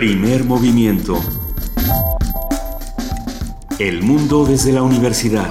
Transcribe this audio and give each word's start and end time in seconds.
Primer 0.00 0.44
movimiento. 0.44 1.20
El 3.78 4.02
mundo 4.02 4.46
desde 4.46 4.72
la 4.72 4.82
universidad. 4.82 5.46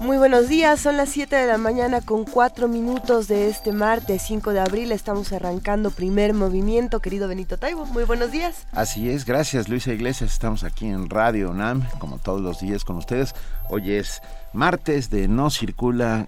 Muy 0.00 0.16
buenos 0.16 0.48
días, 0.48 0.80
son 0.80 0.96
las 0.96 1.10
7 1.10 1.36
de 1.36 1.46
la 1.46 1.58
mañana 1.58 2.00
con 2.00 2.24
4 2.24 2.66
minutos 2.66 3.28
de 3.28 3.50
este 3.50 3.72
martes 3.72 4.22
5 4.22 4.54
de 4.54 4.60
abril. 4.60 4.90
Estamos 4.90 5.34
arrancando 5.34 5.90
primer 5.90 6.32
movimiento, 6.32 7.00
querido 7.00 7.28
Benito 7.28 7.58
Taibo. 7.58 7.84
Muy 7.84 8.04
buenos 8.04 8.30
días. 8.32 8.66
Así 8.72 9.10
es, 9.10 9.26
gracias 9.26 9.68
Luisa 9.68 9.92
Iglesias. 9.92 10.32
Estamos 10.32 10.64
aquí 10.64 10.86
en 10.86 11.10
Radio 11.10 11.50
UNAM, 11.50 11.86
como 11.98 12.16
todos 12.16 12.40
los 12.40 12.58
días 12.58 12.84
con 12.84 12.96
ustedes. 12.96 13.34
Hoy 13.68 13.92
es 13.92 14.22
martes 14.54 15.10
de 15.10 15.28
No 15.28 15.50
Circula 15.50 16.26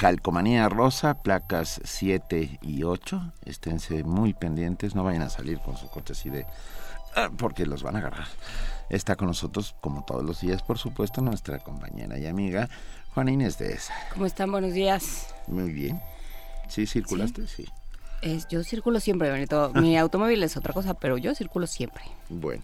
Calcomanía 0.00 0.66
Rosa, 0.70 1.22
placas 1.22 1.78
7 1.84 2.58
y 2.62 2.84
8. 2.84 3.34
Esténse 3.44 4.02
muy 4.02 4.32
pendientes, 4.32 4.94
no 4.94 5.04
vayan 5.04 5.20
a 5.20 5.28
salir 5.28 5.60
con 5.60 5.76
su 5.76 5.90
coche 5.90 6.14
así 6.14 6.30
de... 6.30 6.46
Ah, 7.14 7.28
porque 7.36 7.66
los 7.66 7.82
van 7.82 7.96
a 7.96 7.98
agarrar. 7.98 8.26
Está 8.88 9.16
con 9.16 9.28
nosotros, 9.28 9.76
como 9.82 10.02
todos 10.06 10.24
los 10.24 10.40
días, 10.40 10.62
por 10.62 10.78
supuesto, 10.78 11.20
nuestra 11.20 11.58
compañera 11.58 12.18
y 12.18 12.26
amiga 12.26 12.70
Juana 13.12 13.32
Inés 13.32 13.58
de 13.58 13.74
esa. 13.74 13.92
¿Cómo 14.14 14.24
están? 14.24 14.50
Buenos 14.50 14.72
días. 14.72 15.34
Muy 15.46 15.70
bien. 15.70 16.00
¿Sí 16.66 16.86
circulaste? 16.86 17.46
Sí. 17.46 17.66
Es, 18.22 18.48
yo 18.48 18.64
circulo 18.64 19.00
siempre, 19.00 19.30
Benito. 19.30 19.70
Mi 19.74 19.98
automóvil 19.98 20.42
es 20.42 20.56
otra 20.56 20.72
cosa, 20.72 20.94
pero 20.94 21.18
yo 21.18 21.34
circulo 21.34 21.66
siempre. 21.66 22.04
Bueno. 22.30 22.62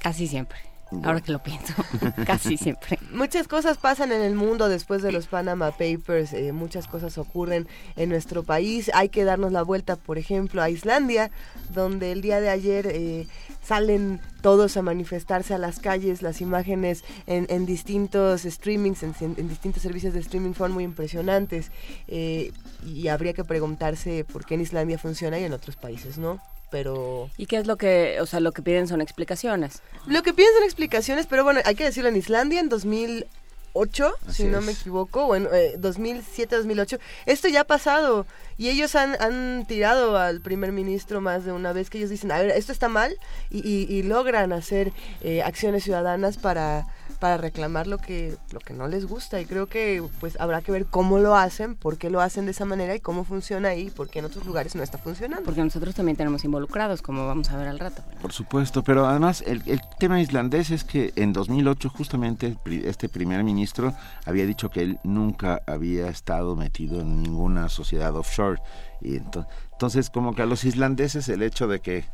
Casi 0.00 0.26
siempre. 0.26 0.58
Ahora 1.02 1.20
que 1.20 1.32
lo 1.32 1.38
pienso, 1.42 1.74
casi 2.26 2.56
siempre. 2.56 2.98
Muchas 3.12 3.46
cosas 3.46 3.76
pasan 3.76 4.10
en 4.10 4.22
el 4.22 4.34
mundo 4.34 4.68
después 4.68 5.02
de 5.02 5.12
los 5.12 5.26
Panama 5.26 5.70
Papers, 5.70 6.32
eh, 6.32 6.52
muchas 6.52 6.86
cosas 6.86 7.18
ocurren 7.18 7.68
en 7.96 8.08
nuestro 8.08 8.42
país. 8.42 8.90
Hay 8.94 9.10
que 9.10 9.24
darnos 9.24 9.52
la 9.52 9.62
vuelta, 9.62 9.96
por 9.96 10.16
ejemplo, 10.16 10.62
a 10.62 10.70
Islandia, 10.70 11.30
donde 11.74 12.12
el 12.12 12.22
día 12.22 12.40
de 12.40 12.48
ayer 12.48 12.86
eh, 12.86 13.26
salen 13.62 14.20
todos 14.40 14.78
a 14.78 14.82
manifestarse 14.82 15.52
a 15.52 15.58
las 15.58 15.78
calles. 15.78 16.22
Las 16.22 16.40
imágenes 16.40 17.04
en, 17.26 17.66
distintos 17.66 18.42
streamings, 18.42 19.02
en, 19.02 19.48
distintos 19.48 19.82
servicios 19.82 20.14
de 20.14 20.20
streaming 20.20 20.54
fueron 20.54 20.72
muy 20.72 20.84
impresionantes. 20.84 21.70
Eh, 22.06 22.52
y 22.86 23.08
habría 23.08 23.34
que 23.34 23.44
preguntarse 23.44 24.24
por 24.24 24.46
qué 24.46 24.54
en 24.54 24.62
Islandia 24.62 24.98
funciona 24.98 25.38
y 25.38 25.44
en 25.44 25.52
otros 25.52 25.76
países, 25.76 26.16
¿no? 26.16 26.40
Pero... 26.70 27.30
¿Y 27.36 27.46
qué 27.46 27.56
es 27.56 27.66
lo 27.66 27.76
que, 27.76 28.18
o 28.20 28.26
sea, 28.26 28.40
lo 28.40 28.52
que 28.52 28.62
piden 28.62 28.88
son 28.88 29.00
explicaciones? 29.00 29.82
Lo 30.06 30.22
que 30.22 30.32
piden 30.32 30.52
son 30.54 30.64
explicaciones, 30.64 31.26
pero 31.26 31.44
bueno, 31.44 31.60
hay 31.64 31.74
que 31.74 31.84
decirlo, 31.84 32.08
en 32.08 32.16
Islandia 32.16 32.60
en 32.60 32.68
2008, 32.68 34.14
si 34.30 34.44
no 34.44 34.60
me 34.60 34.72
equivoco, 34.72 35.26
bueno, 35.26 35.50
eh, 35.52 35.74
2007, 35.78 36.56
2008, 36.56 36.98
esto 37.26 37.48
ya 37.48 37.62
ha 37.62 37.64
pasado 37.64 38.26
y 38.56 38.68
ellos 38.68 38.94
han, 38.94 39.20
han, 39.20 39.66
tirado 39.66 40.16
al 40.16 40.40
primer 40.40 40.72
ministro 40.72 41.20
más 41.20 41.44
de 41.44 41.52
una 41.52 41.72
vez 41.72 41.90
que 41.90 41.98
ellos 41.98 42.10
dicen, 42.10 42.32
a 42.32 42.38
ver, 42.38 42.50
esto 42.50 42.72
está 42.72 42.88
mal 42.88 43.16
y, 43.50 43.60
y, 43.62 44.02
logran 44.02 44.52
hacer 44.52 44.92
eh, 45.20 45.42
acciones 45.42 45.84
ciudadanas 45.84 46.38
para 46.38 46.86
para 47.18 47.36
reclamar 47.36 47.86
lo 47.86 47.98
que 47.98 48.36
lo 48.52 48.60
que 48.60 48.74
no 48.74 48.88
les 48.88 49.06
gusta 49.06 49.40
y 49.40 49.46
creo 49.46 49.66
que 49.66 50.02
pues 50.20 50.38
habrá 50.40 50.62
que 50.62 50.72
ver 50.72 50.86
cómo 50.86 51.18
lo 51.18 51.36
hacen, 51.36 51.74
por 51.74 51.98
qué 51.98 52.10
lo 52.10 52.20
hacen 52.20 52.44
de 52.44 52.52
esa 52.52 52.64
manera 52.64 52.94
y 52.94 53.00
cómo 53.00 53.24
funciona 53.24 53.70
ahí, 53.70 53.90
porque 53.94 54.20
en 54.20 54.24
otros 54.24 54.46
lugares 54.46 54.74
no 54.74 54.82
está 54.82 54.98
funcionando. 54.98 55.44
Porque 55.44 55.62
nosotros 55.62 55.94
también 55.94 56.16
tenemos 56.16 56.44
involucrados, 56.44 57.02
como 57.02 57.26
vamos 57.26 57.50
a 57.50 57.56
ver 57.56 57.68
al 57.68 57.78
rato. 57.78 58.02
Por 58.20 58.32
supuesto, 58.32 58.82
pero 58.82 59.06
además 59.06 59.42
el, 59.46 59.62
el 59.66 59.80
tema 59.98 60.20
islandés 60.20 60.70
es 60.70 60.84
que 60.84 61.12
en 61.16 61.32
2008 61.32 61.88
justamente 61.90 62.56
este 62.84 63.08
primer 63.08 63.44
ministro 63.44 63.94
había 64.24 64.46
dicho 64.46 64.70
que 64.70 64.82
él 64.82 64.98
nunca 65.04 65.62
había 65.66 66.08
estado 66.08 66.56
metido 66.56 67.00
en 67.00 67.22
ninguna 67.22 67.68
sociedad 67.68 68.14
offshore 68.16 68.60
y 69.00 69.16
entonces, 69.16 70.10
como 70.10 70.34
que 70.34 70.42
a 70.42 70.46
los 70.46 70.64
islandeses 70.64 71.28
el 71.28 71.42
hecho 71.42 71.68
de 71.68 71.80
que 71.80 72.04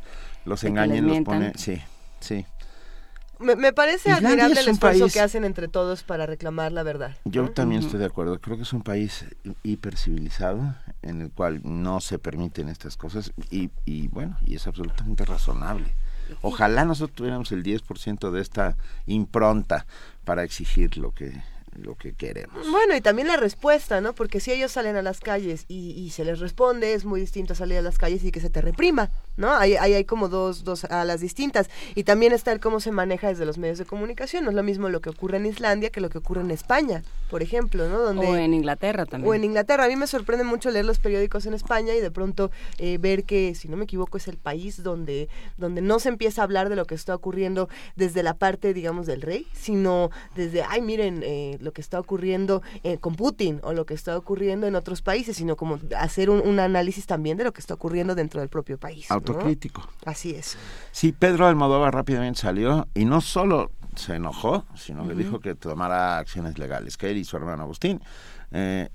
los 0.45 0.63
engañen 0.63 1.07
los 1.07 1.21
pone, 1.21 1.53
sí, 1.55 1.81
sí. 2.19 2.45
Me, 3.45 3.73
parece 3.73 4.11
admirable 4.11 4.59
el 4.59 4.67
esfuerzo 4.67 5.07
que 5.07 5.19
hacen 5.19 5.45
entre 5.45 5.67
todos 5.67 6.03
para 6.03 6.25
reclamar 6.25 6.71
la 6.71 6.83
verdad. 6.83 7.15
Yo 7.25 7.51
también 7.51 7.83
estoy 7.83 7.99
de 7.99 8.05
acuerdo. 8.05 8.39
Creo 8.39 8.57
que 8.57 8.63
es 8.63 8.73
un 8.73 8.81
país 8.81 9.25
hipercivilizado 9.63 10.75
en 11.01 11.21
el 11.21 11.31
cual 11.31 11.61
no 11.63 12.01
se 12.01 12.17
permiten 12.17 12.69
estas 12.69 12.97
cosas 12.97 13.31
y, 13.51 13.69
y 13.85 14.07
bueno, 14.07 14.37
y 14.45 14.55
es 14.55 14.65
absolutamente 14.67 15.25
razonable. 15.25 15.93
Ojalá 16.41 16.85
nosotros 16.85 17.15
tuviéramos 17.15 17.51
el 17.51 17.63
10% 17.63 18.31
de 18.31 18.41
esta 18.41 18.75
impronta 19.05 19.85
para 20.23 20.43
exigir 20.43 20.97
lo 20.97 21.11
que 21.11 21.43
lo 21.75 21.95
que 21.95 22.13
queremos. 22.13 22.69
Bueno, 22.71 22.95
y 22.95 23.01
también 23.01 23.27
la 23.27 23.35
respuesta, 23.37 23.99
¿no? 23.99 24.13
Porque 24.13 24.39
si 24.39 24.51
ellos 24.51 24.71
salen 24.71 24.95
a 24.95 25.01
las 25.01 25.19
calles 25.19 25.65
y, 25.67 25.91
y 25.91 26.11
se 26.11 26.23
les 26.23 26.39
responde, 26.39 26.93
es 26.93 27.03
muy 27.03 27.19
distinto 27.19 27.53
salir 27.53 27.77
a 27.77 27.81
las 27.81 27.97
calles 27.97 28.23
y 28.23 28.31
que 28.31 28.39
se 28.39 28.49
te 28.49 28.61
reprima, 28.61 29.11
¿no? 29.37 29.53
Ahí 29.53 29.75
hay, 29.75 29.93
hay, 29.93 30.05
como 30.05 30.29
dos, 30.29 30.63
dos 30.63 30.85
alas 30.85 31.21
distintas. 31.21 31.69
Y 31.95 32.03
también 32.03 32.33
está 32.33 32.51
el 32.51 32.59
cómo 32.59 32.79
se 32.79 32.91
maneja 32.91 33.27
desde 33.27 33.45
los 33.45 33.57
medios 33.57 33.77
de 33.77 33.85
comunicación. 33.85 34.43
No 34.43 34.49
es 34.49 34.55
lo 34.55 34.63
mismo 34.63 34.89
lo 34.89 35.01
que 35.01 35.09
ocurre 35.09 35.37
en 35.37 35.45
Islandia 35.45 35.89
que 35.89 36.01
lo 36.01 36.09
que 36.09 36.17
ocurre 36.17 36.41
en 36.41 36.51
España, 36.51 37.03
por 37.29 37.41
ejemplo, 37.41 37.89
¿no? 37.89 37.99
Donde, 37.99 38.27
o 38.27 38.35
en 38.35 38.53
Inglaterra 38.53 39.05
también. 39.05 39.29
O 39.29 39.33
en 39.33 39.43
Inglaterra. 39.43 39.85
A 39.85 39.87
mí 39.87 39.95
me 39.95 40.07
sorprende 40.07 40.43
mucho 40.43 40.71
leer 40.71 40.85
los 40.85 40.99
periódicos 40.99 41.45
en 41.45 41.53
España 41.53 41.93
y 41.93 41.99
de 41.99 42.11
pronto 42.11 42.51
eh, 42.77 42.97
ver 42.97 43.23
que, 43.23 43.55
si 43.55 43.67
no 43.67 43.77
me 43.77 43.83
equivoco, 43.83 44.17
es 44.17 44.27
el 44.27 44.37
país 44.37 44.83
donde, 44.83 45.29
donde 45.57 45.81
no 45.81 45.99
se 45.99 46.09
empieza 46.09 46.41
a 46.41 46.45
hablar 46.45 46.69
de 46.69 46.75
lo 46.75 46.85
que 46.85 46.95
está 46.95 47.15
ocurriendo 47.15 47.69
desde 47.95 48.23
la 48.23 48.35
parte, 48.35 48.73
digamos, 48.73 49.05
del 49.05 49.21
rey, 49.21 49.47
sino 49.53 50.11
desde, 50.35 50.63
ay, 50.63 50.81
miren, 50.81 51.21
eh, 51.23 51.57
lo 51.59 51.73
que 51.73 51.81
está 51.81 51.99
ocurriendo 51.99 52.61
eh, 52.83 52.97
con 52.97 53.15
Putin 53.15 53.59
o 53.63 53.73
lo 53.73 53.85
que 53.85 53.93
está 53.93 54.17
ocurriendo 54.17 54.67
en 54.67 54.75
otros 54.75 55.01
países, 55.01 55.37
sino 55.37 55.55
como 55.55 55.79
hacer 55.97 56.29
un, 56.29 56.41
un 56.41 56.59
análisis 56.59 57.05
también 57.05 57.37
de 57.37 57.43
lo 57.43 57.53
que 57.53 57.61
está 57.61 57.73
ocurriendo 57.73 58.15
dentro 58.15 58.39
del 58.39 58.49
propio 58.49 58.77
país 58.77 59.07
autocrítico. 59.33 59.87
Así 60.05 60.35
es. 60.35 60.57
Sí, 60.91 61.11
Pedro 61.11 61.47
Almodóvar 61.47 61.93
rápidamente 61.93 62.41
salió 62.41 62.87
y 62.93 63.05
no 63.05 63.21
solo 63.21 63.71
se 63.95 64.15
enojó, 64.15 64.65
sino 64.75 65.07
que 65.07 65.15
dijo 65.15 65.39
que 65.39 65.55
tomara 65.55 66.17
acciones 66.17 66.57
legales, 66.57 66.97
que 66.97 67.11
él 67.11 67.17
y 67.17 67.23
su 67.23 67.37
hermano 67.37 67.63
Agustín 67.63 68.01
eh, 68.51 68.89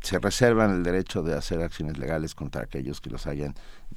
se 0.00 0.18
reservan 0.18 0.70
el 0.70 0.82
derecho 0.82 1.22
de 1.22 1.34
hacer 1.34 1.62
acciones 1.62 1.98
legales 1.98 2.34
contra 2.34 2.62
aquellos 2.62 3.00
que 3.00 3.10
los 3.10 3.26
hayan 3.26 3.54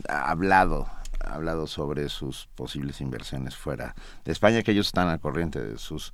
hablado 0.08 0.88
hablado 1.20 1.68
sobre 1.68 2.10
sus 2.10 2.48
posibles 2.56 3.02
inversiones 3.02 3.56
fuera 3.56 3.96
de 4.24 4.32
España, 4.32 4.62
que 4.62 4.72
ellos 4.72 4.88
están 4.88 5.08
al 5.08 5.20
corriente 5.20 5.60
de 5.60 5.78
sus 5.78 6.14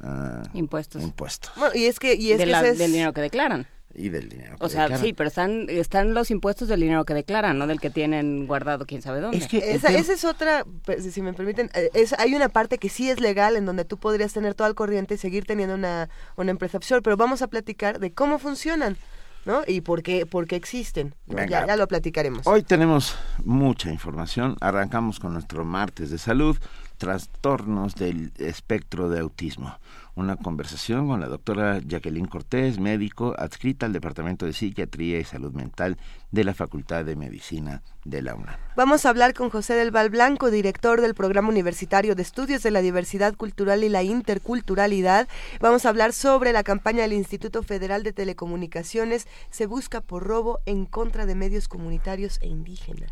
uh, 0.00 0.42
impuestos. 0.54 1.02
impuestos. 1.02 1.52
Bueno, 1.56 1.74
y 1.74 1.84
es 1.84 1.98
que, 1.98 2.14
y 2.14 2.32
es 2.32 2.38
de 2.38 2.44
que 2.44 2.50
la, 2.50 2.62
del 2.62 2.76
dinero 2.76 3.12
que 3.12 3.20
declaran 3.20 3.66
y 3.94 4.08
del 4.08 4.28
dinero. 4.28 4.56
o 4.60 4.68
sea, 4.68 4.96
sí, 4.98 5.12
pero 5.12 5.28
están 5.28 5.66
están 5.68 6.14
los 6.14 6.30
impuestos 6.30 6.68
del 6.68 6.80
dinero 6.80 7.04
que 7.04 7.14
declaran, 7.14 7.58
no 7.58 7.66
del 7.66 7.80
que 7.80 7.90
tienen 7.90 8.46
guardado 8.46 8.86
quién 8.86 9.02
sabe 9.02 9.20
dónde. 9.20 9.38
Es 9.38 9.48
que 9.48 9.72
esa, 9.72 9.88
esa 9.88 10.12
es 10.12 10.24
otra, 10.24 10.64
pues, 10.84 11.12
si 11.12 11.22
me 11.22 11.32
permiten, 11.32 11.70
eh, 11.74 11.90
es, 11.94 12.12
hay 12.14 12.34
una 12.34 12.48
parte 12.48 12.78
que 12.78 12.88
sí 12.88 13.10
es 13.10 13.20
legal 13.20 13.56
en 13.56 13.66
donde 13.66 13.84
tú 13.84 13.96
podrías 13.96 14.32
tener 14.32 14.54
todo 14.54 14.66
al 14.66 14.74
corriente 14.74 15.14
y 15.14 15.18
seguir 15.18 15.44
teniendo 15.44 15.74
una, 15.74 16.08
una 16.36 16.50
empresa 16.50 16.78
offshore, 16.78 17.02
pero 17.02 17.16
vamos 17.16 17.42
a 17.42 17.48
platicar 17.48 17.98
de 17.98 18.12
cómo 18.12 18.38
funcionan. 18.38 18.96
¿no? 19.46 19.62
Y 19.66 19.80
por 19.80 20.02
qué, 20.02 20.26
por 20.26 20.46
qué 20.46 20.56
existen. 20.56 21.14
Ya, 21.26 21.66
ya 21.66 21.76
lo 21.76 21.88
platicaremos. 21.88 22.46
Hoy 22.46 22.62
tenemos 22.62 23.16
mucha 23.42 23.90
información. 23.90 24.56
Arrancamos 24.60 25.18
con 25.18 25.32
nuestro 25.32 25.64
martes 25.64 26.10
de 26.10 26.18
salud, 26.18 26.58
trastornos 26.98 27.94
del 27.94 28.32
espectro 28.36 29.08
de 29.08 29.20
autismo 29.20 29.78
una 30.20 30.36
conversación 30.36 31.08
con 31.08 31.20
la 31.20 31.26
doctora 31.26 31.80
Jacqueline 31.80 32.28
Cortés, 32.28 32.78
médico 32.78 33.34
adscrita 33.36 33.86
al 33.86 33.92
Departamento 33.92 34.46
de 34.46 34.52
Psiquiatría 34.52 35.18
y 35.18 35.24
Salud 35.24 35.52
Mental 35.52 35.96
de 36.30 36.44
la 36.44 36.54
Facultad 36.54 37.04
de 37.04 37.16
Medicina 37.16 37.82
de 38.04 38.22
la 38.22 38.34
UNAM. 38.34 38.54
Vamos 38.76 39.04
a 39.04 39.08
hablar 39.08 39.34
con 39.34 39.50
José 39.50 39.74
del 39.74 39.90
Val 39.90 40.10
Blanco, 40.10 40.50
director 40.50 41.00
del 41.00 41.14
Programa 41.14 41.48
Universitario 41.48 42.14
de 42.14 42.22
Estudios 42.22 42.62
de 42.62 42.70
la 42.70 42.82
Diversidad 42.82 43.34
Cultural 43.34 43.82
y 43.82 43.88
la 43.88 44.02
Interculturalidad. 44.02 45.26
Vamos 45.58 45.86
a 45.86 45.88
hablar 45.88 46.12
sobre 46.12 46.52
la 46.52 46.62
campaña 46.62 47.02
del 47.02 47.14
Instituto 47.14 47.62
Federal 47.62 48.02
de 48.02 48.12
Telecomunicaciones 48.12 49.26
Se 49.50 49.66
busca 49.66 50.00
por 50.00 50.24
robo 50.24 50.60
en 50.66 50.84
contra 50.84 51.26
de 51.26 51.34
medios 51.34 51.66
comunitarios 51.66 52.38
e 52.42 52.48
indígenas. 52.48 53.10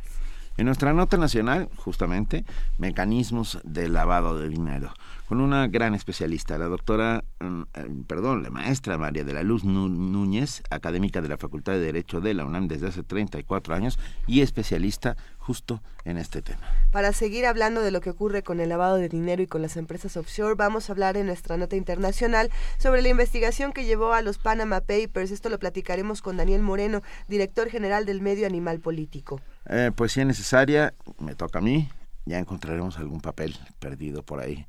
En 0.59 0.67
nuestra 0.67 0.93
nota 0.93 1.17
nacional, 1.17 1.69
justamente, 1.77 2.45
mecanismos 2.79 3.61
de 3.65 3.89
lavado 3.89 4.39
de 4.39 4.49
dinero 4.49 4.93
con 5.29 5.43
una 5.43 5.67
gran 5.69 5.95
especialista, 5.95 6.57
la 6.57 6.69
doctora, 6.69 7.23
mm, 7.41 7.63
eh, 7.75 7.87
perdón, 8.07 8.43
la 8.43 8.49
maestra 8.49 8.97
María 8.97 9.25
de 9.25 9.35
la 9.35 9.43
Luz 9.43 9.63
Núñez, 9.63 10.63
académica 10.71 11.21
de 11.21 11.29
la 11.29 11.37
Facultad 11.37 11.75
de 11.75 11.81
Derecho 11.81 12.23
de 12.23 12.33
la 12.33 12.47
UNAM 12.47 12.67
desde 12.67 12.87
hace 12.87 13.03
34 13.03 13.75
años 13.75 13.99
y 14.27 14.41
especialista 14.41 15.19
justo 15.37 15.83
en 16.05 16.17
este 16.17 16.41
tema. 16.41 16.63
Para 16.93 17.13
seguir 17.13 17.45
hablando 17.45 17.83
de 17.83 17.91
lo 17.91 18.01
que 18.01 18.09
ocurre 18.09 18.43
con 18.43 18.59
el 18.61 18.71
lavado 18.71 18.97
de 18.97 19.11
dinero 19.11 19.43
y 19.43 19.47
con 19.47 19.61
las 19.61 19.77
empresas 19.77 20.17
offshore, 20.17 20.55
vamos 20.55 20.89
a 20.89 20.93
hablar 20.93 21.19
en 21.19 21.27
nuestra 21.27 21.59
nota 21.59 21.77
internacional 21.77 22.51
sobre 22.79 23.03
la 23.03 23.11
investigación 23.11 23.73
que 23.73 23.85
llevó 23.85 24.15
a 24.15 24.23
los 24.23 24.39
Panama 24.39 24.81
Papers. 24.81 25.31
Esto 25.31 25.51
lo 25.51 25.59
platicaremos 25.59 26.23
con 26.23 26.39
Daniel 26.39 26.63
Moreno, 26.63 27.03
director 27.29 27.69
general 27.69 28.07
del 28.07 28.23
medio 28.23 28.47
Animal 28.47 28.81
Político. 28.81 29.43
Eh, 29.69 29.91
pues 29.95 30.13
si 30.13 30.21
es 30.21 30.27
necesaria, 30.27 30.95
me 31.19 31.35
toca 31.35 31.59
a 31.59 31.63
mí, 31.63 31.91
ya 32.29 32.39
encontraremos 32.39 32.99
algún 32.99 33.21
papel 33.21 33.57
perdido 33.79 34.23
por 34.23 34.41
ahí, 34.41 34.67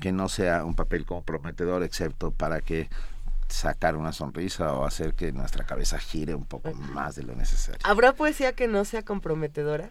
que, 0.00 0.12
no 0.12 0.28
sea 0.28 0.64
un 0.64 0.74
papel 0.74 1.04
comprometedor, 1.04 1.82
excepto 1.82 2.30
para 2.30 2.60
que 2.60 2.88
sacar 3.48 3.96
una 3.96 4.12
sonrisa 4.12 4.72
o 4.72 4.84
hacer 4.84 5.14
que 5.14 5.32
nuestra 5.32 5.64
cabeza 5.64 5.98
gire 5.98 6.34
un 6.34 6.44
poco 6.44 6.72
más 6.74 7.14
de 7.14 7.22
lo 7.22 7.34
necesario. 7.34 7.80
¿Habrá 7.84 8.12
poesía 8.12 8.52
que 8.52 8.66
no 8.66 8.84
sea 8.84 9.04
comprometedora? 9.04 9.90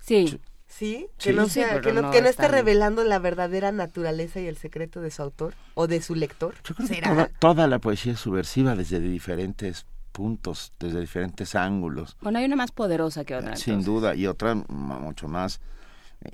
Sí. 0.00 0.40
¿Sí? 0.66 1.06
Que 1.18 1.34
no, 1.34 1.48
sea, 1.48 1.82
que 1.82 1.92
no, 1.92 2.10
esté 2.12 2.48
revelando 2.48 3.04
la 3.04 3.18
verdadera 3.18 3.72
naturaleza 3.72 4.40
y 4.40 4.46
el 4.46 4.56
secreto 4.56 5.02
de 5.02 5.10
su 5.10 5.22
autor 5.22 5.54
o 5.74 5.86
de 5.86 6.00
su 6.00 6.14
lector. 6.14 6.54
Yo 6.64 6.74
creo 6.74 6.88
que 6.88 7.32
toda, 7.38 7.66
la 7.66 7.78
poesía 7.78 8.14
es 8.14 8.20
subversiva 8.20 8.74
desde 8.74 8.98
diferentes 8.98 9.84
puntos, 10.12 10.72
desde 10.80 11.00
diferentes 11.00 11.54
ángulos. 11.54 12.16
Bueno, 12.22 12.38
hay 12.38 12.46
una 12.46 12.56
más 12.56 12.72
poderosa 12.72 13.24
que 13.24 13.36
otra. 13.36 13.56
Sin 13.56 13.84
duda, 13.84 14.14
y 14.14 14.26
otra 14.26 14.54
mucho 14.54 15.28
más 15.28 15.60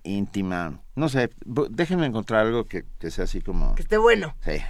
íntima. 0.03 0.81
No 0.95 1.09
sé, 1.09 1.31
déjenme 1.71 2.07
encontrar 2.07 2.47
algo 2.47 2.65
que, 2.65 2.85
que 2.99 3.11
sea 3.11 3.25
así 3.25 3.41
como... 3.41 3.75
Que 3.75 3.83
esté 3.83 3.99
bueno. 3.99 4.35
Sí 4.45 4.61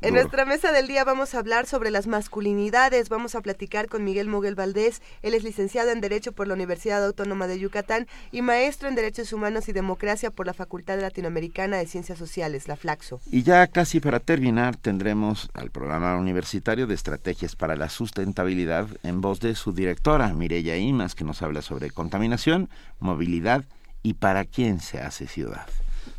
en 0.00 0.14
nuestra 0.14 0.44
mesa 0.44 0.72
del 0.72 0.86
día 0.86 1.04
vamos 1.04 1.34
a 1.34 1.38
hablar 1.38 1.66
sobre 1.66 1.90
las 1.90 2.06
masculinidades. 2.06 3.08
Vamos 3.08 3.34
a 3.34 3.40
platicar 3.40 3.88
con 3.88 4.04
Miguel 4.04 4.28
Moguel 4.28 4.54
Valdés. 4.54 5.02
Él 5.22 5.34
es 5.34 5.44
licenciado 5.44 5.90
en 5.90 6.00
Derecho 6.00 6.32
por 6.32 6.48
la 6.48 6.54
Universidad 6.54 7.04
Autónoma 7.04 7.46
de 7.46 7.58
Yucatán 7.58 8.06
y 8.32 8.42
maestro 8.42 8.88
en 8.88 8.94
Derechos 8.94 9.32
Humanos 9.32 9.68
y 9.68 9.72
Democracia 9.72 10.30
por 10.30 10.46
la 10.46 10.54
Facultad 10.54 11.00
Latinoamericana 11.00 11.76
de 11.78 11.86
Ciencias 11.86 12.18
Sociales, 12.18 12.68
la 12.68 12.76
Flaxo. 12.76 13.20
Y 13.30 13.42
ya 13.42 13.66
casi 13.66 14.00
para 14.00 14.20
terminar 14.20 14.76
tendremos 14.76 15.50
al 15.54 15.70
programa 15.70 16.16
universitario 16.16 16.86
de 16.86 16.94
estrategias 16.94 17.56
para 17.56 17.76
la 17.76 17.88
sustentabilidad 17.88 18.88
en 19.02 19.20
voz 19.20 19.40
de 19.40 19.54
su 19.54 19.72
directora, 19.72 20.32
Mireya 20.32 20.76
Imas, 20.76 21.14
que 21.14 21.24
nos 21.24 21.42
habla 21.42 21.62
sobre 21.62 21.90
contaminación, 21.90 22.68
movilidad 23.00 23.64
y 24.06 24.14
para 24.14 24.44
quién 24.44 24.78
se 24.78 25.00
hace 25.00 25.26
ciudad. 25.26 25.66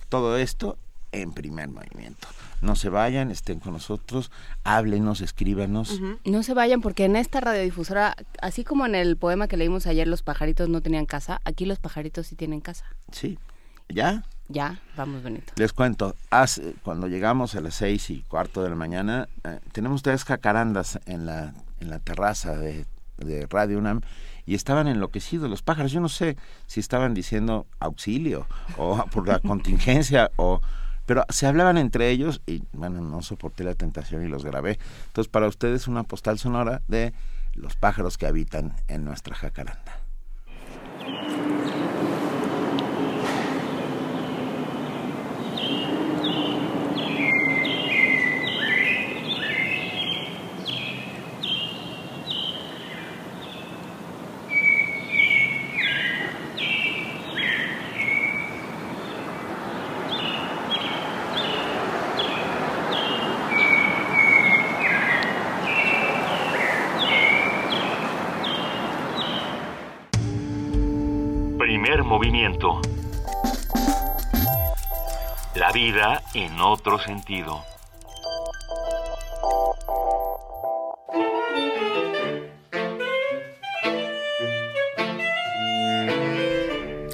Todo 0.09 0.35
esto 0.35 0.77
en 1.13 1.31
primer 1.31 1.69
movimiento 1.69 2.27
no 2.59 2.75
se 2.75 2.89
vayan, 2.89 3.31
estén 3.31 3.61
con 3.61 3.71
nosotros, 3.71 4.29
háblenos, 4.65 5.21
escríbanos. 5.21 6.01
No 6.25 6.43
se 6.43 6.53
vayan 6.53 6.81
porque 6.81 7.05
en 7.05 7.15
esta 7.15 7.39
radiodifusora, 7.39 8.13
así 8.41 8.65
como 8.65 8.85
en 8.85 8.93
el 8.93 9.15
poema 9.15 9.47
que 9.47 9.55
leímos 9.55 9.87
ayer, 9.87 10.05
los 10.05 10.21
pajaritos 10.21 10.67
no 10.67 10.81
tenían 10.81 11.05
casa, 11.05 11.39
aquí 11.45 11.65
los 11.65 11.79
pajaritos 11.79 12.27
sí 12.27 12.35
tienen 12.35 12.59
casa. 12.59 12.83
Sí, 13.13 13.39
¿ya? 13.87 14.25
Ya, 14.49 14.81
vamos 14.97 15.23
Benito. 15.23 15.53
Les 15.55 15.71
cuento, 15.71 16.13
hace, 16.29 16.75
cuando 16.83 17.07
llegamos 17.07 17.55
a 17.55 17.61
las 17.61 17.75
seis 17.75 18.09
y 18.09 18.21
cuarto 18.23 18.63
de 18.63 18.69
la 18.69 18.75
mañana, 18.75 19.29
eh, 19.45 19.61
tenemos 19.71 20.03
tres 20.03 20.25
jacarandas 20.25 20.99
en 21.05 21.25
la, 21.25 21.53
en 21.79 21.89
la 21.89 21.99
terraza 21.99 22.57
de, 22.57 22.85
de 23.17 23.47
Radio 23.47 23.77
UNAM 23.77 24.01
y 24.47 24.55
estaban 24.55 24.87
enloquecidos 24.87 25.49
los 25.49 25.61
pájaros. 25.61 25.91
Yo 25.91 25.99
no 25.99 26.09
sé 26.09 26.37
si 26.65 26.79
estaban 26.79 27.13
diciendo 27.13 27.67
auxilio 27.79 28.47
o 28.77 29.05
por 29.11 29.27
la 29.27 29.39
contingencia 29.39 30.31
o 30.37 30.61
pero 31.05 31.23
se 31.29 31.47
hablaban 31.47 31.77
entre 31.77 32.09
ellos 32.09 32.41
y 32.45 32.63
bueno, 32.73 32.99
no 32.99 33.21
soporté 33.21 33.63
la 33.63 33.75
tentación 33.75 34.25
y 34.25 34.27
los 34.27 34.43
grabé. 34.43 34.77
Entonces, 35.07 35.31
para 35.31 35.47
ustedes 35.47 35.87
una 35.87 36.03
postal 36.03 36.37
sonora 36.37 36.81
de 36.89 37.13
los 37.53 37.77
pájaros 37.77 38.17
que 38.17 38.27
habitan 38.27 38.75
en 38.89 39.05
nuestra 39.05 39.33
jacaranda. 39.33 40.01
Otro 76.61 76.99
sentido. 76.99 77.63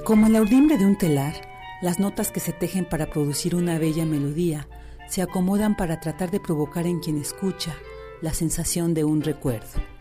Como 0.05 0.27
la 0.27 0.41
urdimbre 0.41 0.77
de 0.77 0.85
un 0.85 0.97
telar, 0.97 1.33
las 1.81 1.99
notas 1.99 2.31
que 2.31 2.39
se 2.39 2.51
tejen 2.51 2.85
para 2.85 3.09
producir 3.09 3.55
una 3.55 3.79
bella 3.79 4.05
melodía 4.05 4.67
se 5.07 5.21
acomodan 5.21 5.75
para 5.75 5.99
tratar 5.99 6.29
de 6.31 6.39
provocar 6.39 6.87
en 6.87 6.99
quien 6.99 7.17
escucha 7.17 7.75
la 8.21 8.33
sensación 8.33 8.93
de 8.93 9.03
un 9.03 9.21
recuerdo. 9.21 9.92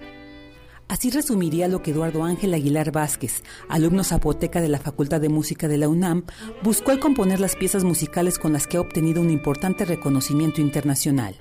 Así 0.88 1.10
resumiría 1.10 1.68
lo 1.68 1.82
que 1.82 1.92
Eduardo 1.92 2.24
Ángel 2.24 2.54
Aguilar 2.54 2.92
Vázquez, 2.92 3.42
alumno 3.68 4.04
zapoteca 4.04 4.60
de 4.60 4.68
la 4.68 4.78
Facultad 4.78 5.20
de 5.20 5.28
Música 5.28 5.68
de 5.68 5.78
la 5.78 5.88
UNAM, 5.88 6.24
buscó 6.62 6.90
al 6.90 7.00
componer 7.00 7.40
las 7.40 7.56
piezas 7.56 7.84
musicales 7.84 8.38
con 8.38 8.52
las 8.52 8.66
que 8.66 8.76
ha 8.76 8.80
obtenido 8.80 9.22
un 9.22 9.30
importante 9.30 9.84
reconocimiento 9.84 10.60
internacional. 10.60 11.34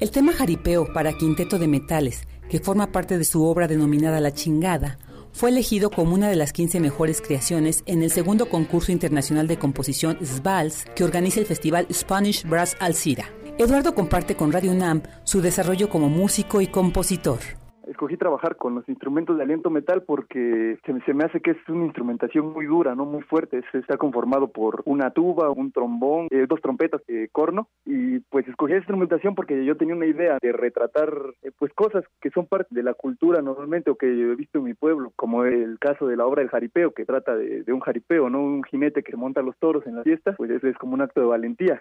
El 0.00 0.10
tema 0.10 0.32
jaripeo 0.32 0.92
para 0.92 1.12
quinteto 1.12 1.58
de 1.58 1.68
metales, 1.68 2.22
que 2.48 2.60
forma 2.60 2.92
parte 2.92 3.18
de 3.18 3.24
su 3.24 3.44
obra 3.44 3.68
denominada 3.68 4.20
La 4.20 4.32
chingada, 4.32 4.98
fue 5.32 5.50
elegido 5.50 5.90
como 5.90 6.14
una 6.14 6.28
de 6.28 6.36
las 6.36 6.52
15 6.52 6.80
mejores 6.80 7.20
creaciones 7.20 7.82
en 7.86 8.02
el 8.02 8.10
segundo 8.10 8.48
concurso 8.48 8.92
internacional 8.92 9.46
de 9.46 9.58
composición 9.58 10.18
SVALS 10.24 10.84
que 10.96 11.04
organiza 11.04 11.40
el 11.40 11.46
festival 11.46 11.86
Spanish 11.92 12.44
Brass 12.44 12.76
Alcira. 12.80 13.26
Eduardo 13.58 13.94
comparte 13.94 14.36
con 14.36 14.52
Radio 14.52 14.72
UNAM 14.72 15.02
su 15.24 15.40
desarrollo 15.40 15.88
como 15.88 16.08
músico 16.08 16.60
y 16.60 16.68
compositor 16.68 17.57
escogí 17.88 18.16
trabajar 18.16 18.56
con 18.56 18.74
los 18.74 18.88
instrumentos 18.88 19.36
de 19.36 19.42
aliento 19.42 19.70
metal 19.70 20.02
porque 20.02 20.78
se, 20.84 21.14
me 21.14 21.24
hace 21.24 21.40
que 21.40 21.52
es 21.52 21.68
una 21.68 21.84
instrumentación 21.84 22.52
muy 22.52 22.66
dura, 22.66 22.94
no 22.94 23.04
muy 23.04 23.22
fuerte. 23.22 23.62
está 23.72 23.96
conformado 23.96 24.48
por 24.48 24.82
una 24.84 25.10
tuba, 25.10 25.50
un 25.50 25.72
trombón, 25.72 26.28
eh, 26.30 26.46
dos 26.48 26.60
trompetas, 26.60 27.02
eh, 27.08 27.28
corno. 27.32 27.68
Y 27.84 28.20
pues 28.30 28.46
escogí 28.48 28.72
esa 28.72 28.80
instrumentación 28.80 29.34
porque 29.34 29.64
yo 29.64 29.76
tenía 29.76 29.94
una 29.94 30.06
idea 30.06 30.38
de 30.40 30.52
retratar 30.52 31.12
eh, 31.42 31.50
pues 31.58 31.72
cosas 31.74 32.04
que 32.20 32.30
son 32.30 32.46
parte 32.46 32.74
de 32.74 32.82
la 32.82 32.94
cultura 32.94 33.42
normalmente 33.42 33.90
o 33.90 33.96
que 33.96 34.06
he 34.06 34.34
visto 34.34 34.58
en 34.58 34.64
mi 34.64 34.74
pueblo, 34.74 35.12
como 35.16 35.44
el 35.44 35.78
caso 35.78 36.06
de 36.06 36.16
la 36.16 36.26
obra 36.26 36.42
del 36.42 36.50
jaripeo, 36.50 36.92
que 36.92 37.04
trata 37.04 37.36
de, 37.36 37.64
un 37.72 37.80
jaripeo, 37.80 38.30
no 38.30 38.40
un 38.40 38.64
jinete 38.64 39.02
que 39.02 39.16
monta 39.16 39.42
los 39.42 39.56
toros 39.58 39.86
en 39.86 39.96
la 39.96 40.02
fiesta, 40.02 40.34
pues 40.36 40.50
eso 40.50 40.66
es 40.68 40.76
como 40.76 40.94
un 40.94 41.02
acto 41.02 41.20
de 41.20 41.26
valentía. 41.26 41.80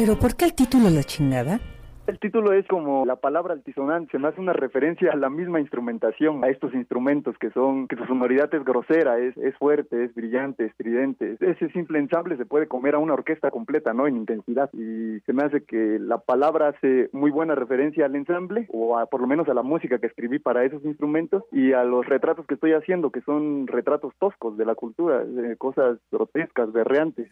¿Pero 0.00 0.18
por 0.18 0.34
qué 0.34 0.46
el 0.46 0.54
título 0.54 0.88
La 0.88 1.02
chingada? 1.02 1.60
El 2.06 2.18
título 2.18 2.54
es 2.54 2.66
como 2.68 3.04
la 3.04 3.16
palabra 3.16 3.52
altisonante, 3.52 4.12
se 4.12 4.18
me 4.18 4.28
hace 4.28 4.40
una 4.40 4.54
referencia 4.54 5.12
a 5.12 5.16
la 5.16 5.28
misma 5.28 5.60
instrumentación, 5.60 6.42
a 6.42 6.48
estos 6.48 6.72
instrumentos 6.72 7.36
que 7.36 7.50
son, 7.50 7.86
que 7.86 7.96
su 7.96 8.06
sonoridad 8.06 8.48
es 8.54 8.64
grosera, 8.64 9.18
es, 9.18 9.36
es 9.36 9.54
fuerte, 9.58 10.04
es 10.04 10.14
brillante, 10.14 10.64
estridente. 10.64 11.36
Ese 11.38 11.68
simple 11.72 11.98
ensamble 11.98 12.38
se 12.38 12.46
puede 12.46 12.66
comer 12.66 12.94
a 12.94 12.98
una 12.98 13.12
orquesta 13.12 13.50
completa, 13.50 13.92
¿no? 13.92 14.06
En 14.06 14.16
intensidad. 14.16 14.70
Y 14.72 15.20
se 15.26 15.34
me 15.34 15.42
hace 15.42 15.64
que 15.64 15.98
la 16.00 16.16
palabra 16.16 16.68
hace 16.68 17.10
muy 17.12 17.30
buena 17.30 17.54
referencia 17.54 18.06
al 18.06 18.16
ensamble, 18.16 18.68
o 18.72 18.96
a, 18.96 19.04
por 19.04 19.20
lo 19.20 19.26
menos 19.26 19.50
a 19.50 19.54
la 19.54 19.62
música 19.62 19.98
que 19.98 20.06
escribí 20.06 20.38
para 20.38 20.64
esos 20.64 20.82
instrumentos, 20.86 21.44
y 21.52 21.74
a 21.74 21.84
los 21.84 22.06
retratos 22.06 22.46
que 22.46 22.54
estoy 22.54 22.72
haciendo, 22.72 23.10
que 23.10 23.20
son 23.20 23.66
retratos 23.66 24.14
toscos 24.18 24.56
de 24.56 24.64
la 24.64 24.74
cultura, 24.74 25.22
cosas 25.58 25.98
grotescas, 26.10 26.72
berreantes. 26.72 27.28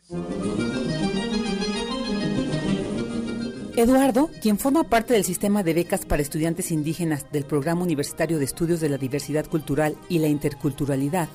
Eduardo, 3.81 4.29
quien 4.43 4.59
forma 4.59 4.83
parte 4.83 5.15
del 5.15 5.23
sistema 5.23 5.63
de 5.63 5.73
becas 5.73 6.05
para 6.05 6.21
estudiantes 6.21 6.73
indígenas 6.73 7.31
del 7.31 7.45
Programa 7.45 7.85
Universitario 7.85 8.41
de 8.41 8.45
Estudios 8.45 8.81
de 8.81 8.89
la 8.89 8.99
Diversidad 8.99 9.47
Cultural 9.47 9.95
y 10.09 10.19
la 10.19 10.27
Interculturalidad, 10.27 11.29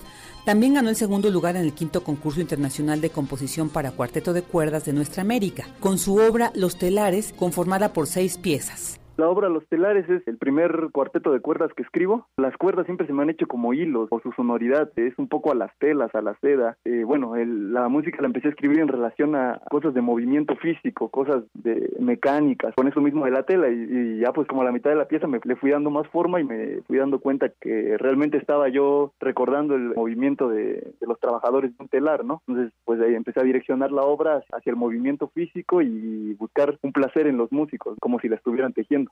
también 0.44 0.74
ganó 0.74 0.90
el 0.90 0.98
segundo 0.98 1.30
lugar 1.30 1.56
en 1.56 1.62
el 1.62 1.74
quinto 1.74 2.04
concurso 2.04 2.42
internacional 2.42 3.00
de 3.00 3.12
composición 3.12 3.70
para 3.70 3.92
cuarteto 3.92 4.34
de 4.34 4.42
cuerdas 4.42 4.84
de 4.84 4.92
Nuestra 4.92 5.22
América, 5.22 5.70
con 5.80 5.98
su 5.98 6.18
obra 6.18 6.52
Los 6.54 6.78
Telares, 6.78 7.32
conformada 7.32 7.94
por 7.94 8.08
seis 8.08 8.38
piezas. 8.38 9.00
La 9.16 9.30
obra 9.30 9.48
Los 9.48 9.68
Telares 9.68 10.10
es 10.10 10.28
el 10.28 10.38
primer 10.40 10.90
cuarteto 10.92 11.32
de 11.32 11.40
cuerdas 11.40 11.72
que 11.76 11.84
escribo. 11.84 12.26
Las 12.36 12.58
cuerdas 12.58 12.88
siempre 12.88 13.06
se 13.06 13.14
me 13.14 13.22
han 13.22 13.30
hecho 13.30 13.46
como 13.46 13.72
hilos 13.76 14.08
o 14.10 14.20
su 14.20 14.32
sonoridad 14.32 14.90
es 14.96 15.14
un 15.20 15.28
poco 15.28 15.52
a 15.52 15.56
las 15.56 15.72
telas, 15.78 16.14
a 16.16 16.22
la 16.24 16.36
seda. 16.42 16.78
Eh, 16.84 17.04
bueno, 17.06 17.36
la 17.36 17.90
música 17.90 18.22
la 18.22 18.28
empecé 18.28 18.48
a 18.48 18.52
escribir 18.52 18.80
en 18.80 18.88
relación 18.88 19.36
a 19.36 19.62
cosas 19.70 19.94
de 19.94 20.02
movimiento 20.02 20.56
físico, 20.56 21.10
cosas 21.10 21.44
de 21.54 21.94
mecánicas, 22.00 22.74
con 22.76 22.88
eso 22.88 23.02
mismo 23.02 23.26
de 23.26 23.32
la 23.32 23.44
tela 23.44 23.70
y, 23.70 24.20
ya 24.20 24.34
pues 24.34 24.48
como 24.48 24.64
la 24.64 24.72
mitad 24.72 24.90
de 24.90 24.96
la 24.96 25.08
pieza 25.08 25.28
me 25.28 25.40
le 25.44 25.56
fui 25.58 25.70
dando 25.70 25.92
más 25.92 26.08
forma 26.08 26.40
y 26.40 26.44
me 26.44 26.82
fui 26.88 26.98
dando 26.98 27.20
cuenta 27.20 27.50
que 27.62 27.96
realmente 28.00 28.38
estaba 28.38 28.70
yo 28.70 29.14
recordando 29.20 29.76
el 29.76 29.94
movimiento 29.94 30.50
de 30.50 30.96
los 31.02 31.20
trabajadores 31.20 31.78
de 31.78 31.84
un 31.84 31.90
telar, 31.90 32.26
¿no? 32.26 32.42
Entonces 32.48 32.74
pues 32.84 33.00
ahí 33.00 33.14
empecé 33.14 33.42
a 33.42 33.44
direccionar 33.44 33.92
la 33.92 34.02
obra 34.02 34.42
hacia 34.54 34.72
el 34.72 34.76
movimiento 34.76 35.28
físico 35.28 35.84
y 35.84 36.34
buscar 36.34 36.80
un 36.82 36.92
placer 36.92 37.28
en 37.28 37.38
los 37.38 37.52
músicos, 37.52 37.96
como 38.02 38.20
si 38.20 38.28
la 38.28 38.38
estuvieran 38.38 38.74
tejiendo. 38.74 39.03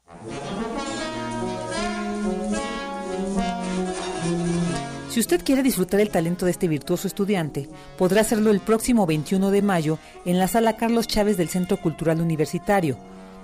Si 5.12 5.19
usted 5.19 5.43
quiere 5.43 5.62
disfrutar 5.62 6.00
el 6.00 6.10
talento 6.10 6.45
de 6.45 6.51
este 6.51 6.69
virtuoso 6.69 7.05
estudiante, 7.05 7.67
podrá 7.98 8.21
hacerlo 8.21 8.50
el 8.50 8.62
próximo 8.62 9.05
21 9.05 9.51
de 9.51 9.62
mayo 9.62 10.00
en 10.24 10.39
la 10.39 10.48
sala 10.48 10.77
Carlos 10.77 11.05
Chávez 11.05 11.36
del 11.36 11.50
Centro 11.50 11.75
Cultural 11.75 12.21
Universitario, 12.21 12.98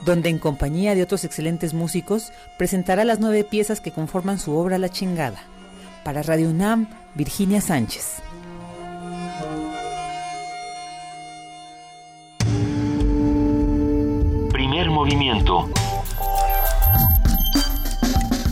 donde 0.06 0.30
en 0.30 0.40
compañía 0.40 0.96
de 0.96 1.04
otros 1.04 1.26
excelentes 1.26 1.74
músicos 1.74 2.32
presentará 2.58 3.04
las 3.04 3.20
nueve 3.20 3.44
piezas 3.44 3.82
que 3.82 3.92
conforman 3.92 4.40
su 4.40 4.56
obra 4.56 4.78
La 4.78 4.88
chingada. 4.88 5.40
Para 6.06 6.24
Radio 6.24 6.50
UNAM, 6.50 6.88
Virginia 7.16 7.60
Sánchez. 7.60 8.22
Primer 14.54 14.90
movimiento. 14.90 15.70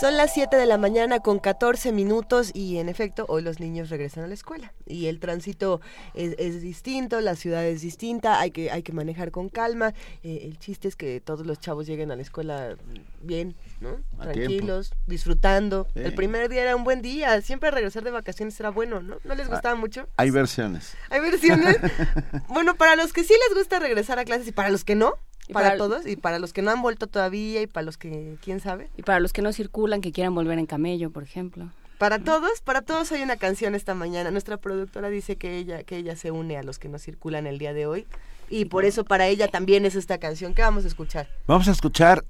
Son 0.00 0.16
las 0.16 0.32
7 0.34 0.56
de 0.56 0.66
la 0.66 0.76
mañana 0.76 1.20
con 1.20 1.38
14 1.38 1.92
minutos 1.92 2.50
y 2.52 2.78
en 2.78 2.88
efecto 2.88 3.26
hoy 3.28 3.42
los 3.42 3.60
niños 3.60 3.90
regresan 3.90 4.24
a 4.24 4.26
la 4.26 4.34
escuela 4.34 4.72
y 4.86 5.06
el 5.06 5.20
tránsito 5.20 5.80
es, 6.14 6.60
distinto, 6.60 7.20
la 7.20 7.36
ciudad 7.36 7.64
es 7.64 7.80
distinta, 7.80 8.40
hay 8.40 8.50
que, 8.50 8.70
hay 8.70 8.82
que 8.82 8.92
manejar 8.92 9.30
con 9.30 9.48
calma. 9.48 9.94
Eh, 10.22 10.40
el 10.44 10.58
chiste 10.58 10.88
es 10.88 10.96
que 10.96 11.20
todos 11.20 11.46
los 11.46 11.60
chavos 11.60 11.86
lleguen 11.86 12.10
a 12.10 12.16
la 12.16 12.22
escuela 12.22 12.76
bien, 13.22 13.54
¿no? 13.80 14.00
Tranquilos, 14.20 14.92
disfrutando. 15.06 15.86
El 15.94 16.14
primer 16.14 16.48
día 16.48 16.62
era 16.62 16.76
un 16.76 16.84
buen 16.84 17.00
día, 17.00 17.40
siempre 17.40 17.70
regresar 17.70 18.02
de 18.04 18.10
vacaciones 18.10 18.58
era 18.58 18.70
bueno, 18.70 19.00
¿no? 19.00 19.18
¿No 19.22 19.34
les 19.34 19.46
ah, 19.46 19.50
gustaba 19.50 19.74
mucho? 19.76 20.08
Hay 20.16 20.30
versiones. 20.30 20.96
Hay 21.10 21.20
versiones. 21.20 21.76
bueno, 22.48 22.74
para 22.74 22.96
los 22.96 23.12
que 23.12 23.22
sí 23.22 23.34
les 23.48 23.56
gusta 23.56 23.78
regresar 23.78 24.18
a 24.18 24.24
clases 24.24 24.48
y 24.48 24.52
para 24.52 24.70
los 24.70 24.84
que 24.84 24.96
no, 24.96 25.14
para, 25.52 25.76
todos 25.76 26.06
y 26.06 26.16
para 26.16 26.38
los 26.38 26.52
que 26.52 26.62
no 26.62 26.70
han 26.70 26.82
vuelto 26.82 27.06
todavía 27.06 27.62
y 27.62 27.66
para 27.66 27.84
los 27.84 27.98
que 27.98 28.36
quién 28.42 28.60
sabe. 28.60 28.90
Y 28.96 29.02
para 29.02 29.20
los 29.20 29.32
que 29.32 29.42
no 29.42 29.52
circulan, 29.52 30.00
que 30.00 30.12
quieran 30.12 30.34
volver 30.34 30.58
en 30.58 30.66
camello, 30.66 31.10
por 31.10 31.22
ejemplo. 31.22 31.70
Para 31.98 32.18
todos, 32.18 32.60
para 32.60 32.82
todos 32.82 33.12
hay 33.12 33.22
una 33.22 33.36
canción 33.36 33.74
esta 33.74 33.94
mañana. 33.94 34.30
Nuestra 34.30 34.56
productora 34.56 35.10
dice 35.10 35.36
que 35.36 35.56
ella 35.56 35.84
que 35.84 35.96
ella 35.96 36.16
se 36.16 36.30
une 36.30 36.56
a 36.56 36.62
los 36.62 36.78
que 36.78 36.88
no 36.88 36.98
circulan 36.98 37.46
el 37.46 37.58
día 37.58 37.72
de 37.72 37.86
hoy 37.86 38.06
y 38.50 38.66
por 38.66 38.84
eso 38.84 39.04
para 39.04 39.26
ella 39.26 39.48
también 39.48 39.86
es 39.86 39.94
esta 39.94 40.18
canción. 40.18 40.54
¿Qué 40.54 40.62
vamos 40.62 40.84
a 40.84 40.88
escuchar? 40.88 41.28
Vamos 41.46 41.68
a 41.68 41.70
escuchar 41.70 42.24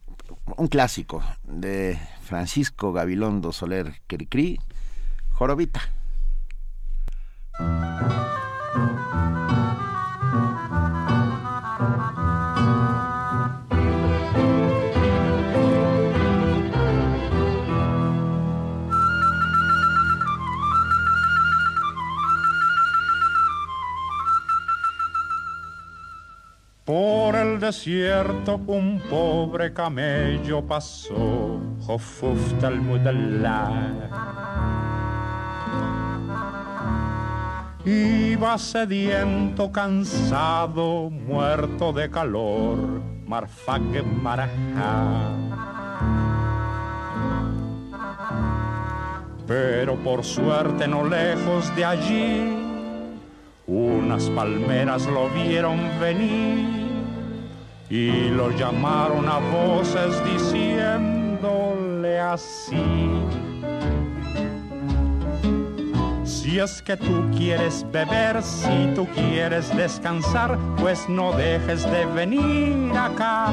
un 0.57 0.69
clásico 0.69 1.23
de 1.45 1.99
Francisco 2.23 2.93
Gabilondo 2.93 3.53
Soler 3.53 4.01
Cricri, 4.07 4.61
Jorobita. 5.33 5.81
Por 26.95 27.35
el 27.35 27.59
desierto 27.59 28.61
un 28.69 29.01
pobre 29.11 29.73
camello 29.73 30.63
pasó, 30.63 31.61
Jofuf 31.81 32.55
Iba 37.85 38.59
sediento, 38.59 39.73
cansado, 39.73 41.11
muerto 41.11 41.93
de 41.93 42.09
calor, 42.09 42.79
Marfaque 43.27 44.01
Marajá. 44.05 45.33
Pero 49.49 49.97
por 49.97 50.23
suerte 50.23 50.87
no 50.87 51.05
lejos 51.09 51.75
de 51.75 51.85
allí 51.85 52.61
unas 53.67 54.31
palmeras 54.31 55.07
lo 55.07 55.29
vieron 55.31 55.81
venir 55.99 56.84
y 57.95 58.29
lo 58.29 58.51
llamaron 58.51 59.29
a 59.29 59.39
voces 59.39 60.21
diciéndole 60.25 62.19
así. 62.19 62.83
Si 66.25 66.59
es 66.59 66.83
que 66.83 66.97
tú 66.97 67.31
quieres 67.37 67.87
beber, 67.93 68.43
si 68.43 68.89
tú 68.97 69.07
quieres 69.15 69.73
descansar, 69.77 70.59
pues 70.81 71.09
no 71.09 71.35
dejes 71.35 71.89
de 71.89 72.05
venir 72.07 72.93
acá. 72.99 73.53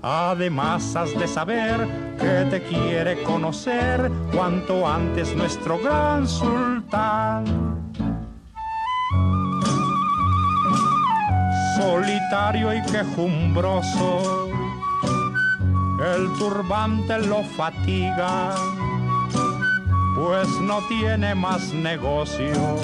Además 0.00 0.94
has 0.94 1.18
de 1.18 1.26
saber 1.26 1.88
que 2.20 2.46
te 2.48 2.62
quiere 2.62 3.20
conocer 3.24 4.08
cuanto 4.32 4.86
antes 4.86 5.34
nuestro 5.34 5.80
gran 5.80 6.28
sultán. 6.28 7.73
Solitario 11.76 12.72
y 12.72 12.82
quejumbroso, 12.82 14.48
el 16.14 16.32
turbante 16.38 17.18
lo 17.18 17.42
fatiga, 17.42 18.54
pues 20.16 20.48
no 20.60 20.86
tiene 20.88 21.34
más 21.34 21.72
negocio 21.72 22.78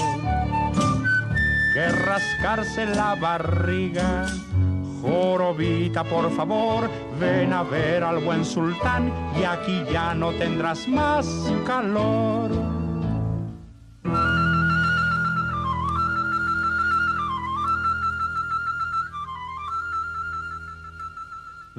que 1.74 1.88
rascarse 1.88 2.86
la 2.86 3.14
barriga. 3.14 4.26
Jorobita, 5.02 6.04
por 6.04 6.30
favor, 6.32 6.90
ven 7.18 7.52
a 7.52 7.62
ver 7.62 8.02
al 8.04 8.18
buen 8.18 8.44
sultán 8.44 9.12
y 9.40 9.44
aquí 9.44 9.82
ya 9.90 10.14
no 10.14 10.32
tendrás 10.32 10.86
más 10.88 11.26
calor. 11.66 12.79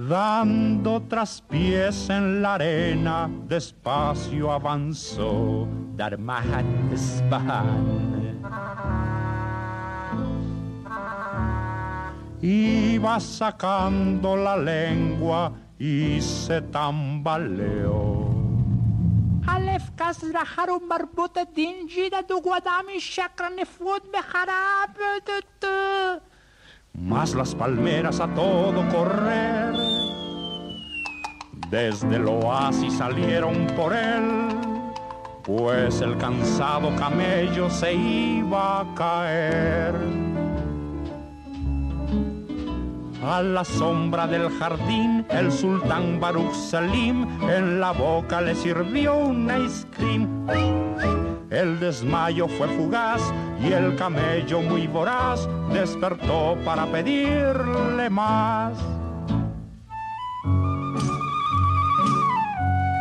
Dando 0.10 1.00
traspiés 1.04 2.10
en 2.10 2.42
la 2.42 2.56
arena, 2.56 3.30
despacio 3.48 4.52
avanzó 4.52 5.68
Darmahan 5.96 6.90
Spahan. 6.98 8.42
Iba 12.42 13.20
sacando 13.20 14.36
la 14.36 14.58
lengua 14.58 15.54
y 15.78 16.20
se 16.20 16.62
tambaleó. 16.64 18.32
Alef 19.46 19.92
kasraharu 19.96 20.80
marbuta 20.80 21.46
dinjida 21.46 22.24
du 22.24 22.42
guadami 22.42 22.98
shakranefud 22.98 24.10
beharab 24.12 24.98
más 26.94 27.34
las 27.34 27.56
palmeras 27.56 28.20
a 28.20 28.28
todo 28.34 28.88
correr. 28.90 29.74
Desde 31.70 32.16
el 32.18 32.28
oasis 32.28 32.94
salieron 32.94 33.68
por 33.78 33.94
él, 33.94 34.50
pues 35.44 36.02
el 36.02 36.18
cansado 36.18 36.94
camello 36.98 37.70
se 37.70 37.94
iba 37.94 38.82
a 38.82 38.96
caer. 38.96 40.31
A 43.24 43.42
la 43.42 43.64
sombra 43.64 44.28
del 44.28 44.50
jardín, 44.50 45.26
el 45.30 45.52
sultán 45.52 46.20
Baruch 46.20 46.54
Salim 46.54 47.26
en 47.50 47.80
la 47.80 47.92
boca 47.92 48.42
le 48.42 48.56
sirvió 48.56 49.16
un 49.16 49.46
ice 49.46 49.86
cream 49.96 50.48
el 51.52 51.82
desmayo 51.82 52.48
fue 52.48 52.70
fugaz 52.70 53.22
y 53.62 53.74
el 53.74 53.98
camello 53.98 54.62
muy 54.62 54.88
voraz 54.88 55.50
despertó 55.74 56.58
para 56.64 56.86
pedirle 56.86 58.10
más. 58.10 58.78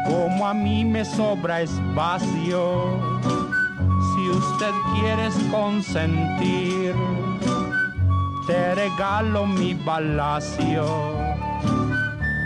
Como 0.04 0.48
a 0.48 0.52
mí 0.52 0.84
me 0.84 1.04
sobra 1.04 1.62
espacio, 1.62 2.98
si 4.12 4.28
usted 4.28 4.72
quiere 4.94 5.28
consentir, 5.52 6.96
te 8.50 8.74
regalo 8.74 9.46
mi 9.46 9.76
palacio, 9.76 10.84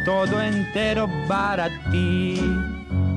todo 0.04 0.42
entero 0.42 1.08
para 1.26 1.70
ti 1.90 2.38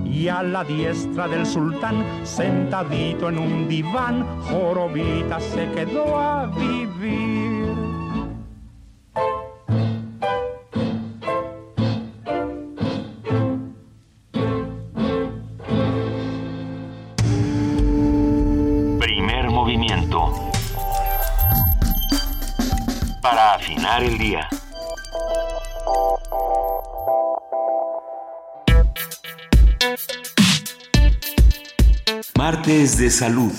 y 0.05 0.29
a 0.29 0.41
la 0.41 0.63
diestra 0.63 1.27
del 1.27 1.45
sultán, 1.45 2.05
sentadito 2.23 3.27
en 3.27 3.39
un 3.39 3.67
diván, 3.67 4.25
Jorobita 4.43 5.37
se 5.41 5.69
quedó 5.71 6.17
a 6.17 6.45
vivir. 6.45 7.67
El 23.95 24.17
día. 24.19 24.47
Martes 32.35 32.97
de 32.97 33.09
Salud. 33.09 33.53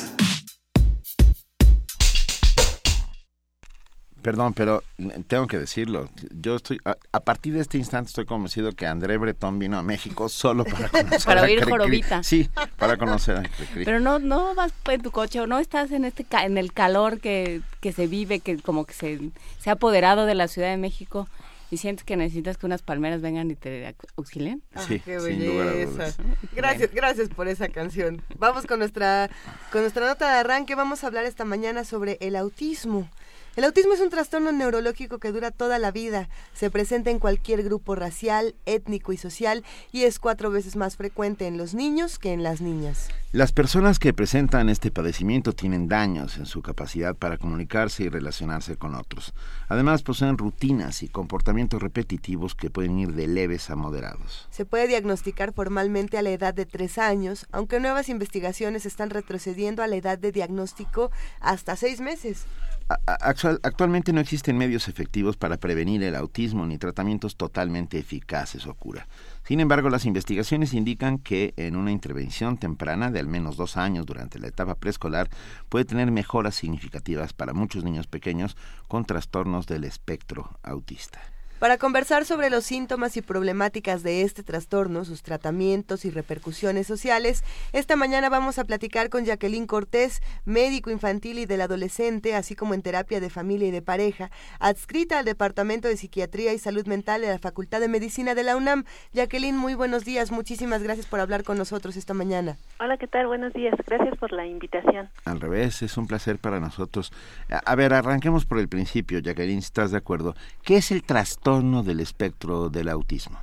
Perdón, 4.28 4.52
pero 4.52 4.82
tengo 5.26 5.46
que 5.46 5.58
decirlo. 5.58 6.10
Yo 6.38 6.56
estoy, 6.56 6.78
a, 6.84 7.20
partir 7.20 7.54
de 7.54 7.60
este 7.60 7.78
instante 7.78 8.08
estoy 8.08 8.26
convencido 8.26 8.72
que 8.72 8.86
André 8.86 9.16
Bretón 9.16 9.58
vino 9.58 9.78
a 9.78 9.82
México 9.82 10.28
solo 10.28 10.64
para 10.66 10.88
conocer 10.90 11.24
para 11.24 11.40
a 11.40 11.44
oír 11.44 11.64
jorobita. 11.64 12.22
Sí, 12.22 12.50
para 12.76 12.98
conocer 12.98 13.38
a 13.38 13.42
Cricri. 13.44 13.86
Pero 13.86 14.00
no, 14.00 14.18
no 14.18 14.54
vas 14.54 14.74
en 14.86 15.00
tu 15.00 15.10
coche 15.12 15.40
o 15.40 15.46
no 15.46 15.58
estás 15.58 15.92
en 15.92 16.04
este 16.04 16.24
ca- 16.24 16.44
en 16.44 16.58
el 16.58 16.74
calor 16.74 17.20
que, 17.20 17.62
que 17.80 17.92
se 17.92 18.06
vive, 18.06 18.40
que 18.40 18.58
como 18.58 18.84
que 18.84 18.92
se, 18.92 19.18
se 19.60 19.70
ha 19.70 19.74
apoderado 19.74 20.26
de 20.26 20.34
la 20.34 20.46
Ciudad 20.46 20.68
de 20.68 20.76
México 20.76 21.26
y 21.70 21.78
sientes 21.78 22.04
que 22.04 22.16
necesitas 22.16 22.58
que 22.58 22.66
unas 22.66 22.82
palmeras 22.82 23.22
vengan 23.22 23.50
y 23.50 23.54
te 23.54 23.86
au- 23.88 23.94
auxilien. 24.16 24.62
Ah, 24.74 24.82
Sí, 24.86 25.00
qué 25.00 25.18
sin 25.20 25.46
lugar 25.46 25.68
a 25.68 25.70
belleza. 25.72 25.90
dudas. 25.92 26.16
Gracias, 26.54 26.90
gracias 26.92 27.28
por 27.30 27.48
esa 27.48 27.68
canción. 27.68 28.20
Vamos 28.38 28.66
con 28.66 28.78
nuestra 28.78 29.30
con 29.72 29.80
nuestra 29.80 30.06
nota 30.06 30.30
de 30.30 30.38
arranque. 30.40 30.74
Vamos 30.74 31.02
a 31.02 31.06
hablar 31.06 31.24
esta 31.24 31.46
mañana 31.46 31.84
sobre 31.84 32.18
el 32.20 32.36
autismo. 32.36 33.08
El 33.56 33.64
autismo 33.64 33.92
es 33.92 34.00
un 34.00 34.10
trastorno 34.10 34.52
neurológico 34.52 35.18
que 35.18 35.32
dura 35.32 35.50
toda 35.50 35.78
la 35.78 35.90
vida. 35.90 36.28
Se 36.54 36.70
presenta 36.70 37.10
en 37.10 37.18
cualquier 37.18 37.64
grupo 37.64 37.94
racial, 37.94 38.54
étnico 38.66 39.12
y 39.12 39.16
social 39.16 39.64
y 39.90 40.04
es 40.04 40.18
cuatro 40.18 40.50
veces 40.50 40.76
más 40.76 40.96
frecuente 40.96 41.46
en 41.46 41.56
los 41.56 41.74
niños 41.74 42.18
que 42.18 42.32
en 42.32 42.42
las 42.42 42.60
niñas. 42.60 43.08
Las 43.32 43.52
personas 43.52 43.98
que 43.98 44.14
presentan 44.14 44.70
este 44.70 44.90
padecimiento 44.90 45.52
tienen 45.52 45.86
daños 45.86 46.38
en 46.38 46.46
su 46.46 46.62
capacidad 46.62 47.14
para 47.14 47.36
comunicarse 47.36 48.04
y 48.04 48.08
relacionarse 48.08 48.76
con 48.76 48.94
otros. 48.94 49.34
Además, 49.68 50.02
poseen 50.02 50.38
rutinas 50.38 51.02
y 51.02 51.08
comportamientos 51.08 51.82
repetitivos 51.82 52.54
que 52.54 52.70
pueden 52.70 52.98
ir 52.98 53.12
de 53.12 53.26
leves 53.26 53.68
a 53.68 53.76
moderados. 53.76 54.48
Se 54.50 54.64
puede 54.64 54.86
diagnosticar 54.86 55.52
formalmente 55.52 56.16
a 56.16 56.22
la 56.22 56.30
edad 56.30 56.54
de 56.54 56.64
tres 56.64 56.96
años, 56.96 57.46
aunque 57.52 57.80
nuevas 57.80 58.08
investigaciones 58.08 58.86
están 58.86 59.10
retrocediendo 59.10 59.82
a 59.82 59.88
la 59.88 59.96
edad 59.96 60.16
de 60.16 60.32
diagnóstico 60.32 61.10
hasta 61.40 61.76
seis 61.76 62.00
meses. 62.00 62.46
Actualmente 62.88 64.14
no 64.14 64.20
existen 64.20 64.56
medios 64.56 64.88
efectivos 64.88 65.36
para 65.36 65.58
prevenir 65.58 66.02
el 66.02 66.14
autismo 66.14 66.64
ni 66.64 66.78
tratamientos 66.78 67.36
totalmente 67.36 67.98
eficaces 67.98 68.66
o 68.66 68.74
cura. 68.74 69.08
Sin 69.44 69.60
embargo, 69.60 69.90
las 69.90 70.06
investigaciones 70.06 70.72
indican 70.72 71.18
que 71.18 71.52
en 71.58 71.76
una 71.76 71.92
intervención 71.92 72.56
temprana 72.56 73.10
de 73.10 73.20
al 73.20 73.26
menos 73.26 73.58
dos 73.58 73.76
años 73.76 74.06
durante 74.06 74.38
la 74.38 74.48
etapa 74.48 74.74
preescolar 74.74 75.28
puede 75.68 75.84
tener 75.84 76.10
mejoras 76.10 76.54
significativas 76.54 77.34
para 77.34 77.52
muchos 77.52 77.84
niños 77.84 78.06
pequeños 78.06 78.56
con 78.88 79.04
trastornos 79.04 79.66
del 79.66 79.84
espectro 79.84 80.58
autista. 80.62 81.20
Para 81.58 81.76
conversar 81.76 82.24
sobre 82.24 82.50
los 82.50 82.64
síntomas 82.64 83.16
y 83.16 83.22
problemáticas 83.22 84.04
de 84.04 84.22
este 84.22 84.44
trastorno, 84.44 85.04
sus 85.04 85.24
tratamientos 85.24 86.04
y 86.04 86.10
repercusiones 86.10 86.86
sociales, 86.86 87.42
esta 87.72 87.96
mañana 87.96 88.28
vamos 88.28 88.60
a 88.60 88.64
platicar 88.64 89.08
con 89.08 89.24
Jacqueline 89.24 89.66
Cortés, 89.66 90.22
médico 90.44 90.92
infantil 90.92 91.40
y 91.40 91.46
del 91.46 91.62
adolescente, 91.62 92.36
así 92.36 92.54
como 92.54 92.74
en 92.74 92.82
terapia 92.82 93.18
de 93.18 93.28
familia 93.28 93.66
y 93.66 93.70
de 93.72 93.82
pareja, 93.82 94.30
adscrita 94.60 95.18
al 95.18 95.24
Departamento 95.24 95.88
de 95.88 95.96
Psiquiatría 95.96 96.52
y 96.52 96.60
Salud 96.60 96.86
Mental 96.86 97.22
de 97.22 97.26
la 97.26 97.40
Facultad 97.40 97.80
de 97.80 97.88
Medicina 97.88 98.36
de 98.36 98.44
la 98.44 98.56
UNAM. 98.56 98.84
Jacqueline, 99.12 99.56
muy 99.56 99.74
buenos 99.74 100.04
días, 100.04 100.30
muchísimas 100.30 100.84
gracias 100.84 101.06
por 101.06 101.18
hablar 101.18 101.42
con 101.42 101.58
nosotros 101.58 101.96
esta 101.96 102.14
mañana. 102.14 102.56
Hola, 102.78 102.98
¿qué 102.98 103.08
tal? 103.08 103.26
Buenos 103.26 103.52
días. 103.52 103.74
Gracias 103.84 104.16
por 104.18 104.30
la 104.30 104.46
invitación. 104.46 105.10
Al 105.24 105.40
revés, 105.40 105.82
es 105.82 105.96
un 105.96 106.06
placer 106.06 106.38
para 106.38 106.60
nosotros. 106.60 107.12
A, 107.50 107.58
a 107.58 107.74
ver, 107.74 107.94
arranquemos 107.94 108.46
por 108.46 108.60
el 108.60 108.68
principio, 108.68 109.18
Jacqueline, 109.18 109.60
si 109.60 109.66
estás 109.66 109.90
de 109.90 109.98
acuerdo. 109.98 110.36
¿Qué 110.62 110.76
es 110.76 110.92
el 110.92 111.02
trastorno 111.02 111.47
del 111.48 112.00
espectro 112.00 112.68
del 112.68 112.90
autismo? 112.90 113.38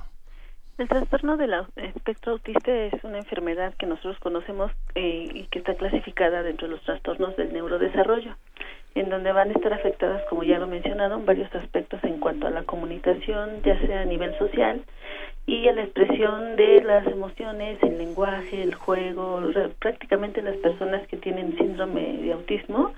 El 0.78 0.86
trastorno 0.86 1.36
del 1.36 1.52
espectro 1.74 2.34
autista 2.34 2.72
es 2.72 3.02
una 3.02 3.18
enfermedad 3.18 3.74
que 3.74 3.86
nosotros 3.86 4.16
conocemos 4.20 4.70
eh, 4.94 5.28
y 5.34 5.42
que 5.50 5.58
está 5.58 5.74
clasificada 5.74 6.44
dentro 6.44 6.68
de 6.68 6.74
los 6.74 6.84
trastornos 6.84 7.36
del 7.36 7.52
neurodesarrollo, 7.52 8.36
en 8.94 9.10
donde 9.10 9.32
van 9.32 9.48
a 9.48 9.54
estar 9.54 9.72
afectadas, 9.72 10.22
como 10.30 10.44
ya 10.44 10.60
lo 10.60 10.68
mencionaron, 10.68 11.26
varios 11.26 11.52
aspectos 11.52 11.98
en 12.04 12.20
cuanto 12.20 12.46
a 12.46 12.50
la 12.50 12.62
comunicación, 12.62 13.60
ya 13.64 13.76
sea 13.80 14.02
a 14.02 14.04
nivel 14.04 14.38
social 14.38 14.84
y 15.44 15.66
a 15.66 15.72
la 15.72 15.82
expresión 15.82 16.54
de 16.54 16.84
las 16.84 17.04
emociones, 17.08 17.82
el 17.82 17.98
lenguaje, 17.98 18.62
el 18.62 18.74
juego, 18.74 19.40
prácticamente 19.80 20.42
las 20.42 20.56
personas 20.58 21.04
que 21.08 21.16
tienen 21.16 21.58
síndrome 21.58 22.18
de 22.18 22.32
autismo 22.34 22.92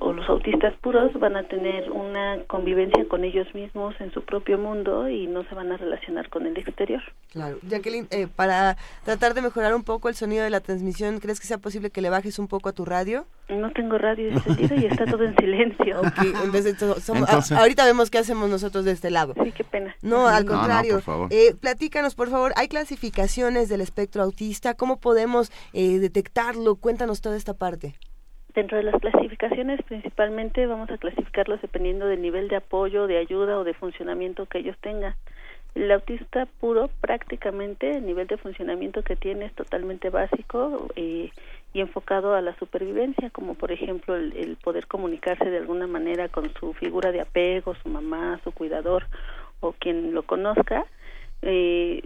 o 0.00 0.12
los 0.12 0.26
autistas 0.28 0.74
puros 0.80 1.12
van 1.20 1.36
a 1.36 1.42
tener 1.46 1.90
una 1.90 2.38
convivencia 2.46 3.06
con 3.08 3.24
ellos 3.24 3.46
mismos 3.54 3.94
en 4.00 4.10
su 4.12 4.22
propio 4.24 4.56
mundo 4.56 5.08
y 5.08 5.26
no 5.26 5.44
se 5.44 5.54
van 5.54 5.70
a 5.72 5.76
relacionar 5.76 6.28
con 6.30 6.46
el 6.46 6.56
exterior. 6.56 7.02
Claro. 7.32 7.58
Jacqueline, 7.68 8.06
eh, 8.10 8.26
para 8.34 8.76
tratar 9.04 9.34
de 9.34 9.42
mejorar 9.42 9.74
un 9.74 9.84
poco 9.84 10.08
el 10.08 10.14
sonido 10.14 10.42
de 10.44 10.50
la 10.50 10.60
transmisión, 10.60 11.20
¿crees 11.20 11.38
que 11.40 11.46
sea 11.46 11.58
posible 11.58 11.90
que 11.90 12.00
le 12.00 12.08
bajes 12.10 12.38
un 12.38 12.48
poco 12.48 12.70
a 12.70 12.72
tu 12.72 12.84
radio? 12.86 13.26
No 13.50 13.70
tengo 13.72 13.98
radio 13.98 14.30
encendido 14.30 14.74
y 14.76 14.86
está 14.86 15.04
todo 15.04 15.24
en 15.24 15.36
silencio. 15.36 16.00
Ok, 16.08 16.18
entonces, 16.44 16.78
to- 16.78 17.00
somos- 17.00 17.28
Entonces- 17.28 17.52
a- 17.52 17.60
ahorita 17.60 17.84
vemos 17.84 18.08
qué 18.10 18.18
hacemos 18.18 18.48
nosotros 18.48 18.84
de 18.84 18.92
este 18.92 19.10
lado. 19.10 19.34
Sí, 19.42 19.52
qué 19.52 19.64
pena. 19.64 19.94
No, 20.00 20.26
al 20.28 20.46
No, 20.46 20.52
no, 20.52 20.58
contrario. 20.58 20.94
por 20.94 21.02
favor. 21.02 21.28
Eh, 21.32 21.54
platícanos, 21.60 22.14
por 22.14 22.30
favor, 22.30 22.52
¿hay 22.56 22.68
clasificaciones 22.68 23.68
del 23.68 23.80
espectro 23.80 24.22
autista? 24.22 24.74
¿Cómo 24.74 24.98
podemos 25.00 25.50
eh, 25.72 25.98
detectarlo? 25.98 26.76
Cuéntanos 26.76 27.20
toda 27.20 27.36
esta 27.36 27.54
parte. 27.54 27.94
Dentro 28.58 28.76
de 28.76 28.82
las 28.82 29.00
clasificaciones, 29.00 29.80
principalmente 29.84 30.66
vamos 30.66 30.90
a 30.90 30.98
clasificarlos 30.98 31.62
dependiendo 31.62 32.06
del 32.06 32.20
nivel 32.20 32.48
de 32.48 32.56
apoyo, 32.56 33.06
de 33.06 33.16
ayuda 33.16 33.56
o 33.56 33.62
de 33.62 33.72
funcionamiento 33.72 34.46
que 34.46 34.58
ellos 34.58 34.76
tengan. 34.80 35.14
El 35.76 35.92
autista 35.92 36.44
puro, 36.58 36.90
prácticamente, 37.00 37.98
el 37.98 38.04
nivel 38.04 38.26
de 38.26 38.36
funcionamiento 38.36 39.04
que 39.04 39.14
tiene 39.14 39.44
es 39.44 39.52
totalmente 39.52 40.10
básico 40.10 40.88
eh, 40.96 41.30
y 41.72 41.80
enfocado 41.80 42.34
a 42.34 42.40
la 42.40 42.56
supervivencia, 42.56 43.30
como 43.30 43.54
por 43.54 43.70
ejemplo 43.70 44.16
el, 44.16 44.36
el 44.36 44.56
poder 44.56 44.88
comunicarse 44.88 45.48
de 45.48 45.58
alguna 45.58 45.86
manera 45.86 46.28
con 46.28 46.52
su 46.54 46.74
figura 46.74 47.12
de 47.12 47.20
apego, 47.20 47.76
su 47.76 47.88
mamá, 47.88 48.40
su 48.42 48.50
cuidador 48.50 49.06
o 49.60 49.70
quien 49.70 50.14
lo 50.14 50.24
conozca. 50.24 50.84
Eh, 51.42 52.02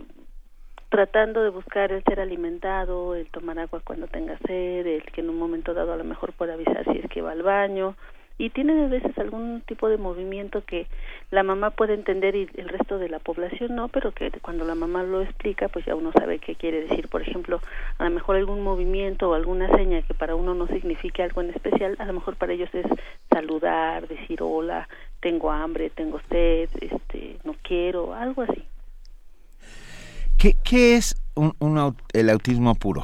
tratando 0.92 1.42
de 1.42 1.48
buscar 1.48 1.90
el 1.90 2.04
ser 2.04 2.20
alimentado, 2.20 3.14
el 3.14 3.26
tomar 3.28 3.58
agua 3.58 3.80
cuando 3.82 4.08
tenga 4.08 4.36
sed, 4.46 4.86
el 4.86 5.02
que 5.04 5.22
en 5.22 5.30
un 5.30 5.38
momento 5.38 5.72
dado 5.72 5.94
a 5.94 5.96
lo 5.96 6.04
mejor 6.04 6.34
pueda 6.34 6.52
avisar 6.52 6.84
si 6.84 6.98
es 6.98 7.08
que 7.08 7.22
va 7.22 7.32
al 7.32 7.42
baño 7.42 7.96
y 8.36 8.50
tiene 8.50 8.84
a 8.84 8.88
veces 8.88 9.16
algún 9.16 9.62
tipo 9.62 9.88
de 9.88 9.96
movimiento 9.96 10.62
que 10.66 10.86
la 11.30 11.44
mamá 11.44 11.70
puede 11.70 11.94
entender 11.94 12.36
y 12.36 12.46
el 12.56 12.68
resto 12.68 12.98
de 12.98 13.08
la 13.08 13.20
población 13.20 13.74
no, 13.74 13.88
pero 13.88 14.12
que 14.12 14.30
cuando 14.42 14.66
la 14.66 14.74
mamá 14.74 15.02
lo 15.02 15.22
explica 15.22 15.68
pues 15.68 15.86
ya 15.86 15.94
uno 15.94 16.12
sabe 16.12 16.40
qué 16.40 16.56
quiere 16.56 16.82
decir. 16.82 17.08
Por 17.08 17.22
ejemplo, 17.22 17.62
a 17.96 18.04
lo 18.04 18.10
mejor 18.10 18.36
algún 18.36 18.60
movimiento 18.60 19.30
o 19.30 19.34
alguna 19.34 19.74
seña 19.74 20.02
que 20.02 20.12
para 20.12 20.34
uno 20.34 20.52
no 20.52 20.66
signifique 20.66 21.22
algo 21.22 21.40
en 21.40 21.50
especial, 21.50 21.96
a 22.00 22.04
lo 22.04 22.12
mejor 22.12 22.36
para 22.36 22.52
ellos 22.52 22.68
es 22.74 22.84
saludar, 23.30 24.08
decir 24.08 24.42
hola, 24.42 24.90
tengo 25.20 25.50
hambre, 25.50 25.88
tengo 25.88 26.20
sed, 26.28 26.68
este, 26.82 27.38
no 27.44 27.56
quiero, 27.62 28.12
algo 28.12 28.42
así. 28.42 28.62
¿Qué, 30.42 30.56
qué 30.64 30.96
es 30.96 31.14
un, 31.36 31.54
un 31.60 31.96
el 32.12 32.28
autismo 32.28 32.74
puro? 32.74 33.02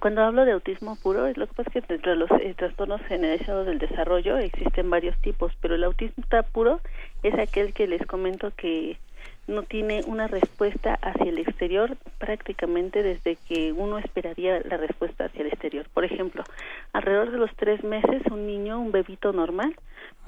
Cuando 0.00 0.20
hablo 0.20 0.44
de 0.44 0.52
autismo 0.52 0.96
puro, 0.96 1.26
es 1.26 1.38
lo 1.38 1.46
que 1.46 1.54
pasa 1.54 1.70
es 1.74 1.82
que 1.82 1.94
dentro 1.94 2.10
de 2.10 2.18
los 2.18 2.30
eh, 2.32 2.52
trastornos 2.58 3.00
generalizados 3.08 3.64
del 3.64 3.78
desarrollo 3.78 4.36
existen 4.36 4.90
varios 4.90 5.16
tipos, 5.22 5.50
pero 5.62 5.76
el 5.76 5.82
autista 5.82 6.42
puro 6.42 6.82
es 7.22 7.32
aquel 7.38 7.72
que 7.72 7.86
les 7.86 8.06
comento 8.06 8.52
que 8.54 8.98
no 9.46 9.62
tiene 9.62 10.02
una 10.06 10.26
respuesta 10.26 10.98
hacia 11.00 11.30
el 11.30 11.38
exterior 11.38 11.96
prácticamente 12.18 13.02
desde 13.02 13.36
que 13.36 13.72
uno 13.72 13.96
esperaría 13.96 14.60
la 14.60 14.76
respuesta 14.76 15.24
hacia 15.24 15.40
el 15.40 15.46
exterior. 15.46 15.86
Por 15.94 16.04
ejemplo, 16.04 16.44
alrededor 16.92 17.30
de 17.30 17.38
los 17.38 17.50
tres 17.56 17.82
meses, 17.82 18.20
un 18.30 18.46
niño, 18.46 18.78
un 18.78 18.92
bebito 18.92 19.32
normal, 19.32 19.74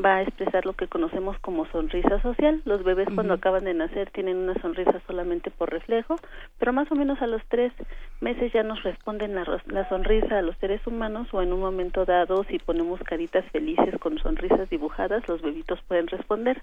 va 0.05 0.17
a 0.17 0.23
expresar 0.23 0.67
lo 0.67 0.73
que 0.75 0.89
conocemos 0.89 1.39
como 1.41 1.67
sonrisa 1.67 2.21
social. 2.23 2.63
Los 2.65 2.83
bebés 2.85 3.09
cuando 3.15 3.35
acaban 3.35 3.65
de 3.65 3.75
nacer 3.75 4.11
tienen 4.11 4.37
una 4.37 4.55
sonrisa 4.61 5.01
solamente 5.07 5.51
por 5.51 5.71
reflejo, 5.71 6.17
pero 6.59 6.73
más 6.73 6.91
o 6.91 6.95
menos 6.95 7.21
a 7.23 7.27
los 7.27 7.43
tres 7.49 7.73
meses 8.21 8.53
ya 8.53 8.63
nos 8.63 8.83
responden 8.83 9.35
la, 9.35 9.45
la 9.67 9.89
sonrisa 9.89 10.39
a 10.39 10.43
los 10.43 10.57
seres 10.59 10.85
humanos 10.87 11.29
o 11.33 11.43
en 11.43 11.53
un 11.53 11.61
momento 11.61 12.05
dado 12.05 12.45
si 12.45 12.59
ponemos 12.59 13.01
caritas 13.03 13.45
felices 13.53 13.99
con 14.01 14.19
sonrisas 14.19 14.69
dibujadas, 14.71 15.27
los 15.29 15.43
bebitos 15.43 15.81
pueden 15.83 16.07
responder. 16.07 16.63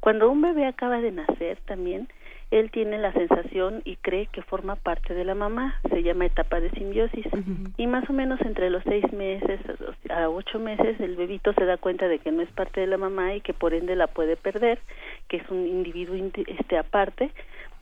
Cuando 0.00 0.30
un 0.30 0.40
bebé 0.40 0.66
acaba 0.66 1.00
de 1.00 1.12
nacer 1.12 1.58
también, 1.66 2.08
él 2.52 2.70
tiene 2.70 2.98
la 2.98 3.12
sensación 3.12 3.80
y 3.84 3.96
cree 3.96 4.26
que 4.26 4.42
forma 4.42 4.76
parte 4.76 5.14
de 5.14 5.24
la 5.24 5.34
mamá, 5.34 5.74
se 5.90 6.02
llama 6.02 6.26
etapa 6.26 6.60
de 6.60 6.70
simbiosis. 6.70 7.26
Y 7.78 7.86
más 7.86 8.08
o 8.10 8.12
menos 8.12 8.40
entre 8.42 8.68
los 8.70 8.82
seis 8.84 9.10
meses 9.12 9.58
a 10.10 10.28
ocho 10.28 10.58
meses 10.60 11.00
el 11.00 11.16
bebito 11.16 11.54
se 11.54 11.64
da 11.64 11.78
cuenta 11.78 12.08
de 12.08 12.18
que 12.18 12.30
no 12.30 12.42
es 12.42 12.50
parte 12.50 12.80
de 12.82 12.86
la 12.86 12.98
mamá 12.98 13.34
y 13.34 13.40
que 13.40 13.54
por 13.54 13.72
ende 13.72 13.96
la 13.96 14.06
puede 14.06 14.36
perder, 14.36 14.78
que 15.28 15.38
es 15.38 15.50
un 15.50 15.66
individuo 15.66 16.14
indi- 16.14 16.44
este 16.46 16.76
aparte, 16.76 17.30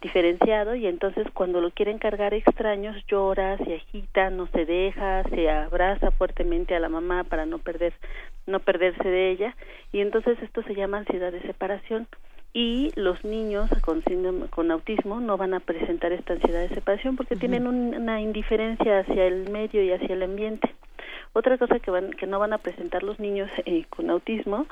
diferenciado 0.00 0.74
y 0.76 0.86
entonces 0.86 1.26
cuando 1.34 1.60
lo 1.60 1.70
quieren 1.72 1.98
cargar 1.98 2.32
extraños 2.32 2.96
llora, 3.06 3.58
se 3.58 3.74
agita, 3.74 4.30
no 4.30 4.46
se 4.46 4.64
deja, 4.64 5.24
se 5.24 5.50
abraza 5.50 6.10
fuertemente 6.12 6.74
a 6.74 6.80
la 6.80 6.88
mamá 6.88 7.24
para 7.24 7.44
no 7.44 7.58
perder 7.58 7.92
no 8.46 8.60
perderse 8.60 9.06
de 9.08 9.30
ella 9.30 9.56
y 9.92 10.00
entonces 10.00 10.38
esto 10.42 10.62
se 10.62 10.74
llama 10.74 10.98
ansiedad 10.98 11.30
de 11.32 11.42
separación 11.42 12.06
y 12.52 12.90
los 12.96 13.24
niños 13.24 13.70
con 13.82 14.02
síndrome 14.04 14.48
con 14.48 14.70
autismo 14.70 15.20
no 15.20 15.36
van 15.36 15.54
a 15.54 15.60
presentar 15.60 16.12
esta 16.12 16.32
ansiedad 16.32 16.60
de 16.60 16.74
separación 16.74 17.16
porque 17.16 17.36
tienen 17.36 17.66
una 17.66 18.20
indiferencia 18.20 19.00
hacia 19.00 19.26
el 19.26 19.50
medio 19.50 19.82
y 19.82 19.92
hacia 19.92 20.14
el 20.14 20.22
ambiente. 20.22 20.74
Otra 21.32 21.58
cosa 21.58 21.78
que 21.78 21.92
van 21.92 22.10
que 22.10 22.26
no 22.26 22.40
van 22.40 22.52
a 22.52 22.58
presentar 22.58 23.04
los 23.04 23.20
niños 23.20 23.48
eh, 23.64 23.84
con 23.88 24.10
autismo 24.10 24.66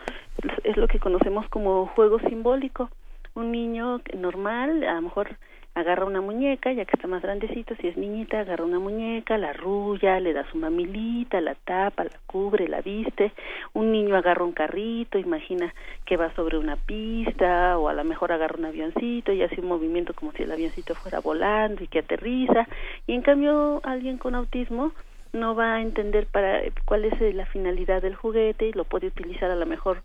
es 0.64 0.76
lo 0.76 0.88
que 0.88 0.98
conocemos 0.98 1.48
como 1.48 1.86
juego 1.86 2.18
simbólico. 2.20 2.90
Un 3.34 3.52
niño 3.52 4.00
normal, 4.16 4.82
a 4.82 4.94
lo 4.94 5.02
mejor 5.02 5.36
agarra 5.74 6.04
una 6.04 6.20
muñeca, 6.20 6.72
ya 6.72 6.84
que 6.84 6.92
está 6.94 7.06
más 7.06 7.22
grandecito, 7.22 7.74
si 7.76 7.88
es 7.88 7.96
niñita, 7.96 8.40
agarra 8.40 8.64
una 8.64 8.78
muñeca, 8.78 9.38
la 9.38 9.50
arrulla, 9.50 10.18
le 10.18 10.32
da 10.32 10.44
su 10.50 10.58
mamilita, 10.58 11.40
la 11.40 11.54
tapa, 11.54 12.04
la 12.04 12.18
cubre, 12.26 12.68
la 12.68 12.80
viste. 12.80 13.32
Un 13.74 13.92
niño 13.92 14.16
agarra 14.16 14.44
un 14.44 14.52
carrito, 14.52 15.18
imagina 15.18 15.72
que 16.04 16.16
va 16.16 16.34
sobre 16.34 16.58
una 16.58 16.76
pista, 16.76 17.78
o 17.78 17.88
a 17.88 17.92
lo 17.92 18.04
mejor 18.04 18.32
agarra 18.32 18.56
un 18.58 18.64
avioncito 18.64 19.32
y 19.32 19.42
hace 19.42 19.60
un 19.60 19.68
movimiento 19.68 20.14
como 20.14 20.32
si 20.32 20.42
el 20.42 20.52
avioncito 20.52 20.94
fuera 20.94 21.20
volando 21.20 21.84
y 21.84 21.86
que 21.86 22.00
aterriza. 22.00 22.66
Y 23.06 23.14
en 23.14 23.22
cambio, 23.22 23.80
alguien 23.84 24.18
con 24.18 24.34
autismo 24.34 24.92
no 25.32 25.54
va 25.54 25.74
a 25.74 25.82
entender 25.82 26.26
para 26.26 26.62
cuál 26.84 27.04
es 27.04 27.34
la 27.34 27.46
finalidad 27.46 28.02
del 28.02 28.14
juguete 28.14 28.66
y 28.66 28.72
lo 28.72 28.84
puede 28.84 29.08
utilizar 29.08 29.50
a 29.50 29.56
lo 29.56 29.66
mejor 29.66 30.02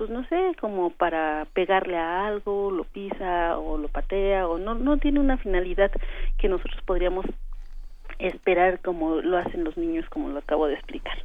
pues 0.00 0.08
no 0.08 0.26
sé, 0.28 0.56
como 0.58 0.88
para 0.88 1.46
pegarle 1.52 1.98
a 1.98 2.26
algo, 2.26 2.70
lo 2.70 2.84
pisa 2.84 3.58
o 3.58 3.76
lo 3.76 3.88
patea 3.88 4.48
o 4.48 4.56
no 4.56 4.74
no 4.74 4.96
tiene 4.96 5.20
una 5.20 5.36
finalidad 5.36 5.90
que 6.38 6.48
nosotros 6.48 6.80
podríamos 6.86 7.26
esperar 8.18 8.80
como 8.80 9.16
lo 9.16 9.36
hacen 9.36 9.62
los 9.62 9.76
niños 9.76 10.08
como 10.08 10.30
lo 10.30 10.38
acabo 10.38 10.68
de 10.68 10.72
explicar. 10.72 11.18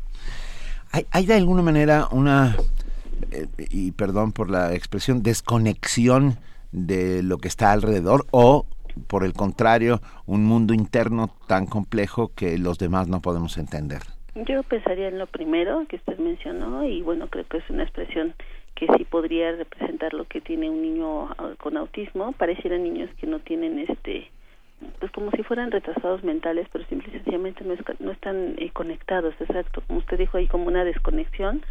¿Hay, 0.92 1.06
hay 1.12 1.26
de 1.26 1.36
alguna 1.36 1.62
manera 1.62 2.10
una 2.12 2.58
eh, 3.32 3.48
y 3.58 3.94
perdón 3.94 4.34
por 4.34 4.50
la 4.50 4.74
expresión 4.74 5.24
desconexión 5.24 6.38
de 6.74 7.24
lo 7.24 7.38
que 7.38 7.48
está 7.48 7.72
alrededor 7.72 8.26
o 8.32 8.66
por 9.08 9.24
el 9.24 9.32
contrario, 9.32 10.02
un 10.26 10.44
mundo 10.44 10.74
interno 10.74 11.30
tan 11.48 11.66
complejo 11.66 12.34
que 12.36 12.58
los 12.58 12.78
demás 12.78 13.08
no 13.08 13.22
podemos 13.22 13.58
entender. 13.58 14.02
Yo 14.36 14.64
pensaría 14.64 15.08
en 15.08 15.18
lo 15.18 15.28
primero 15.28 15.86
que 15.88 15.96
usted 15.96 16.18
mencionó 16.18 16.84
y 16.84 17.02
bueno, 17.02 17.28
creo 17.28 17.48
que 17.48 17.60
es 17.60 17.70
una 17.70 17.84
expresión 17.84 18.34
que 18.76 18.88
sí 18.98 19.06
podría 19.06 19.52
representar 19.54 20.14
lo 20.14 20.26
que 20.26 20.42
tiene 20.42 20.70
un 20.70 20.82
niño 20.82 21.30
ah, 21.32 21.54
con 21.58 21.78
autismo. 21.78 22.34
Parecieran 22.34 22.84
niños 22.84 23.10
que 23.18 23.28
no 23.28 23.40
tienen 23.40 23.80
este 23.80 24.30
pues 25.00 25.10
como 25.14 25.32
si 25.32 25.42
fueran 25.44 25.72
retrasados 25.72 26.24
mentales, 26.24 26.68
pero 26.72 26.86
simple 26.86 27.08
y 27.10 27.12
sencillamente 27.14 27.64
no, 27.64 27.76
no 28.00 28.12
están 28.12 28.56
eh, 28.58 28.72
conectados, 28.72 29.34
exacto, 29.40 29.82
como 29.88 30.00
usted 30.00 30.18
dijo, 30.18 30.38
hay 30.38 30.48
como 30.48 30.68
una 30.68 30.84
desconexión. 30.84 31.64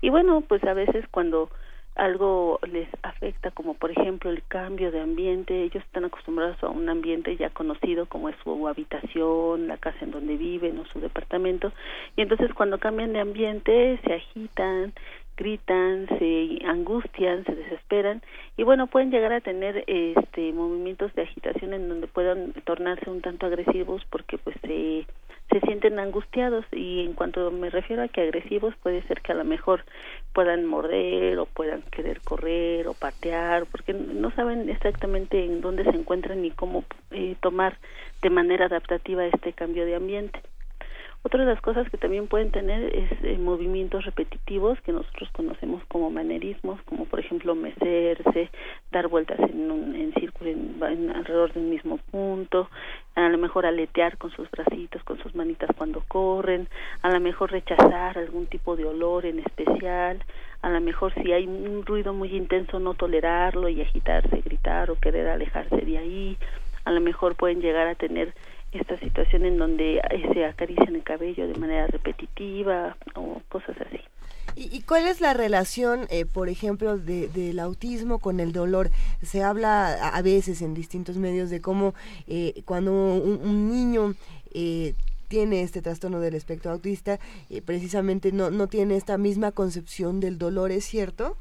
Y 0.00 0.10
bueno, 0.10 0.40
pues 0.40 0.62
a 0.64 0.74
veces 0.74 1.06
cuando 1.12 1.50
algo 1.98 2.60
les 2.70 2.88
afecta, 3.02 3.50
como 3.50 3.74
por 3.74 3.90
ejemplo 3.90 4.30
el 4.30 4.42
cambio 4.46 4.90
de 4.90 5.00
ambiente. 5.00 5.64
Ellos 5.64 5.82
están 5.84 6.04
acostumbrados 6.04 6.62
a 6.62 6.68
un 6.68 6.88
ambiente 6.88 7.36
ya 7.36 7.50
conocido 7.50 8.06
como 8.06 8.28
es 8.28 8.36
su 8.42 8.68
habitación, 8.68 9.66
la 9.66 9.76
casa 9.76 9.98
en 10.02 10.12
donde 10.12 10.36
viven 10.36 10.78
o 10.78 10.86
su 10.86 11.00
departamento. 11.00 11.72
Y 12.16 12.22
entonces 12.22 12.54
cuando 12.54 12.78
cambian 12.78 13.12
de 13.12 13.20
ambiente 13.20 14.00
se 14.04 14.14
agitan, 14.14 14.92
gritan, 15.38 16.06
se 16.18 16.58
angustian, 16.66 17.44
se 17.44 17.54
desesperan 17.54 18.20
y 18.56 18.64
bueno, 18.64 18.88
pueden 18.88 19.10
llegar 19.10 19.32
a 19.32 19.40
tener 19.40 19.84
este 19.86 20.52
movimientos 20.52 21.14
de 21.14 21.22
agitación 21.22 21.72
en 21.72 21.88
donde 21.88 22.08
puedan 22.08 22.52
tornarse 22.64 23.08
un 23.08 23.22
tanto 23.22 23.46
agresivos 23.46 24.02
porque 24.10 24.36
pues 24.36 24.56
se 24.62 25.06
se 25.50 25.60
sienten 25.60 25.98
angustiados 25.98 26.66
y 26.72 27.00
en 27.00 27.14
cuanto 27.14 27.50
me 27.50 27.70
refiero 27.70 28.02
a 28.02 28.08
que 28.08 28.20
agresivos 28.20 28.74
puede 28.82 29.02
ser 29.04 29.22
que 29.22 29.32
a 29.32 29.34
lo 29.34 29.44
mejor 29.44 29.84
puedan 30.34 30.66
morder 30.66 31.38
o 31.38 31.46
puedan 31.46 31.80
querer 31.90 32.20
correr 32.20 32.86
o 32.86 32.92
patear 32.92 33.64
porque 33.66 33.94
no 33.94 34.30
saben 34.32 34.68
exactamente 34.68 35.42
en 35.42 35.62
dónde 35.62 35.84
se 35.84 35.96
encuentran 35.96 36.42
ni 36.42 36.50
cómo 36.50 36.84
eh, 37.12 37.34
tomar 37.40 37.78
de 38.20 38.30
manera 38.30 38.66
adaptativa 38.66 39.24
este 39.24 39.54
cambio 39.54 39.86
de 39.86 39.94
ambiente. 39.94 40.42
Otra 41.24 41.40
de 41.40 41.46
las 41.46 41.60
cosas 41.60 41.90
que 41.90 41.98
también 41.98 42.28
pueden 42.28 42.52
tener 42.52 42.94
es 42.94 43.10
eh, 43.24 43.36
movimientos 43.38 44.04
repetitivos 44.04 44.80
que 44.82 44.92
nosotros 44.92 45.28
conocemos 45.32 45.82
como 45.88 46.10
manerismos, 46.10 46.80
como 46.82 47.06
por 47.06 47.18
ejemplo 47.18 47.56
mecerse, 47.56 48.50
dar 48.92 49.08
vueltas 49.08 49.38
en, 49.40 49.70
un, 49.70 49.96
en 49.96 50.14
círculo 50.14 50.50
en, 50.50 51.10
alrededor 51.10 51.52
de 51.52 51.60
un 51.60 51.70
mismo 51.70 51.98
punto, 52.12 52.70
a 53.16 53.28
lo 53.28 53.36
mejor 53.36 53.66
aletear 53.66 54.16
con 54.16 54.30
sus 54.30 54.48
bracitos, 54.50 55.02
con 55.02 55.18
sus 55.18 55.34
manitas 55.34 55.70
cuando 55.76 56.04
corren, 56.06 56.68
a 57.02 57.10
lo 57.10 57.18
mejor 57.18 57.50
rechazar 57.50 58.16
algún 58.16 58.46
tipo 58.46 58.76
de 58.76 58.84
olor 58.84 59.26
en 59.26 59.40
especial, 59.40 60.22
a 60.62 60.70
lo 60.70 60.80
mejor 60.80 61.12
si 61.14 61.32
hay 61.32 61.46
un 61.46 61.84
ruido 61.84 62.14
muy 62.14 62.34
intenso 62.36 62.78
no 62.78 62.94
tolerarlo 62.94 63.68
y 63.68 63.82
agitarse, 63.82 64.40
gritar 64.40 64.90
o 64.90 64.94
querer 64.94 65.26
alejarse 65.26 65.76
de 65.76 65.98
ahí, 65.98 66.38
a 66.84 66.92
lo 66.92 67.00
mejor 67.00 67.34
pueden 67.34 67.60
llegar 67.60 67.88
a 67.88 67.96
tener 67.96 68.32
esta 68.72 68.98
situación 68.98 69.44
en 69.44 69.58
donde 69.58 69.96
eh, 69.98 70.30
se 70.32 70.44
acarician 70.44 70.94
el 70.94 71.02
cabello 71.02 71.48
de 71.48 71.54
manera 71.54 71.86
repetitiva 71.86 72.96
o 73.14 73.40
cosas 73.48 73.76
así. 73.80 74.00
¿Y, 74.56 74.82
cuál 74.82 75.06
es 75.06 75.20
la 75.20 75.34
relación, 75.34 76.08
eh, 76.10 76.26
por 76.26 76.48
ejemplo, 76.48 76.98
de, 76.98 77.28
del 77.28 77.60
autismo 77.60 78.18
con 78.18 78.40
el 78.40 78.52
dolor? 78.52 78.90
Se 79.22 79.42
habla 79.44 80.08
a 80.08 80.20
veces 80.22 80.62
en 80.62 80.74
distintos 80.74 81.16
medios 81.16 81.48
de 81.48 81.60
cómo 81.60 81.94
eh, 82.26 82.62
cuando 82.64 82.92
un, 82.92 83.68
niño 83.68 84.14
tiene 85.28 85.62
este 85.62 85.80
trastorno 85.80 86.18
del 86.18 86.34
espectro 86.34 86.72
autista, 86.72 87.20
precisamente 87.64 88.32
no, 88.32 88.50
no 88.50 88.66
tiene 88.66 88.96
esta 88.96 89.16
misma 89.16 89.52
concepción 89.52 90.18
del 90.18 90.38
dolor, 90.38 90.72
¿es 90.72 90.84
cierto? 90.84 91.36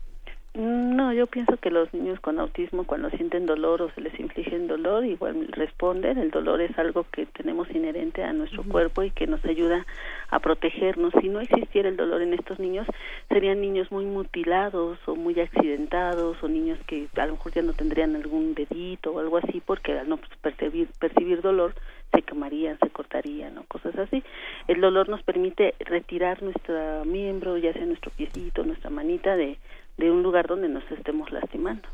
No, 0.60 1.14
yo 1.14 1.28
pienso 1.28 1.56
que 1.58 1.70
los 1.70 1.94
niños 1.94 2.20
con 2.20 2.40
autismo 2.40 2.84
cuando 2.84 3.12
sienten 3.12 3.46
dolor 3.46 3.84
o 3.84 3.92
se 3.92 4.02
les 4.02 4.20
inflige 4.20 4.58
dolor 4.68 5.06
igual 5.06 5.48
responden. 5.52 6.18
El 6.18 6.32
dolor 6.32 6.62
es 6.62 6.78
algo 6.78 7.06
que 7.12 7.26
tenemos 7.26 7.70
inherente 7.72 8.24
a 8.24 8.34
nuestro 8.34 8.64
cuerpo 8.64 9.04
y 9.04 9.12
que 9.12 9.28
nos 9.28 9.44
ayuda 9.46 9.86
a 10.30 10.40
protegernos. 10.40 11.14
Si 11.22 11.30
no 11.30 11.40
existiera 11.40 11.90
el 11.90 11.98
dolor 11.98 12.22
en 12.22 12.34
estos 12.34 12.60
niños, 12.60 12.88
serían 13.30 13.62
niños 13.62 13.92
muy 13.92 14.06
mutilados 14.06 15.00
o 15.06 15.16
muy 15.16 15.40
accidentados 15.40 16.42
o 16.44 16.48
niños 16.48 16.80
que 16.88 17.08
a 17.16 17.26
lo 17.26 17.34
mejor 17.34 17.54
ya 17.54 17.62
no 17.62 17.74
tendrían 17.74 18.16
algún 18.16 18.54
dedito 18.54 19.12
o 19.12 19.20
algo 19.20 19.38
así 19.38 19.62
porque 19.66 19.98
al 19.98 20.10
no 20.10 20.20
percibir, 20.42 20.90
percibir 21.00 21.42
dolor 21.42 21.74
se 22.14 22.22
quemarían, 22.22 22.78
se 22.80 22.90
cortarían 22.90 23.58
o 23.58 23.64
cosas 23.66 23.98
así. 23.98 24.24
El 24.68 24.82
dolor 24.82 25.10
nos 25.10 25.24
permite 25.24 25.76
retirar 25.80 26.42
nuestro 26.42 27.06
miembro, 27.06 27.58
ya 27.58 27.74
sea 27.74 27.86
nuestro 27.86 28.12
piecito, 28.12 28.64
nuestra 28.64 28.90
manita 28.90 29.36
de 29.36 29.58
de 29.98 30.12
un 30.12 30.24
lugar 30.24 30.48
donde 30.48 30.70
nos 30.70 30.90
estemos 30.92 31.32
lastimando. 31.32 31.88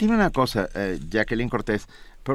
Dime 0.00 0.14
una 0.14 0.30
cosa, 0.30 0.66
eh, 0.74 0.98
Jacqueline 1.10 1.50
Cortés, 1.50 1.86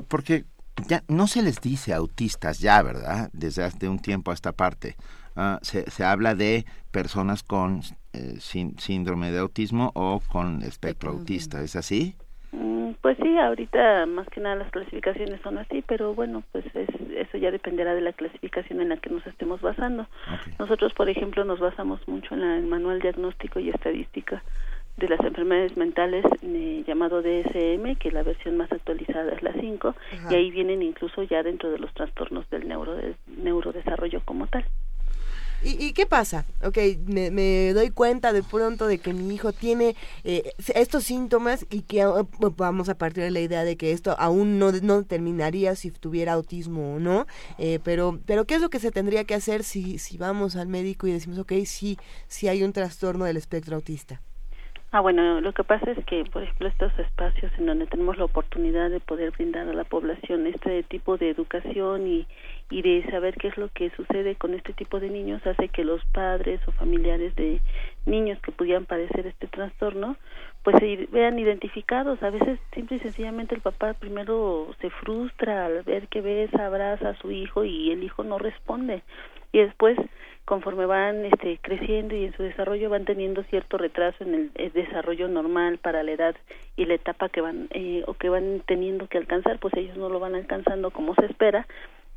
porque 0.07 0.45
ya 0.87 1.03
no 1.07 1.25
se 1.25 1.41
les 1.41 1.59
dice 1.61 1.95
autistas 1.95 2.59
ya, 2.59 2.79
¿verdad? 2.83 3.31
Desde 3.33 3.63
hace 3.63 3.89
un 3.89 3.97
tiempo 3.97 4.29
a 4.29 4.35
esta 4.35 4.51
parte. 4.51 4.95
Ah, 5.35 5.57
se, 5.63 5.89
se, 5.89 6.03
habla 6.03 6.35
de 6.35 6.65
personas 6.91 7.41
con 7.41 7.81
eh, 8.13 8.37
síndrome 8.39 9.31
de 9.31 9.39
autismo 9.39 9.91
o 9.95 10.21
con 10.31 10.61
espectro 10.61 11.09
autista, 11.09 11.63
¿es 11.63 11.75
así? 11.75 12.15
Mm, 12.55 12.93
pues 13.01 13.17
sí, 13.21 13.37
ahorita 13.37 14.05
más 14.05 14.27
que 14.29 14.39
nada 14.39 14.55
las 14.55 14.71
clasificaciones 14.71 15.41
son 15.41 15.57
así, 15.57 15.83
pero 15.85 16.13
bueno, 16.13 16.41
pues 16.53 16.65
eso 16.73 17.37
ya 17.37 17.51
dependerá 17.51 17.93
de 17.93 18.01
la 18.01 18.13
clasificación 18.13 18.79
en 18.79 18.89
la 18.89 18.97
que 18.97 19.09
nos 19.09 19.27
estemos 19.27 19.59
basando. 19.59 20.07
Nosotros, 20.57 20.93
por 20.93 21.09
ejemplo, 21.09 21.43
nos 21.43 21.59
basamos 21.59 22.07
mucho 22.07 22.33
en 22.33 22.43
el 22.43 22.65
manual 22.65 23.01
diagnóstico 23.01 23.59
y 23.59 23.69
estadística 23.69 24.41
de 24.95 25.09
las 25.09 25.19
enfermedades 25.19 25.75
mentales 25.75 26.23
eh, 26.41 26.83
llamado 26.87 27.21
DSM, 27.21 27.97
que 27.97 28.11
la 28.11 28.23
versión 28.23 28.55
más 28.55 28.71
actualizada 28.71 29.33
es 29.33 29.43
la 29.43 29.51
5, 29.51 29.93
y 30.29 30.33
ahí 30.33 30.51
vienen 30.51 30.81
incluso 30.81 31.23
ya 31.23 31.43
dentro 31.43 31.69
de 31.69 31.79
los 31.79 31.93
trastornos 31.93 32.49
del 32.49 32.69
neuro, 32.69 32.95
neurodesarrollo 33.27 34.21
como 34.23 34.47
tal. 34.47 34.63
¿Y, 35.67 35.93
qué 35.93 36.05
pasa? 36.05 36.45
Ok, 36.63 36.77
me, 37.07 37.73
doy 37.73 37.89
cuenta 37.89 38.33
de 38.33 38.43
pronto 38.43 38.85
de 38.85 38.99
que 38.99 39.13
mi 39.13 39.33
hijo 39.33 39.51
tiene 39.51 39.95
eh, 40.23 40.51
estos 40.75 41.05
síntomas 41.05 41.65
y 41.71 41.81
que 41.81 42.03
ah, 42.03 42.23
vamos 42.55 42.87
a 42.87 42.97
partir 42.99 43.23
de 43.23 43.31
la 43.31 43.39
idea 43.39 43.63
de 43.63 43.75
que 43.75 43.91
esto 43.91 44.15
aún 44.19 44.59
no, 44.59 44.71
no 44.71 45.01
determinaría 45.01 45.73
si 45.73 45.89
tuviera 45.89 46.33
autismo 46.33 46.95
o 46.95 46.99
no, 46.99 47.25
eh, 47.57 47.79
pero, 47.83 48.19
pero 48.27 48.45
¿qué 48.45 48.55
es 48.55 48.61
lo 48.61 48.69
que 48.69 48.79
se 48.79 48.91
tendría 48.91 49.23
que 49.23 49.33
hacer 49.33 49.63
si, 49.63 49.97
si 49.97 50.19
vamos 50.19 50.55
al 50.55 50.67
médico 50.67 51.07
y 51.07 51.13
decimos, 51.13 51.39
ok, 51.39 51.53
sí, 51.65 51.97
sí 52.27 52.47
hay 52.47 52.61
un 52.61 52.71
trastorno 52.71 53.25
del 53.25 53.37
espectro 53.37 53.75
autista? 53.75 54.21
Ah, 54.95 55.01
bueno, 55.01 55.41
lo 55.41 55.51
que 55.51 55.65
pasa 55.65 55.91
es 55.91 56.05
que, 56.05 56.23
por 56.23 56.43
ejemplo, 56.43 56.69
estos 56.69 56.97
espacios 56.97 57.51
en 57.57 57.65
donde 57.65 57.85
tenemos 57.85 58.17
la 58.17 58.23
oportunidad 58.23 58.89
de 58.89 59.01
poder 59.01 59.31
brindar 59.31 59.67
a 59.67 59.73
la 59.73 59.83
población 59.83 60.47
este 60.47 60.83
tipo 60.83 61.17
de 61.17 61.31
educación 61.31 62.07
y, 62.07 62.25
y 62.69 62.81
de 62.81 63.05
saber 63.11 63.35
qué 63.35 63.49
es 63.49 63.57
lo 63.57 63.69
que 63.69 63.91
sucede 63.91 64.35
con 64.35 64.53
este 64.53 64.73
tipo 64.73 64.99
de 64.99 65.09
niños 65.09 65.45
hace 65.45 65.69
que 65.69 65.83
los 65.83 66.03
padres 66.05 66.59
o 66.67 66.71
familiares 66.71 67.35
de 67.35 67.61
niños 68.05 68.39
que 68.41 68.51
pudieran 68.51 68.85
padecer 68.85 69.27
este 69.27 69.47
trastorno 69.47 70.17
pues 70.63 70.77
se 70.79 71.07
vean 71.11 71.37
identificados. 71.37 72.21
A 72.23 72.31
veces 72.31 72.59
simple 72.73 72.97
y 72.97 72.99
sencillamente 72.99 73.53
el 73.53 73.61
papá 73.61 73.93
primero 73.93 74.73
se 74.81 74.89
frustra 74.89 75.67
al 75.67 75.83
ver 75.83 76.07
que 76.07 76.21
besa, 76.21 76.65
abraza 76.65 77.09
a 77.09 77.17
su 77.17 77.31
hijo 77.31 77.63
y 77.65 77.91
el 77.91 78.03
hijo 78.03 78.23
no 78.23 78.39
responde. 78.39 79.03
Y 79.51 79.59
después 79.59 79.97
conforme 80.45 80.85
van 80.85 81.25
este, 81.25 81.59
creciendo 81.61 82.15
y 82.15 82.25
en 82.25 82.33
su 82.33 82.43
desarrollo 82.43 82.89
van 82.89 83.05
teniendo 83.05 83.43
cierto 83.43 83.77
retraso 83.77 84.23
en 84.23 84.33
el, 84.33 84.51
el 84.55 84.71
desarrollo 84.73 85.27
normal 85.27 85.79
para 85.79 86.03
la 86.03 86.11
edad 86.11 86.35
y 86.75 86.85
la 86.85 86.93
etapa 86.93 87.29
que 87.29 87.41
van 87.41 87.67
eh, 87.71 88.03
o 88.05 88.13
que 88.13 88.29
van 88.29 88.61
teniendo 88.65 89.07
que 89.07 89.17
alcanzar, 89.17 89.59
pues 89.59 89.73
ellos 89.75 89.97
no 89.97 90.09
lo 90.09 90.19
van 90.19 90.35
alcanzando 90.35 90.91
como 90.91 91.15
se 91.15 91.25
espera. 91.25 91.67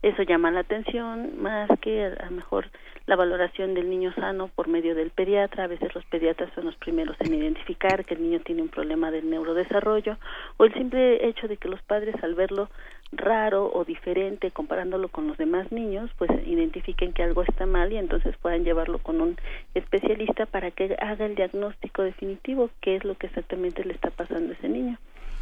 Eso 0.00 0.22
llama 0.22 0.52
la 0.52 0.60
atención 0.60 1.42
más 1.42 1.68
que 1.80 2.04
a 2.04 2.26
lo 2.26 2.30
mejor 2.30 2.70
la 3.06 3.16
valoración 3.16 3.74
del 3.74 3.90
niño 3.90 4.12
sano 4.14 4.48
por 4.48 4.68
medio 4.68 4.94
del 4.94 5.10
pediatra. 5.10 5.64
A 5.64 5.66
veces 5.66 5.92
los 5.92 6.04
pediatras 6.04 6.52
son 6.54 6.66
los 6.66 6.76
primeros 6.76 7.16
en 7.20 7.34
identificar 7.34 8.04
que 8.04 8.14
el 8.14 8.22
niño 8.22 8.38
tiene 8.40 8.62
un 8.62 8.68
problema 8.68 9.10
del 9.10 9.28
neurodesarrollo 9.28 10.16
o 10.56 10.64
el 10.64 10.74
simple 10.74 11.26
hecho 11.26 11.48
de 11.48 11.56
que 11.56 11.68
los 11.68 11.82
padres 11.82 12.14
al 12.22 12.36
verlo 12.36 12.68
raro 13.10 13.72
o 13.72 13.84
diferente 13.84 14.50
comparándolo 14.52 15.08
con 15.08 15.26
los 15.26 15.36
demás 15.36 15.72
niños, 15.72 16.10
pues 16.16 16.30
identifiquen 16.46 17.12
que 17.12 17.22
algo 17.24 17.42
está 17.42 17.66
mal 17.66 17.92
y 17.92 17.96
entonces 17.96 18.36
puedan 18.36 18.64
llevarlo 18.64 18.98
con 18.98 19.20
un 19.20 19.36
especialista 19.74 20.46
para 20.46 20.70
que 20.70 20.96
haga 21.00 21.26
el 21.26 21.34
diagnóstico 21.34 22.02
definitivo, 22.02 22.70
qué 22.80 22.96
es 22.96 23.04
lo 23.04 23.16
que 23.16 23.26
exactamente 23.26 23.84
le 23.84 23.94
está 23.94 24.10
pasando 24.10 24.52
a 24.52 24.54
ese 24.54 24.68
niño. 24.68 24.98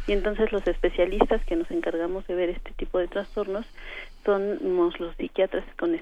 Y 0.07 0.13
entonces 0.13 0.53
los 0.53 0.65
especialistas 0.65 1.43
que 1.45 1.57
nos 1.57 1.69
encargamos 1.69 2.25
de 2.27 2.35
ver 2.35 2.49
este 2.49 2.71
tipo 2.71 2.97
de 2.97 3.09
trastornos 3.09 3.65
somos 4.25 4.99
los 4.99 5.15
psiquiatras 5.15 5.65
con 5.79 5.95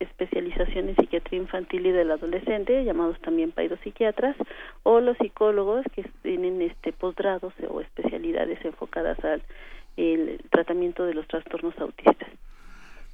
especialización 0.00 0.88
en 0.88 0.96
psiquiatría 0.96 1.40
infantil 1.40 1.86
y 1.86 1.92
del 1.92 2.10
adolescente, 2.10 2.84
llamados 2.84 3.20
también 3.20 3.54
psiquiatras 3.82 4.36
o 4.82 5.00
los 5.00 5.16
psicólogos 5.18 5.84
que 5.94 6.08
tienen 6.22 6.62
este 6.62 6.92
posgrados 6.92 7.52
o 7.68 7.80
especialidades 7.80 8.64
enfocadas 8.64 9.18
al 9.24 9.42
tratamiento 10.50 11.04
de 11.04 11.14
los 11.14 11.26
trastornos 11.28 11.78
autistas. 11.78 12.28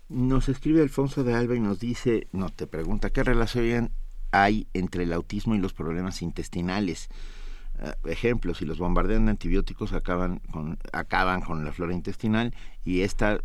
Nos 0.08 0.48
escribe 0.48 0.82
Alfonso 0.82 1.24
de 1.24 1.34
Alba 1.34 1.56
y 1.56 1.60
nos 1.60 1.80
dice, 1.80 2.28
no 2.32 2.48
te 2.48 2.66
pregunta, 2.66 3.10
¿qué 3.10 3.24
relación 3.24 3.90
hay 4.30 4.68
entre 4.72 5.02
el 5.02 5.12
autismo 5.12 5.54
y 5.54 5.58
los 5.58 5.72
problemas 5.72 6.22
intestinales? 6.22 7.08
Uh, 7.78 8.08
ejemplo, 8.08 8.54
si 8.54 8.64
los 8.64 8.78
bombardean 8.78 9.26
de 9.26 9.32
antibióticos 9.32 9.92
acaban 9.92 10.38
con, 10.50 10.78
acaban 10.92 11.42
con 11.42 11.64
la 11.64 11.72
flora 11.72 11.92
intestinal 11.92 12.54
y 12.84 13.02
esta 13.02 13.40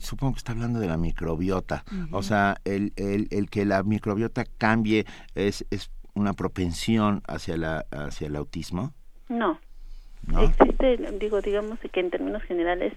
supongo 0.00 0.34
que 0.34 0.38
está 0.38 0.52
hablando 0.52 0.80
de 0.80 0.86
la 0.86 0.96
microbiota. 0.96 1.84
Uh 1.90 1.94
-huh. 1.94 2.08
O 2.12 2.22
sea, 2.22 2.56
el, 2.64 2.92
el, 2.96 3.28
el, 3.30 3.50
que 3.50 3.64
la 3.64 3.82
microbiota 3.82 4.44
cambie 4.58 5.06
es, 5.34 5.64
es 5.70 5.90
una 6.14 6.32
propensión 6.34 7.22
hacia, 7.26 7.56
la, 7.56 7.86
hacia 7.90 8.26
el 8.26 8.36
autismo. 8.36 8.92
No. 9.28 9.58
¿No? 10.26 10.42
Existe, 10.42 10.98
digo, 11.18 11.40
digamos 11.40 11.80
que 11.80 12.00
en 12.00 12.10
términos 12.10 12.42
generales, 12.44 12.92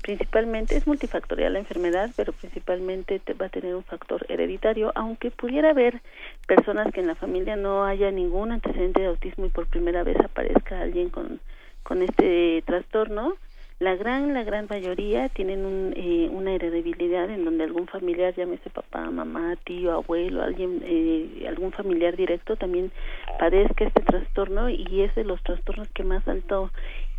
principalmente 0.00 0.76
es 0.76 0.86
multifactorial 0.86 1.54
la 1.54 1.58
enfermedad, 1.58 2.10
pero 2.14 2.32
principalmente 2.32 3.18
te 3.18 3.34
va 3.34 3.46
a 3.46 3.48
tener 3.48 3.74
un 3.74 3.82
factor 3.82 4.24
hereditario, 4.28 4.92
aunque 4.94 5.32
pudiera 5.32 5.70
haber 5.70 6.00
personas 6.46 6.92
que 6.92 7.00
en 7.00 7.08
la 7.08 7.16
familia 7.16 7.56
no 7.56 7.84
haya 7.84 8.12
ningún 8.12 8.52
antecedente 8.52 9.00
de 9.00 9.08
autismo 9.08 9.46
y 9.46 9.48
por 9.48 9.66
primera 9.66 10.04
vez 10.04 10.18
aparezca 10.20 10.80
alguien 10.80 11.10
con, 11.10 11.40
con 11.82 12.02
este 12.02 12.62
trastorno, 12.64 13.34
la 13.80 13.94
gran 13.94 14.34
la 14.34 14.42
gran 14.42 14.66
mayoría 14.68 15.28
tienen 15.28 15.64
un, 15.64 15.94
eh, 15.96 16.28
una 16.32 16.52
heredabilidad 16.52 17.30
en 17.30 17.44
donde 17.44 17.64
algún 17.64 17.86
familiar 17.86 18.34
llámese 18.34 18.70
papá 18.70 19.10
mamá 19.10 19.56
tío 19.64 19.92
abuelo 19.92 20.42
alguien 20.42 20.82
eh, 20.84 21.46
algún 21.48 21.72
familiar 21.72 22.16
directo 22.16 22.56
también 22.56 22.90
padezca 23.38 23.84
este 23.84 24.02
trastorno 24.02 24.68
y 24.68 25.02
es 25.02 25.14
de 25.14 25.24
los 25.24 25.42
trastornos 25.42 25.88
que 25.90 26.02
más 26.02 26.26
alto 26.26 26.70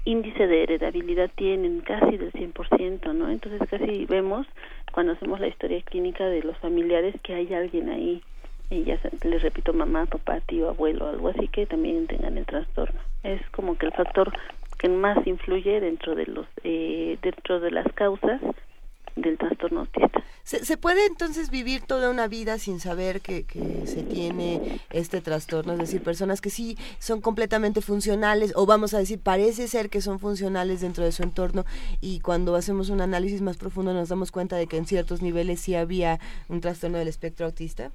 índice 0.05 0.47
de 0.47 0.63
heredabilidad 0.63 1.29
tienen 1.35 1.81
casi 1.81 2.17
del 2.17 2.31
100%, 2.31 3.13
¿no? 3.13 3.29
Entonces 3.29 3.61
casi 3.69 4.05
vemos 4.05 4.47
cuando 4.93 5.13
hacemos 5.13 5.39
la 5.39 5.47
historia 5.47 5.81
clínica 5.81 6.25
de 6.25 6.41
los 6.41 6.57
familiares 6.57 7.15
que 7.21 7.35
hay 7.35 7.53
alguien 7.53 7.89
ahí 7.89 8.23
y 8.69 8.83
ya 8.83 8.99
les 9.23 9.41
repito 9.41 9.73
mamá, 9.73 10.05
papá, 10.05 10.41
tío, 10.41 10.69
abuelo, 10.69 11.07
algo 11.07 11.29
así 11.29 11.47
que 11.47 11.65
también 11.65 12.07
tengan 12.07 12.37
el 12.37 12.45
trastorno. 12.45 12.99
Es 13.23 13.41
como 13.49 13.77
que 13.77 13.87
el 13.87 13.93
factor 13.93 14.31
que 14.79 14.89
más 14.89 15.17
influye 15.27 15.79
dentro 15.79 16.15
de 16.15 16.25
los 16.25 16.47
eh, 16.63 17.19
dentro 17.21 17.59
de 17.59 17.69
las 17.69 17.85
causas 17.93 18.41
del 19.15 19.37
trastorno 19.37 19.81
autista. 19.81 20.23
¿Se, 20.43 20.63
¿Se, 20.63 20.77
puede 20.77 21.05
entonces 21.05 21.51
vivir 21.51 21.81
toda 21.81 22.09
una 22.09 22.27
vida 22.27 22.57
sin 22.57 22.79
saber 22.79 23.19
que, 23.19 23.43
que, 23.43 23.85
se 23.85 24.03
tiene 24.03 24.79
este 24.91 25.19
trastorno? 25.19 25.73
Es 25.73 25.79
decir, 25.79 26.01
personas 26.01 26.39
que 26.39 26.49
sí 26.49 26.77
son 26.99 27.19
completamente 27.19 27.81
funcionales, 27.81 28.53
o 28.55 28.65
vamos 28.65 28.93
a 28.93 28.99
decir, 28.99 29.19
parece 29.19 29.67
ser 29.67 29.89
que 29.89 29.99
son 29.99 30.19
funcionales 30.19 30.79
dentro 30.79 31.03
de 31.03 31.11
su 31.11 31.23
entorno, 31.23 31.65
y 31.99 32.21
cuando 32.21 32.55
hacemos 32.55 32.89
un 32.89 33.01
análisis 33.01 33.41
más 33.41 33.57
profundo 33.57 33.93
nos 33.93 34.09
damos 34.09 34.31
cuenta 34.31 34.55
de 34.55 34.67
que 34.67 34.77
en 34.77 34.85
ciertos 34.85 35.21
niveles 35.21 35.59
sí 35.59 35.75
había 35.75 36.19
un 36.47 36.61
trastorno 36.61 36.97
del 36.97 37.09
espectro 37.09 37.45
autista 37.45 37.91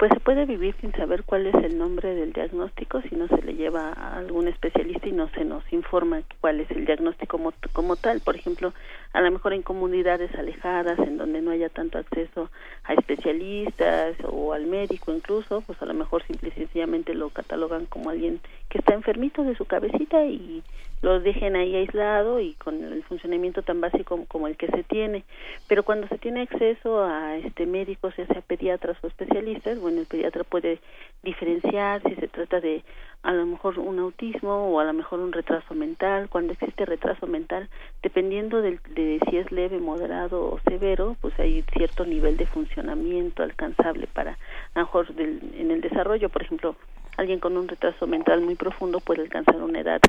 pues 0.00 0.10
se 0.14 0.20
puede 0.20 0.46
vivir 0.46 0.74
sin 0.80 0.92
saber 0.92 1.24
cuál 1.24 1.46
es 1.46 1.54
el 1.56 1.76
nombre 1.76 2.14
del 2.14 2.32
diagnóstico 2.32 3.02
si 3.02 3.14
no 3.16 3.28
se 3.28 3.42
le 3.42 3.54
lleva 3.54 3.92
a 3.92 4.16
algún 4.16 4.48
especialista 4.48 5.06
y 5.06 5.12
no 5.12 5.28
se 5.28 5.44
nos 5.44 5.62
informa 5.74 6.22
cuál 6.40 6.58
es 6.60 6.70
el 6.70 6.86
diagnóstico 6.86 7.36
como, 7.36 7.52
como 7.74 7.96
tal. 7.96 8.20
Por 8.20 8.34
ejemplo, 8.34 8.72
a 9.12 9.20
lo 9.20 9.30
mejor 9.30 9.52
en 9.52 9.60
comunidades 9.60 10.34
alejadas, 10.36 10.98
en 11.00 11.18
donde 11.18 11.42
no 11.42 11.50
haya 11.50 11.68
tanto 11.68 11.98
acceso 11.98 12.48
a 12.90 12.94
especialistas 12.94 14.16
o 14.28 14.52
al 14.52 14.66
médico 14.66 15.12
incluso, 15.12 15.60
pues 15.60 15.80
a 15.80 15.86
lo 15.86 15.94
mejor 15.94 16.24
simple 16.26 16.48
y 16.48 16.58
sencillamente 16.58 17.14
lo 17.14 17.30
catalogan 17.30 17.86
como 17.86 18.10
alguien 18.10 18.40
que 18.68 18.78
está 18.78 18.94
enfermito 18.94 19.44
de 19.44 19.54
su 19.54 19.64
cabecita 19.64 20.24
y 20.26 20.64
lo 21.02 21.18
dejen 21.20 21.56
ahí 21.56 21.74
aislado 21.76 22.40
y 22.40 22.54
con 22.54 22.82
el 22.82 23.02
funcionamiento 23.04 23.62
tan 23.62 23.80
básico 23.80 24.26
como 24.28 24.48
el 24.48 24.56
que 24.56 24.66
se 24.66 24.82
tiene. 24.82 25.24
Pero 25.66 25.82
cuando 25.82 26.08
se 26.08 26.18
tiene 26.18 26.42
acceso 26.42 27.02
a 27.04 27.36
este 27.36 27.64
médicos, 27.64 28.14
ya 28.16 28.26
sea 28.26 28.42
pediatras 28.42 28.98
o 29.02 29.06
especialistas, 29.06 29.80
bueno, 29.80 30.00
el 30.00 30.06
pediatra 30.06 30.44
puede 30.44 30.78
diferenciar 31.22 32.02
si 32.02 32.14
se 32.16 32.28
trata 32.28 32.60
de 32.60 32.82
a 33.22 33.32
lo 33.32 33.44
mejor 33.46 33.78
un 33.78 33.98
autismo 33.98 34.72
o 34.72 34.80
a 34.80 34.84
lo 34.84 34.92
mejor 34.92 35.20
un 35.20 35.32
retraso 35.32 35.74
mental. 35.74 36.28
Cuando 36.28 36.52
existe 36.52 36.84
retraso 36.84 37.26
mental, 37.26 37.68
dependiendo 38.02 38.60
de, 38.60 38.78
de 38.94 39.20
si 39.28 39.38
es 39.38 39.50
leve, 39.52 39.78
moderado 39.78 40.50
o 40.50 40.60
severo, 40.68 41.16
pues 41.20 41.38
hay 41.38 41.62
cierto 41.72 42.04
nivel 42.04 42.36
de 42.36 42.46
funcionamiento 42.80 43.42
alcanzable 43.42 44.06
para, 44.06 44.32
a 44.74 44.80
lo 44.80 44.82
mejor 44.82 45.14
del, 45.14 45.40
en 45.54 45.70
el 45.70 45.80
desarrollo, 45.80 46.28
por 46.28 46.42
ejemplo, 46.42 46.76
alguien 47.16 47.38
con 47.38 47.56
un 47.56 47.68
retraso 47.68 48.06
mental 48.06 48.40
muy 48.40 48.54
profundo 48.54 49.00
puede 49.00 49.22
alcanzar 49.22 49.56
una 49.56 49.80
edad 49.80 50.00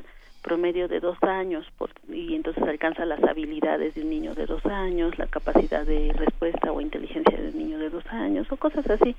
promedio 0.41 0.88
de 0.88 0.99
dos 0.99 1.21
años 1.21 1.67
por, 1.77 1.91
y 2.10 2.34
entonces 2.34 2.63
alcanza 2.63 3.05
las 3.05 3.21
habilidades 3.23 3.93
de 3.93 4.01
un 4.01 4.10
niño 4.10 4.34
de 4.34 4.45
dos 4.45 4.65
años, 4.65 5.17
la 5.19 5.27
capacidad 5.27 5.86
de 5.86 6.13
respuesta 6.13 6.71
o 6.71 6.81
inteligencia 6.81 7.38
de 7.39 7.49
un 7.49 7.57
niño 7.57 7.77
de 7.77 7.89
dos 7.89 8.05
años 8.07 8.51
o 8.51 8.57
cosas 8.57 8.89
así. 8.89 9.15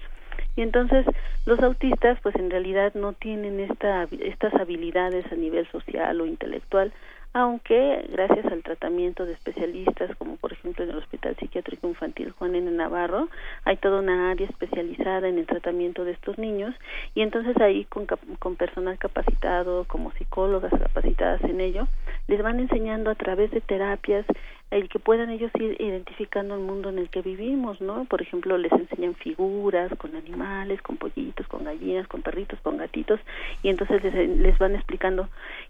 Y 0.57 0.63
entonces 0.63 1.07
los 1.47 1.61
autistas 1.61 2.19
pues 2.23 2.35
en 2.37 2.51
realidad 2.51 2.95
no 2.95 3.13
tienen 3.13 3.61
esta, 3.61 4.09
estas 4.21 4.55
habilidades 4.55 5.31
a 5.31 5.37
nivel 5.37 5.67
social 5.71 6.21
o 6.21 6.27
intelectual, 6.27 6.93
aunque 7.35 8.07
gracias 8.11 8.45
al 8.47 8.63
tratamiento 8.63 9.25
de 9.25 9.33
especialistas, 9.33 10.15
como 10.17 10.37
por 10.37 10.53
ejemplo 10.53 10.85
en 10.85 10.91
el 10.91 10.99
Hospital 10.99 11.37
Psiquiátrico 11.37 11.89
Infantil 11.89 12.33
Juan 12.33 12.55
N. 12.55 12.71
Navarro, 12.71 13.29
hay 13.65 13.77
toda 13.79 14.01
una 14.01 14.31
área 14.31 14.47
especializada 14.47 15.29
en 15.29 15.39
el 15.39 15.47
tratamiento 15.47 16.05
de 16.05 16.13
estos 16.13 16.39
niños 16.39 16.75
y 17.15 17.23
entonces 17.23 17.57
ahí 17.59 17.85
con, 17.87 18.07
con 18.39 18.57
personal 18.57 18.99
capacitado, 18.99 19.85
como 19.85 20.13
psicólogas 20.13 20.73
capacitadas 20.73 21.43
en 21.45 21.61
ello, 21.61 21.89
les 22.29 22.43
van 22.43 22.61
enseñando 22.61 23.11
a 23.11 23.15
través 23.15 23.51
de 23.51 23.61
terapias 23.61 24.27
el 24.73 24.89
que 24.89 24.99
puedan 24.99 25.29
ellos 25.29 25.51
ir 25.61 25.77
identificando 25.79 26.55
el 26.55 26.63
mundo 26.63 26.89
en 26.89 26.99
el 26.99 27.11
que 27.11 27.21
vivimos, 27.21 27.81
¿no? 27.83 28.07
Por 28.07 28.23
ejemplo, 28.23 28.57
les 28.57 28.73
enseñan 28.73 29.15
figuras 29.15 29.93
con 29.99 30.17
animales, 30.17 30.81
con 30.81 30.97
pollitos, 30.97 31.47
con 31.47 31.65
gallinas, 31.65 32.09
con 32.09 32.23
perritos, 32.23 32.59
con 32.61 32.79
gatitos, 32.79 33.21
y 33.63 33.69
entonces 33.69 34.03
les, 34.03 34.15
les 34.39 34.59
van 34.59 34.75
explicando 34.75 35.29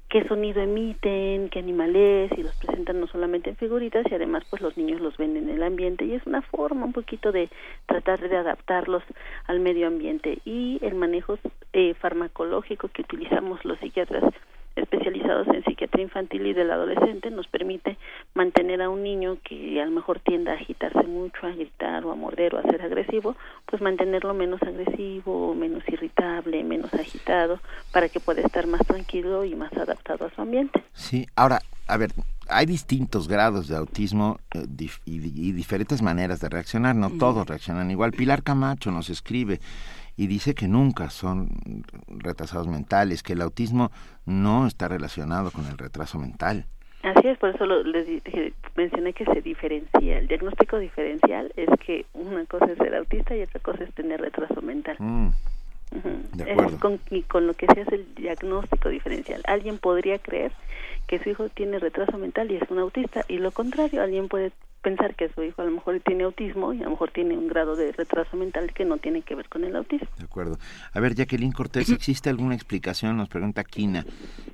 qué 0.09 0.23
sonido 0.29 0.63
emiten, 0.63 1.49
qué 1.49 1.59
animal 1.59 1.97
es, 1.97 2.31
y 2.39 2.45
los 2.45 2.55
presentan 2.55 3.01
no 3.01 3.09
solamente 3.09 3.51
en 3.51 3.57
figuritas, 3.57 4.07
y 4.09 4.15
además 4.15 4.45
pues 4.49 4.63
los 4.63 4.77
niños 4.77 5.01
los 5.01 5.17
ven 5.17 5.37
en 5.37 5.49
el 5.49 5.65
ambiente, 5.65 6.05
y 6.05 6.15
es 6.15 6.25
una 6.25 6.43
forma 6.43 6.87
un 6.87 6.93
poquito 6.93 7.33
de 7.33 7.49
tratar 7.87 8.21
de 8.21 8.37
adaptarlos 8.37 9.03
al 9.47 9.59
medio 9.59 9.89
ambiente. 9.89 10.39
Y 10.45 10.79
el 10.81 10.95
manejo 10.95 11.39
eh, 11.73 11.95
farmacológico 11.95 12.89
que 12.89 13.03
utilizamos 13.03 13.65
los 13.65 13.81
psiquiatras 13.81 14.33
especializados 14.77 15.49
en 15.49 15.65
psiquiatría 15.65 16.05
infantil 16.05 16.47
y 16.47 16.53
del 16.53 16.71
adolescente 16.71 17.31
nos 17.31 17.47
permite 17.49 17.97
mantener 18.35 18.83
a 18.83 18.89
un 18.89 19.03
niño 19.03 19.39
que 19.45 19.81
a 19.81 19.85
lo 19.85 19.91
mejor 19.91 20.21
tiende 20.21 20.51
a 20.51 20.55
agitarse 20.55 21.03
mucho, 21.07 21.47
a 21.47 21.51
gritar 21.51 22.05
o 22.05 22.13
a 22.13 22.15
morder 22.15 22.55
o 22.55 22.59
a 22.59 22.63
ser 22.63 22.83
agresivo, 22.83 23.37
pues 23.67 23.83
mantenerlo 23.83 24.35
menos 24.35 24.63
agresivo, 24.63 25.55
menos 25.55 25.83
irritable, 25.89 26.65
menos 26.65 26.93
agitado, 26.95 27.61
para 27.93 28.09
que 28.09 28.21
pueda 28.21 28.43
estar 28.43 28.67
más 28.67 28.83
tranquilo 28.87 29.45
y 29.45 29.55
más 29.55 29.73
adaptado 29.75 30.27
a 30.27 30.31
su 30.31 30.41
ambiente. 30.41 30.83
Sí, 30.93 31.27
ahora, 31.37 31.61
a 31.87 31.97
ver, 31.97 32.11
hay 32.49 32.67
distintos 32.67 33.29
grados 33.29 33.69
de 33.69 33.77
autismo 33.77 34.39
eh, 34.55 34.65
dif 34.69 34.99
y, 35.05 35.17
y, 35.17 35.53
diferentes 35.53 36.03
maneras 36.03 36.41
de 36.41 36.49
reaccionar, 36.49 36.95
no 36.95 37.11
todos 37.11 37.47
reaccionan 37.47 37.91
igual. 37.91 38.13
Pilar 38.13 38.43
Camacho 38.43 38.91
nos 38.91 39.11
escribe, 39.11 39.61
y 40.17 40.27
dice 40.27 40.55
que 40.55 40.69
nunca 40.69 41.11
son 41.11 41.49
retrasados 42.09 42.69
mentales, 42.69 43.23
que 43.23 43.33
el 43.33 43.43
autismo 43.43 43.91
no 44.27 44.67
está 44.67 44.89
relacionado 44.89 45.51
con 45.51 45.67
el 45.67 45.79
retraso 45.79 46.19
mental. 46.19 46.67
Así 47.03 47.27
es, 47.27 47.39
por 47.39 47.51
eso 47.51 47.67
lo, 47.67 47.83
les 47.83 48.07
dije, 48.07 48.53
mencioné 48.77 49.13
que 49.13 49.25
se 49.25 49.43
diferencia. 49.43 50.19
El 50.19 50.29
diagnóstico 50.29 50.79
diferencial 50.79 51.53
es 51.57 51.69
que 51.85 52.07
una 52.13 52.45
cosa 52.47 52.67
es 52.67 52.79
ser 52.79 52.95
autista 52.95 53.37
y 53.37 53.43
otra 53.43 53.61
cosa 53.61 53.83
es 53.83 53.93
tener 53.95 54.21
retraso 54.21 54.63
mental. 54.63 54.97
Mm, 55.01 55.31
de 56.33 56.53
Es 56.53 56.73
con, 56.77 57.01
y 57.11 57.23
con 57.23 57.47
lo 57.47 57.55
que 57.55 57.67
se 57.67 57.81
hace 57.81 57.97
el 57.97 58.15
diagnóstico 58.15 58.89
diferencial. 58.89 59.43
Alguien 59.47 59.79
podría 59.79 60.19
creer 60.19 60.53
que 61.09 61.19
su 61.19 61.31
hijo 61.31 61.49
tiene 61.49 61.81
retraso 61.81 62.17
mental 62.19 62.51
y 62.51 62.57
es 62.57 62.71
un 62.71 62.79
autista, 62.79 63.25
y 63.29 63.39
lo 63.39 63.51
contrario, 63.51 64.01
alguien 64.03 64.29
puede 64.29 64.53
pensar 64.83 65.15
que 65.15 65.31
su 65.31 65.43
hijo 65.43 65.63
a 65.63 65.65
lo 65.65 65.71
mejor 65.71 66.01
tiene 66.01 66.25
autismo 66.25 66.73
y 66.75 66.81
a 66.81 66.85
lo 66.85 66.91
mejor 66.91 67.11
tiene 67.11 67.37
un 67.39 67.49
grado 67.49 67.77
de 67.77 67.93
retraso 67.93 68.37
mental 68.37 68.73
que 68.75 68.85
no 68.85 68.99
tiene 68.99 69.23
que 69.23 69.35
ver 69.35 69.49
con 69.49 69.65
el 69.65 69.75
autismo. 69.77 70.09
De 70.19 70.25
acuerdo. 70.25 70.59
A 70.93 71.01
ver, 71.01 71.15
Jacqueline 71.15 71.53
Cortés, 71.53 71.91
¿existe 71.91 72.29
alguna 72.29 72.55
explicación? 72.55 73.17
Nos 73.17 73.29
pregunta 73.29 73.65
Kina. 73.65 74.05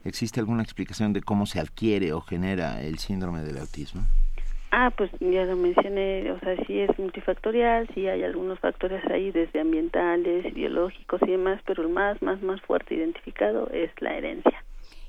¿Existe 0.04 0.40
alguna 0.40 0.62
explicación 0.62 1.12
de 1.12 1.22
cómo 1.22 1.46
se 1.46 1.60
adquiere 1.60 2.12
o 2.12 2.20
genera 2.20 2.82
el 2.82 2.98
síndrome 2.98 3.42
del 3.42 3.58
autismo? 3.58 4.02
Ah, 4.70 4.92
pues 4.94 5.10
ya 5.18 5.44
lo 5.44 5.56
mencioné, 5.56 6.30
o 6.30 6.38
sea, 6.40 6.54
sí 6.66 6.80
es 6.80 6.98
multifactorial, 6.98 7.88
sí 7.94 8.06
hay 8.06 8.22
algunos 8.22 8.58
factores 8.58 9.02
ahí 9.10 9.30
desde 9.30 9.60
ambientales, 9.60 10.52
biológicos 10.52 11.22
y 11.22 11.30
demás, 11.30 11.60
pero 11.66 11.82
el 11.82 11.88
más, 11.88 12.20
más, 12.20 12.42
más 12.42 12.60
fuerte 12.60 12.94
identificado 12.94 13.70
es 13.70 13.90
la 14.00 14.14
herencia. 14.14 14.62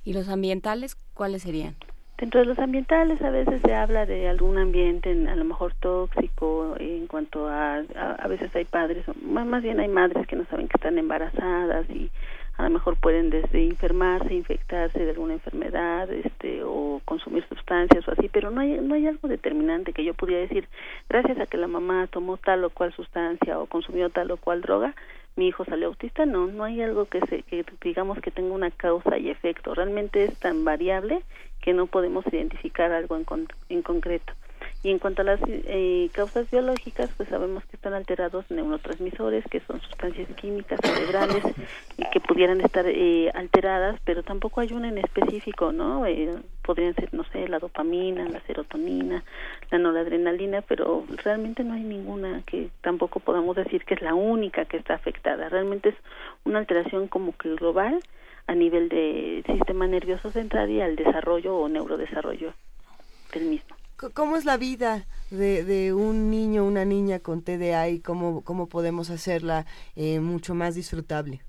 ¿Y 0.05 0.13
los 0.13 0.29
ambientales 0.29 0.95
cuáles 1.13 1.41
serían? 1.41 1.75
Dentro 2.19 2.41
de 2.41 2.47
los 2.47 2.59
ambientales 2.59 3.21
a 3.21 3.29
veces 3.29 3.61
se 3.61 3.73
habla 3.73 4.05
de 4.05 4.27
algún 4.27 4.57
ambiente 4.57 5.09
en- 5.09 5.29
a 5.29 5.37
lo 5.37 5.45
mejor 5.45 5.73
tóxico 5.75 6.75
en 6.77 7.07
cuanto 7.07 7.47
a, 7.47 7.75
a, 7.75 8.27
veces 8.27 8.53
hay 8.57 8.65
padres, 8.65 9.05
más 9.23 9.63
bien 9.63 9.79
hay 9.79 9.87
madres 9.87 10.27
que 10.27 10.35
no 10.35 10.43
saben 10.49 10.67
que 10.67 10.75
están 10.75 10.97
embarazadas 10.97 11.89
y 11.89 12.11
a 12.57 12.63
lo 12.63 12.71
mejor 12.71 12.97
pueden 12.97 13.29
desde 13.29 13.65
enfermarse, 13.65 14.33
infectarse 14.33 14.99
de 14.99 15.11
alguna 15.11 15.35
enfermedad, 15.35 16.11
este 16.11 16.61
o 16.65 17.01
consumir 17.05 17.45
sustancias 17.47 18.05
o 18.05 18.11
así, 18.11 18.27
pero 18.27 18.51
no 18.51 18.59
hay 18.59 18.81
no 18.81 18.95
hay 18.95 19.07
algo 19.07 19.29
determinante 19.29 19.93
que 19.93 20.03
yo 20.03 20.13
pudiera 20.13 20.41
decir, 20.41 20.67
gracias 21.07 21.39
a 21.39 21.45
que 21.45 21.55
la 21.55 21.67
mamá 21.67 22.07
tomó 22.07 22.35
tal 22.35 22.65
o 22.65 22.69
cual 22.69 22.91
sustancia 22.91 23.57
o 23.59 23.65
consumió 23.67 24.09
tal 24.09 24.29
o 24.31 24.35
cual 24.35 24.59
droga, 24.59 24.93
mi 25.37 25.47
hijo 25.47 25.63
salió 25.63 25.87
autista, 25.87 26.25
no, 26.25 26.47
no 26.47 26.65
hay 26.65 26.81
algo 26.81 27.05
que 27.05 27.21
se 27.27 27.43
que 27.43 27.63
digamos 27.81 28.19
que 28.19 28.29
tenga 28.29 28.53
una 28.53 28.71
causa 28.71 29.17
y 29.17 29.29
efecto, 29.29 29.73
realmente 29.73 30.25
es 30.25 30.37
tan 30.37 30.65
variable 30.65 31.23
que 31.69 31.73
no 31.75 31.85
podemos 31.85 32.25
identificar 32.33 32.91
algo 32.91 33.15
en, 33.15 33.25
con- 33.25 33.47
en 33.69 33.83
concreto. 33.83 34.33
Y 34.81 34.89
en 34.89 34.97
cuanto 34.97 35.21
a 35.21 35.25
las 35.25 35.39
eh, 35.45 36.09
causas 36.13 36.49
biológicas, 36.49 37.11
pues 37.15 37.29
sabemos 37.29 37.63
que 37.65 37.75
están 37.75 37.93
alterados 37.93 38.49
neurotransmisores, 38.49 39.43
que 39.51 39.59
son 39.59 39.79
sustancias 39.81 40.27
químicas 40.37 40.79
cerebrales 40.81 41.43
y 41.97 42.09
que 42.09 42.19
pudieran 42.21 42.59
estar 42.61 42.85
eh, 42.87 43.29
alteradas, 43.35 43.99
pero 44.03 44.23
tampoco 44.23 44.61
hay 44.61 44.73
una 44.73 44.87
en 44.89 44.97
específico, 44.97 45.71
¿no? 45.71 46.07
Eh, 46.07 46.33
podrían 46.63 46.95
ser, 46.95 47.13
no 47.13 47.23
sé, 47.25 47.47
la 47.47 47.59
dopamina, 47.59 48.27
la 48.29 48.39
serotonina, 48.47 49.23
la 49.69 49.77
noradrenalina, 49.77 50.61
pero 50.61 51.05
realmente 51.23 51.63
no 51.63 51.73
hay 51.75 51.83
ninguna 51.83 52.41
que 52.47 52.69
tampoco 52.81 53.19
podamos 53.19 53.55
decir 53.57 53.83
que 53.85 53.93
es 53.93 54.01
la 54.01 54.15
única 54.15 54.65
que 54.65 54.77
está 54.77 54.95
afectada. 54.95 55.49
Realmente 55.49 55.89
es 55.89 55.95
una 56.45 56.57
alteración 56.59 57.07
como 57.09 57.37
que 57.37 57.53
global 57.55 57.99
a 58.49 58.55
nivel 58.55 58.89
del 58.89 59.43
sistema 59.45 59.85
nervioso 59.85 60.31
central 60.31 60.71
y 60.71 60.81
al 60.81 60.95
desarrollo 60.95 61.55
o 61.55 61.69
neurodesarrollo 61.69 62.51
del 63.31 63.45
mismo. 63.45 63.75
¿Cómo 64.15 64.37
es 64.37 64.45
la 64.45 64.57
vida 64.57 65.05
de, 65.29 65.63
de 65.63 65.93
un 65.93 66.31
niño 66.31 66.63
o 66.63 66.67
una 66.67 66.83
niña 66.83 67.19
con 67.19 67.43
TDA 67.43 67.89
y 67.89 67.99
cómo, 67.99 68.41
cómo 68.43 68.67
podemos 68.67 69.11
hacerla 69.11 69.67
eh, 69.95 70.19
mucho 70.19 70.55
más 70.55 70.73
disfrutable? 70.73 71.41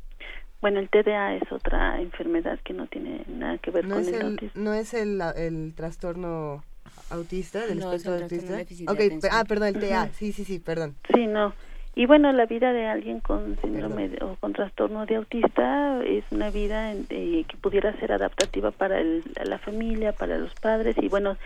Bueno, 0.60 0.78
el 0.78 0.90
TDA 0.90 1.36
es 1.36 1.50
otra 1.50 1.98
enfermedad 2.02 2.58
que 2.62 2.74
no 2.74 2.86
tiene 2.86 3.24
nada 3.28 3.56
que 3.56 3.70
ver 3.70 3.86
¿No 3.86 3.94
con 3.94 4.02
es 4.02 4.08
el, 4.08 4.14
el, 4.16 4.22
autismo. 4.32 4.62
no 4.62 4.74
es 4.74 4.92
el, 4.92 5.22
el 5.36 5.72
trastorno 5.74 6.62
autista, 7.08 7.66
del 7.66 7.78
No, 7.78 7.92
es 7.92 8.04
espectro 8.04 8.12
el 8.12 8.18
trastorno 8.18 8.24
autista? 8.24 8.52
de 8.52 8.58
déficit 8.58 8.86
de 8.86 8.92
Ok, 8.92 8.98
pe- 8.98 9.04
atención. 9.06 9.32
ah, 9.34 9.44
perdón, 9.48 9.68
el 9.68 9.78
TDA, 9.80 10.08
sí, 10.12 10.32
sí, 10.32 10.44
sí, 10.44 10.58
perdón. 10.58 10.96
Sí, 11.14 11.26
no. 11.26 11.54
Y 11.96 12.06
bueno, 12.06 12.32
la 12.32 12.46
vida 12.46 12.72
de 12.72 12.86
alguien 12.86 13.18
con 13.18 13.56
síndrome 13.60 14.08
de- 14.08 14.24
o 14.24 14.36
con 14.36 14.52
trastorno 14.52 15.06
de 15.06 15.16
autista 15.16 16.00
es 16.04 16.24
una 16.30 16.48
vida 16.50 16.92
en- 16.92 17.04
eh, 17.10 17.44
que 17.48 17.56
pudiera 17.56 17.92
ser 17.98 18.12
adaptativa 18.12 18.70
para 18.70 19.00
el- 19.00 19.24
la 19.44 19.58
familia, 19.58 20.12
para 20.12 20.38
los 20.38 20.54
padres. 20.54 20.96
Y 20.98 21.08
bueno, 21.08 21.36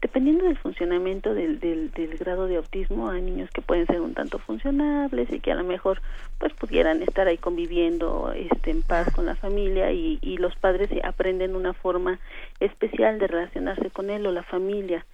dependiendo 0.00 0.46
del 0.46 0.56
funcionamiento 0.56 1.34
del, 1.34 1.60
del, 1.60 1.90
del 1.92 2.16
grado 2.16 2.46
de 2.46 2.56
autismo, 2.56 3.10
hay 3.10 3.20
niños 3.20 3.50
que 3.50 3.60
pueden 3.60 3.86
ser 3.86 4.00
un 4.00 4.14
tanto 4.14 4.38
funcionables 4.38 5.30
y 5.30 5.38
que 5.40 5.52
a 5.52 5.56
lo 5.56 5.64
mejor 5.64 6.00
pues 6.38 6.54
pudieran 6.54 7.02
estar 7.02 7.28
ahí 7.28 7.36
conviviendo 7.36 8.32
este, 8.34 8.70
en 8.70 8.82
paz 8.82 9.12
con 9.14 9.26
la 9.26 9.36
familia. 9.36 9.92
Y, 9.92 10.18
y 10.22 10.38
los 10.38 10.56
padres 10.56 10.88
aprenden 11.04 11.54
una 11.54 11.74
forma 11.74 12.18
especial 12.58 13.18
de 13.18 13.26
relacionarse 13.26 13.90
con 13.90 14.08
él 14.08 14.26
o 14.26 14.32
la 14.32 14.42
familia 14.42 15.04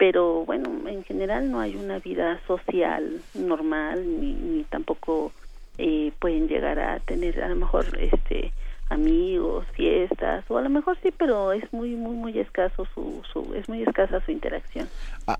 pero 0.00 0.46
bueno, 0.46 0.88
en 0.88 1.04
general 1.04 1.50
no 1.50 1.60
hay 1.60 1.76
una 1.76 1.98
vida 1.98 2.40
social 2.46 3.20
normal 3.34 4.02
ni, 4.18 4.32
ni 4.32 4.64
tampoco 4.64 5.30
eh, 5.76 6.10
pueden 6.18 6.48
llegar 6.48 6.80
a 6.80 7.00
tener 7.00 7.42
a 7.42 7.48
lo 7.50 7.56
mejor 7.56 7.84
este 8.00 8.50
amigos, 8.88 9.66
fiestas 9.74 10.42
o 10.48 10.56
a 10.56 10.62
lo 10.62 10.70
mejor 10.70 10.96
sí, 11.02 11.10
pero 11.16 11.52
es 11.52 11.70
muy 11.74 11.96
muy 11.96 12.16
muy 12.16 12.38
escaso 12.38 12.86
su, 12.94 13.20
su 13.30 13.54
es 13.54 13.68
muy 13.68 13.82
escasa 13.82 14.24
su 14.24 14.32
interacción. 14.32 14.88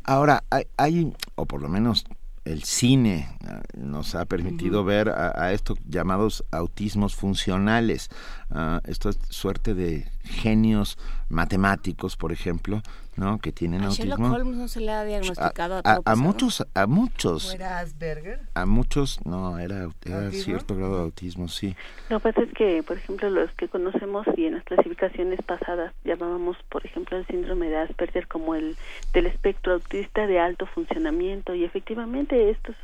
Ahora, 0.04 0.44
hay, 0.50 0.64
hay, 0.76 1.10
o 1.36 1.46
por 1.46 1.62
lo 1.62 1.68
menos 1.70 2.04
el 2.44 2.62
cine 2.64 3.28
ah, 3.46 3.62
nos 3.74 4.14
ha 4.14 4.26
permitido 4.26 4.84
ver 4.84 5.08
a, 5.08 5.42
a 5.42 5.52
estos 5.54 5.78
llamados 5.88 6.44
autismos 6.50 7.16
funcionales, 7.16 8.10
ah, 8.50 8.80
esta 8.86 9.12
suerte 9.28 9.74
de 9.74 10.06
genios 10.22 10.98
matemáticos, 11.28 12.16
por 12.16 12.32
ejemplo, 12.32 12.82
¿no? 13.16 13.38
Que 13.38 13.52
tienen 13.52 13.82
A 13.82 13.90
Sherlock 13.90 14.18
autismo. 14.20 14.36
Holmes 14.36 14.56
no 14.56 14.68
se 14.68 14.80
le 14.80 14.92
ha 14.92 15.04
diagnosticado 15.04 15.80
a, 15.84 15.92
a, 15.92 16.00
a 16.04 16.16
muchos, 16.16 16.66
a 16.74 16.86
muchos, 16.86 17.48
¿Fuera 17.50 17.78
Asperger? 17.80 18.40
a 18.54 18.66
muchos, 18.66 19.24
no, 19.24 19.58
era, 19.58 19.88
era 20.04 20.30
cierto 20.30 20.74
grado 20.74 20.96
de 20.96 21.02
autismo, 21.02 21.48
sí. 21.48 21.76
Lo 22.08 22.18
que 22.20 22.32
pasa 22.32 22.42
es 22.42 22.52
que, 22.54 22.82
por 22.82 22.96
ejemplo, 22.96 23.30
los 23.30 23.50
que 23.52 23.68
conocemos 23.68 24.26
y 24.36 24.46
en 24.46 24.54
las 24.54 24.64
clasificaciones 24.64 25.40
pasadas 25.42 25.92
llamábamos, 26.04 26.56
por 26.68 26.84
ejemplo, 26.84 27.16
el 27.16 27.26
síndrome 27.26 27.68
de 27.68 27.78
Asperger 27.78 28.26
como 28.26 28.54
el 28.54 28.76
del 29.12 29.26
espectro 29.26 29.74
autista 29.74 30.26
de 30.26 30.40
alto 30.40 30.66
funcionamiento 30.66 31.54
y 31.54 31.64
efectivamente 31.64 32.50
estos 32.50 32.76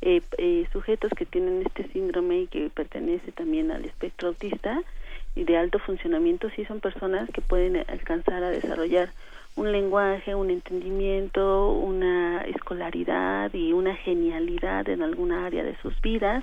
eh, 0.00 0.20
eh, 0.38 0.66
sujetos 0.72 1.12
que 1.16 1.26
tienen 1.26 1.62
este 1.64 1.88
síndrome 1.92 2.40
y 2.40 2.46
que 2.48 2.70
pertenece 2.70 3.30
también 3.32 3.70
al 3.70 3.84
espectro 3.84 4.28
autista 4.28 4.82
y 5.34 5.44
de 5.44 5.56
alto 5.56 5.78
funcionamiento 5.78 6.50
sí 6.50 6.64
son 6.64 6.80
personas 6.80 7.28
que 7.30 7.40
pueden 7.40 7.76
alcanzar 7.88 8.42
a 8.44 8.50
desarrollar 8.50 9.10
un 9.54 9.70
lenguaje, 9.70 10.34
un 10.34 10.50
entendimiento, 10.50 11.70
una 11.72 12.42
escolaridad 12.42 13.52
y 13.52 13.72
una 13.72 13.94
genialidad 13.96 14.88
en 14.88 15.02
alguna 15.02 15.46
área 15.46 15.62
de 15.62 15.76
sus 15.82 16.00
vidas 16.00 16.42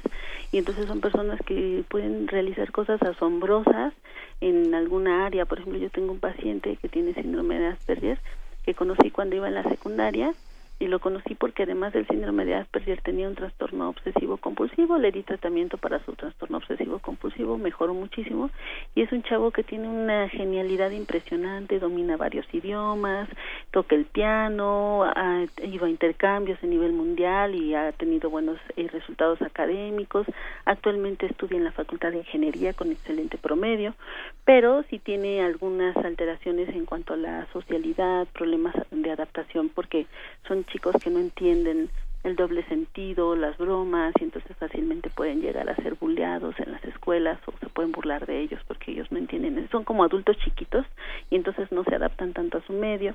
y 0.51 0.57
entonces 0.57 0.85
son 0.87 1.01
personas 1.01 1.39
que 1.45 1.83
pueden 1.89 2.27
realizar 2.27 2.71
cosas 2.71 3.01
asombrosas 3.01 3.93
en 4.41 4.73
alguna 4.75 5.25
área. 5.25 5.45
Por 5.45 5.59
ejemplo, 5.59 5.79
yo 5.79 5.89
tengo 5.89 6.11
un 6.11 6.19
paciente 6.19 6.77
que 6.77 6.89
tiene 6.89 7.13
síndrome 7.13 7.59
de 7.59 7.67
Asperger 7.67 8.19
que 8.63 8.75
conocí 8.75 9.09
cuando 9.09 9.35
iba 9.35 9.47
en 9.47 9.55
la 9.55 9.63
secundaria 9.63 10.33
y 10.79 10.87
lo 10.87 10.99
conocí 10.99 11.35
porque 11.35 11.63
además 11.63 11.91
del 11.91 12.07
síndrome 12.07 12.45
de 12.45 12.55
Asperger 12.55 13.01
tenía 13.01 13.27
un 13.27 13.35
trastorno 13.35 13.89
obsesivo 13.89 14.37
compulsivo, 14.37 14.97
le 14.97 15.11
di 15.11 15.23
tratamiento 15.23 15.77
para 15.77 16.03
su 16.05 16.13
trastorno 16.13 16.57
obsesivo 16.57 16.99
compulsivo, 16.99 17.57
mejoró 17.57 17.93
muchísimo 17.93 18.49
y 18.95 19.01
es 19.01 19.11
un 19.11 19.21
chavo 19.23 19.51
que 19.51 19.63
tiene 19.63 19.89
una 19.89 20.29
genialidad 20.29 20.91
impresionante, 20.91 21.79
domina 21.79 22.15
varios 22.15 22.45
idiomas, 22.53 23.27
toca 23.71 23.95
el 23.95 24.05
piano, 24.05 25.03
ha 25.03 25.45
ido 25.63 25.85
a 25.85 25.89
intercambios 25.89 26.63
a 26.63 26.67
nivel 26.67 26.93
mundial 26.93 27.55
y 27.55 27.75
ha 27.75 27.91
tenido 27.91 28.29
buenos 28.29 28.57
eh, 28.77 28.87
resultados 28.87 29.41
académicos, 29.41 30.25
actualmente 30.63 31.25
estudia 31.25 31.57
en 31.57 31.65
la 31.65 31.71
Facultad 31.73 32.11
de 32.11 32.19
Ingeniería 32.19 32.73
con 32.73 32.91
excelente 32.91 33.37
promedio, 33.37 33.95
pero 34.49 34.83
sí 34.89 34.97
tiene 34.97 35.43
algunas 35.43 35.95
alteraciones 35.95 36.69
en 36.69 36.87
cuanto 36.87 37.13
a 37.13 37.17
la 37.17 37.45
socialidad, 37.53 38.25
problemas 38.33 38.73
de 38.89 39.11
adaptación 39.11 39.69
porque 39.69 40.07
son 40.47 40.65
chicos 40.65 40.95
que 41.03 41.11
no 41.11 41.19
entienden 41.19 41.91
el 42.23 42.35
doble 42.35 42.63
sentido, 42.63 43.35
las 43.35 43.55
bromas, 43.59 44.11
y 44.19 44.23
entonces 44.23 44.57
fácilmente 44.57 45.11
pueden 45.11 45.41
llegar 45.41 45.69
a 45.69 45.75
ser 45.75 45.93
bulleados 45.93 46.59
en 46.59 46.71
las 46.71 46.83
escuelas 46.83 47.37
o 47.45 47.51
se 47.59 47.67
pueden 47.67 47.91
burlar 47.91 48.25
de 48.25 48.39
ellos 48.39 48.59
porque 48.67 48.91
ellos 48.91 49.11
no 49.11 49.19
entienden. 49.19 49.69
Son 49.69 49.83
como 49.83 50.03
adultos 50.03 50.35
chiquitos 50.39 50.83
y 51.29 51.35
entonces 51.35 51.71
no 51.71 51.83
se 51.83 51.93
adaptan 51.93 52.33
tanto 52.33 52.57
a 52.57 52.65
su 52.65 52.73
medio. 52.73 53.13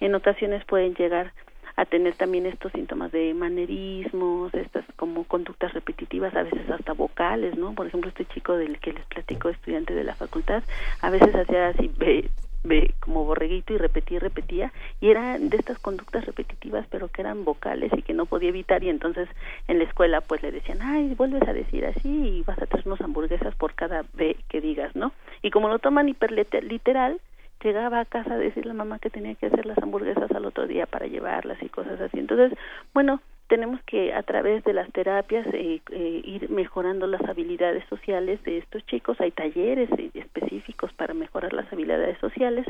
En 0.00 0.14
ocasiones 0.14 0.66
pueden 0.66 0.94
llegar 0.94 1.32
a 1.76 1.84
tener 1.84 2.14
también 2.14 2.46
estos 2.46 2.72
síntomas 2.72 3.10
de 3.12 3.34
manerismos, 3.34 4.54
estas 4.54 4.84
como 4.96 5.24
conductas 5.24 5.74
repetitivas, 5.74 6.34
a 6.34 6.44
veces 6.44 6.68
hasta 6.70 6.92
vocales, 6.92 7.56
¿no? 7.56 7.74
Por 7.74 7.86
ejemplo, 7.86 8.08
este 8.08 8.26
chico 8.26 8.56
del 8.56 8.78
que 8.78 8.92
les 8.92 9.04
platico, 9.06 9.48
estudiante 9.48 9.94
de 9.94 10.04
la 10.04 10.14
facultad, 10.14 10.62
a 11.00 11.10
veces 11.10 11.34
hacía 11.34 11.68
así, 11.68 11.90
ve, 11.98 12.30
ve 12.62 12.94
como 13.00 13.24
borreguito 13.24 13.74
y 13.74 13.78
repetía 13.78 14.16
y 14.16 14.20
repetía, 14.20 14.72
y 15.00 15.10
eran 15.10 15.50
de 15.50 15.56
estas 15.56 15.78
conductas 15.78 16.24
repetitivas, 16.24 16.86
pero 16.90 17.08
que 17.08 17.22
eran 17.22 17.44
vocales 17.44 17.92
y 17.96 18.02
que 18.02 18.14
no 18.14 18.26
podía 18.26 18.50
evitar, 18.50 18.84
y 18.84 18.88
entonces 18.88 19.28
en 19.66 19.78
la 19.78 19.84
escuela 19.84 20.20
pues 20.20 20.42
le 20.42 20.52
decían, 20.52 20.78
ay, 20.80 21.14
vuelves 21.16 21.46
a 21.48 21.52
decir 21.52 21.84
así 21.86 22.08
y 22.08 22.42
vas 22.42 22.60
a 22.62 22.66
traernos 22.66 23.00
hamburguesas 23.00 23.54
por 23.56 23.74
cada 23.74 24.04
B 24.14 24.36
que 24.48 24.60
digas, 24.60 24.94
¿no? 24.94 25.12
Y 25.42 25.50
como 25.50 25.68
lo 25.68 25.80
toman 25.80 26.08
hiperliteral, 26.08 27.20
llegaba 27.64 28.00
a 28.00 28.04
casa 28.04 28.34
a 28.34 28.38
decirle 28.38 28.72
a 28.72 28.74
mamá 28.74 28.98
que 28.98 29.10
tenía 29.10 29.34
que 29.34 29.46
hacer 29.46 29.66
las 29.66 29.78
hamburguesas 29.78 30.30
al 30.30 30.44
otro 30.44 30.66
día 30.66 30.86
para 30.86 31.06
llevarlas 31.06 31.60
y 31.62 31.68
cosas 31.68 32.00
así. 32.00 32.18
Entonces, 32.18 32.56
bueno, 32.92 33.20
tenemos 33.48 33.80
que 33.82 34.14
a 34.14 34.22
través 34.22 34.64
de 34.64 34.72
las 34.72 34.90
terapias 34.92 35.46
eh, 35.52 35.80
eh, 35.90 36.22
ir 36.24 36.48
mejorando 36.50 37.06
las 37.06 37.22
habilidades 37.22 37.84
sociales 37.88 38.42
de 38.44 38.58
estos 38.58 38.84
chicos. 38.86 39.20
Hay 39.20 39.32
talleres 39.32 39.90
eh, 39.98 40.10
específicos 40.14 40.92
para 40.94 41.14
mejorar 41.14 41.52
las 41.52 41.70
habilidades 41.72 42.18
sociales. 42.18 42.66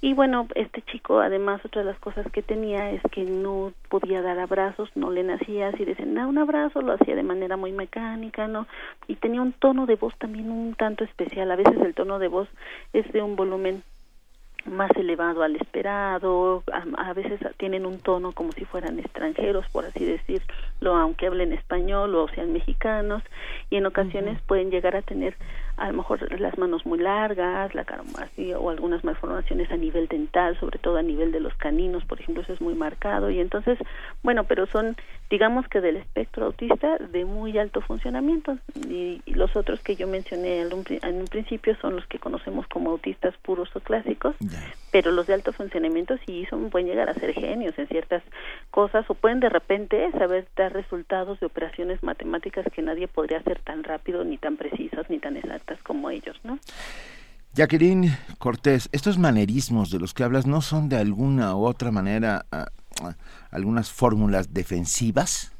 Y 0.00 0.14
bueno, 0.14 0.46
este 0.54 0.82
chico 0.82 1.20
además 1.20 1.64
otra 1.64 1.82
de 1.82 1.90
las 1.90 1.98
cosas 1.98 2.26
que 2.32 2.42
tenía 2.42 2.90
es 2.90 3.02
que 3.10 3.24
no 3.24 3.72
podía 3.88 4.22
dar 4.22 4.38
abrazos, 4.38 4.90
no 4.94 5.10
le 5.10 5.24
nacía 5.24 5.68
así 5.68 5.84
decían, 5.84 6.14
da 6.14 6.26
un 6.26 6.38
abrazo, 6.38 6.80
lo 6.80 6.92
hacía 6.92 7.14
de 7.14 7.22
manera 7.22 7.56
muy 7.56 7.72
mecánica, 7.72 8.48
¿no? 8.48 8.66
Y 9.08 9.16
tenía 9.16 9.42
un 9.42 9.52
tono 9.52 9.86
de 9.86 9.96
voz 9.96 10.16
también 10.18 10.50
un 10.50 10.74
tanto 10.74 11.04
especial. 11.04 11.50
A 11.50 11.56
veces 11.56 11.78
el 11.80 11.94
tono 11.94 12.18
de 12.18 12.28
voz 12.28 12.48
es 12.92 13.10
de 13.12 13.22
un 13.22 13.36
volumen 13.36 13.82
más 14.68 14.90
elevado 14.96 15.42
al 15.42 15.56
esperado, 15.56 16.62
a, 16.72 17.08
a, 17.08 17.12
veces 17.12 17.40
tienen 17.56 17.86
un 17.86 17.98
tono 17.98 18.32
como 18.32 18.52
si 18.52 18.64
fueran 18.64 18.98
extranjeros, 18.98 19.66
por 19.70 19.84
así 19.84 20.04
decirlo, 20.04 20.96
aunque 20.96 21.26
hablen 21.26 21.52
español 21.52 22.14
o 22.14 22.28
sean 22.28 22.52
mexicanos, 22.52 23.22
y 23.70 23.76
en 23.76 23.86
ocasiones 23.86 24.40
pueden 24.42 24.70
llegar 24.70 24.96
a 24.96 25.02
tener 25.02 25.34
a 25.78 25.88
lo 25.88 25.94
mejor 25.94 26.40
las 26.40 26.58
manos 26.58 26.84
muy 26.84 26.98
largas, 26.98 27.74
la 27.74 27.84
cara 27.84 28.02
así, 28.18 28.52
o 28.52 28.70
algunas 28.70 29.04
malformaciones 29.04 29.70
a 29.70 29.76
nivel 29.76 30.08
dental, 30.08 30.58
sobre 30.58 30.78
todo 30.78 30.96
a 30.96 31.02
nivel 31.02 31.32
de 31.32 31.40
los 31.40 31.54
caninos, 31.54 32.04
por 32.04 32.20
ejemplo, 32.20 32.42
eso 32.42 32.52
es 32.52 32.60
muy 32.60 32.74
marcado, 32.74 33.30
y 33.30 33.40
entonces, 33.40 33.78
bueno, 34.22 34.44
pero 34.44 34.66
son, 34.66 34.96
digamos 35.30 35.68
que 35.68 35.80
del 35.80 35.96
espectro 35.96 36.46
autista 36.46 36.98
de 36.98 37.24
muy 37.24 37.56
alto 37.58 37.80
funcionamiento, 37.80 38.58
y, 38.88 39.22
y 39.24 39.34
los 39.34 39.54
otros 39.56 39.80
que 39.80 39.96
yo 39.96 40.06
mencioné 40.06 40.60
en 40.60 40.72
un, 40.72 40.84
en 40.88 41.16
un 41.16 41.26
principio 41.26 41.76
son 41.80 41.96
los 41.96 42.06
que 42.06 42.18
conocemos 42.18 42.66
como 42.66 42.90
autistas 42.90 43.36
puros 43.42 43.74
o 43.74 43.80
clásicos, 43.80 44.34
pero 44.90 45.12
los 45.12 45.26
de 45.26 45.34
alto 45.34 45.52
funcionamiento 45.52 46.16
sí 46.26 46.46
son, 46.48 46.70
pueden 46.70 46.88
llegar 46.88 47.08
a 47.08 47.14
ser 47.14 47.34
genios 47.34 47.78
en 47.78 47.86
ciertas 47.88 48.22
cosas 48.70 49.08
o 49.08 49.14
pueden 49.14 49.40
de 49.40 49.48
repente 49.48 50.10
saber 50.12 50.46
dar 50.56 50.72
resultados 50.72 51.38
de 51.40 51.46
operaciones 51.46 52.02
matemáticas 52.02 52.66
que 52.72 52.82
nadie 52.82 53.06
podría 53.06 53.38
hacer 53.38 53.60
tan 53.60 53.84
rápido 53.84 54.24
ni 54.24 54.38
tan 54.38 54.56
precisas 54.56 55.08
ni 55.10 55.18
tan 55.18 55.36
exactas 55.36 55.67
como 55.82 56.10
ellos, 56.10 56.36
¿no? 56.44 56.58
Jacqueline 57.54 58.16
Cortés, 58.38 58.88
estos 58.92 59.18
manerismos 59.18 59.90
de 59.90 59.98
los 59.98 60.14
que 60.14 60.22
hablas 60.22 60.46
no 60.46 60.60
son 60.60 60.88
de 60.88 60.96
alguna 60.96 61.56
u 61.56 61.66
otra 61.66 61.90
manera 61.90 62.46
uh, 62.52 63.06
uh, 63.06 63.12
algunas 63.50 63.90
fórmulas 63.90 64.54
defensivas. 64.54 65.52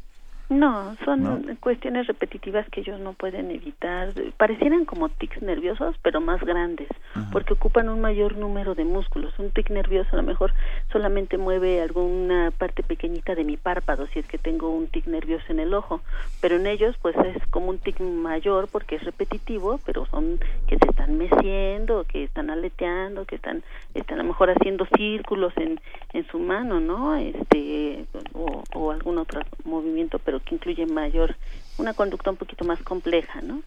No, 0.48 0.96
son 1.04 1.22
¿No? 1.22 1.40
cuestiones 1.60 2.06
repetitivas 2.06 2.66
que 2.70 2.80
ellos 2.80 2.98
no 3.00 3.12
pueden 3.12 3.50
evitar. 3.50 4.12
Parecieran 4.38 4.86
como 4.86 5.10
tics 5.10 5.42
nerviosos, 5.42 5.96
pero 6.02 6.22
más 6.22 6.40
grandes, 6.40 6.88
Ajá. 7.14 7.28
porque 7.32 7.52
ocupan 7.52 7.90
un 7.90 8.00
mayor 8.00 8.36
número 8.36 8.74
de 8.74 8.84
músculos. 8.84 9.38
Un 9.38 9.50
tic 9.50 9.68
nervioso 9.68 10.08
a 10.12 10.16
lo 10.16 10.22
mejor 10.22 10.54
solamente 10.90 11.36
mueve 11.36 11.82
alguna 11.82 12.50
parte 12.56 12.82
pequeñita 12.82 13.34
de 13.34 13.44
mi 13.44 13.58
párpado, 13.58 14.06
si 14.06 14.20
es 14.20 14.26
que 14.26 14.38
tengo 14.38 14.70
un 14.70 14.86
tic 14.86 15.06
nervioso 15.06 15.44
en 15.50 15.60
el 15.60 15.74
ojo, 15.74 16.00
pero 16.40 16.56
en 16.56 16.66
ellos 16.66 16.96
pues 17.02 17.14
es 17.16 17.46
como 17.48 17.68
un 17.68 17.78
tic 17.78 18.00
mayor 18.00 18.68
porque 18.68 18.96
es 18.96 19.04
repetitivo, 19.04 19.78
pero 19.84 20.06
son 20.06 20.40
que 20.66 20.78
se 20.78 20.86
están 20.88 21.18
meciendo, 21.18 22.04
que 22.04 22.24
están 22.24 22.48
aleteando, 22.48 23.26
que 23.26 23.34
están, 23.36 23.62
están 23.94 24.18
a 24.20 24.22
lo 24.22 24.28
mejor 24.28 24.50
haciendo 24.50 24.86
círculos 24.96 25.52
en, 25.56 25.78
en 26.14 26.26
su 26.28 26.38
mano, 26.38 26.80
¿no? 26.80 27.16
Este, 27.16 28.06
o, 28.32 28.62
o 28.74 28.90
algún 28.92 29.18
otro 29.18 29.42
movimiento, 29.64 30.18
pero 30.18 30.37
que 30.40 30.54
incluye 30.54 30.86
mayor, 30.86 31.36
una 31.78 31.94
conducta 31.94 32.30
un 32.30 32.36
poquito 32.36 32.64
más 32.64 32.80
compleja, 32.82 33.40
¿no? 33.40 33.62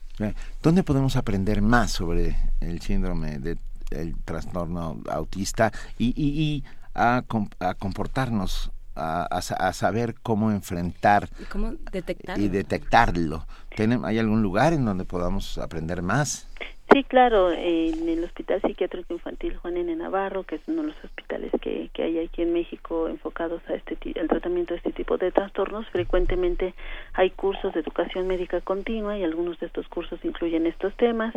¿Dónde 0.61 0.84
podemos 0.84 1.15
aprender 1.15 1.61
más 1.61 1.91
sobre 1.91 2.36
el 2.59 2.82
síndrome 2.82 3.39
de 3.39 3.57
el 3.91 4.15
trastorno 4.24 5.01
autista 5.09 5.72
y, 5.97 6.13
y, 6.15 6.41
y 6.41 6.63
a, 6.95 7.24
a, 7.59 7.74
comportarnos, 7.74 8.72
a, 8.95 9.24
a, 9.24 9.74
saber 9.74 10.15
cómo 10.22 10.51
enfrentar 10.51 11.30
¿Y 11.39 11.43
cómo 11.45 11.74
detectarlo? 11.91 12.43
y 12.43 12.47
detectarlo? 12.47 13.45
¿Hay 14.03 14.19
algún 14.19 14.41
lugar 14.41 14.74
en 14.74 14.86
donde 14.86 15.05
podamos 15.05 15.57
aprender 15.57 16.01
más? 16.01 16.47
Sí, 16.93 17.05
claro, 17.05 17.53
en 17.53 18.09
el 18.09 18.21
Hospital 18.25 18.61
Psiquiátrico 18.61 19.13
Infantil 19.13 19.55
Juan 19.55 19.77
N. 19.77 19.95
Navarro, 19.95 20.43
que 20.43 20.55
es 20.55 20.61
uno 20.67 20.81
de 20.81 20.89
los 20.89 21.03
hospitales 21.05 21.49
que, 21.61 21.89
que 21.93 22.03
hay 22.03 22.19
aquí 22.19 22.41
en 22.41 22.51
México 22.51 23.07
enfocados 23.07 23.61
a 23.69 23.75
este 23.75 23.97
al 24.19 24.27
tratamiento 24.27 24.73
de 24.73 24.79
este 24.79 24.91
tipo 24.91 25.17
de 25.17 25.31
trastornos, 25.31 25.87
frecuentemente 25.89 26.73
hay 27.13 27.29
cursos 27.29 27.73
de 27.73 27.79
educación 27.79 28.27
médica 28.27 28.59
continua 28.59 29.17
y 29.17 29.23
algunos 29.23 29.57
de 29.61 29.67
estos 29.67 29.87
cursos 29.87 30.19
incluyen 30.25 30.67
estos 30.67 30.93
temas. 30.97 31.33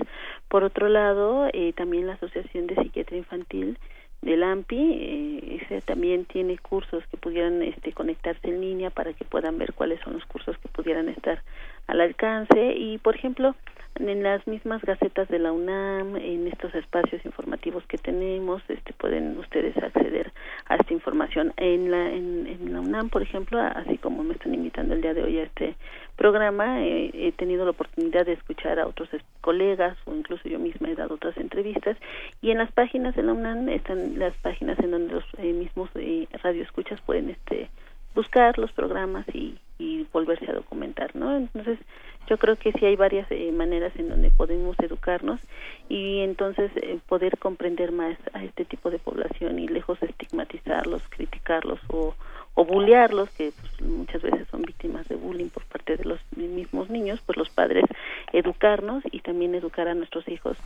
Por 0.48 0.64
otro 0.64 0.88
lado, 0.88 1.48
eh, 1.52 1.72
también 1.72 2.08
la 2.08 2.14
Asociación 2.14 2.66
de 2.66 2.74
Psiquiatría 2.74 3.18
Infantil 3.18 3.78
del 4.22 4.42
AMPI, 4.42 5.60
eh, 5.70 5.82
también 5.84 6.24
tiene 6.24 6.58
cursos 6.58 7.04
que 7.10 7.16
pudieran 7.16 7.62
este, 7.62 7.92
conectarse 7.92 8.48
en 8.48 8.60
línea 8.60 8.90
para 8.90 9.12
que 9.12 9.24
puedan 9.24 9.58
ver 9.58 9.72
cuáles 9.74 10.00
son 10.00 10.14
los 10.14 10.24
cursos 10.24 10.58
que 10.58 10.68
pudieran 10.68 11.08
estar 11.08 11.42
al 11.86 12.00
alcance 12.00 12.74
y, 12.74 12.98
por 12.98 13.14
ejemplo, 13.14 13.54
en 13.96 14.22
las 14.22 14.46
mismas 14.46 14.82
gacetas 14.82 15.28
de 15.28 15.38
la 15.38 15.52
UNAM, 15.52 16.16
en 16.16 16.48
estos 16.48 16.74
espacios 16.74 17.24
informativos 17.24 17.84
que 17.86 17.98
tenemos, 17.98 18.62
este, 18.68 18.92
pueden 18.92 19.38
ustedes 19.38 19.76
acceder 19.76 20.32
a 20.66 20.76
esta 20.76 20.92
información. 20.92 21.52
En 21.56 21.90
la, 21.90 22.10
en, 22.10 22.46
en 22.46 22.72
la 22.72 22.80
UNAM, 22.80 23.08
por 23.08 23.22
ejemplo, 23.22 23.60
así 23.60 23.98
como 23.98 24.24
me 24.24 24.34
están 24.34 24.54
invitando 24.54 24.94
el 24.94 25.02
día 25.02 25.14
de 25.14 25.22
hoy 25.22 25.38
a 25.38 25.44
este 25.44 25.76
programa, 26.16 26.82
eh, 26.82 27.10
he 27.14 27.32
tenido 27.32 27.64
la 27.64 27.72
oportunidad 27.72 28.26
de 28.26 28.32
escuchar 28.32 28.78
a 28.78 28.86
otros 28.86 29.08
colegas 29.40 29.96
o 30.06 30.14
incluso 30.14 30.48
yo 30.48 30.58
misma 30.58 30.90
he 30.90 30.94
dado 30.94 31.14
otras 31.14 31.36
entrevistas 31.36 31.96
y 32.40 32.50
en 32.50 32.58
las 32.58 32.72
páginas 32.72 33.14
de 33.14 33.22
la 33.22 33.32
UNAM 33.32 33.68
están 33.68 34.18
las 34.18 34.34
páginas 34.38 34.78
en 34.78 34.90
donde 34.92 35.14
los 35.14 35.24
eh, 35.38 35.52
mismos 35.52 35.90
eh, 35.94 36.26
radioescuchas 36.42 37.00
pueden 37.00 37.30
este 37.30 37.68
buscar 38.14 38.58
los 38.58 38.70
programas 38.72 39.26
y, 39.32 39.58
y 39.78 40.06
volverse 40.12 40.48
a 40.48 40.54
documentar, 40.54 41.14
¿no? 41.16 41.36
Entonces, 41.36 41.78
yo 42.26 42.38
creo 42.38 42.56
que 42.56 42.72
sí 42.72 42.84
hay 42.84 42.96
varias 42.96 43.30
eh, 43.30 43.52
maneras 43.52 43.92
en 43.96 44.08
donde 44.08 44.30
podemos 44.30 44.76
educarnos 44.80 45.40
y 45.88 46.20
entonces 46.20 46.70
eh, 46.76 46.98
poder 47.06 47.38
comprender 47.38 47.92
más 47.92 48.16
a 48.32 48.42
este 48.44 48.64
tipo 48.64 48.90
de 48.90 48.98
población 48.98 49.58
y 49.58 49.68
lejos 49.68 50.00
de 50.00 50.06
estigmatizarlos, 50.06 51.02
criticarlos 51.10 51.80
o, 51.88 52.14
o 52.54 52.64
bullearlos, 52.64 53.28
que 53.30 53.52
pues, 53.52 53.90
muchas 53.90 54.22
veces 54.22 54.46
son 54.50 54.62
víctimas 54.62 55.06
de 55.08 55.16
bullying 55.16 55.48
por 55.48 55.64
parte 55.64 55.96
de 55.96 56.04
los 56.04 56.20
mismos 56.36 56.88
niños, 56.88 57.20
pues 57.26 57.36
los 57.36 57.50
padres 57.50 57.84
educarnos 58.32 59.02
y 59.10 59.20
también 59.20 59.54
educar 59.54 59.88
a 59.88 59.94
nuestros 59.94 60.26
hijos 60.28 60.56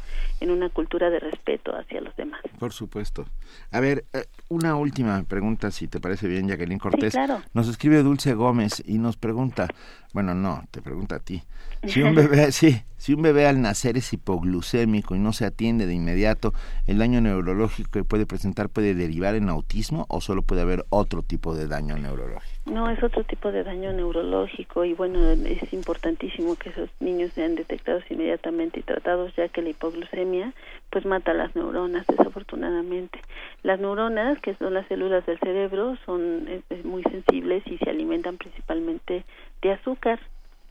en 0.41 0.51
una 0.51 0.69
cultura 0.69 1.11
de 1.11 1.19
respeto 1.19 1.75
hacia 1.75 2.01
los 2.01 2.15
demás. 2.17 2.41
Por 2.59 2.73
supuesto. 2.73 3.27
A 3.73 3.81
ver, 3.81 4.05
eh, 4.13 4.25
una 4.49 4.77
última 4.77 5.23
pregunta, 5.25 5.71
si 5.71 5.89
te 5.89 6.01
parece 6.01 6.29
bien, 6.29 6.49
Jacqueline 6.49 6.79
Cortés. 6.79 7.13
Sí, 7.13 7.19
claro. 7.19 7.43
Nos 7.55 7.69
escribe 7.69 8.03
Dulce 8.03 8.35
Gómez 8.35 8.83
y 8.87 8.99
nos 8.99 9.17
pregunta, 9.17 9.69
bueno, 10.13 10.35
no, 10.35 10.65
te 10.71 10.81
pregunta 10.81 11.17
a 11.17 11.19
ti. 11.19 11.43
Si 11.87 12.03
un 12.03 12.15
bebé, 12.15 12.51
sí, 12.53 12.83
si 12.97 13.15
un 13.15 13.23
bebé 13.23 13.47
al 13.47 13.61
nacer 13.61 13.97
es 13.97 14.13
hipoglucémico 14.13 15.15
y 15.15 15.19
no 15.19 15.33
se 15.33 15.45
atiende 15.45 15.87
de 15.87 15.95
inmediato, 15.95 16.55
¿el 16.87 16.99
daño 16.99 17.21
neurológico 17.21 17.91
que 17.91 18.05
puede 18.05 18.27
presentar 18.27 18.69
puede 18.69 18.95
derivar 18.95 19.35
en 19.35 19.49
autismo 19.49 20.07
o 20.09 20.21
solo 20.21 20.43
puede 20.43 20.63
haber 20.63 20.85
otro 20.89 21.23
tipo 21.23 21.55
de 21.55 21.69
daño 21.69 21.97
neurológico? 21.97 22.58
No, 22.71 22.91
es 22.91 23.03
otro 23.03 23.25
tipo 23.25 23.51
de 23.51 23.65
daño 23.65 23.93
neurológico 23.93 24.85
y 24.85 24.93
bueno, 24.93 25.31
es 25.31 25.73
importantísimo 25.73 26.55
que 26.57 26.69
esos 26.69 26.91
niños 27.01 27.33
sean 27.35 27.55
detectados 27.55 28.05
inmediatamente 28.11 28.81
y 28.81 28.83
tratados 28.83 29.35
ya 29.37 29.49
que 29.49 29.63
la 29.63 29.71
hipoglucemia 29.71 30.53
pues 30.91 31.07
mata 31.07 31.33
las 31.33 31.57
neuronas 31.57 32.07
desafortunadamente. 32.07 33.21
Las 33.63 33.81
neuronas, 33.81 34.39
que 34.41 34.55
son 34.55 34.75
las 34.75 34.87
células 34.87 35.25
del 35.25 35.39
cerebro, 35.39 35.97
son 36.05 36.47
eh, 36.47 36.63
muy 36.85 37.03
sensibles 37.05 37.67
y 37.67 37.79
se 37.79 37.89
alimentan 37.89 38.37
principalmente 38.37 39.25
de 39.63 39.73
azúcar 39.73 40.21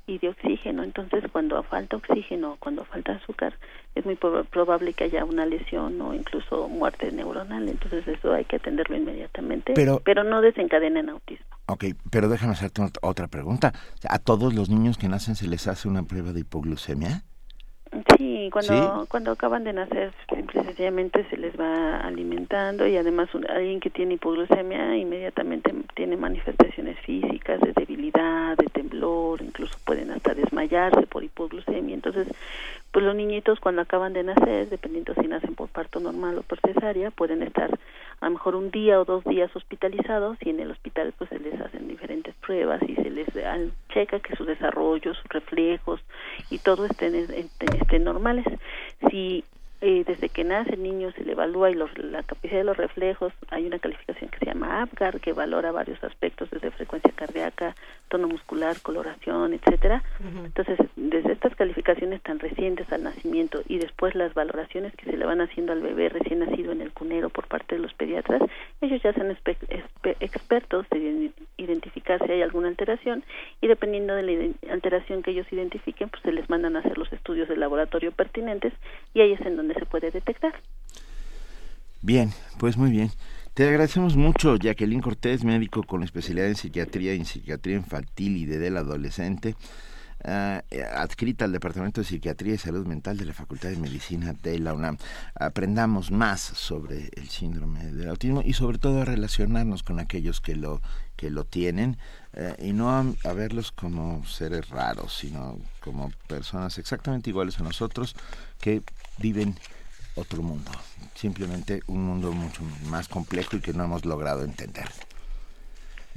y 0.06 0.20
de 0.20 0.30
oxígeno. 0.30 0.84
Entonces, 0.84 1.24
cuando 1.32 1.62
falta 1.64 1.98
oxígeno, 1.98 2.58
cuando 2.60 2.86
falta 2.86 3.14
azúcar, 3.14 3.54
es 3.98 4.06
muy 4.06 4.16
probable 4.16 4.94
que 4.94 5.06
haya 5.06 5.26
una 5.26 5.46
lesión 5.46 6.00
o 6.02 6.14
incluso 6.14 6.68
muerte 6.68 7.12
neuronal. 7.12 7.68
Entonces, 7.68 8.08
eso 8.08 8.34
hay 8.34 8.46
que 8.46 8.58
atenderlo 8.58 8.96
inmediatamente, 8.96 9.74
pero, 9.74 10.02
pero 10.04 10.24
no 10.24 10.42
desencadena 10.42 11.00
en 11.00 11.10
autismo. 11.10 11.46
Ok, 11.68 11.86
pero 12.10 12.30
déjame 12.30 12.54
hacerte 12.54 12.82
otra 13.02 13.28
pregunta. 13.28 13.74
¿A 14.08 14.20
todos 14.20 14.54
los 14.54 14.70
niños 14.70 14.98
que 14.98 15.10
nacen 15.10 15.36
se 15.36 15.48
les 15.48 15.68
hace 15.68 15.88
una 15.88 16.04
prueba 16.04 16.32
de 16.32 16.42
hipoglucemia? 16.42 17.24
Sí, 18.18 18.50
cuando 18.52 18.74
¿Sí? 18.74 19.08
cuando 19.10 19.32
acaban 19.32 19.64
de 19.64 19.74
nacer, 19.74 20.12
simple 20.34 20.62
y 20.62 20.66
sencillamente 20.66 21.26
se 21.30 21.38
les 21.38 21.58
va 21.60 22.00
alimentando 22.00 22.88
y 22.88 22.98
además 22.98 23.34
un, 23.34 23.50
alguien 23.50 23.80
que 23.80 23.90
tiene 23.90 24.16
hipoglucemia 24.16 24.96
inmediatamente 24.98 25.74
tiene 25.96 26.18
manifestaciones 26.18 27.00
físicas 27.00 27.60
de 27.62 27.74
debilidad, 27.74 28.58
de 28.58 28.66
temblor, 28.66 29.42
incluso 29.42 29.78
pueden 29.86 30.12
hasta 30.12 30.34
desmayarse 30.34 31.08
por 31.08 31.24
hipoglucemia. 31.24 31.96
Entonces, 31.96 32.28
pues 32.92 33.06
los 33.06 33.16
niñitos 33.16 33.60
cuando 33.60 33.82
acaban 33.82 34.14
de 34.14 34.24
nacer, 34.24 34.70
dependiendo 34.70 35.14
si 35.14 35.28
nacen 35.28 35.56
por 35.56 35.70
parto 35.70 36.00
normal 36.00 36.38
o 36.40 36.42
por 36.44 36.60
cesárea, 36.60 37.12
pueden 37.12 37.44
estar 37.44 37.70
a 38.20 38.26
lo 38.26 38.32
mejor 38.32 38.56
un 38.56 38.72
día 38.72 39.00
o 39.00 39.06
dos 39.06 39.24
días 39.26 39.56
hospitalizados 39.56 40.38
y 40.42 40.50
en 40.50 40.60
el 40.60 40.72
hospital 40.72 41.14
pues 41.18 41.30
se 41.30 41.40
les 41.40 41.60
hacen 41.62 41.88
diferentes 41.88 42.34
pruebas 42.36 42.82
y 42.88 42.96
se 42.96 43.10
les 43.10 43.28
checa 43.94 44.20
que 44.20 44.36
su 44.36 44.46
desarrollo, 44.46 45.14
sus 45.14 45.28
reflejos 45.30 46.02
y 46.50 46.60
todo 46.60 46.86
estén, 46.86 47.16
estén, 47.16 47.76
estén 47.76 48.04
normales. 48.04 48.46
Si 49.10 49.44
eh, 49.82 50.04
desde 50.08 50.30
que 50.30 50.44
nace 50.44 50.74
el 50.74 50.82
niño 50.82 51.12
se 51.12 51.24
le 51.24 51.34
evalúa 51.34 51.70
y 51.70 51.76
los, 51.76 51.96
la 51.98 52.24
capacidad 52.24 52.58
de 52.58 52.64
los 52.64 52.78
reflejos, 52.78 53.32
hay 53.50 53.66
una 53.66 53.78
calificación 53.78 54.30
que 54.30 54.40
se 54.40 54.46
llama 54.46 54.82
APGAR 54.82 55.20
que 55.20 55.34
valora 55.34 55.72
varios 55.72 56.04
aspectos 56.04 56.50
desde 56.50 56.72
frecuencia 56.72 57.12
cardíaca, 57.16 57.76
tono 58.10 58.28
muscular, 58.28 58.80
coloración, 58.82 59.54
etcétera. 59.54 60.02
Entonces, 60.44 60.80
desde 60.96 61.34
estas 61.34 61.56
calificaciones 61.56 62.22
tan 62.24 62.40
recientes 62.40 62.92
al 62.92 63.04
nacimiento 63.04 63.62
y 63.68 63.78
después 63.78 64.16
las 64.16 64.34
valoraciones 64.34 64.96
que 64.96 65.12
se 65.12 65.18
le 65.18 65.26
van 65.26 65.42
haciendo 65.42 65.74
al 65.74 65.82
bebé 65.82 66.10
recién 66.10 66.40
nacido 66.40 66.72
en 66.72 66.82
el 66.82 66.92
cunero 66.92 67.30
por 67.30 67.48
parte 67.48 67.76
de 67.76 67.82
los 67.82 67.94
pediatras, 67.94 68.42
ellos 68.82 69.02
ya 69.04 69.14
son 69.14 69.36
expertos 70.20 70.86
de 70.90 71.32
identificar 71.58 72.26
si 72.26 72.32
hay 72.32 72.42
alguna 72.42 72.70
alteración 72.70 73.24
y 73.62 73.68
dependiendo 73.68 74.16
de 74.16 74.24
la 74.24 74.74
alteración 74.74 75.22
que 75.22 75.32
ellos 75.32 75.48
identifiquen, 75.52 76.10
pues 76.10 76.24
se 76.24 76.32
les 76.32 76.50
mandan 76.50 76.76
a 76.76 76.80
hacer 76.80 76.98
los 76.98 77.12
estudios 77.14 77.48
de 77.48 77.58
laboratorio 77.58 78.12
pertinentes 78.12 78.74
y 79.14 79.22
ahí 79.22 79.34
es 79.34 79.42
en 79.42 79.58
donde 79.58 79.67
se 79.74 79.86
puede 79.86 80.12
detectar. 80.12 80.54
Bien, 82.02 82.32
pues 82.60 82.78
muy 82.78 82.92
bien. 82.92 83.12
Te 83.54 83.68
agradecemos 83.68 84.16
mucho, 84.16 84.56
Jacqueline 84.56 85.02
Cortés, 85.02 85.44
médico 85.44 85.82
con 85.84 86.04
especialidad 86.04 86.48
en 86.48 86.56
psiquiatría 86.56 87.16
y 87.16 87.18
en 87.18 87.26
psiquiatría 87.26 87.76
infantil 87.76 88.38
y 88.38 88.46
de 88.46 88.60
del 88.60 88.78
adolescente, 88.78 89.56
uh, 90.24 90.60
adscrita 90.96 91.46
al 91.46 91.52
Departamento 91.52 92.02
de 92.02 92.08
Psiquiatría 92.08 92.56
y 92.56 92.58
Salud 92.58 92.86
Mental 92.86 93.18
de 93.18 93.26
la 93.26 93.34
Facultad 93.34 93.70
de 93.70 93.78
Medicina 93.78 94.34
de 94.34 94.60
la 94.60 94.74
UNAM. 94.74 94.98
Aprendamos 95.36 96.12
más 96.12 96.42
sobre 96.42 97.10
el 97.16 97.30
síndrome 97.30 97.86
del 97.92 98.10
autismo 98.10 98.42
y 98.44 98.54
sobre 98.54 98.78
todo 98.78 99.02
a 99.02 99.06
relacionarnos 99.06 99.84
con 99.84 100.00
aquellos 100.00 100.42
que 100.42 100.56
lo 100.56 100.82
que 101.18 101.32
lo 101.32 101.44
tienen 101.44 101.98
uh, 102.34 102.64
y 102.64 102.72
no 102.72 102.92
a, 102.92 103.34
verlos 103.34 103.72
como 103.72 104.24
seres 104.26 104.70
raros, 104.70 105.18
sino 105.18 105.60
como 105.82 106.12
personas 106.28 106.78
exactamente 106.78 107.32
iguales 107.32 107.60
a 107.60 107.64
nosotros 107.64 108.16
que 108.62 108.84
viven 109.18 109.58
otro 110.16 110.42
mundo, 110.42 110.72
simplemente 111.16 111.82
un 111.88 112.06
mundo 112.06 112.32
mucho 112.32 112.62
más 112.90 113.08
complejo 113.08 113.58
y 113.58 113.62
que 113.62 113.74
no 113.74 113.84
hemos 113.84 114.06
logrado 114.06 114.44
entender. 114.44 114.88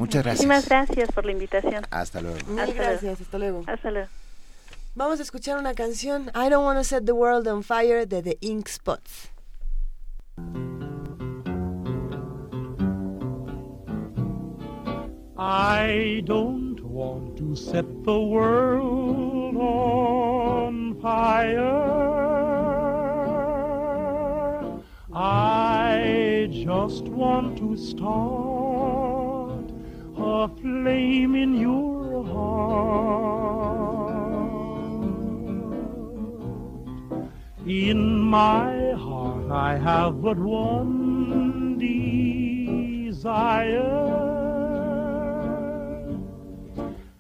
Muchas 0.01 0.23
gracias. 0.25 0.47
Muchísimas 0.47 0.67
gracias 0.67 1.13
por 1.13 1.27
la 1.27 1.33
invitación. 1.33 1.85
Hasta 1.91 2.23
luego. 2.23 2.39
Mil 2.49 2.61
Hasta 2.61 2.73
gracias, 2.73 3.03
luego. 3.03 3.19
hasta 3.23 3.39
luego. 3.39 3.65
Hasta 3.67 3.91
luego. 3.91 4.09
Vamos 4.95 5.21
a 5.21 5.23
escuchar 5.23 5.59
una 5.59 5.75
canción, 5.75 6.31
I 6.35 6.49
Don't 6.49 6.65
Wanna 6.65 6.85
Set 6.85 7.05
the 7.05 7.13
World 7.13 7.47
on 7.47 7.63
Fire 7.63 8.07
de 8.09 8.23
The 8.23 8.39
Ink 8.41 8.67
Spots. 8.69 9.31
I 15.37 16.23
don't 16.25 16.81
want 16.83 17.37
to 17.37 17.55
set 17.55 17.85
the 18.05 18.19
world 18.19 19.57
on 19.59 20.99
fire. 21.03 21.59
I 25.13 26.49
just 26.51 27.05
want 27.05 27.59
to 27.59 27.77
start 27.77 29.20
a 30.31 30.49
flame 30.61 31.35
in 31.35 31.55
your 31.55 32.25
heart. 32.25 33.51
In 37.67 38.21
my 38.21 38.93
heart, 38.93 39.51
I 39.51 39.77
have 39.77 40.23
but 40.23 40.39
one 40.39 41.79
desire. 43.11 43.41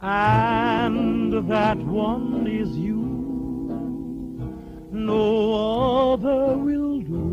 And 0.00 1.32
that 1.50 1.78
one 1.78 2.46
is 2.46 2.70
you. 2.78 3.02
No 4.92 6.12
other 6.12 6.56
will 6.56 7.00
do. 7.00 7.29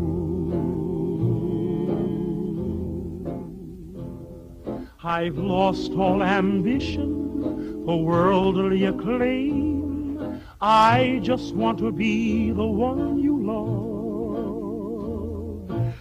I've 5.08 5.38
lost 5.38 5.92
all 5.92 6.22
ambition 6.22 7.82
for 7.86 8.04
worldly 8.04 8.84
acclaim. 8.84 10.42
I 10.60 11.20
just 11.22 11.54
want 11.54 11.78
to 11.78 11.90
be 11.90 12.50
the 12.50 12.66
one 12.66 13.18
you 13.18 13.42
love. 13.42 14.60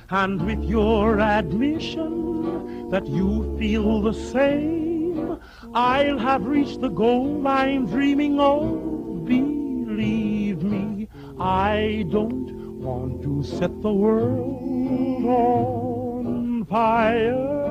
And 0.10 0.46
with 0.46 0.62
your 0.62 1.22
admission 1.22 2.90
that 2.90 3.08
you 3.08 3.56
feel 3.58 4.02
the 4.02 4.12
same, 4.12 5.40
I'll 5.74 6.20
have 6.20 6.46
reached 6.46 6.82
the 6.82 6.90
goal 6.90 7.48
I'm 7.48 7.88
dreaming 7.88 8.42
of. 8.42 9.24
Believe 9.24 10.64
me, 10.64 11.08
I 11.40 12.04
don't 12.10 12.52
want 12.82 13.24
to 13.24 13.42
set 13.42 13.82
the 13.82 13.94
world 13.94 15.26
on 15.26 16.66
fire. 16.66 17.67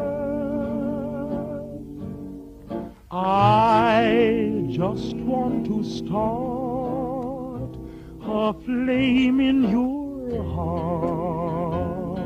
I 3.18 4.66
just 4.68 5.16
want 5.16 5.64
to 5.68 5.82
start 5.82 7.74
a 8.20 8.52
flame 8.62 9.40
in 9.40 9.70
your 9.70 10.44
heart. 10.44 12.20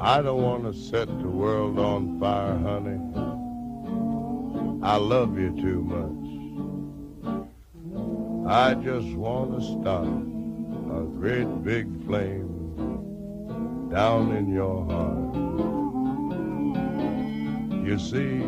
I 0.00 0.22
don't 0.22 0.42
want 0.42 0.64
to 0.64 0.72
set 0.72 1.08
the 1.08 1.28
world 1.28 1.78
on 1.78 2.18
fire, 2.18 2.56
honey. 2.56 2.98
I 4.82 4.96
love 4.96 5.38
you 5.38 5.50
too 5.60 5.82
much. 5.82 6.28
I 8.50 8.72
just 8.72 9.08
want 9.08 9.60
to 9.60 9.60
start 9.60 10.08
a 10.98 11.04
great 11.20 11.62
big 11.62 12.06
flame 12.06 12.51
down 13.92 14.34
in 14.34 14.48
your 14.48 14.86
heart. 14.86 15.34
You 17.86 17.98
see, 17.98 18.40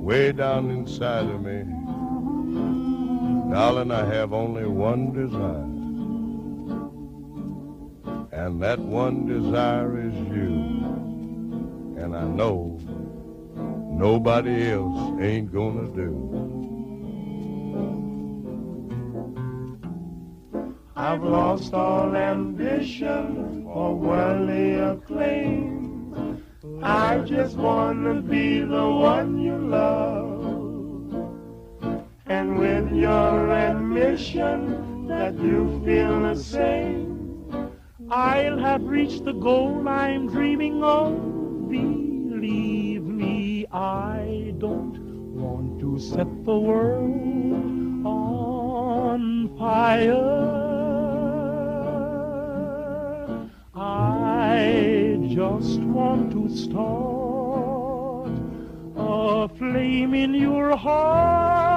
way 0.00 0.30
down 0.30 0.70
inside 0.70 1.26
of 1.26 1.42
me, 1.42 1.64
darling, 3.52 3.90
I 3.90 4.04
have 4.04 4.32
only 4.32 4.66
one 4.66 5.12
desire. 5.12 5.72
And 8.30 8.62
that 8.62 8.78
one 8.78 9.26
desire 9.26 9.98
is 9.98 10.14
you. 10.14 10.54
And 12.00 12.14
I 12.14 12.22
know 12.22 12.78
nobody 13.90 14.70
else 14.70 15.20
ain't 15.20 15.52
gonna 15.52 15.88
do. 15.88 16.55
I've 20.98 21.22
lost 21.22 21.74
all 21.74 22.16
ambition 22.16 23.64
for 23.64 23.94
worldly 23.94 24.76
acclaim. 24.76 26.42
I 26.82 27.18
just 27.18 27.58
wanna 27.58 28.22
be 28.22 28.60
the 28.60 28.88
one 28.88 29.38
you 29.38 29.58
love. 29.58 30.40
And 32.24 32.58
with 32.58 32.90
your 32.92 33.50
admission 33.50 35.06
that 35.08 35.38
you 35.38 35.82
feel 35.84 36.22
the 36.22 36.34
same, 36.34 37.50
I'll 38.08 38.58
have 38.58 38.82
reached 38.82 39.26
the 39.26 39.34
goal 39.34 39.86
I'm 39.86 40.28
dreaming 40.28 40.82
of. 40.82 41.12
Believe 41.68 43.02
me, 43.02 43.66
I 43.70 44.54
don't 44.56 44.98
want 45.34 45.78
to 45.80 45.98
set 45.98 46.44
the 46.46 46.58
world 46.58 48.06
on 48.06 49.54
fire. 49.58 50.75
I 53.78 55.18
just 55.28 55.80
want 55.80 56.32
to 56.32 56.48
start 56.48 58.30
a 58.96 59.48
flame 59.58 60.14
in 60.14 60.32
your 60.32 60.74
heart. 60.74 61.76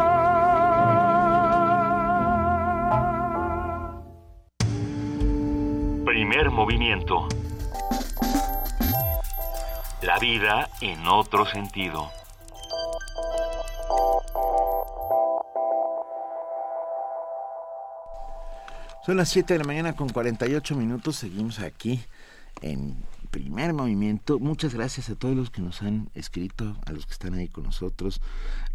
Primer 6.06 6.50
movimiento. 6.52 7.28
La 10.02 10.18
vida 10.20 10.70
en 10.80 11.06
otro 11.06 11.46
sentido. 11.46 12.19
Son 19.10 19.18
las 19.18 19.30
7 19.30 19.54
de 19.54 19.58
la 19.58 19.66
mañana 19.66 19.96
con 19.96 20.10
48 20.10 20.76
minutos. 20.76 21.16
Seguimos 21.16 21.62
aquí 21.62 22.00
en 22.62 22.96
primer 23.32 23.74
movimiento. 23.74 24.38
Muchas 24.38 24.76
gracias 24.76 25.10
a 25.10 25.16
todos 25.16 25.36
los 25.36 25.50
que 25.50 25.64
nos 25.64 25.82
han 25.82 26.12
escrito, 26.14 26.78
a 26.86 26.92
los 26.92 27.08
que 27.08 27.14
están 27.14 27.34
ahí 27.34 27.48
con 27.48 27.64
nosotros. 27.64 28.22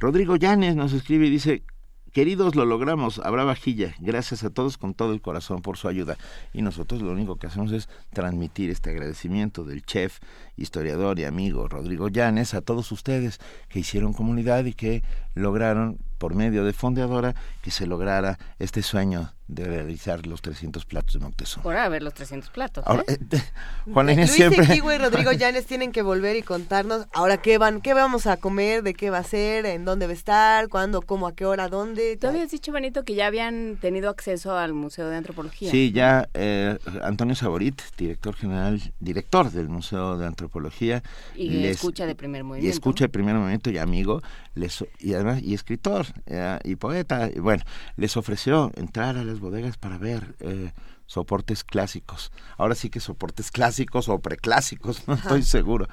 Rodrigo 0.01 0.35
Llanes 0.35 0.74
nos 0.74 0.93
escribe 0.93 1.26
y 1.26 1.30
dice, 1.30 1.62
queridos, 2.11 2.57
lo 2.57 2.64
logramos, 2.64 3.20
habrá 3.20 3.45
vajilla. 3.45 3.95
Gracias 4.01 4.43
a 4.43 4.51
todos 4.51 4.76
con 4.76 4.93
todo 4.93 5.12
el 5.12 5.20
corazón 5.20 5.62
por 5.62 5.76
su 5.76 5.87
ayuda. 5.87 6.18
Y 6.53 6.62
nosotros 6.62 7.01
lo 7.01 7.12
único 7.12 7.37
que 7.37 7.47
hacemos 7.47 7.70
es 7.70 7.89
transmitir 8.12 8.70
este 8.70 8.91
agradecimiento 8.91 9.62
del 9.62 9.85
chef, 9.85 10.18
historiador 10.57 11.16
y 11.20 11.26
amigo 11.26 11.68
Rodrigo 11.68 12.09
Llanes 12.09 12.55
a 12.55 12.61
todos 12.61 12.91
ustedes 12.91 13.39
que 13.68 13.78
hicieron 13.78 14.12
comunidad 14.12 14.64
y 14.64 14.72
que 14.72 15.05
lograron 15.37 16.01
por 16.18 16.34
medio 16.34 16.64
de 16.64 16.72
Fondeadora 16.72 17.34
que 17.62 17.70
se 17.70 17.86
lograra 17.86 18.38
este 18.58 18.82
sueño 18.82 19.32
de 19.46 19.64
realizar 19.64 20.26
los 20.26 20.40
300 20.40 20.86
platos 20.86 21.12
de 21.14 21.20
Moctezuma. 21.20 21.62
Por 21.62 21.76
haber 21.76 22.02
los 22.02 22.14
300 22.14 22.48
platos. 22.50 22.82
¿eh? 22.82 22.86
Ahora, 22.88 23.04
eh, 23.08 23.18
Juan 23.92 24.08
Inés 24.08 24.28
Luis 24.30 24.36
siempre... 24.36 24.74
Y 24.74 24.80
Rodrigo 24.98 25.32
Llanes 25.38 25.66
tienen 25.66 25.92
que 25.92 26.00
volver 26.00 26.36
y 26.36 26.42
contarnos 26.42 27.06
ahora 27.12 27.36
qué 27.42 27.58
van, 27.58 27.82
qué 27.82 27.92
vamos 27.92 28.26
a 28.26 28.38
comer, 28.38 28.82
de 28.82 28.94
qué 28.94 29.10
va 29.10 29.18
a 29.18 29.22
ser, 29.24 29.66
en 29.66 29.84
dónde 29.84 30.06
va 30.06 30.12
a 30.12 30.14
estar, 30.14 30.68
cuándo, 30.68 31.02
cómo, 31.02 31.26
a 31.26 31.34
qué 31.34 31.44
hora, 31.44 31.68
dónde. 31.68 32.16
Tú 32.16 32.28
habías 32.28 32.50
dicho, 32.50 32.72
Benito, 32.72 33.04
que 33.04 33.14
ya 33.14 33.26
habían 33.26 33.76
tenido 33.80 34.08
acceso 34.08 34.56
al 34.56 34.72
Museo 34.72 35.08
de 35.10 35.16
Antropología. 35.16 35.70
Sí, 35.70 35.92
ya 35.92 36.26
eh, 36.32 36.78
Antonio 37.02 37.34
Saborit, 37.34 37.82
director 37.98 38.34
general, 38.34 38.80
director 38.98 39.50
del 39.50 39.68
Museo 39.68 40.16
de 40.16 40.26
Antropología. 40.26 41.02
Y 41.36 41.50
les- 41.50 41.72
escucha 41.76 42.06
de 42.06 42.14
primer 42.14 42.40
Y 42.40 42.44
movimiento. 42.44 42.74
escucha 42.74 43.04
de 43.04 43.08
primer 43.10 43.34
momento 43.34 43.68
y 43.70 43.76
amigo, 43.76 44.22
les, 44.54 44.82
y 45.00 45.12
además, 45.12 45.42
y 45.42 45.52
escritor, 45.52 46.03
eh, 46.26 46.59
y 46.64 46.76
poeta, 46.76 47.30
y 47.34 47.40
bueno, 47.40 47.64
les 47.96 48.16
ofreció 48.16 48.70
entrar 48.76 49.16
a 49.16 49.24
las 49.24 49.40
bodegas 49.40 49.76
para 49.76 49.98
ver 49.98 50.34
eh, 50.40 50.72
soportes 51.07 51.64
clásicos. 51.64 52.32
Ahora 52.57 52.74
sí 52.74 52.90
que 52.90 53.00
soportes 53.00 53.50
clásicos 53.50 54.09
o 54.09 54.18
preclásicos, 54.18 55.02
no 55.09 55.14
estoy 55.14 55.42
seguro. 55.42 55.88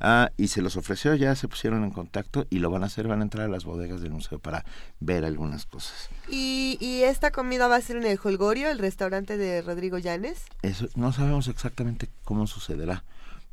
Ah, 0.00 0.30
y 0.36 0.48
se 0.48 0.62
los 0.62 0.76
ofreció, 0.76 1.14
ya 1.14 1.34
se 1.34 1.48
pusieron 1.48 1.84
en 1.84 1.90
contacto 1.90 2.46
y 2.50 2.58
lo 2.58 2.70
van 2.70 2.82
a 2.82 2.86
hacer, 2.86 3.08
van 3.08 3.20
a 3.20 3.24
entrar 3.24 3.46
a 3.46 3.48
las 3.48 3.64
bodegas 3.64 4.00
del 4.00 4.12
museo 4.12 4.38
para 4.38 4.64
ver 5.00 5.24
algunas 5.24 5.66
cosas. 5.66 6.10
Y, 6.28 6.76
y 6.80 7.02
esta 7.02 7.30
comida 7.30 7.68
va 7.68 7.76
a 7.76 7.80
ser 7.80 7.96
en 7.96 8.04
el 8.04 8.18
Holgorio, 8.22 8.68
el 8.68 8.78
restaurante 8.78 9.36
de 9.36 9.62
Rodrigo 9.62 9.98
Llanes. 9.98 10.44
Eso 10.62 10.88
no 10.94 11.12
sabemos 11.12 11.48
exactamente 11.48 12.08
cómo 12.24 12.46
sucederá, 12.46 13.04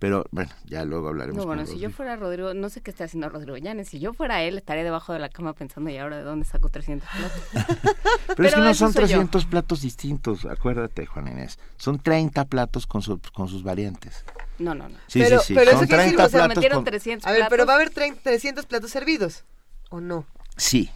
pero 0.03 0.25
bueno, 0.31 0.51
ya 0.65 0.83
luego 0.83 1.07
hablaremos. 1.07 1.37
No, 1.37 1.43
con 1.47 1.55
bueno, 1.55 1.65
si 1.65 1.79
yo 1.79 1.89
fuera 1.89 2.17
Rodrigo, 2.17 2.53
no 2.53 2.67
sé 2.67 2.81
qué 2.81 2.91
está 2.91 3.05
haciendo 3.05 3.29
Rodrigo 3.29 3.55
Llanes. 3.55 3.87
Si 3.87 4.01
yo 4.01 4.11
fuera 4.11 4.43
él, 4.43 4.57
estaría 4.57 4.83
debajo 4.83 5.13
de 5.13 5.19
la 5.19 5.29
cama 5.29 5.53
pensando, 5.53 5.89
¿y 5.89 5.97
ahora 5.97 6.17
de 6.17 6.23
dónde 6.23 6.45
saco 6.45 6.67
300 6.67 7.07
platos? 7.09 7.41
Pero, 8.35 8.49
es 8.49 8.53
que 8.53 8.59
no 8.59 8.73
son 8.73 8.91
soy 8.91 9.03
yo. 9.03 9.07
300 9.07 9.45
platos 9.45 9.81
distintos, 9.81 10.43
acuérdate, 10.43 11.05
Juan 11.05 11.29
Inés. 11.29 11.57
Son 11.77 11.99
30 11.99 12.43
platos 12.43 12.85
con, 12.85 13.01
su- 13.01 13.21
con 13.33 13.47
sus 13.47 13.63
variantes. 13.63 14.25
No, 14.59 14.75
no, 14.75 14.89
no. 14.89 14.97
Sí, 15.07 15.21
pero, 15.21 15.39
sí, 15.39 15.45
sí. 15.47 15.53
pero 15.53 15.71
son 15.71 15.79
eso 15.79 15.87
quiere 15.87 16.03
decir, 16.03 16.17
30 16.17 16.25
o 16.25 16.29
sea, 16.29 16.39
platos 16.41 16.55
metieron 16.57 16.77
con- 16.79 16.83
300 16.83 17.25
A 17.25 17.31
ver, 17.31 17.39
pero 17.43 17.49
platos. 17.49 17.67
va 17.69 17.71
a 17.71 17.75
haber 17.77 17.89
30 17.91 18.21
300 18.23 18.65
platos 18.65 18.91
servidos, 18.91 19.45
¿o 19.89 20.01
no? 20.01 20.25
Sí. 20.57 20.89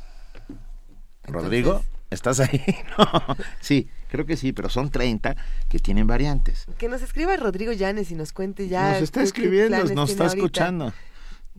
Rodrigo, 1.24 1.82
¿estás 2.10 2.41
ahí? 2.41 2.62
No. 2.97 3.38
Sí, 3.62 3.89
creo 4.08 4.26
que 4.26 4.38
sí, 4.38 4.53
pero 4.53 4.70
son 4.70 4.89
30 4.89 5.36
que 5.70 5.80
tienen 5.80 6.08
variantes. 6.08 6.66
Que 6.78 6.88
nos 6.89 7.01
escriba 7.01 7.36
Rodrigo 7.38 7.74
Llanes 7.74 8.12
y 8.12 8.16
nos 8.16 8.34
cuente 8.34 8.68
ya. 8.68 8.93
nos 8.93 9.01
está 9.01 9.24
escribiendo, 9.24 9.78
nos 9.78 10.10
está 10.10 10.24
ahorita. 10.26 10.38
escuchando. 10.38 10.93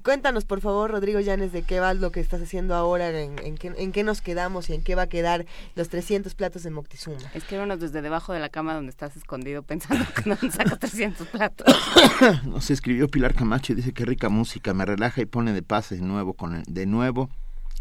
Cuéntanos, 0.02 0.44
por 0.44 0.60
favor, 0.60 0.90
Rodrigo 0.90 1.20
Llanes, 1.20 1.52
de 1.52 1.62
qué 1.62 1.80
va 1.80 1.92
lo 1.92 2.12
que 2.12 2.20
estás 2.20 2.40
haciendo 2.40 2.74
ahora, 2.74 3.10
en, 3.10 3.38
en 3.44 3.56
qué, 3.56 3.72
en 3.76 3.92
qué 3.92 4.04
nos 4.04 4.20
quedamos 4.20 4.70
y 4.70 4.74
en 4.74 4.82
qué 4.82 4.94
va 4.94 5.02
a 5.02 5.06
quedar 5.08 5.44
los 5.74 5.88
300 5.88 6.34
platos 6.34 6.62
de 6.62 6.70
Moctezuma. 6.70 7.18
Escríbanos 7.34 7.80
desde 7.80 8.00
debajo 8.00 8.32
de 8.32 8.40
la 8.40 8.48
cama 8.48 8.74
donde 8.74 8.90
estás 8.90 9.16
escondido 9.16 9.62
pensando 9.62 10.04
que 10.14 10.28
no 10.28 10.36
saco 10.36 10.76
300 10.78 11.26
platos. 11.28 11.66
Nos 12.44 12.70
escribió 12.70 13.08
Pilar 13.08 13.34
Camacho 13.34 13.72
y 13.72 13.76
dice 13.76 13.92
que 13.92 14.04
rica 14.04 14.28
música, 14.28 14.72
me 14.72 14.84
relaja 14.84 15.20
y 15.20 15.26
pone 15.26 15.52
de 15.52 15.62
paz 15.62 15.90
de 15.90 16.00
nuevo 16.00 16.32
con 16.32 16.54
el, 16.54 16.62
de 16.62 16.86
nuevo 16.86 17.28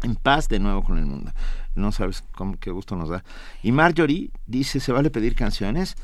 en 0.02 0.14
paz 0.16 0.48
de 0.48 0.58
nuevo 0.58 0.82
con 0.82 0.98
el 0.98 1.06
mundo. 1.06 1.32
No 1.74 1.92
sabes 1.92 2.24
cómo, 2.32 2.56
qué 2.58 2.70
gusto 2.70 2.96
nos 2.96 3.08
da. 3.08 3.24
Y 3.62 3.72
Marjorie 3.72 4.30
dice, 4.46 4.80
¿se 4.80 4.92
vale 4.92 5.10
pedir 5.10 5.34
canciones? 5.34 5.96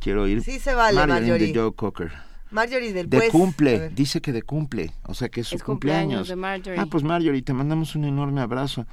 Quiero 0.00 0.22
oír 0.22 0.42
Sí 0.42 0.58
se 0.58 0.74
vale, 0.74 0.96
Marjorie 0.96 1.20
Marjorie. 1.30 1.52
de 1.52 1.58
Joe 1.60 1.72
Cocker. 1.74 2.12
Marjorie 2.50 2.92
del 2.92 3.08
De 3.08 3.18
Pues. 3.18 3.30
cumple, 3.30 3.90
dice 3.90 4.20
que 4.20 4.32
de 4.32 4.42
cumple, 4.42 4.92
o 5.04 5.14
sea 5.14 5.28
que 5.28 5.42
es 5.42 5.46
su 5.48 5.56
Es 5.56 5.62
cumpleaños 5.62 6.02
cumpleaños. 6.26 6.28
de 6.28 6.36
Marjorie. 6.36 6.80
Ah, 6.80 6.86
pues 6.90 7.04
Marjorie, 7.04 7.42
te 7.42 7.52
mandamos 7.52 7.94
un 7.94 8.04
enorme 8.04 8.40
abrazo. 8.40 8.86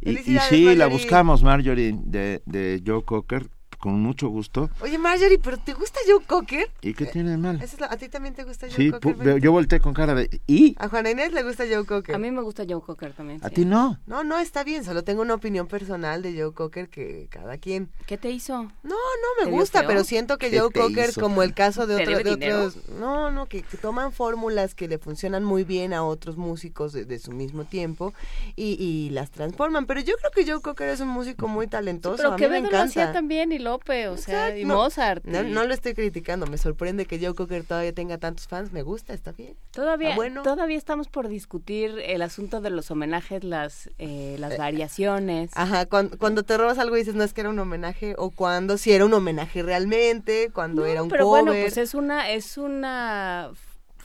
Y, 0.00 0.16
sí, 0.16 0.32
la 0.34 0.40
Marjorie. 0.40 0.88
buscamos, 0.88 1.42
Marjorie, 1.42 1.94
de, 2.02 2.42
de 2.44 2.82
Joe 2.84 3.04
Cocker, 3.04 3.48
con 3.84 4.00
mucho 4.00 4.28
gusto. 4.28 4.70
Oye, 4.80 4.96
Marjorie, 4.96 5.38
¿pero 5.38 5.58
te 5.58 5.74
gusta 5.74 6.00
Joe 6.08 6.24
Cocker? 6.24 6.70
¿Y 6.80 6.94
qué 6.94 7.04
tiene 7.04 7.32
de 7.32 7.36
mal? 7.36 7.56
Esa 7.56 7.74
es 7.74 7.80
la- 7.80 7.88
¿A 7.88 7.98
ti 7.98 8.08
también 8.08 8.32
te 8.34 8.42
gusta 8.44 8.66
Joe 8.66 8.76
Sí, 8.76 8.90
Cocker? 8.90 9.14
Benito? 9.14 9.36
yo 9.36 9.52
volteé 9.52 9.78
con 9.78 9.92
cara 9.92 10.14
de... 10.14 10.40
¿Y? 10.46 10.74
A 10.78 10.88
Juana 10.88 11.10
Inés 11.10 11.34
le 11.34 11.42
gusta 11.42 11.64
Joe 11.70 11.84
Cocker. 11.84 12.14
A 12.14 12.18
mí 12.18 12.30
me 12.30 12.40
gusta 12.40 12.64
Joe 12.66 12.80
Cocker 12.80 13.12
también. 13.12 13.40
¿A 13.44 13.50
sí. 13.50 13.56
ti 13.56 13.64
no? 13.66 13.98
No, 14.06 14.24
no, 14.24 14.38
está 14.38 14.64
bien, 14.64 14.84
solo 14.84 15.04
tengo 15.04 15.20
una 15.20 15.34
opinión 15.34 15.66
personal 15.66 16.22
de 16.22 16.32
Joe 16.32 16.54
Cocker 16.54 16.88
que 16.88 17.28
cada 17.30 17.58
quien... 17.58 17.90
¿Qué 18.06 18.16
te 18.16 18.30
hizo? 18.30 18.54
No, 18.62 18.70
no 18.94 19.44
¿Te 19.44 19.44
me 19.44 19.50
gusta, 19.52 19.86
pero 19.86 20.02
siento 20.02 20.38
que 20.38 20.48
¿Qué 20.48 20.60
Joe 20.60 20.70
Cocker, 20.72 21.10
hizo? 21.10 21.20
como 21.20 21.42
el 21.42 21.52
caso 21.52 21.86
de, 21.86 21.96
¿Te 22.06 22.16
otro- 22.16 22.36
de 22.36 22.54
otros... 22.54 22.88
No, 22.98 23.30
no, 23.30 23.44
que, 23.46 23.60
que 23.60 23.76
toman 23.76 24.12
fórmulas 24.12 24.74
que 24.74 24.88
le 24.88 24.96
funcionan 24.96 25.44
muy 25.44 25.62
bien 25.64 25.92
a 25.92 26.04
otros 26.04 26.38
músicos 26.38 26.94
de, 26.94 27.04
de 27.04 27.18
su 27.18 27.32
mismo 27.32 27.64
tiempo 27.64 28.14
y, 28.56 28.82
y 28.82 29.10
las 29.10 29.30
transforman. 29.30 29.84
Pero 29.84 30.00
yo 30.00 30.14
creo 30.16 30.30
que 30.30 30.50
Joe 30.50 30.62
Cocker 30.62 30.88
es 30.88 31.00
un 31.00 31.08
músico 31.08 31.48
muy 31.48 31.66
talentoso, 31.66 32.16
Pero 32.16 32.32
a 32.32 32.38
mí 32.38 32.46
me 32.48 32.60
lo 32.62 32.78
hacía 32.78 33.02
encanta. 33.02 33.12
también 33.12 33.52
y 33.52 33.58
Lope, 33.74 34.08
o 34.08 34.16
sea, 34.16 34.44
Exacto, 34.48 34.60
y 34.60 34.64
no, 34.64 34.74
Mozart. 34.76 35.24
No, 35.24 35.42
y- 35.42 35.50
no 35.50 35.64
lo 35.64 35.74
estoy 35.74 35.94
criticando, 35.94 36.46
me 36.46 36.58
sorprende 36.58 37.06
que 37.06 37.18
Joe 37.18 37.34
Cocker 37.34 37.64
todavía 37.64 37.92
tenga 37.92 38.18
tantos 38.18 38.46
fans, 38.46 38.72
me 38.72 38.82
gusta, 38.82 39.12
está 39.14 39.32
bien. 39.32 39.56
Todavía, 39.72 40.14
bueno. 40.14 40.42
todavía 40.42 40.78
estamos 40.78 41.08
por 41.08 41.28
discutir 41.28 41.98
el 42.04 42.22
asunto 42.22 42.60
de 42.60 42.70
los 42.70 42.90
homenajes, 42.90 43.42
las, 43.42 43.90
eh, 43.98 44.36
las 44.38 44.56
variaciones. 44.56 45.50
Ajá, 45.54 45.86
cuando, 45.86 46.16
cuando 46.18 46.42
te 46.44 46.56
robas 46.56 46.78
algo 46.78 46.96
y 46.96 47.00
dices 47.00 47.14
no 47.16 47.24
es 47.24 47.32
que 47.34 47.40
era 47.40 47.50
un 47.50 47.58
homenaje 47.58 48.14
o 48.16 48.30
cuando 48.30 48.78
si 48.78 48.92
era 48.92 49.04
un 49.04 49.12
homenaje 49.14 49.62
realmente, 49.62 50.50
cuando 50.52 50.82
No, 50.82 50.86
era 50.88 51.02
un 51.02 51.08
pero 51.08 51.24
cover. 51.24 51.44
bueno, 51.44 51.60
pues 51.60 51.76
es 51.76 51.94
una, 51.94 52.30
es 52.30 52.56
una 52.58 53.50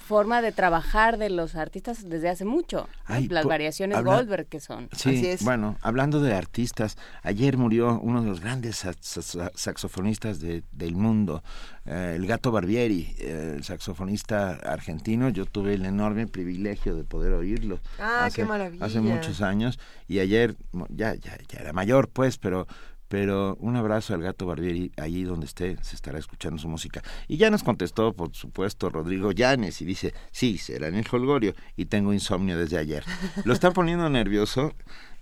forma 0.10 0.42
de 0.42 0.52
trabajar 0.52 1.20
de 1.20 1.30
los 1.30 1.54
artistas 1.56 2.10
desde 2.10 2.30
hace 2.30 2.44
mucho. 2.44 2.90
las 3.30 3.46
variaciones 3.46 3.96
habla- 3.96 4.16
Goldberg 4.16 4.48
que 4.48 4.60
son. 4.60 4.90
Sí, 4.98 5.10
Así 5.10 5.28
es. 5.28 5.44
bueno, 5.44 5.78
hablando 5.82 6.20
de 6.20 6.34
artistas, 6.34 6.98
ayer 7.22 7.58
murió 7.58 8.00
uno 8.02 8.24
de 8.24 8.28
los 8.28 8.40
grandes 8.42 8.84
sax- 8.84 8.98
sax- 9.22 9.52
saxofonistas 9.54 10.40
de- 10.40 10.64
del 10.72 10.96
mundo, 10.96 11.44
eh, 11.86 12.14
el 12.16 12.26
Gato 12.26 12.52
Barbieri, 12.52 13.14
eh, 13.20 13.54
el 13.58 13.64
saxofonista 13.64 14.54
argentino. 14.66 15.30
Yo 15.30 15.46
tuve 15.46 15.76
el 15.76 15.86
enorme 15.86 16.26
privilegio 16.26 16.96
de 16.96 17.04
poder 17.04 17.34
oírlo. 17.34 17.80
Ah, 18.00 18.26
hace, 18.26 18.38
qué 18.42 18.46
maravilla. 18.48 18.84
Hace 18.84 19.02
muchos 19.02 19.42
años 19.44 19.78
y 20.08 20.18
ayer, 20.20 20.56
ya, 20.90 21.14
ya, 21.14 21.38
ya 21.48 21.60
era 21.60 21.72
mayor 21.72 22.10
pues, 22.10 22.40
pero... 22.40 22.66
Pero 23.10 23.58
un 23.60 23.76
abrazo 23.76 24.14
al 24.14 24.22
gato 24.22 24.46
Barbieri, 24.46 24.92
allí 24.98 25.24
donde 25.24 25.48
esté, 25.48 25.78
se 25.84 25.96
estará 25.96 26.20
escuchando 26.20 26.58
su 26.62 26.68
música. 26.68 27.02
Y 27.28 27.38
ya 27.38 27.50
nos 27.50 27.64
contestó, 27.64 28.14
por 28.14 28.36
supuesto, 28.36 28.90
Rodrigo 28.90 29.32
Llanes, 29.32 29.82
y 29.82 29.86
dice, 29.86 30.14
sí, 30.32 30.58
será 30.60 30.88
en 30.88 30.96
el 30.96 31.06
Holgorio, 31.12 31.54
y 31.76 31.86
tengo 31.86 32.14
insomnio 32.14 32.58
desde 32.58 32.78
ayer. 32.78 33.04
Lo 33.46 33.54
está 33.54 33.72
poniendo 33.72 34.08
nervioso, 34.10 34.74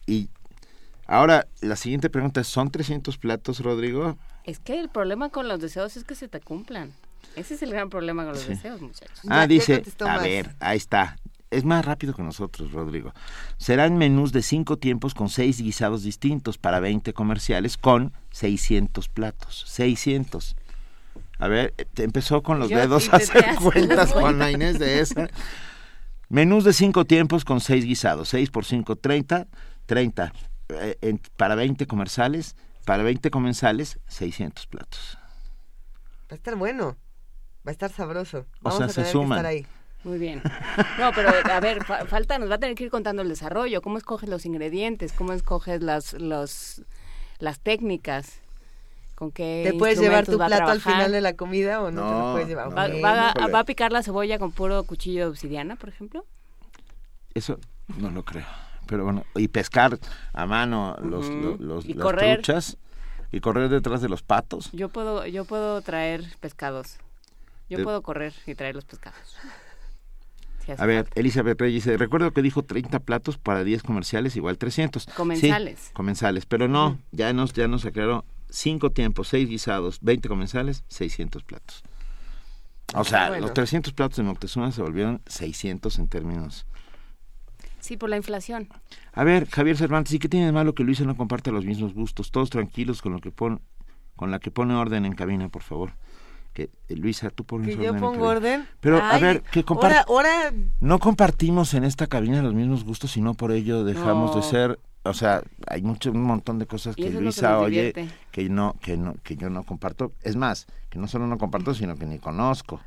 y 0.06 0.30
ahora 1.08 1.48
la 1.62 1.78
siguiente 1.78 2.10
pregunta 2.10 2.42
es, 2.42 2.48
¿son 2.48 2.70
300 2.72 3.18
platos, 3.18 3.62
Rodrigo? 3.62 4.18
Es 4.44 4.60
que 4.60 4.80
el 4.80 4.90
problema 4.90 5.30
con 5.30 5.48
los 5.48 5.60
deseos 5.62 5.96
es 5.98 6.04
que 6.04 6.16
se 6.16 6.28
te 6.28 6.42
cumplan. 6.42 6.92
Ese 7.36 7.54
es 7.54 7.62
el 7.64 7.72
gran 7.72 7.90
problema 7.90 8.24
con 8.26 8.34
los 8.34 8.42
Sí. 8.42 8.50
deseos, 8.50 8.82
muchachos. 8.82 9.20
Ah, 9.30 9.42
ya 9.44 9.48
dice, 9.48 9.84
a 10.00 10.06
más. 10.06 10.24
ver, 10.24 10.56
ahí 10.60 10.78
está. 10.78 11.18
Es 11.50 11.64
más 11.64 11.86
rápido 11.86 12.14
que 12.14 12.24
nosotros, 12.24 12.72
Rodrigo. 12.74 13.14
Serán 13.58 13.98
menús 13.98 14.34
de 14.34 14.42
cinco 14.42 14.78
tiempos 14.78 15.14
con 15.14 15.30
seis 15.30 15.62
guisados 15.62 16.04
distintos 16.04 16.58
para 16.58 16.80
20 16.82 17.14
comerciales 17.14 17.78
con 17.78 18.12
600 18.32 19.08
platos. 19.08 19.64
600. 19.68 20.56
A 21.40 21.48
ver, 21.48 21.74
eh, 21.78 21.86
te 21.86 22.04
empezó 22.04 22.44
con 22.44 22.60
los 22.60 22.70
Yo 22.70 22.78
dedos 22.78 23.14
a 23.14 23.18
hacer 23.18 23.46
cuentas 23.64 24.12
con 24.12 24.40
la 24.40 24.52
Inés 24.52 24.78
de 24.80 25.00
esa. 25.00 25.30
Menús 26.30 26.66
de 26.66 26.74
cinco 26.74 27.06
tiempos 27.06 27.46
con 27.46 27.62
seis 27.62 27.86
guisados. 27.86 28.28
6 28.30 28.50
por 28.50 28.66
5, 28.66 28.98
30. 28.98 29.48
30 29.86 30.34
eh, 30.70 30.98
en- 31.02 31.22
para 31.38 31.56
20 31.56 31.88
comerciales. 31.88 32.56
Para 32.86 33.04
20 33.04 33.30
comensales, 33.32 34.00
600 34.08 34.66
platos. 34.68 35.18
Va 36.30 36.32
a 36.32 36.36
estar 36.36 36.56
bueno, 36.56 36.98
va 37.66 37.70
a 37.70 37.72
estar 37.72 37.92
sabroso. 37.92 38.40
O 38.40 38.46
Vamos 38.64 38.78
sea, 38.78 38.86
a 38.86 38.90
se 38.90 38.96
tener 38.96 39.08
que 39.08 39.12
suman. 39.14 39.38
estar 39.38 39.46
ahí. 39.46 39.66
Muy 40.08 40.18
bien. 40.20 40.42
No, 40.98 41.12
pero 41.14 41.30
a 41.52 41.60
ver, 41.60 41.84
fa- 41.84 42.06
falta, 42.06 42.38
nos 42.40 42.50
va 42.50 42.56
a 42.56 42.58
tener 42.60 42.76
que 42.76 42.86
ir 42.86 42.90
contando 42.90 43.22
el 43.22 43.28
desarrollo, 43.30 43.82
cómo 43.82 43.98
escoges 43.98 44.30
los 44.30 44.46
ingredientes, 44.46 45.12
cómo 45.12 45.34
escoges 45.34 45.82
las, 45.84 46.14
los, 46.14 46.82
las 47.40 47.60
técnicas, 47.60 48.40
con 49.16 49.32
qué 49.32 49.64
¿Te 49.70 49.78
puedes 49.78 50.00
llevar 50.00 50.26
tu 50.26 50.38
plato 50.38 50.68
al 50.72 50.80
final 50.80 51.12
de 51.12 51.20
la 51.22 51.34
comida 51.34 51.82
o 51.82 51.92
no, 51.92 52.08
te 52.08 52.14
lo 52.14 52.32
puedes 52.34 52.48
llevar? 52.48 52.70
no. 52.70 52.76
¿Va, 52.76 52.84
a, 52.84 53.32
Híjole. 53.32 53.52
va 53.52 53.60
a 53.60 53.64
picar 53.66 53.92
la 53.92 54.02
cebolla 54.02 54.40
con 54.40 54.52
puro 54.54 54.82
cuchillo 54.84 55.26
de 55.26 55.30
obsidiana, 55.32 55.76
por 55.76 55.90
ejemplo? 55.90 56.26
Eso 57.34 57.60
no 57.98 58.10
lo 58.10 58.24
creo. 58.24 58.46
Pero 58.86 59.04
bueno, 59.04 59.26
y 59.36 59.50
pescar 59.50 60.00
a 60.32 60.46
mano 60.46 60.96
los, 61.02 61.28
los, 61.60 61.86
Y 61.86 61.94
las 61.96 62.04
correr. 62.04 62.36
truchas 62.38 62.78
y 63.34 63.42
correr 63.42 63.68
detrás 63.68 64.02
de 64.02 64.08
los 64.08 64.22
patos. 64.24 64.70
Yo 64.72 64.88
puedo, 64.88 65.26
yo 65.28 65.44
puedo 65.44 65.82
traer 65.82 66.24
pescados. 66.40 66.98
Yo 67.70 67.80
De- 67.80 67.84
puedo 67.84 68.02
correr 68.02 68.34
y 68.46 68.56
traer 68.56 68.76
los 68.76 68.86
pescados. 68.86 69.36
A 70.78 70.86
ver. 70.86 71.08
Elizabeth 71.16 71.60
Reyes 71.60 71.84
dice, 71.86 71.98
recuerdo 71.98 72.32
que 72.32 72.42
dijo 72.42 72.64
30 72.64 73.00
platos 73.00 73.38
para 73.38 73.64
10 73.64 73.84
comerciales, 73.84 74.36
igual 74.36 74.58
300. 74.58 75.06
Comensales. 75.16 75.80
Sí, 75.80 75.94
comensales, 75.94 76.46
pero 76.46 76.68
no, 76.68 76.98
ya 77.12 77.32
nos 77.34 77.54
ya 77.54 77.68
nos 77.68 77.86
aclaró 77.86 78.26
5 78.50 78.92
tiempos, 78.92 79.28
6 79.30 79.48
guisados, 79.50 80.00
20 80.02 80.28
comensales, 80.30 80.84
600 80.90 81.44
platos. 81.44 81.84
O 82.94 83.04
sea, 83.04 83.30
Bueno. 83.30 83.44
los 83.48 83.54
300 83.54 83.94
platos 83.94 84.18
de 84.18 84.24
Moctezuma 84.24 84.72
se 84.72 84.82
volvieron 84.82 85.22
600 85.28 86.00
en 86.00 86.08
términos. 86.08 86.66
Sí, 87.80 87.96
por 87.98 88.10
la 88.10 88.18
inflación. 88.18 88.70
A 89.14 89.24
ver, 89.24 89.48
Javier 89.50 89.78
Cervantes, 89.78 90.14
¿y 90.14 90.20
qué 90.20 90.28
tiene 90.30 90.48
de 90.48 90.52
malo 90.52 90.74
que 90.74 90.84
Luisa 90.84 91.04
no 91.06 91.16
comparte 91.16 91.52
los 91.52 91.66
mismos 91.66 91.94
gustos? 91.94 92.32
Todos 92.32 92.50
tranquilos 92.50 93.02
con 93.02 93.14
lo 93.14 93.20
que 93.20 93.32
pon, 93.32 93.62
con 94.16 94.32
la 94.32 94.40
que 94.40 94.52
pone 94.52 94.74
orden 94.74 95.06
en 95.06 95.14
cabina, 95.14 95.48
por 95.50 95.64
favor. 95.64 95.92
Que 96.58 96.72
eh, 96.90 96.96
Luisa, 96.96 97.30
tú 97.30 97.44
pones 97.44 97.68
Que 97.68 97.76
orden. 97.76 97.94
yo 97.94 98.00
pongo 98.00 98.26
orden. 98.26 98.68
Pero 98.80 98.98
a 99.00 99.20
ver, 99.20 99.44
que 99.44 99.64
Ahora, 99.68 100.04
ahora 100.08 100.52
No 100.82 100.98
compartimos 100.98 101.76
en 101.76 101.84
esta 101.84 102.08
cabina 102.08 102.42
los 102.42 102.56
mismos 102.56 102.84
gustos 102.84 103.16
y 103.16 103.22
no 103.22 103.36
por 103.36 103.52
ello 103.52 103.84
dejamos 103.84 104.36
de 104.36 104.42
ser, 104.42 104.80
o 105.04 105.14
sea, 105.14 105.44
hay 105.68 105.84
mucho 105.84 106.10
un 106.10 106.24
montón 106.24 106.58
de 106.58 106.66
cosas 106.66 106.96
que 106.96 107.12
Luisa 107.12 107.60
oye 107.60 107.94
que 108.32 108.50
no 108.50 108.76
que 108.82 108.98
no 108.98 109.14
que 109.22 109.36
yo 109.36 109.52
no 109.52 109.66
comparto, 109.66 110.14
es 110.24 110.36
más, 110.36 110.66
que 110.90 110.98
no 110.98 111.08
solo 111.08 111.28
no 111.28 111.38
comparto, 111.38 111.76
sino 111.76 111.96
que 111.96 112.08
ni 112.08 112.18
conozco. 112.18 112.82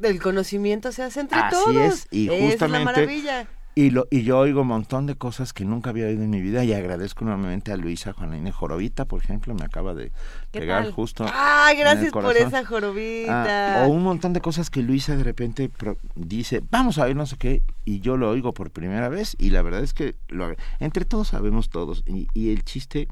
el 0.00 0.22
conocimiento 0.22 0.90
se 0.90 1.02
hace 1.02 1.20
entre 1.20 1.40
Así 1.40 1.56
todos. 1.56 1.76
es, 1.76 2.08
y 2.10 2.26
es 2.30 2.40
la 2.40 2.46
justamente 2.52 2.84
maravilla. 2.86 3.48
Y 3.74 3.90
lo 3.90 4.06
y 4.10 4.22
yo 4.24 4.38
oigo 4.38 4.62
un 4.62 4.66
montón 4.66 5.06
de 5.06 5.14
cosas 5.14 5.52
que 5.52 5.64
nunca 5.64 5.90
había 5.90 6.06
oído 6.06 6.22
en 6.22 6.30
mi 6.30 6.40
vida 6.40 6.64
y 6.64 6.72
agradezco 6.72 7.24
enormemente 7.24 7.72
a 7.72 7.76
Luisa 7.76 8.12
Juana 8.12 8.36
Inés 8.36 8.54
Jorovita, 8.54 9.04
por 9.04 9.22
ejemplo, 9.22 9.54
me 9.54 9.64
acaba 9.64 9.94
de 9.94 10.10
¿Qué 10.50 10.60
pegar 10.60 10.84
tal? 10.84 10.92
justo. 10.92 11.24
Ay, 11.32 11.76
gracias 11.78 12.12
por 12.12 12.36
esa 12.36 12.64
jorobita. 12.64 13.76
Ah, 13.82 13.84
o 13.86 13.88
un 13.88 14.02
montón 14.02 14.32
de 14.32 14.40
cosas 14.40 14.70
que 14.70 14.82
Luisa 14.82 15.16
de 15.16 15.22
repente 15.24 15.68
pro- 15.68 15.96
dice, 16.16 16.62
vamos 16.70 16.98
a 16.98 17.04
ver 17.06 17.14
no 17.16 17.26
sé 17.26 17.36
qué, 17.36 17.62
y 17.84 18.00
yo 18.00 18.16
lo 18.16 18.28
oigo 18.30 18.52
por 18.52 18.70
primera 18.70 19.08
vez, 19.08 19.36
y 19.38 19.50
la 19.50 19.62
verdad 19.62 19.82
es 19.82 19.94
que 19.94 20.14
lo, 20.28 20.52
entre 20.80 21.04
todos 21.04 21.28
sabemos 21.28 21.70
todos, 21.70 22.02
y, 22.06 22.26
y 22.34 22.50
el 22.52 22.64
chiste 22.64 23.06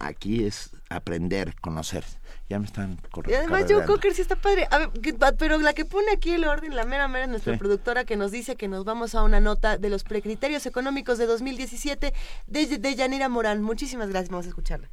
aquí 0.00 0.44
es 0.44 0.70
aprender, 0.88 1.54
conocer. 1.60 2.04
Ya 2.48 2.58
me 2.58 2.66
están 2.66 2.98
cor- 3.10 3.30
Y 3.30 3.34
además 3.34 3.64
Joe. 3.68 3.84
Cocker 3.86 4.12
sí 4.14 4.20
está 4.22 4.36
padre. 4.36 4.68
A 4.70 4.78
ver, 4.78 4.90
pero 5.38 5.58
la 5.58 5.72
que 5.72 5.84
pone 5.84 6.10
aquí 6.12 6.32
el 6.32 6.44
orden, 6.44 6.74
la 6.76 6.84
mera 6.84 7.08
mera, 7.08 7.24
es 7.24 7.30
nuestra 7.30 7.54
Sí. 7.54 7.58
productora 7.58 8.04
que 8.04 8.16
nos 8.16 8.30
dice 8.30 8.56
que 8.56 8.68
nos 8.68 8.84
vamos 8.84 9.14
a 9.14 9.22
una 9.22 9.40
nota 9.40 9.78
de 9.78 9.88
los 9.88 10.04
precriterios 10.04 10.66
económicos 10.66 11.18
de 11.18 11.26
2017 11.26 12.12
de, 12.46 12.66
de 12.78 12.94
Yanira 12.94 13.28
Morán. 13.28 13.62
Muchísimas 13.62 14.08
gracias, 14.08 14.28
vamos 14.30 14.46
a 14.46 14.50
escucharla. 14.50 14.90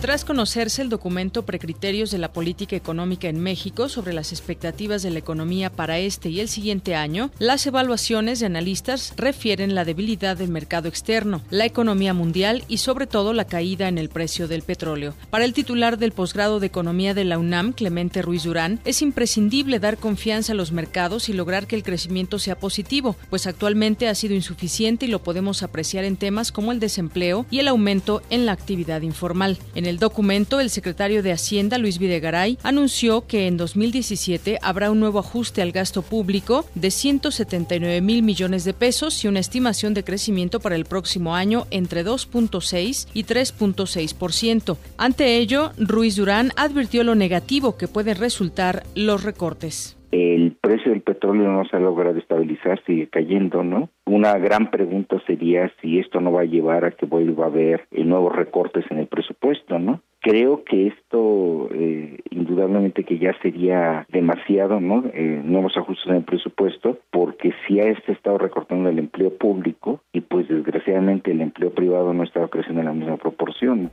Tras 0.00 0.24
conocerse 0.24 0.80
el 0.80 0.88
documento 0.88 1.44
Precriterios 1.44 2.10
de 2.10 2.16
la 2.16 2.32
Política 2.32 2.74
Económica 2.74 3.28
en 3.28 3.38
México 3.38 3.90
sobre 3.90 4.14
las 4.14 4.32
expectativas 4.32 5.02
de 5.02 5.10
la 5.10 5.18
economía 5.18 5.70
para 5.70 5.98
este 5.98 6.30
y 6.30 6.40
el 6.40 6.48
siguiente 6.48 6.94
año, 6.94 7.30
las 7.38 7.66
evaluaciones 7.66 8.40
de 8.40 8.46
analistas 8.46 9.12
refieren 9.18 9.74
la 9.74 9.84
debilidad 9.84 10.38
del 10.38 10.48
mercado 10.48 10.88
externo, 10.88 11.42
la 11.50 11.66
economía 11.66 12.14
mundial 12.14 12.64
y 12.66 12.78
sobre 12.78 13.06
todo 13.06 13.34
la 13.34 13.44
caída 13.44 13.88
en 13.88 13.98
el 13.98 14.08
precio 14.08 14.48
del 14.48 14.62
petróleo. 14.62 15.12
Para 15.28 15.44
el 15.44 15.52
titular 15.52 15.98
del 15.98 16.12
posgrado 16.12 16.60
de 16.60 16.68
Economía 16.68 17.12
de 17.12 17.24
la 17.24 17.36
UNAM, 17.36 17.74
Clemente 17.74 18.22
Ruiz 18.22 18.44
Durán, 18.44 18.80
es 18.86 19.02
imprescindible 19.02 19.80
dar 19.80 19.98
confianza 19.98 20.54
a 20.54 20.56
los 20.56 20.72
mercados 20.72 21.28
y 21.28 21.34
lograr 21.34 21.66
que 21.66 21.76
el 21.76 21.82
crecimiento 21.82 22.38
sea 22.38 22.58
positivo, 22.58 23.16
pues 23.28 23.46
actualmente 23.46 24.08
ha 24.08 24.14
sido 24.14 24.34
insuficiente 24.34 25.04
y 25.04 25.10
lo 25.10 25.22
podemos 25.22 25.62
apreciar 25.62 26.04
en 26.04 26.16
temas 26.16 26.52
como 26.52 26.72
el 26.72 26.80
desempleo 26.80 27.44
y 27.50 27.58
el 27.58 27.68
aumento 27.68 28.22
en 28.30 28.46
la 28.46 28.52
actividad 28.52 29.02
informal. 29.02 29.58
El 29.90 29.98
documento, 29.98 30.60
el 30.60 30.70
secretario 30.70 31.22
de 31.22 31.32
Hacienda, 31.32 31.76
Luis 31.76 31.98
Videgaray, 31.98 32.58
anunció 32.62 33.26
que 33.26 33.46
en 33.46 33.56
2017 33.56 34.58
habrá 34.62 34.90
un 34.90 35.00
nuevo 35.00 35.18
ajuste 35.18 35.60
al 35.60 35.72
gasto 35.72 36.00
público 36.02 36.64
de 36.74 36.90
179 36.90 38.00
mil 38.00 38.22
millones 38.22 38.64
de 38.64 38.72
pesos 38.72 39.22
y 39.22 39.28
una 39.28 39.40
estimación 39.40 39.92
de 39.92 40.04
crecimiento 40.04 40.60
para 40.60 40.76
el 40.76 40.86
próximo 40.86 41.34
año 41.34 41.66
entre 41.70 42.04
2.6 42.04 43.08
y 43.12 43.24
3.6%. 43.24 44.76
Ante 44.96 45.36
ello, 45.36 45.72
Ruiz 45.76 46.16
Durán 46.16 46.52
advirtió 46.56 47.04
lo 47.04 47.14
negativo 47.14 47.76
que 47.76 47.88
pueden 47.88 48.16
resultar 48.16 48.84
los 48.94 49.22
recortes. 49.24 49.99
El 50.12 50.56
precio 50.60 50.90
del 50.90 51.02
petróleo 51.02 51.50
no 51.52 51.64
se 51.66 51.76
ha 51.76 51.80
logrado 51.80 52.18
estabilizar, 52.18 52.82
sigue 52.84 53.08
cayendo, 53.08 53.62
¿no? 53.62 53.90
Una 54.06 54.36
gran 54.38 54.70
pregunta 54.70 55.20
sería 55.26 55.70
si 55.80 55.98
esto 55.98 56.20
no 56.20 56.32
va 56.32 56.42
a 56.42 56.46
llevar 56.46 56.84
a 56.84 56.90
que 56.90 57.06
vuelva 57.06 57.44
a 57.44 57.48
haber 57.48 57.86
eh, 57.92 58.04
nuevos 58.04 58.34
recortes 58.34 58.84
en 58.90 58.98
el 58.98 59.06
presupuesto, 59.06 59.78
¿no? 59.78 60.00
Creo 60.20 60.64
que 60.64 60.88
esto 60.88 61.68
eh, 61.72 62.18
indudablemente 62.30 63.04
que 63.04 63.18
ya 63.18 63.34
sería 63.40 64.06
demasiado, 64.10 64.80
¿no? 64.80 65.04
Eh, 65.14 65.40
nuevos 65.44 65.76
ajustes 65.76 66.06
en 66.08 66.16
el 66.16 66.24
presupuesto, 66.24 66.98
porque 67.10 67.52
si 67.66 67.80
ha 67.80 67.84
ha 67.84 68.12
estado 68.12 68.38
recortando 68.38 68.88
el 68.88 68.98
empleo 68.98 69.36
público 69.36 70.00
y 70.12 70.20
pues 70.20 70.48
desgraciadamente 70.48 71.30
el 71.30 71.40
empleo 71.40 71.70
privado 71.70 72.12
no 72.12 72.22
ha 72.22 72.26
estado 72.26 72.48
creciendo 72.48 72.80
en 72.80 72.86
la 72.86 72.92
misma 72.92 73.16
proporción. 73.16 73.90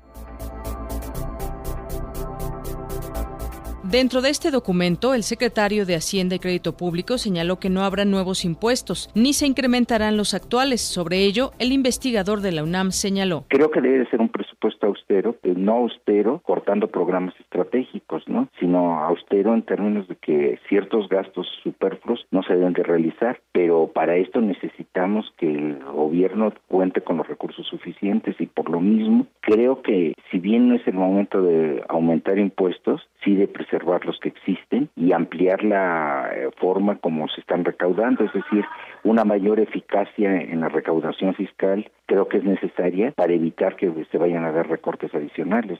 Dentro 3.89 4.19
de 4.19 4.31
este 4.31 4.51
documento, 4.51 5.13
el 5.13 5.23
secretario 5.23 5.85
de 5.85 5.95
Hacienda 5.95 6.35
y 6.35 6.39
Crédito 6.39 6.75
Público 6.75 7.17
señaló 7.17 7.57
que 7.57 7.69
no 7.69 7.83
habrá 7.83 8.03
nuevos 8.03 8.43
impuestos, 8.43 9.09
ni 9.15 9.31
se 9.31 9.47
incrementarán 9.47 10.17
los 10.17 10.33
actuales. 10.33 10.81
Sobre 10.81 11.19
ello, 11.23 11.51
el 11.57 11.71
investigador 11.71 12.41
de 12.41 12.51
la 12.51 12.63
UNAM 12.63 12.91
señaló. 12.91 13.45
Creo 13.47 13.71
que 13.71 13.79
debe 13.79 13.99
de 13.99 14.09
ser 14.09 14.19
un 14.19 14.27
presupuesto 14.27 14.87
austero, 14.87 15.37
eh, 15.41 15.53
no 15.55 15.75
austero 15.75 16.41
cortando 16.43 16.89
programas 16.89 17.33
estratégicos, 17.39 18.27
¿no? 18.27 18.49
Sino 18.59 18.99
austero 18.99 19.53
en 19.53 19.61
términos 19.61 20.05
de 20.09 20.17
que 20.17 20.59
ciertos 20.67 21.07
gastos 21.07 21.47
superfluos 21.63 22.25
no 22.29 22.43
se 22.43 22.55
deben 22.55 22.73
de 22.73 22.83
realizar, 22.83 23.39
pero 23.53 23.89
para 23.93 24.17
esto 24.17 24.41
necesitamos 24.41 25.33
que 25.37 25.49
el 25.49 25.79
gobierno 25.85 26.51
cuente 26.67 26.99
con 26.99 27.15
los 27.15 27.27
recursos 27.27 27.65
suficientes 27.67 28.35
y 28.39 28.47
por 28.47 28.69
lo 28.69 28.81
mismo 28.81 29.27
creo 29.39 29.81
que 29.81 30.13
si 30.29 30.39
bien 30.39 30.67
no 30.67 30.75
es 30.75 30.85
el 30.87 30.95
momento 30.95 31.41
de 31.41 31.81
aumentar 31.87 32.37
impuestos, 32.37 33.01
de 33.35 33.47
preservar 33.47 34.05
los 34.05 34.19
que 34.19 34.29
existen 34.29 34.89
y 34.95 35.11
ampliar 35.11 35.63
la 35.63 36.29
eh, 36.33 36.49
forma 36.57 36.97
como 36.97 37.27
se 37.27 37.41
están 37.41 37.65
recaudando, 37.65 38.23
es 38.23 38.33
decir, 38.33 38.65
una 39.03 39.23
mayor 39.23 39.59
eficacia 39.59 40.41
en 40.41 40.61
la 40.61 40.69
recaudación 40.69 41.33
fiscal 41.35 41.89
creo 42.05 42.27
que 42.27 42.37
es 42.37 42.43
necesaria 42.43 43.11
para 43.11 43.33
evitar 43.33 43.75
que 43.75 43.91
se 44.11 44.17
vayan 44.17 44.45
a 44.45 44.51
dar 44.51 44.67
recortes 44.69 45.13
adicionales. 45.13 45.79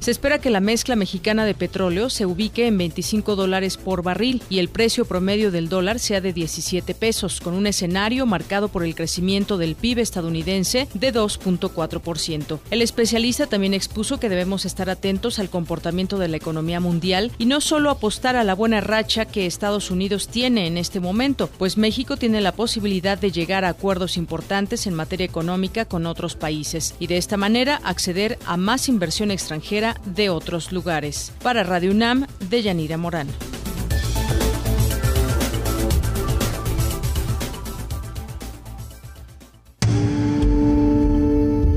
Se 0.00 0.12
espera 0.12 0.38
que 0.38 0.50
la 0.50 0.60
mezcla 0.60 0.96
mexicana 0.96 1.44
de 1.44 1.54
petróleo 1.54 2.08
se 2.08 2.24
ubique 2.24 2.66
en 2.66 2.78
25 2.78 3.36
dólares 3.36 3.76
por 3.76 4.02
barril 4.02 4.42
y 4.48 4.58
el 4.58 4.68
precio 4.68 5.04
promedio 5.04 5.50
del 5.50 5.68
dólar 5.68 5.98
sea 5.98 6.20
de 6.20 6.32
17 6.32 6.94
pesos, 6.94 7.40
con 7.40 7.54
un 7.54 7.66
escenario 7.66 8.24
marcado 8.24 8.68
por 8.68 8.84
el 8.84 8.94
crecimiento 8.94 9.58
del 9.58 9.74
PIB 9.74 9.98
estadounidense 9.98 10.88
de 10.94 11.12
2.4%. 11.12 12.60
El 12.70 12.82
especialista 12.82 13.46
también 13.46 13.74
expuso 13.74 14.20
que 14.20 14.28
debemos 14.28 14.64
estar 14.64 14.88
atentos 14.88 15.38
al 15.38 15.50
comportamiento 15.50 16.18
de 16.18 16.28
la 16.28 16.36
economía 16.36 16.80
mundial 16.80 17.32
y 17.36 17.46
no 17.46 17.60
solo 17.60 17.90
apostar 17.90 18.36
a 18.36 18.44
la 18.44 18.54
buena 18.54 18.80
racha 18.80 19.24
que 19.24 19.46
Estados 19.46 19.90
Unidos 19.90 20.28
tiene 20.28 20.66
en 20.66 20.78
este 20.78 21.00
momento, 21.00 21.50
pues 21.58 21.76
México 21.76 22.16
tiene 22.16 22.40
la 22.40 22.52
posibilidad 22.52 23.18
de 23.18 23.32
llegar 23.32 23.64
a 23.64 23.70
acuerdos 23.70 24.16
importantes 24.16 24.86
en 24.86 24.94
materia 24.94 25.26
económica 25.26 25.84
con 25.84 26.06
otros 26.06 26.36
países 26.36 26.94
y 27.00 27.08
de 27.08 27.16
esta 27.16 27.36
manera 27.36 27.80
acceder 27.84 28.38
a 28.46 28.56
más 28.56 28.88
inversión 28.88 29.30
extranjera 29.30 29.87
de 30.04 30.30
otros 30.30 30.72
lugares. 30.72 31.32
Para 31.42 31.62
Radio 31.62 31.90
UNAM, 31.90 32.26
de 32.40 32.62
Yanira 32.62 32.96
Morán. 32.96 33.28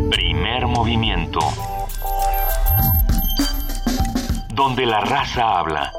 Primer 0.10 0.68
movimiento. 0.68 1.40
Donde 4.54 4.86
la 4.86 5.02
raza 5.02 5.60
habla. 5.60 5.92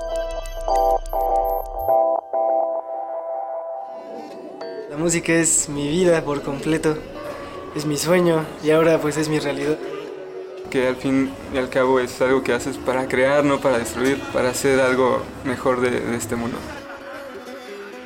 La 4.91 4.99
música 4.99 5.33
es 5.33 5.69
mi 5.69 5.89
vida 5.89 6.23
por 6.23 6.43
completo, 6.43 6.99
es 7.75 7.87
mi 7.87 7.97
sueño 7.97 8.45
y 8.63 8.71
ahora 8.71 8.99
pues 8.99 9.17
es 9.17 9.29
mi 9.29 9.39
realidad. 9.39 9.79
Que 10.73 10.89
al 10.89 10.97
fin 10.97 11.31
y 11.53 11.59
al 11.59 11.69
cabo 11.69 12.01
es 12.01 12.19
algo 12.23 12.43
que 12.43 12.55
haces 12.55 12.79
para 12.79 13.07
crear, 13.07 13.45
no 13.45 13.61
para 13.61 13.79
destruir, 13.79 14.19
para 14.33 14.49
hacer 14.49 14.81
algo 14.81 15.23
mejor 15.45 15.83
de, 15.83 15.91
de 15.91 16.17
este 16.17 16.35
mundo. 16.35 16.57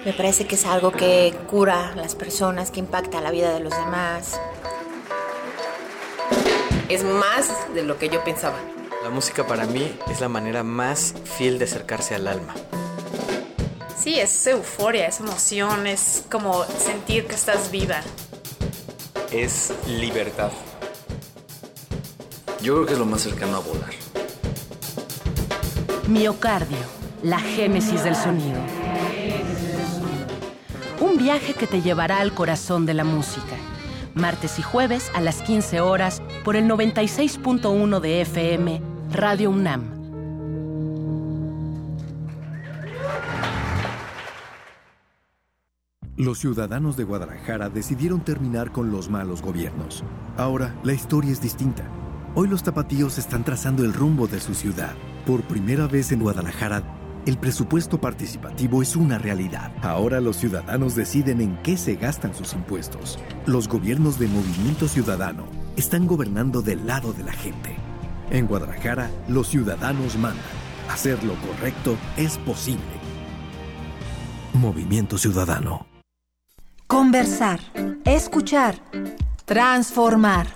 Me 0.05 0.12
parece 0.12 0.49
que 0.49 0.57
es 0.57 0.67
algo 0.67 0.91
que 0.91 1.33
cura 1.49 1.93
a 1.93 1.95
las 1.95 2.17
personas, 2.17 2.73
que 2.73 2.81
impacta 2.81 3.21
la 3.21 3.31
vida 3.31 3.55
de 3.55 3.61
los 3.61 3.71
demás. 3.71 4.41
Es 6.89 7.05
más 7.05 7.73
de 7.73 7.85
lo 7.85 7.99
que 7.99 8.09
yo 8.09 8.25
pensaba. 8.25 8.59
La 9.05 9.11
música 9.11 9.47
para 9.47 9.67
mí 9.67 9.97
es 10.11 10.21
la 10.21 10.29
manera 10.29 10.64
más 10.64 11.14
fiel 11.39 11.61
de 11.61 11.67
acercarse 11.67 12.17
al 12.17 12.27
alma. 12.27 12.53
Sí, 13.97 14.19
es 14.19 14.45
euforia, 14.49 15.07
es 15.07 15.21
emoción, 15.21 15.87
es 15.87 16.25
como 16.29 16.64
sentir 16.64 17.29
que 17.29 17.37
estás 17.37 17.71
viva. 17.71 18.01
Es 19.31 19.73
libertad. 19.87 20.51
Yo 22.63 22.75
creo 22.75 22.87
que 22.87 22.93
es 22.95 22.99
lo 22.99 23.07
más 23.07 23.23
cercano 23.23 23.57
a 23.57 23.61
volar. 23.61 23.91
Miocardio, 26.09 26.79
la 27.23 27.39
génesis 27.39 28.03
del 28.05 28.15
sonido. 28.15 28.61
Un 31.01 31.19
viaje 31.19 31.55
que 31.55 31.67
te 31.67 31.83
llevará 31.83 32.21
al 32.21 32.33
corazón 32.33 32.87
de 32.87 32.95
la 32.95 33.05
música. 33.05 33.57
Martes 34.15 34.59
y 34.59 34.63
jueves 34.63 35.11
a 35.15 35.21
las 35.21 35.43
15 35.43 35.81
horas 35.81 36.23
por 36.45 36.57
el 36.57 36.67
96.1 36.69 38.01
de 38.01 38.23
FM, 38.23 38.83
Radio 39.13 39.51
UNAM. 39.51 39.97
Los 46.17 46.39
ciudadanos 46.39 46.97
de 46.97 47.05
Guadalajara 47.05 47.69
decidieron 47.69 48.21
terminar 48.21 48.73
con 48.73 48.91
los 48.91 49.11
malos 49.11 49.43
gobiernos. 49.43 50.03
Ahora, 50.39 50.75
la 50.83 50.95
historia 50.95 51.31
es 51.31 51.43
distinta. 51.43 51.85
Hoy 52.39 52.49
los 52.49 52.62
tapatíos 52.62 53.16
están 53.16 53.45
trazando 53.45 53.82
el 53.82 53.95
rumbo 53.95 54.26
de 54.26 54.41
su 54.41 54.55
ciudad. 54.55 54.93
Por 55.24 55.41
primera 55.45 55.87
vez 55.87 56.12
en 56.12 56.20
Guadalajara, 56.20 56.82
el 57.24 57.39
presupuesto 57.39 57.99
participativo 57.99 58.82
es 58.82 58.95
una 58.95 59.16
realidad. 59.16 59.72
Ahora 59.80 60.20
los 60.20 60.37
ciudadanos 60.37 60.95
deciden 60.95 61.41
en 61.41 61.57
qué 61.62 61.78
se 61.78 61.95
gastan 61.95 62.34
sus 62.34 62.53
impuestos. 62.53 63.18
Los 63.47 63.68
gobiernos 63.68 64.18
de 64.18 64.26
Movimiento 64.28 64.87
Ciudadano 64.87 65.47
están 65.78 66.07
gobernando 66.07 66.61
del 66.61 66.87
lado 66.87 67.14
de 67.14 67.24
la 67.24 67.32
gente. 67.32 67.74
En 68.30 68.47
Guadalajara, 68.47 69.11
los 69.28 69.49
ciudadanos 69.49 70.18
mandan. 70.18 70.45
Hacer 70.91 71.24
lo 71.24 71.37
correcto 71.37 71.97
es 72.18 72.37
posible. 72.37 72.84
Movimiento 74.53 75.16
Ciudadano. 75.16 75.87
Conversar, 76.87 77.61
escuchar, 78.05 78.76
transformar. 79.47 80.56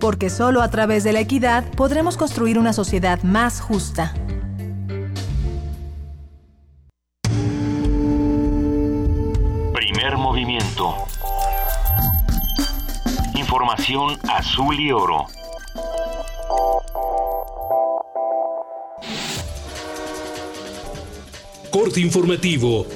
Porque 0.00 0.30
solo 0.30 0.62
a 0.62 0.70
través 0.70 1.04
de 1.04 1.12
la 1.12 1.20
equidad 1.20 1.64
podremos 1.72 2.16
construir 2.16 2.58
una 2.58 2.72
sociedad 2.72 3.22
más 3.22 3.60
justa. 3.60 4.14
Primer 9.72 10.16
movimiento. 10.16 10.94
Información 13.34 14.18
azul 14.28 14.78
y 14.78 14.92
oro. 14.92 15.26
Corte 21.70 22.00
informativo 22.00 22.86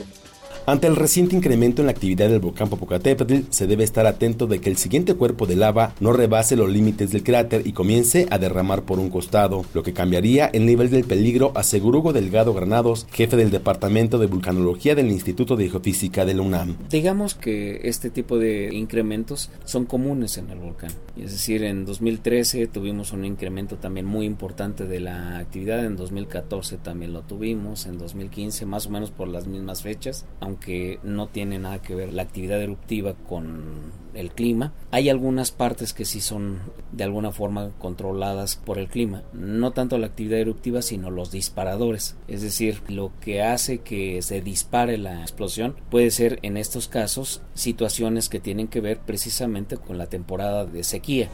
ante 0.67 0.87
el 0.87 0.97
reciente 0.97 1.37
incremento 1.37 1.83
en 1.83 1.87
la 1.87 1.93
actividad 1.93 2.29
del 2.29 2.41
volcán 2.41 2.69
Popocatépetl, 2.69 3.51
se 3.51 3.67
debe 3.67 3.85
estar 3.85 4.07
atento 4.07 4.47
de 4.47 4.61
que 4.61 4.71
el 4.71 4.77
siguiente 4.77 5.15
cuerpo 5.15 5.47
de 5.47 5.57
lava 5.57 5.95
no 6.01 6.13
rebase 6.13 6.57
los 6.57 6.71
límites 6.71 7.11
del 7.11 7.23
cráter 7.23 7.67
y 7.67 7.73
comience 7.73 8.27
a 8.31 8.39
derramar 8.39 8.83
por 8.83 8.99
un 8.99 9.11
costado, 9.11 9.65
lo 9.75 9.83
que 9.83 9.93
cambiaría 9.93 10.47
el 10.47 10.67
nivel 10.67 10.91
del 10.91 11.05
peligro, 11.05 11.53
aseguró 11.55 12.01
Hugo 12.01 12.13
Delgado 12.13 12.55
Granados, 12.55 13.07
jefe 13.13 13.37
del 13.37 13.51
Departamento 13.51 14.19
de 14.19 14.27
Vulcanología 14.27 14.95
del 14.95 15.11
Instituto 15.11 15.57
de 15.57 15.69
Geofísica 15.69 16.25
de 16.25 16.35
la 16.35 16.43
UNAM. 16.43 16.77
Digamos 16.89 17.35
que 17.35 17.81
este 17.85 18.11
tipo 18.11 18.39
de 18.39 18.71
incrementos 18.73 19.51
son 19.65 19.87
comunes 19.87 20.39
en 20.39 20.51
el 20.51 20.59
volcán. 20.59 20.93
Es 21.17 21.33
decir, 21.33 21.65
en 21.65 21.85
2013 21.85 22.67
tuvimos 22.69 23.13
un 23.13 23.25
incremento 23.25 23.77
también 23.77 24.07
muy 24.07 24.27
importante 24.27 24.87
de 24.87 25.01
la 25.01 25.39
actividad, 25.39 25.85
en 25.85 25.97
2014 25.97 26.79
también 26.79 27.13
lo 27.13 27.23
tuvimos, 27.23 27.87
en 27.87 27.99
2015 27.99 28.67
más 28.67 28.87
o 28.87 28.91
menos 28.91 29.11
por 29.11 29.29
las 29.29 29.47
mismas 29.47 29.83
fechas, 29.83 30.27
aunque 30.41 30.60
no 31.03 31.27
tiene 31.29 31.59
nada 31.59 31.83
que 31.83 31.95
ver 31.95 32.13
la 32.13 32.23
actividad 32.23 32.61
eruptiva 32.61 33.15
con 33.29 33.93
el 34.15 34.31
clima. 34.31 34.73
Hay 34.91 35.09
algunas 35.09 35.51
partes 35.51 35.93
que 35.93 36.05
sí 36.05 36.21
son 36.21 36.61
de 36.93 37.05
alguna 37.05 37.33
forma 37.33 37.71
controladas 37.79 38.57
por 38.57 38.79
el 38.79 38.89
clima, 38.89 39.23
no 39.33 39.73
tanto 39.73 39.99
la 39.99 40.07
actividad 40.07 40.41
eruptiva, 40.41 40.83
sino 40.83 41.11
los 41.11 41.31
disparadores, 41.31 42.17
es 42.29 42.43
decir, 42.43 42.83
lo 42.89 43.13
que 43.21 43.43
hace 43.43 43.79
que 43.79 44.23
se 44.23 44.41
dispare 44.41 44.99
la 44.99 45.21
explosión 45.23 45.77
puede 45.91 46.11
ser 46.11 46.39
en 46.43 46.57
estos 46.57 46.89
casos 46.89 47.43
situaciones 47.55 48.29
que 48.29 48.41
tienen 48.41 48.69
que 48.69 48.81
ver 48.81 48.99
precisamente 48.99 49.77
con 49.77 49.99
la 49.99 50.07
temporada 50.07 50.67
de 50.67 50.85
sequía. 50.85 51.31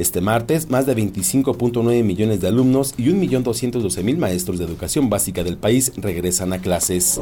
Este 0.00 0.22
martes, 0.22 0.70
más 0.70 0.86
de 0.86 0.96
25.9 0.96 2.02
millones 2.02 2.40
de 2.40 2.48
alumnos 2.48 2.94
y 2.96 3.10
1.212.000 3.10 4.16
maestros 4.16 4.58
de 4.58 4.64
educación 4.64 5.10
básica 5.10 5.44
del 5.44 5.58
país 5.58 5.92
regresan 5.98 6.54
a 6.54 6.58
clases. 6.58 7.20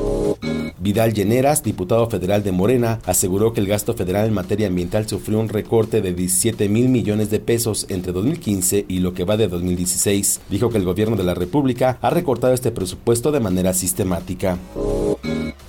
Vidal 0.79 1.13
Lleneras, 1.13 1.65
diputado 1.65 2.09
federal 2.09 2.45
de 2.45 2.53
Morena, 2.53 3.01
aseguró 3.05 3.53
que 3.53 3.61
el 3.61 3.67
gasto 3.67 3.95
federal 3.95 4.29
en 4.29 4.35
materia 4.35 4.69
ambiental 4.69 5.09
sufrió 5.09 5.41
un 5.41 5.49
recorte 5.49 6.01
de 6.01 6.15
17 6.15 6.69
mil 6.69 6.89
millones 6.89 7.31
de 7.31 7.41
pesos 7.41 7.85
entre 7.89 8.13
2015 8.13 8.85
y 8.87 9.01
lo 9.01 9.13
que 9.13 9.25
va 9.25 9.37
de 9.37 9.49
2016. 9.49 10.43
Dijo 10.49 10.71
que 10.71 10.79
el 10.79 10.85
gobierno 10.85 11.17
de 11.17 11.25
la 11.25 11.35
República 11.35 11.99
ha 12.01 12.11
recortado 12.11 12.55
este 12.55 12.71
presupuesto 12.71 13.33
de 13.33 13.41
manera 13.41 13.75
sistemática. 13.75 14.57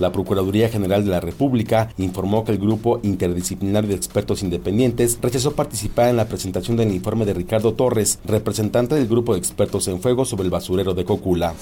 La 0.00 0.12
Procuraduría 0.12 0.70
General 0.70 1.04
de 1.04 1.10
la 1.10 1.20
República 1.20 1.92
informó 1.98 2.42
que 2.42 2.52
el 2.52 2.58
grupo 2.58 3.00
interdisciplinario 3.02 3.90
de 3.90 3.96
expertos 3.96 4.42
independientes 4.42 5.18
rechazó 5.20 5.52
participar 5.52 6.08
en 6.08 6.16
la 6.16 6.26
presentación 6.26 6.78
del 6.78 6.92
informe 6.92 7.26
de 7.26 7.34
Ricardo 7.34 7.74
Torres, 7.74 8.18
representante 8.24 8.94
del 8.94 9.08
grupo 9.08 9.34
de 9.34 9.38
expertos 9.38 9.86
en 9.88 10.00
fuego 10.00 10.24
sobre 10.24 10.44
el 10.44 10.50
basurero 10.50 10.94
de 10.94 11.04
Cocula. 11.04 11.54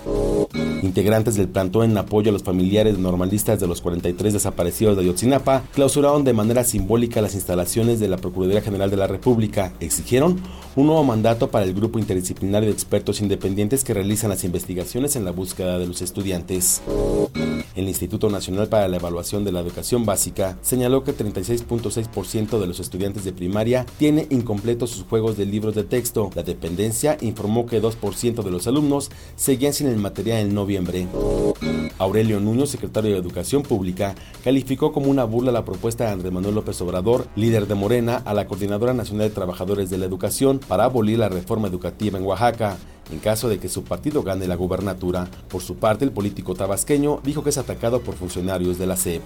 Integrantes 0.83 1.35
del 1.35 1.49
plantón 1.49 1.91
en 1.91 1.99
apoyo 1.99 2.31
a 2.31 2.33
los 2.33 2.45
familiares 2.45 2.97
normalistas 2.97 3.59
de 3.59 3.67
los 3.67 3.81
43 3.81 4.33
desaparecidos 4.33 4.97
de 4.97 5.03
Ayotzinapa 5.03 5.65
clausuraron 5.75 6.23
de 6.23 6.33
manera 6.33 6.63
simbólica 6.63 7.21
las 7.21 7.35
instalaciones 7.35 7.99
de 7.99 8.07
la 8.07 8.19
Procuraduría 8.19 8.63
General 8.63 8.89
de 8.89 8.97
la 8.97 9.09
República. 9.09 9.73
Exigieron 9.81 10.41
un 10.79 10.87
nuevo 10.87 11.03
mandato 11.03 11.51
para 11.51 11.65
el 11.65 11.75
grupo 11.75 11.99
interdisciplinario 11.99 12.69
de 12.69 12.73
expertos 12.73 13.21
independientes 13.21 13.83
que 13.83 13.95
realizan 13.95 14.31
las 14.31 14.45
investigaciones 14.45 15.17
en 15.17 15.25
la 15.25 15.33
búsqueda 15.33 15.77
de 15.77 15.89
los 15.89 16.03
estudiantes. 16.03 16.83
El 17.75 17.89
Instituto 17.89 18.31
Nacional 18.31 18.69
para 18.69 18.87
la 18.87 18.99
Evaluación 18.99 19.45
de 19.45 19.51
la 19.51 19.59
Educación 19.59 20.07
Básica 20.07 20.57
señaló 20.63 21.03
que 21.03 21.17
36.6% 21.17 22.61
de 22.61 22.67
los 22.69 22.79
estudiantes 22.79 23.25
de 23.25 23.33
primaria 23.33 23.87
tiene 23.99 24.29
incompletos 24.31 24.91
sus 24.91 25.03
juegos 25.05 25.37
de 25.37 25.47
libros 25.47 25.75
de 25.75 25.83
texto. 25.83 26.31
La 26.37 26.45
dependencia 26.45 27.17
informó 27.23 27.67
que 27.67 27.83
2% 27.83 28.45
de 28.45 28.51
los 28.51 28.69
alumnos 28.69 29.11
seguían 29.35 29.73
sin 29.73 29.89
el 29.89 29.97
material 29.97 30.43
en 30.43 30.55
noviembre. 30.55 31.09
Aurelio 31.99 32.39
Nuño, 32.39 32.67
secretario 32.67 33.13
de 33.13 33.19
Educación 33.19 33.63
Pública, 33.63 34.15
calificó 34.45 34.93
como 34.93 35.11
una 35.11 35.25
burla 35.25 35.51
la 35.51 35.65
propuesta 35.65 36.05
de 36.05 36.11
Andrés 36.11 36.33
Manuel 36.33 36.55
López 36.55 36.81
Obrador, 36.81 37.27
líder 37.35 37.67
de 37.67 37.75
Morena, 37.75 38.23
a 38.25 38.35
la 38.35 38.47
Coordinadora 38.47 38.95
Nacional 38.95 39.29
de 39.29 39.35
Trabajadores 39.35 39.91
de 39.91 39.99
la 39.99 40.07
Educación 40.07 40.61
para 40.69 40.85
abolir 40.85 41.19
la 41.19 41.29
reforma 41.29 41.67
educativa 41.67 42.19
en 42.19 42.25
Oaxaca 42.25 42.77
en 43.11 43.19
caso 43.19 43.49
de 43.49 43.59
que 43.59 43.69
su 43.69 43.85
partido 43.85 44.23
gane 44.23 44.47
la 44.47 44.57
gubernatura. 44.57 45.29
Por 45.49 45.63
su 45.63 45.77
parte, 45.77 46.05
el 46.05 46.13
político 46.13 46.55
tabasqueño 46.55 47.21
dijo 47.25 47.43
que 47.43 47.51
es 47.51 47.59
atacado 47.59 48.01
por 48.01 48.15
funcionarios 48.15 48.79
de 48.79 48.87
la 48.87 48.97
SEP. 48.97 49.23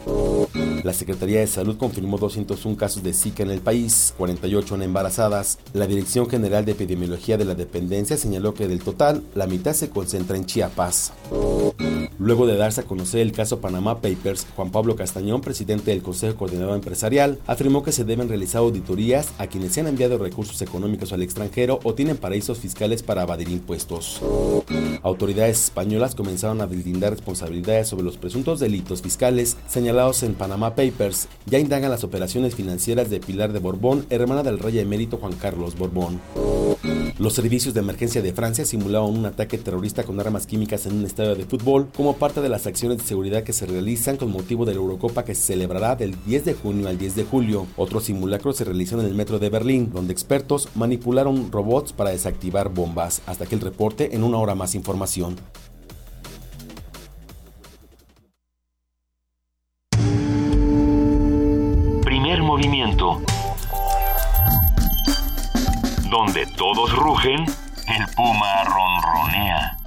La 0.85 0.93
Secretaría 0.93 1.41
de 1.41 1.47
Salud 1.47 1.77
confirmó 1.77 2.19
201 2.19 2.77
casos 2.77 3.03
de 3.03 3.13
Zika 3.13 3.43
en 3.43 3.51
el 3.51 3.61
país, 3.61 4.15
48 4.19 4.75
en 4.77 4.83
embarazadas. 4.83 5.59
La 5.73 5.87
Dirección 5.87 6.29
General 6.29 6.65
de 6.65 6.73
Epidemiología 6.73 7.37
de 7.37 7.45
la 7.45 7.55
Dependencia 7.55 8.17
señaló 8.17 8.55
que 8.55 8.69
del 8.69 8.83
total, 8.83 9.23
la 9.35 9.47
mitad 9.47 9.73
se 9.73 9.91
concentra 9.91 10.37
en 10.37 10.47
Chiapas. 10.47 11.13
Luego 12.19 12.47
de 12.47 12.57
darse 12.57 12.83
a 12.83 12.85
conocer 12.85 13.21
el 13.21 13.33
caso 13.33 13.61
Panama 13.61 14.01
Papers, 14.01 14.47
Juan 14.55 14.71
Pablo 14.71 14.95
Castañón, 14.95 15.41
presidente 15.41 15.91
del 15.91 16.03
Consejo 16.03 16.37
Coordinador 16.37 16.77
Empresarial, 16.77 17.39
afirmó 17.47 17.83
que 17.83 17.91
se 17.91 18.05
deben 18.05 18.29
realizar 18.29 18.61
auditorías 18.61 19.33
a 19.39 19.49
quienes 19.49 19.73
se 19.73 19.81
han 19.81 19.89
enviado 19.89 20.19
recursos 20.19 20.61
económicos 20.63 21.13
al 21.13 21.23
extranjero 21.23 21.81
o 21.83 21.95
tienen 21.95 22.17
paraísos 22.17 22.59
fiscales 22.59 23.03
para 23.03 23.23
evadir 23.23 23.49
impuestos. 23.49 23.72
Autoridades 25.03 25.65
españolas 25.65 26.15
comenzaron 26.15 26.61
a 26.61 26.67
deslindar 26.67 27.13
responsabilidades 27.13 27.89
sobre 27.89 28.05
los 28.05 28.17
presuntos 28.17 28.61
delitos 28.61 29.03
fiscales 29.03 29.57
señalados 29.69 30.23
en 30.23 30.35
Panama 30.35 30.75
Papers. 30.75 31.29
Ya 31.47 31.59
indagan 31.59 31.91
las 31.91 32.05
operaciones 32.05 32.55
financieras 32.55 33.11
de 33.11 33.21
Pilar 33.21 33.53
de 33.53 33.59
Borbón, 33.59 34.07
hermana 34.11 34.43
del 34.43 34.59
rey 34.59 34.79
emérito 34.79 35.19
Juan 35.19 35.35
Carlos 35.35 35.77
Borbón. 35.77 36.21
Los 37.19 37.35
servicios 37.35 37.75
de 37.75 37.81
emergencia 37.81 38.23
de 38.23 38.33
Francia 38.33 38.65
simulaban 38.65 39.11
un 39.11 39.27
ataque 39.27 39.57
terrorista 39.57 40.03
con 40.03 40.19
armas 40.19 40.47
químicas 40.47 40.87
en 40.87 40.97
un 40.97 41.05
estadio 41.05 41.37
de 41.37 41.45
fútbol 41.45 41.89
como 41.95 42.17
parte 42.17 42.41
de 42.41 42.49
las 42.49 42.67
acciones 42.67 42.99
de 42.99 43.05
seguridad 43.05 43.45
que 43.45 43.53
se 43.53 43.67
realizan 43.67 44.17
con 44.17 44.33
motivo 44.33 44.65
de 44.65 44.73
la 44.73 44.81
Eurocopa 44.81 45.25
que 45.25 45.35
se 45.35 45.43
celebrará 45.43 45.95
del 45.95 46.17
10 46.25 46.45
de 46.45 46.55
junio 46.55 46.89
al 46.89 46.99
10 46.99 47.15
de 47.15 47.25
julio. 47.25 47.67
Otro 47.77 48.01
simulacro 48.01 48.53
se 48.53 48.65
realizó 48.65 48.99
en 48.99 49.07
el 49.07 49.15
metro 49.15 49.39
de 49.39 49.51
Berlín, 49.51 49.91
donde 49.93 50.13
expertos 50.13 50.69
manipularon 50.75 51.53
robots 51.53 51.93
para 51.93 52.11
desactivar 52.11 52.71
bombas. 52.71 53.23
Hasta 53.27 53.47
que 53.47 53.55
el 53.55 53.61
reporte 53.63 54.15
en 54.15 54.25
una 54.25 54.39
hora 54.39 54.55
más 54.55 54.75
información. 54.75 55.37
Primer 62.05 62.43
movimiento. 62.43 63.23
Donde 66.11 66.47
todos 66.59 66.95
rugen, 66.95 67.45
el 67.89 68.15
puma 68.15 68.65
ronronea. 68.65 69.79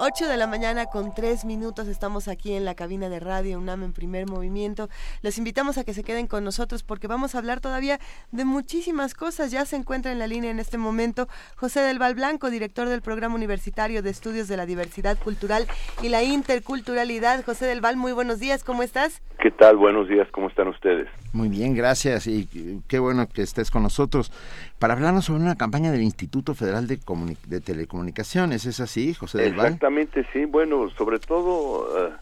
8 0.00 0.28
de 0.28 0.36
la 0.36 0.46
mañana 0.46 0.86
con 0.86 1.12
3 1.12 1.44
minutos 1.44 1.88
estamos 1.88 2.28
aquí 2.28 2.52
en 2.52 2.64
la 2.64 2.76
cabina 2.76 3.08
de 3.08 3.18
radio 3.18 3.58
UNAM 3.58 3.82
en 3.82 3.92
primer 3.92 4.28
movimiento. 4.28 4.88
Les 5.22 5.38
invitamos 5.38 5.76
a 5.76 5.82
que 5.82 5.92
se 5.92 6.04
queden 6.04 6.28
con 6.28 6.44
nosotros 6.44 6.84
porque 6.84 7.08
vamos 7.08 7.34
a 7.34 7.38
hablar 7.38 7.58
todavía 7.58 7.98
de 8.30 8.44
muchísimas 8.44 9.14
cosas. 9.14 9.50
Ya 9.50 9.64
se 9.64 9.74
encuentra 9.74 10.12
en 10.12 10.20
la 10.20 10.28
línea 10.28 10.52
en 10.52 10.60
este 10.60 10.78
momento 10.78 11.26
José 11.56 11.80
del 11.80 11.98
Val 11.98 12.14
Blanco, 12.14 12.48
director 12.48 12.88
del 12.88 13.02
Programa 13.02 13.34
Universitario 13.34 14.00
de 14.00 14.10
Estudios 14.10 14.46
de 14.46 14.56
la 14.56 14.66
Diversidad 14.66 15.18
Cultural 15.18 15.66
y 16.00 16.10
la 16.10 16.22
Interculturalidad. 16.22 17.44
José 17.44 17.66
del 17.66 17.80
Val, 17.80 17.96
muy 17.96 18.12
buenos 18.12 18.38
días, 18.38 18.62
¿cómo 18.62 18.84
estás? 18.84 19.20
¿Qué 19.40 19.50
tal? 19.50 19.78
Buenos 19.78 20.08
días, 20.08 20.28
¿cómo 20.30 20.48
están 20.48 20.68
ustedes? 20.68 21.08
Muy 21.32 21.48
bien, 21.48 21.74
gracias 21.74 22.26
y 22.26 22.48
qué 22.88 22.98
bueno 22.98 23.28
que 23.28 23.42
estés 23.42 23.70
con 23.70 23.82
nosotros 23.82 24.32
para 24.78 24.94
hablarnos 24.94 25.26
sobre 25.26 25.42
una 25.42 25.56
campaña 25.56 25.92
del 25.92 26.02
Instituto 26.02 26.54
Federal 26.54 26.86
de, 26.86 26.98
de 27.46 27.60
Telecomunicaciones. 27.60 28.64
¿Es 28.64 28.80
así, 28.80 29.12
José 29.12 29.42
del 29.42 29.54
Val? 29.54 29.66
Exactamente, 29.66 30.26
sí. 30.32 30.46
Bueno, 30.46 30.88
sobre 30.90 31.18
todo 31.18 31.82
uh, 31.82 32.12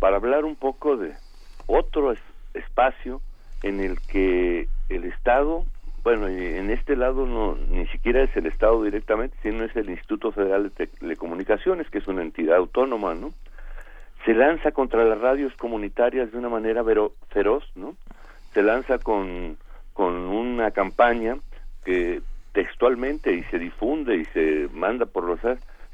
para 0.00 0.16
hablar 0.16 0.44
un 0.44 0.56
poco 0.56 0.96
de 0.96 1.14
otro 1.66 2.12
es 2.12 2.18
espacio 2.54 3.20
en 3.62 3.80
el 3.80 4.00
que 4.00 4.68
el 4.88 5.04
Estado, 5.04 5.64
bueno, 6.02 6.26
en 6.26 6.70
este 6.70 6.96
lado 6.96 7.26
no 7.26 7.56
ni 7.70 7.86
siquiera 7.88 8.22
es 8.22 8.36
el 8.36 8.46
Estado 8.46 8.82
directamente, 8.82 9.36
sino 9.42 9.64
es 9.64 9.76
el 9.76 9.88
Instituto 9.90 10.32
Federal 10.32 10.72
de 10.76 10.86
Telecomunicaciones, 10.88 11.88
que 11.90 11.98
es 11.98 12.08
una 12.08 12.22
entidad 12.22 12.56
autónoma, 12.56 13.14
¿no? 13.14 13.32
Se 14.24 14.34
lanza 14.34 14.72
contra 14.72 15.04
las 15.04 15.20
radios 15.20 15.54
comunitarias 15.56 16.32
de 16.32 16.38
una 16.38 16.48
manera 16.48 16.82
vero, 16.82 17.14
feroz, 17.30 17.64
¿no? 17.76 17.94
Se 18.58 18.64
lanza 18.64 18.98
con, 18.98 19.56
con 19.92 20.14
una 20.16 20.72
campaña 20.72 21.36
que 21.84 22.20
textualmente 22.50 23.32
y 23.32 23.44
se 23.44 23.56
difunde 23.60 24.16
y 24.16 24.24
se 24.24 24.68
manda 24.72 25.06
por 25.06 25.22
los 25.22 25.38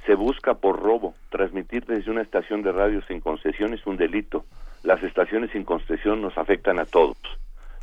se 0.06 0.14
busca 0.14 0.54
por 0.54 0.80
robo. 0.80 1.14
Transmitir 1.28 1.84
desde 1.84 2.10
una 2.10 2.22
estación 2.22 2.62
de 2.62 2.72
radio 2.72 3.02
sin 3.02 3.20
concesión 3.20 3.74
es 3.74 3.86
un 3.86 3.98
delito. 3.98 4.46
Las 4.82 5.02
estaciones 5.02 5.50
sin 5.50 5.64
concesión 5.64 6.22
nos 6.22 6.38
afectan 6.38 6.78
a 6.78 6.86
todos. 6.86 7.18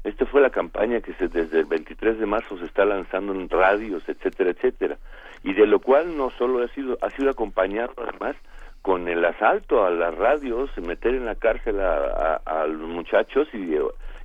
Esta 0.03 0.25
fue 0.25 0.41
la 0.41 0.49
campaña 0.49 0.99
que 0.99 1.13
se, 1.13 1.27
desde 1.27 1.59
el 1.59 1.65
23 1.65 2.17
de 2.17 2.25
marzo 2.25 2.57
se 2.57 2.65
está 2.65 2.84
lanzando 2.84 3.34
en 3.34 3.49
radios, 3.49 4.01
etcétera, 4.09 4.49
etcétera. 4.49 4.97
Y 5.43 5.53
de 5.53 5.67
lo 5.67 5.77
cual 5.77 6.17
no 6.17 6.32
solo 6.32 6.63
ha 6.63 6.67
sido, 6.69 6.97
ha 7.03 7.11
sido 7.11 7.29
acompañado 7.29 7.93
además 7.97 8.36
con 8.82 9.07
el 9.07 9.23
asalto 9.25 9.86
a 9.86 9.91
las 9.91 10.15
radios, 10.15 10.75
meter 10.79 11.13
en 11.13 11.27
la 11.27 11.36
cárcel 11.36 11.79
a, 11.82 12.41
a, 12.43 12.65
los 12.65 12.89
muchachos 12.89 13.47
y, 13.53 13.77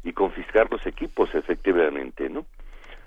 y 0.06 0.12
confiscar 0.12 0.70
los 0.70 0.86
equipos, 0.86 1.34
efectivamente, 1.34 2.30
¿no? 2.30 2.46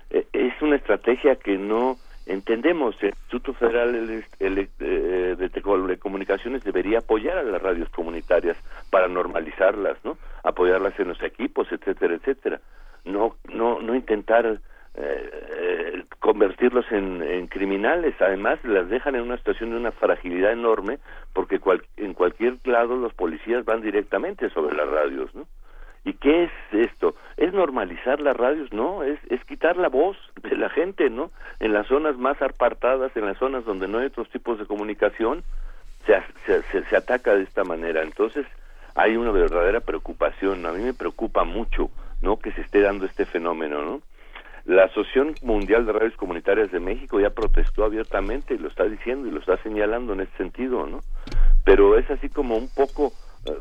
E, 0.09 0.27
es 0.33 0.61
una 0.61 0.75
estrategia 0.75 1.37
que 1.37 1.57
no 1.57 1.97
entendemos. 2.25 2.95
El 3.01 3.09
Instituto 3.09 3.53
Federal 3.53 3.95
eh, 3.95 5.35
de 5.37 5.49
Telecomunicaciones 5.49 6.63
debería 6.65 6.99
apoyar 6.99 7.37
a 7.37 7.43
las 7.43 7.61
radios 7.61 7.87
comunitarias 7.89 8.57
para 8.89 9.07
normalizarlas, 9.07 9.97
¿no? 10.03 10.17
Apoyarlas 10.43 10.99
en 10.99 11.07
los 11.07 11.23
equipos, 11.23 11.71
etcétera, 11.71 12.15
etcétera. 12.15 12.59
No, 13.05 13.37
no, 13.45 13.79
no 13.79 13.95
intentar 13.95 14.45
eh, 14.45 14.59
eh, 14.95 16.03
convertirlos 16.19 16.85
en, 16.91 17.47
criminales. 17.47 18.13
Además, 18.19 18.59
las 18.65 18.89
dejan 18.89 19.15
en 19.15 19.21
una 19.21 19.37
situación 19.37 19.69
de 19.69 19.77
una 19.77 19.91
fragilidad 19.93 20.51
enorme 20.51 20.99
porque 21.33 21.61
en 21.95 22.13
cualquier 22.13 22.57
lado 22.65 22.97
los 22.97 23.13
policías 23.13 23.63
van 23.63 23.81
directamente 23.81 24.49
sobre 24.49 24.75
las 24.75 24.87
radios, 24.87 25.33
¿no? 25.33 25.47
¿Y 26.05 26.13
qué 26.13 26.45
es 26.45 26.51
esto? 26.71 27.15
¿Es 27.37 27.53
normalizar 27.53 28.19
las 28.21 28.35
radios? 28.35 28.71
No, 28.71 29.03
es, 29.03 29.19
es 29.29 29.43
quitar 29.45 29.77
la 29.77 29.89
voz 29.89 30.17
de 30.41 30.55
la 30.55 30.69
gente, 30.69 31.09
¿no? 31.09 31.31
En 31.59 31.73
las 31.73 31.87
zonas 31.87 32.17
más 32.17 32.41
apartadas, 32.41 33.15
en 33.15 33.25
las 33.25 33.37
zonas 33.37 33.65
donde 33.65 33.87
no 33.87 33.99
hay 33.99 34.07
otros 34.07 34.29
tipos 34.29 34.59
de 34.59 34.65
comunicación, 34.65 35.43
se, 36.05 36.61
se, 36.71 36.83
se, 36.83 36.95
ataca 36.95 37.35
de 37.35 37.43
esta 37.43 37.63
manera. 37.63 38.01
Entonces, 38.01 38.45
hay 38.95 39.17
una 39.17 39.31
verdadera 39.31 39.81
preocupación. 39.81 40.65
A 40.65 40.71
mí 40.71 40.83
me 40.83 40.93
preocupa 40.93 41.43
mucho, 41.43 41.91
¿no? 42.21 42.39
Que 42.39 42.51
se 42.53 42.61
esté 42.61 42.81
dando 42.81 43.05
este 43.05 43.25
fenómeno, 43.25 43.83
¿no? 43.83 44.01
La 44.65 44.85
Asociación 44.85 45.35
Mundial 45.41 45.85
de 45.85 45.93
Radios 45.93 46.15
Comunitarias 46.15 46.71
de 46.71 46.79
México 46.79 47.19
ya 47.19 47.31
protestó 47.31 47.85
abiertamente 47.85 48.53
y 48.53 48.57
lo 48.57 48.67
está 48.67 48.83
diciendo 48.83 49.27
y 49.27 49.31
lo 49.31 49.39
está 49.39 49.57
señalando 49.57 50.13
en 50.13 50.21
ese 50.21 50.37
sentido, 50.37 50.85
¿no? 50.85 50.99
Pero 51.65 51.97
es 51.97 52.09
así 52.11 52.29
como 52.29 52.55
un 52.55 52.69
poco 52.69 53.11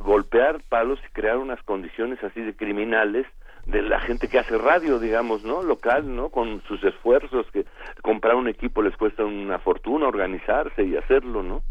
golpear 0.00 0.60
palos 0.68 0.98
y 1.06 1.12
crear 1.12 1.38
unas 1.38 1.62
condiciones 1.62 2.22
así 2.22 2.40
de 2.40 2.54
criminales 2.54 3.26
de 3.66 3.82
la 3.82 4.00
gente 4.00 4.28
que 4.28 4.38
hace 4.38 4.56
radio, 4.56 4.98
digamos, 4.98 5.44
¿no? 5.44 5.62
Local, 5.62 6.14
¿no? 6.14 6.30
Con 6.30 6.62
sus 6.62 6.82
esfuerzos, 6.84 7.46
que 7.52 7.66
comprar 8.02 8.34
un 8.34 8.48
equipo 8.48 8.82
les 8.82 8.96
cuesta 8.96 9.24
una 9.24 9.58
fortuna, 9.58 10.08
organizarse 10.08 10.84
y 10.84 10.96
hacerlo, 10.96 11.42
¿no? 11.42 11.62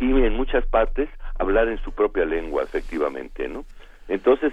Y 0.00 0.10
en 0.10 0.34
muchas 0.34 0.66
partes 0.66 1.08
hablar 1.38 1.68
en 1.68 1.78
su 1.78 1.92
propia 1.92 2.24
lengua, 2.24 2.62
efectivamente, 2.62 3.46
¿no? 3.48 3.64
Entonces, 4.08 4.52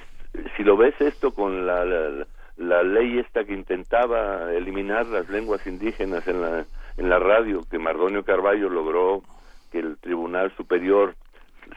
si 0.57 0.63
lo 0.63 0.75
ves 0.75 0.99
esto 0.99 1.31
con 1.31 1.65
la, 1.65 1.85
la, 1.85 2.27
la 2.57 2.83
ley 2.83 3.19
esta 3.19 3.45
que 3.45 3.53
intentaba 3.53 4.53
eliminar 4.53 5.05
las 5.07 5.29
lenguas 5.29 5.65
indígenas 5.65 6.27
en 6.27 6.41
la, 6.41 6.65
en 6.97 7.09
la 7.09 7.19
radio, 7.19 7.61
que 7.69 7.79
Mardonio 7.79 8.23
Carballo 8.23 8.69
logró 8.69 9.21
que 9.71 9.79
el 9.79 9.97
Tribunal 9.97 10.51
Superior 10.57 11.15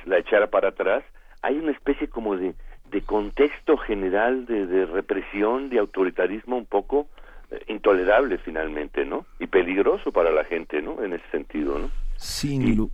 la 0.07 0.18
echara 0.18 0.49
para 0.49 0.70
atrás, 0.70 1.05
hay 1.45 1.59
una 1.59 1.72
especie 1.72 2.09
como 2.09 2.36
de, 2.36 2.55
de 2.90 3.03
contexto 3.03 3.76
general 3.76 4.47
de, 4.47 4.86
represión, 4.86 5.68
de 5.68 5.78
autoritarismo 5.78 6.57
un 6.57 6.66
poco 6.66 7.07
eh, 7.51 7.62
intolerable 7.68 8.38
finalmente, 8.38 9.05
¿no? 9.05 9.26
Y 9.38 9.47
peligroso 9.47 10.11
para 10.11 10.30
la 10.30 10.45
gente, 10.45 10.80
¿no? 10.80 11.03
En 11.03 11.12
ese 11.12 11.24
sentido, 11.30 11.78
¿no? 11.78 11.90
Sin 12.16 12.88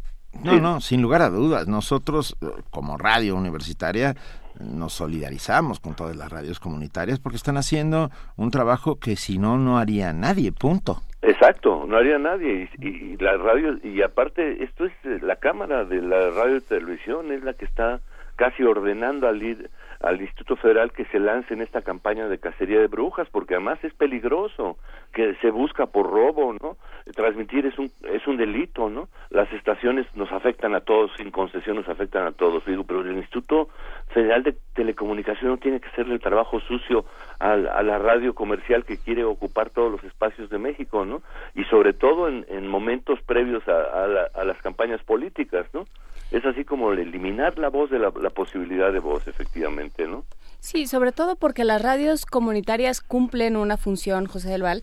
no, 0.44 0.61
no, 0.61 0.80
sin 0.80 1.03
lugar 1.03 1.22
a 1.22 1.28
dudas. 1.28 1.68
Nosotros, 1.68 2.36
eh, 2.40 2.46
como 2.70 2.96
radio 2.96 3.36
universitaria, 3.36 4.14
nos 4.59 4.94
solidarizamos 4.94 5.80
con 5.80 5.94
todas 5.94 6.16
las 6.16 6.30
radios 6.30 6.61
comunitarias 6.61 7.18
porque 7.18 7.36
están 7.36 7.57
haciendo 7.57 8.11
un 8.36 8.51
trabajo 8.51 8.98
que 8.98 9.16
si 9.16 9.38
no, 9.38 9.59
no 9.59 9.78
haría 9.78 10.12
nadie, 10.12 10.53
punto. 10.53 11.03
Exacto, 11.22 11.84
no 11.86 11.96
haría 11.96 12.18
nadie. 12.18 12.68
Y, 12.78 12.88
y, 12.88 13.16
la 13.18 13.36
radio, 13.36 13.78
y 13.84 14.03
aparte, 14.03 14.64
esto 14.64 14.86
es 14.86 14.92
eh, 15.05 15.18
la 15.22 15.36
Cámara 15.36 15.84
de 15.84 16.01
la 16.01 16.30
Radio 16.30 16.57
y 16.57 16.61
Televisión, 16.62 17.32
es 17.32 17.42
la 17.44 17.55
que 17.55 17.66
está 17.66 18.01
casi 18.41 18.62
ordenando 18.62 19.28
al, 19.28 19.43
Instituto 19.43 20.57
Federal 20.57 20.93
que 20.93 21.05
se 21.12 21.18
lance 21.18 21.53
en 21.53 21.61
esta 21.61 21.82
campaña 21.82 22.26
de 22.26 22.38
cacería 22.38 22.80
de 22.80 22.86
brujas, 22.86 23.28
porque 23.30 23.53
además 23.53 23.78
es 23.84 23.93
peligroso, 23.93 24.78
que 25.12 25.34
se 25.43 25.51
busca 25.51 25.84
por 25.84 26.09
robo, 26.09 26.55
¿no? 26.55 26.78
Transmitir 27.14 27.66
es 27.66 27.78
un, 27.78 27.91
es 28.11 28.26
un 28.26 28.38
delito, 28.38 28.88
¿no? 28.88 29.11
Las 29.28 29.53
estaciones 29.53 30.07
nos 30.16 30.32
afectan 30.32 30.74
a 30.74 30.80
todos, 30.80 31.11
sin 31.18 31.30
concesión 31.30 31.76
nos 31.76 31.86
afectan 31.91 32.26
a 32.26 32.32
todos, 32.32 32.64
digo, 32.64 32.84
pero 32.84 33.03
el 33.03 33.14
Instituto 33.14 33.68
Federal 34.14 34.43
de 34.43 34.57
Telecomunicación 34.72 35.51
no 35.51 35.59
tiene 35.59 35.78
que 35.78 35.88
hacerle 35.88 36.14
el 36.14 36.20
trabajo 36.20 36.61
sucio 36.61 37.05
a, 37.41 37.53
a, 37.53 37.82
la 37.82 37.99
radio 37.99 38.34
comercial 38.34 38.86
que 38.86 38.97
quiere 38.97 39.24
ocupar 39.24 39.68
todos 39.68 39.93
los 39.93 40.05
espacios 40.05 40.49
de 40.49 40.57
México, 40.57 41.05
¿no? 41.05 41.20
Y 41.55 41.64
sobre 41.64 41.93
todo 41.93 42.26
en, 42.26 42.47
en 42.49 42.66
momentos 42.68 43.20
previos 43.20 43.68
a, 43.68 43.72
a, 43.72 44.05
a 44.41 44.45
las 44.47 44.57
campañas 44.62 45.03
políticas, 45.03 45.66
¿no? 45.74 45.84
Es 46.31 46.45
así 46.45 46.64
como 46.64 46.93
eliminar 46.93 47.59
la 47.59 47.68
voz 47.68 47.91
de 47.91 47.99
la, 47.99 48.11
posibilidad 48.11 48.93
de 48.93 49.01
voz, 49.01 49.26
efectivamente, 49.26 50.07
¿no? 50.07 50.24
Sí, 50.61 50.87
sobre 50.87 51.12
todo 51.12 51.37
porque 51.37 51.64
las 51.64 51.83
radios 51.83 52.26
comunitarias 52.26 53.01
cumplen 53.01 53.57
una 53.57 53.76
función, 53.76 54.26
José 54.26 54.51
del 54.51 54.62
Val, 54.62 54.83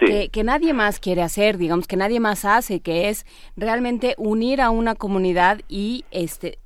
que, 0.00 0.28
que, 0.28 0.44
nadie 0.44 0.72
más 0.72 0.98
quiere 0.98 1.22
hacer, 1.22 1.58
digamos, 1.58 1.86
que 1.86 1.96
nadie 1.96 2.20
más 2.20 2.44
hace, 2.44 2.80
que 2.80 3.08
es 3.08 3.24
realmente 3.56 4.14
unir 4.18 4.60
a 4.60 4.70
una 4.70 4.94
comunidad 4.94 5.60
y, 5.68 6.04
este, 6.10 6.58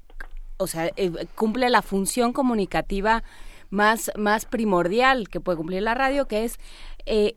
o 0.56 0.66
sea, 0.66 0.90
eh, 0.96 1.12
cumple 1.34 1.70
la 1.70 1.82
función 1.82 2.32
comunicativa 2.32 3.22
más, 3.70 4.10
más 4.16 4.46
primordial 4.46 5.28
que 5.28 5.40
puede 5.40 5.58
cumplir 5.58 5.82
la 5.82 5.94
radio, 5.94 6.26
que 6.26 6.44
es 6.44 6.58
eh, 7.04 7.34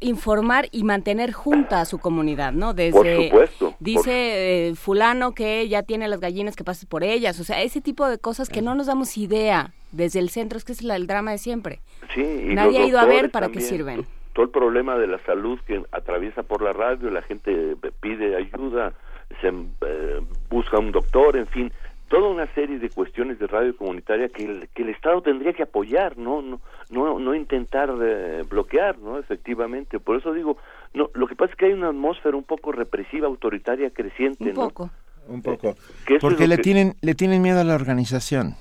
informar 0.00 0.66
y 0.72 0.84
mantener 0.84 1.32
junta 1.32 1.80
a 1.80 1.84
su 1.84 1.98
comunidad, 1.98 2.52
¿no? 2.52 2.74
Desde, 2.74 2.92
por 2.92 3.06
supuesto. 3.06 3.74
Dice 3.80 4.68
eh, 4.68 4.74
fulano 4.74 5.32
que 5.32 5.68
ya 5.68 5.82
tiene 5.82 6.08
las 6.08 6.20
gallinas 6.20 6.56
que 6.56 6.64
pases 6.64 6.86
por 6.86 7.04
ellas, 7.04 7.38
o 7.38 7.44
sea, 7.44 7.62
ese 7.62 7.80
tipo 7.80 8.08
de 8.08 8.18
cosas 8.18 8.48
que 8.48 8.62
no 8.62 8.74
nos 8.74 8.86
damos 8.86 9.16
idea 9.18 9.72
desde 9.92 10.18
el 10.18 10.30
centro, 10.30 10.56
es 10.58 10.64
que 10.64 10.72
es 10.72 10.82
el 10.82 11.06
drama 11.06 11.32
de 11.32 11.38
siempre. 11.38 11.80
Sí, 12.14 12.22
Nadie 12.22 12.78
ha 12.78 12.86
ido 12.86 12.98
a 12.98 13.04
ver 13.04 13.30
para 13.30 13.50
qué 13.50 13.60
sirven. 13.60 14.06
todo 14.32 14.44
el 14.44 14.50
problema 14.50 14.96
de 14.96 15.06
la 15.06 15.18
salud 15.24 15.58
que 15.66 15.82
atraviesa 15.92 16.42
por 16.42 16.62
la 16.62 16.72
radio, 16.72 17.10
la 17.10 17.22
gente 17.22 17.76
pide 18.00 18.36
ayuda, 18.36 18.94
se 19.40 19.48
eh, 19.48 20.20
busca 20.48 20.78
un 20.78 20.92
doctor, 20.92 21.36
en 21.36 21.46
fin, 21.46 21.72
toda 22.10 22.28
una 22.28 22.52
serie 22.54 22.80
de 22.80 22.90
cuestiones 22.90 23.38
de 23.38 23.46
radio 23.46 23.74
comunitaria 23.76 24.28
que 24.28 24.44
el, 24.44 24.68
que 24.74 24.82
el 24.82 24.88
Estado 24.88 25.22
tendría 25.22 25.52
que 25.52 25.62
apoyar, 25.62 26.18
no 26.18 26.42
no 26.42 26.60
no, 26.90 27.20
no 27.20 27.34
intentar 27.36 27.88
eh, 28.02 28.42
bloquear, 28.50 28.98
no 28.98 29.18
efectivamente. 29.18 30.00
Por 30.00 30.16
eso 30.16 30.34
digo, 30.34 30.58
no, 30.92 31.08
lo 31.14 31.28
que 31.28 31.36
pasa 31.36 31.52
es 31.52 31.56
que 31.56 31.66
hay 31.66 31.72
una 31.72 31.88
atmósfera 31.88 32.36
un 32.36 32.42
poco 32.42 32.72
represiva, 32.72 33.28
autoritaria, 33.28 33.90
creciente, 33.90 34.48
un 34.48 34.54
poco. 34.54 34.90
Un 35.28 35.40
poco. 35.40 35.76
Porque 36.20 36.48
le 36.48 36.58
tienen 36.58 36.94
le 37.00 37.14
tienen 37.14 37.42
miedo 37.42 37.60
a 37.60 37.64
la 37.64 37.76
organización. 37.76 38.56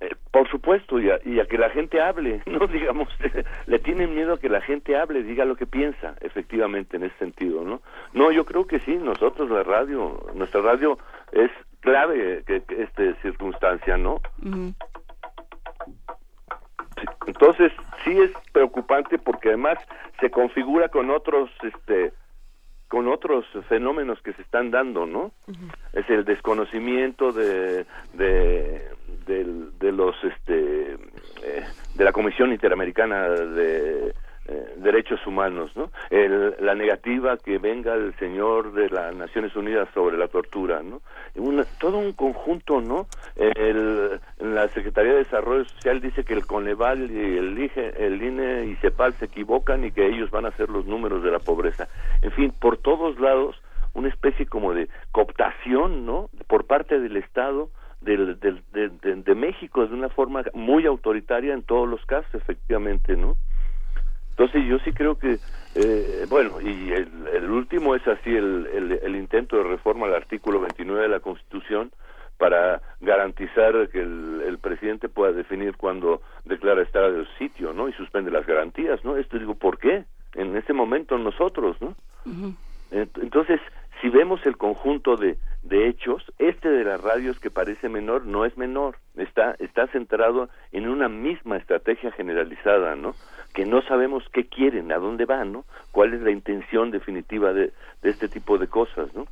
Eh, 0.00 0.14
por 0.30 0.50
supuesto, 0.50 0.98
y 0.98 1.10
a, 1.10 1.20
y 1.26 1.40
a, 1.40 1.44
que 1.44 1.58
la 1.58 1.68
gente 1.68 2.00
hable, 2.00 2.42
no 2.46 2.66
digamos, 2.66 3.08
le 3.66 3.78
tienen 3.80 4.14
miedo 4.14 4.32
a 4.32 4.40
que 4.40 4.48
la 4.48 4.62
gente 4.62 4.96
hable, 4.96 5.22
diga 5.22 5.44
lo 5.44 5.56
que 5.56 5.66
piensa, 5.66 6.14
efectivamente, 6.22 6.96
en 6.96 7.04
ese 7.04 7.18
sentido, 7.18 7.64
¿no? 7.64 7.82
No, 8.14 8.32
yo 8.32 8.46
creo 8.46 8.66
que 8.66 8.80
sí, 8.80 8.96
nosotros 8.96 9.50
la 9.50 9.62
radio, 9.62 10.26
nuestra 10.34 10.62
radio 10.62 10.98
es 11.32 11.50
clave 11.84 12.42
que, 12.46 12.62
que 12.62 12.82
esta 12.82 13.14
circunstancia, 13.20 13.96
¿no? 13.96 14.20
Entonces, 17.26 17.72
sí 18.02 18.10
es 18.10 18.30
preocupante 18.52 19.18
porque 19.18 19.48
además 19.48 19.78
se 20.20 20.30
configura 20.30 20.88
con 20.88 21.10
otros, 21.10 21.50
este, 21.62 22.12
con 22.88 23.08
otros 23.08 23.44
fenómenos 23.68 24.20
que 24.22 24.32
se 24.32 24.42
están 24.42 24.70
dando, 24.70 25.06
¿no? 25.06 25.32
Es 25.92 26.08
el 26.08 26.24
desconocimiento 26.24 27.32
de, 27.32 27.84
de, 28.14 28.88
de, 29.26 29.92
los, 29.92 30.16
este, 30.24 30.94
eh, 31.42 31.64
de 31.94 32.04
la 32.04 32.12
Comisión 32.12 32.52
Interamericana 32.52 33.28
de 33.28 34.14
eh, 34.46 34.74
derechos 34.76 35.26
humanos, 35.26 35.70
¿no? 35.76 35.90
la 36.10 36.74
negativa 36.74 37.36
que 37.36 37.58
venga 37.58 37.94
el 37.94 38.14
señor 38.18 38.72
de 38.72 38.88
las 38.90 39.14
Naciones 39.14 39.54
Unidas 39.56 39.88
sobre 39.94 40.18
la 40.18 40.28
tortura, 40.28 40.82
¿no? 40.82 41.00
todo 41.78 41.98
un 41.98 42.12
conjunto, 42.12 42.80
¿no? 42.80 43.06
El, 43.36 44.20
la 44.38 44.68
Secretaría 44.68 45.12
de 45.12 45.18
Desarrollo 45.18 45.64
Social 45.64 46.00
dice 46.00 46.24
que 46.24 46.34
el 46.34 46.46
Coneval 46.46 47.10
y 47.10 47.38
el, 47.38 47.58
IGE, 47.58 48.06
el 48.06 48.22
INE 48.22 48.66
y 48.66 48.76
CEPAL 48.76 49.14
se 49.14 49.26
equivocan 49.26 49.84
y 49.84 49.92
que 49.92 50.06
ellos 50.06 50.30
van 50.30 50.46
a 50.46 50.50
ser 50.52 50.70
los 50.70 50.86
números 50.86 51.22
de 51.22 51.30
la 51.30 51.38
pobreza. 51.38 51.88
En 52.22 52.32
fin, 52.32 52.52
por 52.58 52.78
todos 52.78 53.18
lados, 53.18 53.60
una 53.94 54.08
especie 54.08 54.46
como 54.46 54.72
de 54.72 54.88
cooptación, 55.12 56.06
¿no? 56.06 56.30
Por 56.46 56.66
parte 56.66 56.98
del 56.98 57.16
Estado, 57.16 57.70
del, 58.00 58.38
del, 58.40 58.62
de, 58.72 58.90
de 59.16 59.34
México 59.34 59.86
de 59.86 59.94
una 59.94 60.08
forma 60.08 60.42
muy 60.52 60.86
autoritaria 60.86 61.54
en 61.54 61.62
todos 61.62 61.88
los 61.88 62.04
casos, 62.06 62.34
efectivamente, 62.34 63.16
¿no? 63.16 63.36
Entonces 64.36 64.66
yo 64.66 64.78
sí 64.80 64.92
creo 64.92 65.16
que, 65.16 65.38
eh, 65.76 66.26
bueno, 66.28 66.60
y 66.60 66.92
el, 66.92 67.50
último 67.50 67.94
es 67.94 68.06
así 68.08 68.30
el, 68.30 68.98
el, 69.00 69.14
intento 69.14 69.56
de 69.56 69.62
reforma 69.62 70.06
al 70.06 70.14
artículo 70.14 70.60
29 70.60 71.02
de 71.02 71.08
la 71.08 71.20
Constitución 71.20 71.92
para 72.36 72.82
garantizar 73.00 73.88
que 73.90 74.00
el, 74.00 74.58
presidente 74.60 75.08
pueda 75.08 75.32
definir 75.32 75.76
cuándo 75.76 76.22
declara 76.44 76.82
estado 76.82 77.12
del 77.12 77.28
sitio, 77.38 77.72
¿no? 77.74 77.88
Y 77.88 77.92
suspende 77.92 78.30
las 78.30 78.46
garantías, 78.46 79.04
¿no? 79.04 79.16
Esto 79.16 79.38
digo, 79.38 79.54
¿por 79.54 79.78
qué? 79.78 80.04
En 80.34 80.56
ese 80.56 80.72
momento 80.72 81.18
nosotros, 81.18 81.76
¿no? 81.80 81.94
Entonces, 82.90 83.60
si 84.04 84.10
vemos 84.10 84.44
el 84.44 84.58
conjunto 84.58 85.16
de, 85.16 85.38
de 85.62 85.88
hechos, 85.88 86.22
este 86.38 86.68
de 86.68 86.84
las 86.84 87.00
radios 87.00 87.40
que 87.40 87.50
parece 87.50 87.88
menor 87.88 88.26
no 88.26 88.44
es 88.44 88.54
menor, 88.58 88.98
está, 89.16 89.56
está 89.60 89.86
centrado 89.86 90.50
en 90.72 90.90
una 90.90 91.08
misma 91.08 91.56
estrategia 91.56 92.12
generalizada, 92.12 92.96
¿no? 92.96 93.14
que 93.54 93.64
no 93.64 93.80
sabemos 93.80 94.22
qué 94.30 94.46
quieren, 94.46 94.92
a 94.92 94.98
dónde 94.98 95.24
van, 95.24 95.52
¿no? 95.52 95.64
¿Cuál 95.90 96.12
es 96.12 96.20
la 96.20 96.32
intención 96.32 96.90
definitiva 96.90 97.54
de, 97.54 97.72
de 98.02 98.10
este 98.10 98.28
tipo 98.28 98.58
de 98.58 98.66
cosas, 98.66 99.14
¿no? 99.14 99.26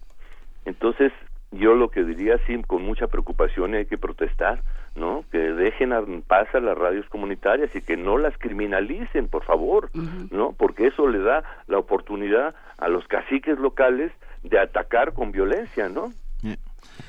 Entonces, 0.65 1.13
yo 1.51 1.75
lo 1.75 1.91
que 1.91 2.03
diría, 2.03 2.39
sí, 2.47 2.59
con 2.67 2.83
mucha 2.83 3.09
preocupación 3.09 3.75
hay 3.75 3.85
que 3.85 3.99
protestar, 3.99 4.63
¿no? 4.97 5.25
Que 5.31 5.39
dejen 5.39 5.93
en 5.93 6.23
paz 6.23 6.49
a 6.55 6.61
las 6.61 6.79
radios 6.79 7.07
comunitarias 7.11 7.75
y 7.77 7.83
que 7.83 7.99
no 7.99 8.17
las 8.17 8.39
criminalicen, 8.39 9.29
por 9.29 9.45
favor, 9.45 9.91
¿no? 10.31 10.55
Porque 10.57 10.87
eso 10.87 11.09
le 11.09 11.19
da 11.19 11.45
la 11.67 11.79
oportunidad 11.79 12.55
a 12.79 12.89
los 12.89 13.07
caciques 13.07 13.59
locales 13.59 14.13
de 14.43 14.59
atacar 14.59 15.13
con 15.13 15.33
violencia, 15.33 15.89
¿no? 15.89 16.13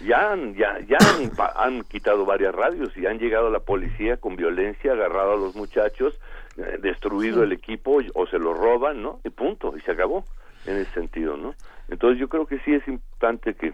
Ya 0.06 0.32
han, 0.32 0.54
ya, 0.54 0.80
ya 0.88 0.98
han, 0.98 1.32
han, 1.56 1.84
quitado 1.84 2.26
varias 2.26 2.54
radios 2.54 2.96
y 2.96 3.08
han 3.08 3.18
llegado 3.18 3.50
la 3.50 3.60
policía 3.60 4.18
con 4.18 4.36
violencia, 4.36 4.92
agarrado 4.92 5.34
a 5.34 5.38
los 5.38 5.56
muchachos 5.56 6.20
eh, 6.58 6.78
destruido 6.80 7.42
el 7.42 7.52
equipo 7.52 8.00
o 8.14 8.28
se 8.28 8.38
lo 8.38 8.54
roban, 8.54 9.02
¿no? 9.02 9.20
Y 9.24 9.30
punto, 9.32 9.74
y 9.76 9.82
se 9.82 9.92
acabó 9.92 10.24
en 10.68 10.78
ese 10.78 10.92
sentido, 10.92 11.36
¿no? 11.36 11.56
Entonces 11.90 12.20
yo 12.20 12.30
creo 12.30 12.46
que 12.46 12.60
sí 12.60 12.74
es 12.76 12.88
importante 12.88 13.56
que, 13.56 13.74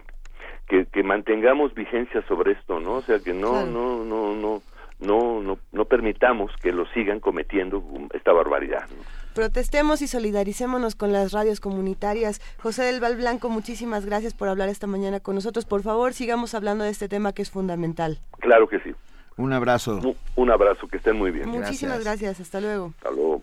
que, 0.86 1.02
mantengamos 1.02 1.74
vigencia 1.74 2.22
sobre 2.26 2.52
esto, 2.52 2.80
¿no? 2.80 2.94
O 2.94 3.02
sea, 3.02 3.18
que 3.18 3.34
no, 3.34 3.66
no, 3.66 4.04
no, 4.04 4.34
no, 4.34 4.62
no, 5.00 5.40
no, 5.40 5.58
no 5.72 5.84
permitamos 5.86 6.52
que 6.62 6.72
lo 6.72 6.86
sigan 6.88 7.20
cometiendo 7.20 7.82
esta 8.12 8.32
barbaridad. 8.32 8.86
Protestemos 9.34 10.02
y 10.02 10.08
solidaricémonos 10.08 10.96
con 10.96 11.12
las 11.12 11.32
radios 11.32 11.60
comunitarias. 11.60 12.40
José 12.58 12.82
del 12.82 13.00
Val 13.00 13.16
Blanco, 13.16 13.48
muchísimas 13.48 14.04
gracias 14.04 14.34
por 14.34 14.48
hablar 14.48 14.68
esta 14.68 14.86
mañana 14.86 15.20
con 15.20 15.36
nosotros. 15.36 15.64
Por 15.64 15.82
favor, 15.82 16.12
sigamos 16.12 16.54
hablando 16.54 16.84
de 16.84 16.90
este 16.90 17.08
tema 17.08 17.32
que 17.32 17.42
es 17.42 17.50
fundamental. 17.50 18.18
Claro 18.40 18.68
que 18.68 18.80
sí. 18.80 18.94
Un 19.36 19.52
abrazo. 19.52 20.00
Un, 20.36 20.50
abrazo, 20.50 20.86
que 20.88 20.98
estén 20.98 21.16
muy 21.16 21.30
bien. 21.30 21.48
Muchísimas 21.48 22.04
gracias. 22.04 22.40
hasta 22.40 22.60
luego. 22.60 22.92
Hasta 22.98 23.10
luego. 23.10 23.42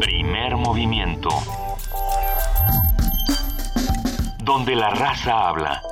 Primer 0.00 0.56
movimiento. 0.56 1.28
Donde 4.44 4.74
la 4.76 4.90
raza 4.90 5.48
habla. 5.48 5.82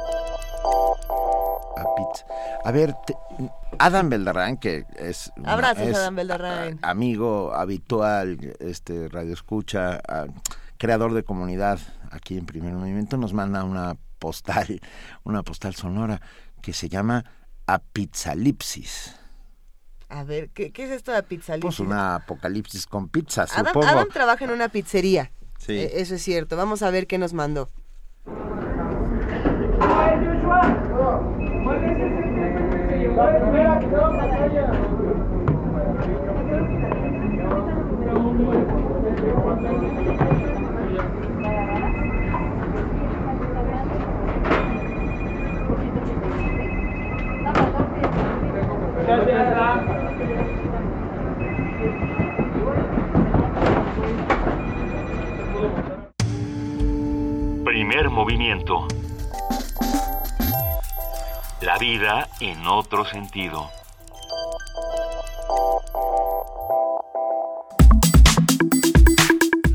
A 2.64 2.70
ver, 2.72 2.94
Adam 3.78 4.08
Beldarrán, 4.08 4.56
que 4.56 4.84
es, 4.96 5.32
Abrazos, 5.44 5.96
Adam 5.96 6.16
Beldarrán. 6.16 6.78
amigo 6.82 7.52
habitual, 7.54 8.38
este 8.60 9.08
radio 9.08 9.32
escucha, 9.32 10.00
creador 10.78 11.14
de 11.14 11.22
comunidad 11.22 11.78
aquí 12.10 12.36
en 12.36 12.46
Primer 12.46 12.74
Movimiento, 12.74 13.16
nos 13.16 13.32
manda 13.32 13.64
una 13.64 13.96
postal, 14.18 14.80
una 15.24 15.42
postal 15.42 15.74
sonora 15.74 16.20
que 16.60 16.72
se 16.72 16.88
llama 16.88 17.24
apizalipsis. 17.66 19.16
A 20.08 20.24
ver, 20.24 20.50
¿qué, 20.50 20.70
es 20.74 20.90
esto 20.90 21.10
de 21.10 21.18
apizalipsis? 21.18 21.62
Pues 21.62 21.80
una 21.80 22.16
apocalipsis 22.16 22.86
con 22.86 23.08
pizza, 23.08 23.44
Adam, 23.44 23.66
supongo. 23.66 23.86
Adam 23.86 24.08
trabaja 24.08 24.44
en 24.44 24.50
una 24.50 24.68
pizzería. 24.68 25.32
Sí. 25.58 25.72
E, 25.72 26.00
eso 26.00 26.16
es 26.16 26.22
cierto. 26.22 26.56
Vamos 26.56 26.82
a 26.82 26.90
ver 26.90 27.06
qué 27.06 27.16
nos 27.16 27.32
mandó. 27.32 27.70
Primer 57.64 58.10
movimiento. 58.10 58.86
La 61.62 61.78
vida 61.78 62.28
en 62.40 62.66
otro 62.66 63.04
sentido. 63.04 63.70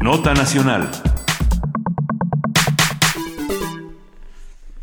Nota 0.01 0.33
Nacional. 0.33 0.89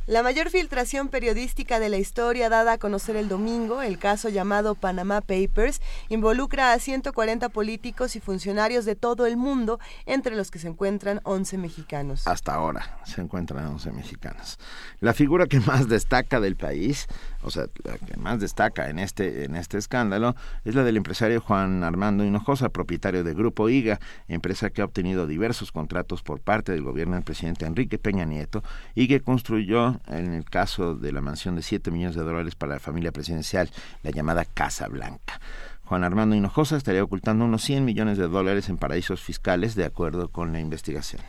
La 0.06 0.22
mayor 0.22 0.50
filtración 0.50 1.08
periodística 1.08 1.80
de 1.80 1.88
la 1.88 1.96
historia 1.96 2.50
dada 2.50 2.72
a 2.72 2.78
conocer 2.78 3.16
el 3.16 3.26
domingo, 3.26 3.80
el 3.80 3.98
caso 3.98 4.28
llamado 4.28 4.74
Panama 4.74 5.22
Papers, 5.22 5.80
involucra 6.10 6.74
a 6.74 6.78
140 6.78 7.48
políticos 7.48 8.14
y 8.14 8.20
funcionarios 8.20 8.84
de 8.84 8.96
todo 8.96 9.24
el 9.24 9.38
mundo, 9.38 9.80
entre 10.04 10.36
los 10.36 10.50
que 10.50 10.58
se 10.58 10.68
encuentran 10.68 11.22
11 11.22 11.56
mexicanos. 11.56 12.26
Hasta 12.26 12.52
ahora 12.52 12.98
se 13.04 13.22
encuentran 13.22 13.64
11 13.64 13.92
mexicanos. 13.92 14.58
La 15.00 15.14
figura 15.14 15.46
que 15.46 15.60
más 15.60 15.88
destaca 15.88 16.38
del 16.38 16.56
país 16.56 17.06
o 17.44 17.50
sea, 17.50 17.66
la 17.84 17.98
que 17.98 18.16
más 18.16 18.40
destaca 18.40 18.88
en 18.88 18.98
este, 18.98 19.44
en 19.44 19.56
este 19.56 19.78
escándalo 19.78 20.34
es 20.64 20.74
la 20.74 20.82
del 20.82 20.96
empresario 20.96 21.40
Juan 21.40 21.84
Armando 21.84 22.24
Hinojosa, 22.24 22.70
propietario 22.70 23.22
de 23.22 23.34
Grupo 23.34 23.68
IGA, 23.68 24.00
empresa 24.28 24.70
que 24.70 24.82
ha 24.82 24.86
obtenido 24.86 25.26
diversos 25.26 25.70
contratos 25.70 26.22
por 26.22 26.40
parte 26.40 26.72
del 26.72 26.82
gobierno 26.82 27.14
del 27.14 27.24
presidente 27.24 27.66
Enrique 27.66 27.98
Peña 27.98 28.24
Nieto 28.24 28.62
y 28.94 29.08
que 29.08 29.20
construyó, 29.20 30.00
en 30.08 30.32
el 30.32 30.44
caso 30.44 30.94
de 30.94 31.12
la 31.12 31.20
mansión 31.20 31.56
de 31.56 31.62
7 31.62 31.90
millones 31.90 32.16
de 32.16 32.22
dólares 32.22 32.54
para 32.54 32.74
la 32.74 32.80
familia 32.80 33.12
presidencial, 33.12 33.70
la 34.02 34.10
llamada 34.10 34.44
Casa 34.44 34.88
Blanca. 34.88 35.40
Juan 35.84 36.02
Armando 36.02 36.34
Hinojosa 36.34 36.76
estaría 36.76 37.04
ocultando 37.04 37.44
unos 37.44 37.62
100 37.62 37.84
millones 37.84 38.16
de 38.16 38.26
dólares 38.26 38.68
en 38.70 38.78
paraísos 38.78 39.20
fiscales 39.20 39.74
de 39.74 39.84
acuerdo 39.84 40.28
con 40.28 40.52
la 40.52 40.60
investigación. 40.60 41.20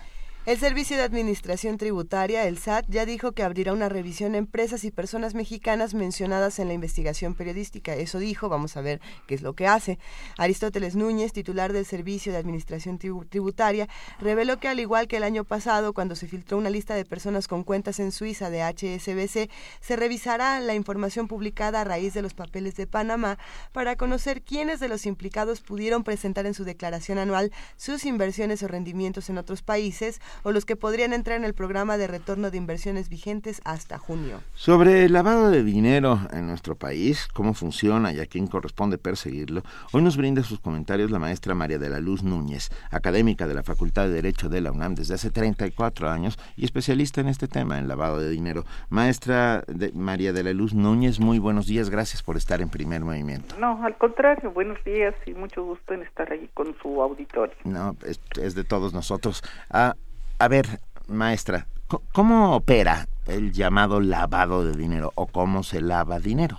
El 0.45 0.59
Servicio 0.59 0.95
de 0.95 1.01
Administración 1.01 1.79
Tributaria, 1.79 2.45
el 2.45 2.59
SAT, 2.59 2.85
ya 2.87 3.07
dijo 3.07 3.31
que 3.31 3.41
abrirá 3.41 3.73
una 3.73 3.89
revisión 3.89 4.35
a 4.35 4.37
empresas 4.37 4.83
y 4.83 4.91
personas 4.91 5.33
mexicanas 5.33 5.95
mencionadas 5.95 6.59
en 6.59 6.67
la 6.67 6.75
investigación 6.75 7.33
periodística. 7.33 7.95
Eso 7.95 8.19
dijo, 8.19 8.47
vamos 8.47 8.77
a 8.77 8.81
ver 8.81 9.01
qué 9.25 9.33
es 9.33 9.41
lo 9.41 9.55
que 9.55 9.65
hace. 9.65 9.97
Aristóteles 10.37 10.95
Núñez, 10.95 11.33
titular 11.33 11.73
del 11.73 11.83
Servicio 11.83 12.31
de 12.31 12.37
Administración 12.37 12.99
Tributaria, 12.99 13.89
reveló 14.19 14.59
que 14.59 14.67
al 14.67 14.79
igual 14.79 15.07
que 15.07 15.17
el 15.17 15.23
año 15.23 15.45
pasado, 15.45 15.93
cuando 15.93 16.15
se 16.15 16.27
filtró 16.27 16.59
una 16.59 16.69
lista 16.69 16.93
de 16.93 17.05
personas 17.05 17.47
con 17.47 17.63
cuentas 17.63 17.99
en 17.99 18.11
Suiza 18.11 18.51
de 18.51 18.61
HSBC, 18.61 19.49
se 19.81 19.95
revisará 19.95 20.59
la 20.59 20.75
información 20.75 21.27
publicada 21.27 21.81
a 21.81 21.85
raíz 21.85 22.13
de 22.13 22.21
los 22.21 22.35
papeles 22.35 22.75
de 22.75 22.85
Panamá 22.85 23.39
para 23.71 23.95
conocer 23.95 24.43
quiénes 24.43 24.79
de 24.79 24.89
los 24.89 25.07
implicados 25.07 25.61
pudieron 25.61 26.03
presentar 26.03 26.45
en 26.45 26.53
su 26.53 26.65
declaración 26.65 27.17
anual 27.17 27.51
sus 27.77 28.05
inversiones 28.05 28.61
o 28.61 28.67
rendimientos 28.67 29.31
en 29.31 29.39
otros 29.39 29.63
países 29.63 30.21
o 30.43 30.51
los 30.51 30.65
que 30.65 30.75
podrían 30.75 31.13
entrar 31.13 31.37
en 31.37 31.45
el 31.45 31.53
programa 31.53 31.97
de 31.97 32.07
retorno 32.07 32.51
de 32.51 32.57
inversiones 32.57 33.09
vigentes 33.09 33.61
hasta 33.65 33.97
junio. 33.97 34.41
Sobre 34.53 35.05
el 35.05 35.13
lavado 35.13 35.49
de 35.49 35.63
dinero 35.63 36.19
en 36.31 36.47
nuestro 36.47 36.75
país, 36.75 37.27
cómo 37.33 37.53
funciona 37.53 38.13
y 38.13 38.19
a 38.19 38.25
quién 38.25 38.47
corresponde 38.47 38.97
perseguirlo, 38.97 39.63
hoy 39.91 40.01
nos 40.01 40.17
brinda 40.17 40.43
sus 40.43 40.59
comentarios 40.59 41.11
la 41.11 41.19
maestra 41.19 41.55
María 41.55 41.77
de 41.77 41.89
la 41.89 41.99
Luz 41.99 42.23
Núñez, 42.23 42.69
académica 42.91 43.47
de 43.47 43.53
la 43.53 43.63
Facultad 43.63 44.07
de 44.07 44.13
Derecho 44.13 44.49
de 44.49 44.61
la 44.61 44.71
UNAM 44.71 44.95
desde 44.95 45.15
hace 45.15 45.31
34 45.31 46.09
años 46.09 46.37
y 46.55 46.65
especialista 46.65 47.21
en 47.21 47.27
este 47.27 47.47
tema, 47.47 47.77
en 47.77 47.87
lavado 47.87 48.19
de 48.19 48.29
dinero. 48.29 48.65
Maestra 48.89 49.63
de 49.67 49.91
María 49.93 50.33
de 50.33 50.43
la 50.43 50.53
Luz 50.53 50.73
Núñez, 50.73 51.19
muy 51.19 51.39
buenos 51.39 51.67
días, 51.67 51.89
gracias 51.89 52.23
por 52.23 52.37
estar 52.37 52.61
en 52.61 52.69
primer 52.69 53.01
movimiento. 53.01 53.55
No, 53.59 53.83
al 53.83 53.97
contrario, 53.97 54.51
buenos 54.51 54.83
días 54.83 55.15
y 55.25 55.33
mucho 55.33 55.63
gusto 55.63 55.93
en 55.93 56.03
estar 56.03 56.31
ahí 56.31 56.49
con 56.53 56.75
su 56.81 57.01
auditorio. 57.01 57.55
No, 57.63 57.95
es, 58.05 58.55
de 58.55 58.63
todos 58.63 58.93
nosotros. 58.93 59.43
Ah, 59.69 59.95
a 60.39 60.47
ver, 60.47 60.65
maestra, 61.07 61.67
¿cómo 62.13 62.55
opera 62.55 63.07
el 63.27 63.51
llamado 63.51 63.99
lavado 63.99 64.65
de 64.65 64.77
dinero 64.77 65.11
o 65.15 65.27
cómo 65.27 65.63
se 65.63 65.81
lava 65.81 66.19
dinero? 66.19 66.57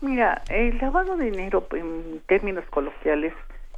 Mira, 0.00 0.42
el 0.48 0.78
lavado 0.78 1.16
de 1.16 1.30
dinero, 1.30 1.66
en 1.72 2.20
términos 2.26 2.64
coloquiales, 2.70 3.32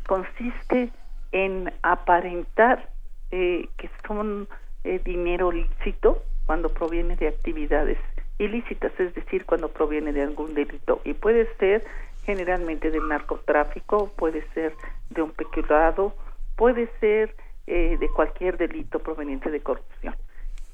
consiste 0.06 0.90
en 1.32 1.72
aparentar 1.82 2.90
eh, 3.30 3.68
que 3.76 3.90
son 4.06 4.48
eh, 4.84 5.01
dinero 5.05 5.52
lícito 5.52 6.22
cuando 6.47 6.68
proviene 6.68 7.16
de 7.16 7.28
actividades 7.28 7.98
ilícitas, 8.38 8.93
es 8.98 9.14
decir, 9.14 9.44
cuando 9.47 9.68
proviene 9.68 10.12
de 10.12 10.22
algún 10.22 10.55
delito. 10.55 11.01
Y 11.05 11.14
puede 11.14 11.48
ser 11.56 11.84
generalmente 12.24 12.90
del 12.90 13.09
narcotráfico, 13.09 14.12
puede 14.16 14.47
ser 14.52 14.74
de 15.10 15.22
un 15.22 15.30
peculado, 15.30 16.14
puede 16.56 16.90
ser 17.01 17.34
eh, 17.66 17.97
de 17.98 18.09
cualquier 18.10 18.56
delito 18.56 18.98
proveniente 18.98 19.51
de 19.51 19.60
corrupción. 19.60 20.14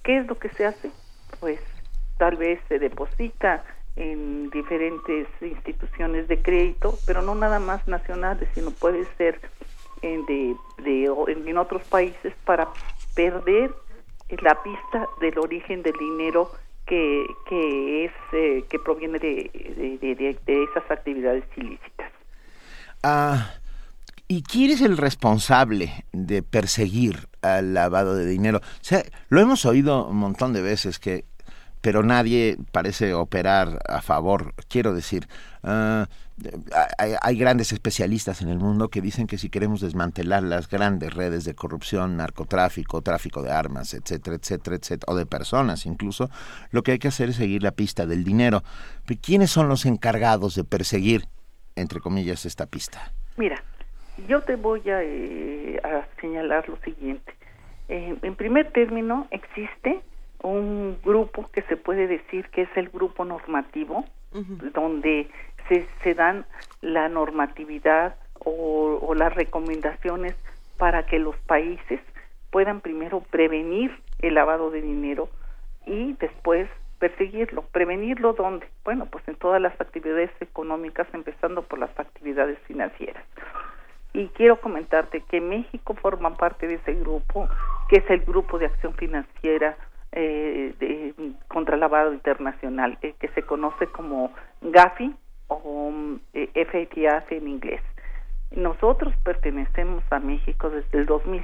¿Qué 0.02 0.18
es 0.18 0.26
lo 0.26 0.38
que 0.38 0.48
se 0.50 0.66
hace? 0.66 0.90
Pues 1.40 1.60
tal 2.18 2.36
vez 2.36 2.60
se 2.68 2.78
deposita 2.78 3.64
en 3.96 4.50
diferentes 4.50 5.28
instituciones 5.40 6.28
de 6.28 6.40
crédito, 6.40 6.98
pero 7.06 7.22
no 7.22 7.34
nada 7.34 7.58
más 7.58 7.86
nacionales, 7.86 8.48
sino 8.54 8.70
puede 8.70 9.04
ser 9.16 9.40
en, 10.02 10.24
de, 10.26 10.56
en 10.84 11.58
otros 11.58 11.82
países 11.84 12.34
para 12.44 12.68
perder 13.14 13.72
la 14.40 14.62
pista 14.62 15.08
del 15.20 15.38
origen 15.38 15.82
del 15.82 15.94
dinero 15.98 16.50
que, 16.86 17.26
que 17.48 18.04
es 18.06 18.12
eh, 18.32 18.64
que 18.68 18.78
proviene 18.78 19.18
de, 19.18 19.50
de, 20.00 20.38
de, 20.46 20.62
esas 20.64 20.90
actividades 20.90 21.44
ilícitas. 21.56 22.10
Ah, 23.02 23.54
¿Y 24.32 24.42
quién 24.42 24.70
es 24.70 24.80
el 24.80 24.96
responsable 24.96 26.06
de 26.14 26.42
perseguir 26.42 27.28
al 27.42 27.74
lavado 27.74 28.16
de 28.16 28.24
dinero? 28.24 28.62
O 28.64 28.78
sea, 28.80 29.04
lo 29.28 29.42
hemos 29.42 29.66
oído 29.66 30.06
un 30.06 30.16
montón 30.16 30.54
de 30.54 30.62
veces 30.62 30.98
que 30.98 31.26
pero 31.82 32.02
nadie 32.02 32.56
parece 32.70 33.12
operar 33.12 33.80
a 33.86 34.00
favor. 34.00 34.54
Quiero 34.68 34.94
decir, 34.94 35.28
ah, 35.64 36.06
hay, 37.20 37.36
grandes 37.36 37.74
especialistas 37.74 38.40
en 38.40 38.48
el 38.48 38.58
mundo 38.58 38.88
que 38.88 39.02
dicen 39.02 39.26
que 39.26 39.36
si 39.36 39.50
queremos 39.50 39.82
desmantelar 39.82 40.44
las 40.44 40.66
grandes 40.66 41.12
redes 41.12 41.44
de 41.44 41.54
corrupción, 41.54 42.16
narcotráfico, 42.16 43.02
tráfico 43.02 43.42
de 43.42 43.50
armas, 43.50 43.92
etcétera, 43.92 44.36
etcétera, 44.36 44.76
etcétera, 44.76 45.12
o 45.12 45.14
de 45.14 45.26
personas 45.26 45.84
incluso, 45.84 46.30
lo 46.70 46.82
que 46.82 46.92
hay 46.92 46.98
que 46.98 47.08
hacer 47.08 47.28
es 47.28 47.36
seguir 47.36 47.62
la 47.62 47.72
pista 47.72 48.06
del 48.06 48.24
dinero. 48.24 48.64
¿Quiénes 49.20 49.50
son 49.50 49.68
los 49.68 49.84
encargados 49.84 50.54
de 50.54 50.64
perseguir, 50.64 51.28
entre 51.76 52.00
comillas, 52.00 52.46
esta 52.46 52.64
pista? 52.64 53.12
Mira, 53.36 53.64
yo 54.26 54.42
te 54.42 54.56
voy 54.56 54.88
a, 54.90 55.02
eh, 55.02 55.80
señalar 56.20 56.68
lo 56.68 56.76
siguiente. 56.78 57.34
Eh, 57.88 58.16
en 58.22 58.34
primer 58.36 58.70
término, 58.72 59.26
existe 59.30 60.00
un 60.42 60.98
grupo 61.04 61.48
que 61.52 61.62
se 61.62 61.76
puede 61.76 62.06
decir 62.06 62.48
que 62.50 62.62
es 62.62 62.76
el 62.76 62.88
grupo 62.88 63.24
normativo, 63.24 64.04
donde 64.72 65.28
se, 65.68 65.86
se 66.02 66.14
dan 66.14 66.46
la 66.80 67.08
normatividad 67.10 68.16
o, 68.38 68.98
o 69.02 69.14
las 69.14 69.34
recomendaciones 69.34 70.34
para 70.78 71.04
que 71.04 71.18
los 71.18 71.36
países 71.36 72.00
puedan 72.50 72.80
primero 72.80 73.20
prevenir 73.20 73.94
el 74.20 74.34
lavado 74.34 74.70
de 74.70 74.80
dinero 74.80 75.28
y 75.86 76.14
después 76.14 76.68
perseguirlo. 76.98 77.62
¿Prevenirlo 77.72 78.32
dónde? 78.32 78.66
Bueno, 78.84 79.06
pues 79.06 79.26
en 79.28 79.34
todas 79.34 79.60
las 79.60 79.78
actividades 79.80 80.30
económicas, 80.40 81.06
empezando 81.12 81.62
por 81.62 81.78
las 81.78 81.90
actividades 81.98 82.58
financieras 82.60 83.24
y 84.14 84.28
quiero 84.28 84.60
comentarte 84.60 85.22
que 85.22 85.40
México 85.40 85.94
forma 85.94 86.36
parte 86.36 86.66
de 86.66 86.74
ese 86.74 86.94
grupo, 86.94 87.48
que 87.88 87.96
es 87.98 88.10
el 88.10 88.20
Grupo 88.20 88.58
de 88.58 88.66
Acción 88.66 88.94
Financiera 88.94 89.76
eh, 90.12 90.74
de, 90.78 91.14
contra 91.48 91.76
Lavado 91.76 92.12
Internacional, 92.12 92.98
eh, 93.02 93.14
que 93.18 93.28
se 93.28 93.42
conoce 93.42 93.86
como 93.86 94.32
GAFI 94.60 95.14
o 95.48 95.92
eh, 96.34 96.48
FATF 96.54 97.32
en 97.32 97.48
inglés. 97.48 97.80
Nosotros 98.50 99.14
pertenecemos 99.24 100.04
a 100.10 100.18
México 100.18 100.68
desde 100.68 100.98
el 100.98 101.06
2000. 101.06 101.42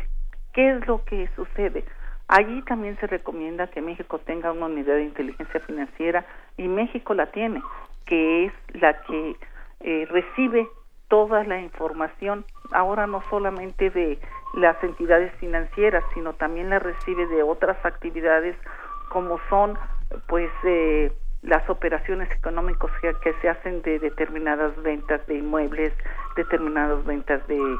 ¿Qué 0.53 0.71
es 0.71 0.87
lo 0.87 1.05
que 1.05 1.29
sucede? 1.35 1.85
Allí 2.29 2.61
también 2.63 2.99
se 3.01 3.07
recomienda 3.07 3.69
que 3.69 3.81
México 3.81 4.19
tenga 4.19 4.53
una 4.53 4.67
unidad 4.67 4.97
de 4.97 5.05
inteligencia 5.05 5.61
financiera 5.61 6.27
y 6.59 6.69
México 6.69 7.15
la 7.15 7.27
tiene, 7.31 7.63
que 8.05 8.47
es 8.47 8.53
la 8.75 9.01
que 9.03 9.37
eh, 9.81 10.07
recibe 10.11 10.69
toda 11.09 11.45
la 11.45 11.61
información, 11.61 12.45
ahora 12.73 13.07
no 13.07 13.23
solamente 13.31 13.91
de 13.91 14.19
las 14.55 14.83
entidades 14.83 15.33
financieras, 15.35 16.05
sino 16.15 16.35
también 16.35 16.71
la 16.71 16.79
recibe 16.79 17.27
de 17.27 17.43
otras 17.43 17.77
actividades 17.85 18.57
como 19.11 19.39
son 19.49 19.79
pues 20.27 20.51
eh, 20.65 21.13
las 21.43 21.69
operaciones 21.71 22.31
económicas 22.33 22.91
que, 23.01 23.33
se 23.41 23.49
hacen 23.49 23.83
de 23.83 23.99
determinadas 23.99 24.81
ventas 24.83 25.25
de 25.27 25.37
inmuebles, 25.37 25.93
determinadas 26.37 27.05
ventas 27.05 27.47
de, 27.47 27.79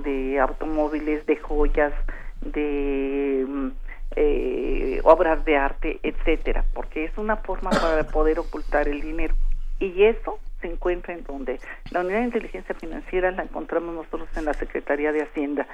de, 0.00 0.40
automóviles, 0.40 1.24
de 1.26 1.36
joyas, 1.36 1.92
de 2.40 3.46
mm, 3.48 3.68
eh, 4.16 5.00
obras 5.04 5.44
de 5.44 5.56
arte, 5.56 6.00
etcétera, 6.02 6.64
porque 6.74 7.04
es 7.04 7.16
una 7.16 7.36
forma 7.36 7.70
para 7.70 8.04
poder 8.04 8.38
ocultar 8.38 8.88
el 8.88 9.00
dinero. 9.00 9.34
Y 9.78 10.04
eso 10.04 10.38
se 10.62 10.68
encuentra 10.68 11.12
en 11.12 11.24
donde 11.24 11.60
la 11.90 12.00
unidad 12.00 12.20
de 12.20 12.24
inteligencia 12.24 12.74
financiera 12.74 13.30
la 13.30 13.42
encontramos 13.42 13.94
nosotros 13.94 14.28
en 14.36 14.46
la 14.46 14.54
Secretaría 14.54 15.12
de 15.12 15.22
Hacienda 15.22 15.66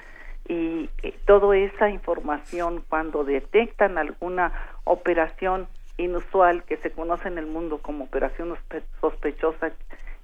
y 0.49 0.89
eh, 1.03 1.15
toda 1.27 1.57
esa 1.57 1.91
información 1.91 2.83
cuando 2.89 3.23
detectan 3.23 3.99
alguna 3.99 4.53
operación 4.85 5.69
inusual 5.99 6.65
que 6.65 6.79
se 6.79 6.91
conoce 6.91 7.29
en 7.29 7.39
el 7.39 7.47
mundo 7.47 7.79
como 7.79 8.05
operación 8.05 8.57
sospechosa, 9.01 9.73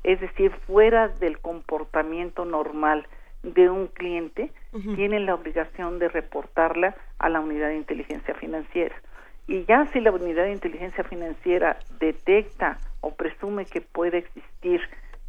es 0.03 0.21
decir, 0.21 0.53
fuera 0.67 1.09
del 1.09 1.39
comportamiento 1.39 2.45
normal 2.45 3.07
de 3.43 3.69
un 3.69 3.89
cliente, 3.89 4.51
tienen 4.97 5.27
la 5.27 5.35
obligación 5.35 5.99
de 5.99 6.09
reportarla 6.09 6.97
a 7.19 7.29
la 7.29 7.41
unidad 7.41 7.69
de 7.69 7.77
inteligencia 7.77 8.35
financiera. 8.35 8.95
Y 9.47 9.65
ya 9.67 9.87
si 9.93 10.01
la 10.01 10.11
unidad 10.11 10.45
de 10.45 10.53
inteligencia 10.53 11.05
financiera 11.05 11.77
detecta 12.01 12.79
o 13.05 13.15
presume 13.15 13.67
que 13.67 13.81
puede 13.81 14.19
existir 14.19 14.81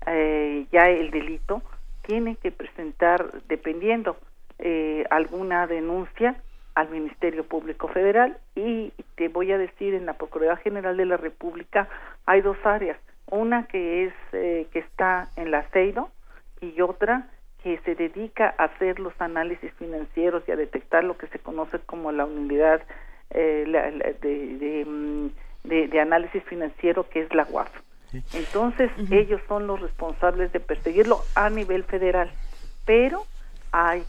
eh, 0.08 0.66
ya 0.72 0.90
el 0.90 1.12
delito, 1.12 1.62
tiene 2.04 2.36
que 2.38 2.52
presentar, 2.52 3.32
dependiendo, 3.48 4.18
eh, 4.60 5.04
alguna 5.10 5.68
denuncia 5.68 6.42
al 6.76 6.90
Ministerio 6.90 7.44
Público 7.46 7.88
Federal. 7.88 8.38
Y 8.56 8.94
te 9.16 9.28
voy 9.28 9.52
a 9.52 9.58
decir 9.58 9.94
en 9.94 10.06
la 10.06 10.14
Procuraduría 10.14 10.62
General 10.64 10.96
de 10.96 11.06
la 11.06 11.18
República 11.18 11.90
hay 12.26 12.42
dos 12.42 12.58
áreas, 12.64 12.98
una 13.30 13.68
que 13.68 14.06
es 14.06 14.14
eh, 14.32 14.68
que 14.72 14.80
está 14.80 15.30
en 15.36 15.52
la 15.52 15.64
CEIDO 15.72 16.10
y 16.62 16.80
otra 16.82 17.30
que 17.64 17.80
se 17.80 17.96
dedica 17.96 18.54
a 18.58 18.66
hacer 18.66 19.00
los 19.00 19.14
análisis 19.20 19.74
financieros 19.74 20.44
y 20.48 20.52
a 20.52 20.56
detectar 20.56 21.04
lo 21.04 21.18
que 21.18 21.28
se 21.28 21.40
conoce 21.40 21.80
como 21.80 22.12
la 22.12 22.26
unidad 22.26 22.82
eh, 23.32 23.66
de, 24.22 24.86
mm, 24.86 25.30
de, 25.66 25.88
de, 25.88 26.00
análisis 26.00 26.44
financiero 26.44 27.08
que 27.10 27.22
es 27.22 27.34
la 27.34 27.48
UAF. 27.50 27.70
Entonces, 28.34 28.90
ellos 29.12 29.42
son 29.48 29.68
los 29.68 29.82
responsables 29.82 30.52
de 30.54 30.60
perseguirlo 30.60 31.20
a 31.36 31.50
nivel 31.50 31.84
federal. 31.84 32.32
Pero 32.86 33.26
hay 33.72 34.04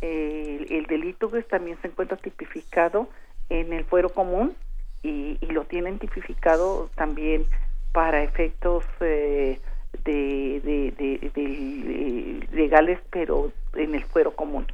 eh, 0.00 0.66
el 0.70 0.86
delito 0.86 1.30
que 1.30 1.42
también 1.42 1.78
se 1.82 1.88
encuentra 1.88 2.16
tipificado 2.16 3.08
en 3.50 3.72
el 3.72 3.84
fuero 3.84 4.08
común 4.08 4.54
y, 5.02 5.38
lo 5.46 5.64
tienen 5.64 5.98
tipificado 5.98 6.90
también 6.94 7.46
para 7.92 8.22
efectos 8.22 8.84
eh, 9.00 9.58
de, 10.04 10.60
de, 10.62 11.30
de, 11.34 12.46
legales, 12.52 13.00
pero 13.10 13.52
en 13.74 13.94
el 13.94 14.04
fuero 14.04 14.34
común. 14.34 14.66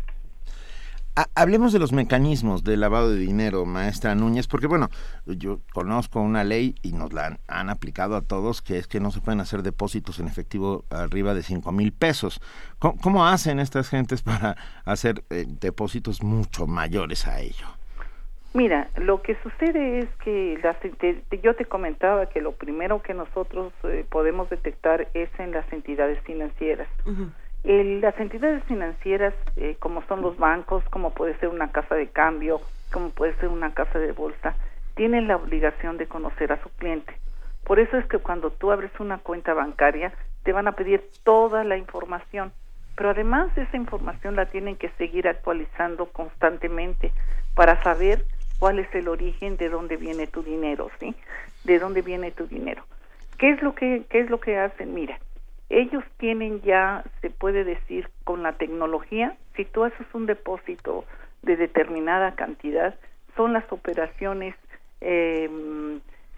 Hablemos 1.34 1.72
de 1.72 1.78
los 1.78 1.92
mecanismos 1.92 2.62
de 2.62 2.76
lavado 2.76 3.10
de 3.10 3.16
dinero, 3.16 3.64
maestra 3.64 4.14
Núñez, 4.14 4.48
porque 4.48 4.66
bueno, 4.66 4.90
yo 5.24 5.60
conozco 5.72 6.20
una 6.20 6.44
ley 6.44 6.74
y 6.82 6.92
nos 6.92 7.14
la 7.14 7.38
han, 7.48 7.70
aplicado 7.70 8.16
a 8.16 8.20
todos, 8.20 8.60
que 8.60 8.76
es 8.76 8.86
que 8.86 9.00
no 9.00 9.10
se 9.10 9.22
pueden 9.22 9.40
hacer 9.40 9.62
depósitos 9.62 10.20
en 10.20 10.28
efectivo 10.28 10.84
arriba 10.90 11.32
de 11.32 11.42
cinco 11.42 11.72
mil 11.72 11.92
pesos. 11.92 12.42
¿Cómo, 12.78 13.26
hacen 13.26 13.60
estas 13.60 13.88
gentes 13.88 14.20
para 14.20 14.56
hacer 14.84 15.24
eh, 15.30 15.46
depósitos 15.48 16.22
mucho 16.22 16.66
mayores 16.66 17.26
a 17.26 17.40
ello? 17.40 17.66
Mira, 18.52 18.90
lo 18.96 19.22
que 19.22 19.38
sucede 19.42 20.00
es 20.00 20.08
que 20.22 20.60
yo 21.42 21.56
te 21.56 21.64
comentaba 21.64 22.26
que 22.26 22.42
lo 22.42 22.52
primero 22.52 23.00
que 23.00 23.14
nosotros 23.14 23.72
eh, 23.84 24.04
podemos 24.10 24.50
detectar 24.50 25.08
es 25.14 25.30
en 25.38 25.52
las 25.52 25.70
entidades 25.72 26.20
financieras 26.24 26.88
las 27.64 28.18
entidades 28.20 28.62
financieras, 28.64 29.34
eh, 29.56 29.76
como 29.78 30.02
son 30.06 30.22
los 30.22 30.36
bancos, 30.36 30.84
como 30.90 31.12
puede 31.12 31.36
ser 31.38 31.48
una 31.48 31.72
casa 31.72 31.94
de 31.94 32.08
cambio, 32.08 32.60
como 32.92 33.10
puede 33.10 33.34
ser 33.36 33.48
una 33.48 33.74
casa 33.74 33.98
de 33.98 34.12
bolsa, 34.12 34.54
tienen 34.94 35.28
la 35.28 35.36
obligación 35.36 35.98
de 35.98 36.06
conocer 36.06 36.52
a 36.52 36.62
su 36.62 36.70
cliente. 36.70 37.14
Por 37.64 37.80
eso 37.80 37.96
es 37.96 38.06
que 38.06 38.18
cuando 38.18 38.50
tú 38.50 38.70
abres 38.70 38.92
una 39.00 39.18
cuenta 39.18 39.52
bancaria, 39.52 40.12
te 40.44 40.52
van 40.52 40.68
a 40.68 40.72
pedir 40.72 41.04
toda 41.24 41.64
la 41.64 41.76
información, 41.76 42.52
pero 42.94 43.10
además 43.10 43.50
esa 43.58 43.76
información 43.76 44.36
la 44.36 44.46
tienen 44.46 44.76
que 44.76 44.90
seguir 44.90 45.26
actualizando 45.26 46.06
constantemente 46.06 47.12
para 47.54 47.82
saber 47.82 48.24
cuál 48.58 48.78
es 48.78 48.94
el 48.94 49.08
origen 49.08 49.56
de 49.56 49.68
dónde 49.68 49.96
viene 49.96 50.28
tu 50.28 50.42
dinero, 50.42 50.90
¿sí? 51.00 51.14
De 51.64 51.78
dónde 51.78 52.02
viene 52.02 52.30
tu 52.30 52.46
dinero. 52.46 52.84
¿Qué 53.38 53.50
es 53.50 53.60
lo 53.62 53.74
que 53.74 54.04
qué 54.08 54.20
es 54.20 54.30
lo 54.30 54.40
que 54.40 54.58
hacen? 54.58 54.94
Mira, 54.94 55.18
ellos 55.68 56.04
tienen 56.18 56.62
ya, 56.62 57.04
se 57.20 57.30
puede 57.30 57.64
decir, 57.64 58.08
con 58.24 58.42
la 58.42 58.52
tecnología, 58.52 59.36
si 59.56 59.64
tú 59.64 59.84
haces 59.84 60.06
un 60.12 60.26
depósito 60.26 61.04
de 61.42 61.56
determinada 61.56 62.34
cantidad, 62.34 62.94
son 63.36 63.52
las 63.52 63.70
operaciones, 63.72 64.54
eh, 65.00 65.50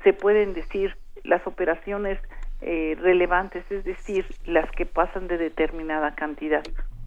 se 0.03 0.13
pueden 0.13 0.55
decir, 0.55 0.97
las 1.25 1.47
operaciones 1.47 2.19
eh, 2.61 2.97
relevantes, 3.01 3.65
es 3.71 3.85
decir, 3.85 4.27
las 4.47 4.71
que 4.73 4.87
pasan 4.87 5.29
de 5.29 5.39
determinada 5.39 6.15
cantidad, 6.15 6.63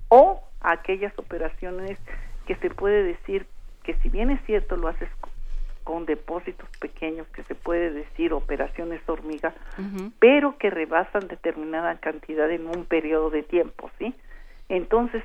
o 0.10 0.41
aquellas 0.61 1.18
operaciones 1.18 1.98
que 2.45 2.56
se 2.56 2.69
puede 2.69 3.03
decir 3.03 3.48
que 3.84 3.95
si 3.95 4.10
bien 4.10 4.30
es 4.30 4.41
cierto 4.45 4.77
lo 4.77 4.88
haces 4.88 5.10
con 5.91 6.05
depósitos 6.05 6.69
pequeños 6.80 7.27
que 7.35 7.43
se 7.43 7.53
puede 7.53 7.91
decir 7.91 8.31
operaciones 8.31 9.01
hormiga, 9.07 9.53
pero 10.19 10.57
que 10.57 10.69
rebasan 10.69 11.27
determinada 11.27 11.97
cantidad 11.97 12.49
en 12.49 12.65
un 12.65 12.85
periodo 12.85 13.30
de 13.30 13.43
tiempo, 13.43 13.91
¿sí? 13.99 14.15
Entonces, 14.69 15.22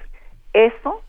eso 0.52 1.02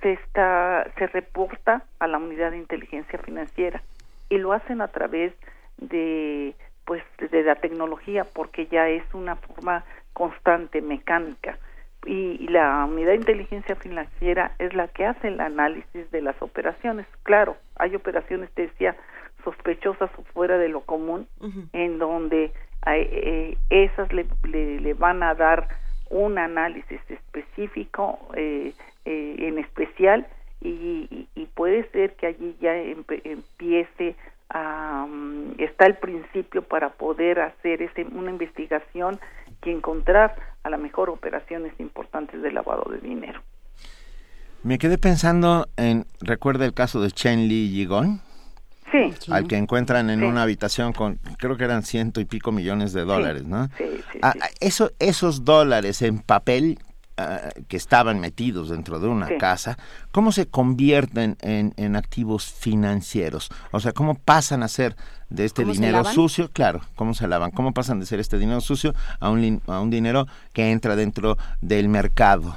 se 0.00 0.14
está 0.14 0.90
se 0.96 1.08
reporta 1.08 1.82
a 1.98 2.06
la 2.06 2.16
unidad 2.16 2.52
de 2.52 2.56
inteligencia 2.56 3.18
financiera 3.18 3.82
y 4.30 4.38
lo 4.38 4.54
hacen 4.54 4.80
a 4.80 4.88
través 4.88 5.34
de 5.76 6.54
pues 6.86 7.02
de 7.18 7.42
la 7.42 7.56
tecnología 7.56 8.24
porque 8.24 8.66
ya 8.68 8.88
es 8.88 9.04
una 9.12 9.36
forma 9.36 9.84
constante 10.14 10.80
mecánica 10.80 11.58
y, 12.06 12.46
la 12.48 12.84
unidad 12.84 13.10
de 13.10 13.16
inteligencia 13.16 13.76
financiera 13.76 14.52
es 14.58 14.74
la 14.74 14.88
que 14.88 15.06
hace 15.06 15.28
el 15.28 15.40
análisis 15.40 16.10
de 16.10 16.20
las 16.20 16.40
operaciones. 16.42 17.06
Claro, 17.22 17.56
hay 17.76 17.94
operaciones, 17.94 18.50
te 18.52 18.62
decía, 18.62 18.96
sospechosas 19.44 20.10
o 20.18 20.22
fuera 20.32 20.58
de 20.58 20.68
lo 20.68 20.82
común, 20.82 21.26
en 21.72 21.98
donde 21.98 22.52
eh, 22.86 23.56
esas 23.70 24.12
le, 24.12 24.26
le, 24.44 24.94
van 24.94 25.22
a 25.22 25.34
dar 25.34 25.68
un 26.10 26.38
análisis 26.38 27.00
específico 27.08 28.18
eh, 28.34 28.74
eh, 29.04 29.36
en 29.38 29.58
especial 29.58 30.26
y, 30.60 31.28
y, 31.34 31.46
puede 31.54 31.88
ser 31.90 32.14
que 32.14 32.26
allí 32.26 32.56
ya 32.60 32.76
empiece 32.76 34.14
a 34.50 35.06
mm, 35.08 35.54
está 35.58 35.86
el 35.86 35.96
principio 35.96 36.62
para 36.62 36.90
poder 36.90 37.40
hacer 37.40 37.82
ese, 37.82 38.04
una 38.04 38.30
investigación 38.30 39.18
y 39.64 39.70
encontrar 39.70 40.34
a 40.62 40.70
la 40.70 40.76
mejor 40.76 41.10
operaciones 41.10 41.72
importantes 41.78 42.42
de 42.42 42.52
lavado 42.52 42.90
de 42.90 42.98
dinero. 42.98 43.42
Me 44.62 44.78
quedé 44.78 44.96
pensando 44.96 45.68
en, 45.76 46.06
¿recuerda 46.20 46.64
el 46.64 46.72
caso 46.72 47.00
de 47.00 47.10
Chen 47.10 47.48
Li 47.48 47.70
Yigong? 47.70 48.20
Sí. 48.92 49.32
Al 49.32 49.48
que 49.48 49.56
encuentran 49.56 50.10
en 50.10 50.22
una 50.22 50.42
habitación 50.42 50.92
con, 50.92 51.18
creo 51.38 51.56
que 51.56 51.64
eran 51.64 51.82
ciento 51.82 52.20
y 52.20 52.26
pico 52.26 52.52
millones 52.52 52.92
de 52.92 53.04
dólares, 53.04 53.44
¿no? 53.44 53.68
Sí, 53.78 53.84
sí, 54.12 54.18
ah, 54.20 54.34
eso, 54.60 54.92
esos 54.98 55.44
dólares 55.44 56.02
en 56.02 56.18
papel 56.18 56.78
ah, 57.22 57.50
que 57.68 57.76
estaban 57.76 58.20
metidos 58.20 58.70
dentro 58.70 58.98
de 59.00 59.08
una 59.08 59.36
casa, 59.38 59.76
¿cómo 60.10 60.32
se 60.32 60.46
convierten 60.46 61.36
en, 61.40 61.74
en, 61.76 61.96
activos 61.96 62.52
financieros? 62.52 63.50
O 63.70 63.80
sea, 63.80 63.92
¿cómo 63.92 64.14
pasan 64.14 64.62
a 64.62 64.68
ser 64.68 64.96
de 65.30 65.44
este 65.44 65.64
dinero 65.64 66.04
sucio? 66.04 66.50
Claro, 66.52 66.80
¿cómo 66.94 67.14
se 67.14 67.26
lavan? 67.26 67.50
¿Cómo 67.50 67.72
pasan 67.72 68.00
de 68.00 68.06
ser 68.06 68.20
este 68.20 68.38
dinero 68.38 68.60
sucio 68.60 68.94
a 69.20 69.30
un, 69.30 69.62
a 69.66 69.80
un 69.80 69.90
dinero 69.90 70.26
que 70.52 70.70
entra 70.70 70.96
dentro 70.96 71.36
del 71.60 71.88
mercado? 71.88 72.56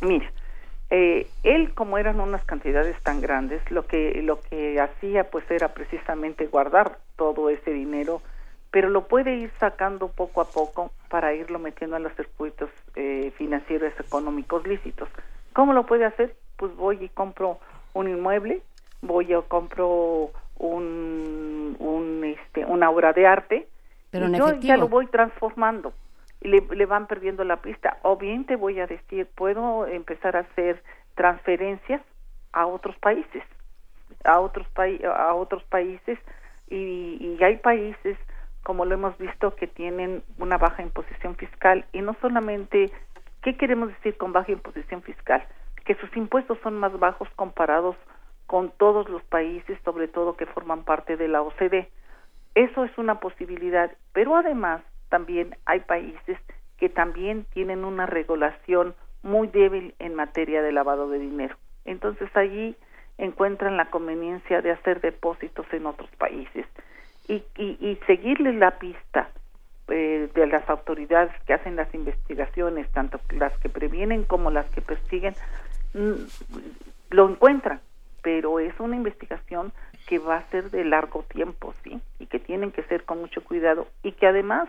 Mira, 0.00 0.30
eh, 0.90 1.26
él 1.42 1.74
como 1.74 1.98
eran 1.98 2.20
unas 2.20 2.44
cantidades 2.44 3.00
tan 3.02 3.20
grandes 3.20 3.60
lo 3.72 3.86
que 3.86 4.22
lo 4.22 4.40
que 4.40 4.80
hacía 4.80 5.24
pues 5.30 5.44
era 5.50 5.74
precisamente 5.74 6.46
guardar 6.46 6.98
todo 7.16 7.50
ese 7.50 7.72
dinero 7.72 8.22
pero 8.70 8.88
lo 8.88 9.08
puede 9.08 9.34
ir 9.36 9.50
sacando 9.58 10.08
poco 10.08 10.40
a 10.40 10.44
poco 10.44 10.92
para 11.08 11.34
irlo 11.34 11.58
metiendo 11.58 11.96
en 11.96 12.02
los 12.04 12.14
circuitos 12.14 12.70
eh, 12.94 13.32
financieros 13.36 13.92
económicos 13.98 14.66
lícitos. 14.66 15.08
Cómo 15.52 15.72
lo 15.72 15.86
puede 15.86 16.04
hacer 16.04 16.34
pues 16.56 16.74
voy 16.76 17.04
y 17.04 17.08
compro 17.08 17.58
un 17.92 18.08
inmueble 18.08 18.62
voy 19.02 19.32
y 19.32 19.42
compro 19.48 20.30
un, 20.58 21.76
un 21.78 22.24
este 22.24 22.64
una 22.64 22.88
obra 22.90 23.12
de 23.12 23.26
arte 23.26 23.68
pero 24.10 24.28
yo 24.28 24.54
ya 24.60 24.78
lo 24.78 24.88
voy 24.88 25.06
transformando 25.06 25.92
le, 26.40 26.86
van 26.86 27.06
perdiendo 27.06 27.44
la 27.44 27.56
pista. 27.56 27.98
O 28.02 28.16
bien 28.16 28.44
te 28.44 28.56
voy 28.56 28.80
a 28.80 28.86
decir, 28.86 29.26
puedo 29.34 29.86
empezar 29.86 30.36
a 30.36 30.40
hacer 30.40 30.82
transferencias 31.14 32.02
a 32.52 32.66
otros 32.66 32.96
países, 32.98 33.42
a 34.24 34.40
otros, 34.40 34.66
a 35.04 35.34
otros 35.34 35.62
países 35.64 36.18
y, 36.68 37.18
y 37.20 37.42
hay 37.42 37.56
países 37.56 38.16
como 38.66 38.84
lo 38.84 38.94
hemos 38.94 39.16
visto 39.16 39.54
que 39.54 39.68
tienen 39.68 40.24
una 40.38 40.58
baja 40.58 40.82
imposición 40.82 41.36
fiscal 41.36 41.84
y 41.92 42.00
no 42.02 42.16
solamente 42.20 42.90
¿qué 43.40 43.56
queremos 43.56 43.90
decir 43.90 44.16
con 44.16 44.32
baja 44.32 44.50
imposición 44.50 45.02
fiscal? 45.02 45.46
Que 45.84 45.94
sus 45.94 46.16
impuestos 46.16 46.58
son 46.64 46.76
más 46.80 46.98
bajos 46.98 47.28
comparados 47.36 47.94
con 48.48 48.72
todos 48.72 49.08
los 49.08 49.22
países, 49.22 49.78
sobre 49.84 50.08
todo 50.08 50.36
que 50.36 50.46
forman 50.46 50.82
parte 50.82 51.16
de 51.16 51.28
la 51.28 51.42
OCDE. 51.42 51.88
Eso 52.56 52.82
es 52.82 52.98
una 52.98 53.20
posibilidad, 53.20 53.92
pero 54.12 54.34
además 54.34 54.82
también 55.10 55.56
hay 55.64 55.78
países 55.78 56.36
que 56.76 56.88
también 56.88 57.46
tienen 57.52 57.84
una 57.84 58.04
regulación 58.04 58.96
muy 59.22 59.46
débil 59.46 59.94
en 60.00 60.16
materia 60.16 60.60
de 60.60 60.72
lavado 60.72 61.08
de 61.08 61.20
dinero. 61.20 61.54
Entonces 61.84 62.28
allí 62.34 62.74
encuentran 63.16 63.76
la 63.76 63.90
conveniencia 63.90 64.60
de 64.60 64.72
hacer 64.72 65.00
depósitos 65.00 65.72
en 65.72 65.86
otros 65.86 66.10
países 66.18 66.66
y, 67.28 67.42
y, 67.56 67.98
seguirle 68.06 68.52
la 68.52 68.78
pista 68.78 69.30
eh, 69.88 70.28
de 70.34 70.46
las 70.46 70.68
autoridades 70.68 71.32
que 71.44 71.54
hacen 71.54 71.76
las 71.76 71.92
investigaciones, 71.94 72.88
tanto 72.92 73.20
las 73.30 73.56
que 73.58 73.68
previenen 73.68 74.24
como 74.24 74.50
las 74.50 74.66
que 74.66 74.80
persiguen, 74.80 75.34
mm, 75.94 76.14
lo 77.10 77.28
encuentran, 77.28 77.80
pero 78.22 78.60
es 78.60 78.78
una 78.78 78.96
investigación 78.96 79.72
que 80.06 80.18
va 80.18 80.36
a 80.36 80.50
ser 80.50 80.70
de 80.70 80.84
largo 80.84 81.24
tiempo, 81.24 81.74
¿sí? 81.82 82.00
Y 82.18 82.26
que 82.26 82.38
tienen 82.38 82.70
que 82.70 82.84
ser 82.84 83.04
con 83.04 83.20
mucho 83.20 83.42
cuidado 83.42 83.88
y 84.02 84.12
que 84.12 84.26
además 84.26 84.68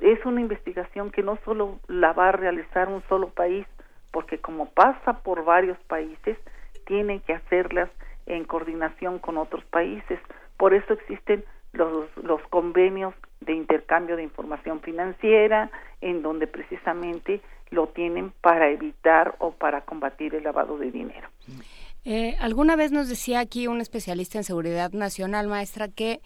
es 0.00 0.24
una 0.26 0.40
investigación 0.40 1.10
que 1.10 1.22
no 1.22 1.38
solo 1.44 1.78
la 1.88 2.12
va 2.12 2.28
a 2.28 2.32
realizar 2.32 2.88
un 2.88 3.02
solo 3.08 3.28
país, 3.30 3.66
porque 4.12 4.38
como 4.38 4.70
pasa 4.70 5.20
por 5.22 5.44
varios 5.44 5.78
países, 5.80 6.38
tiene 6.86 7.20
que 7.20 7.34
hacerlas 7.34 7.90
en 8.26 8.44
coordinación 8.44 9.18
con 9.18 9.38
otros 9.38 9.64
países. 9.64 10.20
Por 10.56 10.74
eso 10.74 10.92
existen 10.92 11.44
los, 11.72 12.06
los 12.16 12.40
convenios 12.48 13.14
de 13.40 13.54
intercambio 13.54 14.16
de 14.16 14.22
información 14.22 14.80
financiera, 14.80 15.70
en 16.00 16.22
donde 16.22 16.46
precisamente 16.46 17.40
lo 17.70 17.88
tienen 17.88 18.32
para 18.40 18.70
evitar 18.70 19.36
o 19.38 19.52
para 19.52 19.82
combatir 19.82 20.34
el 20.34 20.44
lavado 20.44 20.78
de 20.78 20.90
dinero. 20.90 21.28
Eh, 22.04 22.36
alguna 22.40 22.76
vez 22.76 22.92
nos 22.92 23.08
decía 23.08 23.40
aquí 23.40 23.66
un 23.66 23.80
especialista 23.80 24.38
en 24.38 24.44
seguridad 24.44 24.92
nacional, 24.92 25.48
maestra, 25.48 25.88
que, 25.88 26.20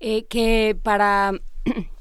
eh, 0.00 0.24
que 0.26 0.76
para 0.82 1.32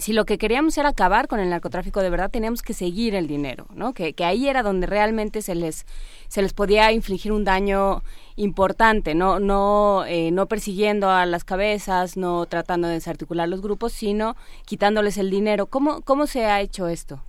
si 0.00 0.12
lo 0.12 0.24
que 0.24 0.38
queríamos 0.38 0.76
era 0.78 0.90
acabar 0.90 1.28
con 1.28 1.40
el 1.40 1.50
narcotráfico 1.50 2.00
de 2.00 2.10
verdad, 2.10 2.30
teníamos 2.30 2.62
que 2.62 2.72
seguir 2.72 3.14
el 3.14 3.26
dinero, 3.26 3.66
¿no? 3.74 3.92
Que, 3.92 4.12
que 4.12 4.24
ahí 4.24 4.48
era 4.48 4.62
donde 4.62 4.86
realmente 4.86 5.42
se 5.42 5.54
les, 5.54 5.84
se 6.28 6.42
les 6.42 6.52
podía 6.52 6.90
infligir 6.92 7.32
un 7.32 7.44
daño 7.44 8.02
importante, 8.36 9.14
no, 9.14 9.38
no, 9.38 10.04
eh, 10.06 10.30
no 10.32 10.46
persiguiendo 10.46 11.10
a 11.10 11.26
las 11.26 11.44
cabezas, 11.44 12.16
no 12.16 12.46
tratando 12.46 12.88
de 12.88 12.94
desarticular 12.94 13.48
los 13.48 13.62
grupos, 13.62 13.92
sino 13.92 14.34
quitándoles 14.66 15.18
el 15.18 15.30
dinero. 15.30 15.66
¿Cómo, 15.66 16.00
cómo 16.02 16.26
se 16.26 16.46
ha 16.46 16.60
hecho 16.60 16.88
esto? 16.88 17.20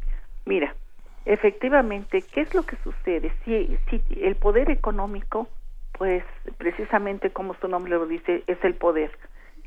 Mira, 0.46 0.76
efectivamente, 1.26 2.24
¿qué 2.34 2.42
es 2.42 2.54
lo 2.54 2.64
que 2.64 2.78
sucede? 2.84 3.32
Si, 3.44 3.78
si 3.90 4.02
el 4.22 4.36
poder 4.36 4.72
económico, 4.72 5.48
pues 5.98 6.24
precisamente 6.58 7.30
como 7.32 7.56
su 7.56 7.68
nombre 7.68 7.92
lo 7.92 8.06
dice, 8.08 8.44
es 8.48 8.58
el 8.64 8.76
poder. 8.76 9.12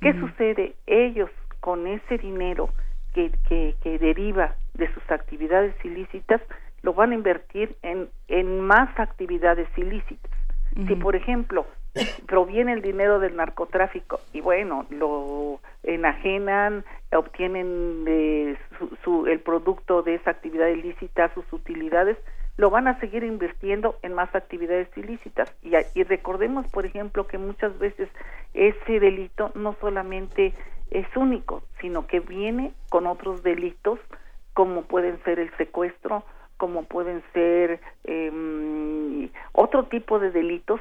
¿Qué 0.00 0.12
sucede? 0.12 0.74
Ellos 0.86 1.30
con 1.60 1.86
ese 1.86 2.18
dinero 2.18 2.70
que, 3.14 3.32
que, 3.48 3.98
deriva 3.98 4.54
de 4.74 4.92
sus 4.92 5.10
actividades 5.10 5.74
ilícitas, 5.84 6.40
lo 6.82 6.94
van 6.94 7.12
a 7.12 7.14
invertir 7.14 7.76
en, 7.82 8.08
en 8.28 8.60
más 8.60 8.88
actividades 8.98 9.68
ilícitas. 9.76 10.30
Si, 10.86 10.94
por 10.94 11.16
ejemplo, 11.16 11.66
proviene 12.26 12.72
el 12.72 12.82
dinero 12.82 13.18
del 13.18 13.34
narcotráfico 13.36 14.20
y 14.32 14.40
bueno, 14.40 14.86
lo 14.90 15.60
enajenan, 15.82 16.84
obtienen 17.12 18.04
eh, 18.06 18.56
su, 19.02 19.26
el 19.26 19.40
producto 19.40 20.02
de 20.02 20.14
esa 20.14 20.30
actividad 20.30 20.68
ilícita, 20.68 21.32
sus 21.34 21.50
utilidades, 21.52 22.16
lo 22.56 22.70
van 22.70 22.88
a 22.88 22.98
seguir 23.00 23.22
invirtiendo 23.22 23.96
en 24.02 24.14
más 24.14 24.34
actividades 24.34 24.88
ilícitas. 24.96 25.52
Y, 25.62 25.72
y 25.94 26.02
recordemos, 26.04 26.66
por 26.68 26.86
ejemplo, 26.86 27.26
que 27.26 27.38
muchas 27.38 27.76
veces 27.78 28.08
ese 28.52 29.00
delito 29.00 29.52
no 29.54 29.74
solamente 29.80 30.52
es 30.90 31.06
único, 31.16 31.62
sino 31.80 32.06
que 32.06 32.20
viene 32.20 32.72
con 32.88 33.06
otros 33.06 33.42
delitos 33.42 33.98
como 34.54 34.82
pueden 34.82 35.22
ser 35.22 35.38
el 35.38 35.56
secuestro, 35.56 36.24
como 36.56 36.82
pueden 36.84 37.22
ser 37.32 37.80
eh, 38.04 39.30
otro 39.52 39.84
tipo 39.84 40.18
de 40.18 40.30
delitos 40.30 40.80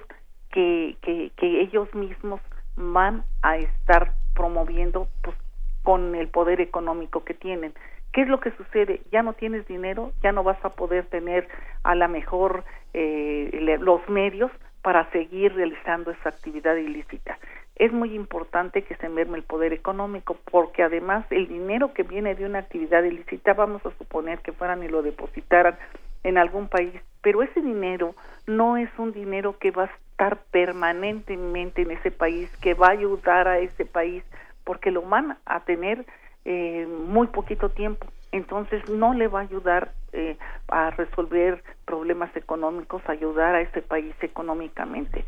que, 0.52 0.98
que, 1.02 1.32
que, 1.38 1.62
ellos 1.62 1.94
mismos 1.94 2.42
van 2.76 3.24
a 3.44 3.58
estar 3.58 4.14
promoviendo 4.34 5.08
pues, 5.22 5.36
con 5.84 6.16
el 6.16 6.28
poder 6.30 6.62
económico 6.62 7.24
que 7.24 7.36
tienen. 7.36 7.74
¿Qué 8.14 8.22
es 8.22 8.28
lo 8.28 8.40
que 8.40 8.52
sucede? 8.52 9.02
Ya 9.12 9.22
no 9.22 9.34
tienes 9.34 9.68
dinero, 9.68 10.12
ya 10.24 10.32
no 10.32 10.42
vas 10.42 10.64
a 10.66 10.70
poder 10.70 11.06
tener 11.06 11.48
a 11.84 11.94
la 11.94 12.08
mejor 12.08 12.64
eh, 12.96 13.78
los 13.80 14.10
medios 14.10 14.50
para 14.82 15.08
seguir 15.12 15.54
realizando 15.54 16.10
esa 16.10 16.30
actividad 16.30 16.76
ilícita 16.78 17.38
es 17.78 17.94
muy 17.94 18.16
importante 18.16 18.82
que 18.82 18.96
se 18.96 19.08
merme 19.08 19.38
el 19.38 19.44
poder 19.44 19.72
económico, 19.72 20.38
porque 20.52 20.84
además 20.84 21.26
el 21.30 21.48
dinero 21.48 21.94
que 21.94 22.04
viene 22.04 22.34
de 22.34 22.46
una 22.46 22.60
actividad 22.60 23.04
ilícita, 23.04 23.54
vamos 23.54 23.86
a 23.86 23.92
suponer 23.98 24.40
que 24.40 24.52
fueran 24.52 24.84
y 24.84 24.88
lo 24.88 25.04
depositaran 25.04 25.78
en 26.24 26.38
algún 26.38 26.68
país, 26.68 26.94
pero 27.22 27.44
ese 27.44 27.62
dinero 27.62 28.16
no 28.48 28.78
es 28.78 28.90
un 28.98 29.12
dinero 29.12 29.58
que 29.60 29.72
va 29.72 29.84
a 29.84 29.92
estar 30.10 30.38
permanentemente 30.50 31.84
en 31.84 31.92
ese 31.92 32.10
país, 32.10 32.50
que 32.58 32.74
va 32.74 32.88
a 32.88 32.92
ayudar 32.92 33.48
a 33.48 33.60
ese 33.60 33.86
país, 33.86 34.24
porque 34.64 34.90
lo 34.90 35.04
van 35.04 35.38
a 35.46 35.60
tener 35.62 36.06
eh, 36.46 36.88
muy 36.88 37.28
poquito 37.28 37.70
tiempo. 37.70 38.08
Entonces 38.32 38.90
no 38.90 39.14
le 39.14 39.28
va 39.28 39.40
a 39.40 39.44
ayudar 39.44 39.92
eh, 40.14 40.38
a 40.68 40.90
resolver 40.90 41.64
problemas 41.86 42.36
económicos, 42.36 43.02
ayudar 43.08 43.56
a 43.56 43.62
ese 43.62 43.82
país 43.82 44.16
económicamente. 44.22 45.24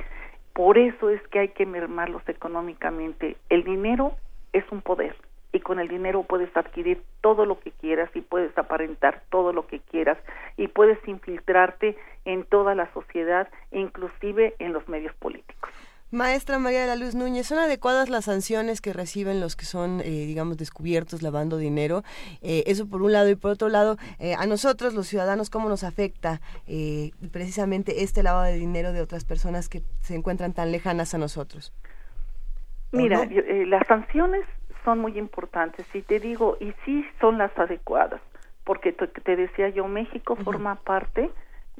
Por 0.60 0.78
eso 0.78 1.10
es 1.10 1.26
que 1.30 1.40
hay 1.40 1.48
que 1.48 1.66
mermarlos 1.66 2.22
económicamente. 2.28 3.38
El 3.48 3.64
dinero 3.64 4.18
es 4.52 4.70
un 4.74 4.82
poder 4.82 5.16
y 5.54 5.62
con 5.62 5.80
el 5.80 5.88
dinero 5.88 6.24
puedes 6.24 6.50
adquirir 6.58 7.02
todo 7.22 7.46
lo 7.46 7.62
que 7.62 7.72
quieras 7.72 8.10
y 8.14 8.20
puedes 8.20 8.58
aparentar 8.58 9.22
todo 9.30 9.54
lo 9.54 9.68
que 9.68 9.80
quieras 9.80 10.18
y 10.58 10.68
puedes 10.68 11.00
infiltrarte 11.08 11.98
en 12.26 12.44
toda 12.44 12.76
la 12.76 12.92
sociedad, 12.92 13.48
inclusive 13.72 14.56
en 14.60 14.74
los 14.74 14.86
medios 14.90 15.16
políticos. 15.16 15.72
Maestra 16.12 16.58
María 16.58 16.82
de 16.82 16.88
la 16.88 16.96
Luz 16.96 17.14
Núñez, 17.14 17.46
¿son 17.46 17.60
adecuadas 17.60 18.10
las 18.10 18.26
sanciones 18.26 18.82
que 18.82 18.94
reciben 18.94 19.40
los 19.40 19.56
que 19.56 19.66
son, 19.66 20.02
eh, 20.02 20.26
digamos, 20.26 20.58
descubiertos 20.58 21.22
lavando 21.22 21.58
dinero? 21.58 22.02
Eh, 22.42 22.64
eso 22.66 22.90
por 22.90 23.04
un 23.04 23.12
lado 23.12 23.30
y 23.30 23.36
por 23.36 23.52
otro 23.52 23.70
lado, 23.70 23.98
eh, 24.18 24.34
a 24.34 24.48
nosotros, 24.48 24.96
los 24.96 25.06
ciudadanos, 25.08 25.52
¿cómo 25.52 25.70
nos 25.70 25.84
afecta 25.84 26.42
precisamente 27.32 28.04
este 28.04 28.24
lavado 28.24 28.46
de 28.46 28.56
dinero 28.56 28.92
de 28.92 29.02
otras 29.02 29.24
personas 29.24 29.70
que 29.70 29.84
se 30.02 30.16
encuentran 30.16 30.54
tan 30.54 30.72
lejanas 30.72 31.14
a 31.14 31.20
nosotros? 31.20 31.74
Mira, 32.92 33.28
las 33.68 33.86
sanciones 33.88 34.46
son 34.84 35.00
muy 35.00 35.18
importantes 35.18 35.86
y 35.94 36.02
te 36.02 36.20
digo, 36.20 36.58
y 36.60 36.74
sí 36.86 37.06
son 37.22 37.38
las 37.38 37.56
adecuadas, 37.58 38.22
porque 38.64 38.94
te, 38.94 39.36
decía 39.36 39.70
yo, 39.70 39.88
México 39.88 40.36
forma 40.38 40.76
parte 40.76 41.30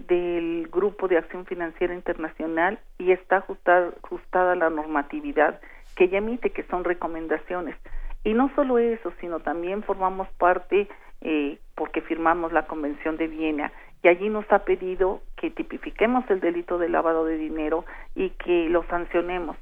del 0.08 0.68
Grupo 0.72 1.08
de 1.08 1.18
Acción 1.18 1.46
Financiera 1.46 1.94
Internacional 1.94 2.80
y 2.98 3.12
está 3.12 3.38
ajustada, 3.38 3.92
ajustada 4.04 4.56
la 4.56 4.70
normatividad 4.70 5.60
que 5.96 6.06
ella 6.06 6.20
emite, 6.20 6.52
que 6.52 6.64
son 6.64 6.84
recomendaciones. 6.84 7.76
Y 8.24 8.34
no 8.34 8.52
solo 8.56 8.78
eso, 8.78 9.12
sino 9.20 9.40
también 9.40 9.84
formamos 9.84 10.28
parte, 10.38 10.88
eh, 11.22 11.58
porque 11.76 12.02
firmamos 12.02 12.54
la 12.54 12.68
Convención 12.68 13.18
de 13.18 13.28
Viena, 13.28 13.72
y 14.02 14.08
allí 14.08 14.30
nos 14.30 14.50
ha 14.52 14.60
pedido 14.60 15.22
que 15.36 15.50
tipifiquemos 15.50 16.24
el 16.30 16.40
delito 16.40 16.78
de 16.78 16.90
lavado 16.90 17.26
de 17.26 17.38
dinero 17.38 17.86
y 18.16 18.30
que 18.32 18.70
lo 18.70 18.84
sancionemos. 18.84 19.58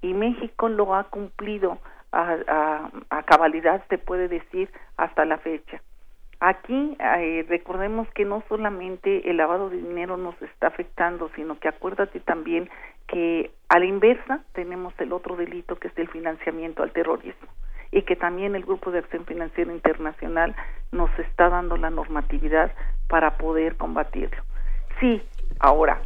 Y 0.00 0.14
México 0.14 0.68
lo 0.68 0.94
ha 0.94 1.04
cumplido 1.04 1.78
a, 2.10 2.36
a, 2.46 2.90
a 3.10 3.22
cabalidad, 3.24 3.84
se 3.88 3.98
puede 3.98 4.28
decir, 4.28 4.70
hasta 4.96 5.24
la 5.26 5.38
fecha. 5.38 5.82
Aquí 6.44 6.96
eh, 6.98 7.46
recordemos 7.48 8.08
que 8.14 8.24
no 8.24 8.42
solamente 8.48 9.30
el 9.30 9.36
lavado 9.36 9.70
de 9.70 9.76
dinero 9.76 10.16
nos 10.16 10.34
está 10.42 10.66
afectando, 10.66 11.30
sino 11.36 11.60
que 11.60 11.68
acuérdate 11.68 12.18
también 12.18 12.68
que 13.06 13.52
a 13.68 13.78
la 13.78 13.84
inversa 13.84 14.40
tenemos 14.52 14.92
el 14.98 15.12
otro 15.12 15.36
delito 15.36 15.76
que 15.76 15.86
es 15.86 15.96
el 15.96 16.08
financiamiento 16.08 16.82
al 16.82 16.90
terrorismo 16.90 17.46
y 17.92 18.02
que 18.02 18.16
también 18.16 18.56
el 18.56 18.64
Grupo 18.64 18.90
de 18.90 18.98
Acción 18.98 19.24
Financiera 19.24 19.72
Internacional 19.72 20.56
nos 20.90 21.16
está 21.20 21.48
dando 21.48 21.76
la 21.76 21.90
normatividad 21.90 22.72
para 23.08 23.38
poder 23.38 23.76
combatirlo. 23.76 24.42
Sí, 24.98 25.22
ahora, 25.60 26.02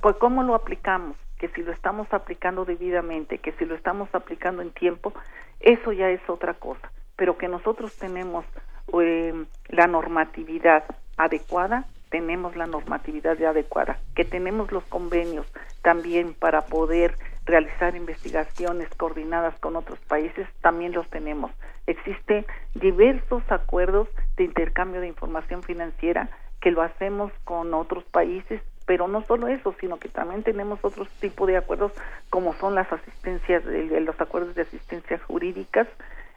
pues 0.00 0.14
¿cómo 0.18 0.44
lo 0.44 0.54
aplicamos? 0.54 1.16
Que 1.40 1.48
si 1.48 1.64
lo 1.64 1.72
estamos 1.72 2.06
aplicando 2.12 2.64
debidamente, 2.64 3.38
que 3.38 3.50
si 3.54 3.64
lo 3.64 3.74
estamos 3.74 4.08
aplicando 4.14 4.62
en 4.62 4.70
tiempo, 4.70 5.12
eso 5.58 5.90
ya 5.90 6.08
es 6.08 6.20
otra 6.28 6.54
cosa, 6.54 6.92
pero 7.16 7.36
que 7.36 7.48
nosotros 7.48 7.96
tenemos 7.96 8.44
eh, 8.92 9.44
la 9.68 9.86
normatividad 9.86 10.84
adecuada, 11.16 11.86
tenemos 12.10 12.56
la 12.56 12.66
normatividad 12.66 13.42
adecuada, 13.42 13.98
que 14.14 14.24
tenemos 14.24 14.70
los 14.72 14.84
convenios 14.84 15.46
también 15.82 16.34
para 16.34 16.66
poder 16.66 17.16
realizar 17.44 17.94
investigaciones 17.96 18.88
coordinadas 18.96 19.58
con 19.60 19.76
otros 19.76 19.98
países, 20.00 20.48
también 20.60 20.92
los 20.92 21.08
tenemos. 21.10 21.50
Existen 21.86 22.44
diversos 22.74 23.42
acuerdos 23.50 24.08
de 24.36 24.44
intercambio 24.44 25.00
de 25.00 25.08
información 25.08 25.62
financiera 25.62 26.28
que 26.60 26.70
lo 26.70 26.82
hacemos 26.82 27.32
con 27.44 27.72
otros 27.74 28.04
países, 28.04 28.60
pero 28.86 29.08
no 29.08 29.22
solo 29.22 29.48
eso, 29.48 29.74
sino 29.80 29.98
que 29.98 30.08
también 30.08 30.42
tenemos 30.42 30.80
otros 30.82 31.08
tipos 31.20 31.46
de 31.46 31.56
acuerdos 31.56 31.92
como 32.30 32.54
son 32.54 32.74
las 32.74 32.90
asistencias, 32.92 33.64
los 33.64 34.20
acuerdos 34.20 34.54
de 34.54 34.62
asistencias 34.62 35.22
jurídicas, 35.22 35.86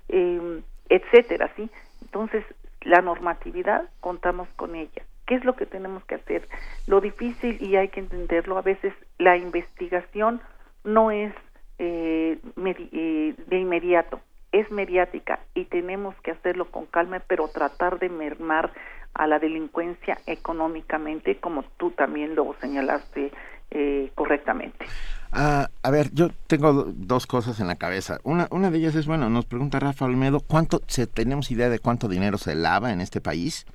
eh, 0.09 0.61
etcétera, 0.89 1.51
¿sí? 1.55 1.69
Entonces, 2.09 2.43
la 2.81 3.01
normatividad 3.01 3.87
contamos 3.99 4.47
con 4.55 4.75
ella. 4.75 5.03
¿Qué 5.27 5.35
es 5.35 5.45
lo 5.45 5.55
que 5.55 5.67
tenemos 5.67 6.03
que 6.05 6.15
hacer? 6.15 6.47
Lo 6.87 7.01
difícil, 7.01 7.61
y 7.61 7.75
hay 7.75 7.89
que 7.89 7.99
entenderlo, 7.99 8.57
a 8.57 8.63
veces 8.63 8.93
la 9.19 9.37
investigación 9.37 10.41
no 10.83 11.11
es 11.11 11.31
eh, 11.77 12.39
eh, 12.57 13.35
de 13.45 13.59
inmediato, 13.59 14.21
es 14.51 14.71
mediática 14.71 15.39
y 15.53 15.65
tenemos 15.65 16.15
que 16.21 16.31
hacerlo 16.31 16.71
con 16.71 16.87
calma, 16.87 17.21
pero 17.27 17.47
tratar 17.47 17.99
de 17.99 18.09
mermar 18.09 18.71
a 19.13 19.27
la 19.27 19.37
delincuencia 19.37 20.17
económicamente, 20.25 21.37
como 21.37 21.63
tú 21.77 21.91
también 21.91 22.33
lo 22.33 22.55
señalaste 22.59 23.31
eh, 23.71 24.11
correctamente. 24.15 24.85
Ah, 25.31 25.67
a 25.83 25.91
ver, 25.91 26.11
yo 26.11 26.29
tengo 26.47 26.85
dos 26.87 27.27
cosas 27.27 27.59
en 27.59 27.67
la 27.67 27.75
cabeza. 27.75 28.17
Una, 28.23 28.47
una 28.51 28.71
de 28.71 28.79
ellas 28.79 28.95
es, 28.95 29.05
bueno, 29.05 29.29
nos 29.29 29.45
pregunta 29.45 29.79
Rafa 29.79 30.05
Almedo, 30.05 30.39
¿cuánto, 30.39 30.81
se, 30.87 31.05
¿tenemos 31.05 31.51
idea 31.51 31.69
de 31.69 31.79
cuánto 31.79 32.07
dinero 32.07 32.37
se 32.37 32.55
lava 32.55 32.91
en 32.91 33.01
este 33.01 33.21
país? 33.21 33.67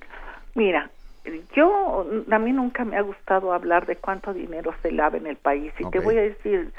Mira, 0.53 0.89
yo, 1.55 2.05
a 2.29 2.39
mí 2.39 2.51
nunca 2.51 2.83
me 2.83 2.97
ha 2.97 3.01
gustado 3.01 3.53
hablar 3.53 3.85
de 3.85 3.95
cuánto 3.95 4.33
dinero 4.33 4.73
se 4.81 4.91
lava 4.91 5.17
en 5.17 5.27
el 5.27 5.37
país 5.37 5.73
y 5.79 5.89
te 5.89 5.99
voy 5.99 6.17
a 6.17 6.21
decir, 6.21 6.71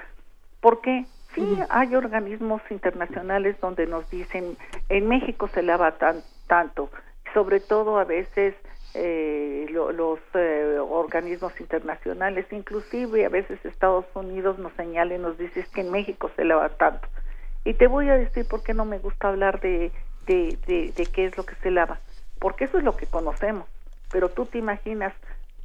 ¿por 0.60 0.80
qué? 0.80 1.06
Sí, 1.34 1.58
hay 1.68 1.94
organismos 1.94 2.62
internacionales 2.70 3.56
donde 3.60 3.86
nos 3.86 4.08
dicen, 4.10 4.56
en 4.88 5.08
México 5.08 5.48
se 5.48 5.62
lava 5.62 5.92
tan, 5.92 6.22
tanto, 6.46 6.90
sobre 7.34 7.60
todo 7.60 7.98
a 7.98 8.04
veces 8.04 8.54
eh, 8.98 9.66
los 9.70 10.18
eh, 10.34 10.78
organismos 10.80 11.60
internacionales, 11.60 12.46
inclusive 12.50 13.26
a 13.26 13.28
veces 13.28 13.62
Estados 13.64 14.06
Unidos 14.14 14.58
nos 14.58 14.72
señala 14.72 15.14
y 15.14 15.18
nos 15.18 15.36
dice 15.36 15.66
que 15.74 15.82
en 15.82 15.90
México 15.90 16.30
se 16.34 16.44
lava 16.44 16.70
tanto. 16.70 17.06
Y 17.64 17.74
te 17.74 17.88
voy 17.88 18.08
a 18.08 18.16
decir 18.16 18.46
por 18.48 18.62
qué 18.62 18.72
no 18.72 18.84
me 18.84 18.98
gusta 18.98 19.28
hablar 19.28 19.60
de, 19.60 19.92
de 20.26 21.08
qué 21.12 21.26
es 21.26 21.36
lo 21.36 21.44
que 21.44 21.56
se 21.56 21.70
lava, 21.70 22.00
porque 22.38 22.64
eso 22.64 22.78
es 22.78 22.84
lo 22.84 22.96
que 22.96 23.06
conocemos, 23.06 23.68
pero 24.10 24.30
tú 24.30 24.46
te 24.46 24.58
imaginas 24.58 25.12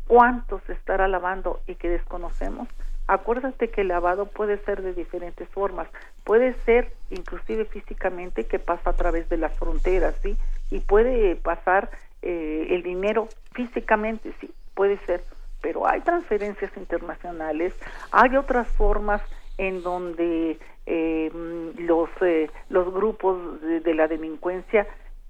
cuánto 0.08 0.60
se 0.68 0.74
estará 0.74 1.08
lavando 1.08 1.62
y 1.68 1.76
que 1.76 1.90
desconocemos. 1.90 2.68
Acuérdate 3.08 3.70
que 3.70 3.82
el 3.82 3.88
lavado 3.88 4.26
puede 4.26 4.58
ser 4.66 4.82
de 4.82 4.94
diferentes 4.94 5.48
formas, 5.50 5.88
puede 6.24 6.54
ser 6.66 6.92
inclusive 7.10 7.66
físicamente 7.66 8.46
que 8.46 8.60
pasa 8.60 8.90
a 8.90 8.94
través 8.94 9.30
de 9.30 9.38
las 9.38 9.58
fronteras, 9.58 10.16
¿sí? 10.22 10.38
Y 10.70 10.80
puede 10.80 11.36
pasar 11.36 11.90
eh, 12.22 12.68
el 12.70 12.84
dinero 12.84 13.28
físicamente, 13.54 14.34
sí, 14.40 14.52
puede 14.74 14.98
ser, 15.06 15.24
pero 15.62 15.88
hay 15.88 16.02
transferencias 16.02 16.76
internacionales, 16.78 17.74
hay 18.12 18.36
otras 18.36 18.68
formas 18.70 19.22
en 19.58 19.84
donde 19.84 20.58
eh, 20.86 21.32
los 21.78 22.10
eh, 22.22 22.50
los 22.70 22.92
grupos 22.94 23.62
de, 23.62 23.94
la 23.94 24.08
delincuencia 24.08 24.88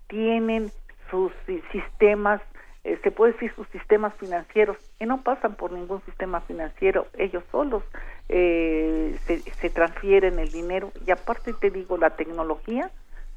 tienen 0.07 0.71
sus 1.09 1.31
sistemas 1.71 2.41
eh, 2.83 2.97
se 3.03 3.11
puede 3.11 3.33
decir 3.33 3.53
sus 3.55 3.67
sistemas 3.67 4.13
financieros 4.15 4.77
y 4.99 5.05
no 5.05 5.21
pasan 5.21 5.55
por 5.55 5.71
ningún 5.71 6.01
sistema 6.05 6.39
financiero 6.41 7.07
ellos 7.17 7.43
solos 7.51 7.83
eh, 8.29 9.17
se, 9.25 9.39
se 9.39 9.69
transfieren 9.69 10.39
el 10.39 10.51
dinero 10.51 10.91
y 11.05 11.11
aparte 11.11 11.53
te 11.53 11.69
digo 11.69 11.97
la 11.97 12.11
tecnología 12.11 12.89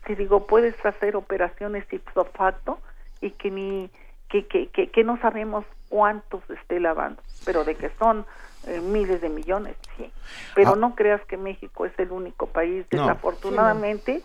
te 0.06 0.14
digo 0.14 0.46
puedes 0.46 0.74
hacer 0.86 1.16
operaciones 1.16 1.84
ipso 1.92 2.24
facto 2.26 2.78
y 3.20 3.30
que 3.30 3.50
ni 3.50 3.90
que, 4.28 4.46
que, 4.46 4.68
que, 4.68 4.90
que 4.90 5.04
no 5.04 5.18
sabemos 5.20 5.64
cuántos 5.88 6.42
esté 6.50 6.80
lavando 6.80 7.22
pero 7.44 7.64
de 7.64 7.74
que 7.74 7.90
son 7.98 8.26
eh, 8.66 8.80
miles 8.80 9.20
de 9.20 9.28
millones 9.28 9.76
sí 9.96 10.10
pero 10.54 10.72
ah. 10.72 10.76
no 10.76 10.94
creas 10.94 11.24
que 11.26 11.36
México 11.36 11.86
es 11.86 11.98
el 11.98 12.10
único 12.10 12.46
país 12.46 12.86
desafortunadamente 12.90 14.22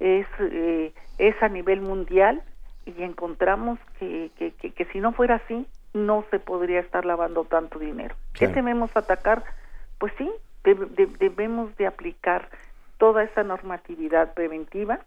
no. 0.00 0.06
es 0.06 0.26
eh, 0.40 0.92
es 1.18 1.42
a 1.42 1.48
nivel 1.48 1.80
mundial 1.80 2.42
y 2.96 3.02
encontramos 3.02 3.78
que, 3.98 4.30
que, 4.38 4.52
que, 4.52 4.70
que, 4.72 4.84
si 4.86 5.00
no 5.00 5.12
fuera 5.12 5.36
así, 5.36 5.66
no 5.92 6.24
se 6.30 6.38
podría 6.38 6.80
estar 6.80 7.04
lavando 7.04 7.44
tanto 7.44 7.78
dinero. 7.78 8.14
Claro. 8.32 8.54
¿Qué 8.54 8.60
debemos 8.60 8.96
atacar? 8.96 9.44
Pues 9.98 10.12
sí, 10.16 10.30
de, 10.64 10.74
de, 10.74 11.06
debemos 11.18 11.76
de 11.76 11.86
aplicar 11.86 12.48
toda 12.98 13.24
esa 13.24 13.42
normatividad 13.42 14.32
preventiva 14.34 15.00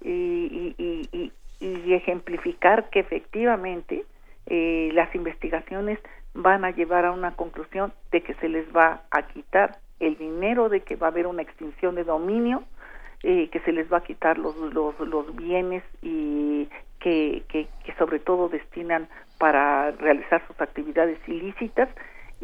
y, 0.00 0.74
y, 0.78 1.08
y, 1.12 1.32
y 1.60 1.94
ejemplificar 1.94 2.90
que 2.90 3.00
efectivamente 3.00 4.04
eh, 4.46 4.90
las 4.92 5.14
investigaciones 5.14 5.98
van 6.34 6.64
a 6.64 6.70
llevar 6.70 7.04
a 7.04 7.12
una 7.12 7.34
conclusión 7.34 7.92
de 8.12 8.22
que 8.22 8.34
se 8.34 8.48
les 8.48 8.66
va 8.74 9.02
a 9.10 9.22
quitar 9.22 9.78
el 10.00 10.16
dinero, 10.18 10.68
de 10.68 10.80
que 10.80 10.96
va 10.96 11.08
a 11.08 11.10
haber 11.10 11.26
una 11.26 11.42
extinción 11.42 11.94
de 11.94 12.04
dominio, 12.04 12.62
eh, 13.22 13.48
que 13.48 13.60
se 13.60 13.72
les 13.72 13.90
va 13.90 13.98
a 13.98 14.04
quitar 14.04 14.38
los, 14.38 14.54
los, 14.56 14.98
los 15.00 15.34
bienes 15.34 15.82
y 16.02 16.68
que, 17.00 17.42
que, 17.48 17.66
que, 17.84 17.94
sobre 17.94 18.18
todo 18.18 18.48
destinan 18.48 19.08
para 19.38 19.90
realizar 19.92 20.46
sus 20.46 20.60
actividades 20.60 21.18
ilícitas 21.26 21.88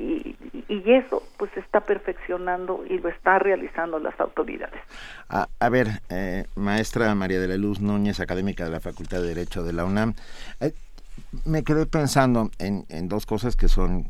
y, 0.02 0.36
y, 0.68 0.92
eso 0.92 1.22
pues 1.36 1.50
se 1.52 1.60
está 1.60 1.80
perfeccionando 1.80 2.84
y 2.88 2.98
lo 2.98 3.08
está 3.08 3.38
realizando 3.38 3.98
las 3.98 4.18
autoridades. 4.20 4.80
A, 5.28 5.48
a 5.60 5.68
ver, 5.68 5.88
eh, 6.10 6.44
maestra 6.56 7.14
María 7.14 7.40
de 7.40 7.48
la 7.48 7.56
Luz 7.56 7.80
Núñez, 7.80 8.20
académica 8.20 8.64
de 8.64 8.70
la 8.70 8.80
Facultad 8.80 9.20
de 9.20 9.28
Derecho 9.28 9.62
de 9.62 9.72
la 9.72 9.84
UNAM, 9.84 10.14
eh, 10.60 10.72
me 11.44 11.62
quedé 11.62 11.86
pensando 11.86 12.50
en, 12.58 12.84
en 12.88 13.08
dos 13.08 13.26
cosas 13.26 13.56
que 13.56 13.68
son 13.68 14.06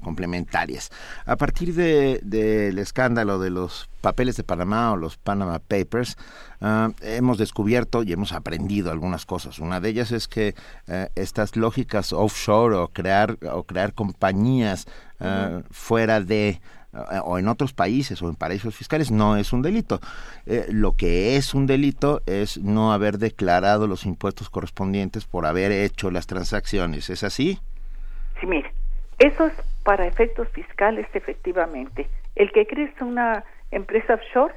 complementarias. 0.00 0.90
A 1.26 1.36
partir 1.36 1.74
del 1.74 2.20
de, 2.22 2.72
de 2.72 2.82
escándalo 2.82 3.38
de 3.38 3.50
los 3.50 3.88
papeles 4.00 4.36
de 4.36 4.44
Panamá 4.44 4.92
o 4.92 4.96
los 4.96 5.16
Panama 5.16 5.58
Papers, 5.58 6.16
uh, 6.60 6.92
hemos 7.02 7.38
descubierto 7.38 8.02
y 8.02 8.12
hemos 8.12 8.32
aprendido 8.32 8.90
algunas 8.90 9.26
cosas. 9.26 9.58
Una 9.58 9.80
de 9.80 9.90
ellas 9.90 10.12
es 10.12 10.28
que 10.28 10.54
uh, 10.88 11.06
estas 11.14 11.56
lógicas 11.56 12.12
offshore 12.12 12.76
o 12.76 12.88
crear 12.88 13.36
o 13.52 13.64
crear 13.64 13.92
compañías 13.94 14.86
-huh. 15.20 15.64
fuera 15.70 16.20
de 16.20 16.60
o 17.24 17.38
en 17.38 17.46
otros 17.46 17.72
países 17.72 18.20
o 18.20 18.28
en 18.28 18.34
paraísos 18.34 18.74
fiscales 18.74 19.12
no 19.12 19.36
es 19.36 19.52
un 19.52 19.62
delito. 19.62 20.00
Eh, 20.46 20.66
lo 20.70 20.96
que 20.96 21.36
es 21.36 21.54
un 21.54 21.66
delito 21.66 22.20
es 22.26 22.58
no 22.58 22.92
haber 22.92 23.18
declarado 23.18 23.86
los 23.86 24.06
impuestos 24.06 24.50
correspondientes 24.50 25.24
por 25.24 25.46
haber 25.46 25.70
hecho 25.70 26.10
las 26.10 26.26
transacciones. 26.26 27.08
¿Es 27.08 27.22
así? 27.22 27.60
Sí, 28.40 28.46
mire, 28.46 28.72
eso 29.20 29.46
es 29.46 29.52
para 29.82 30.06
efectos 30.06 30.48
fiscales, 30.50 31.06
efectivamente. 31.14 32.08
El 32.36 32.52
que 32.52 32.66
crees 32.66 32.92
una 33.00 33.44
empresa 33.70 34.14
offshore 34.14 34.54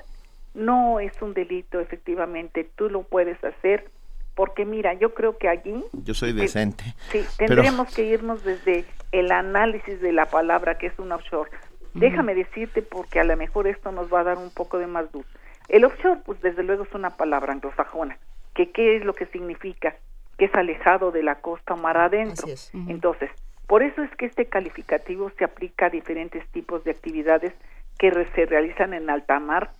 no 0.53 0.99
es 0.99 1.13
un 1.21 1.33
delito, 1.33 1.79
efectivamente. 1.79 2.67
Tú 2.75 2.89
lo 2.89 3.03
puedes 3.03 3.43
hacer 3.43 3.89
porque 4.35 4.65
mira, 4.65 4.93
yo 4.93 5.13
creo 5.13 5.37
que 5.37 5.47
allí... 5.47 5.83
Yo 5.93 6.13
soy 6.13 6.33
decente. 6.33 6.83
Sí, 7.11 7.23
tendríamos 7.37 7.87
pero... 7.87 7.95
que 7.95 8.03
irnos 8.13 8.43
desde 8.43 8.85
el 9.11 9.31
análisis 9.31 10.01
de 10.01 10.11
la 10.11 10.25
palabra 10.25 10.77
que 10.77 10.87
es 10.87 10.97
un 10.97 11.11
offshore. 11.11 11.51
Mm. 11.93 11.99
Déjame 11.99 12.35
decirte 12.35 12.81
porque 12.81 13.19
a 13.19 13.23
lo 13.23 13.37
mejor 13.37 13.67
esto 13.67 13.91
nos 13.91 14.11
va 14.11 14.21
a 14.21 14.23
dar 14.23 14.37
un 14.37 14.49
poco 14.49 14.79
de 14.79 14.87
más 14.87 15.05
luz. 15.13 15.25
El 15.69 15.85
offshore, 15.85 16.21
pues 16.25 16.41
desde 16.41 16.63
luego 16.63 16.83
es 16.83 16.93
una 16.93 17.11
palabra 17.11 17.53
anglosajona. 17.53 18.17
que 18.55 18.71
¿Qué 18.71 18.97
es 18.97 19.05
lo 19.05 19.13
que 19.13 19.27
significa? 19.27 19.95
Que 20.37 20.45
es 20.45 20.55
alejado 20.55 21.11
de 21.11 21.23
la 21.23 21.35
costa 21.35 21.75
o 21.75 21.77
mar 21.77 21.97
adentro. 21.97 22.47
Entonces, 22.87 23.29
por 23.67 23.83
eso 23.83 24.03
es 24.03 24.11
que 24.15 24.25
este 24.25 24.45
calificativo 24.45 25.31
se 25.37 25.43
aplica 25.43 25.87
a 25.87 25.89
diferentes 25.89 26.45
tipos 26.49 26.83
de 26.83 26.91
actividades 26.91 27.53
que 27.97 28.11
se 28.35 28.45
realizan 28.45 28.93
en 28.93 29.09
alta 29.09 29.39
mar, 29.39 29.71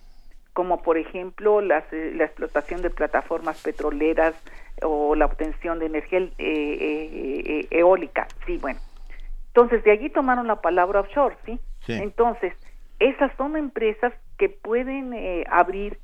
como 0.54 0.82
por 0.82 0.98
ejemplo 0.98 1.62
las, 1.62 1.84
eh, 1.92 2.14
la 2.16 2.26
explotación 2.26 2.82
de 2.82 2.90
plataformas 2.90 3.62
petroleras 3.62 4.36
o 4.82 5.16
la 5.16 5.26
obtención 5.26 5.80
de 5.80 5.88
energía 5.88 6.20
eh, 6.20 6.32
eh, 6.38 7.68
eólica. 7.72 8.28
Sí, 8.46 8.58
bueno. 8.58 8.80
Entonces, 9.48 9.84
de 9.84 9.92
allí 9.92 10.10
tomaron 10.10 10.48
la 10.48 10.62
palabra 10.62 11.02
offshore, 11.02 11.36
¿sí? 11.46 11.60
sí. 11.86 11.94
Entonces, 11.94 12.54
esas 13.00 13.32
son 13.38 13.56
empresas 13.58 14.14
que 14.38 14.50
pueden 14.50 15.14
eh, 15.14 15.46
abrir 15.50 16.00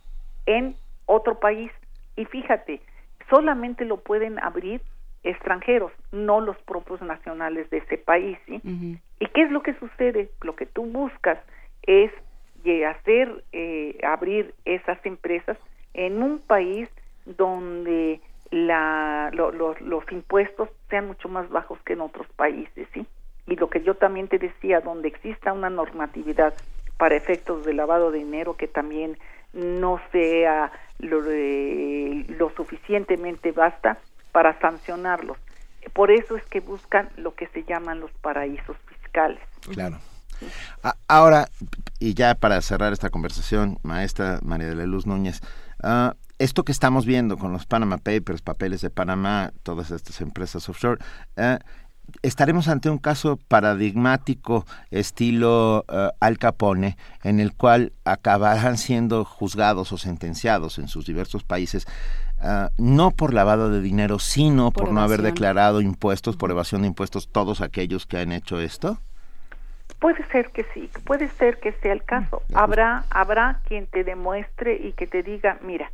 en 0.45 0.75
otro 1.05 1.39
país 1.39 1.71
y 2.15 2.25
fíjate, 2.25 2.81
solamente 3.29 3.85
lo 3.85 3.97
pueden 3.97 4.37
abrir 4.39 4.81
extranjeros, 5.23 5.91
no 6.11 6.41
los 6.41 6.57
propios 6.63 7.01
nacionales 7.01 7.69
de 7.69 7.77
ese 7.77 7.97
país, 7.97 8.37
¿sí? 8.45 8.61
Uh 8.63 8.67
-huh. 8.67 8.99
¿Y 9.19 9.25
qué 9.27 9.41
es 9.43 9.51
lo 9.51 9.61
que 9.61 9.73
sucede? 9.73 10.29
Lo 10.41 10.55
que 10.55 10.65
tú 10.65 10.85
buscas 10.85 11.39
es 11.83 12.11
hacer, 12.85 13.43
eh, 13.51 13.97
abrir 14.03 14.53
esas 14.65 15.03
empresas 15.05 15.57
en 15.93 16.21
un 16.21 16.39
país 16.39 16.89
donde 17.25 18.21
la, 18.51 19.29
lo, 19.33 19.51
lo, 19.51 19.75
los 19.79 20.03
impuestos 20.11 20.69
sean 20.89 21.07
mucho 21.07 21.29
más 21.29 21.49
bajos 21.49 21.79
que 21.83 21.93
en 21.93 22.01
otros 22.01 22.27
países, 22.35 22.87
¿sí? 22.93 23.05
Y 23.47 23.55
lo 23.55 23.69
que 23.69 23.81
yo 23.81 23.95
también 23.95 24.27
te 24.27 24.37
decía, 24.37 24.81
donde 24.81 25.07
exista 25.07 25.53
una 25.53 25.69
normatividad 25.69 26.53
para 26.97 27.15
efectos 27.15 27.65
de 27.65 27.73
lavado 27.73 28.11
de 28.11 28.19
dinero 28.19 28.55
que 28.55 28.67
también 28.67 29.17
no 29.53 29.99
sea 30.11 30.71
lo, 30.99 31.23
eh, 31.27 32.25
lo 32.27 32.49
suficientemente 32.51 33.51
basta 33.51 33.97
para 34.31 34.59
sancionarlos. 34.59 35.37
Por 35.93 36.11
eso 36.11 36.35
es 36.35 36.45
que 36.45 36.59
buscan 36.59 37.09
lo 37.17 37.33
que 37.35 37.47
se 37.47 37.63
llaman 37.63 37.99
los 37.99 38.11
paraísos 38.21 38.77
fiscales. 38.87 39.39
Claro. 39.71 39.97
Ahora, 41.07 41.47
y 41.99 42.13
ya 42.13 42.35
para 42.35 42.61
cerrar 42.61 42.93
esta 42.93 43.09
conversación, 43.09 43.77
maestra 43.83 44.39
María 44.41 44.67
de 44.67 44.75
la 44.75 44.85
Luz 44.85 45.05
Núñez, 45.05 45.41
uh, 45.83 46.11
esto 46.37 46.63
que 46.63 46.71
estamos 46.71 47.05
viendo 47.05 47.37
con 47.37 47.51
los 47.51 47.65
Panama 47.65 47.97
Papers, 47.97 48.41
papeles 48.41 48.81
de 48.81 48.89
Panamá, 48.89 49.51
todas 49.63 49.91
estas 49.91 50.21
empresas 50.21 50.69
offshore, 50.69 51.01
uh, 51.37 51.57
estaremos 52.21 52.69
ante 52.69 52.89
un 52.89 52.97
caso 52.97 53.37
paradigmático 53.47 54.65
estilo 54.91 55.85
uh, 55.89 56.15
Al 56.19 56.37
Capone, 56.37 56.97
en 57.23 57.39
el 57.39 57.53
cual 57.53 57.91
acabarán 58.05 58.77
siendo 58.77 59.25
juzgados 59.25 59.91
o 59.91 59.97
sentenciados 59.97 60.79
en 60.79 60.87
sus 60.87 61.05
diversos 61.05 61.43
países 61.43 61.85
Uh, 62.41 62.69
no 62.77 63.11
por 63.11 63.33
lavado 63.33 63.69
de 63.69 63.81
dinero, 63.81 64.17
sino 64.17 64.71
por, 64.71 64.85
por 64.85 64.93
no 64.93 65.01
haber 65.01 65.21
declarado 65.21 65.81
impuestos, 65.81 66.37
por 66.37 66.51
evasión 66.51 66.83
de 66.83 66.87
impuestos, 66.87 67.27
todos 67.27 67.59
aquellos 67.59 68.05
que 68.05 68.17
han 68.17 68.31
hecho 68.31 68.61
esto? 68.61 68.97
Puede 69.99 70.25
ser 70.27 70.49
que 70.51 70.65
sí, 70.73 70.89
puede 71.03 71.27
ser 71.29 71.59
que 71.59 71.73
sea 71.73 71.91
el 71.91 72.03
caso. 72.03 72.41
Habrá, 72.53 73.03
habrá 73.09 73.59
quien 73.67 73.87
te 73.87 74.05
demuestre 74.05 74.75
y 74.75 74.93
que 74.93 75.07
te 75.07 75.23
diga, 75.23 75.57
mira, 75.61 75.91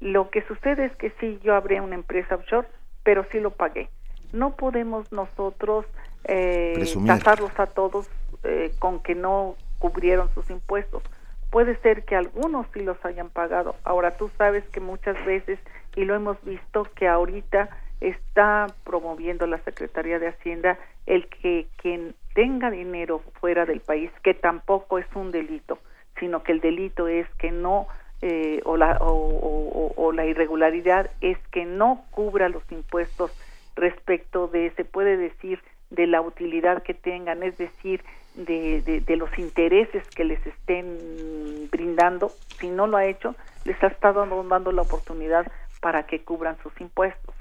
lo 0.00 0.30
que 0.30 0.42
sucede 0.42 0.86
es 0.86 0.96
que 0.96 1.12
sí, 1.20 1.38
yo 1.44 1.54
abrí 1.54 1.78
una 1.78 1.94
empresa 1.94 2.34
offshore, 2.34 2.66
pero 3.04 3.24
sí 3.30 3.38
lo 3.38 3.50
pagué. 3.50 3.88
No 4.32 4.56
podemos 4.56 5.12
nosotros 5.12 5.86
eh, 6.24 6.84
casarlos 7.06 7.52
a 7.58 7.66
todos 7.66 8.08
eh, 8.42 8.72
con 8.80 9.00
que 9.00 9.14
no 9.14 9.54
cubrieron 9.78 10.28
sus 10.34 10.50
impuestos. 10.50 11.02
Puede 11.50 11.76
ser 11.82 12.04
que 12.04 12.16
algunos 12.16 12.66
sí 12.74 12.80
los 12.80 13.02
hayan 13.04 13.30
pagado. 13.30 13.76
Ahora 13.84 14.16
tú 14.16 14.30
sabes 14.36 14.64
que 14.70 14.80
muchas 14.80 15.22
veces, 15.24 15.60
y 15.96 16.04
lo 16.04 16.14
hemos 16.14 16.42
visto, 16.44 16.84
que 16.94 17.08
ahorita 17.08 17.68
está 18.00 18.66
promoviendo 18.84 19.46
la 19.46 19.58
Secretaría 19.58 20.18
de 20.18 20.28
Hacienda 20.28 20.78
el 21.06 21.26
que 21.28 21.66
quien 21.76 22.14
tenga 22.34 22.70
dinero 22.70 23.20
fuera 23.40 23.66
del 23.66 23.80
país, 23.80 24.10
que 24.22 24.34
tampoco 24.34 24.98
es 24.98 25.06
un 25.14 25.30
delito, 25.30 25.78
sino 26.18 26.42
que 26.42 26.52
el 26.52 26.60
delito 26.60 27.08
es 27.08 27.26
que 27.36 27.50
no 27.50 27.86
eh, 28.22 28.62
o, 28.64 28.76
la, 28.76 28.96
o, 29.00 30.12
la 30.12 30.24
irregularidad 30.24 31.10
es 31.20 31.36
que 31.50 31.66
no 31.66 32.04
cubra 32.10 32.48
los 32.48 32.62
impuestos 32.70 33.30
respecto 33.76 34.48
de, 34.48 34.70
se 34.76 34.84
puede 34.84 35.16
decir, 35.16 35.60
de 35.90 36.06
la 36.06 36.20
utilidad 36.22 36.82
que 36.82 36.94
tengan, 36.94 37.42
es 37.42 37.58
decir, 37.58 38.02
de, 38.34 39.02
de, 39.04 39.16
los 39.16 39.36
intereses 39.38 40.08
que 40.08 40.24
les 40.24 40.44
estén 40.46 41.68
brindando, 41.70 42.30
si 42.58 42.68
no 42.68 42.86
lo 42.86 42.96
ha 42.96 43.04
hecho, 43.04 43.34
les 43.64 43.80
ha 43.82 43.88
estado 43.88 44.26
dando 44.26 44.72
la 44.72 44.82
oportunidad 44.82 45.46
para 45.84 46.04
que 46.06 46.22
cubran 46.22 46.56
sus 46.62 46.72
impuestos. 46.80 47.34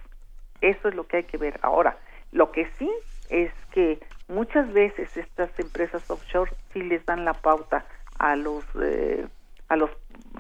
Eso 0.60 0.90
es 0.90 0.96
lo 0.96 1.08
que 1.08 1.16
hay 1.16 1.24
que 1.24 1.38
ver. 1.38 1.62
Ahora, 1.62 1.98
lo 2.34 2.52
que 2.52 2.68
sí 2.78 2.92
es 3.30 3.54
que 3.72 4.02
muchas 4.28 4.74
veces 4.74 5.16
estas 5.16 5.58
empresas 5.62 6.12
offshore 6.12 6.52
sí 6.74 6.82
les 6.82 7.06
dan 7.06 7.24
la 7.24 7.36
pauta 7.36 7.86
a 8.20 8.36
los 8.36 8.66
eh, 8.82 9.26
a 9.70 9.78
los 9.78 9.92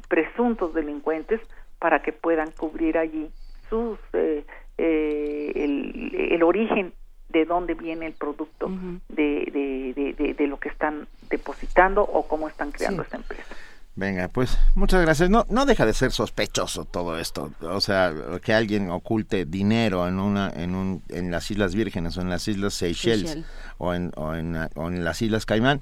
presuntos 0.09 0.73
delincuentes 0.73 1.39
para 1.79 2.01
que 2.01 2.11
puedan 2.11 2.51
cubrir 2.51 2.97
allí 2.97 3.31
sus 3.69 3.97
eh, 4.11 4.45
eh, 4.77 5.51
el, 5.55 6.43
origen 6.43 6.91
de 7.29 7.45
dónde 7.45 7.73
viene 7.73 8.07
el 8.07 8.13
producto 8.13 8.69
de, 9.07 9.93
de, 9.95 10.33
de, 10.33 10.47
lo 10.47 10.59
que 10.59 10.67
están 10.67 11.07
depositando 11.29 12.03
o 12.03 12.27
cómo 12.27 12.49
están 12.49 12.73
creando 12.73 13.03
esa 13.03 13.15
empresa. 13.15 13.55
Venga, 13.95 14.27
pues 14.27 14.57
muchas 14.73 15.01
gracias. 15.03 15.29
No, 15.29 15.45
no 15.49 15.65
deja 15.65 15.85
de 15.85 15.93
ser 15.93 16.11
sospechoso 16.11 16.85
todo 16.85 17.19
esto. 17.19 17.51
O 17.61 17.79
sea, 17.79 18.11
que 18.43 18.53
alguien 18.53 18.89
oculte 18.89 19.45
dinero 19.45 20.07
en 20.07 20.19
una, 20.19 20.49
en 20.49 20.73
un, 20.73 21.03
en 21.09 21.29
las 21.29 21.51
Islas 21.51 21.75
Vírgenes 21.75 22.17
o 22.17 22.21
en 22.21 22.29
las 22.29 22.47
Islas 22.47 22.73
Seychelles 22.73 23.37
o, 23.77 23.93
en, 23.93 24.11
o, 24.15 24.33
en, 24.33 24.57
o 24.75 24.87
en 24.87 25.03
las 25.03 25.21
Islas 25.21 25.45
Caimán, 25.45 25.81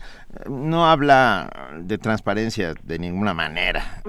no 0.49 0.89
habla 0.89 1.71
de 1.79 1.97
transparencia 1.97 2.73
de 2.83 2.99
ninguna 2.99 3.33
manera. 3.33 4.01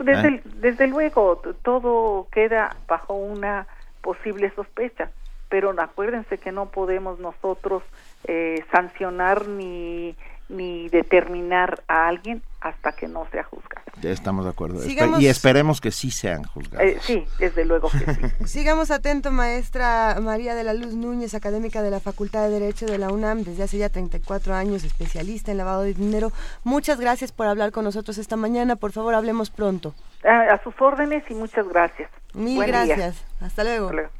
desde, 0.00 0.28
¿eh? 0.28 0.42
desde 0.54 0.86
luego, 0.86 1.42
todo 1.62 2.28
queda 2.32 2.76
bajo 2.88 3.14
una 3.14 3.66
posible 4.00 4.50
sospecha, 4.54 5.10
pero 5.50 5.74
acuérdense 5.78 6.38
que 6.38 6.52
no 6.52 6.70
podemos 6.70 7.18
nosotros 7.18 7.82
eh, 8.24 8.64
sancionar 8.72 9.46
ni 9.46 10.16
ni 10.48 10.88
determinar 10.88 11.82
a 11.88 12.08
alguien 12.08 12.42
hasta 12.60 12.92
que 12.92 13.08
no 13.08 13.26
sea 13.30 13.44
juzgado. 13.44 13.84
Ya 14.00 14.10
estamos 14.10 14.44
de 14.44 14.50
acuerdo. 14.50 14.80
Y 15.18 15.26
esperemos 15.26 15.80
que 15.80 15.90
sí 15.90 16.10
sean 16.10 16.44
juzgados. 16.44 16.86
Eh, 16.86 16.98
sí, 17.00 17.24
desde 17.38 17.64
luego 17.64 17.88
que 17.90 17.98
sí. 17.98 18.20
Sigamos 18.46 18.90
atento, 18.90 19.30
maestra 19.30 20.16
María 20.20 20.54
de 20.54 20.64
la 20.64 20.74
Luz 20.74 20.94
Núñez, 20.94 21.34
académica 21.34 21.82
de 21.82 21.90
la 21.90 22.00
Facultad 22.00 22.44
de 22.44 22.50
Derecho 22.50 22.86
de 22.86 22.98
la 22.98 23.10
UNAM, 23.10 23.42
desde 23.42 23.62
hace 23.62 23.78
ya 23.78 23.88
34 23.88 24.54
años, 24.54 24.84
especialista 24.84 25.50
en 25.50 25.58
lavado 25.58 25.82
de 25.82 25.94
dinero. 25.94 26.32
Muchas 26.64 27.00
gracias 27.00 27.32
por 27.32 27.46
hablar 27.46 27.72
con 27.72 27.84
nosotros 27.84 28.18
esta 28.18 28.36
mañana. 28.36 28.76
Por 28.76 28.92
favor, 28.92 29.14
hablemos 29.14 29.50
pronto. 29.50 29.94
A, 30.24 30.60
sus 30.62 30.74
órdenes 30.80 31.24
y 31.30 31.34
muchas 31.34 31.68
gracias. 31.68 32.10
Mil 32.34 32.62
gracias. 32.64 33.24
Hasta 33.40 33.64
luego. 33.64 33.86
Hasta 33.86 33.94
luego. 33.94 34.10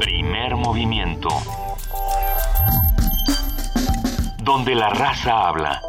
Primer 0.00 0.56
movimiento 0.56 1.28
donde 4.44 4.74
la 4.74 4.88
raza 4.90 5.46
habla. 5.48 5.80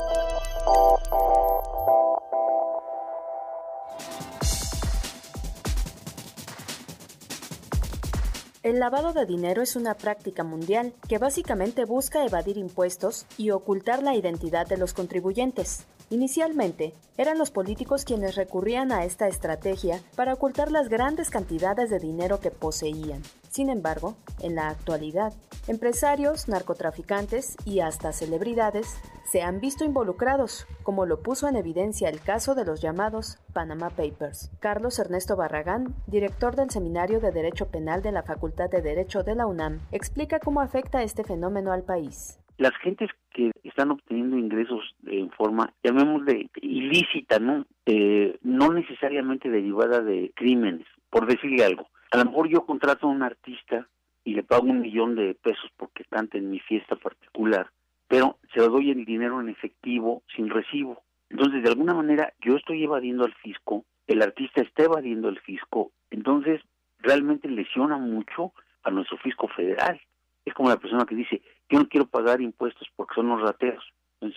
El 8.62 8.80
lavado 8.80 9.12
de 9.12 9.26
dinero 9.26 9.62
es 9.64 9.76
una 9.76 9.96
práctica 9.96 10.44
mundial 10.44 10.94
que 11.10 11.18
básicamente 11.18 11.86
busca 11.86 12.26
evadir 12.26 12.58
impuestos 12.58 13.26
y 13.38 13.50
ocultar 13.50 14.04
la 14.04 14.16
identidad 14.16 14.68
de 14.68 14.78
los 14.78 14.94
contribuyentes. 14.94 15.86
Inicialmente, 16.12 16.94
eran 17.18 17.40
los 17.40 17.50
políticos 17.50 18.06
quienes 18.06 18.36
recurrían 18.36 18.92
a 18.92 19.04
esta 19.04 19.28
estrategia 19.28 20.00
para 20.16 20.34
ocultar 20.34 20.72
las 20.72 20.90
grandes 20.90 21.32
cantidades 21.32 21.90
de 21.90 22.00
dinero 22.00 22.40
que 22.40 22.52
poseían. 22.52 23.24
Sin 23.54 23.70
embargo, 23.70 24.16
en 24.42 24.56
la 24.56 24.70
actualidad, 24.70 25.32
empresarios, 25.68 26.50
narcotraficantes 26.50 27.56
y 27.68 27.82
hasta 27.82 28.12
celebridades 28.12 29.00
se 29.26 29.44
han 29.44 29.62
visto 29.62 29.86
involucrados, 29.86 30.66
como 30.82 31.06
lo 31.06 31.22
puso 31.22 31.48
en 31.48 31.56
evidencia 31.56 32.10
el 32.10 32.20
caso 32.20 32.56
de 32.56 32.66
los 32.66 32.82
llamados 32.82 33.38
Panama 33.54 33.92
Papers. 33.92 34.50
Carlos 34.60 34.98
Ernesto 34.98 35.36
Barragán, 35.36 35.94
director 36.08 36.56
del 36.56 36.72
Seminario 36.72 37.20
de 37.20 37.32
Derecho 37.32 37.70
Penal 37.70 38.02
de 38.02 38.12
la 38.12 38.24
Facultad 38.24 38.72
de 38.72 38.82
Derecho 38.82 39.22
de 39.22 39.36
la 39.36 39.46
UNAM, 39.46 39.82
explica 39.92 40.40
cómo 40.40 40.60
afecta 40.60 41.04
este 41.04 41.24
fenómeno 41.24 41.72
al 41.72 41.84
país 41.84 42.40
las 42.58 42.76
gentes 42.84 43.10
que 43.34 43.52
están 43.64 43.90
obteniendo 43.90 44.38
ingresos 44.38 44.96
en 45.08 45.32
forma, 45.32 45.74
llamémosle 45.84 46.50
ilícita, 46.62 47.40
¿no? 47.40 47.66
Eh, 47.88 48.38
no 48.44 48.72
necesariamente 48.72 49.50
derivada 49.50 50.02
de 50.02 50.32
crímenes, 50.36 50.86
por 51.10 51.26
decirle 51.26 51.66
algo. 51.66 51.88
A 52.14 52.18
lo 52.18 52.26
mejor 52.26 52.48
yo 52.48 52.64
contrato 52.64 53.08
a 53.08 53.10
un 53.10 53.24
artista 53.24 53.88
y 54.24 54.36
le 54.36 54.44
pago 54.44 54.68
un 54.68 54.82
millón 54.82 55.16
de 55.16 55.34
pesos 55.34 55.72
porque 55.76 56.06
cante 56.06 56.38
en 56.38 56.52
mi 56.52 56.60
fiesta 56.60 56.96
particular, 56.96 57.72
pero 58.08 58.38
se 58.54 58.60
lo 58.60 58.70
doy 58.70 58.92
el 58.92 59.04
dinero 59.04 59.42
en 59.42 59.50
efectivo 59.50 60.22
sin 60.36 60.48
recibo. 60.48 61.02
Entonces, 61.32 61.64
de 61.64 61.70
alguna 61.70 61.96
manera, 61.96 62.32
yo 62.40 62.56
estoy 62.56 62.84
evadiendo 62.84 63.26
al 63.26 63.34
fisco, 63.34 63.86
el 64.06 64.22
artista 64.22 64.62
está 64.62 64.84
evadiendo 64.84 65.28
al 65.28 65.40
fisco, 65.40 65.92
entonces 66.12 66.62
realmente 67.00 67.50
lesiona 67.50 67.98
mucho 67.98 68.54
a 68.84 68.92
nuestro 68.92 69.18
fisco 69.18 69.48
federal. 69.48 70.00
Es 70.46 70.54
como 70.54 70.70
la 70.70 70.78
persona 70.78 71.08
que 71.08 71.16
dice, 71.16 71.42
yo 71.68 71.80
no 71.80 71.88
quiero 71.88 72.06
pagar 72.06 72.42
impuestos 72.42 72.88
porque 72.96 73.16
son 73.16 73.30
los 73.30 73.42
rateros. 73.42 73.84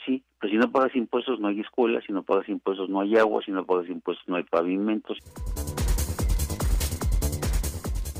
Sí, 0.06 0.24
pero 0.40 0.50
si 0.50 0.56
no 0.56 0.72
pagas 0.72 0.96
impuestos 0.96 1.38
no 1.40 1.48
hay 1.48 1.60
escuelas, 1.60 2.04
si 2.06 2.12
no 2.14 2.22
pagas 2.22 2.48
impuestos 2.48 2.88
no 2.88 3.02
hay 3.02 3.16
agua, 3.16 3.42
si 3.44 3.52
no 3.52 3.66
pagas 3.66 3.90
impuestos 3.90 4.26
no 4.28 4.36
hay 4.36 4.44
pavimentos. 4.44 5.18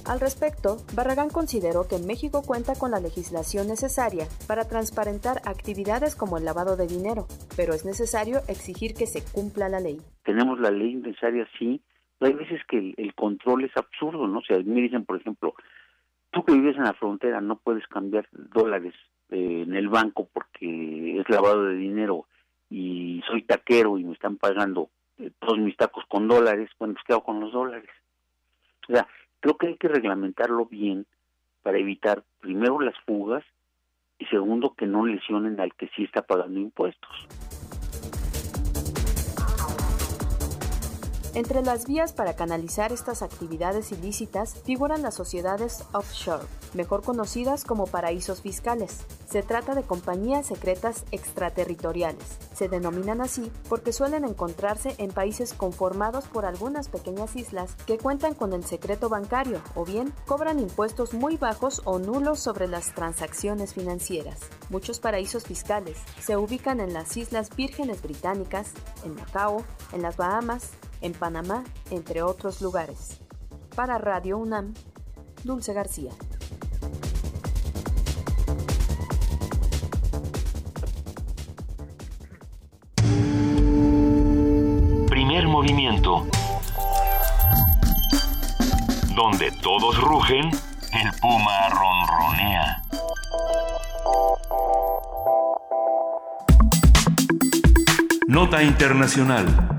Al 0.08 0.20
respecto, 0.20 0.76
Barragán 0.94 1.30
consideró 1.30 1.88
que 1.88 1.98
México 1.98 2.42
cuenta 2.46 2.74
con 2.78 2.92
la 2.92 3.00
legislación 3.00 3.66
necesaria 3.66 4.26
para 4.46 4.68
transparentar 4.68 5.38
actividades 5.44 6.14
como 6.14 6.38
el 6.38 6.44
lavado 6.44 6.76
de 6.76 6.86
dinero, 6.86 7.26
pero 7.56 7.74
es 7.74 7.84
necesario 7.84 8.38
exigir 8.46 8.94
que 8.94 9.06
se 9.06 9.24
cumpla 9.34 9.68
la 9.68 9.80
ley. 9.80 9.98
Tenemos 10.22 10.60
la 10.60 10.70
ley 10.70 10.94
necesaria, 10.94 11.48
sí, 11.58 11.82
pero 12.18 12.30
hay 12.30 12.38
veces 12.38 12.60
que 12.68 12.94
el, 12.96 13.14
control 13.16 13.64
es 13.64 13.76
absurdo, 13.76 14.28
¿no? 14.28 14.38
O 14.38 14.42
sea, 14.42 14.58
me 14.64 14.80
dicen, 14.80 15.04
por 15.04 15.20
ejemplo, 15.20 15.54
tú 16.30 16.44
que 16.44 16.54
vives 16.54 16.76
en 16.76 16.84
la 16.84 16.94
frontera 16.94 17.40
no 17.40 17.56
puedes 17.56 17.86
cambiar 17.88 18.28
dólares 18.30 18.94
eh, 19.30 19.64
en 19.66 19.74
el 19.74 19.88
banco 19.88 20.28
porque 20.32 21.18
es 21.18 21.28
lavado 21.28 21.64
de 21.64 21.74
dinero 21.74 22.26
y 22.70 23.22
soy 23.26 23.42
taquero 23.42 23.98
y 23.98 24.04
me 24.04 24.12
están 24.12 24.36
pagando 24.36 24.88
eh, 25.18 25.32
todos 25.40 25.58
mis 25.58 25.76
tacos 25.76 26.04
con 26.08 26.28
dólares, 26.28 26.70
bueno, 26.78 26.94
pues 26.94 27.04
¿qué 27.04 27.12
hago 27.12 27.24
con 27.24 27.40
los 27.40 27.52
dólares? 27.52 27.90
O 28.88 28.92
sea, 28.92 29.08
creo 29.46 29.58
que 29.58 29.66
hay 29.68 29.76
que 29.76 29.88
reglamentarlo 29.88 30.66
bien 30.66 31.06
para 31.62 31.78
evitar 31.78 32.24
primero 32.40 32.80
las 32.80 32.98
fugas 33.06 33.44
y 34.18 34.26
segundo 34.26 34.74
que 34.76 34.86
no 34.86 35.06
lesionen 35.06 35.60
al 35.60 35.72
que 35.74 35.88
sí 35.94 36.02
está 36.02 36.22
pagando 36.22 36.58
impuestos. 36.58 37.28
Entre 41.36 41.60
las 41.60 41.86
vías 41.86 42.14
para 42.14 42.34
canalizar 42.34 42.92
estas 42.92 43.20
actividades 43.20 43.92
ilícitas 43.92 44.54
figuran 44.64 45.02
las 45.02 45.16
sociedades 45.16 45.84
offshore, 45.92 46.46
mejor 46.72 47.02
conocidas 47.02 47.64
como 47.64 47.86
paraísos 47.86 48.40
fiscales. 48.40 49.00
Se 49.28 49.42
trata 49.42 49.74
de 49.74 49.82
compañías 49.82 50.46
secretas 50.46 51.04
extraterritoriales. 51.10 52.24
Se 52.54 52.70
denominan 52.70 53.20
así 53.20 53.52
porque 53.68 53.92
suelen 53.92 54.24
encontrarse 54.24 54.94
en 54.96 55.10
países 55.10 55.52
conformados 55.52 56.24
por 56.24 56.46
algunas 56.46 56.88
pequeñas 56.88 57.36
islas 57.36 57.76
que 57.86 57.98
cuentan 57.98 58.32
con 58.32 58.54
el 58.54 58.64
secreto 58.64 59.10
bancario 59.10 59.60
o 59.74 59.84
bien 59.84 60.14
cobran 60.26 60.58
impuestos 60.58 61.12
muy 61.12 61.36
bajos 61.36 61.82
o 61.84 61.98
nulos 61.98 62.40
sobre 62.40 62.66
las 62.66 62.94
transacciones 62.94 63.74
financieras. 63.74 64.40
Muchos 64.70 65.00
paraísos 65.00 65.44
fiscales 65.44 65.98
se 66.18 66.38
ubican 66.38 66.80
en 66.80 66.94
las 66.94 67.14
Islas 67.18 67.54
Vírgenes 67.54 68.00
Británicas, 68.00 68.70
en 69.04 69.14
Macao, 69.16 69.62
en 69.92 70.00
las 70.00 70.16
Bahamas, 70.16 70.70
en 71.00 71.12
Panamá, 71.12 71.64
entre 71.90 72.22
otros 72.22 72.60
lugares. 72.60 73.18
Para 73.74 73.98
Radio 73.98 74.38
UNAM, 74.38 74.74
Dulce 75.44 75.72
García. 75.72 76.12
Primer 85.08 85.48
movimiento. 85.48 86.26
Donde 89.14 89.50
todos 89.62 90.00
rugen, 90.00 90.50
el 90.92 91.20
puma 91.20 91.68
ronronea. 91.70 92.82
Nota 98.28 98.62
Internacional. 98.62 99.75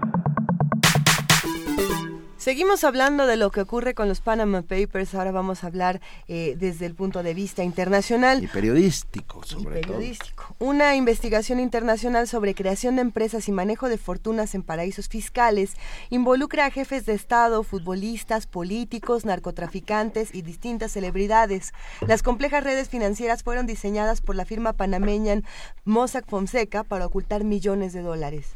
Seguimos 2.48 2.86
hablando 2.86 3.28
de 3.28 3.36
lo 3.36 3.52
que 3.52 3.60
ocurre 3.60 3.94
con 3.94 4.08
los 4.08 4.22
Panama 4.22 4.62
Papers. 4.62 5.14
Ahora 5.16 5.34
vamos 5.34 5.66
a 5.66 5.68
hablar 5.68 6.00
eh, 6.30 6.56
desde 6.58 6.86
el 6.86 6.96
punto 6.96 7.22
de 7.22 7.34
vista 7.34 7.62
internacional. 7.62 8.42
Y 8.42 8.48
periodístico, 8.48 9.44
sobre 9.44 9.82
y 9.82 9.84
periodístico. 9.84 10.56
Una 10.58 10.96
investigación 10.96 11.60
internacional 11.60 12.26
sobre 12.26 12.56
creación 12.56 12.96
de 12.96 13.02
empresas 13.02 13.50
y 13.50 13.52
manejo 13.52 13.90
de 13.90 13.98
fortunas 13.98 14.56
en 14.56 14.64
paraísos 14.64 15.10
fiscales 15.10 15.74
involucra 16.10 16.68
a 16.68 16.72
jefes 16.72 17.06
de 17.06 17.16
Estado, 17.16 17.64
futbolistas, 17.64 18.48
políticos, 18.48 19.26
narcotraficantes 19.26 20.34
y 20.34 20.42
distintas 20.42 20.94
celebridades. 20.94 21.74
Las 22.08 22.24
complejas 22.24 22.64
redes 22.64 22.88
financieras 22.88 23.44
fueron 23.44 23.66
diseñadas 23.66 24.22
por 24.22 24.38
la 24.38 24.46
firma 24.46 24.72
panameña 24.72 25.42
Mossack 25.84 26.26
Fonseca 26.30 26.86
para 26.86 27.08
ocultar 27.08 27.44
millones 27.44 27.92
de 27.92 28.04
dólares. 28.04 28.56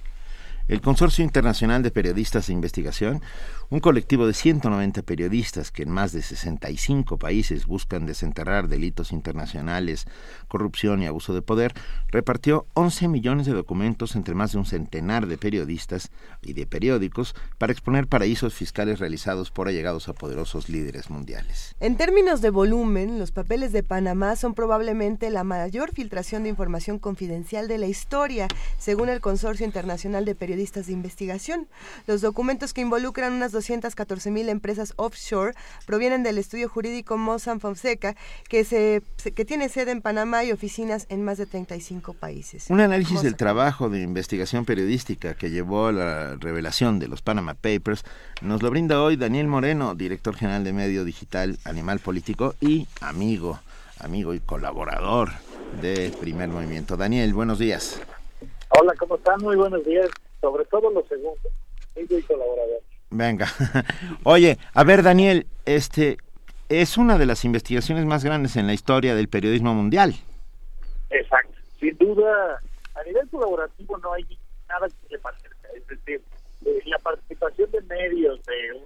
El 0.72 0.80
Consorcio 0.80 1.24
Internacional 1.24 1.84
de 1.84 1.92
Periodistas 1.92 2.48
de 2.48 2.54
Investigación 2.54 3.22
un 3.72 3.80
colectivo 3.80 4.28
de 4.28 4.34
190 4.34 5.02
periodistas 5.04 5.72
que 5.72 5.84
en 5.84 5.90
más 5.90 6.12
de 6.12 6.22
65 6.22 7.18
países 7.18 7.66
buscan 7.66 8.06
desenterrar 8.06 8.68
delitos 8.68 9.14
internacionales, 9.14 10.08
corrupción 10.50 11.02
y 11.02 11.06
abuso 11.06 11.34
de 11.34 11.42
poder, 11.42 11.74
repartió 12.10 12.68
11 12.74 13.08
millones 13.08 13.46
de 13.48 13.54
documentos 13.54 14.18
entre 14.18 14.36
más 14.36 14.52
de 14.52 14.58
un 14.58 14.66
centenar 14.66 15.26
de 15.26 15.38
periodistas 15.38 16.12
y 16.42 16.52
de 16.52 16.68
periódicos 16.68 17.34
para 17.58 17.72
exponer 17.72 18.08
paraísos 18.08 18.54
fiscales 18.54 19.00
realizados 19.00 19.52
por 19.52 19.70
allegados 19.70 20.10
a 20.10 20.14
poderosos 20.14 20.68
líderes 20.68 21.10
mundiales. 21.10 21.74
En 21.80 21.96
términos 21.96 22.42
de 22.42 22.50
volumen, 22.50 23.20
los 23.20 23.32
papeles 23.32 23.72
de 23.72 23.84
Panamá 23.84 24.36
son 24.36 24.54
probablemente 24.54 25.30
la 25.30 25.46
mayor 25.46 25.94
filtración 25.94 26.44
de 26.44 26.50
información 26.50 27.00
confidencial 27.00 27.70
de 27.70 27.78
la 27.78 27.88
historia, 27.88 28.50
según 28.78 29.08
el 29.08 29.22
Consorcio 29.22 29.66
Internacional 29.66 30.26
de 30.26 30.36
Periodistas 30.36 30.88
de 30.88 30.94
Investigación. 30.94 31.70
Los 32.06 32.20
documentos 32.20 32.74
que 32.74 32.82
involucran 32.82 33.32
unas 33.32 33.54
214 33.62 34.32
mil 34.32 34.50
empresas 34.50 34.94
offshore 34.96 35.54
provienen 35.86 36.24
del 36.24 36.38
estudio 36.38 36.68
jurídico 36.68 37.18
Mossack 37.18 37.60
Fonseca, 37.60 38.16
que, 38.50 38.64
se, 38.64 39.04
que 39.36 39.46
tiene 39.46 39.70
sede 39.70 39.92
en 39.92 40.02
Panamá 40.02 40.44
y 40.44 40.52
oficinas 40.52 41.06
en 41.10 41.24
más 41.24 41.38
de 41.38 41.46
35 41.46 42.14
países. 42.14 42.70
Un 42.70 42.82
análisis 42.82 43.22
del 43.22 43.36
trabajo 43.36 43.90
de 43.90 44.02
investigación 44.02 44.66
periodística 44.66 45.36
que 45.36 45.52
llevó 45.52 45.88
a 45.88 45.92
la 45.92 46.36
revelación 46.38 47.00
de 47.00 47.08
los 47.08 47.22
Panama 47.22 47.54
Papers 47.54 48.04
nos 48.42 48.64
lo 48.64 48.72
brinda 48.72 49.02
hoy 49.02 49.16
Daniel 49.16 49.48
Moreno, 49.48 49.94
director 49.94 50.36
general 50.36 50.64
de 50.64 50.74
medio 50.74 51.06
digital 51.06 51.58
Animal 51.66 52.00
Político 52.00 52.56
y 52.60 52.88
amigo, 53.02 53.60
amigo 54.00 54.34
y 54.34 54.40
colaborador 54.40 55.30
de 55.82 56.12
Primer 56.20 56.50
Movimiento. 56.50 56.98
Daniel, 56.98 57.34
buenos 57.34 57.60
días. 57.60 58.02
Hola, 58.70 58.94
¿cómo 58.98 59.16
están? 59.16 59.40
Muy 59.42 59.56
buenos 59.56 59.86
días. 59.86 60.10
Sobre 60.40 60.66
todo 60.66 60.90
los 60.90 61.08
segundos, 61.08 61.52
amigo 61.96 62.18
y 62.18 62.22
colaborador. 62.24 62.82
Venga. 63.12 63.48
Oye, 64.24 64.58
a 64.74 64.84
ver, 64.84 65.04
Daniel, 65.04 65.46
este 65.66 66.18
es 66.70 66.98
una 66.98 67.18
de 67.18 67.26
las 67.26 67.44
investigaciones 67.44 68.06
más 68.06 68.24
grandes 68.24 68.56
en 68.56 68.66
la 68.66 68.74
historia 68.74 69.14
del 69.14 69.28
periodismo 69.28 69.74
mundial. 69.74 70.16
Exacto. 71.10 71.60
Sin 71.80 71.98
duda, 71.98 72.62
a 72.96 73.04
nivel 73.04 73.28
colaborativo 73.30 73.98
no 73.98 74.14
hay 74.14 74.26
nada 74.70 74.88
que 74.88 75.10
le 75.10 75.20
parezca. 75.20 75.50
Es 75.76 75.86
decir, 75.88 76.22
eh, 76.66 76.82
la 76.86 76.98
participación 77.00 77.70
de 77.72 77.82
medios 77.82 78.40
de, 78.46 78.80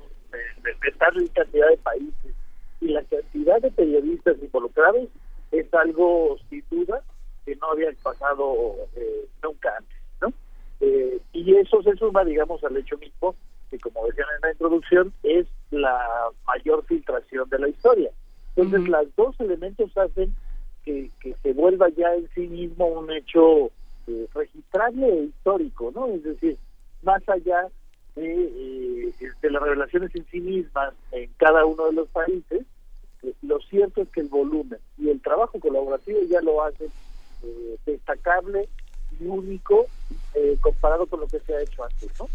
de, 0.64 0.91
tal 0.97 1.14
cantidad 1.34 1.69
de 1.69 1.77
países 1.77 2.35
y 2.81 2.88
la 2.88 3.03
cantidad 3.03 3.61
de 3.61 3.69
periodistas 3.69 4.38
involucrados 4.41 5.07
es 5.52 5.72
algo, 5.76 6.38
sin 6.49 6.64
duda, 6.72 7.02
que 7.45 7.56
no 7.57 7.72
había 7.72 7.91
pasado 8.02 8.76
eh, 8.95 9.27
nunca 9.43 9.72
antes. 9.77 9.97
¿no? 10.22 10.34
Eh, 10.80 11.19
y 11.34 11.56
eso 11.57 11.84
se 11.84 11.95
suma, 11.97 12.23
digamos, 12.23 12.64
al 12.64 12.76
hecho 12.77 12.97
mismo 12.97 13.35
que 13.69 13.79
como 13.79 14.05
decían 14.07 14.27
en 14.35 14.41
la 14.41 14.51
introducción, 14.51 15.13
es 15.23 15.47
la 15.71 16.29
mayor 16.45 16.85
filtración 16.85 17.49
de 17.49 17.59
la 17.59 17.69
historia. 17.69 18.11
Entonces, 18.55 18.87
los 18.87 19.15
dos 19.15 19.39
elementos 19.39 19.95
hacen 19.97 20.33
que, 20.83 21.09
se 21.41 21.53
vuelva 21.53 21.89
ya 21.89 22.13
en 22.13 22.29
sí 22.33 22.47
mismo 22.47 22.85
un 22.85 23.11
hecho 23.11 23.71
eh, 24.07 24.27
registrable 24.33 25.07
e 25.07 25.23
histórico, 25.25 25.91
¿no? 25.93 26.07
Es 26.07 26.23
decir, 26.23 26.57
más 27.01 27.27
allá 27.27 27.67
de, 28.15 29.09
eh, 29.09 29.13
de, 29.41 29.49
las 29.49 29.61
revelaciones 29.61 30.15
en 30.15 30.25
sí 30.27 30.39
mismas 30.39 30.93
en 31.11 31.29
cada 31.37 31.65
uno 31.65 31.87
de 31.87 31.93
los 31.93 32.07
países, 32.09 32.65
eh, 33.23 33.33
lo 33.41 33.59
cierto 33.61 34.03
es 34.03 34.09
que 34.09 34.21
el 34.21 34.29
volumen 34.29 34.79
y 34.97 35.09
el 35.09 35.21
trabajo 35.21 35.59
colaborativo 35.59 36.19
ya 36.29 36.41
lo 36.41 36.63
hacen 36.63 36.89
destacable 37.85 38.67
y 39.19 39.27
único 39.27 39.85
comparado 40.61 41.05
con 41.05 41.19
lo 41.19 41.27
que 41.27 41.39
se 41.41 41.55
ha 41.55 41.61
hecho 41.61 41.83
antes, 41.83 42.09
¿no? 42.19 42.27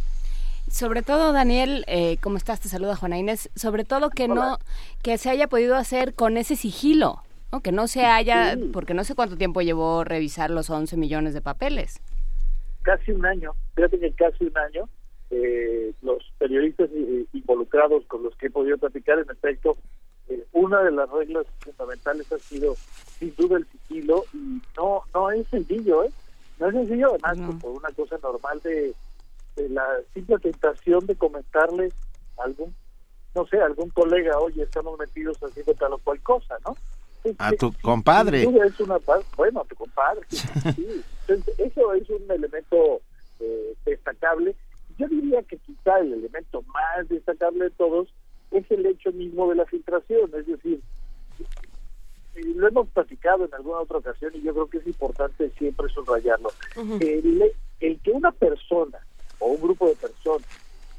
Sobre 0.71 1.03
todo 1.03 1.33
Daniel, 1.33 1.85
eh, 1.89 2.17
¿cómo 2.23 2.37
estás? 2.37 2.61
Te 2.61 2.69
saluda 2.69 2.97
Juana 2.97 3.19
Inés. 3.19 3.51
Sobre 3.55 3.85
todo 3.85 4.09
que 4.11 4.29
no, 4.29 4.59
que 5.03 5.19
se 5.19 5.29
haya 5.29 5.49
podido 5.49 5.77
hacer 5.77 6.15
con 6.15 6.37
ese 6.37 6.57
sigilo, 6.57 7.23
¿no? 7.53 7.61
Que 7.61 7.73
no 7.73 7.89
se 7.89 8.05
haya, 8.05 8.57
porque 8.73 8.95
no 8.95 9.05
sé 9.05 9.15
cuánto 9.15 9.37
tiempo 9.37 9.63
llevó 9.63 10.05
revisar 10.05 10.51
los 10.51 10.71
11 10.71 10.97
millones 10.97 11.35
de 11.35 11.41
papeles. 11.43 12.01
Casi 12.83 13.13
un 13.13 13.27
año, 13.27 13.53
fíjate 13.75 13.99
que 13.99 14.13
casi 14.13 14.45
un 14.45 14.57
año. 14.57 14.89
Eh, 15.33 15.93
los 16.03 16.25
periodistas 16.39 16.91
eh, 16.93 17.25
involucrados 17.33 18.05
con 18.07 18.25
los 18.25 18.35
que 18.37 18.47
he 18.47 18.51
podido 18.51 18.79
platicar, 18.79 19.19
en 19.19 19.31
efecto, 19.31 19.77
eh, 20.29 20.45
una 20.53 20.83
de 20.83 20.91
las 20.91 21.09
reglas 21.09 21.47
fundamentales 21.61 22.33
ha 22.33 22.39
sido 22.39 22.75
sin 23.19 23.35
duda 23.37 23.59
el 23.59 23.67
sigilo 23.67 24.25
y 24.33 24.61
no 24.77 25.03
no 25.15 25.31
es 25.31 25.47
sencillo, 25.49 26.05
¿eh? 26.05 26.11
No 26.59 26.67
es 26.67 26.75
sencillo, 26.75 27.17
además, 27.23 27.57
por 27.63 27.71
una 27.71 27.91
cosa 27.91 28.19
normal 28.21 28.61
de 28.63 28.93
la 29.69 29.85
simple 30.15 30.39
tentación 30.39 31.07
de 31.07 31.17
comentarle 31.17 31.93
a 32.39 32.45
algún, 32.45 32.75
no 33.35 33.47
sé, 33.47 33.61
algún 33.61 33.91
colega, 33.91 34.39
oye, 34.39 34.63
estamos 34.63 34.99
metidos 34.99 35.39
haciendo 35.43 35.75
tal 35.75 35.93
o 35.95 35.99
cual 35.99 36.21
cosa, 36.23 36.57
¿no? 36.65 36.77
a 37.39 37.53
tu 37.53 37.73
compadre. 37.83 38.43
Es 38.43 38.81
una, 38.81 38.99
bueno, 39.37 39.61
a 39.61 39.65
tu 39.65 39.75
compadre. 39.77 40.23
sí. 40.31 41.03
eso 41.59 41.95
es 41.95 42.11
un 42.11 42.31
elemento 42.31 43.01
eh, 43.41 43.75
destacable. 43.85 44.57
Yo 44.99 45.09
diría 45.09 45.43
que 45.43 45.57
quizá 45.59 45.99
el 46.01 46.15
elemento 46.15 46.63
más 46.63 47.09
destacable 47.09 47.65
de 47.65 47.71
todos 47.71 48.09
es 48.51 48.69
el 48.71 48.85
hecho 48.87 49.13
mismo 49.13 49.49
de 49.49 49.57
la 49.57 49.67
filtración, 49.67 50.31
es 50.37 50.47
decir, 50.47 50.81
lo 52.35 52.69
hemos 52.69 52.89
platicado 52.89 53.45
en 53.45 53.55
alguna 53.55 53.81
otra 53.81 53.99
ocasión 53.99 54.33
y 54.35 54.43
yo 54.43 54.53
creo 54.53 54.67
que 54.69 54.79
es 54.79 54.87
importante 54.87 55.51
siempre 55.51 55.89
subrayarlo. 55.89 56.51
el, 57.01 57.53
el 57.81 58.01
que 58.01 58.11
una 58.11 58.33
persona 58.33 58.99
o 59.41 59.49
un 59.49 59.61
grupo 59.61 59.89
de 59.89 59.97
personas 59.97 60.47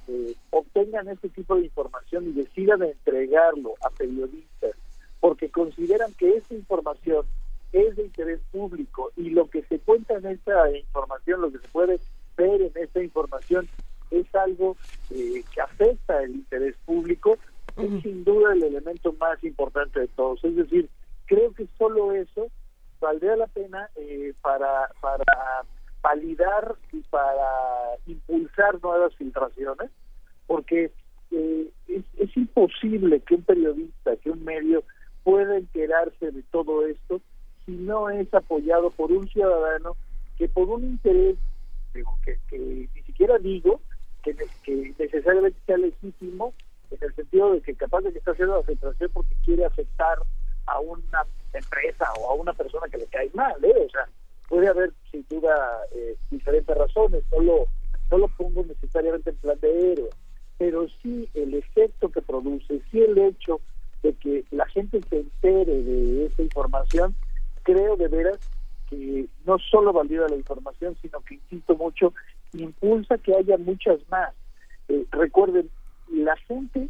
eh, 0.07 0.35
obtengan 0.49 1.07
este 1.07 1.30
tipo 1.30 1.55
de 1.55 1.65
información 1.65 2.27
y 2.27 2.34
decidan 2.34 2.84
entregarlo 2.84 3.76
a 3.81 3.89
periodistas 3.91 4.76
porque 5.22 5.49
consideran 5.49 6.11
que 6.15 6.38
esa 6.38 6.53
información 6.53 7.26
es 7.72 7.95
de 7.95 8.03
interés 8.03 8.41
público 8.51 9.11
y 9.15 9.30
lo 9.30 9.49
que 9.49 9.63
se 9.63 9.80
cuenta 9.80 10.15
en 10.15 10.26
esta 10.26 10.69
información, 10.76 11.41
lo 11.41 11.51
que 11.51 11.59
se 11.59 11.68
puede 11.69 11.99
ver 12.35 12.61
en 12.61 12.72
esta 12.76 13.01
información 13.01 13.69
es 14.09 14.26
algo 14.35 14.76
eh, 15.11 15.43
que 15.53 15.61
afecta 15.61 16.22
el 16.23 16.31
interés 16.31 16.76
público, 16.85 17.38
es 17.77 18.01
sin 18.01 18.26
duda 18.26 18.53
el 18.53 18.63
elemento 18.63 19.13
más 19.13 19.41
importante 19.43 20.01
de 20.01 20.07
todos. 20.09 20.43
Es 20.43 20.55
decir, 20.55 20.89
creo 21.27 21.53
que 21.53 21.65
solo 21.77 22.11
eso 22.11 22.47
valdría 22.99 23.35
la 23.38 23.47
pena 23.47 23.89
eh, 23.95 24.34
para, 24.41 24.89
para 24.99 25.23
validar 26.01 26.75
y 26.91 27.01
para 27.01 27.97
impulsar 28.07 28.81
nuevas 28.81 29.15
filtraciones, 29.15 29.89
porque 30.47 30.91
eh, 31.31 31.69
es, 31.87 32.37
imposible 32.37 33.19
que 33.21 33.35
un 33.35 33.43
periodista, 33.43 34.15
que 34.17 34.31
un 34.31 34.43
medio 34.43 34.83
pueda 35.23 35.57
enterarse 35.57 36.31
de 36.31 36.43
todo 36.51 36.85
esto 36.87 37.21
si 37.65 37.71
no 37.71 38.09
es 38.09 38.33
apoyado 38.33 38.89
por 38.91 39.11
un 39.11 39.27
ciudadano 39.27 39.95
que 40.37 40.49
por 40.49 40.67
un 40.69 40.83
interés, 40.83 41.37
digo, 41.93 42.17
que, 42.25 42.37
ni 42.57 43.03
siquiera 43.03 43.37
digo 43.37 43.79
que, 44.23 44.35
que 44.63 44.93
necesariamente 44.97 45.59
sea 45.65 45.77
legítimo, 45.77 46.53
en 46.89 46.97
el 47.01 47.15
sentido 47.15 47.53
de 47.53 47.61
que 47.61 47.75
capaz 47.75 48.01
de 48.01 48.11
que 48.11 48.17
está 48.19 48.31
haciendo 48.31 48.57
la 48.57 48.63
filtración 48.63 49.11
porque 49.13 49.35
quiere 49.45 49.65
afectar 49.65 50.17
a 50.65 50.79
una 50.79 51.25
empresa 51.53 52.05
o 52.19 52.31
a 52.31 52.33
una 52.33 52.53
persona 52.53 52.87
que 52.89 52.97
le 52.97 53.05
cae 53.07 53.29
mal, 53.33 53.63
¿eh? 53.63 53.85
o 53.87 53.89
sea, 53.89 54.07
puede 54.51 54.67
haber 54.67 54.91
sin 55.09 55.25
duda 55.29 55.55
eh, 55.95 56.17
diferentes 56.29 56.77
razones, 56.77 57.23
no 57.31 57.39
lo, 57.39 57.65
no 58.11 58.17
lo 58.17 58.27
pongo 58.27 58.65
necesariamente 58.65 59.29
en 59.29 59.37
plan 59.37 59.57
de 59.61 59.93
héroe, 59.93 60.09
pero 60.57 60.87
sí 61.01 61.29
el 61.33 61.53
efecto 61.53 62.09
que 62.09 62.21
produce, 62.21 62.81
sí 62.91 62.99
el 62.99 63.17
hecho 63.17 63.61
de 64.03 64.13
que 64.15 64.43
la 64.51 64.65
gente 64.65 64.99
se 65.09 65.19
entere 65.21 65.83
de 65.83 66.25
esta 66.25 66.43
información, 66.43 67.15
creo 67.63 67.95
de 67.95 68.09
veras 68.09 68.39
que 68.89 69.25
no 69.45 69.57
solo 69.57 69.93
valida 69.93 70.27
la 70.27 70.35
información, 70.35 70.97
sino 71.01 71.21
que, 71.21 71.35
insisto 71.35 71.77
mucho, 71.77 72.13
impulsa 72.51 73.17
que 73.19 73.33
haya 73.33 73.57
muchas 73.57 73.99
más. 74.09 74.33
Eh, 74.89 75.05
recuerden, 75.11 75.69
la 76.11 76.35
gente 76.35 76.89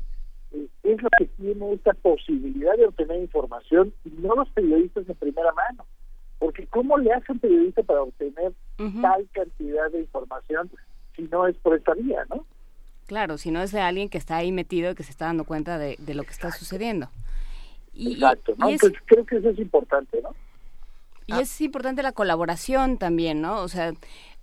eh, 0.51 0.67
es 0.81 1.03
la 1.03 1.09
que 1.19 1.27
tiene 1.27 1.73
esta 1.73 1.93
posibilidad 1.93 2.75
de 2.75 2.87
obtener 2.87 3.21
información 3.21 3.93
y 4.03 4.09
no 4.17 4.33
los 4.33 4.49
periodistas 4.49 5.05
de 5.05 5.13
primera 5.13 5.53
mano. 5.53 5.85
Porque 6.41 6.65
¿cómo 6.65 6.97
le 6.97 7.13
hace 7.13 7.33
un 7.33 7.37
periodista 7.37 7.83
para 7.83 8.01
obtener 8.01 8.51
tal 8.99 9.27
cantidad 9.31 9.91
de 9.91 9.99
información 9.99 10.71
si 11.15 11.21
no 11.31 11.45
es 11.45 11.55
por 11.57 11.77
esta 11.77 11.93
vía, 11.93 12.25
no? 12.31 12.47
Claro, 13.05 13.37
si 13.37 13.51
no 13.51 13.61
es 13.61 13.71
de 13.71 13.79
alguien 13.79 14.09
que 14.09 14.17
está 14.17 14.37
ahí 14.37 14.51
metido 14.51 14.89
y 14.89 14.95
que 14.95 15.03
se 15.03 15.11
está 15.11 15.25
dando 15.25 15.43
cuenta 15.43 15.77
de, 15.77 15.97
lo 16.15 16.23
que 16.23 16.31
está 16.31 16.51
sucediendo. 16.51 17.09
Y, 17.93 18.13
Exacto, 18.13 18.55
¿no? 18.57 18.69
creo 19.05 19.23
que 19.23 19.37
eso 19.37 19.49
es 19.49 19.59
importante, 19.59 20.19
¿no? 20.23 20.33
Y 21.27 21.39
es 21.39 21.61
importante 21.61 22.01
la 22.01 22.11
colaboración 22.11 22.97
también, 22.97 23.39
¿no? 23.39 23.61
O 23.61 23.67
sea, 23.67 23.93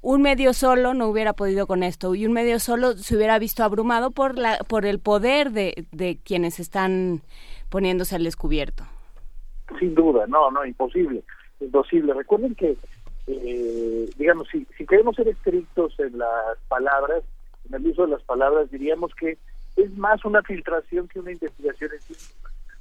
un 0.01 0.23
medio 0.23 0.53
solo 0.53 0.95
no 0.95 1.09
hubiera 1.09 1.33
podido 1.33 1.67
con 1.67 1.83
esto 1.83 2.15
y 2.15 2.27
un 2.27 2.33
medio 2.33 2.61
solo 2.61 2.97
se 2.97 3.17
hubiera 3.17 3.41
visto 3.41 3.65
abrumado 3.65 4.13
por 4.13 4.39
la 4.39 4.59
por 4.59 4.87
el 4.87 5.01
poder 5.01 5.51
de, 5.51 5.85
de 5.91 6.17
quienes 6.23 6.61
están 6.61 7.23
poniéndose 7.71 8.15
al 8.15 8.23
descubierto. 8.23 8.85
Sin 9.81 9.97
duda, 9.97 10.27
no, 10.29 10.53
no, 10.53 10.65
imposible, 10.65 11.25
imposible. 11.61 12.15
Recuerden 12.15 12.55
que, 12.55 12.77
eh, 13.27 14.11
digamos, 14.17 14.49
si, 14.49 14.67
si 14.77 14.87
queremos 14.87 15.17
ser 15.17 15.29
estrictos 15.29 15.99
en 15.99 16.19
las 16.19 16.59
palabras, 16.69 17.23
en 17.69 17.75
el 17.75 17.87
uso 17.87 18.07
de 18.07 18.13
las 18.13 18.23
palabras, 18.23 18.71
diríamos 18.71 19.15
que 19.15 19.39
es 19.77 19.97
más 19.97 20.25
una 20.25 20.43
filtración 20.43 21.09
que 21.09 21.21
una 21.21 21.33
investigación 21.33 21.91
en 21.93 22.01
sí 22.01 22.15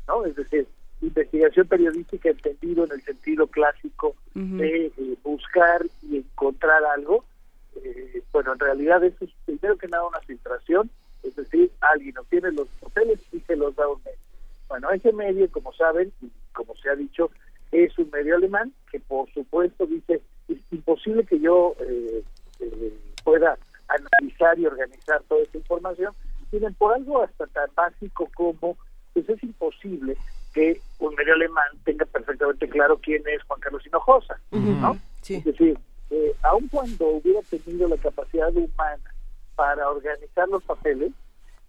¿no? 0.08 0.26
Es 0.26 0.36
decir, 0.36 0.68
investigación 1.02 1.68
periodística 1.68 2.30
entendido 2.30 2.86
en 2.86 2.91
el 2.94 3.02
sentido 3.02 3.48
clásico 3.48 4.16
de 4.34 4.88
eh, 4.88 5.18
buscar 5.24 5.86
y 6.02 6.18
encontrar 6.18 6.84
algo, 6.95 7.26
eh, 7.76 8.22
bueno, 8.32 8.54
en 8.54 8.60
realidad 8.60 9.04
eso 9.04 9.26
es 9.26 9.32
primero 9.45 9.78
que 9.78 9.88
nada 9.88 10.08
una 10.08 10.22
filtración, 10.22 10.90
es 11.24 11.36
decir, 11.36 11.72
alguien 11.82 12.18
obtiene 12.18 12.52
los 12.52 12.68
papeles 12.80 13.20
y 13.32 13.40
se 13.41 13.56
los 13.56 13.76
da 13.76 13.86
a 13.86 13.90
un 13.90 14.02
medio. 14.04 14.18
Bueno, 14.70 14.91
ese 14.91 15.12
medio, 15.14 15.49
como 15.52 15.74
saben, 15.74 16.12
y 16.22 16.30
como 16.54 16.76
se 16.76 16.90
ha 16.90 16.95
dicho, 16.95 17.32
es 17.72 17.98
un 17.98 18.10
medio 18.11 18.35
alemán 18.35 18.73
que 18.91 18.99
por 18.99 19.31
supuesto 19.34 19.85
dice, 19.85 20.22
es 20.48 20.57
imposible 20.72 21.26
que 21.26 21.39
yo 21.39 21.76
eh, 21.80 22.23
pueda 23.23 23.57
analizar 23.88 24.57
y 24.60 24.65
organizar 24.65 25.22
toda 25.27 25.41
esta 25.41 25.57
información, 25.57 26.14
tienen 26.49 26.73
por 26.76 26.94
algo 26.94 27.22
hasta 27.22 27.45
tan 27.48 27.69
básico 27.76 28.30
como, 28.35 28.77
pues 29.14 29.27
es 29.30 29.44
imposible 29.44 30.18
que 30.53 30.80
un 30.99 31.14
medio 31.15 31.34
alemán 31.34 31.68
tenga 31.84 32.06
perfectamente 32.06 32.68
claro 32.69 32.98
quién 32.98 33.22
es 33.27 33.44
Juan 33.44 33.60
Carlos 33.60 33.85
Hinojosa, 33.85 34.39
¿no? 34.52 34.98
Es 35.27 35.44
decir, 35.44 35.77
eh, 36.10 36.34
aun 36.44 36.68
cuando 36.69 37.07
hubiera 37.07 37.41
tenido 37.41 37.88
la 37.88 37.98
capacidad 37.98 38.56
humana 38.56 39.14
para 39.56 39.89
organizar 39.89 40.48
los 40.48 40.64
papeles, 40.64 41.11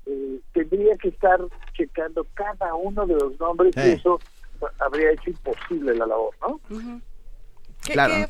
eh, 0.06 0.40
tendría 0.52 0.96
que 0.96 1.08
estar 1.08 1.40
checando 1.74 2.24
cada 2.34 2.74
uno 2.74 3.06
de 3.06 3.14
los 3.14 3.38
nombres 3.40 3.76
y 3.76 3.80
eso 3.80 4.20
habría 4.78 5.12
hecho 5.12 5.30
imposible 5.30 5.94
la 5.94 6.06
labor, 6.06 6.34
¿no? 6.40 6.60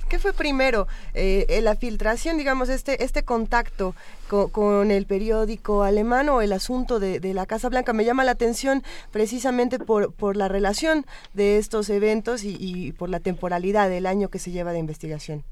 ¿Qué, 0.08 0.18
fue 0.18 0.32
primero? 0.32 0.86
Eh, 1.14 1.46
eh, 1.48 1.62
¿La 1.62 1.74
filtración, 1.74 2.36
digamos, 2.36 2.68
este, 2.68 3.02
este 3.02 3.24
contacto 3.24 3.94
con, 4.28 4.90
el 4.90 5.06
periódico 5.06 5.82
alemán 5.82 6.28
o 6.28 6.42
el 6.42 6.52
asunto 6.52 7.00
de, 7.00 7.20
la 7.34 7.46
Casa 7.46 7.68
Blanca? 7.68 7.92
Me 7.92 8.04
llama 8.04 8.24
la 8.24 8.32
atención 8.32 8.82
precisamente 9.10 9.78
por, 9.78 10.12
por 10.14 10.36
la 10.36 10.48
relación 10.48 11.04
de 11.34 11.58
estos 11.58 11.90
eventos 11.90 12.42
y, 12.44 12.92
por 12.92 13.10
la 13.10 13.20
temporalidad 13.20 13.88
del 13.88 14.06
año 14.06 14.28
que 14.28 14.38
se 14.38 14.50
lleva 14.50 14.72
de 14.72 14.78
investigación. 14.78 15.42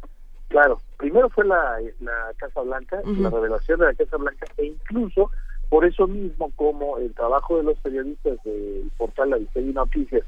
Claro, 0.48 0.80
primero 0.96 1.28
fue 1.30 1.44
la, 1.44 1.78
Casa 2.36 2.60
Blanca, 2.60 3.00
la 3.04 3.30
revelación 3.30 3.80
de 3.80 3.86
la 3.86 3.94
Casa 3.94 4.16
Blanca 4.16 4.46
e 4.58 4.66
incluso 4.66 5.30
por 5.68 5.84
eso 5.84 6.06
mismo 6.06 6.52
como 6.54 6.98
el 6.98 7.12
trabajo 7.14 7.56
de 7.56 7.64
los 7.64 7.78
periodistas 7.80 8.38
del 8.44 8.88
portal 8.96 9.30
La 9.30 9.38
Victoria 9.38 9.72
Noticias 9.72 10.22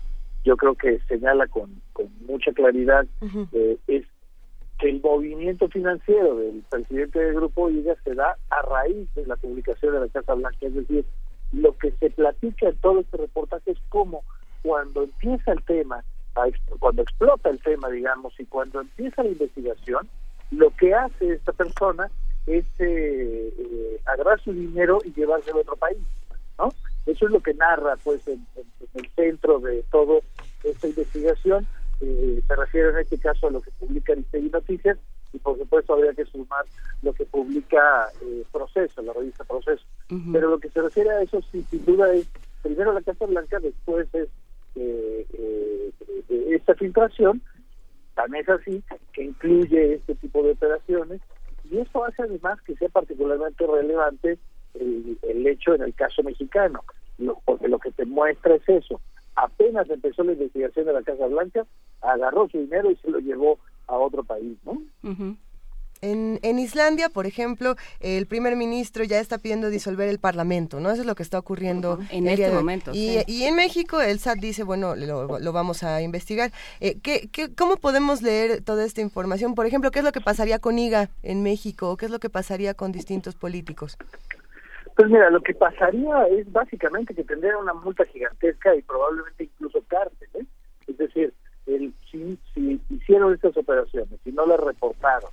yo 0.48 0.56
creo 0.56 0.74
que 0.74 0.98
señala 1.00 1.46
con, 1.46 1.82
con 1.92 2.06
mucha 2.26 2.50
claridad 2.52 3.06
eh, 3.52 3.76
es 3.86 4.06
que 4.78 4.88
el 4.88 5.02
movimiento 5.02 5.68
financiero 5.68 6.36
del 6.36 6.64
presidente 6.70 7.18
del 7.18 7.34
Grupo 7.34 7.68
IGA 7.68 7.94
se 8.02 8.14
da 8.14 8.34
a 8.48 8.62
raíz 8.62 9.12
de 9.14 9.26
la 9.26 9.36
publicación 9.36 9.92
de 9.92 10.00
la 10.00 10.08
Casa 10.08 10.32
Blanca, 10.32 10.56
es 10.62 10.72
decir, 10.72 11.04
lo 11.52 11.76
que 11.76 11.90
se 12.00 12.08
platica 12.08 12.70
en 12.70 12.76
todo 12.78 13.00
este 13.00 13.18
reportaje 13.18 13.72
es 13.72 13.78
cómo 13.90 14.22
cuando 14.62 15.02
empieza 15.02 15.52
el 15.52 15.62
tema, 15.64 16.02
cuando 16.78 17.02
explota 17.02 17.50
el 17.50 17.60
tema, 17.60 17.90
digamos, 17.90 18.32
y 18.40 18.46
cuando 18.46 18.80
empieza 18.80 19.22
la 19.22 19.30
investigación, 19.30 20.08
lo 20.50 20.70
que 20.76 20.94
hace 20.94 21.34
esta 21.34 21.52
persona 21.52 22.10
es 22.46 22.64
eh, 22.78 23.52
eh, 23.58 24.00
agarrar 24.06 24.40
su 24.40 24.54
dinero 24.54 25.00
y 25.04 25.12
llevárselo 25.12 25.58
a 25.58 25.60
otro 25.60 25.76
país, 25.76 25.98
¿no? 26.58 26.72
Eso 27.04 27.26
es 27.26 27.32
lo 27.32 27.40
que 27.40 27.54
narra, 27.54 27.96
pues, 28.04 28.26
en, 28.28 28.46
el 28.94 29.10
centro 29.10 29.58
de 29.60 29.82
toda 29.90 30.20
esta 30.64 30.88
investigación. 30.88 31.66
Eh, 32.00 32.42
se 32.46 32.56
refiere 32.56 32.90
en 32.90 32.98
este 32.98 33.18
caso 33.18 33.48
a 33.48 33.50
lo 33.50 33.60
que 33.60 33.70
publica 33.72 34.12
Aristegui 34.12 34.50
Noticias 34.50 34.98
y, 35.32 35.38
por 35.38 35.58
supuesto, 35.58 35.94
habría 35.94 36.14
que 36.14 36.24
sumar 36.26 36.64
lo 37.02 37.12
que 37.12 37.24
publica 37.24 38.08
eh, 38.22 38.44
Proceso, 38.52 39.02
la 39.02 39.12
revista 39.12 39.44
Proceso. 39.44 39.84
Pero 40.32 40.50
lo 40.50 40.58
que 40.58 40.70
se 40.70 40.80
refiere 40.80 41.10
a 41.10 41.22
eso, 41.22 41.40
sí, 41.52 41.64
sin 41.70 41.84
duda, 41.84 42.12
es 42.14 42.26
primero 42.62 42.92
la 42.92 43.02
Casa 43.02 43.26
Blanca, 43.26 43.58
después 43.60 44.08
es 44.14 44.28
eh, 44.74 45.26
eh, 45.32 45.92
esta 46.50 46.74
filtración, 46.74 47.42
tan 48.14 48.34
es 48.34 48.48
así 48.48 48.82
que 49.12 49.24
incluye 49.24 49.94
este 49.94 50.14
tipo 50.16 50.42
de 50.42 50.52
operaciones 50.52 51.20
y 51.70 51.78
eso 51.78 52.04
hace 52.04 52.22
además 52.22 52.60
que 52.62 52.74
sea 52.76 52.88
particularmente 52.88 53.66
relevante 53.66 54.38
el, 54.74 55.46
hecho 55.46 55.74
en 55.74 55.82
el 55.82 55.94
caso 55.94 56.22
mexicano, 56.22 56.84
porque 57.44 57.68
lo 57.68 57.78
que 57.78 57.90
te 57.90 58.04
muestra 58.04 58.54
es 58.56 58.68
eso. 58.68 59.00
Apenas 59.40 59.88
empezó 59.88 60.24
la 60.24 60.32
investigación 60.32 60.86
de 60.86 60.92
la 60.92 61.02
Casa 61.02 61.26
Blanca, 61.26 61.64
agarró 62.00 62.48
su 62.48 62.58
dinero 62.58 62.90
y 62.90 62.96
se 62.96 63.08
lo 63.08 63.20
llevó 63.20 63.58
a 63.86 63.94
otro 63.96 64.24
país, 64.24 64.58
¿no? 64.64 64.82
En, 66.00 66.38
en, 66.42 66.58
Islandia, 66.58 67.08
por 67.08 67.26
ejemplo, 67.26 67.76
el 68.00 68.26
primer 68.26 68.56
ministro 68.56 69.04
ya 69.04 69.20
está 69.20 69.38
pidiendo 69.38 69.70
disolver 69.70 70.08
el 70.08 70.18
parlamento, 70.18 70.80
¿no? 70.80 70.90
Eso 70.90 71.02
es 71.02 71.06
lo 71.06 71.14
que 71.14 71.22
está 71.22 71.38
ocurriendo 71.38 71.98
en 72.10 72.28
este 72.28 72.50
momento. 72.50 72.92
Y, 72.94 73.18
y, 73.26 73.44
en 73.44 73.54
México 73.54 74.00
el 74.00 74.18
SAT 74.18 74.38
dice, 74.38 74.62
bueno, 74.64 74.96
lo, 74.96 75.38
lo 75.38 75.52
vamos 75.52 75.82
a 75.82 76.02
investigar. 76.02 76.52
Eh, 76.80 76.98
¿qué, 77.00 77.28
qué, 77.32 77.52
cómo 77.52 77.76
podemos 77.76 78.22
leer 78.22 78.62
toda 78.62 78.84
esta 78.84 79.00
información? 79.00 79.54
Por 79.54 79.66
ejemplo, 79.66 79.90
¿qué 79.90 80.00
es 80.00 80.04
lo 80.04 80.12
que 80.12 80.20
pasaría 80.20 80.58
con 80.58 80.78
IGA 80.78 81.10
en 81.22 81.42
México? 81.42 81.96
¿Qué 81.96 82.06
es 82.06 82.10
lo 82.10 82.20
que 82.20 82.30
pasaría 82.30 82.74
con 82.74 82.92
distintos 82.92 83.34
políticos? 83.34 83.96
Pues 84.98 85.10
mira, 85.10 85.30
lo 85.30 85.40
que 85.40 85.54
pasaría 85.54 86.26
es 86.26 86.50
básicamente 86.50 87.14
que 87.14 87.22
tendría 87.22 87.56
una 87.56 87.72
multa 87.72 88.04
gigantesca 88.06 88.74
y 88.74 88.82
probablemente 88.82 89.44
incluso 89.44 89.80
cárcel. 89.86 90.28
¿eh? 90.34 90.44
Es 90.88 90.98
decir, 90.98 91.32
el, 91.66 91.94
si, 92.10 92.36
hicieron 92.90 93.32
estas 93.32 93.56
operaciones, 93.56 94.18
si 94.24 94.32
no 94.32 94.44
las 94.44 94.58
reportaron 94.58 95.30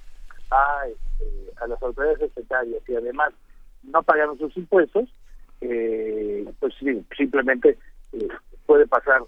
a, 0.52 0.84
este, 0.86 1.52
a 1.60 1.66
las 1.66 1.82
autoridades 1.82 2.20
secretarias 2.20 2.84
y 2.88 2.96
además 2.96 3.34
no 3.82 4.04
pagaron 4.04 4.38
sus 4.38 4.56
impuestos, 4.56 5.10
eh, 5.62 6.48
pues 6.60 6.76
sí, 6.80 7.04
simplemente 7.18 7.76
eh, 8.14 8.28
puede 8.68 8.86
pasar 8.86 9.22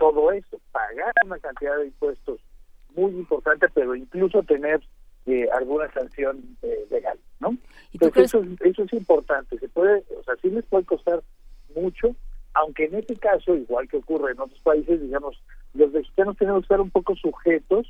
todo 0.00 0.32
eso, 0.32 0.58
pagar 0.72 1.12
una 1.24 1.38
cantidad 1.38 1.76
de 1.78 1.86
impuestos 1.86 2.40
muy 2.96 3.12
importante, 3.12 3.68
pero 3.72 3.94
incluso 3.94 4.42
tener 4.42 4.80
eh, 5.26 5.48
alguna 5.52 5.90
sanción 5.92 6.42
eh, 6.62 6.86
legal, 6.90 7.18
¿no? 7.40 7.56
Entonces 7.92 8.24
eso, 8.24 8.42
eso 8.60 8.82
es 8.82 8.92
importante, 8.92 9.58
se 9.58 9.68
puede, 9.68 10.04
o 10.18 10.22
sea, 10.24 10.34
sí 10.42 10.50
les 10.50 10.64
puede 10.66 10.84
costar 10.84 11.22
mucho, 11.74 12.14
aunque 12.54 12.84
en 12.84 12.96
este 12.96 13.16
caso, 13.16 13.54
igual 13.54 13.88
que 13.88 13.96
ocurre 13.96 14.32
en 14.32 14.40
otros 14.40 14.60
países, 14.60 15.00
digamos, 15.00 15.42
los 15.74 15.92
mexicanos 15.92 16.36
tenemos 16.36 16.60
que 16.60 16.64
estar 16.66 16.80
un 16.80 16.90
poco 16.90 17.16
sujetos 17.16 17.86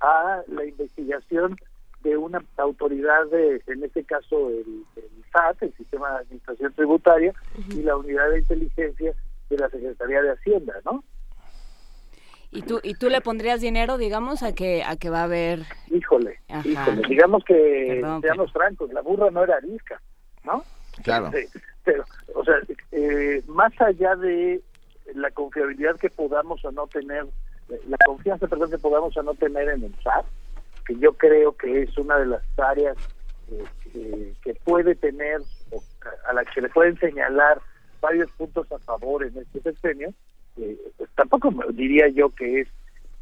a 0.00 0.42
la 0.48 0.64
investigación 0.64 1.56
de 2.02 2.16
una 2.16 2.44
autoridad 2.58 3.26
de, 3.30 3.62
en 3.66 3.82
este 3.82 4.04
caso 4.04 4.50
el, 4.50 4.84
el 4.96 5.24
SAT, 5.32 5.62
el 5.62 5.74
Sistema 5.74 6.10
de 6.10 6.18
Administración 6.18 6.72
Tributaria, 6.74 7.34
y 7.70 7.82
la 7.82 7.96
Unidad 7.96 8.30
de 8.30 8.40
Inteligencia 8.40 9.14
de 9.48 9.58
la 9.58 9.68
Secretaría 9.70 10.22
de 10.22 10.32
Hacienda, 10.32 10.74
¿no? 10.84 11.02
¿Y 12.54 12.62
tú, 12.62 12.80
¿Y 12.84 12.94
tú 12.94 13.10
le 13.10 13.20
pondrías 13.20 13.60
dinero, 13.60 13.98
digamos, 13.98 14.44
a 14.44 14.54
que 14.54 14.84
a 14.84 14.96
que 14.96 15.10
va 15.10 15.22
a 15.22 15.24
haber...? 15.24 15.60
Híjole, 15.90 16.38
digamos 17.08 17.44
que, 17.44 18.00
seamos 18.22 18.52
francos, 18.52 18.92
la 18.92 19.02
burra 19.02 19.28
no 19.32 19.42
era 19.42 19.56
arisca, 19.56 20.00
¿no? 20.44 20.62
Claro. 21.02 21.32
pero, 21.84 22.04
o 22.32 22.44
sea, 22.44 22.54
eh, 22.92 23.42
más 23.48 23.72
allá 23.80 24.14
de 24.14 24.62
la 25.14 25.32
confiabilidad 25.32 25.96
que 25.96 26.10
podamos 26.10 26.64
o 26.64 26.70
no 26.70 26.86
tener, 26.86 27.26
la 27.88 27.96
confianza, 28.06 28.46
perdón, 28.46 28.70
que 28.70 28.78
podamos 28.78 29.16
o 29.16 29.22
no 29.24 29.34
tener 29.34 29.68
en 29.70 29.82
el 29.82 29.94
SAT, 30.02 30.24
que 30.86 30.96
yo 30.98 31.12
creo 31.14 31.56
que 31.56 31.82
es 31.82 31.98
una 31.98 32.18
de 32.18 32.26
las 32.26 32.42
áreas 32.56 32.96
eh, 33.50 34.32
que, 34.44 34.54
puede 34.64 34.94
tener, 34.94 35.40
o 35.72 35.82
a 36.28 36.32
la 36.32 36.44
que 36.44 36.60
le 36.60 36.68
pueden 36.68 36.96
señalar 37.00 37.60
varios 38.00 38.30
puntos 38.32 38.70
a 38.70 38.78
favor 38.78 39.24
en 39.24 39.36
este 39.38 39.60
sexenio, 39.60 40.14
eh, 40.56 40.78
pues 40.96 41.10
tampoco 41.14 41.52
diría 41.72 42.08
yo 42.08 42.30
que 42.30 42.60
es 42.62 42.68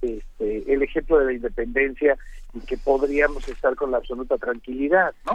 este, 0.03 0.73
el 0.73 0.83
ejemplo 0.83 1.19
de 1.19 1.27
la 1.27 1.33
independencia 1.33 2.19
y 2.55 2.61
que 2.61 2.77
podríamos 2.77 3.49
estar 3.49 3.75
con 3.77 3.91
la 3.91 3.99
absoluta 3.99 4.37
tranquilidad, 4.39 5.15
¿no? 5.27 5.33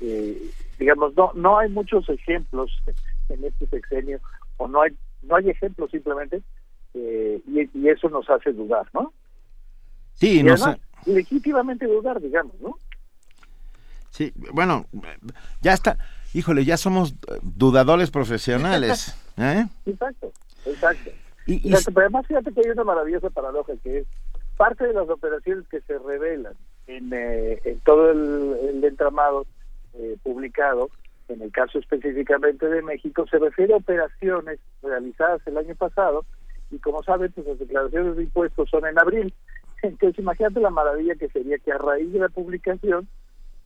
Eh, 0.00 0.50
digamos, 0.78 1.16
no 1.16 1.32
no 1.34 1.58
hay 1.58 1.68
muchos 1.68 2.08
ejemplos 2.08 2.70
en 3.28 3.44
este 3.44 3.66
sexenio, 3.66 4.20
o 4.56 4.68
no 4.68 4.82
hay 4.82 4.92
no 5.22 5.36
hay 5.36 5.50
ejemplos 5.50 5.90
simplemente, 5.90 6.42
eh, 6.94 7.40
y, 7.46 7.88
eso 7.88 8.08
nos 8.08 8.28
hace 8.30 8.52
dudar, 8.52 8.86
¿no? 8.92 9.12
Sí, 10.14 10.42
no 10.42 10.56
sé. 10.56 10.78
legítimamente 11.06 11.86
dudar, 11.86 12.20
digamos, 12.20 12.54
¿no? 12.60 12.78
Sí, 14.10 14.32
bueno, 14.52 14.86
ya 15.60 15.72
está 15.72 15.96
híjole, 16.34 16.64
ya 16.64 16.76
somos 16.76 17.14
dudadores 17.42 18.10
profesionales. 18.10 19.14
¿eh? 19.36 19.66
Exacto, 19.86 20.32
exacto. 20.66 21.10
Y, 21.46 21.72
pero 21.72 22.00
además 22.00 22.26
fíjate 22.26 22.52
que 22.52 22.60
hay 22.60 22.70
una 22.70 22.84
maravillosa 22.84 23.30
paradoja 23.30 23.72
que 23.82 23.98
es 23.98 24.06
parte 24.56 24.86
de 24.86 24.92
las 24.92 25.08
operaciones 25.08 25.66
que 25.68 25.80
se 25.80 25.98
revelan 25.98 26.52
en, 26.86 27.12
eh, 27.12 27.60
en 27.64 27.80
todo 27.80 28.10
el, 28.10 28.84
entramado 28.84 29.46
eh, 29.94 30.16
publicado, 30.22 30.90
en 31.28 31.42
el 31.42 31.50
caso 31.50 31.78
específicamente 31.78 32.68
de 32.68 32.82
México, 32.82 33.26
se 33.30 33.38
refiere 33.38 33.72
a 33.72 33.78
operaciones 33.78 34.58
realizadas 34.82 35.40
el 35.46 35.56
año 35.56 35.74
pasado 35.76 36.24
y 36.70 36.78
como 36.78 37.02
saben, 37.02 37.32
pues 37.32 37.46
las 37.46 37.58
declaraciones 37.58 38.16
de 38.16 38.24
impuestos 38.24 38.68
son 38.68 38.86
en 38.86 38.98
abril. 38.98 39.32
Entonces 39.82 40.18
imagínate 40.18 40.60
la 40.60 40.70
maravilla 40.70 41.14
que 41.14 41.28
sería 41.28 41.58
que 41.58 41.72
a 41.72 41.78
raíz 41.78 42.12
de 42.12 42.18
la 42.18 42.28
publicación, 42.28 43.08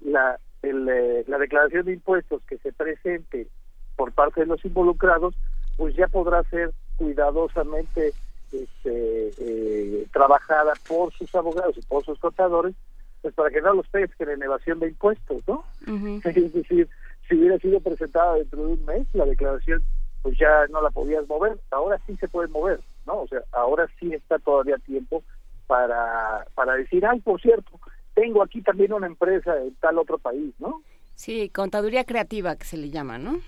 la, 0.00 0.38
eh, 0.62 1.24
la 1.26 1.38
declaración 1.38 1.86
de 1.86 1.94
impuestos 1.94 2.42
que 2.46 2.58
se 2.58 2.72
presente 2.72 3.48
por 3.96 4.12
parte 4.12 4.40
de 4.40 4.46
los 4.46 4.64
involucrados, 4.64 5.34
pues 5.76 5.94
ya 5.96 6.06
podrá 6.08 6.42
ser 6.44 6.72
cuidadosamente 6.96 8.12
este, 8.52 9.30
eh, 9.38 10.06
trabajada 10.12 10.72
por 10.86 11.12
sus 11.12 11.34
abogados 11.34 11.76
y 11.76 11.82
por 11.82 12.04
sus 12.04 12.18
contadores, 12.18 12.74
pues 13.22 13.34
para 13.34 13.50
que 13.50 13.60
no 13.60 13.74
los 13.74 13.88
pesquen 13.88 14.30
en 14.30 14.42
evasión 14.42 14.78
de 14.80 14.88
impuestos, 14.88 15.42
¿no? 15.46 15.64
Es 16.24 16.52
decir, 16.52 16.88
si 17.28 17.36
hubiera 17.36 17.58
sido 17.58 17.80
presentada 17.80 18.34
dentro 18.34 18.66
de 18.66 18.72
un 18.74 18.84
mes, 18.84 19.06
la 19.12 19.24
declaración 19.24 19.82
pues 20.22 20.38
ya 20.38 20.66
no 20.70 20.80
la 20.80 20.90
podías 20.90 21.28
mover, 21.28 21.58
ahora 21.70 22.00
sí 22.06 22.16
se 22.16 22.28
puede 22.28 22.48
mover, 22.48 22.80
¿no? 23.06 23.20
O 23.20 23.28
sea, 23.28 23.40
ahora 23.52 23.86
sí 24.00 24.14
está 24.14 24.38
todavía 24.38 24.78
tiempo 24.78 25.22
para, 25.66 26.46
para 26.54 26.76
decir, 26.76 27.04
ay, 27.04 27.20
por 27.20 27.38
cierto, 27.42 27.78
tengo 28.14 28.42
aquí 28.42 28.62
también 28.62 28.94
una 28.94 29.06
empresa 29.06 29.54
en 29.60 29.74
tal 29.74 29.98
otro 29.98 30.16
país, 30.16 30.54
¿no? 30.58 30.80
Sí, 31.14 31.50
contaduría 31.50 32.04
creativa 32.04 32.56
que 32.56 32.64
se 32.64 32.78
le 32.78 32.88
llama, 32.88 33.18
¿no? 33.18 33.38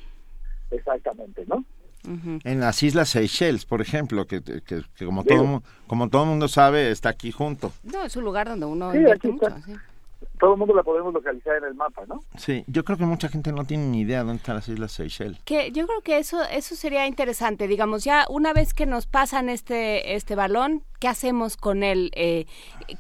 Exactamente, 0.70 1.47
¿no? 1.47 1.64
En 2.45 2.61
las 2.61 2.83
Islas 2.83 3.09
Seychelles, 3.09 3.65
por 3.65 3.81
ejemplo, 3.81 4.27
que, 4.27 4.43
que, 4.43 4.83
como, 5.05 5.24
todo, 5.24 5.62
como 5.87 6.09
todo 6.09 6.24
mundo 6.24 6.49
sabe, 6.49 6.91
está 6.91 7.09
aquí 7.09 7.33
junto. 7.33 7.73
No, 7.83 8.05
es 8.05 8.16
un 8.16 8.24
lugar 8.24 8.49
donde 8.49 8.66
uno... 8.66 8.93
Sí, 8.93 8.99
todo 10.47 10.55
el 10.55 10.60
mundo 10.60 10.77
la 10.77 10.85
podemos 10.85 11.12
localizar 11.12 11.56
en 11.56 11.64
el 11.64 11.74
mapa, 11.74 12.05
¿no? 12.06 12.23
Sí, 12.36 12.62
yo 12.68 12.85
creo 12.85 12.97
que 12.97 13.05
mucha 13.05 13.28
gente 13.28 13.51
no 13.51 13.64
tiene 13.64 13.86
ni 13.86 14.02
idea 14.02 14.20
dónde 14.20 14.36
están 14.36 14.55
las 14.55 14.68
Islas 14.68 14.93
Seychelles. 14.93 15.40
Que 15.44 15.73
yo 15.73 15.89
creo 15.89 16.02
que 16.02 16.18
eso 16.18 16.40
eso 16.44 16.77
sería 16.77 17.09
interesante, 17.09 17.66
digamos, 17.66 18.05
ya 18.05 18.27
una 18.28 18.52
vez 18.52 18.73
que 18.73 18.86
nos 18.86 19.09
pasan 19.09 19.48
este 19.48 20.14
este 20.14 20.36
balón, 20.36 20.85
¿qué 21.01 21.09
hacemos 21.09 21.56
con 21.56 21.82
él? 21.82 22.12
Eh, 22.14 22.47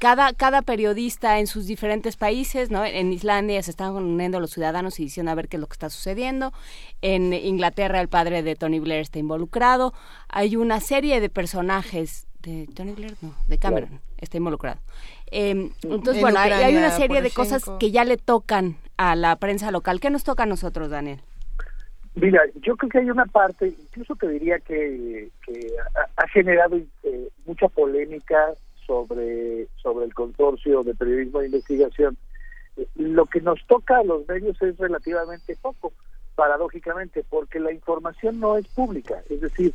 cada 0.00 0.32
cada 0.32 0.62
periodista 0.62 1.38
en 1.38 1.46
sus 1.46 1.68
diferentes 1.68 2.16
países, 2.16 2.72
¿no? 2.72 2.84
En 2.84 3.12
Islandia 3.12 3.62
se 3.62 3.70
están 3.70 3.92
uniendo 3.92 4.40
los 4.40 4.50
ciudadanos 4.50 4.98
y 4.98 5.04
diciendo 5.04 5.30
a 5.30 5.36
ver 5.36 5.46
qué 5.46 5.56
es 5.56 5.60
lo 5.60 5.68
que 5.68 5.74
está 5.74 5.88
sucediendo. 5.88 6.52
En 7.00 7.32
Inglaterra 7.32 8.00
el 8.00 8.08
padre 8.08 8.42
de 8.42 8.56
Tony 8.56 8.80
Blair 8.80 9.02
está 9.02 9.20
involucrado. 9.20 9.92
Hay 10.28 10.56
una 10.56 10.80
serie 10.80 11.20
de 11.20 11.28
personajes 11.28 12.25
de 12.46 12.68
Tony 12.72 12.92
Blair, 12.92 13.14
no, 13.22 13.34
de 13.48 13.58
Cameron, 13.58 14.00
está 14.18 14.36
involucrado. 14.36 14.78
Eh, 15.32 15.70
entonces, 15.82 16.20
bueno, 16.20 16.38
hay, 16.38 16.76
una 16.76 16.90
serie 16.90 17.20
de 17.20 17.30
cosas 17.30 17.64
que 17.80 17.90
ya 17.90 18.04
le 18.04 18.16
tocan 18.16 18.76
a 18.96 19.16
la 19.16 19.34
prensa 19.36 19.72
local. 19.72 19.98
¿Qué 20.00 20.10
nos 20.10 20.22
toca 20.22 20.44
a 20.44 20.46
nosotros, 20.46 20.88
Daniel? 20.88 21.20
Mira, 22.14 22.42
yo 22.62 22.76
creo 22.76 22.88
que 22.88 22.98
hay 22.98 23.10
una 23.10 23.26
parte, 23.26 23.66
incluso 23.66 24.14
te 24.14 24.28
diría 24.28 24.58
que, 24.60 25.28
ha, 26.16 26.28
generado 26.28 26.76
eh, 27.02 27.28
mucha 27.44 27.68
polémica 27.68 28.54
sobre, 28.86 29.66
sobre 29.82 30.06
el 30.06 30.14
consorcio 30.14 30.84
de 30.84 30.94
periodismo 30.94 31.40
de 31.40 31.46
investigación. 31.46 32.16
Lo 32.94 33.26
que 33.26 33.40
nos 33.40 33.58
toca 33.66 33.98
a 33.98 34.04
los 34.04 34.26
medios 34.28 34.60
es 34.62 34.78
relativamente 34.78 35.56
poco, 35.60 35.92
paradójicamente, 36.36 37.24
porque 37.28 37.58
la 37.58 37.72
información 37.72 38.38
no 38.38 38.56
es 38.56 38.68
pública. 38.68 39.22
Es 39.28 39.40
decir, 39.40 39.74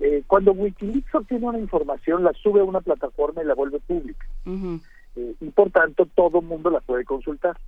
eh, 0.00 0.22
cuando 0.26 0.52
Wikileaks 0.52 1.14
obtiene 1.14 1.46
una 1.46 1.58
información, 1.58 2.24
la 2.24 2.32
sube 2.32 2.60
a 2.60 2.64
una 2.64 2.80
plataforma 2.80 3.42
y 3.42 3.46
la 3.46 3.54
vuelve 3.54 3.80
pública. 3.80 4.26
Eh, 4.46 5.34
y 5.40 5.50
por 5.50 5.70
tanto, 5.70 6.06
todo 6.14 6.40
mundo 6.40 6.70
la 6.70 6.80
puede 6.80 7.04
consultar. 7.04 7.58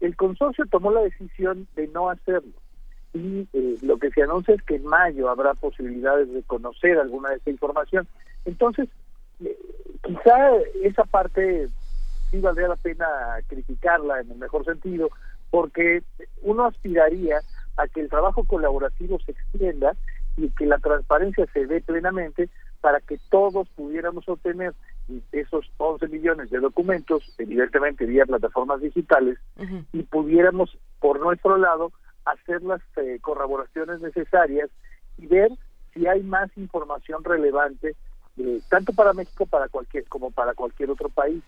El 0.00 0.16
consorcio 0.16 0.66
tomó 0.66 0.90
la 0.90 1.02
decisión 1.02 1.68
de 1.76 1.86
no 1.88 2.10
hacerlo. 2.10 2.52
Y 3.14 3.46
eh, 3.52 3.76
lo 3.82 3.98
que 3.98 4.10
se 4.10 4.22
anuncia 4.22 4.54
es 4.54 4.62
que 4.62 4.76
en 4.76 4.84
mayo 4.84 5.30
habrá 5.30 5.54
posibilidades 5.54 6.30
de 6.32 6.42
conocer 6.42 6.98
alguna 6.98 7.30
de 7.30 7.36
esta 7.36 7.50
información. 7.50 8.08
Entonces, 8.44 8.88
quizá 10.02 10.56
esa 10.82 11.04
parte 11.04 11.68
sí 12.30 12.40
valdría 12.40 12.68
la 12.68 12.76
pena 12.76 13.06
criticarla 13.46 14.20
en 14.20 14.32
el 14.32 14.38
mejor 14.38 14.64
sentido, 14.64 15.08
porque 15.50 16.02
uno 16.42 16.66
aspiraría 16.66 17.40
a 17.76 17.86
que 17.86 18.00
el 18.00 18.08
trabajo 18.08 18.42
colaborativo 18.44 19.18
se 19.20 19.32
extienda 19.32 19.94
y 20.36 20.50
que 20.50 20.66
la 20.66 20.78
transparencia 20.78 21.46
se 21.52 21.66
dé 21.66 21.80
plenamente 21.80 22.48
para 22.80 23.00
que 23.00 23.18
todos 23.30 23.68
pudiéramos 23.70 24.28
obtener 24.28 24.74
esos 25.32 25.70
11 25.78 26.08
millones 26.08 26.50
de 26.50 26.58
documentos, 26.58 27.22
evidentemente 27.38 28.06
vía 28.06 28.26
plataformas 28.26 28.80
digitales, 28.80 29.38
y 29.92 30.02
pudiéramos, 30.02 30.76
por 31.00 31.20
nuestro 31.20 31.56
lado, 31.56 31.92
hacer 32.24 32.62
las 32.62 32.80
eh, 32.96 33.18
corroboraciones 33.20 34.00
necesarias 34.00 34.68
y 35.16 35.26
ver 35.26 35.50
si 35.94 36.06
hay 36.06 36.22
más 36.22 36.50
información 36.56 37.24
relevante, 37.24 37.94
eh, 38.36 38.60
tanto 38.68 38.92
para 38.92 39.14
México 39.14 39.46
para 39.46 39.68
cualquier, 39.68 40.04
como 40.08 40.30
para 40.30 40.54
cualquier 40.54 40.90
otro 40.90 41.08
país. 41.08 41.42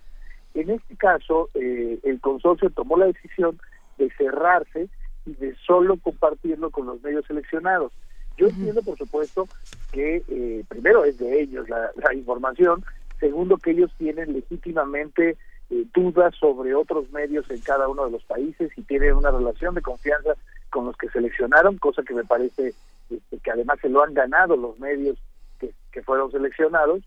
En 0.54 0.70
este 0.70 0.96
caso, 0.96 1.50
eh, 1.54 1.98
el 2.04 2.20
consorcio 2.20 2.70
tomó 2.70 2.96
la 2.96 3.06
decisión 3.06 3.60
de 3.98 4.10
cerrarse 4.16 4.88
y 5.26 5.34
de 5.34 5.54
solo 5.66 5.98
compartirlo 5.98 6.70
con 6.70 6.86
los 6.86 7.02
medios 7.02 7.26
seleccionados. 7.26 7.92
Yo 8.38 8.46
entiendo, 8.46 8.82
por 8.82 8.96
supuesto, 8.96 9.48
que 9.92 10.22
eh, 10.28 10.64
primero 10.68 11.04
es 11.04 11.18
de 11.18 11.42
ellos 11.42 11.68
la, 11.68 12.14
información, 12.14 12.84
segundo 13.18 13.58
que 13.58 13.72
ellos 13.72 13.90
tienen 13.98 14.32
legítimamente 14.32 15.36
eh, 15.70 15.84
dudas 15.92 16.34
sobre 16.36 16.72
otros 16.74 17.10
medios 17.10 17.50
en 17.50 17.60
cada 17.60 17.88
uno 17.88 18.04
de 18.04 18.12
los 18.12 18.22
países 18.24 18.70
y 18.76 18.82
tienen 18.82 19.14
una 19.14 19.32
relación 19.32 19.74
de 19.74 19.82
confianza 19.82 20.34
con 20.70 20.86
los 20.86 20.96
que 20.96 21.08
seleccionaron, 21.08 21.78
cosa 21.78 22.02
que 22.04 22.14
me 22.14 22.24
parece 22.24 22.74
este, 23.10 23.38
que 23.38 23.50
además 23.50 23.78
se 23.80 23.88
lo 23.88 24.04
han 24.04 24.14
ganado 24.14 24.56
los 24.56 24.78
medios 24.78 25.18
que, 25.58 25.72
fueron 26.04 26.30
seleccionados. 26.30 27.02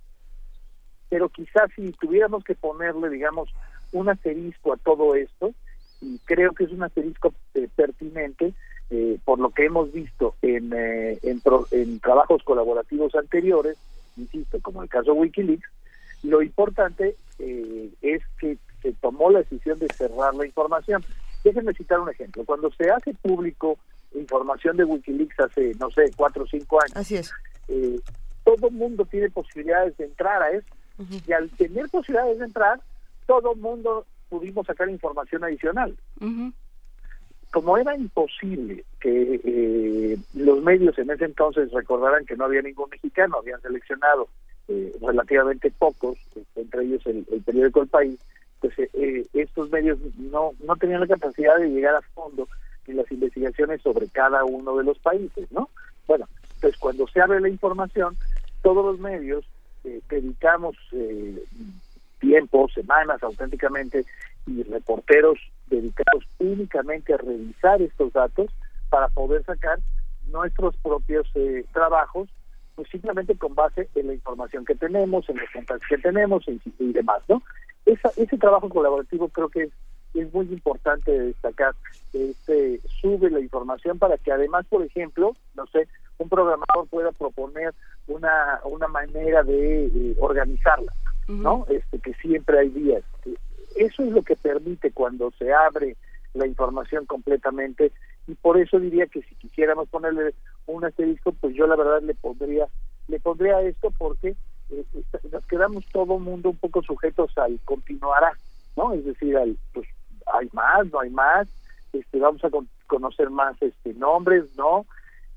Pero 1.07 1.29
quizás 1.29 1.71
si 1.77 1.93
tuviéramos 1.93 2.43
que 2.43 2.55
ponerle, 2.55 3.09
digamos, 3.09 3.49
un 3.93 4.09
asterisco 4.09 4.73
a 4.73 4.77
todo 4.77 5.15
esto, 5.15 5.53
y 6.01 6.19
creo 6.25 6.51
que 6.51 6.65
es 6.65 6.71
un 6.71 6.83
asterisco 6.83 7.33
eh, 7.53 7.69
pertinente, 7.73 8.53
eh, 8.93 9.18
por 9.23 9.39
lo 9.39 9.51
que 9.51 9.65
hemos 9.65 9.89
visto 9.93 10.35
en, 10.41 10.73
eh, 10.76 11.18
en, 11.23 11.99
trabajos 12.01 12.43
colaborativos 12.43 13.15
anteriores, 13.15 13.77
insisto, 14.18 14.59
como 14.61 14.84
el 14.84 14.89
caso 14.89 15.13
Wikileaks, 15.13 15.69
lo 16.23 16.41
importante 16.41 17.15
eh, 17.39 17.89
es 18.01 18.22
que 18.38 18.57
se 18.81 18.91
tomó 18.93 19.31
la 19.31 19.39
decisión 19.39 19.80
de 19.80 19.88
cerrar 19.95 20.35
la 20.35 20.45
información. 20.45 21.05
Déjenme 21.41 21.73
citar 21.73 22.01
un 22.01 22.09
ejemplo. 22.09 22.43
Cuando 22.43 22.69
se 22.73 22.91
hace 22.91 23.13
público 23.13 23.80
información 24.13 24.76
de 24.76 24.84
Wikileaks 24.84 25.39
hace, 25.39 25.72
no 25.80 25.89
sé, 25.91 26.11
cuatro 26.18 26.43
o 26.43 26.47
cinco 26.47 26.81
años, 26.84 26.97
Así 26.97 27.15
es. 27.15 27.31
todo 28.43 28.68
el 28.68 28.73
mundo 28.73 29.05
tiene 29.05 29.30
posibilidades 29.30 29.95
de 29.95 30.03
entrar 30.03 30.43
a 30.43 30.51
eso. 30.51 30.68
Y 31.26 31.31
al 31.31 31.49
tener 31.51 31.88
posibilidades 31.88 32.39
de 32.39 32.45
entrar, 32.45 32.81
todo 33.26 33.53
el 33.53 33.59
mundo 33.59 34.05
pudimos 34.27 34.68
sacar 34.68 34.89
información 34.89 35.45
adicional 35.45 35.95
como 37.51 37.77
era 37.77 37.95
imposible 37.95 38.85
que 38.99 39.41
eh, 39.43 40.17
los 40.33 40.61
medios 40.63 40.97
en 40.97 41.11
ese 41.11 41.25
entonces 41.25 41.71
recordaran 41.71 42.25
que 42.25 42.35
no 42.35 42.45
había 42.45 42.61
ningún 42.61 42.89
mexicano, 42.89 43.37
habían 43.37 43.61
seleccionado 43.61 44.29
eh, 44.69 44.93
relativamente 45.01 45.69
pocos, 45.71 46.17
entre 46.55 46.83
ellos 46.83 47.05
el, 47.05 47.25
periódico 47.45 47.81
El 47.81 47.89
País, 47.89 48.19
pues 48.59 48.73
eh, 48.79 49.25
estos 49.33 49.69
medios 49.69 49.99
no, 50.17 50.51
no 50.65 50.75
tenían 50.77 51.01
la 51.01 51.07
capacidad 51.07 51.57
de 51.57 51.69
llegar 51.69 51.95
a 51.95 52.01
fondo 52.13 52.47
en 52.87 52.97
las 52.97 53.11
investigaciones 53.11 53.81
sobre 53.81 54.07
cada 54.07 54.45
uno 54.45 54.77
de 54.77 54.85
los 54.85 54.97
países, 54.99 55.51
¿no? 55.51 55.69
Bueno, 56.07 56.27
pues 56.61 56.77
cuando 56.77 57.07
se 57.07 57.19
abre 57.19 57.41
la 57.41 57.49
información, 57.49 58.15
todos 58.61 58.85
los 58.85 58.99
medios 58.99 59.45
dedicamos 60.09 60.77
tiempo, 62.19 62.69
semanas 62.69 63.21
auténticamente, 63.23 64.05
y 64.45 64.63
reporteros 64.63 65.39
dedicados 65.72 66.26
únicamente 66.38 67.14
a 67.14 67.18
revisar 67.18 67.81
estos 67.81 68.14
datos 68.14 68.52
para 68.89 69.07
poder 69.07 69.43
sacar 69.45 69.80
nuestros 70.27 70.76
propios 70.77 71.27
eh, 71.35 71.65
trabajos, 71.73 72.30
pues 72.76 72.89
simplemente 72.89 73.35
con 73.38 73.56
base 73.56 73.89
en 73.95 74.07
la 74.07 74.14
información 74.14 74.65
que 74.65 74.76
tenemos, 74.76 75.27
en 75.30 75.38
los 75.38 75.49
contactos 75.52 75.88
que 75.88 75.98
tenemos 75.98 76.43
y, 76.48 76.93
demás, 76.93 77.22
¿no? 77.27 77.41
ese 77.85 78.38
trabajo 78.38 78.69
colaborativo 78.69 79.27
creo 79.30 79.49
que 79.49 79.64
es, 80.14 80.34
muy 80.34 80.45
importante 80.48 81.11
destacar. 81.11 81.73
Este 82.14 82.81
sube 83.02 83.30
la 83.30 83.39
información 83.39 83.98
para 83.98 84.18
que 84.18 84.31
además, 84.31 84.65
por 84.69 84.84
ejemplo, 84.84 85.35
no 85.56 85.65
sé, 85.68 85.88
un 86.18 86.27
programador 86.27 86.88
pueda 86.89 87.11
proponer 87.14 87.73
una, 88.07 88.60
una 88.65 88.88
manera 88.88 89.41
de, 89.43 90.15
organizarla, 90.19 90.91
¿no? 91.30 91.65
Este 91.69 91.99
que 91.99 92.14
siempre 92.15 92.60
hay 92.60 92.69
días 92.69 93.03
eso 93.76 94.03
es 94.03 94.11
lo 94.11 94.22
que 94.23 94.35
permite 94.35 94.91
cuando 94.91 95.31
se 95.38 95.53
abre 95.53 95.95
la 96.34 96.48
información 96.48 97.06
completamente 97.06 97.91
y 98.27 98.35
por 98.35 98.57
eso 98.57 98.80
diría 98.80 99.07
que 99.07 99.22
si 99.23 99.35
quisiéramos 99.35 99.89
ponerle 99.89 100.34
un 100.68 100.85
asterisco, 100.85 101.34
pues 101.34 101.56
yo 101.56 101.68
la 101.68 101.76
verdad 101.76 102.02
le 102.02 102.14
pondría 102.15 102.68
le 103.07 103.19
pondría 103.19 103.61
esto 103.61 103.91
porque 103.98 104.35
eh, 104.69 104.85
nos 105.31 105.45
quedamos 105.48 105.85
todo 105.88 106.19
mundo 106.19 106.49
un 106.49 106.57
poco 106.57 106.81
sujetos 106.81 107.38
al 107.38 107.60
continuará, 107.65 108.38
¿no? 108.77 108.93
Es 108.93 109.03
decir, 109.03 109.35
al 109.35 109.57
pues 109.73 109.88
hay 110.34 110.49
más, 110.53 110.88
no 110.91 111.02
hay 111.02 111.10
más, 111.10 111.48
este 111.91 112.19
vamos 112.19 112.43
a 112.45 112.49
conocer 112.88 113.30
más 113.30 113.61
este 113.61 113.93
nombres, 113.93 114.45
¿no? 114.56 114.85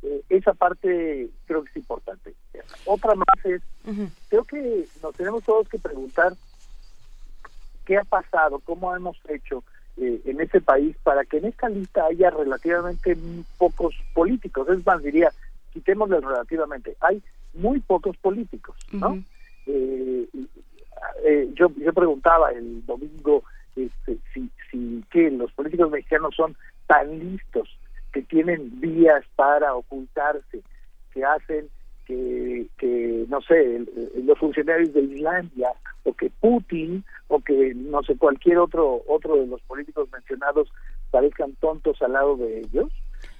Eh, 0.03 0.23
esa 0.29 0.53
parte 0.53 1.31
creo 1.47 1.65
que 1.65 1.71
es 1.71 1.77
importante. 1.77 2.35
Otra 2.85 3.15
más 3.15 3.45
es, 3.45 3.63
creo 4.29 4.45
que 4.45 4.87
nos 5.03 5.15
tenemos 5.15 5.43
todos 5.43 5.69
que 5.69 5.79
preguntar 5.79 6.35
qué 7.85 7.99
ha 7.99 8.05
pasado, 8.05 8.61
cómo 8.61 8.95
hemos 8.95 9.17
hecho 9.29 9.63
eh, 9.97 10.21
en 10.25 10.41
ese 10.41 10.61
país 10.61 10.97
para 11.03 11.25
que 11.25 11.39
en 11.39 11.47
esta 11.47 11.69
lista 11.69 12.07
haya 12.07 12.31
relativamente 12.31 13.17
pocos 13.59 13.95
políticos. 14.13 14.69
Es 14.69 14.85
más, 14.85 15.03
diría, 15.03 15.31
quitémosle 15.73 16.21
relativamente, 16.21 16.97
hay 17.01 17.23
muy 17.55 17.81
pocos 17.81 18.17
políticos, 18.17 18.77
¿no? 18.93 19.23
Eh, 19.67 20.29
yo, 21.55 21.71
yo 21.77 21.93
preguntaba 21.93 22.51
el 22.51 22.85
domingo 22.87 23.45
este, 23.77 24.19
si, 24.33 24.51
si 24.71 25.05
que 25.11 25.31
los 25.31 25.53
políticos 25.53 25.91
mexicanos 25.91 26.35
son 26.35 26.57
tan 26.87 27.19
listos 27.19 27.69
que 28.13 28.23
tienen 28.23 28.81
vías 28.81 29.25
para 29.35 29.75
ocultarse, 29.75 30.63
que 31.13 31.25
hacen 31.25 31.69
que, 32.07 32.67
que 32.79 33.25
no 33.29 33.41
sé, 33.43 33.85
los 34.23 34.39
funcionarios 34.39 34.93
de 34.93 35.03
Islandia 35.03 35.71
o 36.05 36.13
que 36.13 36.31
Putin 36.41 37.05
o 37.29 37.41
que 37.41 37.75
no 37.75 38.03
sé 38.03 38.17
cualquier 38.17 38.59
otro 38.59 39.03
otro 39.07 39.37
de 39.37 39.47
los 39.47 39.61
políticos 39.63 40.09
mencionados 40.13 40.69
parezcan 41.11 41.55
tontos 41.61 42.01
al 42.03 42.13
lado 42.13 42.37
de 42.37 42.61
ellos, 42.61 42.91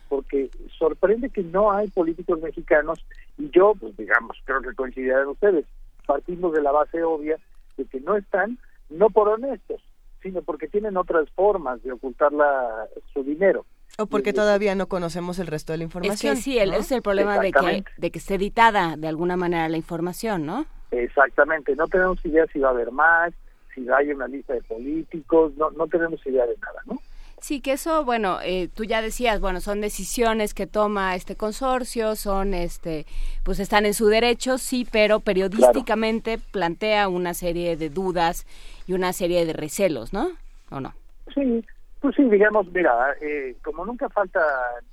porque 0.09 0.51
sorprende 0.79 1.31
que 1.31 1.43
no 1.43 1.73
hay 1.73 1.89
políticos 1.89 2.41
mexicanos 2.41 3.05
y 3.37 3.51
yo, 3.51 3.75
pues 3.79 3.97
digamos, 3.97 4.37
creo 4.45 4.61
que 4.61 4.75
coincidirán 4.75 5.29
ustedes, 5.29 5.67
partimos 6.07 6.53
de 6.53 6.63
la 6.63 6.73
base 6.73 7.03
obvia 7.03 7.39
de 7.77 7.85
que 7.87 8.01
no 8.01 8.17
están 8.17 8.59
no 8.91 9.11
por 9.11 9.29
honestos, 9.29 9.83
sino 10.23 10.43
porque 10.43 10.69
tienen 10.69 10.97
otras 10.97 11.29
formas 11.31 11.83
de 11.83 11.93
ocultar 11.93 12.33
la, 12.33 12.87
su 13.13 13.23
dinero. 13.23 13.65
O 13.99 14.07
porque 14.07 14.33
todavía 14.33 14.75
no 14.75 14.89
conocemos 14.89 15.39
el 15.39 15.47
resto 15.47 15.73
de 15.73 15.79
la 15.79 15.85
información. 15.85 16.33
Es 16.35 16.39
que 16.39 16.43
sí, 16.43 16.59
es 16.59 16.93
el 16.93 17.03
problema 17.03 17.39
de 17.39 17.53
que, 17.53 17.85
de 17.97 18.11
que 18.11 18.19
esté 18.19 18.35
editada 18.35 18.97
de 18.97 19.07
alguna 19.07 19.37
manera 19.37 19.69
la 19.69 19.77
información, 19.77 20.47
¿no? 20.47 20.67
Exactamente, 20.91 21.77
no 21.77 21.87
tenemos 21.87 22.25
idea 22.25 22.47
si 22.53 22.59
va 22.59 22.69
a 22.69 22.73
haber 22.73 22.91
más, 22.91 23.33
si 23.75 23.87
hay 23.91 24.11
una 24.11 24.29
lista 24.29 24.55
de 24.55 24.63
políticos, 24.63 25.53
no, 25.57 25.71
no 25.71 25.87
tenemos 25.87 26.25
idea 26.27 26.47
de 26.47 26.57
nada, 26.57 26.81
¿no? 26.87 26.99
Sí, 27.41 27.61
que 27.61 27.73
eso, 27.73 28.07
bueno, 28.07 28.39
eh, 28.43 28.69
tú 28.73 28.85
ya 28.85 29.03
decías, 29.03 29.39
bueno, 29.39 29.61
son 29.61 29.83
decisiones 29.83 30.55
que 30.55 30.67
toma 30.67 31.15
este 31.15 31.37
consorcio, 31.37 32.17
son, 32.17 32.55
este, 32.55 33.05
pues 33.43 33.61
están 33.61 33.85
en 33.85 33.93
su 33.93 34.07
derecho, 34.07 34.57
sí, 34.57 34.87
pero 34.91 35.21
periodísticamente 35.21 36.39
plantea 36.39 37.07
una 37.09 37.35
serie 37.35 37.77
de 37.77 37.91
dudas 37.91 38.47
y 38.87 38.95
una 38.95 39.13
serie 39.13 39.45
de 39.45 39.53
recelos, 39.53 40.15
¿no? 40.15 40.31
¿O 40.71 40.81
no? 40.81 40.95
Sí, 41.35 41.63
pues 42.05 42.17
sí, 42.17 42.25
digamos, 42.25 42.71
mira, 42.71 43.17
eh, 43.23 43.57
como 43.65 43.87
nunca 43.87 44.11
falta 44.11 44.39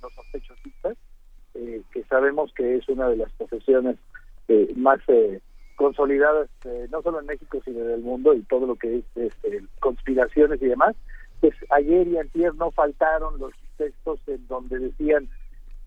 los 0.00 0.10
sospechosistas, 0.14 0.96
eh, 1.52 1.82
que 1.92 2.02
sabemos 2.04 2.50
que 2.54 2.76
es 2.76 2.88
una 2.88 3.06
de 3.10 3.18
las 3.18 3.30
profesiones 3.32 3.96
eh, 4.48 4.72
más 4.76 4.98
consolidadas, 5.76 6.48
no 6.90 7.02
solo 7.02 7.20
en 7.20 7.26
México, 7.26 7.60
sino 7.66 7.80
en 7.80 7.90
el 7.90 8.00
mundo, 8.00 8.32
y 8.32 8.40
todo 8.44 8.66
lo 8.66 8.76
que 8.76 8.96
es 8.96 9.04
este, 9.14 9.62
conspiraciones 9.78 10.62
y 10.62 10.68
demás, 10.68 10.96
pues 11.42 11.54
ayer 11.68 12.08
y 12.08 12.16
antier 12.16 12.54
no 12.54 12.70
faltaron 12.70 13.38
los 13.38 13.52
textos 13.76 14.18
en 14.26 14.48
donde 14.48 14.78
decían, 14.78 15.28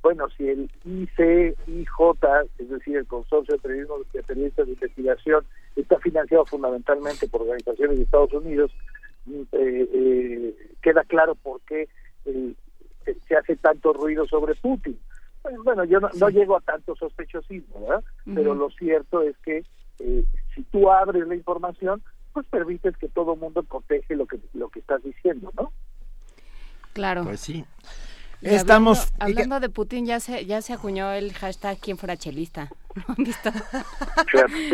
bueno, 0.03 0.27
si 0.38 0.47
el 0.47 0.69
ICIJ, 0.84 1.56
es 2.60 2.69
decir, 2.69 2.97
el 2.97 3.07
Consorcio 3.07 3.56
de, 3.56 3.61
Periodismo, 3.64 3.95
de 4.14 4.22
Periodistas 4.22 4.68
de 4.68 4.73
Investigación, 4.73 5.43
está 5.76 5.97
financiado 5.97 6.45
fundamentalmente 6.45 7.27
por 7.27 7.41
organizaciones 7.41 7.97
de 7.97 8.03
Estados 8.03 8.31
Unidos, 8.34 8.72
eh, 9.27 9.45
eh, 9.52 10.72
queda 10.81 11.03
claro 11.03 11.35
por 11.35 11.61
qué 11.61 11.88
eh, 12.26 12.53
se 13.27 13.35
hace 13.35 13.56
tanto 13.56 13.93
ruido 13.93 14.26
sobre 14.27 14.56
Putin. 14.56 14.99
Bueno, 15.64 15.84
yo 15.84 15.99
no, 15.99 16.30
llego 16.30 16.57
a 16.57 16.61
tanto 16.61 16.95
sospechosismo, 16.95 17.81
¿verdad? 17.81 18.03
Pero 18.34 18.56
lo 18.56 18.72
cierto 18.72 19.22
es 19.22 19.38
que 19.39 19.64
si 20.56 20.64
tú 20.72 20.89
abres 20.89 21.27
la 21.27 21.35
información, 21.35 22.02
pues 22.34 22.47
permites 22.47 22.97
que 22.97 23.10
todo 23.10 23.34
el 23.34 23.39
mundo 23.39 23.61
protege 23.61 24.15
lo 24.15 24.26
que 24.26 24.39
lo 24.53 24.69
que 24.69 24.80
estás 24.80 25.03
diciendo, 25.03 25.52
¿no? 25.56 25.72
Claro. 26.93 27.23
Pues 27.23 27.41
sí. 27.41 27.64
Estamos 28.41 29.11
hablando, 29.19 29.60
de 29.60 29.69
Putin 29.69 30.06
ya 30.06 30.19
se 30.19 30.45
ya 30.45 30.61
se 30.61 30.73
acuñó 30.73 31.11
el 31.11 31.34
hashtag 31.34 31.77
quién 31.80 31.97
fuera 31.97 32.18
chelista. 32.18 32.69
¿No 32.95 33.03
han 33.07 33.23
visto? 33.23 33.52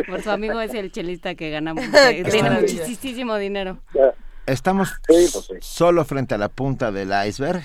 Por 0.07 0.21
su 0.21 0.29
amigo 0.29 0.59
es 0.61 0.73
el 0.73 0.91
chelista 0.91 1.35
que 1.35 1.49
gana 1.49 1.73
tiene 2.31 2.49
muchísimo 2.49 3.37
dinero. 3.37 3.79
Estamos 4.45 4.93
pues 5.07 5.31
solo 5.61 6.03
frente 6.05 6.35
a 6.35 6.37
la 6.37 6.49
punta 6.49 6.91
del 6.91 7.11
iceberg. 7.27 7.61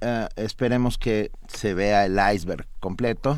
Eh, 0.00 0.28
esperemos 0.36 0.98
que 0.98 1.30
se 1.46 1.74
vea 1.74 2.04
el 2.06 2.18
iceberg 2.34 2.66
completo, 2.80 3.36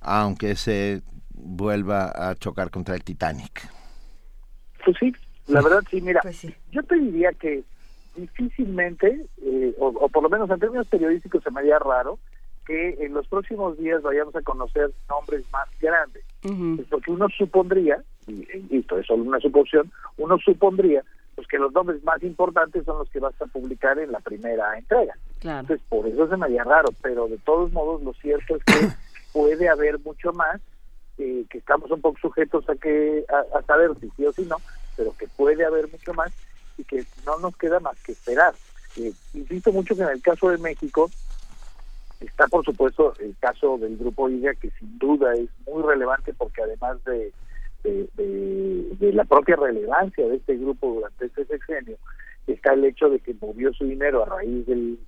aunque 0.00 0.54
se 0.54 1.02
vuelva 1.30 2.12
a 2.14 2.34
chocar 2.34 2.70
contra 2.70 2.94
el 2.94 3.02
Titanic. 3.02 3.68
Pues 4.84 4.96
sí, 5.00 5.12
la 5.48 5.62
verdad, 5.62 5.82
sí, 5.90 6.00
mira, 6.00 6.20
pues 6.22 6.46
yo 6.70 6.82
te 6.82 6.96
diría 6.96 7.32
que 7.32 7.64
difícilmente, 8.14 9.26
eh, 9.42 9.74
o, 9.78 10.08
por 10.08 10.22
lo 10.22 10.28
menos 10.28 10.48
en 10.50 10.60
términos 10.60 10.86
periodísticos 10.86 11.42
se 11.42 11.50
me 11.50 11.60
haría 11.60 11.78
raro, 11.78 12.18
que 12.66 12.96
en 13.00 13.14
los 13.14 13.26
próximos 13.28 13.78
días 13.78 14.02
vayamos 14.02 14.34
a 14.36 14.42
conocer 14.42 14.90
nombres 15.08 15.44
más 15.52 15.68
grandes. 15.80 16.24
Porque 16.88 17.10
uno 17.10 17.26
supondría, 17.36 18.02
y 18.26 18.46
esto 18.70 18.98
es 18.98 19.06
solo 19.06 19.24
una 19.24 19.40
suposición, 19.40 19.90
uno 20.16 20.38
supondría 20.38 21.02
pues 21.36 21.46
que 21.46 21.58
los 21.58 21.72
nombres 21.72 22.02
más 22.02 22.20
importantes 22.22 22.84
son 22.84 22.98
los 22.98 23.10
que 23.10 23.20
vas 23.20 23.34
a 23.40 23.46
publicar 23.46 23.98
en 23.98 24.10
la 24.10 24.20
primera 24.20 24.76
entrega. 24.76 25.14
Entonces, 25.42 25.80
por 25.88 26.08
eso 26.08 26.26
se 26.28 26.36
me 26.36 26.46
haría 26.46 26.64
raro, 26.64 26.88
pero 27.02 27.28
de 27.28 27.38
todos 27.38 27.70
modos 27.72 28.02
lo 28.02 28.14
cierto 28.14 28.56
es 28.56 28.64
que 28.64 28.88
puede 29.32 29.68
haber 29.68 30.00
mucho 30.00 30.32
más, 30.32 30.60
eh, 31.18 31.44
que 31.50 31.58
estamos 31.58 31.90
un 31.90 32.00
poco 32.00 32.18
sujetos 32.18 32.68
a 32.70 32.74
que 32.74 33.24
a 33.28 33.62
saber 33.62 33.90
si 34.00 34.10
sí 34.16 34.24
o 34.24 34.32
si 34.32 34.46
no, 34.46 34.56
pero 34.96 35.14
que 35.16 35.28
puede 35.28 35.64
haber 35.64 35.88
mucho 35.92 36.14
más 36.14 36.32
y 36.78 36.84
que 36.84 37.04
no 37.26 37.38
nos 37.38 37.54
queda 37.56 37.80
más 37.80 38.00
que 38.02 38.12
esperar. 38.12 38.54
Eh, 38.96 39.12
insisto 39.34 39.72
mucho 39.72 39.94
que 39.94 40.02
en 40.02 40.08
el 40.08 40.22
caso 40.22 40.48
de 40.48 40.58
México 40.58 41.10
está 42.20 42.48
por 42.48 42.64
supuesto 42.64 43.12
el 43.20 43.36
caso 43.38 43.76
del 43.76 43.98
grupo 43.98 44.30
IGA 44.30 44.54
que 44.54 44.70
sin 44.78 44.98
duda 44.98 45.34
es 45.34 45.50
muy 45.66 45.82
relevante 45.82 46.32
porque 46.32 46.62
además 46.62 47.02
de, 47.04 47.30
de, 47.88 49.12
la 49.12 49.24
propia 49.24 49.56
relevancia 49.56 50.26
de 50.26 50.36
este 50.36 50.56
grupo 50.56 50.94
durante 50.94 51.26
este 51.26 51.44
sexenio 51.46 51.96
está 52.46 52.74
el 52.74 52.84
hecho 52.84 53.08
de 53.08 53.18
que 53.18 53.34
movió 53.40 53.72
su 53.72 53.84
dinero 53.84 54.22
a 54.22 54.26
raíz 54.26 54.66
del, 54.66 54.98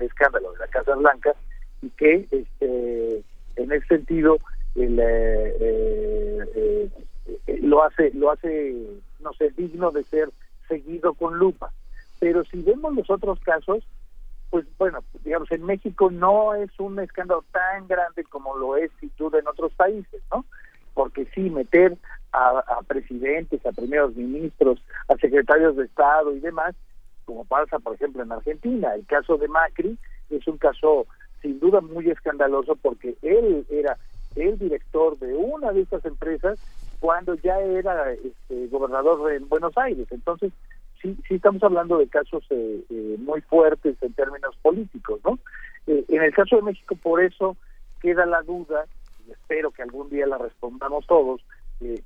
escándalo 0.00 0.52
de 0.52 0.58
la 0.58 0.66
Casa 0.68 0.94
Blanca 0.94 1.34
y 1.82 1.90
que 1.90 2.26
este 2.30 3.22
en 3.56 3.72
ese 3.72 3.86
sentido 3.86 4.38
el, 4.76 4.98
eh, 5.00 6.46
eh, 6.54 7.58
lo 7.60 7.82
hace 7.82 8.12
lo 8.14 8.30
hace 8.30 8.74
no 9.20 9.32
sé, 9.34 9.50
digno 9.56 9.90
de 9.90 10.04
ser 10.04 10.30
seguido 10.68 11.14
con 11.14 11.38
lupa. 11.38 11.72
Pero 12.18 12.44
si 12.44 12.62
vemos 12.62 12.94
los 12.94 13.08
otros 13.10 13.38
casos, 13.40 13.84
pues 14.50 14.66
bueno, 14.78 15.00
digamos, 15.24 15.50
en 15.52 15.64
México 15.64 16.10
no 16.10 16.54
es 16.54 16.70
un 16.78 16.98
escándalo 16.98 17.44
tan 17.52 17.86
grande 17.86 18.24
como 18.24 18.56
lo 18.56 18.76
es 18.76 18.90
sin 19.00 19.12
duda 19.18 19.38
en 19.38 19.48
otros 19.48 19.72
países, 19.74 20.22
¿no? 20.30 20.44
Porque 20.94 21.26
sí, 21.34 21.50
meter 21.50 21.96
a, 22.32 22.58
a 22.58 22.82
presidentes, 22.82 23.64
a 23.64 23.72
primeros 23.72 24.14
ministros, 24.16 24.82
a 25.08 25.16
secretarios 25.16 25.76
de 25.76 25.84
Estado 25.84 26.34
y 26.34 26.40
demás, 26.40 26.74
como 27.24 27.44
pasa, 27.44 27.78
por 27.78 27.94
ejemplo, 27.94 28.22
en 28.22 28.32
Argentina. 28.32 28.94
El 28.94 29.06
caso 29.06 29.36
de 29.36 29.48
Macri 29.48 29.98
es 30.30 30.46
un 30.46 30.58
caso 30.58 31.06
sin 31.42 31.60
duda 31.60 31.80
muy 31.80 32.10
escandaloso 32.10 32.76
porque 32.76 33.16
él 33.22 33.66
era 33.70 33.96
el 34.36 34.58
director 34.58 35.18
de 35.18 35.34
una 35.34 35.72
de 35.72 35.82
estas 35.82 36.04
empresas 36.04 36.58
cuando 37.00 37.34
ya 37.34 37.58
era 37.60 38.12
este, 38.12 38.66
gobernador 38.68 39.32
en 39.32 39.48
Buenos 39.48 39.76
Aires. 39.76 40.06
Entonces, 40.10 40.52
sí, 41.00 41.16
sí 41.28 41.34
estamos 41.34 41.62
hablando 41.62 41.98
de 41.98 42.08
casos 42.08 42.44
eh, 42.50 42.82
eh, 42.90 43.16
muy 43.18 43.40
fuertes 43.42 43.96
en 44.02 44.12
términos 44.14 44.56
políticos, 44.62 45.20
¿no? 45.24 45.38
Eh, 45.86 46.04
en 46.08 46.22
el 46.22 46.34
caso 46.34 46.56
de 46.56 46.62
México, 46.62 46.96
por 47.02 47.22
eso 47.22 47.56
queda 48.00 48.26
la 48.26 48.42
duda, 48.42 48.84
y 49.26 49.32
espero 49.32 49.70
que 49.70 49.82
algún 49.82 50.10
día 50.10 50.26
la 50.26 50.38
respondamos 50.38 51.06
todos, 51.06 51.40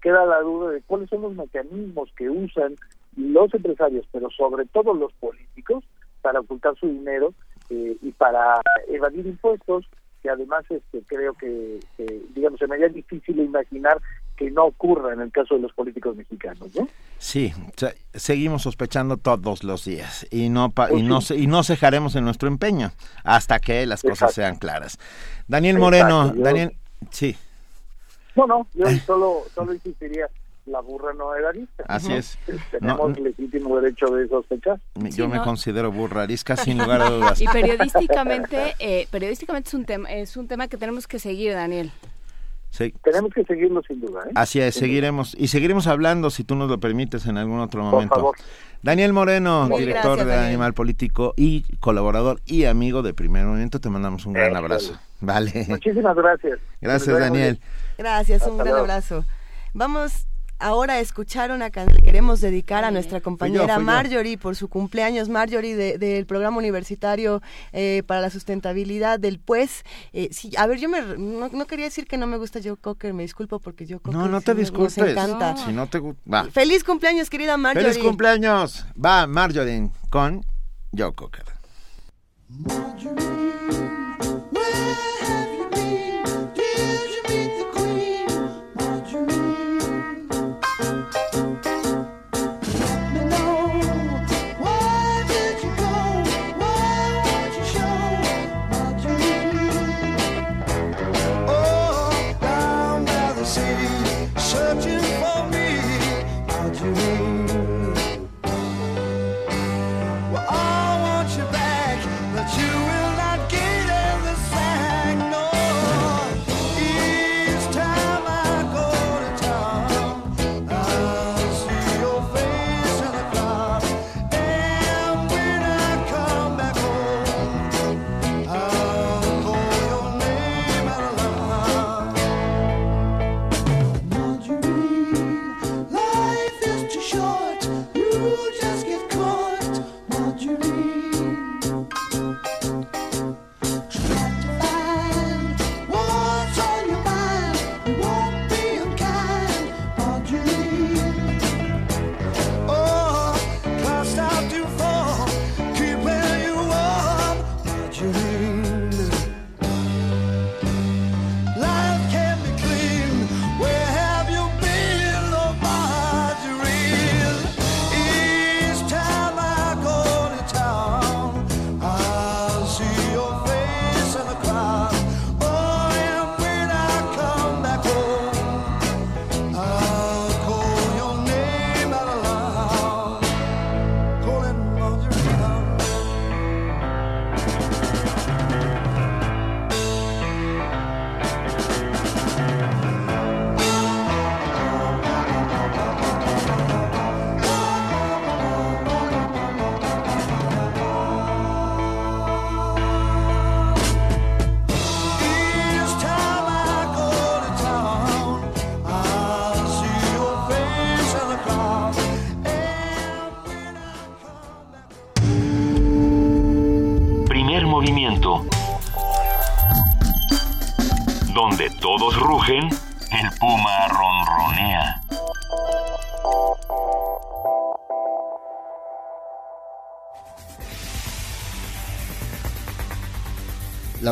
queda 0.01 0.27
la 0.27 0.41
duda 0.41 0.71
de 0.71 0.83
cuáles 0.83 1.09
son 1.09 1.23
los 1.23 1.35
mecanismos 1.35 2.11
que 2.17 2.29
usan 2.29 2.77
los 3.17 3.53
empresarios, 3.55 4.07
pero 4.13 4.31
sobre 4.31 4.67
todo 4.67 4.95
los 4.95 5.13
políticos, 5.15 5.85
para 6.21 6.41
ocultar 6.41 6.77
su 6.77 6.87
dinero 6.89 7.35
y 7.71 8.13
para 8.13 8.61
evadir 8.89 9.27
impuestos, 9.27 9.87
que 10.23 10.31
además 10.31 10.65
este, 10.71 11.03
creo 11.07 11.35
que, 11.35 11.81
digamos, 12.35 12.59
se 12.61 12.67
me 12.67 12.75
haría 12.77 12.89
difícil 12.89 13.39
imaginar 13.41 14.01
que 14.37 14.51
no 14.51 14.67
ocurra 14.67 15.13
en 15.13 15.21
el 15.21 15.33
caso 15.33 15.55
de 15.55 15.63
los 15.63 15.73
políticos 15.73 16.17
mexicanos, 16.17 16.75
¿no? 16.77 16.89
Sí, 17.19 17.53
seguimos 18.15 18.63
sospechando 18.63 19.17
todos 19.17 19.65
los 19.65 19.85
días 19.85 20.27
y 20.31 20.49
no 20.49 20.67
y 20.67 20.71
pues 20.71 21.03
no 21.05 21.21
y 21.35 21.47
no 21.47 21.63
cejaremos 21.63 22.15
en 22.17 22.25
nuestro 22.25 22.49
empeño 22.49 22.93
hasta 23.25 23.59
que 23.59 23.87
las 23.87 24.03
cosas 24.03 24.35
sean 24.35 24.57
claras. 24.57 24.99
Daniel 25.49 25.79
Moreno, 25.79 26.33
Daniel, 26.35 26.77
sí. 27.11 27.37
No, 28.37 28.47
no, 28.47 28.67
yo 28.75 28.87
solo 29.07 29.43
solo 29.55 29.75
insistiría 29.75 30.29
la 30.67 30.81
burra 30.81 31.13
no 31.13 31.35
era 31.35 31.49
arisca. 31.49 31.85
Así 31.89 32.13
es. 32.13 32.39
Tenemos 32.71 33.19
legítimo 33.19 33.81
derecho 33.81 34.07
de 34.15 34.29
sospechar. 34.29 34.81
Yo 35.11 35.29
me 35.29 35.41
considero 35.43 35.91
burra 35.91 36.23
arisca 36.23 36.57
sin 36.57 36.79
lugar 36.83 37.03
a 37.03 37.11
dudas. 37.11 37.41
Y 37.41 37.47
periodísticamente, 37.47 38.75
eh, 38.79 39.09
periodísticamente 39.11 39.69
es 39.69 39.75
un 39.75 39.85
tema 39.85 40.11
es 40.11 40.37
un 40.37 40.47
tema 40.49 40.69
que 40.69 40.77
tenemos 40.77 41.07
que 41.07 41.19
seguir, 41.19 41.55
Daniel. 41.55 41.91
Sí. 42.71 42.95
Tenemos 43.03 43.35
que 43.35 43.45
seguirlo 43.45 43.83
sin 43.83 44.01
duda. 44.01 44.23
¿eh? 44.27 44.33
Así 44.35 44.61
es, 44.61 44.75
seguiremos 44.75 45.35
y 45.39 45.49
seguiremos 45.49 45.87
hablando 45.87 46.31
si 46.31 46.43
tú 46.43 46.55
nos 46.55 46.71
lo 46.71 46.79
permites 46.81 47.27
en 47.27 47.37
algún 47.37 47.61
otro 47.61 47.83
momento. 47.83 48.15
Por 48.15 48.19
favor. 48.19 48.37
Daniel 48.83 49.13
Moreno, 49.13 49.69
director 49.69 50.25
de 50.25 50.35
Animal 50.35 50.73
Político 50.73 51.35
y 51.37 51.65
colaborador 51.81 52.41
y 52.47 52.65
amigo 52.65 53.03
de 53.03 53.15
Primer 53.15 53.45
Movimiento, 53.45 53.79
te 53.79 53.91
mandamos 53.91 54.27
un 54.27 54.33
gran 54.33 54.57
abrazo. 54.57 54.99
Vale. 55.21 55.67
Muchísimas 55.69 56.17
gracias. 56.17 56.59
Gracias, 56.81 57.19
Daniel. 57.19 57.61
Gracias, 58.03 58.43
un 58.49 58.59
gran 58.59 58.75
abrazo. 58.75 59.25
Vamos 59.75 60.27
ahora 60.59 60.99
escuchar 60.99 61.53
una 61.53 61.71
canción 61.71 61.99
que 61.99 62.03
queremos 62.03 62.41
dedicar 62.41 62.83
a 62.83 62.91
nuestra 62.91 63.21
compañera 63.21 63.79
Marjorie 63.79 64.37
por 64.37 64.57
su 64.57 64.67
cumpleaños, 64.69 65.29
Marjorie 65.29 65.99
del 65.99 66.27
programa 66.27 66.59
universitario 66.59 67.41
eh, 67.73 68.03
para 68.05 68.21
la 68.21 68.29
sustentabilidad 68.29 69.21
del 69.21 69.39
pues. 69.39 69.85
Eh, 70.13 70.31
sí, 70.33 70.51
a 70.59 70.67
ver, 70.67 70.79
yo 70.79 70.89
me, 70.89 71.01
no, 71.17 71.67
quería 71.69 71.85
decir 71.85 72.09
que 72.09 72.17
no 72.17 72.27
me 72.27 72.39
gusta 72.39 72.59
Joe 72.61 72.77
Cocker, 72.77 73.15
me 73.15 73.23
disculpo 73.23 73.61
porque 73.61 73.87
Joe 73.87 74.01
Cocker 74.01 74.19
no, 74.19 74.27
no 74.27 74.41
te 74.41 74.57
disculpes. 74.57 74.99
encanta. 74.99 75.57
Si 75.57 75.73
no 75.73 75.87
te 75.87 76.01
va. 76.01 76.47
Feliz 76.51 76.83
cumpleaños, 76.83 77.31
querida 77.31 77.57
Marjorie. 77.57 77.93
Feliz 77.93 78.05
cumpleaños. 78.05 78.85
Va, 78.95 79.29
Marjorie 79.29 79.91
con 80.11 80.45
Joe 80.93 81.13
Cocker. 81.15 81.45
el 82.51 83.32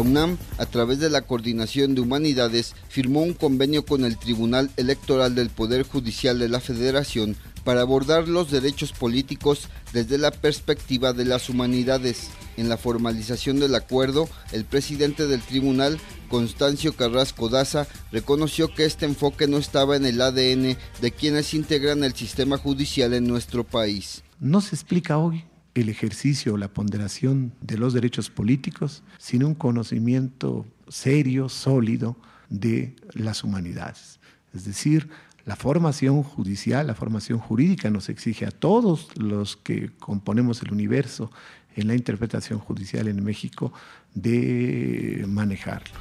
La 0.00 0.06
UNAM, 0.06 0.38
a 0.56 0.64
través 0.64 0.98
de 0.98 1.10
la 1.10 1.20
Coordinación 1.20 1.94
de 1.94 2.00
Humanidades, 2.00 2.74
firmó 2.88 3.20
un 3.20 3.34
convenio 3.34 3.84
con 3.84 4.06
el 4.06 4.16
Tribunal 4.16 4.70
Electoral 4.78 5.34
del 5.34 5.50
Poder 5.50 5.82
Judicial 5.82 6.38
de 6.38 6.48
la 6.48 6.58
Federación 6.58 7.36
para 7.64 7.82
abordar 7.82 8.26
los 8.26 8.50
derechos 8.50 8.92
políticos 8.92 9.68
desde 9.92 10.16
la 10.16 10.30
perspectiva 10.30 11.12
de 11.12 11.26
las 11.26 11.50
humanidades. 11.50 12.30
En 12.56 12.70
la 12.70 12.78
formalización 12.78 13.60
del 13.60 13.74
acuerdo, 13.74 14.26
el 14.52 14.64
presidente 14.64 15.26
del 15.26 15.42
tribunal, 15.42 16.00
Constancio 16.30 16.94
Carrasco 16.96 17.50
Daza, 17.50 17.86
reconoció 18.10 18.72
que 18.72 18.86
este 18.86 19.04
enfoque 19.04 19.48
no 19.48 19.58
estaba 19.58 19.96
en 19.96 20.06
el 20.06 20.22
ADN 20.22 20.78
de 21.02 21.10
quienes 21.10 21.52
integran 21.52 22.04
el 22.04 22.14
sistema 22.14 22.56
judicial 22.56 23.12
en 23.12 23.26
nuestro 23.26 23.64
país. 23.64 24.22
No 24.38 24.62
se 24.62 24.74
explica 24.74 25.18
hoy 25.18 25.44
el 25.74 25.88
ejercicio 25.88 26.54
o 26.54 26.56
la 26.56 26.68
ponderación 26.68 27.52
de 27.60 27.78
los 27.78 27.92
derechos 27.94 28.30
políticos 28.30 29.02
sin 29.18 29.44
un 29.44 29.54
conocimiento 29.54 30.66
serio, 30.88 31.48
sólido 31.48 32.16
de 32.48 32.96
las 33.12 33.44
humanidades. 33.44 34.18
Es 34.52 34.64
decir, 34.64 35.08
la 35.46 35.56
formación 35.56 36.22
judicial, 36.22 36.86
la 36.86 36.94
formación 36.94 37.38
jurídica 37.38 37.90
nos 37.90 38.08
exige 38.08 38.46
a 38.46 38.50
todos 38.50 39.08
los 39.16 39.56
que 39.56 39.90
componemos 39.98 40.62
el 40.62 40.72
universo 40.72 41.30
en 41.76 41.88
la 41.88 41.94
interpretación 41.94 42.58
judicial 42.58 43.08
en 43.08 43.24
México 43.24 43.72
de 44.14 45.24
manejarlo. 45.28 45.94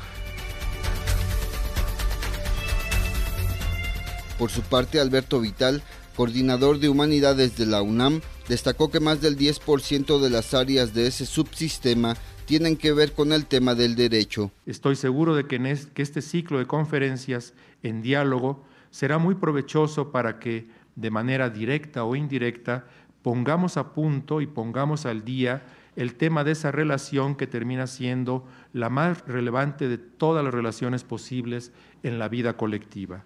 Por 4.37 4.49
su 4.49 4.61
parte, 4.61 4.99
Alberto 4.99 5.41
Vital, 5.41 5.83
coordinador 6.15 6.79
de 6.79 6.89
humanidades 6.89 7.57
de 7.57 7.65
la 7.65 7.81
UNAM, 7.81 8.21
destacó 8.49 8.89
que 8.89 8.99
más 8.99 9.21
del 9.21 9.37
10% 9.37 10.19
de 10.19 10.29
las 10.29 10.53
áreas 10.53 10.93
de 10.93 11.07
ese 11.07 11.25
subsistema 11.27 12.17
tienen 12.45 12.75
que 12.75 12.91
ver 12.91 13.13
con 13.13 13.31
el 13.31 13.45
tema 13.45 13.75
del 13.75 13.95
derecho. 13.95 14.51
Estoy 14.65 14.95
seguro 14.95 15.35
de 15.35 15.45
que, 15.45 15.77
que 15.93 16.01
este 16.01 16.23
ciclo 16.23 16.57
de 16.57 16.65
conferencias 16.65 17.53
en 17.83 18.01
diálogo 18.01 18.65
será 18.89 19.19
muy 19.19 19.35
provechoso 19.35 20.11
para 20.11 20.39
que, 20.39 20.67
de 20.95 21.11
manera 21.11 21.51
directa 21.51 22.03
o 22.03 22.15
indirecta, 22.15 22.87
pongamos 23.21 23.77
a 23.77 23.93
punto 23.93 24.41
y 24.41 24.47
pongamos 24.47 25.05
al 25.05 25.23
día 25.23 25.63
el 25.95 26.15
tema 26.15 26.43
de 26.43 26.53
esa 26.53 26.71
relación 26.71 27.35
que 27.35 27.45
termina 27.45 27.85
siendo 27.85 28.47
la 28.73 28.89
más 28.89 29.27
relevante 29.27 29.87
de 29.87 29.99
todas 29.99 30.43
las 30.43 30.53
relaciones 30.53 31.03
posibles 31.03 31.71
en 32.01 32.17
la 32.17 32.27
vida 32.29 32.57
colectiva. 32.57 33.23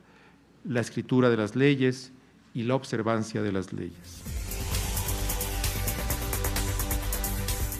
la 0.66 0.80
escritura 0.80 1.30
de 1.30 1.36
las 1.36 1.58
leyes 1.58 2.14
y 2.54 2.64
la 2.64 2.76
observancia 2.76 3.41
de 3.41 3.52
las 3.52 3.74
leyes. 3.74 4.43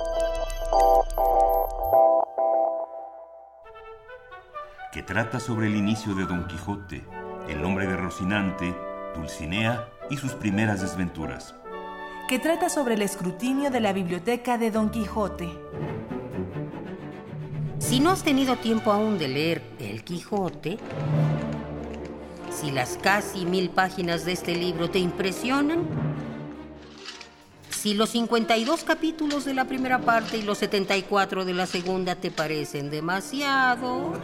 Que 4.93 5.05
trata 5.05 5.39
sobre 5.39 5.69
el 5.69 5.77
inicio 5.77 6.17
de 6.17 6.25
Don 6.25 6.49
Quijote, 6.49 7.05
el 7.49 7.63
nombre 7.63 7.87
de 7.87 7.97
Rocinante, 7.97 8.75
Dulcinea 9.15 9.89
y 10.11 10.17
sus 10.17 10.33
primeras 10.33 10.81
desventuras. 10.81 11.55
Que 12.29 12.41
trata 12.41 12.69
sobre 12.69 12.95
el 12.95 13.03
escrutinio 13.03 13.71
de 13.71 13.79
la 13.79 13.93
biblioteca 13.93 14.59
de 14.59 14.73
Don 14.73 14.91
Quijote. 14.91 15.49
Si 17.79 18.01
no 18.01 18.11
has 18.11 18.25
tenido 18.25 18.57
tiempo 18.57 18.91
aún 18.91 19.17
de 19.17 19.29
leer 19.29 19.63
El 19.79 20.03
Quijote, 20.03 20.79
si 22.53 22.71
las 22.71 22.99
casi 23.03 23.45
mil 23.47 23.71
páginas 23.71 24.25
de 24.25 24.33
este 24.33 24.55
libro 24.55 24.91
te 24.91 24.99
impresionan, 24.99 25.87
si 27.71 27.95
los 27.95 28.11
52 28.11 28.85
capítulos 28.85 29.45
de 29.45 29.55
la 29.55 29.65
primera 29.65 29.99
parte 29.99 30.37
y 30.37 30.43
los 30.43 30.59
74 30.59 31.45
de 31.45 31.55
la 31.55 31.67
segunda 31.67 32.15
te 32.15 32.31
parecen 32.31 32.91
demasiados, 32.91 34.19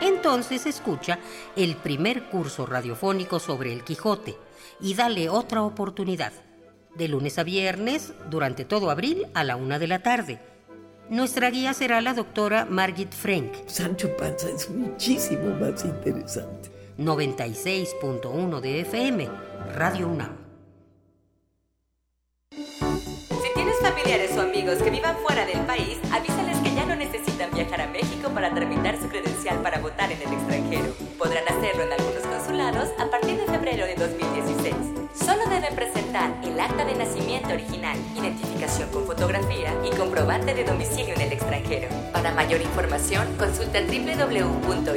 entonces 0.00 0.66
escucha 0.66 1.18
el 1.56 1.76
primer 1.76 2.24
curso 2.24 2.66
radiofónico 2.66 3.40
sobre 3.40 3.72
el 3.72 3.82
Quijote 3.82 4.36
y 4.80 4.94
dale 4.94 5.28
otra 5.28 5.62
oportunidad. 5.62 6.32
De 6.94 7.08
lunes 7.08 7.38
a 7.38 7.42
viernes, 7.42 8.14
durante 8.30 8.64
todo 8.64 8.90
abril, 8.90 9.26
a 9.34 9.44
la 9.44 9.56
una 9.56 9.78
de 9.78 9.86
la 9.86 10.02
tarde. 10.02 10.55
Nuestra 11.08 11.50
guía 11.50 11.72
será 11.72 12.00
la 12.00 12.14
doctora 12.14 12.64
Margit 12.64 13.12
Frank. 13.12 13.52
Sancho 13.66 14.16
Panza 14.16 14.48
es 14.48 14.68
muchísimo 14.68 15.54
más 15.54 15.84
interesante. 15.84 16.70
96.1 16.98 18.60
de 18.60 18.80
FM, 18.80 19.28
Radio 19.76 20.08
UNAM. 20.08 20.36
Si 22.50 23.54
tienes 23.54 23.76
familiares 23.80 24.36
o 24.36 24.40
amigos 24.40 24.78
que 24.82 24.90
vivan 24.90 25.16
fuera 25.18 25.46
del 25.46 25.60
país, 25.60 25.98
avísales 26.10 26.58
que 26.58 26.74
ya 26.74 26.84
no 26.84 26.96
necesitan 26.96 27.52
viajar 27.54 27.82
a 27.82 27.86
México 27.86 28.28
para 28.30 28.52
tramitar 28.52 29.00
su 29.00 29.08
credencial 29.08 29.62
para 29.62 29.78
votar 29.78 30.10
en 30.10 30.20
el 30.22 30.32
extranjero. 30.32 30.92
Podrán 31.18 31.44
hacerlo 31.46 31.84
en 31.84 31.92
algunos 31.92 32.22
consulados 32.26 32.88
a 32.98 33.08
partir 33.08 33.36
de 33.36 33.46
febrero 33.46 33.86
de 33.86 33.94
2016. 33.94 34.95
Solo 35.18 35.46
deben 35.48 35.74
presentar 35.74 36.32
el 36.44 36.58
acta 36.60 36.84
de 36.84 36.94
nacimiento 36.94 37.48
original, 37.48 37.96
identificación 38.14 38.90
con 38.90 39.06
fotografía 39.06 39.74
y 39.84 39.90
comprobante 39.96 40.54
de 40.54 40.64
domicilio 40.64 41.14
en 41.14 41.20
el 41.22 41.32
extranjero. 41.32 41.88
Para 42.12 42.32
mayor 42.34 42.60
información, 42.60 43.26
consulta 43.36 43.80
www.ine.mx 43.80 44.96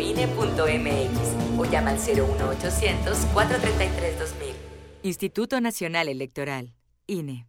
o 1.58 1.66
llama 1.66 1.91
al 1.91 1.98
01800 1.98 3.18
433 3.34 4.20
2000. 4.20 4.56
Instituto 5.04 5.62
Nacional 5.62 6.10
Electoral, 6.10 6.74
INE. 7.08 7.49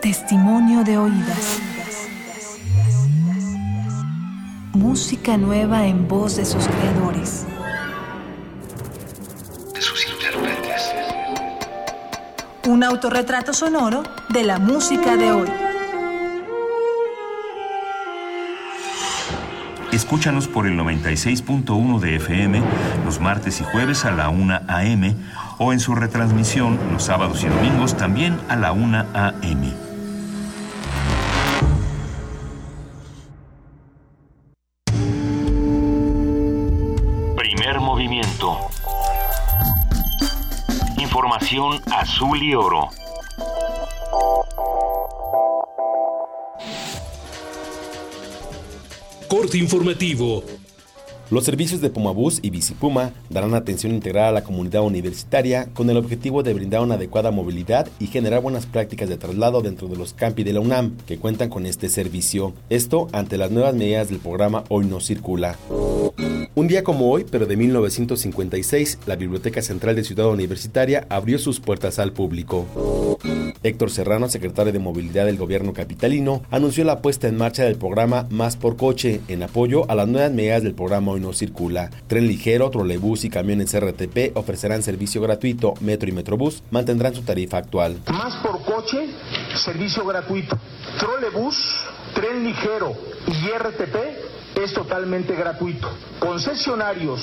Testimonio 0.00 0.84
de 0.84 0.98
oídas. 0.98 1.60
Música 4.72 5.36
nueva 5.36 5.86
en 5.86 6.06
voz 6.06 6.36
de 6.36 6.44
sus 6.44 6.66
creadores. 6.66 7.46
De 9.72 9.80
sus 9.80 10.06
intérpretes. 10.08 10.92
Un 12.68 12.84
autorretrato 12.84 13.52
sonoro 13.52 14.02
de 14.28 14.44
la 14.44 14.58
música 14.58 15.16
de 15.16 15.32
hoy. 15.32 15.48
Escúchanos 19.94 20.48
por 20.48 20.66
el 20.66 20.76
96.1 20.76 22.00
de 22.00 22.16
FM 22.16 22.60
los 23.04 23.20
martes 23.20 23.60
y 23.60 23.64
jueves 23.64 24.04
a 24.04 24.10
la 24.10 24.28
1 24.28 24.62
a.m. 24.66 25.14
o 25.64 25.72
en 25.72 25.80
su 25.80 25.94
retransmisión 25.94 26.78
los 26.92 27.04
sábados 27.04 27.42
y 27.42 27.48
domingos 27.48 27.96
también 27.96 28.38
a 28.48 28.56
la 28.56 28.72
1 28.72 29.06
a.m. 29.14 29.72
Primer 37.34 37.80
movimiento. 37.80 38.58
Información 40.98 41.80
azul 41.90 42.42
y 42.42 42.54
oro. 42.54 42.90
Corte 49.28 49.56
informativo. 49.56 50.44
Los 51.34 51.46
servicios 51.46 51.80
de 51.80 51.90
Pumabús 51.90 52.38
y 52.42 52.50
Bicipuma 52.50 53.12
darán 53.28 53.54
atención 53.54 53.92
integral 53.92 54.26
a 54.26 54.30
la 54.30 54.44
comunidad 54.44 54.82
universitaria 54.82 55.66
con 55.74 55.90
el 55.90 55.96
objetivo 55.96 56.44
de 56.44 56.54
brindar 56.54 56.80
una 56.82 56.94
adecuada 56.94 57.32
movilidad 57.32 57.88
y 57.98 58.06
generar 58.06 58.40
buenas 58.40 58.66
prácticas 58.66 59.08
de 59.08 59.16
traslado 59.16 59.60
dentro 59.60 59.88
de 59.88 59.96
los 59.96 60.12
campi 60.12 60.44
de 60.44 60.52
la 60.52 60.60
UNAM 60.60 60.96
que 61.08 61.18
cuentan 61.18 61.48
con 61.48 61.66
este 61.66 61.88
servicio. 61.88 62.54
Esto 62.70 63.08
ante 63.10 63.36
las 63.36 63.50
nuevas 63.50 63.74
medidas 63.74 64.10
del 64.10 64.20
programa 64.20 64.62
Hoy 64.68 64.86
no 64.86 65.00
circula. 65.00 65.58
Un 66.54 66.68
día 66.68 66.84
como 66.84 67.10
hoy, 67.10 67.26
pero 67.28 67.46
de 67.46 67.56
1956, 67.56 69.00
la 69.06 69.16
Biblioteca 69.16 69.60
Central 69.60 69.96
de 69.96 70.04
Ciudad 70.04 70.28
Universitaria 70.28 71.04
abrió 71.10 71.40
sus 71.40 71.58
puertas 71.58 71.98
al 71.98 72.12
público. 72.12 72.64
Héctor 73.64 73.90
Serrano, 73.90 74.28
secretario 74.28 74.74
de 74.74 74.78
Movilidad 74.78 75.24
del 75.24 75.38
gobierno 75.38 75.72
capitalino, 75.72 76.42
anunció 76.50 76.84
la 76.84 77.00
puesta 77.00 77.28
en 77.28 77.38
marcha 77.38 77.64
del 77.64 77.76
programa 77.76 78.26
Más 78.28 78.56
por 78.56 78.76
Coche 78.76 79.22
en 79.28 79.42
apoyo 79.42 79.90
a 79.90 79.94
las 79.94 80.06
nuevas 80.06 80.30
medidas 80.30 80.62
del 80.62 80.74
programa 80.74 81.12
Hoy 81.12 81.20
no 81.20 81.32
circula. 81.32 81.90
Tren 82.06 82.28
ligero, 82.28 82.68
trolebús 82.68 83.24
y 83.24 83.30
camiones 83.30 83.74
RTP 83.74 84.36
ofrecerán 84.36 84.82
servicio 84.82 85.22
gratuito. 85.22 85.72
Metro 85.80 86.10
y 86.10 86.12
Metrobús 86.12 86.62
mantendrán 86.70 87.14
su 87.14 87.22
tarifa 87.22 87.56
actual. 87.56 88.02
Más 88.12 88.36
por 88.42 88.62
coche, 88.64 89.08
servicio 89.54 90.04
gratuito. 90.04 90.58
Trolebús, 90.98 91.56
tren 92.14 92.44
ligero 92.44 92.94
y 93.26 93.48
RTP 93.48 94.58
es 94.62 94.74
totalmente 94.74 95.34
gratuito. 95.34 95.88
Concesionarios 96.18 97.22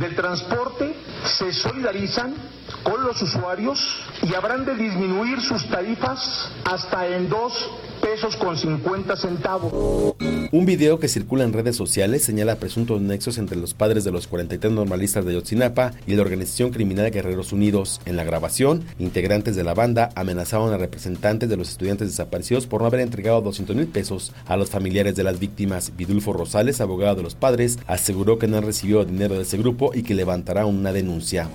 del 0.00 0.16
transporte 0.16 0.94
se 1.24 1.52
solidarizan 1.52 2.34
con 2.82 3.02
los 3.04 3.20
usuarios 3.22 3.78
y 4.22 4.34
habrán 4.34 4.64
de 4.64 4.74
disminuir 4.74 5.40
sus 5.40 5.68
tarifas 5.68 6.50
hasta 6.64 7.06
en 7.08 7.28
dos 7.28 7.70
pesos 8.02 8.36
con 8.36 8.56
50 8.56 9.16
centavos. 9.16 10.14
Un 10.52 10.66
video 10.66 10.98
que 10.98 11.08
circula 11.08 11.44
en 11.44 11.52
redes 11.52 11.74
sociales 11.76 12.22
señala 12.22 12.56
presuntos 12.56 13.00
nexos 13.00 13.38
entre 13.38 13.56
los 13.56 13.74
padres 13.74 14.04
de 14.04 14.12
los 14.12 14.26
43 14.26 14.72
normalistas 14.72 15.24
de 15.24 15.34
Yotzinapa 15.34 15.92
y 16.06 16.14
la 16.14 16.22
organización 16.22 16.70
criminal 16.70 17.10
Guerreros 17.10 17.52
Unidos. 17.52 18.00
En 18.04 18.16
la 18.16 18.24
grabación, 18.24 18.84
integrantes 18.98 19.56
de 19.56 19.64
la 19.64 19.74
banda 19.74 20.10
amenazaban 20.14 20.72
a 20.72 20.78
representantes 20.78 21.48
de 21.48 21.56
los 21.56 21.70
estudiantes 21.70 22.08
desaparecidos 22.08 22.66
por 22.66 22.82
no 22.82 22.86
haber 22.86 23.00
entregado 23.00 23.40
200 23.40 23.74
mil 23.74 23.86
pesos 23.86 24.32
a 24.46 24.56
los 24.56 24.70
familiares 24.70 25.16
de 25.16 25.24
las 25.24 25.40
víctimas. 25.40 25.96
Vidulfo 25.96 26.32
Rosales, 26.32 26.80
abogado 26.80 27.16
de 27.16 27.22
los 27.22 27.34
padres, 27.34 27.78
aseguró 27.86 28.38
que 28.38 28.46
no 28.46 28.58
han 28.58 28.64
recibido 28.64 29.04
dinero 29.04 29.34
de 29.34 29.42
ese 29.42 29.56
grupo 29.56 29.92
y 29.94 30.02
que 30.02 30.14
levantará 30.14 30.66
una 30.66 30.92
denuncia. 30.92 31.48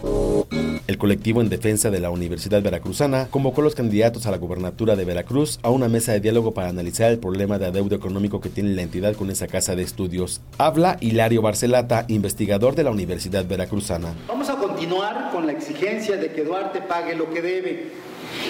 El 0.90 0.98
colectivo 0.98 1.40
en 1.40 1.50
defensa 1.50 1.92
de 1.92 2.00
la 2.00 2.10
Universidad 2.10 2.64
Veracruzana 2.64 3.28
convocó 3.30 3.62
a 3.62 3.66
los 3.66 3.76
candidatos 3.76 4.26
a 4.26 4.32
la 4.32 4.40
gubernatura 4.40 4.96
de 4.96 5.06
Veracruz 5.06 5.60
a 5.62 5.70
una 5.70 5.88
mesa 5.88 6.14
de 6.14 6.20
diálogo 6.20 6.56
para 6.56 6.70
analizar 6.70 7.12
el 7.12 7.20
problema 7.20 7.60
de 7.60 7.68
adeudo 7.68 7.96
económico 7.96 8.42
que 8.42 8.50
tiene 8.50 8.72
la 8.72 8.82
entidad 8.82 9.14
con 9.14 9.30
esa 9.30 9.46
casa 9.46 9.76
de 9.76 9.84
estudios. 9.84 10.42
Habla 10.58 10.98
Hilario 11.00 11.44
Barcelata, 11.44 12.06
investigador 12.08 12.74
de 12.74 12.86
la 12.86 12.90
Universidad 12.90 13.46
Veracruzana. 13.46 14.16
Vamos 14.28 14.50
a 14.50 14.56
continuar 14.56 15.30
con 15.32 15.46
la 15.46 15.52
exigencia 15.52 16.18
de 16.18 16.32
que 16.32 16.44
Duarte 16.44 16.82
pague 16.82 17.14
lo 17.14 17.30
que 17.30 17.44
debe 17.44 17.92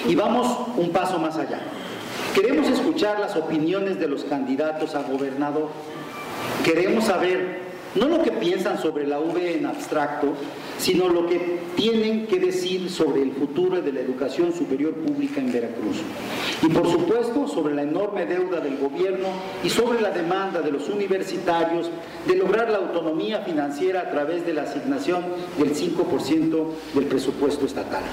y 0.08 0.16
vamos 0.16 0.70
un 0.78 0.92
paso 0.92 1.20
más 1.20 1.36
allá. 1.36 1.60
Queremos 2.34 2.70
escuchar 2.70 3.20
las 3.20 3.36
opiniones 3.36 4.00
de 4.00 4.08
los 4.08 4.24
candidatos 4.24 4.96
a 4.96 5.02
gobernador. 5.02 5.72
Queremos 6.64 7.04
saber 7.04 7.69
no 7.96 8.08
lo 8.08 8.24
que 8.24 8.32
piensan 8.32 8.82
sobre 8.82 9.08
la 9.08 9.20
V 9.20 9.58
en 9.58 9.66
abstracto, 9.66 10.34
sino 10.78 11.10
lo 11.10 11.28
que 11.28 11.60
tienen 11.76 12.28
que 12.28 12.40
decir 12.40 12.90
sobre 12.90 13.24
el 13.24 13.32
futuro 13.32 13.82
de 13.82 13.92
la 13.92 14.00
educación 14.00 14.54
superior 14.54 14.94
pública 14.94 15.40
en 15.40 15.52
Veracruz. 15.52 15.98
Y 16.62 16.68
por 16.70 16.90
supuesto 16.90 17.48
sobre 17.48 17.74
la 17.76 17.84
enorme 17.84 18.26
deuda 18.26 18.60
del 18.60 18.78
gobierno 18.78 19.28
y 19.64 19.70
sobre 19.70 20.02
la 20.02 20.12
demanda 20.12 20.62
de 20.62 20.72
los 20.72 20.88
universitarios 20.90 21.90
de 22.28 22.36
lograr 22.36 22.70
la 22.70 22.78
autonomía 22.78 23.42
financiera 23.42 24.02
a 24.02 24.12
través 24.12 24.46
de 24.46 24.54
la 24.54 24.64
asignación 24.64 25.24
del 25.58 25.74
5% 25.74 26.68
del 26.94 27.06
presupuesto 27.06 27.66
estatal. 27.66 28.04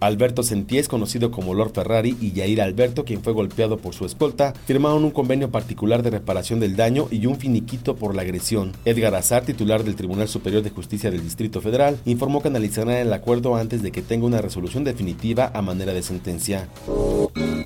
Alberto 0.00 0.42
Senties, 0.42 0.88
conocido 0.88 1.30
como 1.30 1.54
Lord 1.54 1.72
Ferrari, 1.72 2.16
y 2.20 2.32
Yair 2.32 2.62
Alberto, 2.62 3.04
quien 3.04 3.22
fue 3.22 3.32
golpeado 3.32 3.76
por 3.76 3.94
su 3.94 4.06
escolta, 4.06 4.54
firmaron 4.66 5.04
un 5.04 5.10
convenio 5.10 5.50
particular 5.50 6.02
de 6.02 6.10
reparación 6.10 6.58
del 6.58 6.76
daño 6.76 7.08
y 7.10 7.26
un 7.26 7.36
finiquito 7.36 7.96
por 7.96 8.14
la 8.14 8.22
agresión. 8.22 8.72
Edgar 8.90 9.14
Azar, 9.14 9.44
titular 9.44 9.84
del 9.84 9.94
Tribunal 9.94 10.26
Superior 10.26 10.62
de 10.62 10.70
Justicia 10.70 11.12
del 11.12 11.22
Distrito 11.22 11.60
Federal, 11.60 11.98
informó 12.04 12.42
que 12.42 12.48
analizarán 12.48 12.96
el 12.96 13.12
acuerdo 13.12 13.54
antes 13.54 13.82
de 13.82 13.92
que 13.92 14.02
tenga 14.02 14.26
una 14.26 14.42
resolución 14.42 14.82
definitiva 14.82 15.52
a 15.54 15.62
manera 15.62 15.92
de 15.92 16.02
sentencia. 16.02 16.68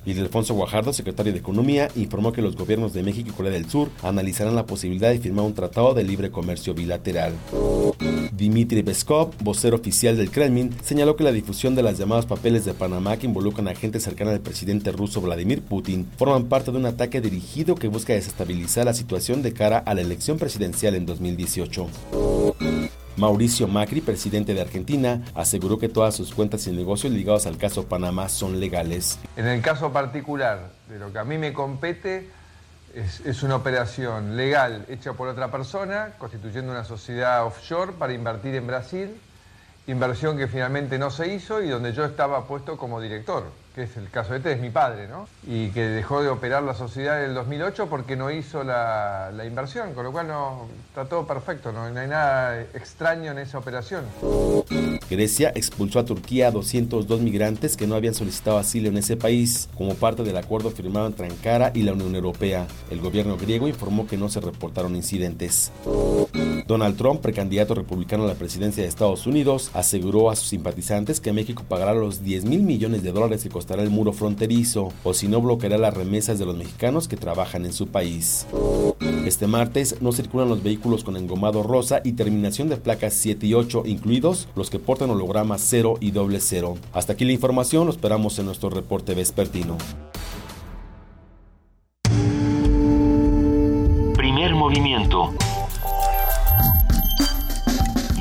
Y 0.05 0.19
Alfonso 0.21 0.53
Guajardo, 0.53 0.93
secretario 0.93 1.33
de 1.33 1.39
Economía, 1.39 1.89
informó 1.97 2.33
que 2.33 2.43
los 2.43 2.57
gobiernos 2.57 2.93
de 2.93 3.03
México 3.03 3.31
y 3.31 3.33
Corea 3.33 3.53
del 3.53 3.71
Sur 3.71 3.89
analizarán 4.03 4.55
la 4.55 4.67
posibilidad 4.67 5.11
de 5.11 5.19
firmar 5.19 5.47
un 5.47 5.55
tratado 5.55 5.95
de 5.95 6.05
libre 6.05 6.31
comercio 6.31 6.75
bilateral. 6.75 7.33
Dmitry 8.37 8.83
Peskov, 8.83 9.31
vocero 9.41 9.77
oficial 9.77 10.17
del 10.17 10.31
Kremlin, 10.31 10.75
señaló 10.83 11.17
que 11.17 11.25
la 11.25 11.33
difusión 11.33 11.75
de 11.75 11.83
las 11.83 11.99
llamadas 11.99 12.27
papeles 12.27 12.65
de 12.65 12.75
Panamá 12.75 13.17
que 13.17 13.27
involucran 13.27 13.69
a 13.69 13.75
gente 13.75 14.01
cercana 14.01 14.33
al 14.33 14.41
presidente 14.41 14.93
ruso 14.93 15.21
Vladimir 15.21 15.63
Putin 15.63 16.07
forman 16.19 16.47
parte 16.47 16.73
de 16.73 16.79
un 16.79 16.87
ataque 16.87 17.21
dirigido 17.21 17.77
que 17.77 17.89
busca 17.89 18.13
desestabilizar 18.13 18.87
la 18.87 18.95
situación 18.95 19.43
de 19.43 19.53
cara 19.53 19.79
a 19.79 19.95
la 19.95 20.01
elección 20.01 20.39
presidencial 20.39 20.95
en 20.95 21.04
2018. 21.07 21.87
Mauricio 23.17 23.69
Macri, 23.69 24.01
presidente 24.01 24.55
de 24.55 24.61
Argentina, 24.61 25.23
aseguró 25.35 25.79
que 25.79 25.89
todas 25.89 26.15
sus 26.15 26.35
cuentas 26.35 26.67
y 26.67 26.73
negocios 26.73 27.13
ligados 27.13 27.47
al 27.47 27.59
caso 27.59 27.87
Panamá 27.87 28.29
son 28.29 28.59
legales. 28.59 29.19
En 29.37 29.47
el 29.47 29.63
caso 29.63 29.93
particular 29.93 30.71
de 30.89 30.99
lo 30.99 31.13
que 31.13 31.19
a 31.19 31.25
mí 31.25 31.39
me 31.39 31.53
compete, 31.53 32.29
es, 32.93 33.21
es, 33.21 33.43
una 33.43 33.57
operación 33.57 34.37
legal 34.37 34.85
hecha 34.89 35.13
por 35.15 35.29
otra 35.29 35.51
persona, 35.51 36.15
constituyendo 36.19 36.73
una 36.73 36.85
sociedad 36.85 37.45
offshore 37.45 37.93
para 37.93 38.13
invertir 38.13 38.55
en 38.55 38.67
Brasil, 38.67 39.11
inversión 39.87 40.37
que 40.37 40.49
finalmente 40.49 40.99
no 40.99 41.11
se 41.11 41.35
hizo 41.35 41.63
y 41.63 41.69
donde 41.69 41.93
yo 41.93 42.05
estaba 42.05 42.47
puesto 42.47 42.77
como 42.77 43.01
director 43.01 43.45
que 43.75 43.83
es 43.83 43.97
el 43.97 44.09
caso 44.11 44.33
de 44.33 44.39
este, 44.39 44.53
es 44.53 44.61
mi 44.61 44.71
padre, 44.71 45.09
¿no? 45.09 45.27
Y 45.47 45.71
que 45.71 45.83
dejó 45.83 46.23
de 46.23 46.29
operar 46.29 46.63
la 46.63 46.75
sociedad 46.75 47.23
en 47.23 47.31
el 47.31 47.35
2008 47.35 47.89
porque 47.89 48.15
no 48.17 48.31
hizo 48.31 48.63
la, 48.63 49.31
la 49.33 49.45
inversión, 49.45 49.95
con 49.95 50.05
lo 50.05 50.13
cual 50.13 50.29
no, 50.29 50.69
está 50.89 51.07
todo 51.07 51.27
perfecto, 51.27 51.73
¿no? 51.73 51.91
no 51.91 52.01
hay 52.01 52.09
nada 52.09 52.61
extraño 52.61 53.33
en 53.33 53.39
esa 53.39 53.59
operación. 53.59 54.05
Grecia 55.11 55.53
expulsó 55.55 55.99
a 55.99 56.05
Turquía 56.05 56.49
a 56.49 56.51
202 56.53 57.21
migrantes 57.21 57.77
que 57.77 57.87
no 57.87 57.97
habían 57.97 58.15
solicitado 58.15 58.59
asilo 58.59 58.89
en 58.89 58.99
ese 58.99 59.17
país, 59.17 59.69
como 59.77 59.95
parte 59.95 60.23
del 60.23 60.37
acuerdo 60.37 60.71
firmado 60.71 61.07
entre 61.07 61.27
Ankara 61.27 61.73
y 61.75 61.83
la 61.83 61.93
Unión 61.93 62.15
Europea. 62.15 62.67
El 62.91 63.01
gobierno 63.01 63.37
griego 63.37 63.67
informó 63.67 64.07
que 64.07 64.17
no 64.17 64.29
se 64.29 64.41
reportaron 64.41 64.95
incidentes. 64.95 65.73
Donald 66.67 66.97
Trump, 66.97 67.21
precandidato 67.21 67.75
republicano 67.75 68.25
a 68.25 68.29
la 68.29 68.35
presidencia 68.35 68.83
de 68.83 68.89
Estados 68.89 69.27
Unidos, 69.27 69.71
aseguró 69.75 70.31
a 70.31 70.37
sus 70.37 70.49
simpatizantes 70.49 71.21
que 71.21 71.33
México 71.33 71.65
pagará 71.69 71.93
los 71.93 72.23
10 72.23 72.47
mil 72.47 72.63
millones 72.63 73.03
de 73.03 73.13
dólares 73.13 73.43
que 73.43 73.51
costará 73.51 73.83
el 73.83 73.91
muro 73.91 74.13
fronterizo, 74.13 74.93
o 75.03 75.13
si 75.13 75.29
no 75.29 75.43
bloqueará 75.43 75.77
las 75.77 75.95
remesas 75.95 76.39
de 76.39 76.47
los 76.47 76.57
mexicanos 76.57 77.07
que 77.07 77.17
trabajan 77.17 77.67
en 77.67 77.73
su 77.75 77.89
país. 77.89 78.47
Este 79.27 79.47
martes 79.47 80.01
no 80.01 80.13
circulan 80.13 80.49
los 80.49 80.63
vehículos 80.63 81.05
con 81.05 81.17
engomado 81.17 81.63
rosa 81.63 82.01
y 82.03 82.13
terminación 82.13 82.69
de 82.69 82.77
placas 82.77 83.15
7 83.15 83.47
y 83.47 83.55
8, 83.55 83.83
incluidos 83.87 84.49
los 84.57 84.71
que 84.71 84.79
portan 84.79 85.11
hologramas 85.11 85.63
0 85.67 85.97
y 86.01 86.13
doble 86.13 86.41
0. 86.41 86.77
Hasta 86.93 87.13
aquí 87.13 87.25
la 87.25 87.33
información, 87.33 87.87
lo 87.87 87.93
esperamos 87.93 88.39
en 88.39 88.47
nuestro 88.47 88.71
reporte 88.71 89.15
vespertino. 89.15 89.77
Primer 94.15 94.55
movimiento. 94.55 95.31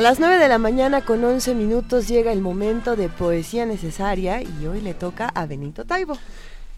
A 0.00 0.02
las 0.02 0.18
9 0.18 0.38
de 0.38 0.48
la 0.48 0.56
mañana 0.56 1.02
con 1.02 1.22
11 1.22 1.54
minutos 1.54 2.08
llega 2.08 2.32
el 2.32 2.40
momento 2.40 2.96
de 2.96 3.10
poesía 3.10 3.66
necesaria 3.66 4.40
y 4.40 4.64
hoy 4.64 4.80
le 4.80 4.94
toca 4.94 5.28
a 5.28 5.44
Benito 5.44 5.84
Taibo. 5.84 6.16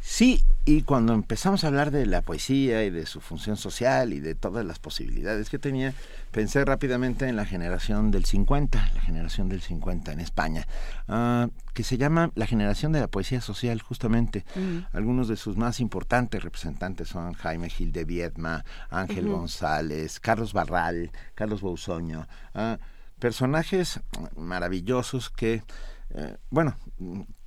Sí, 0.00 0.44
y 0.64 0.82
cuando 0.82 1.14
empezamos 1.14 1.62
a 1.62 1.68
hablar 1.68 1.92
de 1.92 2.04
la 2.06 2.22
poesía 2.22 2.82
y 2.82 2.90
de 2.90 3.06
su 3.06 3.20
función 3.20 3.56
social 3.56 4.12
y 4.12 4.18
de 4.18 4.34
todas 4.34 4.66
las 4.66 4.80
posibilidades 4.80 5.50
que 5.50 5.60
tenía, 5.60 5.94
pensé 6.32 6.64
rápidamente 6.64 7.28
en 7.28 7.36
la 7.36 7.46
generación 7.46 8.10
del 8.10 8.24
50, 8.24 8.90
la 8.92 9.00
generación 9.00 9.48
del 9.48 9.62
50 9.62 10.10
en 10.10 10.18
España, 10.18 10.66
uh, 11.06 11.46
que 11.74 11.84
se 11.84 11.98
llama 11.98 12.32
la 12.34 12.48
generación 12.48 12.90
de 12.90 12.98
la 12.98 13.06
poesía 13.06 13.40
social 13.40 13.80
justamente. 13.82 14.44
Mm. 14.56 14.78
Algunos 14.96 15.28
de 15.28 15.36
sus 15.36 15.56
más 15.56 15.78
importantes 15.78 16.42
representantes 16.42 17.06
son 17.06 17.34
Jaime 17.34 17.70
Gil 17.70 17.92
de 17.92 18.04
Viedma, 18.04 18.64
Ángel 18.90 19.28
uh 19.28 19.30
-huh. 19.30 19.36
González, 19.36 20.18
Carlos 20.18 20.52
Barral, 20.52 21.12
Carlos 21.36 21.60
Bousoño, 21.60 22.26
uh, 22.56 22.78
personajes 23.22 24.00
maravillosos 24.36 25.30
que, 25.30 25.62
eh, 26.10 26.36
bueno, 26.50 26.74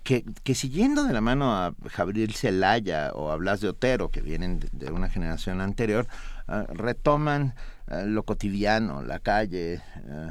que, 0.03 0.23
siguiendo 0.55 1.03
de 1.03 1.11
la 1.11 1.19
mano 1.19 1.53
a 1.53 1.75
Javier 1.89 2.31
Celaya 2.31 3.11
o 3.13 3.29
a 3.29 3.35
Blas 3.35 3.59
de 3.59 3.67
Otero, 3.67 4.09
que 4.09 4.21
vienen 4.21 4.61
de, 4.71 4.91
una 4.93 5.09
generación 5.09 5.59
anterior, 5.59 6.07
uh, 6.47 6.73
retoman 6.73 7.55
uh, 7.91 8.05
lo 8.05 8.23
cotidiano, 8.23 9.03
la 9.03 9.19
calle, 9.19 9.81
uh, 10.05 10.29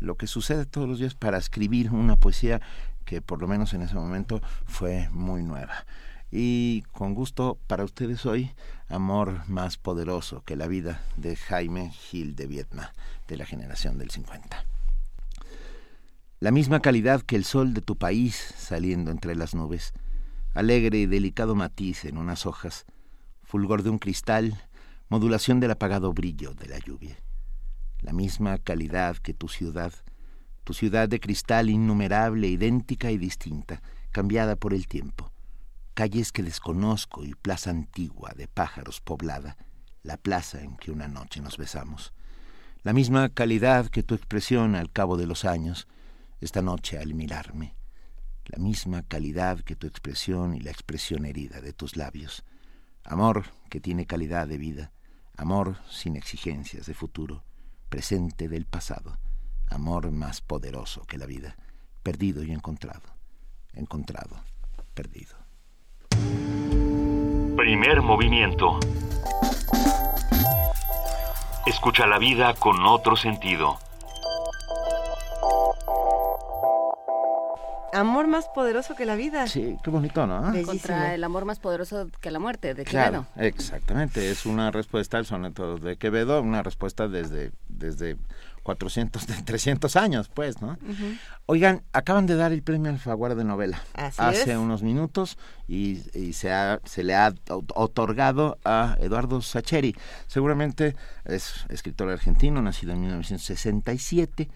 lo 0.00 0.16
que 0.16 0.26
sucede 0.26 0.66
todos 0.66 0.86
los 0.86 0.98
días 0.98 1.14
para 1.14 1.38
escribir 1.38 1.90
una 1.90 2.16
poesía 2.16 2.60
que 3.06 3.22
por 3.22 3.40
lo 3.40 3.48
menos 3.48 3.72
en 3.72 3.80
ese 3.80 3.94
momento 3.94 4.42
fue 4.66 5.08
muy 5.12 5.42
nueva. 5.44 5.86
Y 6.30 6.82
con 6.92 7.14
gusto 7.14 7.58
para 7.68 7.84
ustedes 7.84 8.26
hoy, 8.26 8.52
Amor 8.88 9.48
más 9.48 9.76
poderoso 9.76 10.42
que 10.44 10.56
la 10.56 10.66
vida 10.66 11.02
de 11.16 11.36
Jaime 11.36 11.90
Gil 11.90 12.34
de 12.36 12.46
Vietma, 12.46 12.92
de 13.26 13.36
la 13.36 13.46
generación 13.46 13.98
del 13.98 14.10
50 14.10 14.64
la 16.40 16.52
misma 16.52 16.80
calidad 16.80 17.22
que 17.22 17.34
el 17.34 17.44
sol 17.44 17.74
de 17.74 17.80
tu 17.80 17.96
país 17.96 18.54
saliendo 18.56 19.10
entre 19.10 19.34
las 19.34 19.54
nubes, 19.54 19.92
alegre 20.54 20.98
y 20.98 21.06
delicado 21.06 21.56
matiz 21.56 22.04
en 22.04 22.16
unas 22.16 22.46
hojas, 22.46 22.86
fulgor 23.42 23.82
de 23.82 23.90
un 23.90 23.98
cristal, 23.98 24.56
modulación 25.08 25.58
del 25.58 25.72
apagado 25.72 26.12
brillo 26.12 26.54
de 26.54 26.68
la 26.68 26.78
lluvia. 26.78 27.16
la 28.00 28.12
misma 28.12 28.58
calidad 28.58 29.16
que 29.16 29.34
tu 29.34 29.48
ciudad, 29.48 29.92
tu 30.62 30.72
ciudad 30.72 31.08
de 31.08 31.18
cristal 31.18 31.68
innumerable, 31.68 32.46
idéntica 32.46 33.10
y 33.10 33.18
distinta, 33.18 33.82
cambiada 34.12 34.54
por 34.54 34.72
el 34.72 34.86
tiempo, 34.86 35.32
calles 35.98 36.30
que 36.30 36.44
desconozco 36.44 37.24
y 37.24 37.34
plaza 37.34 37.70
antigua 37.70 38.32
de 38.36 38.46
pájaros 38.46 39.00
poblada, 39.00 39.56
la 40.04 40.16
plaza 40.16 40.62
en 40.62 40.76
que 40.76 40.92
una 40.92 41.08
noche 41.08 41.40
nos 41.40 41.56
besamos. 41.58 42.12
La 42.84 42.92
misma 42.92 43.30
calidad 43.30 43.88
que 43.88 44.04
tu 44.04 44.14
expresión 44.14 44.76
al 44.76 44.92
cabo 44.92 45.16
de 45.16 45.26
los 45.26 45.44
años, 45.44 45.88
esta 46.40 46.62
noche 46.62 47.00
al 47.00 47.14
mirarme. 47.14 47.74
La 48.44 48.62
misma 48.62 49.02
calidad 49.02 49.58
que 49.62 49.74
tu 49.74 49.88
expresión 49.88 50.54
y 50.54 50.60
la 50.60 50.70
expresión 50.70 51.24
herida 51.24 51.60
de 51.60 51.72
tus 51.72 51.96
labios. 51.96 52.44
Amor 53.02 53.46
que 53.68 53.80
tiene 53.80 54.06
calidad 54.06 54.46
de 54.46 54.58
vida, 54.58 54.92
amor 55.36 55.78
sin 55.90 56.14
exigencias 56.14 56.86
de 56.86 56.94
futuro, 56.94 57.42
presente 57.88 58.48
del 58.48 58.66
pasado, 58.66 59.18
amor 59.66 60.12
más 60.12 60.42
poderoso 60.42 61.02
que 61.08 61.18
la 61.18 61.26
vida, 61.26 61.56
perdido 62.04 62.44
y 62.44 62.52
encontrado, 62.52 63.16
encontrado, 63.72 64.44
perdido. 64.94 65.37
Primer 67.58 68.02
movimiento. 68.02 68.78
Escucha 71.66 72.06
la 72.06 72.20
vida 72.20 72.54
con 72.54 72.86
otro 72.86 73.16
sentido. 73.16 73.80
Amor 77.92 78.28
más 78.28 78.46
poderoso 78.46 78.94
que 78.94 79.04
la 79.04 79.16
vida. 79.16 79.48
Sí, 79.48 79.76
qué 79.82 79.90
bonito, 79.90 80.24
¿no? 80.28 80.52
Contra 80.64 81.16
el 81.16 81.24
amor 81.24 81.46
más 81.46 81.58
poderoso 81.58 82.08
que 82.20 82.30
la 82.30 82.38
muerte, 82.38 82.74
de 82.74 82.84
Quevedo. 82.84 83.26
exactamente. 83.34 84.30
Es 84.30 84.46
una 84.46 84.70
respuesta 84.70 85.18
al 85.18 85.26
soneto 85.26 85.78
de 85.78 85.96
Quevedo, 85.96 86.40
una 86.40 86.62
respuesta 86.62 87.08
desde, 87.08 87.50
desde 87.68 88.18
400, 88.62 89.26
300 89.44 89.96
años, 89.96 90.30
pues, 90.32 90.60
¿no? 90.60 90.78
Oigan, 91.46 91.82
acaban 91.92 92.26
de 92.26 92.36
dar 92.36 92.52
el 92.52 92.62
premio 92.62 92.90
Alfaguara 92.90 93.34
de 93.34 93.44
novela 93.44 93.82
hace 93.94 94.58
unos 94.58 94.82
minutos 94.82 95.38
y, 95.66 95.96
se, 96.32 96.52
ha, 96.52 96.80
se 96.84 97.04
le 97.04 97.14
ha 97.14 97.32
otorgado 97.48 98.58
a 98.64 98.96
Eduardo 99.00 99.40
Sacheri. 99.40 99.94
Seguramente 100.26 100.96
es 101.24 101.66
escritor 101.68 102.10
argentino, 102.10 102.62
nacido 102.62 102.92
en 102.92 103.00
1967. 103.00 104.48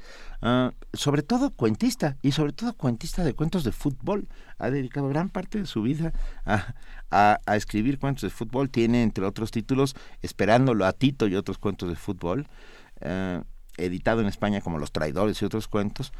Ah, 0.44 0.72
sobre 0.92 1.22
todo 1.22 1.50
cuentista 1.50 2.16
y 2.20 2.32
sobre 2.32 2.52
todo 2.52 2.72
cuentista 2.72 3.22
de 3.22 3.32
cuentos 3.32 3.62
de 3.62 3.70
fútbol. 3.70 4.28
Ha 4.58 4.70
dedicado 4.70 5.08
gran 5.08 5.28
parte 5.28 5.58
de 5.58 5.66
su 5.66 5.82
vida 5.82 6.12
a, 6.44 6.74
a, 7.10 7.56
escribir 7.56 7.98
cuentos 7.98 8.22
de 8.22 8.30
fútbol. 8.30 8.68
Tiene, 8.68 9.02
entre 9.02 9.24
otros 9.24 9.52
títulos, 9.52 9.94
Esperándolo 10.20 10.84
a 10.84 10.92
Tito 10.92 11.28
y 11.28 11.36
otros 11.36 11.58
cuentos 11.58 11.88
de 11.88 11.96
fútbol. 11.96 12.48
Ah, 13.00 13.44
editado 13.76 14.20
en 14.20 14.26
España 14.26 14.60
como 14.60 14.78
Los 14.78 14.92
Traidores 14.92 15.40
y 15.42 15.44
otros 15.44 15.68
cuentos. 15.68 16.12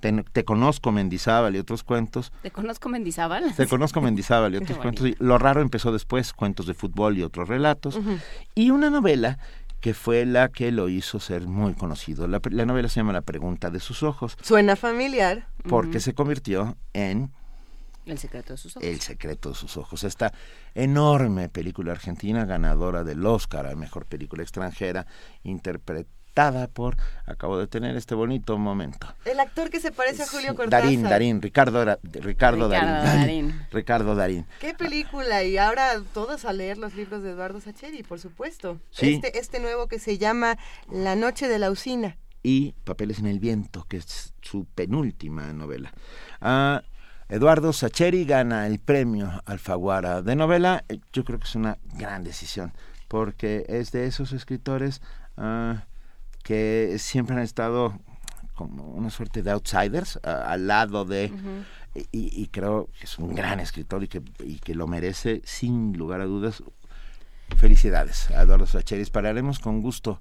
Te, 0.00 0.44
conozco 0.44 0.92
Mendizábal 0.92 1.56
y 1.56 1.58
otros 1.58 1.82
cuentos. 1.82 2.32
¿Te 2.42 2.50
conozco 2.50 2.88
Mendizábal? 2.88 3.54
Te 3.54 3.66
conozco 3.66 4.00
Mendizábal 4.00 4.54
y 4.54 4.56
otros 4.62 4.78
cuentos. 4.78 5.08
lo 5.18 5.38
raro 5.38 5.62
empezó 5.62 5.90
después, 5.90 6.32
cuentos 6.32 6.66
de 6.66 6.74
fútbol 6.74 7.16
y 7.16 7.22
otros 7.22 7.48
relatos. 7.48 7.98
Y 8.54 8.70
una 8.70 8.90
novela 8.90 9.38
que 9.80 9.94
fue 9.94 10.26
la 10.26 10.48
que 10.48 10.70
lo 10.72 10.88
hizo 10.88 11.18
ser 11.20 11.46
muy 11.46 11.74
conocido. 11.74 12.26
La, 12.26 12.40
novela 12.66 12.88
se 12.88 13.00
llama 13.00 13.12
La 13.12 13.22
pregunta 13.22 13.70
de 13.70 13.80
sus 13.80 14.02
ojos. 14.02 14.36
Suena 14.42 14.76
familiar. 14.76 15.48
Porque 15.68 16.00
se 16.00 16.14
convirtió 16.14 16.76
en... 16.92 17.32
El 18.04 18.18
secreto 18.18 18.52
de 18.52 18.56
sus 18.56 18.76
ojos. 18.76 18.88
El 18.88 19.00
secreto 19.00 19.48
de 19.48 19.54
sus 19.56 19.76
ojos. 19.76 20.04
Esta 20.04 20.32
enorme 20.74 21.48
película 21.48 21.92
argentina 21.92 22.44
ganadora 22.44 23.02
del 23.02 23.24
Oscar 23.26 23.66
a 23.66 23.74
Mejor 23.74 24.06
Película 24.06 24.42
Extranjera, 24.42 25.06
por, 26.74 26.98
acabo 27.24 27.58
de 27.58 27.66
tener 27.66 27.96
este 27.96 28.14
bonito 28.14 28.58
momento. 28.58 29.06
El 29.24 29.40
actor 29.40 29.70
que 29.70 29.80
se 29.80 29.90
parece 29.90 30.24
a 30.24 30.26
Julio 30.26 30.54
Cortázar. 30.54 30.82
Darín, 30.82 31.02
Darín, 31.02 31.42
Ricardo, 31.42 31.98
Ricardo, 32.02 32.68
Darín. 32.68 33.58
Ricardo 33.72 34.14
Darín. 34.14 34.44
Qué 34.60 34.74
película, 34.74 35.44
y 35.44 35.56
ahora 35.56 36.02
todos 36.12 36.44
a 36.44 36.52
leer 36.52 36.76
los 36.76 36.94
libros 36.94 37.22
de 37.22 37.30
Eduardo 37.30 37.60
Sacheri, 37.60 38.02
por 38.02 38.20
supuesto. 38.20 38.78
Este, 38.98 39.38
este 39.38 39.60
nuevo 39.60 39.88
que 39.88 39.98
se 39.98 40.18
llama 40.18 40.58
La 40.90 41.16
noche 41.16 41.48
de 41.48 41.58
la 41.58 41.70
usina. 41.70 42.18
Y 42.42 42.74
Papeles 42.84 43.18
en 43.18 43.26
el 43.26 43.40
viento, 43.40 43.86
que 43.88 43.96
es 43.96 44.34
su 44.42 44.66
penúltima 44.66 45.54
novela. 45.54 45.94
Ah, 46.42 46.82
Eduardo 47.30 47.72
Sacheri 47.72 48.26
gana 48.26 48.66
el 48.66 48.78
premio 48.78 49.42
Alfaguara 49.46 50.20
de 50.20 50.36
novela. 50.36 50.84
Eh, 50.90 51.00
yo 51.14 51.24
creo 51.24 51.38
que 51.38 51.46
es 51.46 51.54
una 51.54 51.78
gran 51.94 52.24
decisión, 52.24 52.74
porque 53.08 53.64
es 53.68 53.90
de 53.90 54.06
esos 54.06 54.32
escritores 54.34 55.00
ah, 55.38 55.86
que 56.46 56.94
siempre 57.00 57.34
han 57.34 57.42
estado 57.42 57.98
como 58.54 58.84
una 58.84 59.10
suerte 59.10 59.42
de 59.42 59.50
outsiders 59.50 60.20
al 60.22 60.68
lado 60.68 61.04
de... 61.04 61.32
y, 62.12 62.46
creo 62.52 62.88
que 62.96 63.04
es 63.04 63.18
un 63.18 63.34
gran 63.34 63.58
escritor 63.58 64.04
y 64.04 64.08
que, 64.08 64.22
y 64.38 64.60
que 64.60 64.76
lo 64.76 64.86
merece 64.86 65.42
sin 65.44 65.98
lugar 65.98 66.20
a 66.20 66.26
dudas. 66.26 66.62
Felicidades 67.56 68.30
a 68.30 68.42
Eduardo 68.42 68.66
Sacheris. 68.66 69.10
Pararemos 69.10 69.58
con 69.58 69.82
gusto 69.82 70.20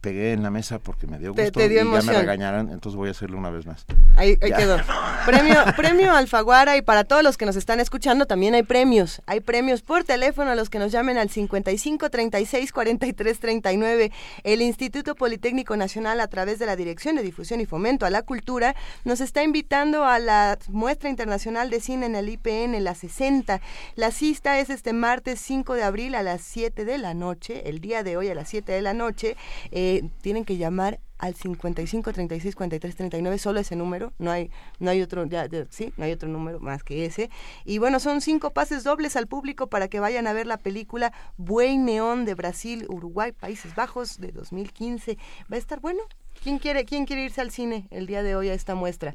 pegué 0.00 0.32
en 0.32 0.42
la 0.42 0.50
mesa 0.50 0.78
porque 0.78 1.06
me 1.06 1.18
dio 1.18 1.34
gusto 1.34 1.60
y 1.60 1.74
ya 1.74 1.84
me 1.84 2.00
regañaron, 2.00 2.70
entonces 2.70 2.96
voy 2.96 3.08
a 3.08 3.10
hacerlo 3.12 3.38
una 3.38 3.50
vez 3.50 3.66
más. 3.66 3.86
Ahí, 4.16 4.36
quedó. 4.36 4.78
premio, 5.26 5.56
premio 5.76 6.12
Alfaguara 6.12 6.76
y 6.76 6.82
para 6.82 7.04
todos 7.04 7.22
los 7.22 7.36
que 7.36 7.46
nos 7.46 7.56
están 7.56 7.80
escuchando 7.80 8.26
también 8.26 8.54
hay 8.54 8.62
premios. 8.62 9.22
Hay 9.26 9.40
premios 9.40 9.82
por 9.82 10.04
teléfono 10.04 10.50
a 10.50 10.54
los 10.54 10.70
que 10.70 10.78
nos 10.78 10.92
llamen 10.92 11.18
al 11.18 11.30
55 11.30 12.10
36 12.10 12.72
43 12.72 13.38
39. 13.38 14.12
El 14.44 14.62
Instituto 14.62 15.14
Politécnico 15.14 15.76
Nacional 15.76 16.20
a 16.20 16.28
través 16.28 16.58
de 16.58 16.66
la 16.66 16.76
Dirección 16.76 17.16
de 17.16 17.22
Difusión 17.22 17.60
y 17.60 17.66
Fomento 17.66 18.06
a 18.06 18.10
la 18.10 18.22
Cultura 18.22 18.74
nos 19.04 19.20
está 19.20 19.42
invitando 19.42 20.04
a 20.04 20.18
la 20.18 20.58
muestra 20.68 21.10
internacional 21.10 21.70
de 21.70 21.80
cine 21.80 22.06
en 22.06 22.14
el 22.14 22.28
IPN, 22.28 22.82
la 22.82 22.94
60. 22.94 23.60
La 23.96 24.10
cita 24.10 24.58
es 24.58 24.70
este 24.70 24.92
martes 24.92 25.40
5 25.40 25.74
de 25.74 25.82
abril 25.82 26.14
a 26.14 26.22
las 26.22 26.42
7 26.42 26.84
de 26.84 26.98
la 26.98 27.14
noche, 27.14 27.68
el 27.68 27.80
día 27.80 28.02
de 28.02 28.16
hoy 28.16 28.28
a 28.28 28.34
las 28.34 28.48
7 28.48 28.72
de 28.72 28.82
la 28.82 28.94
noche 28.94 29.36
eh, 29.70 30.08
tienen 30.20 30.44
que 30.44 30.56
llamar 30.56 31.00
al 31.18 31.34
55 31.34 32.12
36 32.12 32.54
43 32.54 32.96
39 32.96 33.38
solo 33.38 33.60
ese 33.60 33.76
número 33.76 34.12
no 34.18 34.30
hay 34.30 34.50
no 34.78 34.90
hay 34.90 35.02
otro 35.02 35.26
ya, 35.26 35.46
sí 35.68 35.92
no 35.96 36.04
hay 36.04 36.12
otro 36.12 36.28
número 36.28 36.60
más 36.60 36.82
que 36.82 37.04
ese. 37.04 37.30
Y 37.64 37.78
bueno 37.78 38.00
son 38.00 38.20
cinco 38.20 38.50
pases 38.52 38.84
dobles 38.84 39.16
al 39.16 39.26
público 39.26 39.68
para 39.68 39.88
que 39.88 40.00
vayan 40.00 40.26
a 40.26 40.32
ver 40.32 40.46
la 40.46 40.58
película 40.58 41.12
Buey 41.36 41.76
Neón 41.76 42.24
de 42.24 42.34
Brasil 42.34 42.86
Uruguay 42.88 43.32
Países 43.32 43.74
Bajos 43.74 44.18
de 44.18 44.32
2015 44.32 45.18
va 45.52 45.56
a 45.56 45.58
estar 45.58 45.80
bueno 45.80 46.02
¿Quién 46.42 46.58
quiere, 46.58 46.86
¿Quién 46.86 47.04
quiere 47.04 47.24
irse 47.24 47.42
al 47.42 47.50
cine 47.50 47.86
el 47.90 48.06
día 48.06 48.22
de 48.22 48.34
hoy 48.34 48.48
a 48.48 48.54
esta 48.54 48.74
muestra? 48.74 49.12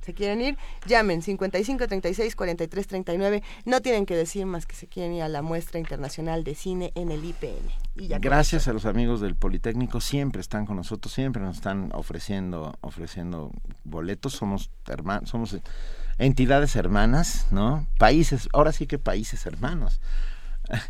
¿Se 0.00 0.14
quieren 0.14 0.40
ir? 0.40 0.58
Llamen 0.86 1.22
55 1.22 1.86
36 1.86 2.34
43 2.34 2.86
39. 2.88 3.42
No 3.64 3.80
tienen 3.80 4.04
que 4.04 4.16
decir 4.16 4.46
más 4.46 4.66
que 4.66 4.74
se 4.74 4.88
quieren 4.88 5.14
ir 5.14 5.22
a 5.22 5.28
la 5.28 5.42
muestra 5.42 5.78
internacional 5.78 6.42
de 6.42 6.56
cine 6.56 6.92
en 6.96 7.12
el 7.12 7.24
IPN. 7.24 8.18
Gracias 8.20 8.66
a 8.66 8.72
los 8.72 8.84
amigos 8.84 9.20
del 9.20 9.36
Politécnico, 9.36 10.00
siempre 10.00 10.40
están 10.40 10.66
con 10.66 10.76
nosotros, 10.76 11.14
siempre 11.14 11.40
nos 11.40 11.56
están 11.56 11.90
ofreciendo, 11.94 12.76
ofreciendo 12.80 13.52
boletos. 13.84 14.32
Somos 14.32 14.70
hermanos, 14.88 15.30
somos 15.30 15.56
entidades 16.18 16.74
hermanas, 16.74 17.46
¿no? 17.52 17.86
Países, 17.96 18.48
ahora 18.52 18.72
sí 18.72 18.88
que 18.88 18.98
países 18.98 19.46
hermanos. 19.46 20.00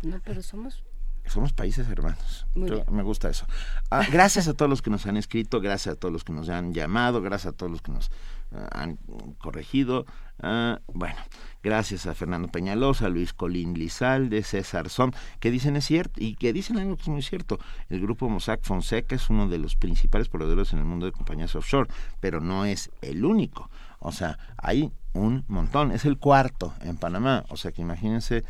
No, 0.01 0.19
pero 0.25 0.41
somos 0.41 0.83
somos 1.29 1.53
países 1.53 1.87
hermanos. 1.89 2.47
me 2.55 3.03
gusta 3.03 3.29
eso. 3.29 3.45
Ah, 3.89 4.05
gracias 4.11 4.47
a 4.47 4.53
todos 4.53 4.69
los 4.69 4.81
que 4.81 4.89
nos 4.89 5.05
han 5.05 5.17
escrito, 5.17 5.59
gracias 5.61 5.95
a 5.95 5.99
todos 5.99 6.11
los 6.11 6.23
que 6.23 6.33
nos 6.33 6.49
han 6.49 6.73
llamado, 6.73 7.21
gracias 7.21 7.53
a 7.53 7.57
todos 7.57 7.71
los 7.71 7.81
que 7.81 7.91
nos 7.91 8.11
ah, 8.51 8.67
han 8.71 8.97
corregido. 9.37 10.05
Ah, 10.41 10.79
bueno, 10.93 11.17
gracias 11.63 12.05
a 12.05 12.13
Fernando 12.13 12.47
Peñalosa, 12.47 13.09
Luis 13.09 13.33
Colín 13.33 13.73
Lizalde, 13.73 14.43
César 14.43 14.89
Som, 14.89 15.11
que 15.39 15.49
dicen 15.49 15.75
es 15.75 15.85
cierto 15.85 16.13
y 16.17 16.35
que 16.35 16.53
dicen 16.53 16.77
algo 16.77 16.95
que 16.95 17.03
es 17.03 17.07
muy 17.07 17.21
cierto. 17.21 17.59
El 17.89 18.01
grupo 18.01 18.29
Mossack 18.29 18.63
Fonseca 18.63 19.15
es 19.15 19.29
uno 19.29 19.47
de 19.47 19.57
los 19.57 19.75
principales 19.75 20.29
proveedores 20.29 20.73
en 20.73 20.79
el 20.79 20.85
mundo 20.85 21.05
de 21.05 21.11
compañías 21.11 21.55
offshore, 21.55 21.89
pero 22.19 22.39
no 22.39 22.65
es 22.65 22.91
el 23.01 23.25
único. 23.25 23.69
O 23.99 24.11
sea, 24.11 24.37
hay 24.57 24.91
un 25.13 25.43
montón. 25.47 25.91
Es 25.91 26.05
el 26.05 26.17
cuarto 26.17 26.73
en 26.81 26.97
Panamá. 26.97 27.45
O 27.49 27.57
sea, 27.57 27.71
que 27.71 27.81
imagínense 27.81 28.43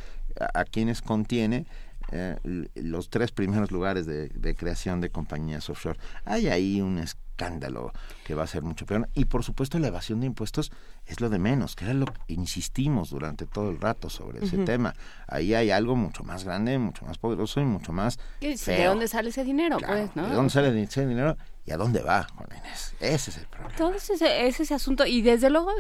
a 0.54 0.66
quienes 0.66 1.02
contiene 1.02 1.66
eh, 2.12 2.38
los 2.76 3.10
tres 3.10 3.32
primeros 3.32 3.72
lugares 3.72 4.06
de, 4.06 4.56
creación 4.58 5.02
de 5.02 5.10
compañías 5.10 5.70
offshore. 5.70 6.00
Hay 6.26 6.48
ahí 6.48 6.82
un 6.82 6.98
escándalo 6.98 7.92
que 8.26 8.34
va 8.34 8.44
a 8.44 8.48
ser 8.48 8.64
mucho 8.64 8.86
peor. 8.86 9.10
Y 9.14 9.26
por 9.26 9.44
supuesto 9.44 9.78
la 9.80 9.88
evasión 9.88 10.20
de 10.20 10.28
impuestos 10.28 10.72
es 11.06 11.22
lo 11.22 11.30
de 11.30 11.40
menos, 11.40 11.76
que 11.76 11.86
era 11.86 11.94
lo 11.94 12.06
que 12.06 12.34
insistimos 12.34 13.10
durante 13.10 13.46
todo 13.46 13.70
el 13.70 13.80
rato 13.80 14.10
sobre 14.10 14.44
ese 14.44 14.58
tema. 14.60 14.96
Ahí 15.28 15.54
hay 15.54 15.72
algo 15.72 15.96
mucho 15.96 16.24
más 16.24 16.44
grande, 16.44 16.78
mucho 16.80 17.06
más 17.06 17.18
poderoso 17.18 17.60
y 17.62 17.66
mucho 17.66 17.92
más... 17.92 18.20
¿De 18.40 18.86
dónde 18.86 19.08
sale 19.08 19.30
ese 19.30 19.44
dinero? 19.44 19.78
pues, 19.86 20.16
¿no? 20.16 20.28
¿De 20.28 20.36
dónde 20.36 20.50
sale 20.50 20.82
ese 20.82 21.06
dinero? 21.06 21.38
¿Y 21.68 21.72
a 21.72 21.78
dónde 21.78 22.02
va, 22.02 22.26
Juan 22.34 22.48
Inés? 22.58 22.96
Ese 23.02 23.30
es 23.30 23.38
el 23.38 23.46
problema. 23.48 23.76
Todo 23.76 23.94
ese, 23.94 24.48
ese 24.48 24.74
asunto. 24.74 25.06
Y 25.06 25.22
desde 25.22 25.50
luego, 25.50 25.72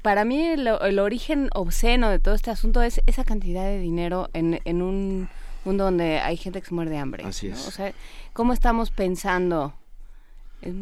para 0.00 0.24
mí 0.24 0.40
el, 0.40 0.98
origen 0.98 1.50
obsceno 1.52 2.08
de 2.08 2.18
todo 2.18 2.34
este 2.34 2.50
asunto 2.50 2.80
es 2.80 3.02
esa 3.04 3.24
cantidad 3.24 3.64
de 3.64 3.78
dinero 3.78 4.30
en, 4.32 4.82
un 4.82 5.28
mundo 5.64 5.84
donde 5.84 6.18
hay 6.18 6.36
gente 6.36 6.60
que 6.60 6.68
se 6.68 6.74
muere 6.74 6.90
de 6.90 6.98
hambre. 6.98 7.24
Así 7.24 7.48
es. 7.48 7.66
O 7.66 7.70
sea, 7.70 7.92
¿cómo 8.32 8.52
estamos 8.52 8.90
pensando 8.90 9.74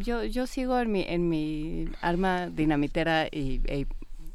Yo, 0.01 0.25
yo 0.25 0.47
sigo 0.47 0.79
en 0.79 0.93
mi, 0.93 1.03
en 1.03 1.29
mi 1.29 1.89
arma 2.01 2.49
dinamitera 2.49 3.27
y, 3.27 3.61
e, 3.67 3.87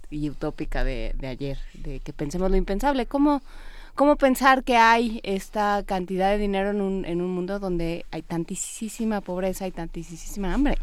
y, 0.10 0.30
utópica 0.30 0.84
de, 0.84 1.14
de, 1.18 1.28
ayer, 1.28 1.57
de 1.74 1.99
que 1.99 2.14
pensemos 2.14 2.52
lo 2.52 2.57
impensable. 2.57 3.06
¿Cómo, 3.06 3.41
¿Cómo 3.98 4.15
pensar 4.15 4.64
que 4.64 4.78
hay 4.78 5.19
esta 5.24 5.84
cantidad 5.84 6.30
de 6.30 6.38
dinero 6.38 6.69
en 6.69 6.82
un, 6.82 7.03
en 7.03 7.19
un 7.19 7.32
mundo 7.32 7.57
donde 7.57 8.06
hay 8.11 8.22
tantísima 8.22 9.22
pobreza 9.22 9.65
y 9.65 9.72
tantísima 9.72 10.53
hambre? 10.53 10.78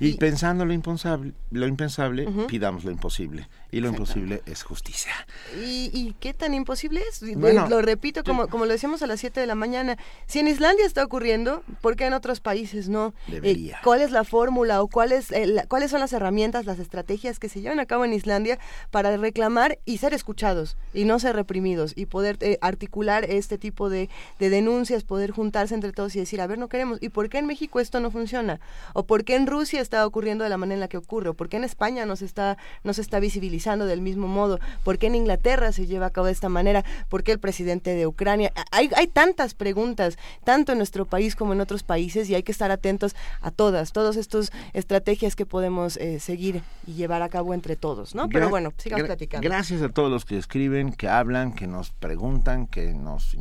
Y, 0.00 0.14
pensando 0.14 0.64
lo 0.64 0.72
impensable, 0.72 1.34
lo 1.52 1.66
impensable 1.68 2.26
pidamos 2.48 2.84
lo 2.84 2.90
imposible. 2.90 3.48
Y 3.70 3.80
lo 3.80 3.88
imposible 3.88 4.42
es 4.46 4.62
justicia. 4.62 5.12
¿Y, 5.60 6.14
qué 6.20 6.32
tan 6.32 6.54
imposible 6.54 7.02
es? 7.10 7.20
lo 7.22 7.82
repito, 7.82 8.24
como, 8.24 8.48
como 8.48 8.64
lo 8.64 8.72
decíamos 8.72 9.02
a 9.02 9.06
las 9.06 9.20
7 9.20 9.40
de 9.40 9.46
la 9.46 9.54
mañana. 9.54 9.98
Si 10.26 10.38
en 10.38 10.48
Islandia 10.48 10.86
está 10.86 11.04
ocurriendo, 11.04 11.62
¿por 11.82 11.94
qué 11.94 12.06
en 12.06 12.14
otros 12.14 12.40
países 12.40 12.88
no? 12.88 13.12
Debería. 13.26 13.76
Eh, 13.76 13.80
¿Cuál 13.84 14.00
es 14.00 14.10
la 14.10 14.24
fórmula 14.24 14.80
o 14.82 14.88
cuáles 14.88 15.30
eh, 15.32 15.64
cuáles 15.68 15.90
son 15.90 16.00
las 16.00 16.14
herramientas, 16.14 16.64
las 16.64 16.78
estrategias 16.78 17.38
que 17.38 17.50
se 17.50 17.60
llevan 17.60 17.78
a 17.78 17.84
cabo 17.84 18.06
en 18.06 18.14
Islandia 18.14 18.58
para 18.90 19.14
reclamar 19.18 19.78
y 19.84 19.98
ser 19.98 20.14
escuchados 20.14 20.76
y 20.94 21.04
no 21.04 21.18
ser 21.18 21.36
reprimidos 21.36 21.92
y 21.94 22.06
poder 22.06 22.38
eh, 22.40 22.56
articular 22.62 23.26
este 23.28 23.58
tipo 23.58 23.90
de, 23.90 24.08
de 24.38 24.48
denuncias, 24.48 25.04
poder 25.04 25.30
juntarse 25.30 25.74
entre 25.74 25.92
todos 25.92 26.16
y 26.16 26.20
decir, 26.20 26.40
a 26.40 26.46
ver, 26.46 26.58
no 26.58 26.68
queremos. 26.68 26.98
¿Y 27.02 27.10
por 27.10 27.28
qué 27.28 27.38
en 27.38 27.46
México 27.46 27.80
esto 27.80 28.00
no 28.00 28.10
funciona? 28.10 28.60
¿O 28.94 29.04
por 29.04 29.24
qué 29.24 29.36
en 29.36 29.46
Rusia 29.46 29.82
está 29.82 30.06
ocurriendo 30.06 30.44
de 30.44 30.50
la 30.50 30.56
manera 30.56 30.76
en 30.76 30.80
la 30.80 30.88
que 30.88 30.96
ocurre? 30.96 31.28
¿O 31.28 31.34
por 31.34 31.50
qué 31.50 31.58
en 31.58 31.64
España 31.64 32.06
no 32.06 32.16
se 32.16 32.24
está, 32.24 32.56
no 32.82 32.94
se 32.94 33.02
está 33.02 33.20
visibilizando? 33.20 33.57
Del 33.86 34.00
mismo 34.00 34.28
modo? 34.28 34.58
¿Por 34.84 34.98
qué 34.98 35.08
en 35.08 35.14
Inglaterra 35.14 35.72
se 35.72 35.86
lleva 35.86 36.06
a 36.06 36.10
cabo 36.10 36.26
de 36.26 36.32
esta 36.32 36.48
manera? 36.48 36.84
¿Por 37.08 37.22
qué 37.22 37.32
el 37.32 37.38
presidente 37.38 37.94
de 37.94 38.06
Ucrania? 38.06 38.52
Hay, 38.70 38.90
hay 38.96 39.06
tantas 39.06 39.54
preguntas, 39.54 40.18
tanto 40.44 40.72
en 40.72 40.78
nuestro 40.78 41.04
país 41.04 41.36
como 41.36 41.52
en 41.52 41.60
otros 41.60 41.82
países, 41.82 42.28
y 42.30 42.34
hay 42.34 42.42
que 42.42 42.52
estar 42.52 42.70
atentos 42.70 43.14
a 43.40 43.50
todas, 43.50 43.92
todas 43.92 44.16
estas 44.16 44.52
estrategias 44.72 45.36
que 45.36 45.46
podemos 45.46 45.96
eh, 45.96 46.20
seguir 46.20 46.62
y 46.86 46.94
llevar 46.94 47.22
a 47.22 47.28
cabo 47.28 47.54
entre 47.54 47.76
todos, 47.76 48.14
¿no? 48.14 48.28
Pero 48.28 48.48
bueno, 48.48 48.72
sigamos 48.78 49.06
platicando. 49.06 49.48
Gracias 49.48 49.82
a 49.82 49.88
todos 49.88 50.10
los 50.10 50.24
que 50.24 50.38
escriben, 50.38 50.92
que 50.92 51.08
hablan, 51.08 51.52
que 51.52 51.66
nos 51.66 51.90
preguntan, 51.90 52.66
que 52.66 52.92
nos 52.94 53.36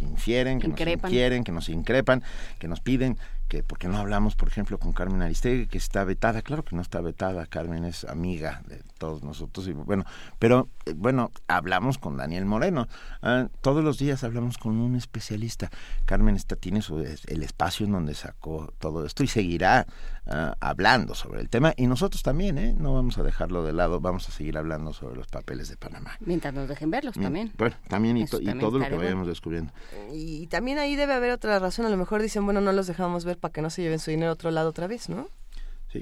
infieren, 0.00 0.58
que 0.58 0.68
nos 0.68 0.80
inquieren, 0.80 1.44
que 1.44 1.52
nos 1.52 1.68
increpan, 1.68 2.22
que 2.58 2.68
nos 2.68 2.80
piden 2.80 3.18
que 3.52 3.62
porque 3.62 3.86
no 3.86 3.98
hablamos, 3.98 4.34
por 4.34 4.48
ejemplo, 4.48 4.78
con 4.78 4.94
Carmen 4.94 5.20
Aristegui, 5.20 5.66
que 5.66 5.76
está 5.76 6.04
vetada, 6.04 6.40
claro 6.40 6.64
que 6.64 6.74
no 6.74 6.80
está 6.80 7.02
vetada, 7.02 7.44
Carmen 7.44 7.84
es 7.84 8.04
amiga 8.04 8.62
de 8.66 8.80
todos 8.96 9.22
nosotros, 9.22 9.68
y 9.68 9.72
bueno, 9.72 10.06
pero 10.38 10.70
eh, 10.86 10.94
bueno, 10.96 11.30
hablamos 11.48 11.98
con 11.98 12.16
Daniel 12.16 12.46
Moreno, 12.46 12.88
ah, 13.20 13.48
todos 13.60 13.84
los 13.84 13.98
días 13.98 14.24
hablamos 14.24 14.56
con 14.56 14.78
un 14.78 14.96
especialista, 14.96 15.70
Carmen 16.06 16.34
está, 16.34 16.56
tiene 16.56 16.80
su, 16.80 16.96
el 17.00 17.42
espacio 17.42 17.84
en 17.84 17.92
donde 17.92 18.14
sacó 18.14 18.72
todo 18.78 19.04
esto 19.04 19.22
y 19.22 19.26
seguirá 19.26 19.86
ah, 20.26 20.56
hablando 20.58 21.14
sobre 21.14 21.42
el 21.42 21.50
tema, 21.50 21.74
y 21.76 21.86
nosotros 21.88 22.22
también, 22.22 22.56
¿eh? 22.56 22.74
no 22.78 22.94
vamos 22.94 23.18
a 23.18 23.22
dejarlo 23.22 23.64
de 23.64 23.74
lado, 23.74 24.00
vamos 24.00 24.26
a 24.30 24.32
seguir 24.32 24.56
hablando 24.56 24.94
sobre 24.94 25.14
los 25.16 25.26
papeles 25.26 25.68
de 25.68 25.76
Panamá. 25.76 26.16
Mientras 26.20 26.54
nos 26.54 26.70
dejen 26.70 26.90
verlos 26.90 27.16
también. 27.16 27.52
Bueno, 27.58 27.76
también 27.86 28.16
y, 28.16 28.24
todo 28.24 28.78
lo 28.78 28.88
que 28.88 28.96
vayamos 28.96 29.26
descubriendo. 29.26 29.74
Y 30.10 30.46
también 30.46 30.78
ahí 30.78 30.96
debe 30.96 31.12
haber 31.12 31.32
otra 31.32 31.58
razón, 31.58 31.84
a 31.84 31.90
lo 31.90 31.98
mejor 31.98 32.22
dicen, 32.22 32.46
bueno, 32.46 32.62
no 32.62 32.72
los 32.72 32.86
dejamos 32.86 33.26
ver 33.26 33.41
para 33.42 33.52
que 33.52 33.60
no 33.60 33.70
se 33.70 33.82
lleven 33.82 33.98
su 33.98 34.12
dinero 34.12 34.30
a 34.30 34.34
otro 34.34 34.52
lado 34.52 34.70
otra 34.70 34.86
vez, 34.86 35.08
¿no? 35.08 35.28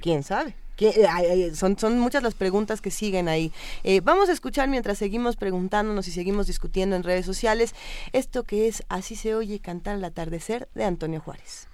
¿Quién 0.03 0.23
sabe? 0.23 0.55
Eh, 0.79 1.53
son, 1.55 1.79
son 1.79 1.99
muchas 1.99 2.23
las 2.23 2.35
preguntas 2.35 2.81
que 2.81 2.91
siguen 2.91 3.29
ahí. 3.29 3.51
Eh, 3.83 4.01
vamos 4.03 4.29
a 4.29 4.33
escuchar 4.33 4.69
mientras 4.69 4.99
seguimos 4.99 5.37
preguntándonos 5.37 6.07
y 6.07 6.12
seguimos 6.12 6.47
discutiendo 6.47 6.97
en 6.97 7.03
redes 7.03 7.27
sociales 7.27 7.75
esto 8.12 8.45
que 8.45 8.69
es 8.69 8.85
Así 8.89 9.17
se 9.17 9.35
oye 9.35 9.59
cantar 9.59 9.97
al 9.97 10.05
atardecer 10.05 10.69
de 10.75 10.85
Antonio 10.85 11.21
Juárez. 11.21 11.67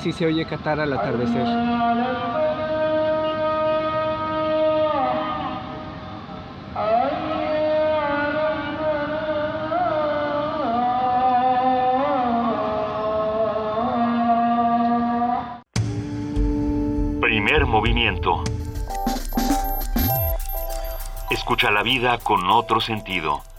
Así 0.00 0.12
se 0.12 0.24
oye 0.24 0.46
Qatar 0.46 0.80
al 0.80 0.94
atardecer. 0.94 1.44
Primer 17.20 17.66
movimiento. 17.66 18.42
Escucha 21.30 21.70
la 21.70 21.82
vida 21.82 22.16
con 22.16 22.48
otro 22.48 22.80
sentido. 22.80 23.49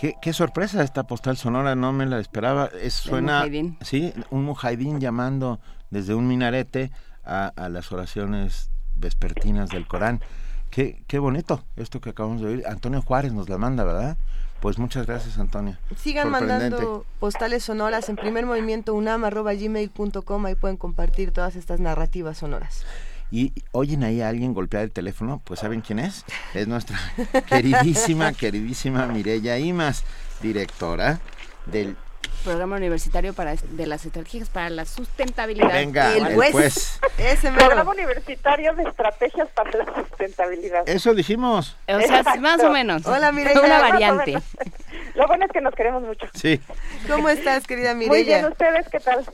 Qué, 0.00 0.32
sorpresa 0.32 0.82
esta 0.82 1.02
postal 1.02 1.36
sonora, 1.36 1.74
no 1.74 1.92
me 1.92 2.06
la 2.06 2.18
esperaba. 2.20 2.70
Es, 2.80 2.94
suena, 2.94 3.44
sí, 3.82 4.14
un 4.30 4.44
mujahidín 4.44 4.98
llamando 4.98 5.60
desde 5.90 6.14
un 6.14 6.26
minarete 6.26 6.90
a, 7.22 7.52
las 7.68 7.92
oraciones 7.92 8.70
vespertinas 8.96 9.68
del 9.68 9.86
Corán. 9.86 10.22
Qué, 10.70 11.02
qué 11.06 11.18
bonito 11.18 11.62
esto 11.76 12.00
que 12.00 12.10
acabamos 12.10 12.40
de 12.40 12.46
oír. 12.46 12.64
Antonio 12.66 13.02
Juárez 13.02 13.34
nos 13.34 13.50
la 13.50 13.58
manda, 13.58 13.84
¿verdad? 13.84 14.16
Pues 14.60 14.78
muchas 14.78 15.06
gracias, 15.06 15.38
Antonio. 15.38 15.76
Sigan 15.96 16.30
mandando 16.30 17.04
postales 17.18 17.64
sonoras 17.64 18.08
en 18.08 18.16
primer 18.16 18.46
movimiento 18.46 18.94
unam.gmail.com. 18.94 20.46
Ahí 20.46 20.54
pueden 20.54 20.78
compartir 20.78 21.30
todas 21.32 21.56
estas 21.56 21.78
narrativas 21.78 22.38
sonoras 22.38 22.86
y 23.30 23.52
oyen 23.72 24.04
ahí 24.04 24.20
a 24.20 24.28
alguien 24.28 24.54
golpear 24.54 24.84
el 24.84 24.90
teléfono, 24.90 25.40
pues 25.44 25.60
¿saben 25.60 25.80
quién 25.80 25.98
es? 25.98 26.24
Es 26.54 26.66
nuestra 26.68 26.98
queridísima, 27.48 28.32
queridísima 28.32 29.06
Mireya 29.06 29.58
Imas, 29.58 30.04
directora 30.42 31.20
del 31.66 31.96
Programa 32.44 32.76
Universitario 32.76 33.34
para 33.34 33.54
de 33.54 33.86
las 33.86 34.06
Estrategias 34.06 34.48
para 34.48 34.70
la 34.70 34.86
Sustentabilidad. 34.86 35.72
Venga, 35.72 36.14
el, 36.14 36.52
pues. 36.52 36.98
Ese 37.18 37.52
Programa 37.52 37.90
Universitario 37.90 38.74
de 38.74 38.84
Estrategias 38.84 39.48
para 39.50 39.70
la 39.70 39.84
Sustentabilidad. 39.94 40.88
Eso 40.88 41.12
dijimos. 41.14 41.76
O 41.86 42.00
sea, 42.00 42.22
más 42.40 42.62
o 42.64 42.70
menos. 42.70 43.06
Hola, 43.06 43.30
Mireya. 43.30 43.60
Una 43.60 43.80
variante. 43.80 44.38
Lo 45.14 45.26
bueno 45.26 45.44
es 45.44 45.52
que 45.52 45.60
nos 45.60 45.74
queremos 45.74 46.02
mucho. 46.02 46.26
Sí. 46.32 46.60
¿Cómo 47.08 47.28
estás, 47.28 47.66
querida 47.66 47.94
Mireya? 47.94 48.12
Muy 48.12 48.24
bien, 48.24 48.44
¿ustedes 48.46 48.88
qué 48.88 49.00
tal? 49.00 49.26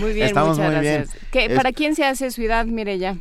Muy 0.00 0.12
bien, 0.12 0.26
Estamos 0.26 0.58
muchas 0.58 0.72
muy 0.72 0.82
gracias. 0.82 1.32
Bien. 1.32 1.56
¿Para 1.56 1.72
quién 1.72 1.94
se 1.94 2.04
hace 2.04 2.30
ciudad, 2.30 2.66
Mireya? 2.66 3.16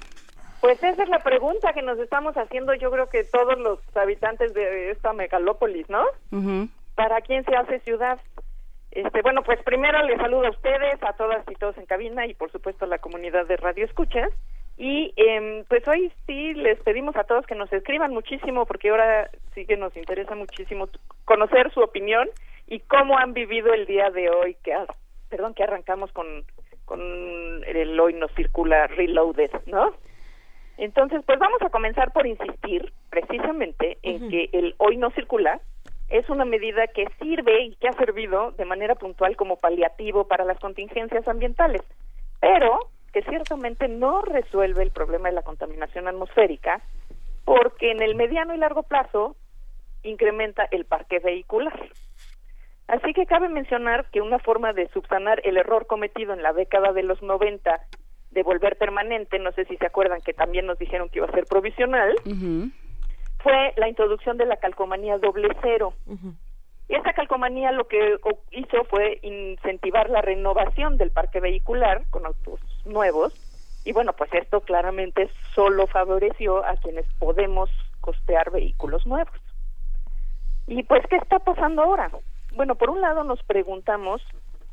Pues 0.61 0.83
esa 0.83 1.03
es 1.03 1.09
la 1.09 1.19
pregunta 1.19 1.71
que 1.73 1.83
nos 1.83 1.99
estamos 1.99 2.35
haciendo, 2.35 2.73
yo 2.73 2.89
creo 2.91 3.09
que 3.09 3.23
todos 3.23 3.57
los 3.59 3.79
habitantes 3.95 4.53
de 4.53 4.91
esta 4.91 5.13
megalópolis, 5.13 5.87
¿no? 5.89 6.03
¿Para 6.95 7.21
quién 7.21 7.45
se 7.45 7.55
hace 7.55 7.79
ciudad? 7.81 8.19
Este, 8.91 9.21
bueno, 9.21 9.43
pues 9.43 9.61
primero 9.63 10.01
les 10.03 10.17
saludo 10.17 10.47
a 10.47 10.49
ustedes, 10.49 11.01
a 11.03 11.13
todas 11.13 11.45
y 11.49 11.55
todos 11.55 11.77
en 11.77 11.85
cabina 11.85 12.25
y 12.25 12.33
por 12.33 12.51
supuesto 12.51 12.85
a 12.85 12.87
la 12.87 12.97
comunidad 12.97 13.45
de 13.45 13.57
Radio 13.57 13.85
Escuchas. 13.85 14.31
Y 14.77 15.13
eh, 15.15 15.63
pues 15.69 15.87
hoy 15.87 16.11
sí 16.25 16.53
les 16.55 16.79
pedimos 16.81 17.15
a 17.15 17.23
todos 17.23 17.45
que 17.45 17.55
nos 17.55 17.71
escriban 17.71 18.11
muchísimo 18.11 18.65
porque 18.65 18.89
ahora 18.89 19.29
sí 19.53 19.65
que 19.65 19.77
nos 19.77 19.95
interesa 19.95 20.35
muchísimo 20.35 20.89
conocer 21.25 21.71
su 21.73 21.81
opinión 21.81 22.27
y 22.67 22.79
cómo 22.79 23.17
han 23.17 23.33
vivido 23.33 23.73
el 23.73 23.85
día 23.85 24.09
de 24.09 24.29
hoy 24.29 24.55
que 24.63 24.73
perdón, 25.29 25.53
que 25.53 25.63
arrancamos 25.63 26.11
con, 26.11 26.45
con 26.85 26.99
el 27.65 27.99
hoy 27.99 28.13
nos 28.13 28.31
circula 28.33 28.87
reloaded, 28.87 29.51
¿no? 29.65 29.93
Entonces, 30.77 31.21
pues 31.25 31.39
vamos 31.39 31.61
a 31.61 31.69
comenzar 31.69 32.13
por 32.13 32.27
insistir 32.27 32.93
precisamente 33.09 33.97
en 34.03 34.29
que 34.29 34.49
el 34.53 34.75
hoy 34.77 34.97
no 34.97 35.09
circula 35.11 35.59
es 36.09 36.29
una 36.29 36.45
medida 36.45 36.87
que 36.87 37.07
sirve 37.19 37.63
y 37.63 37.75
que 37.75 37.87
ha 37.87 37.93
servido 37.93 38.51
de 38.51 38.65
manera 38.65 38.95
puntual 38.95 39.35
como 39.35 39.57
paliativo 39.57 40.27
para 40.27 40.45
las 40.45 40.59
contingencias 40.59 41.27
ambientales, 41.27 41.81
pero 42.39 42.79
que 43.11 43.23
ciertamente 43.23 43.87
no 43.87 44.21
resuelve 44.21 44.83
el 44.83 44.91
problema 44.91 45.29
de 45.29 45.35
la 45.35 45.41
contaminación 45.41 46.07
atmosférica 46.07 46.81
porque 47.43 47.91
en 47.91 48.01
el 48.01 48.15
mediano 48.15 48.53
y 48.53 48.57
largo 48.57 48.83
plazo 48.83 49.35
incrementa 50.03 50.67
el 50.69 50.85
parque 50.85 51.19
vehicular. 51.19 51.89
Así 52.87 53.13
que 53.13 53.25
cabe 53.25 53.49
mencionar 53.49 54.05
que 54.11 54.21
una 54.21 54.39
forma 54.39 54.71
de 54.73 54.87
subsanar 54.89 55.41
el 55.43 55.57
error 55.57 55.87
cometido 55.87 56.33
en 56.33 56.41
la 56.41 56.53
década 56.53 56.93
de 56.93 57.03
los 57.03 57.21
90 57.21 57.81
de 58.31 58.43
volver 58.43 58.77
permanente, 58.77 59.39
no 59.39 59.51
sé 59.51 59.65
si 59.65 59.77
se 59.77 59.85
acuerdan 59.85 60.21
que 60.21 60.33
también 60.33 60.65
nos 60.65 60.77
dijeron 60.77 61.09
que 61.09 61.19
iba 61.19 61.27
a 61.27 61.31
ser 61.31 61.45
provisional, 61.45 62.15
fue 63.39 63.73
la 63.75 63.89
introducción 63.89 64.37
de 64.37 64.45
la 64.45 64.57
calcomanía 64.57 65.17
doble 65.17 65.49
cero. 65.61 65.93
Y 66.89 66.95
esta 66.95 67.13
calcomanía 67.13 67.71
lo 67.71 67.87
que 67.87 68.17
hizo 68.51 68.83
fue 68.85 69.19
incentivar 69.21 70.09
la 70.09 70.21
renovación 70.21 70.97
del 70.97 71.11
parque 71.11 71.41
vehicular 71.41 72.03
con 72.09 72.25
autos 72.25 72.61
nuevos. 72.85 73.33
Y 73.83 73.91
bueno, 73.91 74.13
pues 74.13 74.33
esto 74.33 74.61
claramente 74.61 75.29
solo 75.53 75.87
favoreció 75.87 76.65
a 76.65 76.75
quienes 76.77 77.05
podemos 77.19 77.69
costear 77.99 78.51
vehículos 78.51 79.05
nuevos. 79.05 79.33
Y 80.67 80.83
pues, 80.83 81.05
¿qué 81.07 81.17
está 81.17 81.39
pasando 81.39 81.81
ahora? 81.81 82.09
Bueno, 82.57 82.75
por 82.75 82.89
un 82.89 83.01
lado 83.01 83.23
nos 83.23 83.41
preguntamos 83.43 84.21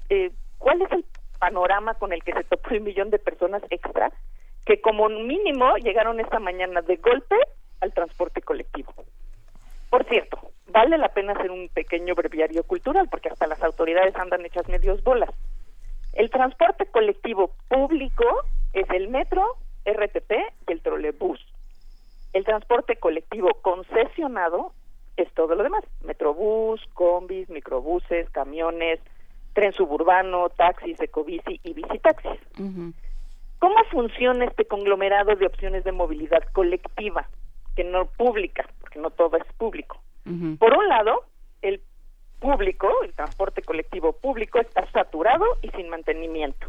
eh, 0.08 0.32
cuál 0.58 0.80
es 0.82 0.90
el 0.90 1.04
panorama 1.38 1.94
con 1.94 2.12
el 2.14 2.24
que 2.24 2.32
se 2.32 2.42
topó 2.44 2.70
el 2.70 2.80
millón 2.80 3.10
de 3.10 3.18
personas 3.18 3.62
extra 3.68 4.10
que 4.64 4.80
como 4.80 5.10
mínimo 5.10 5.76
llegaron 5.76 6.18
esta 6.18 6.40
mañana 6.40 6.80
de 6.80 6.96
golpe 6.96 7.36
al 7.82 7.92
transporte 7.92 8.40
colectivo. 8.40 8.94
Por 9.90 10.04
cierto, 10.06 10.38
vale 10.68 10.96
la 10.96 11.10
pena 11.10 11.34
hacer 11.34 11.50
un 11.50 11.68
pequeño 11.68 12.14
breviario 12.14 12.64
cultural 12.64 13.06
porque 13.10 13.28
hasta 13.28 13.46
las 13.46 13.62
autoridades 13.62 14.16
andan 14.16 14.46
hechas 14.46 14.66
medios 14.68 15.04
bolas. 15.04 15.30
El 16.14 16.30
transporte 16.30 16.86
colectivo 16.86 17.54
público 17.68 18.24
es 18.72 18.88
el 18.90 19.08
metro, 19.08 19.58
RTP 19.84 20.32
y 20.66 20.72
el 20.72 20.80
trolebús. 20.80 21.38
El 22.32 22.44
transporte 22.44 22.96
colectivo 22.96 23.50
concesionado 23.60 24.72
es 25.16 25.32
todo 25.34 25.54
lo 25.54 25.62
demás, 25.62 25.84
metrobús, 26.02 26.80
combis, 26.92 27.48
microbuses, 27.48 28.28
camiones, 28.30 29.00
tren 29.52 29.72
suburbano, 29.72 30.48
taxis, 30.50 31.00
ecobici 31.00 31.60
y 31.62 31.72
bicitaxis. 31.72 32.40
¿Cómo 33.58 33.76
funciona 33.90 34.44
este 34.44 34.66
conglomerado 34.66 35.36
de 35.36 35.46
opciones 35.46 35.84
de 35.84 35.92
movilidad 35.92 36.42
colectiva, 36.52 37.28
que 37.76 37.84
no 37.84 38.06
pública, 38.06 38.68
porque 38.80 38.98
no 38.98 39.10
todo 39.10 39.36
es 39.36 39.44
público? 39.56 40.00
Por 40.58 40.76
un 40.76 40.88
lado, 40.88 41.24
el 41.62 41.80
público, 42.40 42.88
el 43.04 43.14
transporte 43.14 43.62
colectivo 43.62 44.12
público 44.12 44.58
está 44.58 44.90
saturado 44.90 45.46
y 45.62 45.70
sin 45.70 45.88
mantenimiento. 45.88 46.66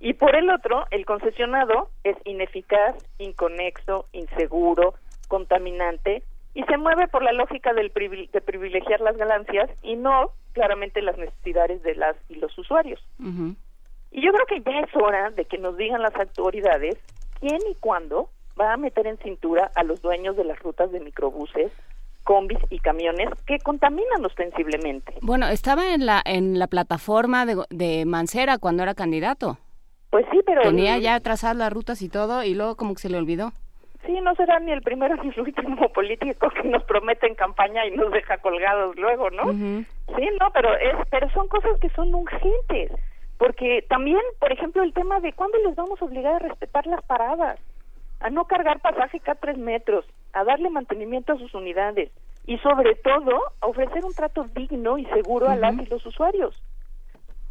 Y 0.00 0.14
por 0.14 0.34
el 0.34 0.50
otro, 0.50 0.86
el 0.90 1.06
concesionado 1.06 1.88
es 2.02 2.16
ineficaz, 2.24 2.96
inconexo, 3.18 4.06
inseguro, 4.12 4.94
contaminante 5.28 6.24
y 6.54 6.62
se 6.64 6.76
mueve 6.76 7.08
por 7.08 7.22
la 7.22 7.32
lógica 7.32 7.72
del 7.72 7.92
de 7.92 8.40
privilegiar 8.40 9.00
las 9.00 9.16
ganancias 9.16 9.70
y 9.82 9.96
no 9.96 10.30
claramente 10.52 11.00
las 11.00 11.16
necesidades 11.16 11.82
de 11.82 11.94
las 11.94 12.16
y 12.28 12.36
los 12.36 12.56
usuarios. 12.58 13.00
Y 14.10 14.22
yo 14.22 14.32
creo 14.32 14.46
que 14.46 14.60
ya 14.60 14.80
es 14.80 14.94
hora 14.94 15.30
de 15.30 15.46
que 15.46 15.58
nos 15.58 15.76
digan 15.76 16.02
las 16.02 16.14
autoridades 16.14 16.98
quién 17.40 17.58
y 17.70 17.74
cuándo 17.80 18.28
va 18.60 18.74
a 18.74 18.76
meter 18.76 19.06
en 19.06 19.16
cintura 19.18 19.70
a 19.74 19.82
los 19.82 20.02
dueños 20.02 20.36
de 20.36 20.44
las 20.44 20.58
rutas 20.60 20.92
de 20.92 21.00
microbuses, 21.00 21.72
combis 22.22 22.58
y 22.68 22.78
camiones 22.78 23.28
que 23.46 23.58
contaminan 23.58 24.24
ostensiblemente. 24.24 25.14
Bueno, 25.22 25.48
estaba 25.48 25.94
en 25.94 26.04
la 26.04 26.22
en 26.24 26.58
la 26.58 26.66
plataforma 26.66 27.46
de, 27.46 27.64
de 27.70 28.04
Mancera 28.04 28.58
cuando 28.58 28.82
era 28.82 28.94
candidato. 28.94 29.58
Pues 30.10 30.26
sí, 30.30 30.40
pero 30.44 30.60
tenía 30.60 30.98
ya 30.98 31.18
trazadas 31.20 31.56
las 31.56 31.72
rutas 31.72 32.02
y 32.02 32.10
todo 32.10 32.44
y 32.44 32.54
luego 32.54 32.76
como 32.76 32.94
que 32.94 33.00
se 33.00 33.08
le 33.08 33.16
olvidó. 33.16 33.52
Sí, 34.04 34.20
no 34.20 34.34
será 34.34 34.58
ni 34.58 34.72
el 34.72 34.82
primero 34.82 35.16
ni 35.16 35.30
el 35.30 35.40
último 35.40 35.88
político 35.92 36.50
que 36.50 36.68
nos 36.68 36.82
promete 36.84 37.26
en 37.26 37.34
campaña 37.34 37.86
y 37.86 37.92
nos 37.92 38.10
deja 38.10 38.38
colgados 38.38 38.96
luego, 38.96 39.30
¿no? 39.30 39.52
Sí, 39.52 40.28
no, 40.40 40.50
pero 40.52 40.74
es 40.76 40.94
pero 41.10 41.30
son 41.30 41.48
cosas 41.48 41.78
que 41.80 41.88
son 41.90 42.14
urgentes. 42.14 42.92
Porque 43.38 43.84
también, 43.88 44.20
por 44.38 44.52
ejemplo, 44.52 44.82
el 44.82 44.92
tema 44.92 45.20
de 45.20 45.32
cuándo 45.32 45.58
les 45.58 45.74
vamos 45.74 46.00
a 46.00 46.04
obligar 46.04 46.34
a 46.34 46.38
respetar 46.38 46.86
las 46.86 47.02
paradas, 47.02 47.58
a 48.20 48.30
no 48.30 48.44
cargar 48.44 48.80
pasaje 48.80 49.20
cada 49.20 49.40
tres 49.40 49.58
metros, 49.58 50.04
a 50.32 50.44
darle 50.44 50.70
mantenimiento 50.70 51.32
a 51.32 51.38
sus 51.38 51.54
unidades 51.54 52.10
y 52.46 52.58
sobre 52.58 52.94
todo 52.96 53.40
a 53.60 53.66
ofrecer 53.66 54.04
un 54.04 54.14
trato 54.14 54.44
digno 54.54 54.98
y 54.98 55.06
seguro 55.06 55.48
a 55.48 55.56
las 55.56 55.74
y 55.78 55.86
los 55.86 56.04
usuarios, 56.06 56.60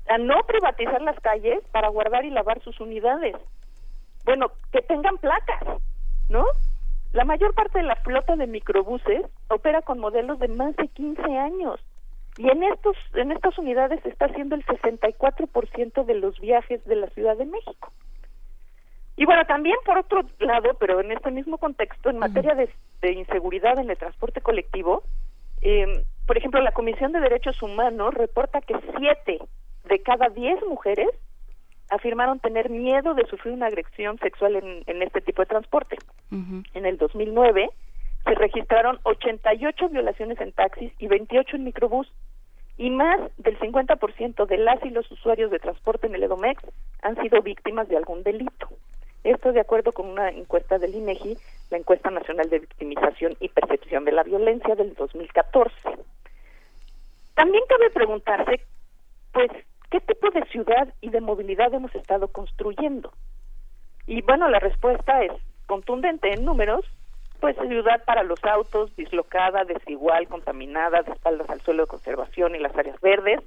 a 0.08 0.18
no 0.18 0.44
privatizar 0.48 1.02
las 1.02 1.20
calles 1.20 1.64
para 1.72 1.90
guardar 1.90 2.26
y 2.26 2.30
lavar 2.30 2.62
sus 2.62 2.80
unidades. 2.80 3.36
Bueno, 4.26 4.52
que 4.72 4.82
tengan 4.82 5.18
placas, 5.18 5.82
¿no? 6.32 6.46
La 7.12 7.26
mayor 7.26 7.54
parte 7.54 7.80
de 7.80 7.84
la 7.84 7.98
flota 7.98 8.36
de 8.38 8.48
microbuses 8.48 9.26
opera 9.50 9.82
con 9.82 10.00
modelos 10.00 10.40
de 10.40 10.48
más 10.48 10.76
de 10.78 10.88
15 10.88 11.22
años 11.38 11.80
y 12.38 12.50
en 12.50 12.64
estos 12.64 12.96
en 13.14 13.34
estas 13.34 13.58
unidades 13.58 14.02
se 14.04 14.10
está 14.10 14.26
haciendo 14.26 14.56
el 14.56 14.66
64% 14.66 16.06
de 16.06 16.16
los 16.16 16.40
viajes 16.40 16.84
de 16.86 16.96
la 16.96 17.08
Ciudad 17.10 17.38
de 17.38 17.46
México. 17.46 17.92
Y 19.18 19.26
bueno, 19.26 19.46
también 19.46 19.76
por 19.86 19.98
otro 19.98 20.22
lado, 20.40 20.70
pero 20.80 21.02
en 21.02 21.12
este 21.12 21.32
mismo 21.32 21.58
contexto, 21.58 22.10
en 22.10 22.18
materia 22.18 22.56
de, 22.56 23.12
inseguridad 23.12 23.78
en 23.78 23.90
el 23.90 23.98
transporte 23.98 24.40
colectivo, 24.40 25.04
eh, 25.62 26.06
por 26.26 26.38
ejemplo, 26.38 26.62
la 26.62 26.72
Comisión 26.72 27.12
de 27.12 27.20
Derechos 27.20 27.62
Humanos 27.62 28.14
reporta 28.14 28.62
que 28.62 28.76
siete 28.98 29.40
de 29.84 30.02
cada 30.02 30.30
diez 30.30 30.58
mujeres 30.66 31.10
afirmaron 31.92 32.40
tener 32.40 32.70
miedo 32.70 33.14
de 33.14 33.26
sufrir 33.28 33.54
una 33.54 33.68
agresión 33.68 34.18
sexual 34.18 34.56
en, 34.56 34.84
en 34.88 35.02
este 35.04 35.22
tipo 35.22 35.42
de 35.42 35.48
transporte. 35.48 35.98
En 36.32 36.86
el 36.86 36.98
2009 36.98 37.70
se 38.24 38.36
registraron 38.36 39.00
88 39.04 39.90
violaciones 39.90 40.40
en 40.40 40.54
taxis 40.54 40.94
y 41.00 41.08
28 41.08 41.58
en 41.58 41.66
microbús 41.66 42.12
y 42.78 42.90
más 42.90 43.20
del 43.38 43.60
50% 43.60 44.46
de 44.46 44.58
las 44.58 44.84
y 44.86 44.90
los 44.90 45.12
usuarios 45.12 45.52
de 45.52 45.60
transporte 45.60 46.08
en 46.08 46.16
el 46.16 46.24
Edomex 46.24 46.64
han 47.02 47.22
sido 47.22 47.42
víctimas 47.42 47.90
de 47.90 47.98
algún 47.98 48.24
delito. 48.24 48.70
Esto 49.26 49.52
de 49.52 49.60
acuerdo 49.60 49.92
con 49.92 50.08
una 50.08 50.30
encuesta 50.30 50.80
del 50.80 50.96
INEGI, 50.96 51.38
la 51.70 51.78
encuesta 51.78 52.10
nacional 52.10 52.50
de 52.50 52.60
victimización 52.60 53.36
y 53.42 53.50
percepción 53.50 54.06
de 54.06 54.14
la 54.14 54.24
violencia 54.24 54.76
del 54.76 54.94
2014. 54.96 55.76
También 57.36 57.64
cabe 57.68 57.90
preguntarse, 57.90 58.62
pues, 59.34 59.52
¿qué 59.92 60.00
tipo 60.00 60.30
de 60.32 60.44
ciudad 60.46 60.88
y 61.02 61.10
de 61.10 61.22
movilidad 61.22 61.74
hemos 61.74 61.94
estado 61.94 62.30
construyendo? 62.30 63.12
Y 64.08 64.22
bueno, 64.22 64.50
la 64.50 64.60
respuesta 64.60 65.22
es 65.24 65.32
contundente 65.68 66.34
en 66.34 66.44
números, 66.44 66.86
pues 67.40 67.56
ciudad 67.68 68.04
para 68.06 68.24
los 68.24 68.44
autos, 68.44 68.96
dislocada, 68.96 69.66
desigual, 69.66 70.28
contaminada, 70.28 71.02
de 71.02 71.12
espaldas 71.12 71.50
al 71.50 71.62
suelo 71.62 71.84
de 71.84 71.88
conservación 71.88 72.56
y 72.56 72.60
las 72.60 72.76
áreas 72.76 73.00
verdes, 73.02 73.42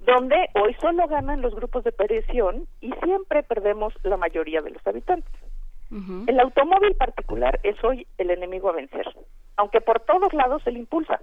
donde 0.00 0.36
hoy 0.54 0.74
solo 0.80 1.06
ganan 1.06 1.40
los 1.40 1.54
grupos 1.54 1.84
de 1.84 1.92
presión 1.92 2.66
y 2.80 2.92
siempre 3.04 3.42
perdemos 3.42 3.94
la 4.02 4.16
mayoría 4.16 4.60
de 4.62 4.70
los 4.70 4.86
habitantes. 4.86 5.32
El 6.26 6.40
automóvil 6.40 6.94
particular 6.96 7.60
es 7.62 7.82
hoy 7.84 8.08
el 8.18 8.30
enemigo 8.30 8.68
a 8.68 8.72
vencer, 8.72 9.06
aunque 9.56 9.80
por 9.80 10.00
todos 10.00 10.32
lados 10.34 10.62
se 10.64 10.72
le 10.72 10.80
impulsa. 10.80 11.20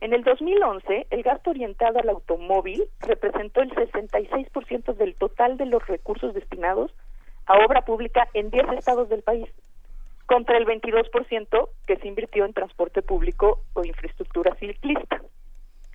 En 0.00 0.14
el 0.14 0.24
2011, 0.24 1.08
el 1.10 1.22
gasto 1.22 1.50
orientado 1.50 1.98
al 1.98 2.08
automóvil 2.08 2.84
representó 3.00 3.60
el 3.60 3.70
66% 3.70 4.94
del 4.94 5.14
total 5.14 5.58
de 5.58 5.66
los 5.66 5.86
recursos 5.86 6.32
destinados 6.32 6.94
a 7.46 7.58
obra 7.64 7.84
pública 7.84 8.28
en 8.32 8.50
10 8.50 8.68
estados 8.78 9.08
del 9.10 9.22
país 9.22 9.48
contra 10.24 10.56
el 10.56 10.64
22% 10.64 11.68
que 11.86 11.96
se 11.96 12.08
invirtió 12.08 12.44
en 12.44 12.54
transporte 12.54 13.02
público 13.02 13.60
o 13.74 13.84
infraestructura 13.84 14.54
ciclista. 14.54 15.20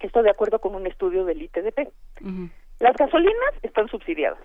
Esto 0.01 0.21
de 0.21 0.29
acuerdo 0.29 0.59
con 0.59 0.75
un 0.75 0.85
estudio 0.85 1.25
del 1.25 1.41
ITDP. 1.41 1.89
Las 2.79 2.95
gasolinas 2.97 3.53
están 3.63 3.87
subsidiadas 3.87 4.39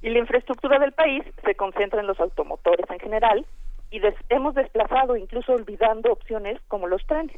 y 0.00 0.08
la 0.10 0.20
infraestructura 0.20 0.78
del 0.78 0.92
país 0.92 1.24
se 1.44 1.54
concentra 1.54 2.00
en 2.00 2.06
los 2.06 2.20
automotores 2.20 2.88
en 2.88 3.00
general 3.00 3.44
y 3.90 4.00
hemos 4.30 4.54
desplazado, 4.54 5.16
incluso 5.16 5.52
olvidando 5.52 6.12
opciones 6.12 6.60
como 6.68 6.86
los 6.86 7.04
trenes. 7.06 7.36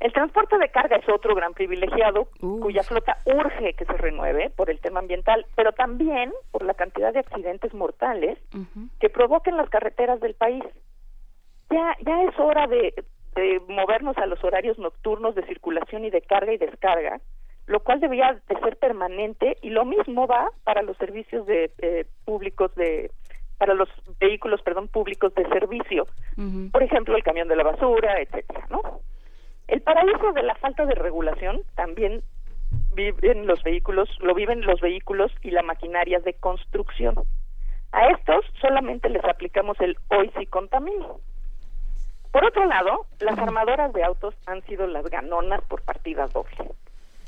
El 0.00 0.12
transporte 0.12 0.58
de 0.58 0.68
carga 0.68 0.96
es 0.96 1.08
otro 1.08 1.34
gran 1.34 1.54
privilegiado 1.54 2.28
cuya 2.40 2.82
flota 2.82 3.18
urge 3.24 3.74
que 3.74 3.84
se 3.84 3.96
renueve 3.96 4.50
por 4.50 4.68
el 4.68 4.80
tema 4.80 5.00
ambiental, 5.00 5.46
pero 5.54 5.72
también 5.72 6.32
por 6.50 6.64
la 6.64 6.74
cantidad 6.74 7.12
de 7.12 7.20
accidentes 7.20 7.72
mortales 7.72 8.38
que 9.00 9.08
provocan 9.08 9.56
las 9.56 9.70
carreteras 9.70 10.20
del 10.20 10.34
país 10.34 10.64
ya, 11.70 11.96
ya 12.04 12.22
es 12.24 12.38
hora 12.38 12.66
de, 12.66 12.94
movernos 13.66 14.16
a 14.18 14.26
los 14.26 14.42
horarios 14.44 14.78
nocturnos 14.78 15.34
de 15.34 15.44
circulación 15.46 16.04
y 16.04 16.10
de 16.10 16.22
carga 16.22 16.52
y 16.52 16.56
descarga, 16.56 17.20
lo 17.66 17.80
cual 17.80 17.98
debería 17.98 18.40
de 18.48 18.60
ser 18.60 18.76
permanente 18.76 19.56
y 19.60 19.70
lo 19.70 19.84
mismo 19.84 20.28
va 20.28 20.50
para 20.62 20.82
los 20.82 20.96
servicios 20.98 21.44
de 21.46 21.72
eh, 21.78 22.06
públicos 22.24 22.72
de 22.76 23.10
para 23.58 23.74
los 23.74 23.88
vehículos, 24.20 24.62
perdón, 24.62 24.88
públicos 24.88 25.34
de 25.34 25.48
servicio. 25.48 26.06
Por 26.70 26.82
ejemplo, 26.82 27.16
el 27.16 27.22
camión 27.22 27.48
de 27.48 27.56
la 27.56 27.62
basura, 27.62 28.20
etcétera, 28.20 28.66
¿no? 28.68 29.00
El 29.68 29.80
paraíso 29.82 30.32
de 30.32 30.42
la 30.42 30.54
falta 30.56 30.84
de 30.86 30.94
regulación 30.94 31.62
también 31.74 32.22
viven 32.94 33.46
los 33.46 33.62
vehículos, 33.62 34.08
lo 34.20 34.34
viven 34.34 34.62
los 34.62 34.80
vehículos 34.80 35.32
y 35.42 35.50
la 35.50 35.62
maquinaria 35.62 36.20
de 36.20 36.34
construcción. 36.34 37.14
A 37.92 38.08
estos 38.08 38.44
solamente 38.60 39.08
les 39.08 39.24
aplicamos 39.24 39.80
el 39.80 39.96
hoy 40.08 40.30
sí 40.38 40.46
contamino. 40.46 41.20
Por 42.32 42.44
otro 42.44 42.64
lado, 42.64 43.06
las 43.20 43.38
armadoras 43.38 43.92
de 43.92 44.02
autos 44.02 44.34
han 44.46 44.62
sido 44.62 44.88
las 44.88 45.04
ganonas 45.04 45.62
por 45.68 45.82
partida 45.82 46.26
doble. 46.26 46.72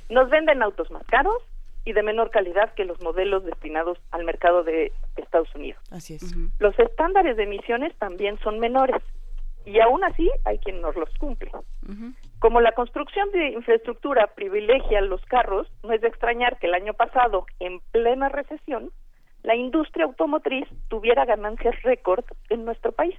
Nos 0.09 0.29
venden 0.31 0.63
autos 0.63 0.91
más 0.91 1.05
caros 1.07 1.43
y 1.85 1.93
de 1.93 2.03
menor 2.03 2.31
calidad 2.31 2.75
que 2.75 2.85
los 2.85 3.01
modelos 3.01 3.45
destinados 3.45 3.99
al 4.11 4.25
mercado 4.25 4.65
de 4.65 4.93
Estados 5.17 5.55
Unidos. 5.55 5.81
Así 5.93 6.15
es. 6.15 6.35
Los 6.59 6.77
estándares 6.81 7.37
de 7.37 7.45
emisiones 7.45 7.95
también 7.99 8.39
son 8.41 8.59
menores 8.59 9.01
y 9.65 9.79
aún 9.79 10.03
así 10.03 10.29
hay 10.45 10.59
quien 10.59 10.81
nos 10.81 10.97
los 10.97 11.09
cumple. 11.19 11.53
Como 12.39 12.61
la 12.61 12.73
construcción 12.73 13.31
de 13.33 13.51
infraestructura 13.51 14.27
privilegia 14.35 15.01
los 15.01 15.25
carros, 15.25 15.67
no 15.83 15.93
es 15.93 16.01
de 16.01 16.09
extrañar 16.09 16.59
que 16.59 16.67
el 16.67 16.75
año 16.75 16.93
pasado, 16.93 17.47
en 17.61 17.81
plena 17.93 18.29
recesión, 18.29 18.91
la 19.43 19.55
industria 19.55 20.05
automotriz 20.05 20.69
tuviera 20.89 21.25
ganancias 21.25 21.81
récord 21.83 22.25
en 22.51 22.65
nuestro 22.65 22.93
país. 22.93 23.15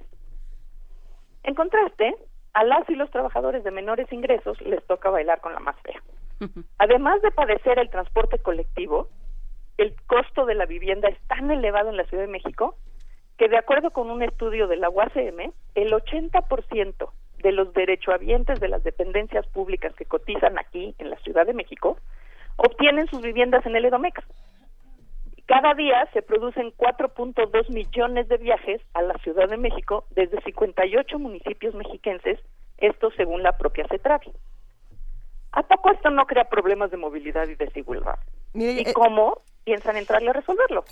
En 1.42 1.54
contraste, 1.54 2.14
a 2.52 2.64
las 2.64 2.88
y 2.88 2.94
los 2.94 3.10
trabajadores 3.10 3.64
de 3.64 3.70
menores 3.70 4.12
ingresos 4.12 4.60
les 4.60 4.84
toca 4.86 5.10
bailar 5.10 5.40
con 5.40 5.52
la 5.52 5.60
más 5.60 5.76
fea. 5.80 6.00
Además 6.78 7.20
de 7.22 7.30
padecer 7.30 7.78
el 7.78 7.90
transporte 7.90 8.38
colectivo, 8.38 9.08
el 9.78 9.94
costo 10.06 10.44
de 10.44 10.54
la 10.54 10.66
vivienda 10.66 11.08
es 11.08 11.18
tan 11.26 11.50
elevado 11.50 11.90
en 11.90 11.96
la 11.96 12.04
Ciudad 12.04 12.24
de 12.24 12.32
México 12.32 12.76
que 13.36 13.48
de 13.48 13.56
acuerdo 13.56 13.90
con 13.90 14.10
un 14.10 14.22
estudio 14.22 14.66
de 14.66 14.76
la 14.76 14.90
UACM, 14.90 15.52
el 15.74 15.92
80% 15.92 17.10
de 17.42 17.52
los 17.52 17.72
derechohabientes 17.72 18.60
de 18.60 18.68
las 18.68 18.82
dependencias 18.84 19.46
públicas 19.48 19.94
que 19.94 20.04
cotizan 20.04 20.58
aquí 20.58 20.94
en 20.98 21.10
la 21.10 21.16
Ciudad 21.18 21.46
de 21.46 21.54
México 21.54 21.98
obtienen 22.56 23.06
sus 23.06 23.22
viviendas 23.22 23.64
en 23.66 23.76
el 23.76 23.84
Edomex. 23.84 24.22
Cada 25.46 25.72
día 25.74 26.06
se 26.12 26.20
producen 26.20 26.72
4.2 26.76 27.70
millones 27.70 28.28
de 28.28 28.36
viajes 28.36 28.82
a 28.92 29.02
la 29.02 29.14
Ciudad 29.18 29.48
de 29.48 29.56
México 29.56 30.04
desde 30.10 30.42
58 30.42 31.18
municipios 31.18 31.74
mexiquenses, 31.74 32.38
esto 32.76 33.10
según 33.16 33.42
la 33.42 33.56
propia 33.56 33.86
CETRAVI. 33.88 34.32
¿A 35.52 35.62
poco 35.62 35.90
esto 35.90 36.10
no 36.10 36.26
crea 36.26 36.44
problemas 36.44 36.90
de 36.90 36.98
movilidad 36.98 37.48
y 37.48 37.54
desigualdad? 37.54 38.18
¿Y 38.52 38.80
eh, 38.80 38.92
cómo 38.92 39.40
piensan 39.64 39.96
entrarle 39.96 40.30
a 40.30 40.34
resolverlo? 40.34 40.84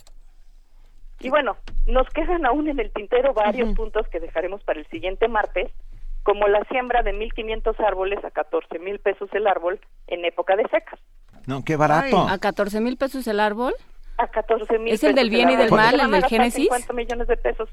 Y 1.21 1.29
bueno, 1.29 1.57
nos 1.87 2.09
quedan 2.11 2.47
aún 2.47 2.69
en 2.69 2.79
el 2.79 2.93
tintero 2.93 3.33
varios 3.33 3.75
puntos 3.75 4.07
que 4.09 4.21
dejaremos 4.21 4.63
para 4.65 4.81
el 4.81 4.87
siguiente 4.87 5.29
martes, 5.29 5.73
como 6.27 6.49
la 6.49 6.61
siembra 6.65 7.05
de 7.05 7.13
1.500 7.15 7.79
árboles 7.87 8.19
a 8.25 8.33
14 8.33 8.81
mil 8.81 8.99
pesos 8.99 9.31
el 9.33 9.47
árbol 9.47 9.79
en 10.09 10.25
época 10.25 10.57
de 10.57 10.65
secas. 10.65 10.99
No, 11.47 11.63
qué 11.65 11.77
barato. 11.77 12.27
¿A 12.29 12.37
14 12.39 12.81
mil 12.81 12.97
pesos 12.97 13.25
el 13.29 13.39
árbol? 13.39 13.75
A 14.19 14.27
14 14.27 14.77
mil 14.81 14.93
¿Es 14.93 15.05
el 15.05 15.15
del 15.15 15.31
bien 15.31 15.51
y 15.51 15.57
del 15.57 15.71
mal, 15.71 16.01
el 16.01 16.11
del 16.11 16.25
Génesis? 16.25 16.65
50 16.65 16.93
millones 16.95 17.29
de 17.29 17.37
pesos. 17.37 17.69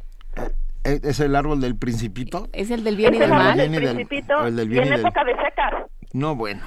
¿E-, 0.84 1.00
¿Es 1.02 1.20
el 1.20 1.36
árbol 1.36 1.62
del 1.62 1.76
principito? 1.80 2.48
¿Es 2.54 2.70
el 2.70 2.84
del 2.84 2.96
bien 2.96 3.16
y 3.16 3.18
del 3.20 3.32
mal? 3.32 3.58
del 3.58 3.70
Bien 3.72 3.82
y 3.82 3.86
del- 3.88 3.96
principito 3.96 4.38
o 4.38 4.46
el 4.46 4.56
del 4.56 4.68
y 4.68 4.70
bien 4.70 4.84
en 4.84 4.88
y 4.88 4.92
del- 4.92 5.00
época 5.00 5.24
de 5.24 5.36
secas. 5.38 5.74
No, 6.14 6.36
bueno. 6.36 6.62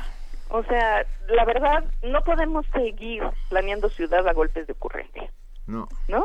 O 0.48 0.64
sea, 0.64 1.04
la 1.28 1.44
verdad, 1.44 1.84
no 2.02 2.20
podemos 2.22 2.66
seguir 2.74 3.22
planeando 3.48 3.88
ciudad 3.90 4.26
a 4.26 4.32
golpes 4.32 4.66
de 4.66 4.72
ocurrencia, 4.72 5.30
No. 5.68 5.86
¿no? 6.08 6.24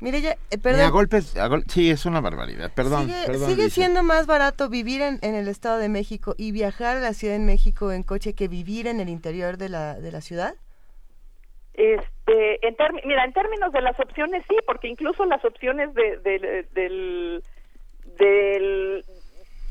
Mire, 0.00 0.20
ya, 0.22 0.30
eh, 0.50 0.58
perdón. 0.58 0.80
a 0.80 0.88
golpes, 0.90 1.36
a 1.36 1.46
gol- 1.48 1.64
sí, 1.68 1.90
es 1.90 2.06
una 2.06 2.20
barbaridad. 2.20 2.70
Perdón, 2.74 3.06
sigue 3.06 3.26
perdón. 3.26 3.50
sigue 3.50 3.70
siendo 3.70 4.02
más 4.02 4.26
barato 4.26 4.68
vivir 4.68 5.02
en, 5.02 5.18
en 5.22 5.34
el 5.34 5.46
Estado 5.48 5.78
de 5.78 5.88
México 5.90 6.34
y 6.38 6.52
viajar 6.52 6.96
a 6.96 7.00
la 7.00 7.12
Ciudad 7.12 7.34
de 7.34 7.40
México 7.40 7.92
en 7.92 8.02
coche 8.02 8.34
que 8.34 8.48
vivir 8.48 8.86
en 8.86 9.00
el 9.00 9.08
interior 9.10 9.58
de 9.58 9.68
la, 9.68 9.94
de 10.00 10.10
la 10.10 10.20
ciudad. 10.22 10.54
Este, 11.74 12.66
en 12.66 12.76
mira, 13.04 13.24
en 13.24 13.32
términos 13.32 13.72
de 13.72 13.80
las 13.80 13.98
opciones 14.00 14.44
sí, 14.48 14.56
porque 14.66 14.88
incluso 14.88 15.24
las 15.24 15.44
opciones 15.44 15.92
de, 15.94 16.16
de- 16.18 16.66
del, 16.74 17.44
del- 18.18 19.04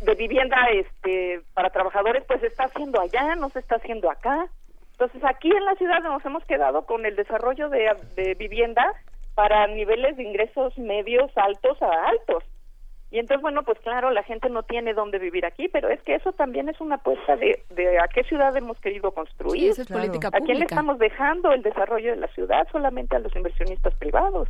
de 0.01 0.16
vivienda 0.16 0.56
este 0.72 1.41
para 1.53 1.69
trabajadores 1.72 2.24
pues 2.27 2.40
se 2.40 2.48
está 2.48 2.64
haciendo 2.66 3.01
allá, 3.01 3.35
no 3.35 3.49
se 3.49 3.59
está 3.59 3.75
haciendo 3.75 4.09
acá. 4.09 4.48
Entonces 4.93 5.22
aquí 5.24 5.51
en 5.51 5.66
la 5.66 5.75
ciudad 5.75 6.01
nos 6.01 6.24
hemos 6.25 6.43
quedado 6.45 6.85
con 6.85 7.06
el 7.06 7.16
desarrollo 7.16 7.69
de, 7.69 7.90
de 8.16 8.33
vivienda 8.35 8.91
para 9.35 9.67
niveles 9.67 10.17
de 10.17 10.24
ingresos 10.24 10.77
medios, 10.77 11.32
altos 11.35 11.82
a 11.82 12.08
altos. 12.08 12.43
Y 13.11 13.17
entonces, 13.17 13.41
bueno, 13.41 13.64
pues 13.64 13.80
claro, 13.80 14.11
la 14.11 14.22
gente 14.22 14.49
no 14.49 14.61
tiene 14.61 14.93
dónde 14.93 15.17
vivir 15.17 15.43
aquí, 15.45 15.67
pero 15.67 15.90
es 15.90 15.99
que 16.03 16.14
eso 16.16 16.32
también 16.33 16.69
es 16.69 16.80
una 16.80 16.95
apuesta 16.95 17.35
de, 17.38 17.64
de 17.72 17.98
a 17.99 18.08
qué 18.08 18.24
ciudad 18.24 18.56
hemos 18.56 18.80
querido 18.80 19.11
construir. 19.11 19.61
Sí, 19.64 19.69
eso 19.69 19.82
es 19.82 19.88
política 19.88 20.27
¿A 20.27 20.40
quién 20.41 20.59
le 20.59 20.66
estamos 20.66 20.99
dejando 20.99 21.51
el 21.51 21.64
desarrollo 21.64 22.11
de 22.11 22.17
la 22.17 22.27
ciudad? 22.27 22.67
Solamente 22.72 23.16
a 23.16 23.19
los 23.19 23.35
inversionistas 23.35 23.95
privados. 23.95 24.48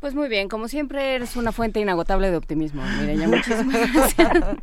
Pues 0.00 0.14
muy 0.14 0.28
bien, 0.28 0.48
como 0.48 0.68
siempre 0.68 1.14
eres 1.14 1.36
una 1.36 1.52
fuente 1.52 1.80
inagotable 1.80 2.30
de 2.30 2.36
optimismo. 2.36 2.82
Mireya, 3.00 3.28
muchísimas 3.28 3.92
gracias. 3.92 4.30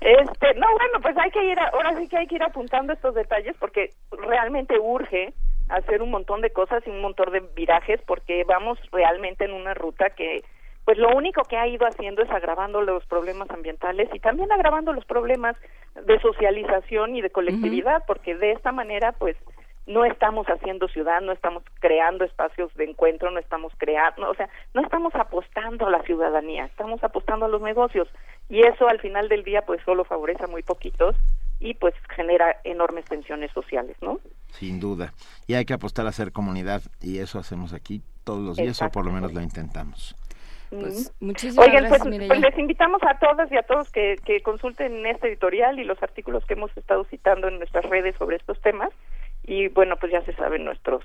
Este, 0.00 0.54
no, 0.54 0.66
bueno, 0.72 1.00
pues 1.00 1.16
hay 1.16 1.30
que 1.30 1.44
ir, 1.44 1.56
a- 1.60 1.68
ahora 1.68 1.96
sí 1.96 2.08
que 2.08 2.16
hay 2.18 2.26
que 2.26 2.34
ir 2.34 2.42
apuntando 2.42 2.92
estos 2.92 3.14
detalles 3.14 3.54
porque 3.60 3.92
realmente 4.10 4.76
urge 4.80 5.32
hacer 5.68 6.02
un 6.02 6.10
montón 6.10 6.40
de 6.40 6.50
cosas 6.50 6.82
y 6.86 6.90
un 6.90 7.00
montón 7.00 7.32
de 7.32 7.40
virajes 7.54 8.00
porque 8.06 8.44
vamos 8.44 8.78
realmente 8.90 9.44
en 9.44 9.52
una 9.52 9.74
ruta 9.74 10.10
que 10.10 10.42
pues 10.84 10.98
lo 10.98 11.10
único 11.16 11.44
que 11.44 11.56
ha 11.56 11.66
ido 11.68 11.86
haciendo 11.86 12.22
es 12.22 12.30
agravando 12.30 12.82
los 12.82 13.06
problemas 13.06 13.48
ambientales 13.50 14.08
y 14.12 14.18
también 14.18 14.50
agravando 14.50 14.92
los 14.92 15.04
problemas 15.04 15.56
de 15.94 16.18
socialización 16.20 17.14
y 17.14 17.22
de 17.22 17.30
colectividad 17.30 18.02
porque 18.06 18.34
de 18.34 18.52
esta 18.52 18.72
manera 18.72 19.12
pues 19.12 19.36
no 19.86 20.04
estamos 20.04 20.46
haciendo 20.46 20.88
ciudad, 20.88 21.20
no 21.20 21.32
estamos 21.32 21.62
creando 21.80 22.24
espacios 22.24 22.72
de 22.74 22.84
encuentro, 22.84 23.30
no 23.30 23.40
estamos 23.40 23.72
creando, 23.76 24.30
o 24.30 24.34
sea, 24.34 24.48
no 24.74 24.82
estamos 24.82 25.14
apostando 25.14 25.86
a 25.86 25.90
la 25.90 26.02
ciudadanía, 26.02 26.66
estamos 26.66 27.02
apostando 27.02 27.46
a 27.46 27.48
los 27.48 27.60
negocios 27.60 28.08
y 28.48 28.60
eso 28.60 28.88
al 28.88 29.00
final 29.00 29.28
del 29.28 29.42
día 29.42 29.62
pues 29.62 29.80
solo 29.84 30.04
favorece 30.04 30.44
a 30.44 30.48
muy 30.48 30.62
poquitos 30.62 31.16
y 31.58 31.74
pues 31.74 31.94
genera 32.14 32.56
enormes 32.64 33.04
tensiones 33.06 33.50
sociales, 33.52 33.96
¿no? 34.00 34.20
Sin 34.48 34.80
duda. 34.80 35.14
Y 35.46 35.54
hay 35.54 35.64
que 35.64 35.74
apostar 35.74 36.06
a 36.06 36.10
hacer 36.10 36.32
comunidad 36.32 36.82
y 37.00 37.18
eso 37.18 37.38
hacemos 37.38 37.72
aquí 37.72 38.02
todos 38.24 38.40
los 38.40 38.56
días 38.56 38.80
o 38.82 38.90
por 38.90 39.04
lo 39.04 39.12
menos 39.12 39.32
lo 39.32 39.40
intentamos. 39.40 40.16
Pues, 40.70 41.12
muchísimas 41.20 41.66
Oigan, 41.66 41.84
gracias, 41.84 42.08
pues, 42.08 42.26
pues 42.28 42.40
les 42.40 42.58
invitamos 42.58 43.02
a 43.02 43.18
todas 43.18 43.52
y 43.52 43.56
a 43.58 43.62
todos 43.62 43.90
que, 43.90 44.16
que 44.24 44.40
consulten 44.40 45.04
este 45.04 45.28
editorial 45.28 45.78
y 45.78 45.84
los 45.84 46.02
artículos 46.02 46.46
que 46.46 46.54
hemos 46.54 46.74
estado 46.78 47.04
citando 47.04 47.48
en 47.48 47.58
nuestras 47.58 47.84
redes 47.84 48.16
sobre 48.16 48.36
estos 48.36 48.58
temas. 48.62 48.88
Y 49.44 49.68
bueno, 49.68 49.96
pues 49.96 50.12
ya 50.12 50.22
se 50.24 50.32
saben 50.34 50.64
nuestros, 50.64 51.04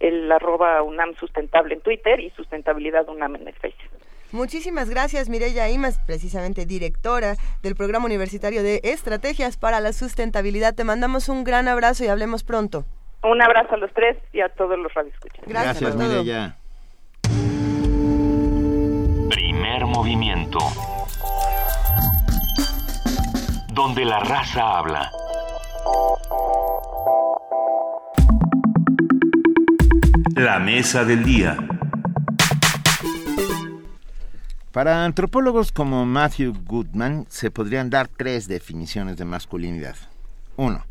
el 0.00 0.30
arroba 0.30 0.82
UNAM 0.82 1.14
sustentable 1.16 1.74
en 1.74 1.80
Twitter 1.80 2.20
y 2.20 2.30
sustentabilidad 2.30 3.08
UNAM 3.08 3.36
en 3.36 3.48
el 3.48 3.54
Facebook. 3.54 3.90
Muchísimas 4.32 4.88
gracias, 4.88 5.28
Mireya 5.28 5.68
Imas, 5.68 5.98
precisamente 6.06 6.64
directora 6.64 7.34
del 7.62 7.76
Programa 7.76 8.06
Universitario 8.06 8.62
de 8.62 8.80
Estrategias 8.82 9.58
para 9.58 9.80
la 9.80 9.92
Sustentabilidad. 9.92 10.74
Te 10.74 10.84
mandamos 10.84 11.28
un 11.28 11.44
gran 11.44 11.68
abrazo 11.68 12.04
y 12.04 12.08
hablemos 12.08 12.42
pronto. 12.42 12.84
Un 13.22 13.42
abrazo 13.42 13.74
a 13.74 13.76
los 13.76 13.92
tres 13.92 14.16
y 14.32 14.40
a 14.40 14.48
todos 14.48 14.78
los 14.78 14.92
radioescuchas. 14.94 15.44
Gracias, 15.46 15.80
Gracias, 15.80 15.96
por 15.96 16.00
todo. 16.00 16.22
Mireya. 16.22 16.56
Primer 19.28 19.84
movimiento. 19.86 20.58
Donde 23.74 24.04
la 24.06 24.20
raza 24.20 24.78
habla. 24.78 25.10
La 30.42 30.58
mesa 30.58 31.04
del 31.04 31.22
día. 31.22 31.56
Para 34.72 35.04
antropólogos 35.04 35.70
como 35.70 36.04
Matthew 36.04 36.64
Goodman 36.64 37.26
se 37.28 37.52
podrían 37.52 37.90
dar 37.90 38.08
tres 38.08 38.48
definiciones 38.48 39.16
de 39.18 39.24
masculinidad. 39.24 39.94
Uno, 40.56 40.84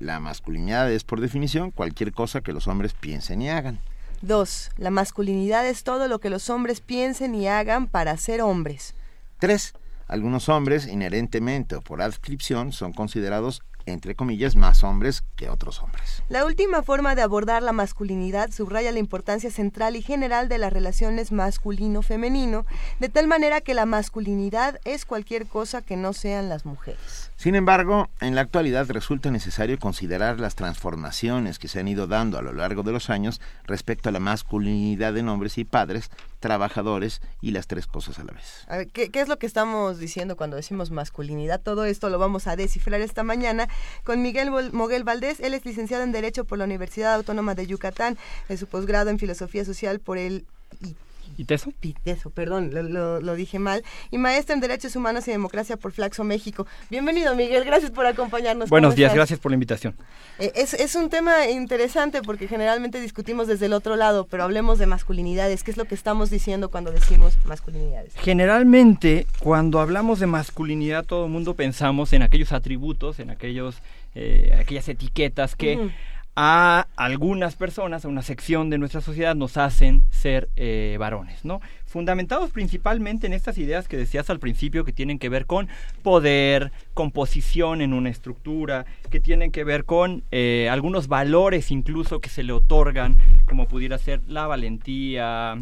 la 0.00 0.20
masculinidad 0.20 0.90
es 0.90 1.04
por 1.04 1.20
definición 1.20 1.70
cualquier 1.70 2.12
cosa 2.12 2.40
que 2.40 2.54
los 2.54 2.66
hombres 2.66 2.94
piensen 2.94 3.42
y 3.42 3.50
hagan. 3.50 3.78
Dos, 4.22 4.70
la 4.78 4.88
masculinidad 4.88 5.68
es 5.68 5.84
todo 5.84 6.08
lo 6.08 6.18
que 6.18 6.30
los 6.30 6.48
hombres 6.48 6.80
piensen 6.80 7.34
y 7.34 7.46
hagan 7.46 7.88
para 7.88 8.16
ser 8.16 8.40
hombres. 8.40 8.94
Tres, 9.38 9.74
algunos 10.06 10.48
hombres 10.48 10.86
inherentemente 10.86 11.76
o 11.76 11.82
por 11.82 12.00
adscripción 12.00 12.72
son 12.72 12.94
considerados 12.94 13.60
entre 13.92 14.14
comillas 14.14 14.56
más 14.56 14.84
hombres 14.84 15.22
que 15.36 15.48
otros 15.50 15.82
hombres. 15.82 16.22
La 16.28 16.44
última 16.44 16.82
forma 16.82 17.14
de 17.14 17.22
abordar 17.22 17.62
la 17.62 17.72
masculinidad 17.72 18.50
subraya 18.50 18.92
la 18.92 18.98
importancia 18.98 19.50
central 19.50 19.96
y 19.96 20.02
general 20.02 20.48
de 20.48 20.58
las 20.58 20.72
relaciones 20.72 21.32
masculino-femenino, 21.32 22.66
de 22.98 23.08
tal 23.08 23.26
manera 23.26 23.60
que 23.60 23.74
la 23.74 23.86
masculinidad 23.86 24.80
es 24.84 25.04
cualquier 25.04 25.46
cosa 25.46 25.82
que 25.82 25.96
no 25.96 26.12
sean 26.12 26.48
las 26.48 26.64
mujeres. 26.64 27.30
Sin 27.36 27.54
embargo, 27.54 28.08
en 28.20 28.34
la 28.34 28.40
actualidad 28.40 28.90
resulta 28.90 29.30
necesario 29.30 29.78
considerar 29.78 30.40
las 30.40 30.54
transformaciones 30.54 31.58
que 31.58 31.68
se 31.68 31.80
han 31.80 31.88
ido 31.88 32.06
dando 32.06 32.38
a 32.38 32.42
lo 32.42 32.52
largo 32.52 32.82
de 32.82 32.92
los 32.92 33.10
años 33.10 33.40
respecto 33.64 34.08
a 34.08 34.12
la 34.12 34.20
masculinidad 34.20 35.16
en 35.16 35.28
hombres 35.28 35.58
y 35.58 35.64
padres, 35.64 36.10
trabajadores 36.40 37.20
y 37.40 37.50
las 37.50 37.66
tres 37.66 37.86
cosas 37.86 38.18
a 38.18 38.24
la 38.24 38.32
vez. 38.32 38.64
A 38.68 38.78
ver, 38.78 38.88
¿qué, 38.88 39.10
es 39.12 39.28
lo 39.28 39.38
que 39.38 39.46
estamos 39.46 39.98
diciendo 39.98 40.36
cuando 40.36 40.56
decimos 40.56 40.90
masculinidad? 40.90 41.60
Todo 41.60 41.84
esto 41.84 42.10
lo 42.10 42.18
vamos 42.18 42.46
a 42.46 42.56
descifrar 42.56 43.00
esta 43.00 43.22
mañana 43.22 43.68
con 44.04 44.22
Miguel 44.22 44.50
Moguel 44.72 45.04
Valdés. 45.04 45.40
Él 45.40 45.54
es 45.54 45.64
licenciado 45.64 46.02
en 46.02 46.12
Derecho 46.12 46.44
por 46.44 46.58
la 46.58 46.64
Universidad 46.64 47.14
Autónoma 47.14 47.54
de 47.54 47.66
Yucatán, 47.66 48.16
en 48.48 48.58
su 48.58 48.66
posgrado 48.66 49.10
en 49.10 49.18
Filosofía 49.18 49.64
Social 49.64 50.00
por 50.00 50.18
el 50.18 50.44
¿Y 51.38 51.44
Teso? 51.44 51.72
Piteso, 51.78 52.30
perdón, 52.30 52.70
lo, 52.74 52.82
lo- 52.82 53.20
lo 53.20 53.34
dije 53.36 53.60
mal. 53.60 53.84
Y 54.10 54.18
maestro 54.18 54.54
en 54.54 54.60
Derechos 54.60 54.96
Humanos 54.96 55.28
y 55.28 55.30
Democracia 55.30 55.76
por 55.76 55.92
Flaxo 55.92 56.24
México. 56.24 56.66
Bienvenido, 56.90 57.34
Miguel, 57.36 57.64
gracias 57.64 57.92
por 57.92 58.06
acompañarnos. 58.06 58.68
Buenos 58.68 58.88
¿Cómo 58.90 58.96
días, 58.96 59.10
estás? 59.10 59.16
gracias 59.16 59.38
por 59.38 59.52
la 59.52 59.54
invitación. 59.54 59.94
Eh, 60.40 60.50
Es, 60.56 60.74
es 60.74 60.96
un 60.96 61.10
tema 61.10 61.46
interesante 61.48 62.22
porque 62.22 62.48
generalmente 62.48 63.00
discutimos 63.00 63.46
desde 63.46 63.66
el 63.66 63.72
otro 63.72 63.94
lado, 63.94 64.26
pero 64.26 64.42
hablemos 64.42 64.80
de 64.80 64.86
masculinidades. 64.86 65.62
¿Qué 65.62 65.70
es 65.70 65.76
lo 65.76 65.84
que 65.84 65.94
estamos 65.94 66.28
diciendo 66.28 66.70
cuando 66.70 66.90
decimos 66.90 67.38
masculinidades? 67.46 68.14
Generalmente, 68.16 69.26
cuando 69.38 69.78
hablamos 69.78 70.18
de 70.18 70.26
masculinidad, 70.26 71.04
todo 71.04 71.26
el 71.26 71.30
mundo 71.30 71.54
pensamos 71.54 72.12
en 72.14 72.22
aquellos 72.22 72.50
atributos, 72.50 73.20
en 73.20 73.30
aquellos, 73.30 73.76
eh, 74.16 74.56
aquellas 74.60 74.88
etiquetas 74.88 75.54
que. 75.54 75.90
A 76.40 76.86
algunas 76.94 77.56
personas, 77.56 78.04
a 78.04 78.08
una 78.08 78.22
sección 78.22 78.70
de 78.70 78.78
nuestra 78.78 79.00
sociedad, 79.00 79.34
nos 79.34 79.56
hacen 79.56 80.04
ser 80.10 80.48
eh, 80.54 80.94
varones, 80.96 81.44
¿no? 81.44 81.60
Fundamentados 81.84 82.52
principalmente 82.52 83.26
en 83.26 83.32
estas 83.32 83.58
ideas 83.58 83.88
que 83.88 83.96
decías 83.96 84.30
al 84.30 84.38
principio, 84.38 84.84
que 84.84 84.92
tienen 84.92 85.18
que 85.18 85.28
ver 85.28 85.46
con 85.46 85.66
poder, 86.04 86.70
composición 86.94 87.80
en 87.80 87.92
una 87.92 88.10
estructura, 88.10 88.86
que 89.10 89.18
tienen 89.18 89.50
que 89.50 89.64
ver 89.64 89.84
con 89.84 90.22
eh, 90.30 90.68
algunos 90.70 91.08
valores 91.08 91.72
incluso 91.72 92.20
que 92.20 92.28
se 92.28 92.44
le 92.44 92.52
otorgan, 92.52 93.16
como 93.44 93.66
pudiera 93.66 93.98
ser 93.98 94.20
la 94.28 94.46
valentía, 94.46 95.58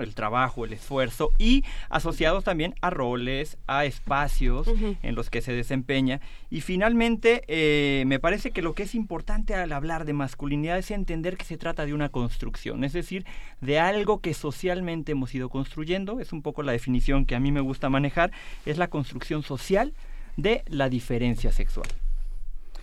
el 0.00 0.14
trabajo, 0.14 0.64
el 0.64 0.72
esfuerzo 0.72 1.32
y 1.38 1.64
asociados 1.88 2.44
también 2.44 2.74
a 2.82 2.90
roles, 2.90 3.56
a 3.66 3.84
espacios 3.84 4.68
en 5.02 5.14
los 5.14 5.30
que 5.30 5.40
se 5.40 5.52
desempeña. 5.52 6.20
Y 6.50 6.60
finalmente, 6.60 7.42
eh, 7.48 8.04
me 8.06 8.18
parece 8.18 8.50
que 8.50 8.62
lo 8.62 8.74
que 8.74 8.82
es 8.82 8.94
importante 8.94 9.54
al 9.54 9.72
hablar 9.72 10.04
de 10.04 10.12
masculinidad 10.12 10.78
es 10.78 10.90
entender 10.90 11.36
que 11.36 11.44
se 11.44 11.56
trata 11.56 11.86
de 11.86 11.94
una 11.94 12.10
construcción, 12.10 12.84
es 12.84 12.92
decir, 12.92 13.24
de 13.60 13.78
algo 13.78 14.20
que 14.20 14.34
socialmente 14.34 15.12
hemos 15.12 15.34
ido 15.34 15.48
construyendo, 15.48 16.20
es 16.20 16.32
un 16.32 16.42
poco 16.42 16.62
la 16.62 16.72
definición 16.72 17.24
que 17.24 17.34
a 17.34 17.40
mí 17.40 17.50
me 17.50 17.60
gusta 17.60 17.88
manejar, 17.88 18.30
es 18.66 18.76
la 18.76 18.88
construcción 18.88 19.42
social 19.42 19.94
de 20.36 20.62
la 20.68 20.88
diferencia 20.88 21.50
sexual. 21.50 21.88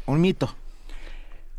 Un 0.08 0.22
mito. 0.22 0.56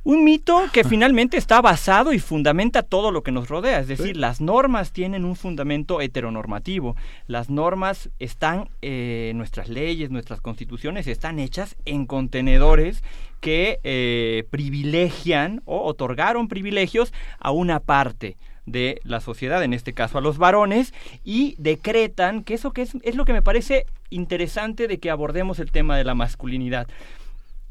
Un 0.06 0.22
mito 0.22 0.62
que 0.72 0.84
finalmente 0.84 1.36
está 1.36 1.60
basado 1.60 2.12
y 2.12 2.20
fundamenta 2.20 2.84
todo 2.84 3.10
lo 3.10 3.24
que 3.24 3.32
nos 3.32 3.48
rodea, 3.48 3.80
es 3.80 3.88
decir, 3.88 4.16
las 4.16 4.40
normas 4.40 4.92
tienen 4.92 5.24
un 5.24 5.34
fundamento 5.34 6.00
heteronormativo, 6.00 6.94
las 7.26 7.50
normas 7.50 8.08
están, 8.20 8.68
eh, 8.82 9.32
nuestras 9.34 9.68
leyes, 9.68 10.12
nuestras 10.12 10.40
constituciones 10.40 11.08
están 11.08 11.40
hechas 11.40 11.74
en 11.86 12.06
contenedores 12.06 13.02
que 13.40 13.80
eh, 13.82 14.44
privilegian 14.48 15.62
o 15.64 15.82
otorgaron 15.82 16.46
privilegios 16.46 17.12
a 17.40 17.50
una 17.50 17.80
parte 17.80 18.36
de 18.64 19.00
la 19.02 19.18
sociedad, 19.18 19.64
en 19.64 19.72
este 19.72 19.92
caso 19.92 20.18
a 20.18 20.20
los 20.20 20.38
varones, 20.38 20.94
y 21.24 21.56
decretan 21.58 22.44
que 22.44 22.54
eso 22.54 22.72
que 22.72 22.82
es, 22.82 22.92
es 23.02 23.16
lo 23.16 23.24
que 23.24 23.32
me 23.32 23.42
parece 23.42 23.86
interesante 24.10 24.86
de 24.86 24.98
que 24.98 25.10
abordemos 25.10 25.58
el 25.58 25.72
tema 25.72 25.96
de 25.96 26.04
la 26.04 26.14
masculinidad 26.14 26.86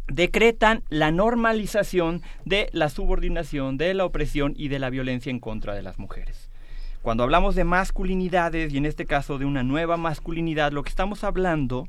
decretan 0.07 0.83
la 0.89 1.11
normalización 1.11 2.21
de 2.45 2.69
la 2.71 2.89
subordinación, 2.89 3.77
de 3.77 3.93
la 3.93 4.05
opresión 4.05 4.53
y 4.55 4.67
de 4.67 4.79
la 4.79 4.89
violencia 4.89 5.29
en 5.29 5.39
contra 5.39 5.73
de 5.73 5.81
las 5.81 5.99
mujeres. 5.99 6.49
Cuando 7.01 7.23
hablamos 7.23 7.55
de 7.55 7.63
masculinidades, 7.63 8.73
y 8.73 8.77
en 8.77 8.85
este 8.85 9.05
caso 9.05 9.37
de 9.37 9.45
una 9.45 9.63
nueva 9.63 9.97
masculinidad, 9.97 10.71
lo 10.71 10.83
que 10.83 10.89
estamos 10.89 11.23
hablando 11.23 11.87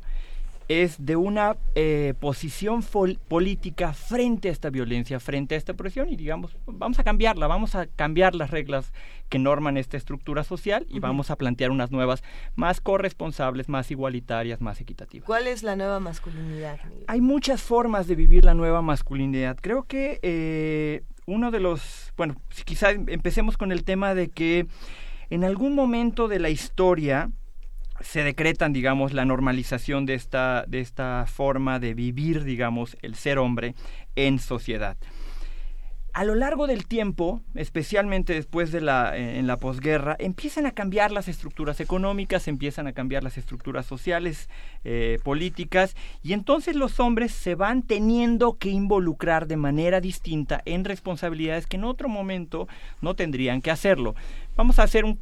es 0.68 1.04
de 1.04 1.16
una 1.16 1.56
eh, 1.74 2.14
posición 2.18 2.82
política 3.28 3.92
frente 3.92 4.48
a 4.48 4.52
esta 4.52 4.70
violencia, 4.70 5.20
frente 5.20 5.54
a 5.54 5.58
esta 5.58 5.72
opresión 5.72 6.08
y 6.08 6.16
digamos, 6.16 6.56
vamos 6.66 6.98
a 6.98 7.04
cambiarla, 7.04 7.46
vamos 7.46 7.74
a 7.74 7.86
cambiar 7.86 8.34
las 8.34 8.50
reglas 8.50 8.92
que 9.28 9.38
norman 9.38 9.76
esta 9.76 9.96
estructura 9.96 10.44
social 10.44 10.86
y 10.88 10.98
vamos 10.98 11.30
a 11.30 11.36
plantear 11.36 11.70
unas 11.70 11.90
nuevas 11.90 12.22
más 12.56 12.80
corresponsables, 12.80 13.68
más 13.68 13.90
igualitarias, 13.90 14.60
más 14.60 14.80
equitativas. 14.80 15.26
¿Cuál 15.26 15.46
es 15.46 15.62
la 15.62 15.76
nueva 15.76 16.00
masculinidad? 16.00 16.78
Hay 17.06 17.20
muchas 17.20 17.62
formas 17.62 18.06
de 18.06 18.16
vivir 18.16 18.44
la 18.44 18.54
nueva 18.54 18.82
masculinidad. 18.82 19.56
Creo 19.60 19.84
que 19.84 20.18
eh, 20.22 21.02
uno 21.26 21.50
de 21.50 21.60
los, 21.60 22.12
bueno, 22.16 22.36
quizá 22.64 22.90
empecemos 22.90 23.56
con 23.56 23.72
el 23.72 23.84
tema 23.84 24.14
de 24.14 24.28
que 24.28 24.66
en 25.30 25.44
algún 25.44 25.74
momento 25.74 26.28
de 26.28 26.38
la 26.38 26.50
historia, 26.50 27.30
se 28.00 28.22
decretan, 28.22 28.72
digamos, 28.72 29.12
la 29.12 29.24
normalización 29.24 30.06
de 30.06 30.14
esta, 30.14 30.64
de 30.66 30.80
esta 30.80 31.26
forma 31.26 31.78
de 31.78 31.94
vivir, 31.94 32.44
digamos, 32.44 32.96
el 33.02 33.14
ser 33.14 33.38
hombre 33.38 33.74
en 34.14 34.38
sociedad. 34.38 34.96
A 36.16 36.24
lo 36.24 36.34
largo 36.34 36.66
del 36.66 36.86
tiempo, 36.86 37.42
especialmente 37.54 38.32
después 38.32 38.72
de 38.72 38.80
la, 38.80 39.14
eh, 39.14 39.38
en 39.38 39.46
la 39.46 39.58
posguerra, 39.58 40.16
empiezan 40.18 40.64
a 40.64 40.70
cambiar 40.70 41.12
las 41.12 41.28
estructuras 41.28 41.78
económicas, 41.78 42.48
empiezan 42.48 42.86
a 42.86 42.94
cambiar 42.94 43.22
las 43.22 43.36
estructuras 43.36 43.84
sociales, 43.84 44.48
eh, 44.84 45.18
políticas, 45.22 45.94
y 46.22 46.32
entonces 46.32 46.74
los 46.74 47.00
hombres 47.00 47.32
se 47.32 47.54
van 47.54 47.82
teniendo 47.82 48.56
que 48.56 48.70
involucrar 48.70 49.46
de 49.46 49.58
manera 49.58 50.00
distinta 50.00 50.62
en 50.64 50.86
responsabilidades 50.86 51.66
que 51.66 51.76
en 51.76 51.84
otro 51.84 52.08
momento 52.08 52.66
no 53.02 53.14
tendrían 53.14 53.60
que 53.60 53.70
hacerlo. 53.70 54.14
Vamos 54.56 54.78
a 54.78 54.84
hacer 54.84 55.04
un 55.04 55.20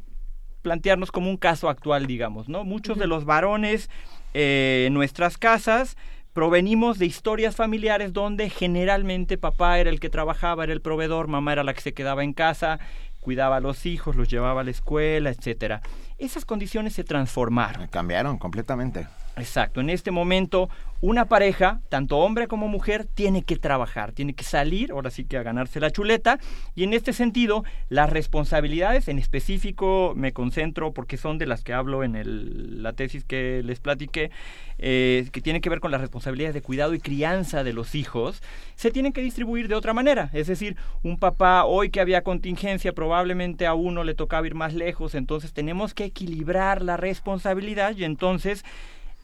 plantearnos 0.65 1.11
como 1.11 1.29
un 1.29 1.37
caso 1.37 1.69
actual, 1.69 2.07
digamos, 2.07 2.49
¿no? 2.49 2.63
Muchos 2.63 2.97
de 2.97 3.05
los 3.05 3.23
varones 3.23 3.87
eh, 4.33 4.85
en 4.87 4.95
nuestras 4.95 5.37
casas 5.37 5.95
provenimos 6.33 6.97
de 6.97 7.05
historias 7.05 7.55
familiares 7.55 8.13
donde 8.13 8.49
generalmente 8.49 9.37
papá 9.37 9.77
era 9.77 9.91
el 9.91 9.99
que 9.99 10.09
trabajaba, 10.09 10.63
era 10.63 10.73
el 10.73 10.81
proveedor, 10.81 11.27
mamá 11.27 11.53
era 11.53 11.63
la 11.63 11.75
que 11.75 11.81
se 11.81 11.93
quedaba 11.93 12.23
en 12.23 12.33
casa, 12.33 12.79
cuidaba 13.19 13.57
a 13.57 13.59
los 13.59 13.85
hijos, 13.85 14.15
los 14.15 14.27
llevaba 14.27 14.61
a 14.61 14.63
la 14.63 14.71
escuela, 14.71 15.29
etcétera. 15.29 15.83
Esas 16.17 16.45
condiciones 16.45 16.93
se 16.93 17.03
transformaron. 17.03 17.87
Cambiaron 17.87 18.37
completamente. 18.37 19.07
Exacto. 19.37 19.81
En 19.81 19.89
este 19.89 20.11
momento, 20.11 20.69
una 21.01 21.25
pareja, 21.25 21.81
tanto 21.89 22.17
hombre 22.19 22.47
como 22.47 22.69
mujer, 22.69 23.05
tiene 23.05 23.43
que 23.43 23.57
trabajar, 23.57 24.13
tiene 24.13 24.33
que 24.33 24.45
salir, 24.45 24.91
ahora 24.91 25.09
sí 25.09 25.25
que 25.25 25.37
a 25.37 25.43
ganarse 25.43 25.81
la 25.81 25.91
chuleta. 25.91 26.39
Y 26.73 26.83
en 26.83 26.93
este 26.93 27.11
sentido, 27.11 27.65
las 27.89 28.09
responsabilidades, 28.09 29.09
en 29.09 29.19
específico 29.19 30.13
me 30.15 30.31
concentro 30.31 30.93
porque 30.93 31.17
son 31.17 31.37
de 31.37 31.47
las 31.47 31.63
que 31.63 31.73
hablo 31.73 32.03
en 32.03 32.15
el, 32.15 32.81
la 32.81 32.93
tesis 32.93 33.25
que 33.25 33.61
les 33.63 33.81
platiqué, 33.81 34.31
eh, 34.77 35.27
que 35.33 35.41
tiene 35.41 35.59
que 35.59 35.69
ver 35.69 35.81
con 35.81 35.91
las 35.91 36.01
responsabilidades 36.01 36.53
de 36.53 36.61
cuidado 36.61 36.93
y 36.93 36.99
crianza 36.99 37.63
de 37.65 37.73
los 37.73 37.93
hijos, 37.93 38.41
se 38.75 38.89
tienen 38.89 39.11
que 39.11 39.21
distribuir 39.21 39.67
de 39.67 39.75
otra 39.75 39.93
manera. 39.93 40.29
Es 40.31 40.47
decir, 40.47 40.77
un 41.03 41.17
papá 41.17 41.65
hoy 41.65 41.89
que 41.89 41.99
había 41.99 42.23
contingencia, 42.23 42.93
probablemente 42.93 43.67
a 43.67 43.73
uno 43.73 44.05
le 44.05 44.13
tocaba 44.13 44.47
ir 44.47 44.55
más 44.55 44.73
lejos, 44.73 45.13
entonces 45.13 45.51
tenemos 45.51 45.93
que 45.93 46.04
equilibrar 46.05 46.81
la 46.81 46.97
responsabilidad 46.97 47.95
y 47.95 48.03
entonces 48.03 48.63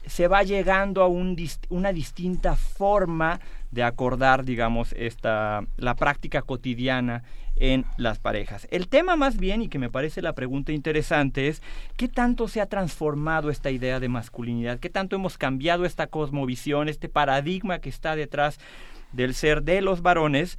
se 0.06 0.28
va 0.28 0.44
llegando 0.44 1.02
a 1.04 1.08
un, 1.08 1.38
una 1.70 1.94
distinta 1.94 2.56
forma 2.56 3.40
de 3.72 3.84
acordar, 3.84 4.44
digamos, 4.44 4.94
esta, 4.94 5.64
la 5.78 5.96
práctica 5.96 6.42
cotidiana 6.42 7.24
en 7.56 7.86
las 7.98 8.18
parejas. 8.20 8.68
El 8.72 8.88
tema 8.88 9.16
más 9.16 9.38
bien, 9.38 9.62
y 9.62 9.70
que 9.70 9.78
me 9.78 9.90
parece 9.90 10.22
la 10.22 10.34
pregunta 10.34 10.72
interesante, 10.72 11.48
es 11.48 11.62
qué 11.96 12.08
tanto 12.08 12.48
se 12.48 12.60
ha 12.60 12.66
transformado 12.66 13.50
esta 13.50 13.70
idea 13.70 14.00
de 14.00 14.10
masculinidad, 14.10 14.80
qué 14.80 14.90
tanto 14.90 15.16
hemos 15.16 15.38
cambiado 15.38 15.86
esta 15.86 16.08
cosmovisión, 16.08 16.90
este 16.90 17.08
paradigma 17.08 17.80
que 17.80 17.90
está 17.90 18.16
detrás 18.16 18.60
del 19.12 19.36
ser 19.36 19.64
de 19.64 19.82
los 19.82 20.02
varones, 20.02 20.58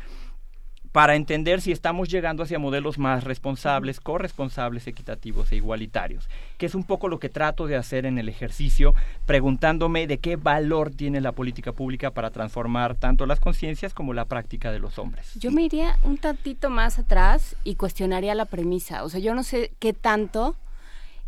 para 0.93 1.17
entender 1.17 1.63
si 1.63 1.73
estamos 1.73 2.09
llegando 2.11 2.43
hacia 2.43 2.59
modelos 2.59 2.99
más 2.99 3.25
responsables, 3.25 3.99
corresponsables, 3.99 4.87
equitativos 4.87 5.51
e 5.51 5.57
igualitarios, 5.57 6.29
que 6.59 6.67
es 6.67 6.75
un 6.75 6.85
poco 6.85 7.09
lo 7.09 7.19
que 7.19 7.31
trato 7.31 7.67
de 7.67 7.77
hacer 7.77 8.05
en 8.05 8.19
el 8.19 8.29
ejercicio, 8.29 8.95
preguntándome 9.27 10.07
de 10.07 10.19
qué 10.19 10.37
valor 10.37 10.91
tiene 10.91 11.23
la 11.23 11.33
política 11.33 11.73
pública 11.73 12.11
para 12.11 12.31
transformar 12.31 12.95
tanto 12.95 13.25
las 13.25 13.41
conciencias 13.41 13.95
como 13.95 14.13
la 14.13 14.27
práctica 14.27 14.71
de 14.71 14.79
los 14.79 14.99
hombres. 14.99 15.33
Yo 15.37 15.51
me 15.51 15.63
iría 15.63 15.97
un 16.03 16.19
tantito 16.19 16.69
más 16.69 16.99
atrás 16.99 17.57
y 17.65 17.77
cuestionaría 17.77 18.35
la 18.35 18.45
premisa, 18.45 19.03
o 19.03 19.09
sea, 19.09 19.21
yo 19.21 19.35
no 19.35 19.43
sé 19.43 19.73
qué 19.79 19.95
tanto 19.95 20.57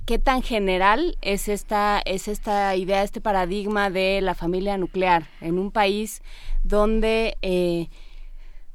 qué 0.04 0.18
tan 0.18 0.42
general 0.42 1.16
es 1.22 1.48
esta 1.48 2.02
es 2.04 2.28
esta 2.28 2.76
idea, 2.76 3.02
este 3.02 3.22
paradigma 3.22 3.88
de 3.88 4.20
la 4.20 4.34
familia 4.34 4.76
nuclear 4.76 5.28
en 5.40 5.58
un 5.58 5.70
país 5.70 6.20
donde 6.62 7.38
eh, 7.40 7.88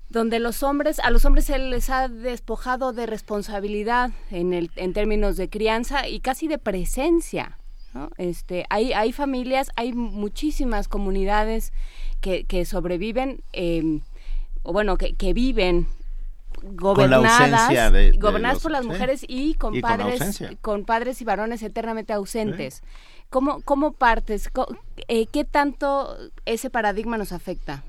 donde 0.10 0.40
los 0.40 0.64
hombres, 0.64 1.00
a 1.00 1.12
los 1.12 1.26
hombres 1.26 1.46
se 1.46 1.60
les 1.60 1.90
ha 1.90 2.08
despojado 2.08 2.94
de 2.94 3.06
responsabilidad 3.06 4.12
en, 4.32 4.54
el, 4.54 4.72
en 4.76 4.94
términos 4.94 5.38
de 5.38 5.50
crianza 5.50 6.08
y 6.08 6.20
casi 6.20 6.48
de 6.48 6.58
presencia. 6.58 7.58
Este, 8.18 8.66
hay, 8.70 8.94
hay 8.94 9.12
familias, 9.12 9.72
hay 9.76 9.94
muchísimas 9.94 10.88
comunidades 10.88 11.74
que, 12.22 12.44
que 12.44 12.66
sobreviven, 12.66 13.42
em, 13.52 14.02
o 14.64 14.74
bueno, 14.74 14.98
que, 14.98 15.16
que 15.16 15.34
viven 15.34 15.88
gobernadas, 16.62 17.70
gobernadas 18.18 18.60
por 18.60 18.72
las 18.72 18.86
mujeres 18.86 19.24
y 19.28 19.56
con 19.56 19.80
padres, 19.82 20.44
con, 20.62 20.86
padres 20.86 21.22
y 21.22 21.26
varones 21.26 21.64
eternamente 21.64 22.14
ausentes. 22.14 22.84
¿Cómo, 23.30 23.62
¿Cómo 23.62 23.92
partes? 23.92 24.50
Eh, 25.08 25.28
¿Qué 25.28 25.46
tanto 25.46 26.18
ese 26.46 26.70
paradigma 26.70 27.18
nos 27.18 27.32
afecta? 27.32 27.84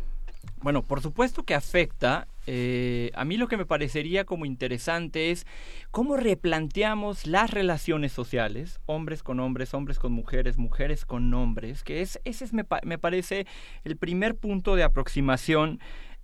Bueno, 0.63 0.83
por 0.83 1.01
supuesto 1.01 1.43
que 1.43 1.55
afecta. 1.55 2.27
Eh, 2.47 3.11
a 3.15 3.25
mí 3.25 3.37
lo 3.37 3.49
que 3.49 3.57
me 3.57 3.65
parecería 3.65 4.25
como 4.25 4.45
interesante 4.45 5.31
es 5.31 5.47
cómo 5.91 6.17
replanteamos 6.17 7.27
las 7.27 7.51
relaciones 7.51 8.13
sociales, 8.13 8.81
hombres 8.87 9.23
con 9.23 9.41
hombres, 9.41 9.73
hombres 9.73 9.99
con 9.99 10.13
mujeres, 10.13 10.59
mujeres 10.59 11.05
con 11.05 11.33
hombres, 11.33 11.85
que 11.85 12.03
es, 12.03 12.21
ese 12.25 12.45
es, 12.45 12.53
me, 12.53 12.65
me 12.85 12.99
parece 12.99 13.47
el 13.85 13.97
primer 13.97 14.37
punto 14.37 14.75
de 14.75 14.83
aproximación 14.83 15.81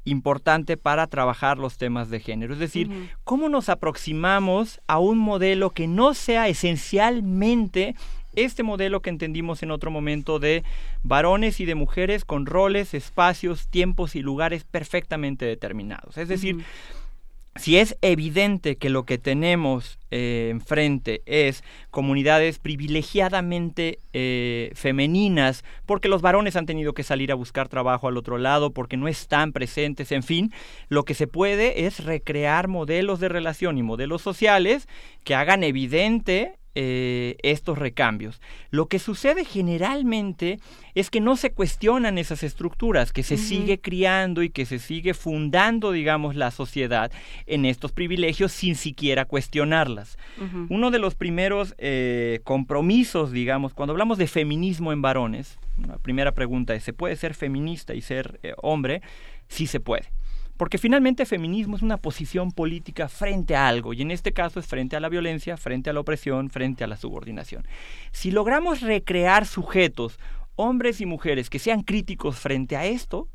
importante 0.07 0.77
para 0.77 1.07
trabajar 1.09 1.59
los 1.59 1.77
temas 1.77 2.09
de 2.09 2.21
género. 2.21 2.55
Es 2.55 2.61
decir, 2.61 3.11
cómo 3.25 3.49
nos 3.49 3.69
aproximamos 3.69 4.81
a 4.87 4.99
un 4.99 5.19
modelo 5.19 5.71
que 5.71 5.89
no 5.89 6.15
sea 6.15 6.49
esencialmente 6.49 7.95
este 8.37 8.63
modelo 8.63 9.03
que 9.03 9.11
entendimos 9.11 9.63
en 9.63 9.71
otro 9.71 9.91
momento 9.91 10.39
de 10.39 10.63
varones 11.03 11.61
y 11.61 11.65
de 11.65 11.75
mujeres 11.75 12.25
con 12.25 12.47
roles, 12.47 12.95
espacios, 12.95 13.69
tiempos 13.69 14.15
y 14.15 14.21
lugares 14.21 14.65
perfectamente 14.65 15.45
determinados. 15.45 16.17
Es 16.17 16.29
decir, 16.29 16.65
si 17.59 17.79
es 17.79 17.97
evidente 18.03 18.77
que 18.77 18.91
lo 18.91 19.05
que 19.05 19.19
tenemos 19.19 19.99
eh, 20.11 20.49
enfrente 20.51 21.23
es 21.27 21.65
comunidades 21.91 22.59
privilegiadamente 22.59 23.99
eh, 24.13 24.71
femeninas, 24.75 25.65
porque 25.87 26.09
los 26.09 26.23
varones 26.23 26.57
han 26.57 26.67
tenido 26.67 26.93
que 26.93 27.03
salir 27.03 27.33
a 27.33 27.37
buscar 27.37 27.69
trabajo 27.69 28.09
al 28.09 28.17
otro 28.17 28.39
lado, 28.39 28.73
porque 28.73 28.97
no 28.97 29.09
están 29.09 29.53
presentes, 29.53 30.13
en 30.13 30.23
fin, 30.23 30.53
lo 30.89 31.05
que 31.05 31.15
se 31.15 31.27
puede 31.27 31.87
es 31.87 32.05
recrear 32.05 32.69
modelos 32.69 33.21
de 33.21 33.29
relación 33.29 33.79
y 33.79 33.83
modelos 33.83 34.23
sociales 34.23 34.89
que 35.25 35.35
hagan 35.35 35.65
evidente 35.65 36.59
eh, 36.79 37.37
estos 37.43 37.79
recambios. 37.79 38.43
Lo 38.71 38.87
que 38.87 38.99
sucede 38.99 39.47
generalmente 39.47 40.61
es 40.95 41.09
que 41.09 41.23
no 41.23 41.37
se 41.37 41.51
cuestionan 41.51 42.19
esas 42.19 42.43
estructuras, 42.43 43.15
que 43.15 43.23
se 43.23 43.39
sigue 43.39 43.81
criando 43.81 44.43
y 44.43 44.51
que 44.51 44.67
se 44.67 44.79
sigue 44.79 45.15
fundando, 45.15 45.91
digamos, 45.91 46.37
la 46.37 46.51
sociedad 46.51 47.11
en 47.47 47.65
estos 47.65 47.93
privilegios 47.93 48.53
sin 48.53 48.75
siquiera 48.75 49.25
cuestionarlas. 49.25 50.19
Uno 50.69 50.91
de 50.91 50.99
los 50.99 51.15
primeros 51.15 51.75
eh, 51.79 52.41
compromisos, 52.45 53.33
digamos, 53.33 53.73
cuando 53.73 53.93
hablamos 53.93 54.19
de 54.19 54.27
feminismo 54.27 54.93
en 54.93 55.01
varones, 55.01 55.59
la 55.79 55.97
primera 55.97 56.33
pregunta 56.33 56.75
es, 56.75 56.83
¿se 56.83 56.93
puede 56.93 57.17
ser 57.17 57.33
feminista 57.33 57.95
y 57.95 58.03
ser 58.03 58.39
eh, 58.43 58.53
hombre? 58.59 59.01
Sí 59.49 59.67
se 59.67 59.81
puede. 59.81 60.05
Porque 60.57 60.79
finalmente 60.79 61.27
feminismo 61.27 61.77
es 61.77 61.83
una 61.83 61.99
posición 61.99 62.51
política 62.51 63.09
frente 63.09 63.55
a 63.57 63.69
algo, 63.69 63.93
y 63.93 64.03
en 64.03 64.11
este 64.11 64.33
caso 64.33 64.59
es 64.61 64.67
frente 64.67 64.97
a 64.97 65.01
la 65.01 65.09
violencia, 65.09 65.57
frente 65.57 65.91
a 65.91 65.93
la 65.93 66.01
opresión, 66.01 66.51
frente 66.51 66.85
a 66.85 66.87
la 66.87 66.97
subordinación. 66.97 67.67
Si 68.13 68.31
logramos 68.31 68.81
recrear 68.81 69.47
sujetos, 69.47 70.19
hombres 70.55 71.01
y 71.01 71.07
mujeres, 71.07 71.51
que 71.51 71.59
sean 71.59 71.83
críticos 71.83 72.39
frente 72.39 72.77
a 72.77 72.87
esto, 72.87 73.29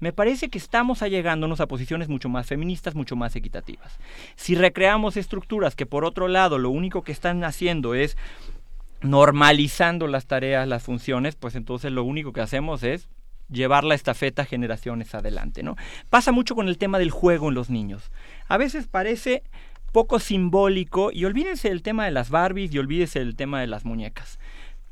me 0.00 0.12
parece 0.12 0.48
que 0.48 0.58
estamos 0.58 1.02
allegándonos 1.02 1.60
a 1.60 1.68
posiciones 1.68 2.08
mucho 2.08 2.28
más 2.28 2.46
feministas, 2.46 2.94
mucho 2.94 3.16
más 3.16 3.36
equitativas. 3.36 3.98
Si 4.34 4.54
recreamos 4.54 5.16
estructuras 5.16 5.76
que 5.76 5.86
por 5.86 6.04
otro 6.04 6.28
lado 6.28 6.58
lo 6.58 6.70
único 6.70 7.02
que 7.02 7.12
están 7.12 7.44
haciendo 7.44 7.94
es 7.94 8.16
normalizando 9.00 10.06
las 10.06 10.26
tareas, 10.26 10.66
las 10.66 10.82
funciones, 10.82 11.36
pues 11.36 11.54
entonces 11.54 11.92
lo 11.92 12.04
único 12.04 12.32
que 12.32 12.40
hacemos 12.40 12.82
es 12.82 13.08
llevar 13.50 13.84
la 13.84 13.94
estafeta 13.94 14.44
generaciones 14.44 15.14
adelante, 15.14 15.62
¿no? 15.62 15.76
Pasa 16.10 16.32
mucho 16.32 16.54
con 16.54 16.68
el 16.68 16.78
tema 16.78 16.98
del 16.98 17.10
juego 17.10 17.48
en 17.48 17.54
los 17.54 17.70
niños. 17.70 18.10
A 18.48 18.56
veces 18.56 18.86
parece 18.86 19.42
poco 19.92 20.18
simbólico, 20.18 21.10
y 21.12 21.24
olvídense 21.24 21.68
del 21.68 21.82
tema 21.82 22.04
de 22.04 22.10
las 22.10 22.28
Barbies 22.30 22.74
y 22.74 22.78
olvídense 22.78 23.20
del 23.20 23.36
tema 23.36 23.60
de 23.60 23.68
las 23.68 23.84
muñecas. 23.84 24.40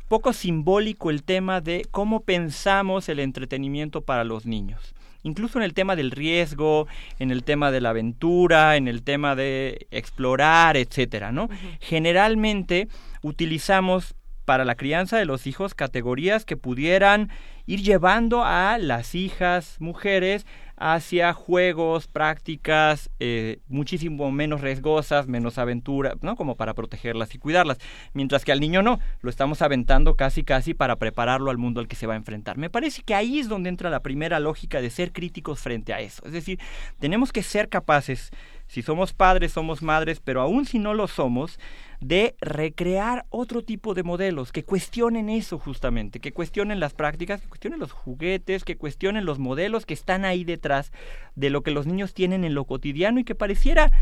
Poco 0.07 0.33
simbólico 0.33 1.11
el 1.11 1.25
tema 1.25 1.61
de 1.61 1.87
cómo 1.91 2.21
pensamos 2.21 3.09
el 3.09 3.19
entretenimiento 3.19 4.03
para 4.03 4.23
los 4.23 4.47
niños. 4.47 4.95
Incluso 5.25 5.59
en 5.59 5.65
el 5.65 5.75
tema 5.75 5.97
del 5.97 6.11
riesgo, 6.11 6.87
en 7.19 7.31
el 7.31 7.45
tema 7.45 7.71
de 7.71 7.81
la 7.81 7.91
aventura, 7.91 8.77
en 8.77 8.87
el 8.89 9.03
tema 9.03 9.35
de 9.35 9.87
explorar, 9.91 10.77
etcétera, 10.77 11.33
¿no? 11.33 11.49
Generalmente 11.81 12.89
utilizamos 13.23 14.15
para 14.45 14.65
la 14.65 14.75
crianza 14.75 15.17
de 15.17 15.25
los 15.25 15.47
hijos 15.47 15.75
categorías 15.75 16.45
que 16.45 16.57
pudieran 16.57 17.31
ir 17.67 17.83
llevando 17.83 18.45
a 18.45 18.79
las 18.79 19.15
hijas 19.15 19.77
mujeres 19.79 20.47
hacia 20.77 21.33
juegos, 21.33 22.09
prácticas 22.09 23.09
eh, 23.21 23.61
muchísimo 23.69 24.33
menos 24.33 24.63
riesgosas, 24.63 25.29
menos 25.29 25.59
aventura, 25.59 26.15
¿no? 26.23 26.35
Como 26.35 26.57
para 26.57 26.75
protegerlas 26.75 27.35
y 27.37 27.39
cuidarlas. 27.39 27.79
Mientras 28.15 28.45
que 28.45 28.51
al 28.51 28.59
niño 28.59 28.83
no, 28.83 28.99
lo 29.21 29.31
estamos 29.31 29.63
aventando 29.63 30.17
casi 30.17 30.43
casi 30.43 30.75
para 30.75 30.97
prepararlo 30.97 31.53
al 31.53 31.59
mundo 31.59 31.81
al 31.81 31.87
que 31.87 31.95
se 31.95 32.09
va 32.09 32.15
a 32.15 32.17
enfrentar. 32.17 32.59
Me 32.59 32.69
parece 32.69 33.03
que 33.03 33.15
ahí 33.15 33.39
es 33.39 33.49
donde 33.49 33.69
entra 33.69 33.91
la 33.91 34.03
primera 34.03 34.41
lógica 34.41 34.81
de 34.81 34.91
ser 34.91 35.13
críticos 35.13 35.61
frente 35.61 35.93
a 35.93 36.01
eso. 36.01 36.25
Es 36.27 36.33
decir, 36.33 36.59
tenemos 36.99 37.31
que 37.33 37.45
ser 37.45 37.69
capaces, 37.69 38.31
si 38.73 38.81
somos 38.81 39.13
padres, 39.13 39.53
somos 39.53 39.83
madres, 39.83 40.19
pero 40.25 40.41
aún 40.41 40.65
si 40.65 40.79
no 40.79 40.95
lo 40.95 41.07
somos, 41.07 41.59
de 42.01 42.37
recrear 42.41 43.27
otro 43.29 43.61
tipo 43.61 43.93
de 43.93 44.03
modelos 44.03 44.51
que 44.51 44.65
cuestionen 44.65 45.29
eso 45.29 45.59
justamente, 45.59 46.21
que 46.21 46.33
cuestionen 46.33 46.81
las 46.81 46.95
prácticas, 46.95 47.43
que 47.43 47.49
cuestionen 47.49 47.79
los 47.79 47.93
juguetes, 47.93 48.65
que 48.65 48.79
cuestionen 48.79 49.27
los 49.27 49.39
modelos 49.39 49.85
que 49.85 49.93
están 49.93 50.25
ahí 50.25 50.45
detrás 50.45 50.91
de 51.35 51.51
lo 51.51 51.63
que 51.63 51.71
los 51.71 51.87
niños 51.87 52.15
tienen 52.15 52.45
en 52.45 52.55
lo 52.55 52.65
cotidiano 52.65 53.21
y 53.21 53.25
que 53.25 53.35
pareciera, 53.35 53.93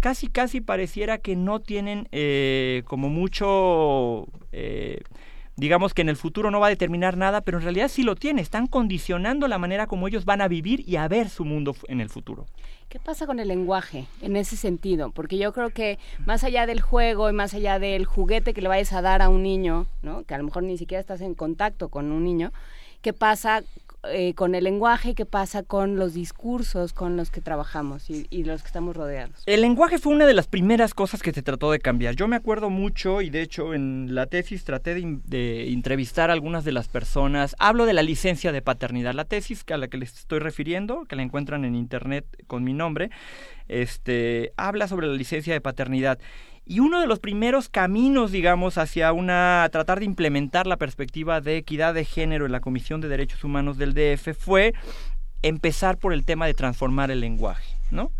casi 0.00 0.26
casi 0.26 0.60
pareciera 0.60 1.18
que 1.18 1.36
no 1.36 1.60
tienen 1.60 2.08
eh, 2.10 2.82
como 2.86 3.08
mucho... 3.08 4.26
Eh, 4.50 5.02
digamos 5.56 5.94
que 5.94 6.02
en 6.02 6.08
el 6.08 6.16
futuro 6.16 6.50
no 6.50 6.60
va 6.60 6.66
a 6.66 6.70
determinar 6.70 7.16
nada, 7.16 7.40
pero 7.40 7.58
en 7.58 7.64
realidad 7.64 7.88
sí 7.88 8.02
lo 8.02 8.14
tiene, 8.14 8.42
están 8.42 8.66
condicionando 8.66 9.48
la 9.48 9.58
manera 9.58 9.86
como 9.86 10.06
ellos 10.06 10.24
van 10.24 10.42
a 10.42 10.48
vivir 10.48 10.86
y 10.86 10.96
a 10.96 11.08
ver 11.08 11.28
su 11.28 11.44
mundo 11.44 11.74
en 11.88 12.00
el 12.00 12.10
futuro. 12.10 12.46
¿Qué 12.88 13.00
pasa 13.00 13.26
con 13.26 13.40
el 13.40 13.48
lenguaje 13.48 14.06
en 14.20 14.36
ese 14.36 14.56
sentido? 14.56 15.10
Porque 15.10 15.38
yo 15.38 15.52
creo 15.52 15.70
que 15.70 15.98
más 16.24 16.44
allá 16.44 16.66
del 16.66 16.80
juego 16.80 17.28
y 17.28 17.32
más 17.32 17.52
allá 17.54 17.78
del 17.78 18.04
juguete 18.04 18.54
que 18.54 18.60
le 18.60 18.68
vayas 18.68 18.92
a 18.92 19.02
dar 19.02 19.22
a 19.22 19.28
un 19.28 19.42
niño, 19.42 19.86
¿no? 20.02 20.22
que 20.24 20.34
a 20.34 20.38
lo 20.38 20.44
mejor 20.44 20.62
ni 20.62 20.78
siquiera 20.78 21.00
estás 21.00 21.20
en 21.20 21.34
contacto 21.34 21.88
con 21.88 22.12
un 22.12 22.22
niño, 22.22 22.52
¿qué 23.02 23.12
pasa 23.12 23.62
eh, 24.10 24.34
con 24.34 24.54
el 24.54 24.64
lenguaje, 24.64 25.14
qué 25.14 25.26
pasa 25.26 25.62
con 25.62 25.96
los 25.96 26.14
discursos 26.14 26.92
con 26.92 27.16
los 27.16 27.30
que 27.30 27.40
trabajamos 27.40 28.10
y, 28.10 28.44
los 28.44 28.62
que 28.62 28.66
estamos 28.66 28.96
rodeados. 28.96 29.42
El 29.46 29.60
lenguaje 29.60 29.98
fue 29.98 30.14
una 30.14 30.26
de 30.26 30.34
las 30.34 30.46
primeras 30.46 30.94
cosas 30.94 31.22
que 31.22 31.32
se 31.32 31.42
trató 31.42 31.70
de 31.70 31.78
cambiar. 31.78 32.14
Yo 32.14 32.28
me 32.28 32.36
acuerdo 32.36 32.70
mucho 32.70 33.22
y 33.22 33.30
de 33.30 33.42
hecho 33.42 33.74
en 33.74 34.14
la 34.14 34.26
tesis 34.26 34.64
traté 34.64 34.94
de, 34.94 35.72
entrevistar 35.72 36.30
a 36.30 36.32
algunas 36.32 36.64
de 36.64 36.72
las 36.72 36.88
personas. 36.88 37.56
Hablo 37.58 37.86
de 37.86 37.92
la 37.92 38.02
licencia 38.02 38.52
de 38.52 38.62
paternidad, 38.62 39.14
la 39.14 39.24
tesis 39.24 39.64
a 39.70 39.76
la 39.76 39.88
que 39.88 39.98
les 39.98 40.14
estoy 40.14 40.38
refiriendo, 40.38 41.04
que 41.06 41.16
la 41.16 41.22
encuentran 41.22 41.64
en 41.64 41.74
internet 41.74 42.24
con 42.46 42.64
mi 42.64 42.72
nombre, 42.72 43.10
este, 43.68 44.52
habla 44.56 44.88
sobre 44.88 45.06
la 45.06 45.14
licencia 45.14 45.52
de 45.52 45.60
paternidad. 45.60 46.18
Y 46.68 46.80
uno 46.80 47.00
de 47.00 47.06
los 47.06 47.20
primeros 47.20 47.68
caminos, 47.68 48.32
digamos, 48.32 48.76
hacia 48.76 49.12
una 49.12 49.68
tratar 49.70 50.00
de 50.00 50.04
implementar 50.04 50.66
la 50.66 50.76
perspectiva 50.76 51.40
de 51.40 51.58
equidad 51.58 51.94
de 51.94 52.04
género 52.04 52.44
en 52.44 52.52
la 52.52 52.60
Comisión 52.60 53.00
de 53.00 53.08
Derechos 53.08 53.44
Humanos 53.44 53.78
del 53.78 53.94
DF 53.94 54.36
fue 54.36 54.74
empezar 55.42 55.96
por 55.96 56.12
el 56.12 56.24
tema 56.24 56.46
de 56.46 56.54
transformar 56.54 57.12
el 57.12 57.20
lenguaje, 57.20 57.76
¿no? 57.92 58.10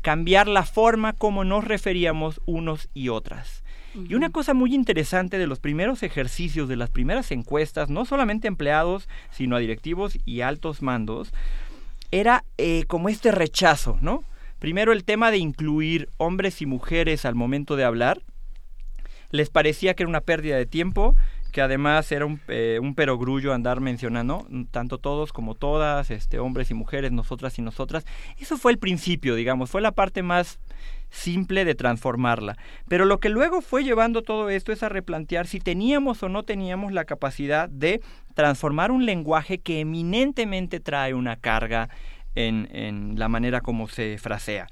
Cambiar 0.00 0.46
la 0.46 0.62
forma 0.62 1.12
como 1.12 1.42
nos 1.42 1.64
referíamos 1.64 2.40
unos 2.46 2.88
y 2.94 3.08
otras. 3.08 3.64
Y 4.08 4.14
una 4.14 4.30
cosa 4.30 4.54
muy 4.54 4.76
interesante 4.76 5.38
de 5.38 5.48
los 5.48 5.58
primeros 5.58 6.04
ejercicios, 6.04 6.68
de 6.68 6.76
las 6.76 6.90
primeras 6.90 7.32
encuestas, 7.32 7.90
no 7.90 8.04
solamente 8.04 8.46
a 8.46 8.50
empleados, 8.50 9.08
sino 9.32 9.56
a 9.56 9.58
directivos 9.58 10.18
y 10.24 10.42
altos 10.42 10.82
mandos, 10.82 11.32
era 12.12 12.44
eh, 12.58 12.84
como 12.86 13.08
este 13.08 13.32
rechazo, 13.32 13.98
¿no? 14.00 14.22
Primero 14.58 14.92
el 14.92 15.04
tema 15.04 15.30
de 15.30 15.38
incluir 15.38 16.08
hombres 16.16 16.60
y 16.62 16.66
mujeres 16.66 17.24
al 17.24 17.34
momento 17.34 17.76
de 17.76 17.84
hablar. 17.84 18.22
Les 19.30 19.50
parecía 19.50 19.94
que 19.94 20.02
era 20.02 20.08
una 20.08 20.22
pérdida 20.22 20.56
de 20.56 20.66
tiempo, 20.66 21.14
que 21.52 21.60
además 21.60 22.10
era 22.12 22.26
un, 22.26 22.40
eh, 22.48 22.80
perogrullo 22.96 23.52
andar 23.52 23.80
mencionando, 23.80 24.46
tanto 24.70 24.98
todos 24.98 25.32
como 25.32 25.54
todas, 25.54 26.10
este, 26.10 26.38
hombres 26.38 26.70
y 26.70 26.74
mujeres, 26.74 27.12
nosotras 27.12 27.58
y 27.58 27.62
nosotras. 27.62 28.04
Eso 28.38 28.56
fue 28.56 28.72
el 28.72 28.78
principio, 28.78 29.34
digamos, 29.34 29.70
fue 29.70 29.80
la 29.80 29.92
parte 29.92 30.22
más 30.22 30.58
simple 31.10 31.64
de 31.64 31.74
transformarla. 31.74 32.56
Pero 32.88 33.04
lo 33.04 33.18
que 33.18 33.28
luego 33.28 33.60
fue 33.62 33.84
llevando 33.84 34.22
todo 34.22 34.50
esto 34.50 34.72
es 34.72 34.82
a 34.82 34.88
replantear 34.88 35.46
si 35.46 35.60
teníamos 35.60 36.22
o 36.22 36.28
no 36.28 36.42
teníamos 36.42 36.92
la 36.92 37.04
capacidad 37.04 37.68
de 37.68 38.02
transformar 38.34 38.90
un 38.90 39.06
lenguaje 39.06 39.58
que 39.58 39.80
eminentemente 39.80 40.80
trae 40.80 41.14
una 41.14 41.36
carga 41.36 41.88
en, 42.46 43.14
la 43.18 43.28
manera 43.28 43.60
como 43.60 43.88
se 43.88 44.18
frasea. 44.18 44.66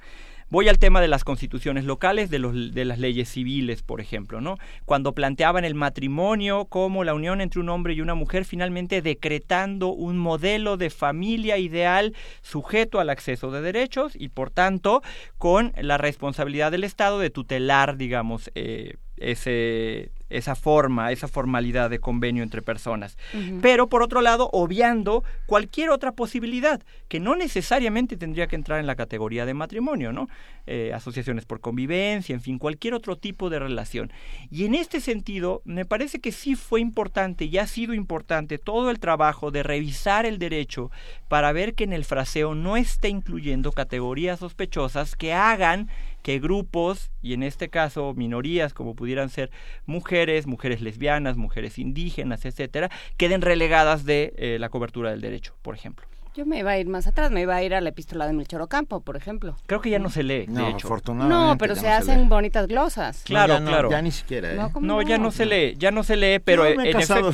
Voy 0.49 0.69
al 0.69 0.79
tema 0.79 1.01
de 1.01 1.09
las 1.09 1.25
constituciones 1.25 1.85
locales, 1.85 2.31
de, 2.31 2.39
los, 2.39 2.73
de 2.73 2.85
las 2.85 3.01
leyes 3.01 3.29
civiles, 3.29 3.83
por 3.83 4.01
ejemplo, 4.01 4.41
¿no? 4.41 4.59
Cuando 4.85 5.13
planteaban 5.13 5.65
el 5.65 5.75
matrimonio 5.75 6.67
como 6.67 7.03
la 7.03 7.15
unión 7.15 7.41
entre 7.41 7.61
un 7.61 7.69
hombre 7.69 7.95
y 7.95 8.01
una 8.01 8.15
mujer, 8.15 8.45
finalmente 8.45 9.03
decretando 9.03 9.89
un 9.89 10.19
modelo 10.19 10.77
de 10.77 10.91
familia 10.91 11.59
ideal 11.59 12.15
sujeto 12.43 13.01
al 13.01 13.11
acceso 13.11 13.51
de 13.51 13.61
derechos 13.61 14.13
y, 14.15 14.29
por 14.29 14.51
tanto, 14.51 15.03
con 15.37 15.73
la 15.83 15.99
responsabilidad 15.99 16.71
del 16.71 16.85
Estado 16.85 17.19
de 17.19 17.31
tutelar, 17.31 17.97
digamos, 17.97 18.53
eh, 18.55 18.95
ese, 19.17 20.11
esa 20.29 20.55
forma, 20.55 21.13
esa 21.13 21.29
formalidad 21.29 21.89
de 21.89 22.01
convenio 22.01 22.43
entre 22.43 22.63
personas. 22.63 23.17
Pero 23.63 23.89
por 23.89 24.03
otro 24.03 24.21
lado, 24.21 24.51
obviando 24.53 25.25
cualquier 25.47 25.91
otra 25.91 26.13
posibilidad 26.13 26.83
que 27.09 27.21
no 27.21 27.37
necesariamente 27.37 28.17
tendría 28.17 28.47
que 28.47 28.57
entrar 28.57 28.81
en 28.81 28.87
la 28.87 28.97
categoría 28.97 29.47
de 29.47 29.55
matrimonio, 29.55 30.13
¿no? 30.13 30.29
Eh, 30.67 30.93
asociaciones 30.93 31.45
por 31.45 31.61
convivencia, 31.61 32.35
en 32.35 32.41
fin, 32.41 32.59
cualquier 32.59 32.95
otro 32.95 33.17
tipo 33.17 33.51
de 33.51 33.61
relación. 33.61 34.13
Y 34.51 34.65
en 34.65 34.75
este 34.75 35.01
sentido, 35.01 35.63
me 35.65 35.85
parece 35.85 36.21
que 36.21 36.33
sí 36.33 36.57
fue 36.57 36.81
importante 36.81 37.45
y 37.45 37.59
ha 37.59 37.67
sido 37.67 37.95
importante 37.95 38.59
todo 38.59 38.91
el 38.91 38.99
trabajo 38.99 39.53
de 39.53 39.63
revisar 39.63 40.27
el 40.27 40.39
derecho 40.39 40.91
para 41.29 41.53
ver 41.53 41.75
que 41.75 41.85
en 41.85 41.93
el 41.93 42.05
fraseo 42.05 42.55
no 42.55 42.77
esté 42.77 43.09
incluyendo 43.09 43.71
categorías 43.71 44.41
sospechosas 44.41 45.15
que 45.15 45.33
hagan 45.33 45.89
que 46.27 46.41
grupos, 46.41 47.13
y 47.23 47.35
en 47.35 47.45
este 47.45 47.69
caso 47.69 48.13
minorías 48.13 48.75
como 48.75 48.97
pudieran 48.97 49.29
ser 49.31 49.53
mujeres, 49.85 50.49
mujeres 50.49 50.81
lesbianas, 50.81 51.37
mujeres 51.37 51.79
indígenas, 51.79 52.45
etcétera, 52.45 52.91
queden 53.17 53.43
relegadas 53.43 54.05
de 54.05 54.35
eh, 54.37 54.57
la 54.59 54.69
cobertura 54.69 55.13
del 55.13 55.21
derecho, 55.21 55.55
por 55.63 55.77
ejemplo. 55.77 56.05
Yo 56.35 56.45
me 56.45 56.59
iba 56.59 56.73
a 56.73 56.79
ir 56.79 56.89
más 56.89 57.07
atrás, 57.07 57.31
me 57.31 57.43
iba 57.43 57.55
a 57.55 57.63
ir 57.63 57.77
a 57.77 57.81
la 57.81 57.91
epístola 57.91 58.27
de 58.27 58.33
Melchor 58.33 58.61
Ocampo, 58.61 59.03
por 59.03 59.17
ejemplo. 59.17 59.55
Creo 59.67 59.81
que 59.81 59.89
ya 59.89 60.01
no 60.01 60.11
se 60.11 60.25
lee, 60.25 60.47
no, 60.49 60.65
de 60.65 60.71
hecho. 60.73 60.89
afortunadamente. 60.89 61.47
No, 61.47 61.59
pero 61.59 61.77
se 61.77 61.89
hacen 61.89 62.29
bonitas 62.29 62.67
glosas. 62.67 63.23
Claro, 63.25 63.61
no, 63.61 63.71
claro. 63.71 63.89
Ya 63.89 64.03
ni 64.03 64.11
siquiera, 64.11 64.53
¿eh? 64.53 64.71
No, 64.81 65.03
ya 65.03 65.19
no 65.19 65.31
se 65.31 65.47
lee, 65.47 65.77
ya 65.79 65.93
no 65.93 66.03
se 66.03 66.17
lee, 66.17 66.41
pero 66.41 66.69
Yo 66.69 66.77
me 66.77 66.89
he 66.89 66.91
en 66.91 66.99
efecto- 66.99 67.33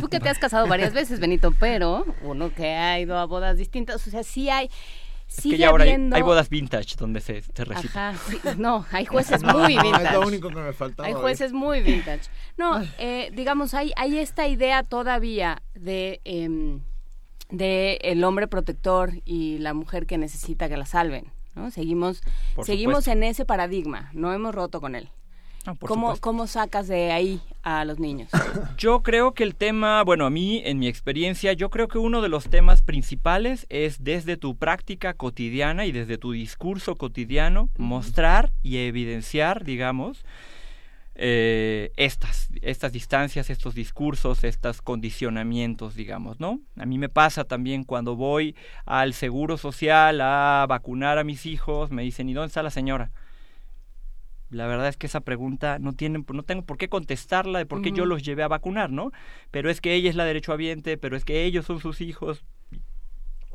Tú 0.00 0.08
que 0.08 0.18
te 0.18 0.28
has 0.28 0.40
casado 0.40 0.66
varias 0.66 0.92
veces, 0.92 1.20
Benito, 1.20 1.54
pero 1.60 2.04
uno 2.22 2.52
que 2.52 2.66
ha 2.74 2.98
ido 2.98 3.16
a 3.18 3.24
bodas 3.24 3.56
distintas, 3.56 4.04
o 4.04 4.10
sea, 4.10 4.24
sí 4.24 4.50
hay... 4.50 4.68
Es 5.38 5.42
que 5.42 5.56
ya 5.58 5.68
ahora 5.68 5.84
hay- 5.84 5.90
habiendo... 5.90 6.16
hay, 6.16 6.22
bodas 6.22 6.48
vintage 6.48 6.96
donde 6.96 7.20
se, 7.20 7.42
se 7.42 7.64
recita. 7.64 8.10
Ajá, 8.10 8.18
sí, 8.28 8.38
no, 8.58 8.84
hay 8.92 9.04
jueces 9.06 9.42
No, 9.42 9.58
muy 9.58 9.76
es 9.76 9.82
vintage. 9.82 10.12
lo 10.12 10.26
único 10.26 10.48
que 10.48 10.54
me 10.56 10.72
faltaba, 10.72 11.06
Hay 11.06 11.12
¿eh? 11.14 11.16
jueces 11.16 11.52
muy 11.52 11.80
vintage. 11.82 12.22
No, 12.56 12.82
eh, 12.98 13.30
digamos, 13.34 13.74
hay, 13.74 13.92
hay 13.96 14.18
esta 14.18 14.46
idea 14.48 14.82
todavía 14.82 15.62
de, 15.74 16.20
em, 16.24 16.80
de 17.50 17.98
el 18.02 18.22
hombre 18.24 18.46
protector 18.48 19.12
y 19.24 19.58
la 19.58 19.74
mujer 19.74 20.06
que 20.06 20.18
necesita 20.18 20.68
que 20.68 20.76
la 20.76 20.86
salven. 20.86 21.32
¿no? 21.54 21.70
Seguimos, 21.70 22.22
Por 22.54 22.64
seguimos 22.64 23.04
supuesto. 23.04 23.10
en 23.12 23.22
ese 23.24 23.44
paradigma, 23.44 24.10
no 24.14 24.32
hemos 24.32 24.54
roto 24.54 24.80
con 24.80 24.94
él. 24.94 25.10
No, 25.66 25.74
por 25.74 25.88
¿Cómo, 25.88 26.08
supuesto. 26.08 26.22
¿Cómo 26.22 26.46
sacas 26.46 26.88
de 26.88 27.12
ahí 27.12 27.40
a 27.62 27.84
los 27.84 27.98
niños? 27.98 28.30
Yo 28.78 29.02
creo 29.02 29.32
que 29.32 29.44
el 29.44 29.54
tema, 29.54 30.02
bueno, 30.02 30.26
a 30.26 30.30
mí, 30.30 30.62
en 30.64 30.78
mi 30.78 30.88
experiencia, 30.88 31.52
yo 31.52 31.70
creo 31.70 31.88
que 31.88 31.98
uno 31.98 32.20
de 32.20 32.28
los 32.28 32.48
temas 32.48 32.82
principales 32.82 33.66
es 33.68 34.02
desde 34.02 34.36
tu 34.36 34.56
práctica 34.56 35.14
cotidiana 35.14 35.86
y 35.86 35.92
desde 35.92 36.18
tu 36.18 36.32
discurso 36.32 36.96
cotidiano, 36.96 37.68
mostrar 37.76 38.52
y 38.62 38.78
evidenciar, 38.78 39.64
digamos, 39.64 40.24
eh, 41.14 41.92
estas, 41.96 42.48
estas 42.62 42.90
distancias, 42.90 43.50
estos 43.50 43.74
discursos, 43.74 44.44
estos 44.44 44.80
condicionamientos, 44.80 45.94
digamos, 45.94 46.40
¿no? 46.40 46.60
A 46.76 46.86
mí 46.86 46.98
me 46.98 47.10
pasa 47.10 47.44
también 47.44 47.84
cuando 47.84 48.16
voy 48.16 48.56
al 48.86 49.12
Seguro 49.12 49.58
Social 49.58 50.20
a 50.22 50.64
vacunar 50.68 51.18
a 51.18 51.24
mis 51.24 51.44
hijos, 51.44 51.90
me 51.90 52.02
dicen, 52.02 52.28
¿y 52.28 52.32
dónde 52.32 52.48
está 52.48 52.62
la 52.62 52.70
señora? 52.70 53.10
La 54.52 54.66
verdad 54.66 54.88
es 54.88 54.96
que 54.96 55.06
esa 55.06 55.20
pregunta 55.20 55.78
no 55.78 55.92
tienen, 55.92 56.24
no 56.32 56.42
tengo 56.42 56.62
por 56.62 56.78
qué 56.78 56.88
contestarla 56.88 57.58
de 57.58 57.66
por 57.66 57.82
qué 57.82 57.92
yo 57.92 58.04
los 58.04 58.22
llevé 58.22 58.42
a 58.42 58.48
vacunar, 58.48 58.90
¿no? 58.90 59.12
Pero 59.50 59.70
es 59.70 59.80
que 59.80 59.94
ella 59.94 60.10
es 60.10 60.16
la 60.16 60.24
derechohabiente, 60.24 60.98
pero 60.98 61.16
es 61.16 61.24
que 61.24 61.44
ellos 61.44 61.66
son 61.66 61.80
sus 61.80 62.00
hijos. 62.00 62.44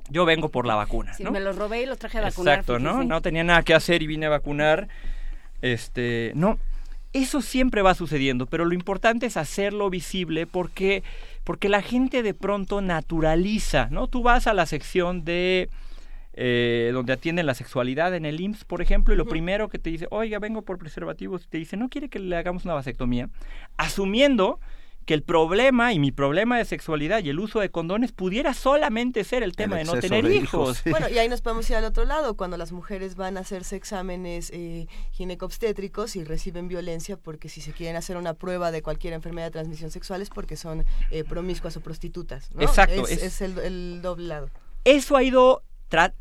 Yo 0.09 0.25
vengo 0.25 0.49
por 0.49 0.65
la 0.65 0.75
vacuna, 0.75 1.13
Si 1.13 1.23
¿no? 1.23 1.31
me 1.31 1.39
los 1.39 1.55
robé 1.55 1.83
y 1.83 1.85
los 1.85 1.99
traje 1.99 2.17
a 2.17 2.21
vacunar. 2.21 2.59
Exacto, 2.59 2.79
¿no? 2.79 3.03
No 3.03 3.21
tenía 3.21 3.43
nada 3.43 3.61
que 3.61 3.73
hacer 3.73 4.01
y 4.01 4.07
vine 4.07 4.25
a 4.25 4.29
vacunar. 4.29 4.87
Este, 5.61 6.31
no, 6.35 6.59
eso 7.13 7.41
siempre 7.41 7.81
va 7.81 7.93
sucediendo, 7.93 8.45
pero 8.45 8.65
lo 8.65 8.73
importante 8.73 9.25
es 9.25 9.37
hacerlo 9.37 9.89
visible 9.89 10.47
porque 10.47 11.03
porque 11.43 11.69
la 11.69 11.81
gente 11.81 12.23
de 12.23 12.33
pronto 12.33 12.81
naturaliza, 12.81 13.87
¿no? 13.89 14.07
Tú 14.07 14.21
vas 14.21 14.47
a 14.47 14.53
la 14.53 14.65
sección 14.65 15.23
de 15.23 15.69
eh, 16.39 16.91
donde 16.93 17.13
atienden 17.13 17.45
la 17.47 17.55
sexualidad 17.55 18.13
en 18.15 18.25
el 18.25 18.39
IMSS, 18.39 18.63
por 18.65 18.81
ejemplo, 18.81 19.13
y 19.13 19.17
lo 19.17 19.25
primero 19.25 19.69
que 19.69 19.79
te 19.79 19.89
dice, 19.89 20.07
oiga, 20.11 20.37
vengo 20.39 20.61
por 20.61 20.77
preservativos, 20.77 21.43
y 21.45 21.47
te 21.47 21.57
dice, 21.57 21.75
¿no 21.77 21.89
quiere 21.89 22.09
que 22.09 22.19
le 22.19 22.35
hagamos 22.37 22.63
una 22.65 22.75
vasectomía? 22.75 23.29
Asumiendo 23.77 24.59
que 25.05 25.13
el 25.13 25.23
problema 25.23 25.93
y 25.93 25.99
mi 25.99 26.11
problema 26.11 26.57
de 26.57 26.65
sexualidad 26.65 27.23
y 27.23 27.29
el 27.29 27.39
uso 27.39 27.61
de 27.61 27.69
condones 27.71 28.11
pudiera 28.11 28.53
solamente 28.53 29.23
ser 29.23 29.41
el 29.41 29.55
tema 29.55 29.77
de 29.77 29.85
no 29.85 29.95
tener 29.95 30.25
de 30.27 30.35
hijos. 30.35 30.79
hijos, 30.79 30.91
Bueno, 30.91 31.07
y 31.07 31.17
ahí 31.17 31.29
nos 31.29 31.39
podemos 31.39 31.69
ir 31.69 31.77
al 31.77 31.85
otro 31.85 32.03
lado, 32.03 32.35
cuando 32.35 32.57
las 32.57 32.73
mujeres 32.73 33.15
van 33.15 33.37
a 33.37 33.39
hacerse 33.39 33.77
exámenes 33.77 34.51
eh, 34.53 34.87
ginecobstétricos 35.13 36.17
y 36.17 36.23
reciben 36.25 36.67
violencia 36.67 37.15
porque 37.15 37.47
si 37.47 37.61
se 37.61 37.71
quieren 37.71 37.95
hacer 37.95 38.17
una 38.17 38.33
prueba 38.33 38.71
de 38.71 38.81
cualquier 38.81 39.13
enfermedad 39.13 39.47
de 39.47 39.51
transmisión 39.51 39.91
sexual 39.91 40.21
es 40.21 40.29
porque 40.29 40.57
son 40.57 40.83
eh, 41.11 41.23
promiscuas 41.23 41.77
o 41.77 41.81
prostitutas. 41.81 42.49
¿no? 42.53 42.61
Exacto, 42.63 43.05
Es, 43.07 43.11
es- 43.11 43.23
es 43.23 43.41
el, 43.41 43.57
el 43.59 44.01
doble 44.01 44.27
lado. 44.27 44.49
eso 44.83 45.15
ha 45.15 45.23
ido 45.23 45.63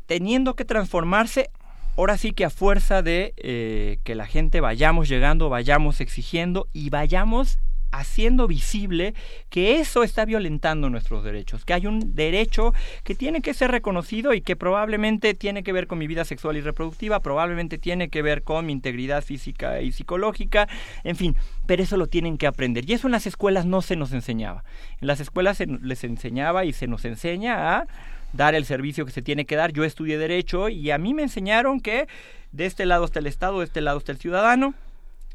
teniendo 0.05 0.55
que 0.55 0.65
transformarse 0.65 1.49
ahora 1.97 2.17
sí 2.17 2.31
que 2.31 2.45
a 2.45 2.49
fuerza 2.49 3.01
de 3.01 3.33
eh, 3.37 3.97
que 4.03 4.15
la 4.15 4.27
gente 4.27 4.61
vayamos 4.61 5.09
llegando, 5.09 5.49
vayamos 5.49 5.99
exigiendo 5.99 6.67
y 6.71 6.89
vayamos 6.89 7.59
haciendo 7.91 8.47
visible 8.47 9.13
que 9.49 9.79
eso 9.79 10.03
está 10.03 10.25
violentando 10.25 10.89
nuestros 10.89 11.23
derechos, 11.23 11.65
que 11.65 11.73
hay 11.73 11.87
un 11.87 12.15
derecho 12.15 12.73
que 13.03 13.15
tiene 13.15 13.41
que 13.41 13.53
ser 13.53 13.71
reconocido 13.71 14.33
y 14.33 14.41
que 14.41 14.55
probablemente 14.55 15.33
tiene 15.33 15.63
que 15.63 15.71
ver 15.71 15.87
con 15.87 15.97
mi 15.97 16.05
vida 16.05 16.25
sexual 16.25 16.57
y 16.57 16.61
reproductiva, 16.61 17.21
probablemente 17.21 17.77
tiene 17.77 18.09
que 18.09 18.21
ver 18.21 18.43
con 18.43 18.65
mi 18.65 18.73
integridad 18.73 19.23
física 19.23 19.81
y 19.81 19.91
psicológica, 19.91 20.67
en 21.03 21.15
fin, 21.15 21.35
pero 21.65 21.81
eso 21.81 21.97
lo 21.97 22.07
tienen 22.07 22.37
que 22.37 22.47
aprender 22.47 22.87
y 22.87 22.93
eso 22.93 23.07
en 23.07 23.13
las 23.13 23.25
escuelas 23.25 23.65
no 23.65 23.81
se 23.81 23.95
nos 23.95 24.11
enseñaba. 24.11 24.63
En 25.01 25.07
las 25.07 25.19
escuelas 25.19 25.57
se 25.57 25.65
les 25.65 26.03
enseñaba 26.03 26.65
y 26.65 26.73
se 26.73 26.87
nos 26.87 27.05
enseña 27.05 27.77
a 27.77 27.87
dar 28.33 28.55
el 28.55 28.65
servicio 28.65 29.05
que 29.05 29.11
se 29.11 29.21
tiene 29.21 29.45
que 29.45 29.55
dar. 29.55 29.71
Yo 29.73 29.83
estudié 29.83 30.17
derecho 30.17 30.69
y 30.69 30.91
a 30.91 30.97
mí 30.97 31.13
me 31.13 31.23
enseñaron 31.23 31.79
que 31.79 32.07
de 32.51 32.65
este 32.65 32.85
lado 32.85 33.05
está 33.05 33.19
el 33.19 33.27
Estado, 33.27 33.59
de 33.59 33.65
este 33.65 33.81
lado 33.81 33.97
está 33.97 34.11
el 34.11 34.17
ciudadano 34.17 34.73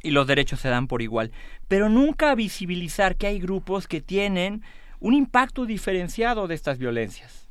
y 0.03 0.11
los 0.11 0.27
derechos 0.27 0.61
se 0.61 0.69
dan 0.69 0.89
por 0.89 1.03
igual. 1.03 1.33
Pero 1.69 1.89
nunca 1.89 2.35
visibilizar 2.35 3.17
que 3.17 3.27
hay 3.27 3.39
grupos 3.41 3.87
que 3.87 4.01
tienen 4.01 4.63
un 5.01 5.15
impacto 5.15 5.67
diferenciado 5.67 6.47
de 6.49 6.55
estas 6.55 6.79
violencias 6.79 7.42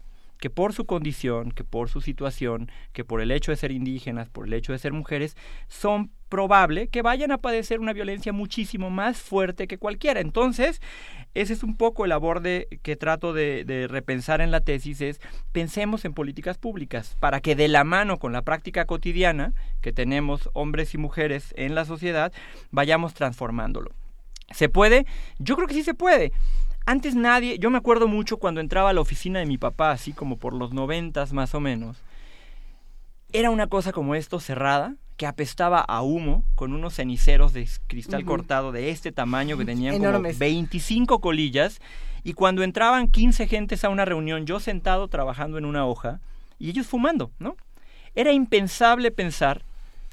que 0.42 0.50
por 0.50 0.74
su 0.74 0.86
condición, 0.86 1.52
que 1.52 1.64
por 1.64 1.88
su 1.88 2.02
situación, 2.02 2.72
que 2.94 3.06
por 3.06 3.22
el 3.22 3.30
hecho 3.30 3.52
de 3.52 3.58
ser 3.58 3.72
indígenas, 3.72 4.28
por 4.28 4.48
el 4.48 4.54
hecho 4.54 4.74
de 4.74 4.80
ser 4.80 4.92
mujeres, 4.92 5.38
son 5.68 6.10
probable 6.30 6.88
que 6.88 7.04
vayan 7.04 7.32
a 7.32 7.38
padecer 7.38 7.80
una 7.80 7.94
violencia 7.94 8.34
muchísimo 8.34 8.90
más 8.90 9.18
fuerte 9.18 9.68
que 9.68 9.78
cualquiera. 9.78 10.20
Entonces, 10.20 10.82
ese 11.36 11.54
es 11.54 11.62
un 11.62 11.78
poco 11.78 12.06
el 12.06 12.12
aborde 12.12 12.68
que 12.82 12.96
trato 12.96 13.34
de, 13.34 13.66
de 13.66 13.88
repensar 13.88 14.42
en 14.42 14.50
la 14.50 14.62
tesis, 14.62 15.00
es 15.02 15.22
pensemos 15.52 16.06
en 16.06 16.14
políticas 16.14 16.58
públicas 16.58 17.16
para 17.20 17.40
que 17.40 17.56
de 17.56 17.68
la 17.68 17.84
mano 17.84 18.18
con 18.18 18.34
la 18.34 18.42
práctica 18.42 18.86
cotidiana 18.86 19.54
que 19.80 19.94
tenemos 19.94 20.50
hombres 20.54 20.96
y 20.96 20.98
mujeres 20.98 21.54
en 21.56 21.76
la 21.76 21.86
sociedad, 21.86 22.34
vayamos 22.72 23.14
transformándolo. 23.14 23.92
¿Se 24.50 24.70
puede? 24.70 25.06
Yo 25.38 25.56
creo 25.56 25.68
que 25.68 25.76
sí 25.76 25.84
se 25.84 25.94
puede. 25.94 26.32
Antes 26.86 27.16
nadie, 27.16 27.60
yo 27.60 27.70
me 27.70 27.78
acuerdo 27.78 28.08
mucho 28.08 28.38
cuando 28.38 28.60
entraba 28.62 28.90
a 28.90 28.94
la 28.94 29.02
oficina 29.02 29.40
de 29.40 29.46
mi 29.46 29.58
papá, 29.58 29.92
así 29.92 30.14
como 30.14 30.38
por 30.38 30.54
los 30.54 30.74
noventas 30.74 31.34
más 31.34 31.54
o 31.54 31.60
menos. 31.60 31.98
Era 33.34 33.50
una 33.50 33.68
cosa 33.68 33.92
como 33.92 34.16
esto, 34.16 34.40
cerrada, 34.40 34.96
que 35.16 35.28
apestaba 35.28 35.80
a 35.80 36.02
humo, 36.02 36.44
con 36.56 36.74
unos 36.74 36.96
ceniceros 36.96 37.54
de 37.54 37.70
cristal 37.88 38.26
cortado 38.26 38.72
de 38.72 38.90
este 38.90 39.12
tamaño 39.12 39.58
que 39.58 39.66
tenían 39.66 39.96
Enormes. 39.96 40.34
como 40.34 40.40
25 40.40 41.20
colillas. 41.20 41.80
Y 42.24 42.34
cuando 42.34 42.64
entraban 42.64 43.08
15 43.08 43.48
gentes 43.48 43.84
a 43.84 43.90
una 43.90 44.04
reunión, 44.04 44.46
yo 44.46 44.60
sentado 44.60 45.08
trabajando 45.08 45.58
en 45.58 45.66
una 45.66 45.86
hoja 45.86 46.20
y 46.60 46.70
ellos 46.70 46.88
fumando, 46.88 47.32
¿no? 47.40 47.56
Era 48.16 48.32
impensable 48.32 49.12
pensar 49.12 49.64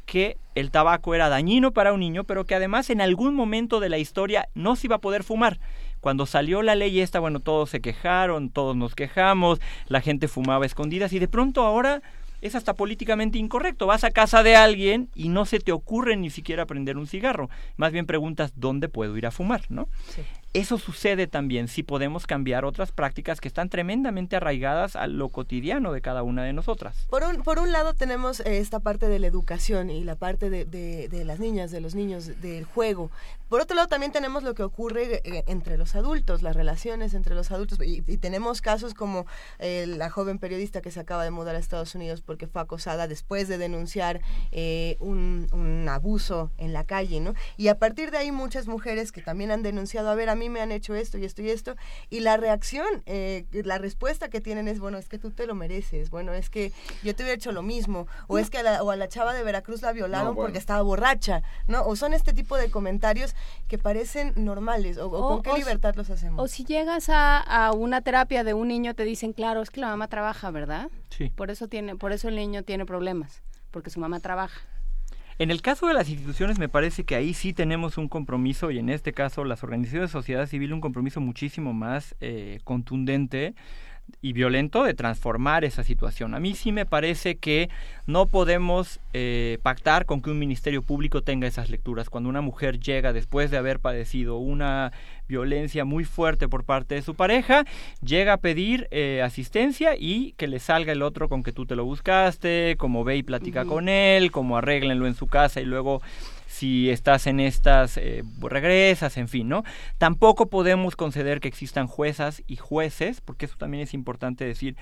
que 0.07 0.39
el 0.55 0.71
tabaco 0.71 1.15
era 1.15 1.29
dañino 1.29 1.73
para 1.73 1.93
un 1.93 2.01
niño, 2.01 2.25
pero 2.25 2.45
que 2.45 2.55
además 2.55 2.89
en 2.91 3.01
algún 3.01 3.35
momento 3.35 3.79
de 3.81 3.89
la 3.89 3.99
historia 3.99 4.49
no 4.55 4.75
se 4.75 4.87
iba 4.87 4.97
a 4.97 5.01
poder 5.01 5.23
fumar. 5.23 5.61
Cuando 6.01 6.27
salió 6.27 6.63
la 6.63 6.75
ley 6.75 7.01
esta, 7.01 7.21
bueno, 7.21 7.41
todos 7.41 7.71
se 7.71 7.81
quejaron, 7.81 8.51
todos 8.51 8.77
nos 8.77 8.95
quejamos, 8.95 9.61
la 9.87 10.01
gente 10.01 10.29
fumaba 10.29 10.67
escondidas 10.67 11.13
y 11.13 11.19
de 11.19 11.29
pronto 11.29 11.63
ahora 11.63 12.03
es 12.41 12.55
hasta 12.55 12.75
políticamente 12.75 13.39
incorrecto. 13.39 13.87
Vas 13.87 14.05
a 14.05 14.11
casa 14.11 14.43
de 14.43 14.57
alguien 14.57 15.09
y 15.15 15.29
no 15.29 15.45
se 15.45 15.59
te 15.59 15.73
ocurre 15.73 16.17
ni 16.17 16.31
siquiera 16.31 16.67
prender 16.67 16.97
un 16.97 17.07
cigarro. 17.07 17.51
Más 17.77 17.93
bien 17.93 18.07
preguntas 18.07 18.53
dónde 18.57 18.89
puedo 18.89 19.17
ir 19.17 19.27
a 19.27 19.31
fumar, 19.31 19.63
¿no? 19.69 19.89
Eso 20.55 20.79
sucede 20.79 21.27
también 21.27 21.69
si 21.69 21.83
podemos 21.83 22.27
cambiar 22.27 22.65
otras 22.65 22.91
prácticas 22.91 23.39
que 23.39 23.49
están 23.49 23.69
tremendamente 23.69 24.35
arraigadas 24.35 24.97
a 24.97 25.07
lo 25.07 25.29
cotidiano 25.29 25.93
de 25.93 26.01
cada 26.01 26.23
una 26.23 26.43
de 26.43 26.55
nosotras. 26.55 27.07
Por 27.11 27.23
un, 27.23 27.43
por 27.43 27.59
un 27.59 27.71
lado 27.71 27.93
tenemos 27.93 28.41
eh, 28.41 28.59
esta 28.59 28.81
parte 28.81 29.09
de 29.09 29.19
la 29.19 29.27
educación 29.27 29.91
y 29.91 30.05
la 30.05 30.17
parte 30.17 30.49
de, 30.49 30.65
de- 30.65 31.25
las 31.27 31.39
niñas, 31.39 31.71
de 31.71 31.83
los 31.83 31.95
niños, 31.95 32.41
del 32.41 32.65
juego. 32.65 33.11
Por 33.51 33.61
otro 33.61 33.77
lado 33.77 33.89
también 33.89 34.11
tenemos 34.11 34.43
lo 34.43 34.55
que 34.55 34.63
ocurre 34.63 35.21
eh, 35.25 35.45
entre 35.49 35.77
los 35.77 35.95
adultos, 35.95 36.43
las 36.43 36.57
relaciones 36.57 37.13
entre 37.13 37.35
los 37.35 37.51
adultos. 37.51 37.79
Y, 37.85 38.01
tenemos 38.19 38.63
casos 38.63 38.95
como 38.95 39.27
eh, 39.59 39.85
la 39.87 40.09
joven 40.09 40.39
periodista 40.39 40.81
que 40.81 40.91
se 40.91 41.01
acaba 41.01 41.25
de 41.25 41.31
mudar 41.31 41.57
a 41.57 41.59
Estados 41.59 41.95
Unidos 41.95 42.23
porque 42.23 42.47
fue 42.47 42.63
acosada 42.63 43.07
después 43.07 43.49
de 43.49 43.59
denunciar 43.59 44.23
un, 44.99 45.87
abuso 45.89 46.51
en 46.59 46.73
la 46.73 46.85
calle, 46.85 47.21
¿no? 47.21 47.35
Y 47.57 47.69
a 47.69 47.79
partir 47.79 48.11
de 48.11 48.19
ahí 48.19 48.33
muchas 48.33 48.67
mujeres 48.67 49.13
que 49.13 49.23
también 49.23 49.51
han 49.51 49.63
denunciado, 49.63 50.11
a 50.11 50.15
ver, 50.15 50.29
mí 50.39 50.49
me 50.49 50.61
han 50.63 50.73
hecho 50.73 50.95
esto 50.95 51.19
y 51.19 51.25
esto 51.27 51.43
y 51.43 51.51
esto, 51.51 51.77
y 52.09 52.21
la 52.21 52.37
reacción, 52.39 52.87
eh, 53.07 53.45
la 53.53 53.77
respuesta 53.79 54.29
que 54.31 54.41
tienen 54.41 54.69
es, 54.69 54.79
bueno, 54.81 54.97
es 54.97 55.09
que 55.09 55.19
tú 55.19 55.31
te 55.31 55.47
lo 55.47 55.55
mereces, 55.55 56.09
bueno, 56.11 56.33
es 56.33 56.49
que 56.49 56.73
yo 57.03 57.15
te 57.15 57.23
hubiera 57.25 57.35
hecho 57.37 57.53
lo 57.53 57.63
mismo, 57.63 58.07
o 58.29 58.39
es 58.39 58.49
que 58.51 58.59
a 58.59 58.63
la, 58.63 58.83
o 58.83 58.91
a 58.91 58.97
la 58.97 59.09
chava 59.09 59.35
de 59.35 59.43
Veracruz 59.43 59.83
la 59.83 59.93
violaron 59.93 60.29
No, 60.29 60.35
bueno. 60.35 60.47
porque 60.47 60.59
estaba 60.59 60.81
borracha, 60.83 61.43
¿no? 61.67 61.83
O 61.85 61.97
son 61.97 62.15
este 62.15 62.33
tipo 62.33 62.57
de 62.57 62.71
comentarios 62.71 63.35
que 63.67 63.77
parecen 63.79 64.33
normales, 64.37 64.97
o, 64.99 65.09
o 65.11 65.29
con 65.29 65.43
qué 65.43 65.51
o 65.51 65.55
si- 65.55 65.61
libertad 65.61 65.95
los 65.97 66.09
hacemos. 66.11 66.43
O 66.43 66.49
si 66.49 66.65
llegas 66.65 67.09
a, 67.09 67.39
a 67.41 67.73
una 67.73 68.01
terapia 68.01 68.45
de 68.45 68.55
un 68.55 68.69
niño, 68.69 68.95
te 68.95 69.05
dicen, 69.05 69.33
claro, 69.33 69.61
es 69.63 69.71
que 69.71 69.81
la 69.81 69.89
mamá 69.89 70.09
trabaja, 70.09 70.51
¿verdad? 70.51 70.89
Sí. 71.11 71.31
Por 71.31 71.51
eso, 71.51 71.69
tiene, 71.69 71.97
por 71.97 72.13
eso 72.13 72.29
el 72.29 72.37
niño 72.37 72.63
tiene 72.63 72.87
problemas, 72.87 73.43
porque 73.71 73.91
su 73.91 73.99
mamá 74.01 74.21
trabaja. 74.21 74.61
En 75.39 75.53
el 75.53 75.63
caso 75.63 75.87
de 75.87 75.95
las 75.95 76.09
instituciones 76.09 76.59
me 76.59 76.69
parece 76.69 77.05
que 77.05 77.15
ahí 77.15 77.33
sí 77.33 77.53
tenemos 77.53 77.97
un 77.97 78.09
compromiso 78.09 78.73
y 78.73 78.79
en 78.79 78.89
este 78.89 79.13
caso 79.13 79.45
las 79.45 79.63
organizaciones 79.63 80.11
de 80.11 80.13
sociedad 80.13 80.47
civil 80.47 80.73
un 80.73 80.81
compromiso 80.81 81.21
muchísimo 81.21 81.73
más 81.73 82.17
eh, 82.21 82.59
contundente 82.65 83.55
y 84.21 84.33
violento 84.33 84.85
de 84.85 84.95
transformar 84.95 85.65
esa 85.65 85.85
situación. 85.85 86.35
A 86.35 86.41
mí 86.41 86.55
sí 86.55 86.73
me 86.73 86.87
parece 86.87 87.37
que 87.37 87.69
no 88.07 88.27
podemos 88.27 89.01
eh, 89.13 89.59
pactar 89.63 90.07
con 90.07 90.23
que 90.23 90.31
un 90.31 90.39
ministerio 90.39 90.83
público 90.83 91.23
tenga 91.23 91.47
esas 91.47 91.71
lecturas. 91.71 92.11
Cuando 92.11 92.29
una 92.29 92.41
mujer 92.41 92.81
llega 92.81 93.13
después 93.13 93.51
de 93.51 93.59
haber 93.59 93.81
padecido 93.81 94.39
una 94.39 94.93
violencia 95.29 95.85
muy 95.85 96.05
fuerte 96.05 96.49
por 96.49 96.65
parte 96.65 96.95
de 96.95 97.03
su 97.03 97.15
pareja, 97.15 97.65
llega 98.03 98.35
a 98.35 98.39
pedir 98.39 98.89
eh, 98.91 99.23
asistencia 99.23 99.95
y 99.97 100.33
que 100.33 100.49
le 100.49 100.59
salga 100.59 100.93
el 100.93 101.03
otro 101.03 101.29
con 101.29 101.43
que 101.43 101.53
tú 101.53 101.67
te 101.67 101.77
lo 101.77 101.85
buscaste, 101.85 102.77
como 102.79 103.05
ve 103.05 103.17
y 103.17 103.23
platica 103.23 103.65
con 103.65 103.89
él, 103.89 104.31
como 104.31 104.57
arréglenlo 104.57 105.07
en 105.07 105.15
su 105.15 105.27
casa 105.27 105.61
y 105.61 105.65
luego 105.65 106.01
si 106.49 106.89
estás 106.89 107.27
en 107.27 107.41
estas, 107.41 107.99
eh, 107.99 108.25
regresas, 108.41 109.19
en 109.19 109.29
fin, 109.29 109.49
¿no? 109.49 109.65
Tampoco 109.99 110.47
podemos 110.47 110.97
conceder 110.97 111.41
que 111.41 111.49
existan 111.49 111.87
juezas 111.87 112.43
y 112.47 112.57
jueces, 112.57 113.21
porque 113.21 113.45
eso 113.45 113.57
también 113.59 113.83
es 113.83 113.93
importante 113.93 114.47
decir. 114.47 114.75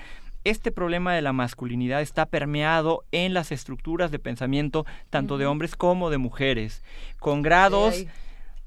Este 0.44 0.70
problema 0.70 1.12
de 1.12 1.22
la 1.22 1.32
masculinidad 1.32 2.02
está 2.02 2.26
permeado 2.26 3.04
en 3.10 3.34
las 3.34 3.50
estructuras 3.50 4.12
de 4.12 4.20
pensamiento 4.20 4.86
tanto 5.10 5.38
de 5.38 5.46
hombres 5.46 5.74
como 5.74 6.08
de 6.08 6.18
mujeres, 6.18 6.84
con 7.18 7.42
grados 7.42 8.06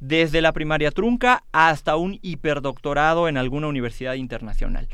desde 0.02 0.42
la 0.42 0.52
primaria 0.52 0.92
trunca 0.92 1.44
hasta 1.54 1.96
un 1.96 2.20
hiperdoctorado 2.22 3.30
en 3.30 3.38
alguna 3.38 3.68
universidad 3.68 4.16
internacional 4.16 4.90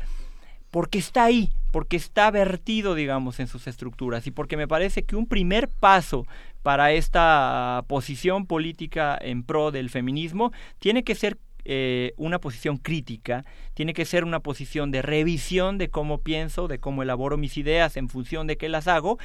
porque 0.76 0.98
está 0.98 1.24
ahí, 1.24 1.52
porque 1.72 1.96
está 1.96 2.30
vertido, 2.30 2.94
digamos, 2.94 3.40
en 3.40 3.46
sus 3.46 3.66
estructuras 3.66 4.26
y 4.26 4.30
porque 4.30 4.58
me 4.58 4.68
parece 4.68 5.04
que 5.04 5.16
un 5.16 5.26
primer 5.26 5.68
paso 5.68 6.26
para 6.66 6.90
esta 6.90 7.84
posición 7.86 8.44
política 8.44 9.16
en 9.22 9.44
pro 9.44 9.70
del 9.70 9.88
feminismo 9.88 10.50
tiene 10.80 11.04
que 11.04 11.14
ser 11.14 11.38
eh, 11.64 12.12
una 12.16 12.40
posición 12.40 12.76
crítica, 12.76 13.44
tiene 13.74 13.94
que 13.94 14.04
ser 14.04 14.24
una 14.24 14.40
posición 14.40 14.90
de 14.90 15.00
revisión 15.00 15.78
de 15.78 15.90
cómo 15.90 16.22
pienso, 16.22 16.66
de 16.66 16.80
cómo 16.80 17.04
elaboro 17.04 17.36
mis 17.36 17.56
ideas 17.56 17.96
en 17.96 18.08
función 18.08 18.48
de 18.48 18.56
qué 18.56 18.68
las 18.68 18.88
hago 18.88 19.16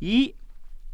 y 0.00 0.34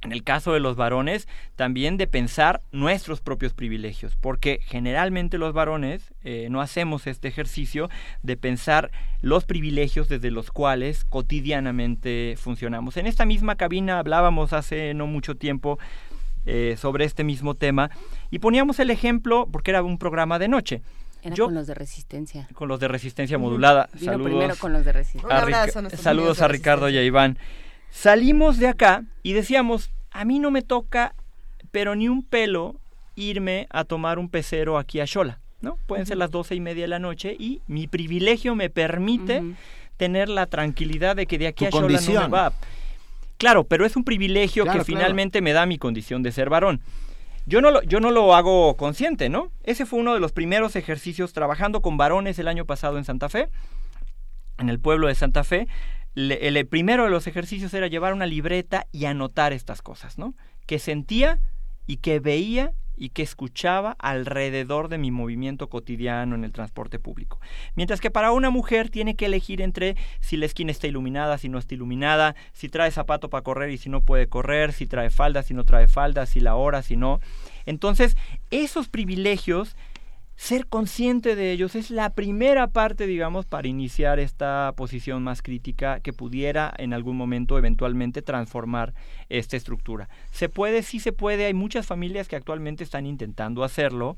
en 0.05 0.12
el 0.12 0.23
caso 0.23 0.52
de 0.52 0.60
los 0.60 0.76
varones, 0.76 1.26
también 1.57 1.97
de 1.97 2.07
pensar 2.07 2.60
nuestros 2.73 3.20
propios 3.20 3.55
privilegios, 3.55 4.16
porque 4.16 4.60
generalmente 4.62 5.39
los 5.39 5.52
varones 5.52 6.12
eh, 6.23 6.49
no 6.50 6.60
hacemos 6.60 7.07
este 7.07 7.28
ejercicio 7.28 7.89
de 8.23 8.36
pensar 8.36 8.91
los 9.23 9.44
privilegios 9.44 10.08
desde 10.08 10.31
los 10.31 10.50
cuales 10.50 11.05
cotidianamente 11.05 12.36
funcionamos. 12.39 12.97
En 12.99 13.07
esta 13.07 13.24
misma 13.24 13.57
cabina 13.57 13.99
hablábamos 13.99 14.52
hace 14.52 14.92
no 14.94 15.07
mucho 15.07 15.34
tiempo 15.36 15.78
eh, 16.47 16.76
sobre 16.78 17.07
este 17.07 17.24
mismo 17.24 17.55
tema 17.55 17.91
y 18.31 18.39
poníamos 18.39 18.78
el 18.78 18.91
ejemplo, 18.91 19.49
porque 19.50 19.70
era 19.70 19.83
un 19.83 19.99
programa 19.99 20.39
de 20.39 20.49
noche. 20.49 20.83
Era 21.23 21.36
con 21.36 21.55
los 21.55 21.66
de 21.66 21.73
resistencia. 21.73 22.47
Con 22.52 22.68
los 22.68 22.78
de 22.78 22.89
resistencia 22.89 23.39
modulada. 23.39 23.89
saludos 23.99 24.26
primero 24.26 24.57
con 24.57 24.74
los 24.74 24.84
de 24.84 24.92
resistencia. 24.92 25.97
saludos 25.97 26.42
a 26.42 26.49
Ricardo 26.49 26.91
y 26.91 26.99
a 26.99 27.02
Iván. 27.02 27.39
Salimos 27.94 28.58
de 28.58 28.66
acá 28.66 29.05
y 29.23 29.34
decíamos, 29.34 29.92
a 30.10 30.24
mí 30.24 30.40
no 30.40 30.50
me 30.50 30.62
toca, 30.62 31.14
pero 31.70 31.94
ni 31.94 32.08
un 32.08 32.24
pelo, 32.24 32.74
irme 33.14 33.68
a 33.70 33.84
tomar 33.84 34.18
un 34.18 34.28
pecero 34.28 34.78
aquí 34.78 34.98
a 34.98 35.06
Xola, 35.06 35.39
¿no? 35.60 35.78
Pueden 35.86 36.05
ser 36.05 36.16
las 36.16 36.32
doce 36.32 36.56
y 36.56 36.60
media 36.60 36.82
de 36.82 36.89
la 36.89 36.98
noche 36.98 37.36
y 37.39 37.62
mi 37.68 37.86
privilegio 37.86 38.56
me 38.56 38.68
permite 38.68 39.44
tener 39.97 40.28
la 40.28 40.47
tranquilidad 40.47 41.14
de 41.14 41.26
que 41.26 41.39
de 41.39 41.47
aquí 41.47 41.66
a 41.66 41.70
Xola 41.70 42.00
no 42.00 42.20
me 42.23 42.28
va. 42.28 42.52
Claro, 43.39 43.62
pero 43.62 43.86
es 43.86 43.94
un 43.94 44.05
privilegio 44.05 44.66
que 44.66 44.82
finalmente 44.82 45.40
me 45.40 45.52
da 45.52 45.64
mi 45.64 45.78
condición 45.78 46.24
de 46.24 46.32
ser 46.32 46.50
varón. 46.50 46.81
Yo 47.47 47.60
no, 47.60 47.70
lo, 47.70 47.81
yo 47.84 48.00
no 48.00 48.10
lo 48.10 48.34
hago 48.34 48.76
consciente, 48.76 49.28
¿no? 49.28 49.52
Ese 49.62 49.86
fue 49.86 50.00
uno 50.00 50.14
de 50.14 50.20
los 50.20 50.32
primeros 50.32 50.74
ejercicios 50.74 51.32
trabajando 51.32 51.81
con 51.81 51.97
varones 51.97 52.40
el 52.40 52.48
año 52.48 52.64
pasado 52.64 52.98
en 52.98 53.05
Santa 53.05 53.28
Fe, 53.28 53.50
en 54.58 54.68
el 54.68 54.81
pueblo 54.81 55.06
de 55.06 55.14
Santa 55.14 55.44
Fe 55.44 55.68
el, 56.15 56.67
primero 56.67 57.05
de 57.05 57.10
los 57.10 57.26
ejercicios 57.26 57.75
era 57.75 57.89
llevar 57.89 58.12
una 58.12 58.26
libreta 58.26 58.86
y 58.93 59.07
anotar 59.07 59.52
estas 59.52 59.83
cosas, 59.83 60.18
¿no? 60.18 60.34
Que 60.67 60.78
sentía 60.78 61.41
y 61.86 61.99
que 61.99 62.20
veía 62.20 62.73
y 62.97 63.09
que 63.09 63.23
escuchaba 63.23 63.97
alrededor 63.99 64.89
de 64.89 64.99
mi 64.99 65.10
movimiento 65.10 65.68
cotidiano 65.68 66.36
en 66.36 66.44
el 66.44 66.52
transporte 66.52 67.01
público. 67.01 67.41
Mientras 67.75 68.01
que 68.01 68.10
para 68.10 68.31
una 68.31 68.51
mujer 68.51 68.89
tiene 68.89 69.17
que 69.17 69.26
elegir 69.26 69.60
entre 69.60 69.97
si 70.20 70.36
la 70.36 70.47
esquina 70.47 70.70
está 70.70 70.86
iluminada, 70.86 71.39
si 71.39 71.49
no 71.49 71.59
está 71.59 71.75
iluminada, 71.75 72.36
si 72.52 72.68
trae 72.68 72.93
zapato 72.93 73.31
para 73.31 73.43
correr 73.43 73.70
y 73.70 73.78
si 73.78 73.89
no 73.89 74.01
puede 74.01 74.28
correr, 74.28 74.73
si 74.73 74.86
trae 74.86 75.10
falda, 75.10 75.43
si 75.43 75.55
no 75.55 75.65
trae 75.65 75.89
falda, 75.89 76.26
si 76.26 76.39
la 76.39 76.55
hora, 76.55 76.83
si 76.83 76.97
no. 76.97 77.20
Entonces, 77.67 78.17
esos 78.51 78.89
privilegios 78.89 79.76
ser 80.37 80.67
consciente 80.67 81.37
de 81.37 81.53
ellos 81.53 81.75
es 81.75 81.91
la 81.91 82.11
primera 82.11 82.67
parte, 82.69 83.07
digamos, 83.07 83.47
para 83.47 83.69
iniciar 83.69 84.19
esta 84.19 84.73
posición 84.77 85.23
más 85.23 85.43
crítica 85.43 86.01
que 86.01 86.13
pudiera 86.13 86.73
en 86.77 86.93
algún 86.93 87.17
momento 87.17 87.57
eventualmente 87.57 88.23
transformar 88.23 88.95
esta 89.29 89.57
estructura. 89.57 90.09
Se 90.31 90.49
puede, 90.49 90.83
sí 90.83 91.01
se 91.01 91.13
puede, 91.13 91.47
hay 91.47 91.55
muchas 91.55 91.87
familias 91.87 92.29
que 92.29 92.37
actualmente 92.37 92.85
están 92.85 93.07
intentando 93.07 93.65
hacerlo 93.65 94.17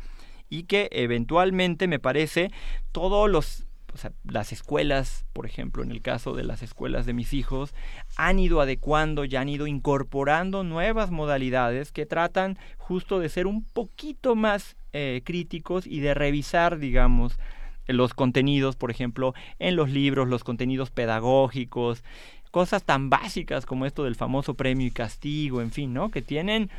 y 0.49 0.65
que 0.65 0.89
eventualmente, 0.93 1.89
me 1.89 1.99
parece, 1.99 2.51
todos 2.93 3.31
los 3.31 3.67
o 3.97 3.99
sea, 3.99 4.12
las 4.25 4.53
escuelas, 4.53 5.25
por 5.33 5.47
ejemplo, 5.47 5.83
en 5.83 5.91
el 5.91 6.03
caso 6.03 6.35
de 6.35 6.45
las 6.45 6.62
escuelas 6.62 7.07
de 7.07 7.15
mis 7.15 7.33
hijos, 7.33 7.75
han 8.17 8.39
ido 8.39 8.61
adecuando 8.61 9.25
y 9.25 9.35
han 9.36 9.49
ido 9.49 9.67
incorporando 9.67 10.65
nuevas 10.65 11.11
modalidades 11.11 11.93
que 11.93 12.05
tratan 12.05 12.59
justo 12.77 13.20
de 13.20 13.31
ser 13.31 13.47
un 13.47 13.65
poquito 13.65 14.35
más 14.35 14.77
eh, 14.99 15.20
críticos 15.23 15.86
y 15.86 16.00
de 16.00 16.15
revisar, 16.15 16.78
digamos, 16.78 17.39
los 17.86 18.15
contenidos, 18.15 18.76
por 18.76 18.91
ejemplo, 18.91 19.34
en 19.58 19.76
los 19.76 19.91
libros, 19.91 20.26
los 20.26 20.42
contenidos 20.42 20.91
pedagógicos, 20.91 22.02
cosas 22.50 22.83
tan 22.83 23.10
básicas 23.10 23.66
como 23.66 23.84
esto 23.84 24.05
del 24.05 24.15
famoso 24.15 24.55
premio 24.55 24.86
y 24.86 24.91
castigo, 24.91 25.60
en 25.60 25.70
fin, 25.70 25.92
¿no? 25.92 26.10
Que 26.10 26.23
tienen 26.23 26.70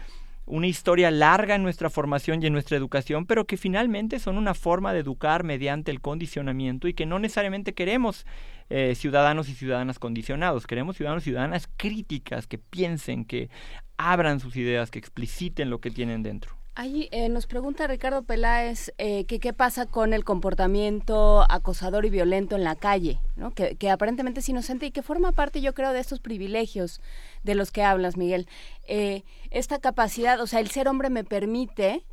una 0.47 0.65
historia 0.65 1.11
larga 1.11 1.53
en 1.53 1.61
nuestra 1.61 1.91
formación 1.91 2.41
y 2.41 2.47
en 2.47 2.53
nuestra 2.53 2.75
educación, 2.75 3.27
pero 3.27 3.45
que 3.45 3.55
finalmente 3.55 4.17
son 4.17 4.39
una 4.39 4.55
forma 4.55 4.93
de 4.93 5.01
educar 5.01 5.43
mediante 5.43 5.91
el 5.91 6.01
condicionamiento 6.01 6.87
y 6.87 6.95
que 6.95 7.05
no 7.05 7.19
necesariamente 7.19 7.75
queremos 7.75 8.25
eh, 8.71 8.95
ciudadanos 8.95 9.47
y 9.47 9.53
ciudadanas 9.53 9.99
condicionados, 9.99 10.65
queremos 10.65 10.97
ciudadanos 10.97 11.23
y 11.23 11.25
ciudadanas 11.25 11.69
críticas 11.77 12.47
que 12.47 12.57
piensen, 12.57 13.25
que 13.25 13.51
abran 13.97 14.39
sus 14.39 14.55
ideas, 14.55 14.89
que 14.89 14.97
expliciten 14.97 15.69
lo 15.69 15.79
que 15.79 15.91
tienen 15.91 16.23
dentro. 16.23 16.56
Ahí 16.79 17.09
eh, 17.11 17.27
nos 17.27 17.47
pregunta 17.47 17.87
Ricardo 17.87 18.21
Peláez 18.21 18.93
eh, 18.99 19.25
que 19.25 19.39
qué 19.39 19.51
pasa 19.51 19.87
con 19.87 20.13
el 20.13 20.23
comportamiento 20.23 21.43
acosador 21.49 22.05
y 22.05 22.11
violento 22.11 22.55
en 22.55 22.63
la 22.63 22.75
calle, 22.75 23.19
¿no? 23.35 23.51
que, 23.51 23.89
aparentemente 23.89 24.41
es 24.41 24.49
inocente 24.49 24.85
y 24.85 24.91
que 24.91 25.01
forma 25.01 25.31
parte, 25.31 25.59
yo 25.59 25.73
creo, 25.73 25.91
de 25.91 25.99
estos 25.99 26.19
privilegios 26.19 27.01
de 27.43 27.55
los 27.55 27.71
que 27.71 27.81
hablas, 27.81 28.15
Miguel. 28.15 28.47
Eh, 28.87 29.23
esta 29.49 29.79
capacidad, 29.79 30.39
o 30.39 30.45
sea, 30.45 30.59
el 30.59 30.69
ser 30.69 30.87
hombre 30.87 31.09
me 31.09 31.23
permite, 31.23 32.03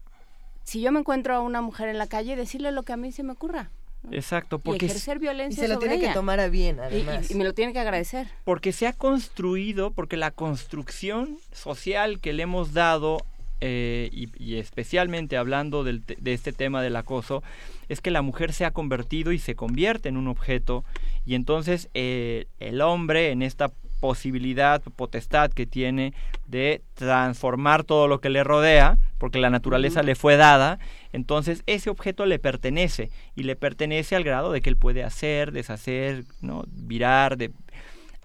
si 0.62 0.80
yo 0.80 0.92
me 0.92 1.00
encuentro 1.00 1.34
a 1.34 1.40
una 1.40 1.60
mujer 1.60 1.90
en 1.90 1.98
la 1.98 2.06
calle, 2.06 2.34
decirle 2.34 2.72
lo 2.72 2.84
que 2.84 2.94
a 2.94 2.96
mí 2.96 3.12
se 3.12 3.22
me 3.22 3.32
ocurra. 3.32 3.68
Exacto, 4.12 4.60
porque 4.60 4.86
y 4.86 4.88
ejercer 4.88 5.18
violencia 5.18 5.62
y 5.62 5.66
se 5.66 5.72
lo 5.74 5.78
tiene 5.78 6.00
que 6.00 6.08
tomar 6.08 6.40
a 6.40 6.48
bien, 6.48 6.80
además. 6.80 7.30
y, 7.30 7.34
me 7.34 7.44
lo 7.44 7.52
tiene 7.52 7.74
que 7.74 7.80
agradecer. 7.80 8.28
Porque 8.44 8.72
se 8.72 8.86
ha 8.86 8.94
construido, 8.94 9.90
porque 9.90 10.16
la 10.16 10.30
construcción 10.30 11.38
social 11.52 12.18
que 12.18 12.32
le 12.32 12.44
hemos 12.44 12.72
dado 12.72 13.18
eh, 13.66 14.10
y, 14.12 14.56
especialmente 14.56 15.38
hablando 15.38 15.84
del, 15.84 16.02
de 16.04 16.34
este 16.34 16.52
tema 16.52 16.82
del 16.82 16.96
acoso, 16.96 17.42
es 17.88 18.02
que 18.02 18.10
la 18.10 18.20
mujer 18.20 18.52
se 18.52 18.66
ha 18.66 18.72
convertido 18.72 19.32
y 19.32 19.38
se 19.38 19.54
convierte 19.54 20.10
en 20.10 20.18
un 20.18 20.28
objeto 20.28 20.84
y 21.24 21.34
entonces 21.34 21.88
eh, 21.94 22.44
el 22.58 22.82
hombre 22.82 23.30
en 23.30 23.40
esta 23.40 23.72
posibilidad, 24.00 24.82
potestad 24.82 25.50
que 25.50 25.64
tiene 25.64 26.12
de 26.46 26.82
transformar 26.92 27.84
todo 27.84 28.06
lo 28.06 28.20
que 28.20 28.28
le 28.28 28.44
rodea, 28.44 28.98
porque 29.16 29.38
la 29.38 29.48
naturaleza 29.48 30.02
le 30.02 30.14
fue 30.14 30.36
dada, 30.36 30.78
entonces 31.14 31.62
ese 31.64 31.88
objeto 31.88 32.26
le 32.26 32.38
pertenece 32.38 33.08
y 33.34 33.44
le 33.44 33.56
pertenece 33.56 34.14
al 34.14 34.24
grado 34.24 34.52
de 34.52 34.60
que 34.60 34.68
él 34.68 34.76
puede 34.76 35.04
hacer, 35.04 35.52
deshacer, 35.52 36.24
¿no? 36.42 36.64
virar, 36.68 37.38
de... 37.38 37.50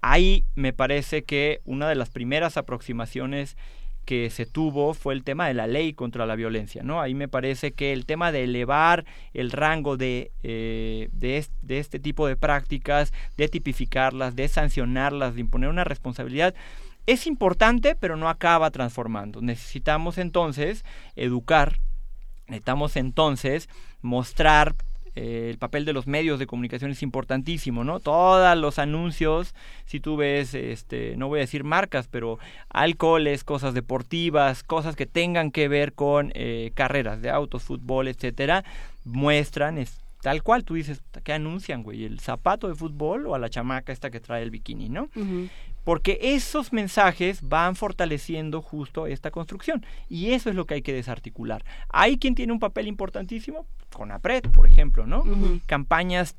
Ahí 0.02 0.44
me 0.56 0.74
parece 0.74 1.24
que 1.24 1.62
una 1.64 1.88
de 1.88 1.96
las 1.96 2.10
primeras 2.10 2.58
aproximaciones 2.58 3.56
que 4.10 4.32
se 4.32 4.48
tuvo 4.48 4.96
fue 4.96 5.14
el 5.14 5.24
tema 5.24 5.48
de 5.48 5.54
la 5.54 5.68
ley 5.68 5.94
contra 5.94 6.26
la 6.26 6.36
violencia, 6.36 6.82
¿no? 6.82 7.00
Ahí 7.00 7.14
me 7.14 7.28
parece 7.28 7.74
que 7.74 7.94
el 7.94 8.08
tema 8.08 8.32
de 8.32 8.46
elevar 8.46 9.06
el 9.36 9.52
rango 9.52 9.98
de, 9.98 10.32
eh, 10.42 11.10
de, 11.12 11.46
este 11.78 12.00
tipo 12.00 12.26
de 12.26 12.36
prácticas, 12.36 13.14
de 13.38 13.48
tipificarlas, 13.50 14.36
de 14.36 14.48
sancionarlas, 14.48 15.36
de 15.36 15.42
imponer 15.42 15.70
una 15.70 15.84
responsabilidad, 15.84 16.56
es 17.06 17.28
importante, 17.28 17.94
pero 17.94 18.18
no 18.18 18.30
acaba 18.30 18.72
transformando. 18.72 19.42
Necesitamos 19.42 20.18
entonces 20.18 20.84
educar, 21.16 21.76
necesitamos 22.48 22.96
entonces 22.96 23.70
mostrar 24.02 24.74
eh, 25.22 25.50
el 25.50 25.58
papel 25.58 25.84
de 25.84 25.92
los 25.92 26.08
medios 26.08 26.40
de 26.40 26.48
comunicación 26.48 26.92
es 26.92 27.04
importantísimo, 27.04 27.84
¿no? 27.84 28.00
Todos 28.00 28.58
los 28.58 28.80
anuncios, 28.80 29.54
si 29.86 30.00
tú 30.00 30.16
ves, 30.16 30.54
este, 30.54 31.18
no 31.18 31.28
voy 31.28 31.40
a 31.40 31.42
decir 31.42 31.66
marcas, 31.66 32.08
pero 32.08 32.40
alcoholes, 32.70 33.44
cosas 33.44 33.74
deportivas, 33.74 34.64
cosas 34.64 34.96
que 34.96 35.06
tengan 35.06 35.52
que 35.52 35.68
ver 35.68 35.92
con 35.92 36.32
eh, 36.36 36.72
carreras 36.74 37.22
de 37.22 37.32
autos, 37.32 37.64
fútbol, 37.64 38.08
etcétera, 38.08 38.64
muestran 39.04 39.78
es, 39.78 40.00
tal 40.22 40.42
cual 40.42 40.64
tú 40.64 40.76
dices, 40.76 41.04
¿qué 41.26 41.34
anuncian, 41.34 41.84
güey? 41.84 42.06
¿El 42.06 42.22
zapato 42.22 42.70
de 42.70 42.76
fútbol 42.76 43.28
o 43.28 43.36
a 43.36 43.40
la 43.40 43.50
chamaca 43.50 43.92
esta 43.92 44.10
que 44.12 44.22
trae 44.22 44.42
el 44.42 44.52
bikini, 44.52 44.88
¿no? 44.88 45.10
Porque 45.90 46.20
esos 46.22 46.72
mensajes 46.72 47.42
van 47.42 47.76
fortaleciendo 47.76 48.62
justo 48.62 49.08
esta 49.08 49.32
construcción 49.32 49.84
y 50.08 50.34
eso 50.34 50.52
es 50.52 50.56
lo 50.56 50.68
que 50.68 50.76
hay 50.76 50.82
que 50.84 50.94
desarticular. 50.94 51.66
Hay 51.90 52.20
quien 52.20 52.36
tiene 52.36 52.54
un 52.54 52.60
papel 52.60 52.86
importantísimo, 52.86 53.66
con 53.92 54.12
APRED, 54.12 54.52
por 54.52 54.68
ejemplo, 54.68 55.08
¿no? 55.08 55.24
Campañas 55.66 56.36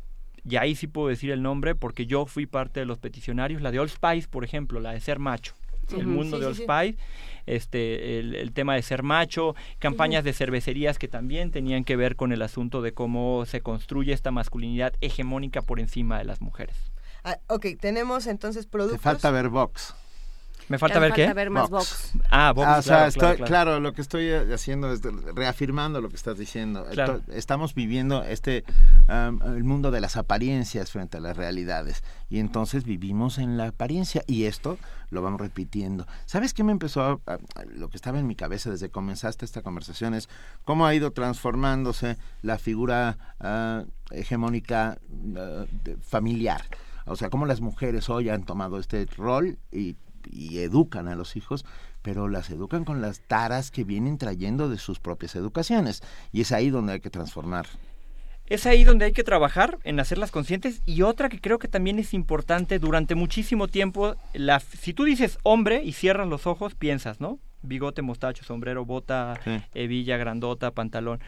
y 0.48 0.54
ahí 0.54 0.76
sí 0.76 0.86
puedo 0.86 1.08
decir 1.08 1.32
el 1.32 1.42
nombre 1.42 1.74
porque 1.74 2.06
yo 2.06 2.26
fui 2.26 2.46
parte 2.46 2.78
de 2.78 2.86
los 2.86 2.98
peticionarios, 2.98 3.60
la 3.60 3.72
de 3.72 3.80
Old 3.80 3.90
Spice, 3.90 4.28
por 4.28 4.44
ejemplo, 4.44 4.78
la 4.78 4.92
de 4.92 5.00
ser 5.00 5.18
macho. 5.18 5.54
El 5.98 6.06
mundo 6.06 6.38
de 6.38 6.46
Old 6.46 6.54
Spice, 6.54 6.96
este, 7.46 8.20
el, 8.20 8.52
tema 8.52 8.76
de 8.76 8.82
ser 8.82 9.02
macho, 9.02 9.56
campañas 9.80 10.22
de 10.22 10.32
cervecerías 10.32 10.96
que 10.96 11.08
también 11.08 11.50
tenían 11.50 11.82
que 11.82 11.96
ver 11.96 12.14
con 12.14 12.30
el 12.30 12.42
asunto 12.42 12.82
de 12.82 12.94
cómo 12.94 13.44
se 13.46 13.62
construye 13.62 14.12
esta 14.12 14.30
masculinidad 14.30 14.92
hegemónica 15.00 15.60
por 15.60 15.80
encima 15.80 16.18
de 16.18 16.24
las 16.24 16.40
mujeres. 16.40 16.89
Ah, 17.24 17.38
ok, 17.48 17.66
tenemos 17.80 18.26
entonces 18.26 18.66
productos. 18.66 18.98
Te 19.00 19.02
falta 19.02 19.30
ver 19.30 19.48
Vox. 19.48 19.94
¿Me 20.68 20.78
falta 20.78 21.00
ver 21.00 21.12
qué? 21.12 21.32
ver 21.34 21.50
más 21.50 21.68
Vox. 21.68 22.12
Ah, 22.30 22.52
Vox. 22.54 22.68
Ah, 22.68 22.78
o 22.78 22.82
sea, 22.82 22.94
claro, 22.94 23.08
estoy, 23.08 23.46
claro, 23.48 23.80
lo 23.80 23.92
que 23.92 24.00
estoy 24.00 24.26
eh, 24.28 24.54
haciendo 24.54 24.92
es 24.92 25.00
reafirmando 25.34 26.00
lo 26.00 26.08
que 26.08 26.14
estás 26.14 26.38
diciendo. 26.38 26.86
Claro. 26.92 27.22
Estamos 27.26 27.74
viviendo 27.74 28.22
este 28.22 28.62
um, 29.08 29.42
el 29.56 29.64
mundo 29.64 29.90
de 29.90 30.00
las 30.00 30.16
apariencias 30.16 30.92
frente 30.92 31.16
a 31.16 31.20
las 31.20 31.36
realidades 31.36 32.04
y 32.28 32.38
entonces 32.38 32.84
vivimos 32.84 33.38
en 33.38 33.56
la 33.56 33.66
apariencia 33.66 34.22
y 34.28 34.44
esto 34.44 34.78
lo 35.10 35.22
vamos 35.22 35.40
repitiendo. 35.40 36.06
¿Sabes 36.24 36.54
qué 36.54 36.62
me 36.62 36.70
empezó 36.70 37.02
a, 37.02 37.18
a- 37.32 37.38
lo 37.74 37.88
que 37.90 37.96
estaba 37.96 38.20
en 38.20 38.28
mi 38.28 38.36
cabeza 38.36 38.70
desde 38.70 38.86
que 38.86 38.92
comenzaste 38.92 39.44
esta 39.44 39.62
conversación 39.62 40.14
es 40.14 40.28
cómo 40.64 40.86
ha 40.86 40.94
ido 40.94 41.10
transformándose 41.10 42.16
la 42.42 42.58
figura 42.58 43.18
ah, 43.40 43.82
hegemónica 44.12 44.98
ah, 45.36 45.64
de- 45.82 45.96
familiar? 45.96 46.62
O 47.10 47.16
sea, 47.16 47.28
cómo 47.30 47.46
las 47.46 47.60
mujeres 47.60 48.08
hoy 48.08 48.28
han 48.28 48.44
tomado 48.44 48.78
este 48.78 49.04
rol 49.16 49.58
y, 49.72 49.96
y 50.30 50.58
educan 50.58 51.08
a 51.08 51.16
los 51.16 51.36
hijos, 51.36 51.64
pero 52.02 52.28
las 52.28 52.50
educan 52.50 52.84
con 52.84 53.00
las 53.02 53.20
taras 53.20 53.70
que 53.70 53.84
vienen 53.84 54.16
trayendo 54.16 54.68
de 54.68 54.78
sus 54.78 55.00
propias 55.00 55.34
educaciones. 55.34 56.02
Y 56.32 56.40
es 56.42 56.52
ahí 56.52 56.70
donde 56.70 56.94
hay 56.94 57.00
que 57.00 57.10
transformar. 57.10 57.66
Es 58.46 58.66
ahí 58.66 58.82
donde 58.84 59.04
hay 59.04 59.12
que 59.12 59.22
trabajar 59.22 59.78
en 59.84 60.00
hacerlas 60.00 60.30
conscientes 60.32 60.82
y 60.84 61.02
otra 61.02 61.28
que 61.28 61.40
creo 61.40 61.58
que 61.58 61.68
también 61.68 61.98
es 62.00 62.14
importante 62.14 62.78
durante 62.80 63.14
muchísimo 63.14 63.68
tiempo, 63.68 64.16
la, 64.32 64.58
si 64.58 64.92
tú 64.92 65.04
dices 65.04 65.38
hombre 65.44 65.82
y 65.84 65.92
cierras 65.92 66.26
los 66.26 66.46
ojos, 66.48 66.74
piensas, 66.74 67.20
¿no? 67.20 67.38
Bigote, 67.62 68.02
mostacho, 68.02 68.42
sombrero, 68.44 68.84
bota, 68.84 69.38
Sí. 69.44 69.62
hebilla, 69.74 70.16
grandota, 70.16 70.72
pantalón. 70.72 71.20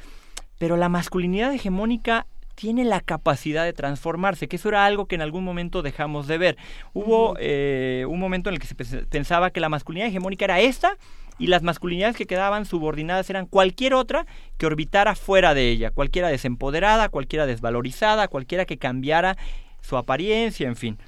Pero 0.59 0.77
la 0.77 0.89
masculinidad 0.89 1.52
hegemónica 1.52 2.27
tiene 2.55 2.84
la 2.84 3.00
capacidad 3.00 3.64
de 3.64 3.72
transformarse, 3.72 4.48
que 4.48 4.56
eso 4.56 4.68
era 4.68 4.84
algo 4.86 5.06
que 5.06 5.14
en 5.14 5.22
algún 5.22 5.44
momento 5.44 5.82
dejamos 5.82 6.26
de 6.26 6.39
ver. 6.39 6.56
Hubo 6.92 7.36
eh, 7.39 8.05
un 8.08 8.20
momento 8.20 8.50
en 8.50 8.55
el 8.55 8.60
que 8.60 8.66
se 8.66 8.76
pens- 8.76 9.06
pensaba 9.08 9.50
que 9.50 9.60
la 9.60 9.68
masculinidad 9.68 10.08
hegemónica 10.08 10.44
era 10.44 10.60
esta 10.60 10.97
y 11.39 11.47
las 11.47 11.62
masculinidades 11.62 12.16
que 12.16 12.26
quedaban 12.26 12.66
subordinadas 12.66 13.28
eran 13.31 13.47
cualquier 13.47 13.94
otra 13.94 14.26
que 14.58 14.66
orbitara 14.66 15.14
fuera 15.14 15.55
de 15.55 15.70
ella, 15.70 15.90
cualquiera 15.90 16.28
desempoderada, 16.28 17.08
cualquiera 17.08 17.47
desvalorizada, 17.47 18.28
cualquiera 18.28 18.64
que 18.64 18.78
cambiara 18.78 19.36
su 19.81 19.97
apariencia, 19.97 20.68
en 20.68 20.76
fin. 20.76 20.98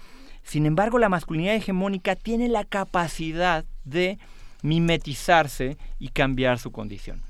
Sin 0.42 0.66
embargo, 0.66 0.98
la 0.98 1.08
masculinidad 1.08 1.54
hegemónica 1.54 2.16
tiene 2.16 2.48
la 2.48 2.64
capacidad 2.64 3.64
de 3.84 4.18
mimetizarse 4.62 5.76
y 5.98 6.08
cambiar 6.08 6.58
su 6.58 6.72
condición. 6.72 7.22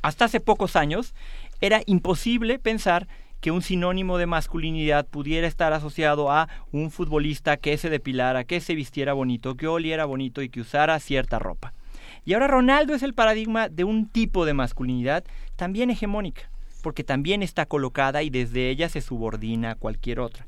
Hasta 0.00 0.26
hace 0.26 0.40
pocos 0.40 0.76
años 0.76 1.12
era 1.60 1.82
imposible 1.86 2.58
pensar 2.58 3.08
que 3.40 3.50
un 3.50 3.62
sinónimo 3.62 4.18
de 4.18 4.26
masculinidad 4.26 5.06
pudiera 5.06 5.46
estar 5.46 5.72
asociado 5.72 6.30
a 6.30 6.48
un 6.72 6.90
futbolista 6.90 7.56
que 7.56 7.76
se 7.78 7.90
depilara, 7.90 8.44
que 8.44 8.60
se 8.60 8.74
vistiera 8.74 9.12
bonito, 9.12 9.56
que 9.56 9.68
oliera 9.68 10.04
bonito 10.04 10.42
y 10.42 10.48
que 10.48 10.60
usara 10.60 10.98
cierta 10.98 11.38
ropa. 11.38 11.72
Y 12.24 12.34
ahora 12.34 12.48
Ronaldo 12.48 12.94
es 12.94 13.02
el 13.02 13.14
paradigma 13.14 13.68
de 13.68 13.84
un 13.84 14.08
tipo 14.08 14.44
de 14.44 14.54
masculinidad 14.54 15.24
también 15.56 15.90
hegemónica, 15.90 16.50
porque 16.82 17.04
también 17.04 17.42
está 17.42 17.66
colocada 17.66 18.22
y 18.22 18.30
desde 18.30 18.70
ella 18.70 18.88
se 18.88 19.00
subordina 19.00 19.72
a 19.72 19.74
cualquier 19.76 20.20
otra. 20.20 20.46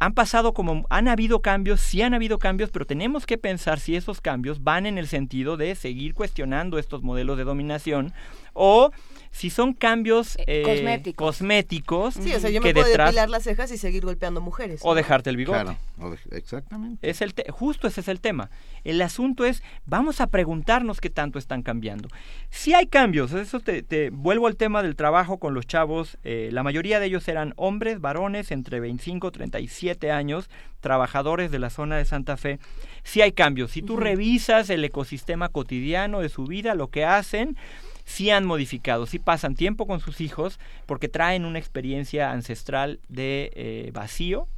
Han 0.00 0.14
pasado 0.14 0.54
como, 0.54 0.86
han 0.90 1.08
habido 1.08 1.42
cambios, 1.42 1.80
sí 1.80 2.02
han 2.02 2.14
habido 2.14 2.38
cambios, 2.38 2.70
pero 2.70 2.86
tenemos 2.86 3.26
que 3.26 3.36
pensar 3.38 3.80
si 3.80 3.96
esos 3.96 4.20
cambios 4.20 4.62
van 4.62 4.86
en 4.86 4.96
el 4.98 5.08
sentido 5.08 5.56
de 5.56 5.74
seguir 5.74 6.14
cuestionando 6.14 6.78
estos 6.78 7.02
modelos 7.02 7.36
de 7.36 7.44
dominación 7.44 8.12
o 8.52 8.90
si 9.30 9.50
son 9.50 9.72
cambios 9.72 10.36
eh, 10.46 10.62
cosméticos. 10.64 11.26
cosméticos 11.38 12.14
Sí, 12.14 12.32
o 12.34 12.40
sea, 12.40 12.50
yo 12.50 12.60
que 12.60 12.68
me 12.68 12.74
puedo 12.74 12.86
detrás 12.86 13.08
depilar 13.08 13.28
las 13.28 13.42
cejas 13.44 13.70
y 13.70 13.78
seguir 13.78 14.04
golpeando 14.04 14.40
mujeres. 14.40 14.80
o 14.82 14.94
dejarte 14.94 15.30
el 15.30 15.36
bigote. 15.36 15.60
Claro, 15.62 15.78
o 16.00 16.10
de- 16.10 16.18
exactamente. 16.36 17.08
Es 17.08 17.20
el 17.20 17.34
te- 17.34 17.50
justo 17.50 17.86
ese 17.86 18.00
es 18.00 18.08
el 18.08 18.20
tema. 18.20 18.50
El 18.84 19.00
asunto 19.02 19.44
es, 19.44 19.62
vamos 19.84 20.20
a 20.20 20.28
preguntarnos 20.28 21.00
qué 21.00 21.10
tanto 21.10 21.38
están 21.38 21.62
cambiando. 21.62 22.08
Si 22.50 22.72
hay 22.74 22.86
cambios, 22.86 23.32
eso 23.32 23.60
te, 23.60 23.82
te- 23.82 24.10
vuelvo 24.10 24.46
al 24.46 24.56
tema 24.56 24.82
del 24.82 24.96
trabajo 24.96 25.38
con 25.38 25.54
los 25.54 25.66
chavos. 25.66 26.18
eh, 26.24 26.48
la 26.52 26.62
mayoría 26.62 26.98
de 27.00 27.06
ellos 27.06 27.28
eran 27.28 27.52
hombres, 27.56 28.00
varones, 28.00 28.50
entre 28.50 28.80
25 28.80 29.28
y 29.28 29.30
37 29.30 29.87
años, 30.10 30.48
trabajadores 30.80 31.50
de 31.50 31.58
la 31.58 31.70
zona 31.70 31.96
de 31.96 32.04
Santa 32.04 32.36
Fe. 32.36 32.58
Si 33.02 33.20
hay 33.20 33.32
cambios, 33.32 33.72
si 33.72 33.82
tú 33.82 33.96
revisas 33.96 34.70
el 34.70 34.84
ecosistema 34.84 35.48
cotidiano 35.48 36.20
de 36.20 36.28
su 36.28 36.44
vida, 36.44 36.74
lo 36.74 36.88
que 36.88 37.04
hacen, 37.04 37.56
sí 38.04 38.30
han 38.30 38.44
modificado, 38.44 39.06
sí 39.06 39.18
pasan 39.18 39.54
tiempo 39.54 39.86
con 39.86 40.00
sus 40.00 40.20
hijos 40.20 40.58
porque 40.86 41.08
traen 41.08 41.44
una 41.44 41.58
experiencia 41.58 42.30
ancestral 42.30 43.00
de 43.08 43.50
eh, 43.54 43.90
vacío, 43.92 44.48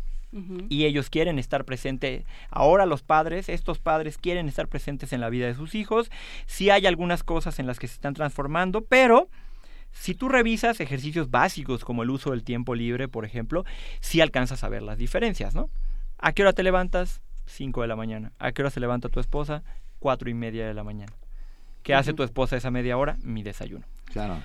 y 0.68 0.84
ellos 0.84 1.10
quieren 1.10 1.40
estar 1.40 1.64
presentes. 1.64 2.24
Ahora 2.50 2.86
los 2.86 3.02
padres, 3.02 3.48
estos 3.48 3.80
padres 3.80 4.16
quieren 4.16 4.48
estar 4.48 4.68
presentes 4.68 5.12
en 5.12 5.20
la 5.20 5.28
vida 5.28 5.46
de 5.46 5.54
sus 5.54 5.74
hijos. 5.74 6.08
Sí 6.46 6.70
hay 6.70 6.86
algunas 6.86 7.24
cosas 7.24 7.58
en 7.58 7.66
las 7.66 7.80
que 7.80 7.88
se 7.88 7.94
están 7.94 8.14
transformando, 8.14 8.82
pero 8.82 9.28
si 9.92 10.14
tú 10.14 10.28
revisas 10.28 10.80
ejercicios 10.80 11.30
básicos 11.30 11.84
como 11.84 12.02
el 12.02 12.10
uso 12.10 12.30
del 12.30 12.42
tiempo 12.44 12.74
libre, 12.74 13.08
por 13.08 13.24
ejemplo, 13.24 13.64
sí 14.00 14.20
alcanzas 14.20 14.64
a 14.64 14.68
ver 14.68 14.82
las 14.82 14.98
diferencias, 14.98 15.54
¿no? 15.54 15.68
¿A 16.18 16.32
qué 16.32 16.42
hora 16.42 16.52
te 16.52 16.62
levantas? 16.62 17.20
5 17.46 17.82
de 17.82 17.88
la 17.88 17.96
mañana. 17.96 18.32
¿A 18.38 18.52
qué 18.52 18.62
hora 18.62 18.70
se 18.70 18.80
levanta 18.80 19.08
tu 19.08 19.18
esposa? 19.20 19.62
Cuatro 19.98 20.30
y 20.30 20.34
media 20.34 20.66
de 20.66 20.74
la 20.74 20.84
mañana. 20.84 21.12
¿Qué 21.82 21.94
hace 21.94 22.12
tu 22.12 22.22
esposa 22.22 22.56
esa 22.56 22.70
media 22.70 22.96
hora? 22.96 23.16
Mi 23.22 23.42
desayuno. 23.42 23.84
Claro. 24.06 24.38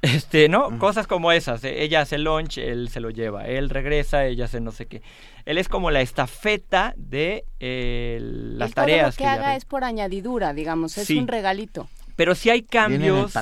Este, 0.00 0.48
¿no? 0.48 0.78
Cosas 0.78 1.06
como 1.08 1.32
esas. 1.32 1.64
Ella 1.64 2.02
hace 2.02 2.18
lunch, 2.18 2.58
él 2.58 2.88
se 2.88 3.00
lo 3.00 3.10
lleva. 3.10 3.46
Él 3.48 3.68
regresa, 3.68 4.24
ella 4.26 4.44
hace 4.44 4.60
no 4.60 4.70
sé 4.70 4.86
qué. 4.86 5.02
Él 5.44 5.58
es 5.58 5.68
como 5.68 5.90
la 5.90 6.00
estafeta 6.00 6.94
de 6.96 7.44
eh, 7.58 8.18
las 8.22 8.70
todo 8.70 8.82
tareas. 8.84 9.14
lo 9.14 9.18
que 9.18 9.24
ella 9.24 9.32
haga 9.34 9.56
es 9.56 9.64
por 9.64 9.82
añadidura, 9.82 10.52
digamos, 10.54 10.96
es 10.98 11.08
Sí. 11.08 11.18
un 11.18 11.26
regalito. 11.26 11.88
Pero 12.18 12.34
si 12.34 12.50
hay 12.50 12.62
Viene 12.70 12.96
en 12.96 13.02
el 13.14 13.30
cambios. 13.30 13.34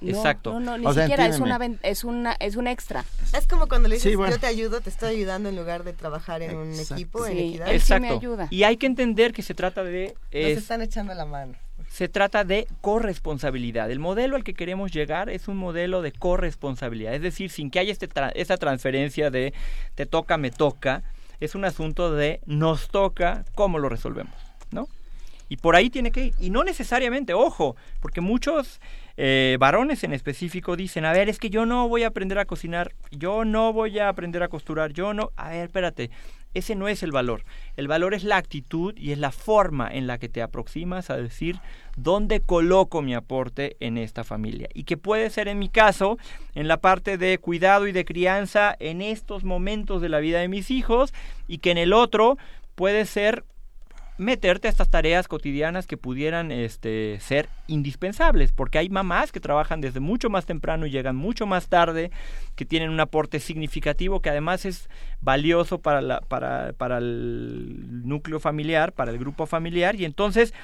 No, 0.00 0.08
Exacto. 0.10 0.52
No, 0.54 0.58
no, 0.60 0.78
ni 0.78 0.84
O 0.86 0.92
sea, 0.92 1.04
siquiera 1.04 1.26
es 1.26 1.38
una, 1.38 1.60
es 1.84 2.02
una 2.02 2.32
es 2.40 2.56
un 2.56 2.66
extra. 2.66 3.04
Es 3.32 3.46
como 3.46 3.68
cuando 3.68 3.88
le 3.88 3.94
dices, 3.94 4.10
Sí, 4.10 4.16
bueno. 4.16 4.34
yo 4.34 4.40
te 4.40 4.46
ayudo, 4.48 4.80
te 4.80 4.90
estoy 4.90 5.14
ayudando 5.14 5.48
en 5.48 5.54
lugar 5.56 5.84
de 5.84 5.92
trabajar 5.92 6.42
en 6.42 6.56
un 6.56 6.70
Exacto. 6.72 6.94
equipo, 6.94 7.24
en 7.26 7.32
Sí, 7.34 7.38
equidad. 7.50 7.68
él 7.68 7.80
sí 7.80 7.92
me 7.92 7.96
Exacto. 8.08 8.18
ayuda. 8.18 8.48
Y 8.50 8.64
hay 8.64 8.76
que 8.78 8.86
entender 8.86 9.32
que 9.32 9.42
se 9.42 9.54
trata 9.54 9.84
de. 9.84 10.08
Nos 10.08 10.16
es- 10.32 10.58
están 10.58 10.82
echando 10.82 11.14
la 11.14 11.24
mano. 11.24 11.54
se 11.88 12.08
trata 12.08 12.42
de 12.42 12.66
corresponsabilidad. 12.80 13.90
El 13.90 14.00
modelo 14.00 14.34
al 14.36 14.42
que 14.44 14.54
queremos 14.54 14.90
llegar 14.92 15.30
es 15.30 15.46
un 15.46 15.56
modelo 15.56 16.02
de 16.02 16.10
corresponsabilidad, 16.12 17.14
es 17.14 17.22
decir, 17.22 17.48
sin 17.48 17.70
que 17.70 17.78
haya 17.78 17.92
este 17.92 18.08
tra- 18.08 18.32
esa 18.34 18.56
transferencia 18.56 19.30
de 19.30 19.54
te 19.94 20.04
toca, 20.04 20.36
me 20.36 20.50
toca, 20.50 21.04
es 21.38 21.54
un 21.54 21.64
asunto 21.64 22.12
de 22.12 22.40
nos 22.44 22.88
toca, 22.88 23.44
cómo 23.54 23.78
lo 23.78 23.88
resolvemos, 23.88 24.34
¿no? 24.72 24.88
Y 25.48 25.56
por 25.56 25.76
ahí 25.76 25.90
tiene 25.90 26.10
que 26.10 26.26
ir. 26.26 26.34
Y 26.40 26.50
no 26.50 26.64
necesariamente, 26.64 27.34
ojo, 27.34 27.76
porque 28.00 28.20
muchos 28.20 28.80
eh, 29.16 29.56
varones 29.60 30.04
en 30.04 30.12
específico 30.12 30.76
dicen, 30.76 31.04
a 31.04 31.12
ver, 31.12 31.28
es 31.28 31.38
que 31.38 31.50
yo 31.50 31.66
no 31.66 31.88
voy 31.88 32.02
a 32.04 32.08
aprender 32.08 32.38
a 32.38 32.44
cocinar, 32.44 32.92
yo 33.10 33.44
no 33.44 33.72
voy 33.72 33.98
a 33.98 34.08
aprender 34.08 34.42
a 34.42 34.48
costurar, 34.48 34.92
yo 34.92 35.14
no... 35.14 35.30
A 35.36 35.50
ver, 35.50 35.66
espérate, 35.66 36.10
ese 36.56 36.74
no 36.74 36.88
es 36.88 37.02
el 37.02 37.12
valor. 37.12 37.44
El 37.76 37.86
valor 37.86 38.14
es 38.14 38.24
la 38.24 38.38
actitud 38.38 38.94
y 38.96 39.12
es 39.12 39.18
la 39.18 39.30
forma 39.30 39.88
en 39.92 40.06
la 40.06 40.18
que 40.18 40.28
te 40.28 40.42
aproximas 40.42 41.10
a 41.10 41.16
decir 41.16 41.58
dónde 41.96 42.40
coloco 42.40 43.02
mi 43.02 43.14
aporte 43.14 43.76
en 43.80 43.98
esta 43.98 44.24
familia. 44.24 44.68
Y 44.72 44.84
que 44.84 44.96
puede 44.96 45.28
ser 45.30 45.48
en 45.48 45.58
mi 45.58 45.68
caso, 45.68 46.18
en 46.54 46.66
la 46.66 46.78
parte 46.78 47.18
de 47.18 47.38
cuidado 47.38 47.86
y 47.86 47.92
de 47.92 48.06
crianza 48.06 48.74
en 48.80 49.02
estos 49.02 49.44
momentos 49.44 50.00
de 50.00 50.08
la 50.08 50.18
vida 50.18 50.40
de 50.40 50.48
mis 50.48 50.70
hijos, 50.70 51.12
y 51.46 51.58
que 51.58 51.70
en 51.70 51.78
el 51.78 51.92
otro 51.92 52.38
puede 52.74 53.04
ser 53.04 53.44
meterte 54.18 54.68
a 54.68 54.70
estas 54.70 54.90
tareas 54.90 55.28
cotidianas 55.28 55.86
que 55.86 55.96
pudieran 55.96 56.50
este, 56.50 57.18
ser 57.20 57.48
indispensables, 57.66 58.52
porque 58.52 58.78
hay 58.78 58.88
mamás 58.88 59.32
que 59.32 59.40
trabajan 59.40 59.80
desde 59.80 60.00
mucho 60.00 60.30
más 60.30 60.46
temprano 60.46 60.86
y 60.86 60.90
llegan 60.90 61.16
mucho 61.16 61.46
más 61.46 61.68
tarde, 61.68 62.10
que 62.54 62.64
tienen 62.64 62.90
un 62.90 63.00
aporte 63.00 63.40
significativo 63.40 64.20
que 64.20 64.30
además 64.30 64.64
es 64.64 64.88
valioso 65.20 65.78
para, 65.78 66.00
la, 66.00 66.20
para, 66.20 66.72
para 66.72 66.98
el 66.98 68.06
núcleo 68.06 68.40
familiar, 68.40 68.92
para 68.92 69.10
el 69.10 69.18
grupo 69.18 69.46
familiar, 69.46 69.96
y 69.96 70.04
entonces 70.04 70.54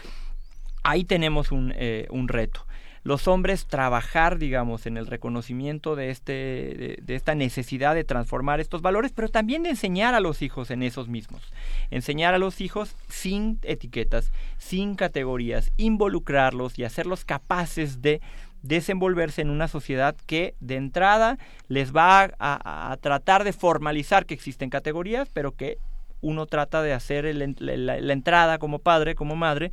ahí 0.82 1.04
tenemos 1.04 1.52
un, 1.52 1.72
eh, 1.76 2.06
un 2.10 2.28
reto 2.28 2.66
los 3.04 3.26
hombres 3.26 3.66
trabajar, 3.66 4.38
digamos, 4.38 4.86
en 4.86 4.96
el 4.96 5.06
reconocimiento 5.06 5.96
de, 5.96 6.10
este, 6.10 7.00
de, 7.02 7.14
esta 7.14 7.34
necesidad 7.34 7.94
de 7.94 8.04
transformar 8.04 8.60
estos 8.60 8.80
valores, 8.80 9.12
pero 9.12 9.28
también 9.28 9.64
de 9.64 9.70
enseñar 9.70 10.14
a 10.14 10.20
los 10.20 10.40
hijos 10.40 10.70
en 10.70 10.82
esos 10.82 11.08
mismos. 11.08 11.42
Enseñar 11.90 12.34
a 12.34 12.38
los 12.38 12.60
hijos 12.60 12.96
sin 13.08 13.58
etiquetas, 13.62 14.30
sin 14.58 14.94
categorías, 14.94 15.72
involucrarlos 15.76 16.78
y 16.78 16.84
hacerlos 16.84 17.24
capaces 17.24 18.02
de 18.02 18.20
desenvolverse 18.62 19.42
en 19.42 19.50
una 19.50 19.66
sociedad 19.66 20.14
que 20.26 20.54
de 20.60 20.76
entrada 20.76 21.38
les 21.66 21.92
va 21.92 22.30
a, 22.38 22.96
tratar 23.00 23.42
de 23.42 23.52
formalizar 23.52 24.26
que 24.26 24.34
existen 24.34 24.70
categorías, 24.70 25.28
pero 25.32 25.56
que 25.56 25.78
uno 26.20 26.46
trata 26.46 26.82
de 26.82 26.92
hacer 26.92 27.24
la 27.34 28.12
entrada 28.12 28.58
como 28.58 28.78
padre, 28.78 29.16
como 29.16 29.34
madre, 29.34 29.72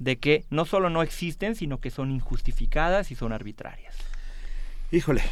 de 0.00 0.18
que 0.18 0.44
no 0.50 0.64
solo 0.64 0.90
no 0.90 1.02
existen, 1.02 1.54
sino 1.54 1.78
que 1.78 1.90
son 1.90 2.10
injustificadas 2.10 3.12
y 3.12 3.14
son 3.14 3.32
arbitrarias. 3.32 3.94
Híjole, 4.90 5.22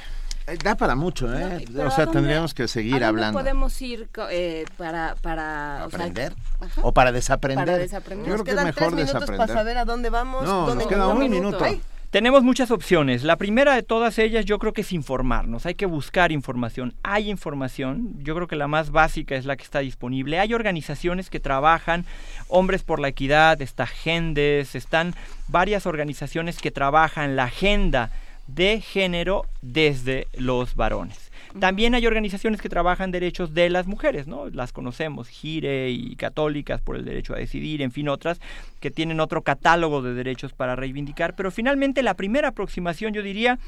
eh, 0.46 0.56
da 0.62 0.76
para 0.76 0.94
mucho, 0.94 1.26
¿eh? 1.36 1.64
o 1.84 1.90
sea, 1.90 2.06
tendríamos 2.06 2.54
que 2.54 2.68
seguir 2.68 3.02
¿a 3.02 3.08
hablando. 3.08 3.38
podemos 3.38 3.80
ir 3.82 4.08
eh, 4.30 4.66
para, 4.76 5.16
para 5.20 5.82
aprender 5.82 6.34
o, 6.82 6.92
para 6.92 7.12
desaprender? 7.12 7.66
Para 7.66 7.78
desaprender. 7.78 8.28
Yo 8.28 8.34
creo 8.34 8.44
que 8.44 8.50
es 8.52 8.62
mejor 8.62 8.94
desaprender. 8.94 9.36
para 9.38 9.52
saber 9.52 9.78
a 9.78 9.84
dónde 9.84 10.10
vamos. 10.10 10.44
No, 10.44 10.66
dónde 10.66 10.84
nos 10.84 10.92
queda 10.92 11.08
un 11.08 11.30
minuto. 11.30 11.64
Tenemos 12.10 12.42
muchas 12.42 12.70
opciones. 12.70 13.22
La 13.22 13.36
primera 13.36 13.74
de 13.74 13.82
todas 13.82 14.18
ellas 14.18 14.46
yo 14.46 14.58
creo 14.58 14.72
que 14.72 14.80
es 14.80 14.94
informarnos. 14.94 15.66
Hay 15.66 15.74
que 15.74 15.84
buscar 15.84 16.32
información. 16.32 16.94
Hay 17.02 17.28
información. 17.28 18.14
Yo 18.22 18.34
creo 18.34 18.46
que 18.46 18.56
la 18.56 18.66
más 18.66 18.90
básica 18.90 19.36
es 19.36 19.44
la 19.44 19.56
que 19.56 19.64
está 19.64 19.80
disponible. 19.80 20.38
Hay 20.38 20.54
organizaciones 20.54 21.28
que 21.28 21.38
trabajan, 21.38 22.06
Hombres 22.48 22.82
por 22.82 22.98
la 22.98 23.08
Equidad, 23.08 23.60
está 23.60 23.86
Gendes, 23.86 24.74
están 24.74 25.14
varias 25.48 25.84
organizaciones 25.84 26.56
que 26.56 26.70
trabajan 26.70 27.36
la 27.36 27.44
agenda 27.44 28.10
de 28.46 28.80
género 28.80 29.44
desde 29.60 30.28
los 30.32 30.76
varones. 30.76 31.27
También 31.58 31.94
hay 31.94 32.06
organizaciones 32.06 32.60
que 32.60 32.68
trabajan 32.68 33.10
derechos 33.10 33.54
de 33.54 33.70
las 33.70 33.86
mujeres, 33.86 34.26
¿no? 34.26 34.48
Las 34.50 34.72
conocemos, 34.72 35.28
Gire 35.28 35.90
y 35.90 36.16
Católicas 36.16 36.80
por 36.80 36.96
el 36.96 37.04
derecho 37.04 37.34
a 37.34 37.38
decidir, 37.38 37.82
en 37.82 37.90
fin, 37.90 38.08
otras 38.08 38.40
que 38.80 38.90
tienen 38.90 39.20
otro 39.20 39.42
catálogo 39.42 40.02
de 40.02 40.14
derechos 40.14 40.52
para 40.52 40.76
reivindicar, 40.76 41.34
pero 41.34 41.50
finalmente 41.50 42.02
la 42.02 42.14
primera 42.14 42.48
aproximación 42.48 43.14
yo 43.14 43.22
diría, 43.22 43.58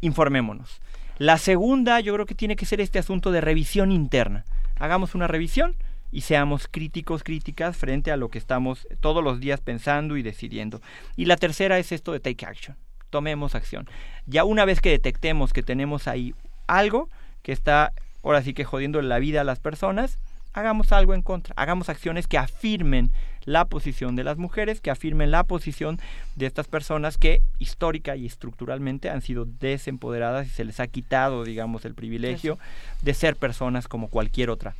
informémonos. 0.00 0.80
La 1.18 1.36
segunda 1.36 2.00
yo 2.00 2.14
creo 2.14 2.26
que 2.26 2.34
tiene 2.34 2.56
que 2.56 2.66
ser 2.66 2.80
este 2.80 2.98
asunto 2.98 3.30
de 3.32 3.40
revisión 3.40 3.90
interna. 3.90 4.44
Hagamos 4.78 5.14
una 5.14 5.26
revisión 5.26 5.74
y 6.12 6.22
seamos 6.22 6.68
críticos, 6.70 7.22
críticas 7.22 7.76
frente 7.76 8.10
a 8.10 8.16
lo 8.16 8.28
que 8.28 8.38
estamos 8.38 8.86
todos 9.00 9.22
los 9.22 9.40
días 9.40 9.60
pensando 9.60 10.16
y 10.16 10.22
decidiendo. 10.22 10.80
Y 11.16 11.26
la 11.26 11.36
tercera 11.36 11.78
es 11.78 11.92
esto 11.92 12.12
de 12.12 12.20
take 12.20 12.46
action. 12.46 12.76
Tomemos 13.10 13.54
acción. 13.54 13.88
Ya 14.26 14.44
una 14.44 14.64
vez 14.64 14.80
que 14.80 14.90
detectemos 14.90 15.52
que 15.52 15.62
tenemos 15.62 16.06
ahí 16.06 16.34
algo 16.66 17.08
que 17.48 17.52
está 17.52 17.94
ahora 18.22 18.42
sí 18.42 18.52
que 18.52 18.66
jodiendo 18.66 19.00
la 19.00 19.18
vida 19.18 19.40
a 19.40 19.44
las 19.44 19.58
personas, 19.58 20.18
hagamos 20.52 20.92
algo 20.92 21.14
en 21.14 21.22
contra, 21.22 21.54
hagamos 21.56 21.88
acciones 21.88 22.26
que 22.26 22.36
afirmen 22.36 23.10
la 23.46 23.64
posición 23.64 24.16
de 24.16 24.22
las 24.22 24.36
mujeres, 24.36 24.82
que 24.82 24.90
afirmen 24.90 25.30
la 25.30 25.44
posición 25.44 25.98
de 26.36 26.44
estas 26.44 26.68
personas 26.68 27.16
que 27.16 27.40
histórica 27.58 28.16
y 28.16 28.26
estructuralmente 28.26 29.08
han 29.08 29.22
sido 29.22 29.46
desempoderadas 29.46 30.46
y 30.46 30.50
se 30.50 30.66
les 30.66 30.78
ha 30.78 30.88
quitado, 30.88 31.42
digamos, 31.42 31.86
el 31.86 31.94
privilegio 31.94 32.58
de 33.00 33.14
ser 33.14 33.34
personas 33.34 33.88
como 33.88 34.08
cualquier 34.08 34.50
otra. 34.50 34.74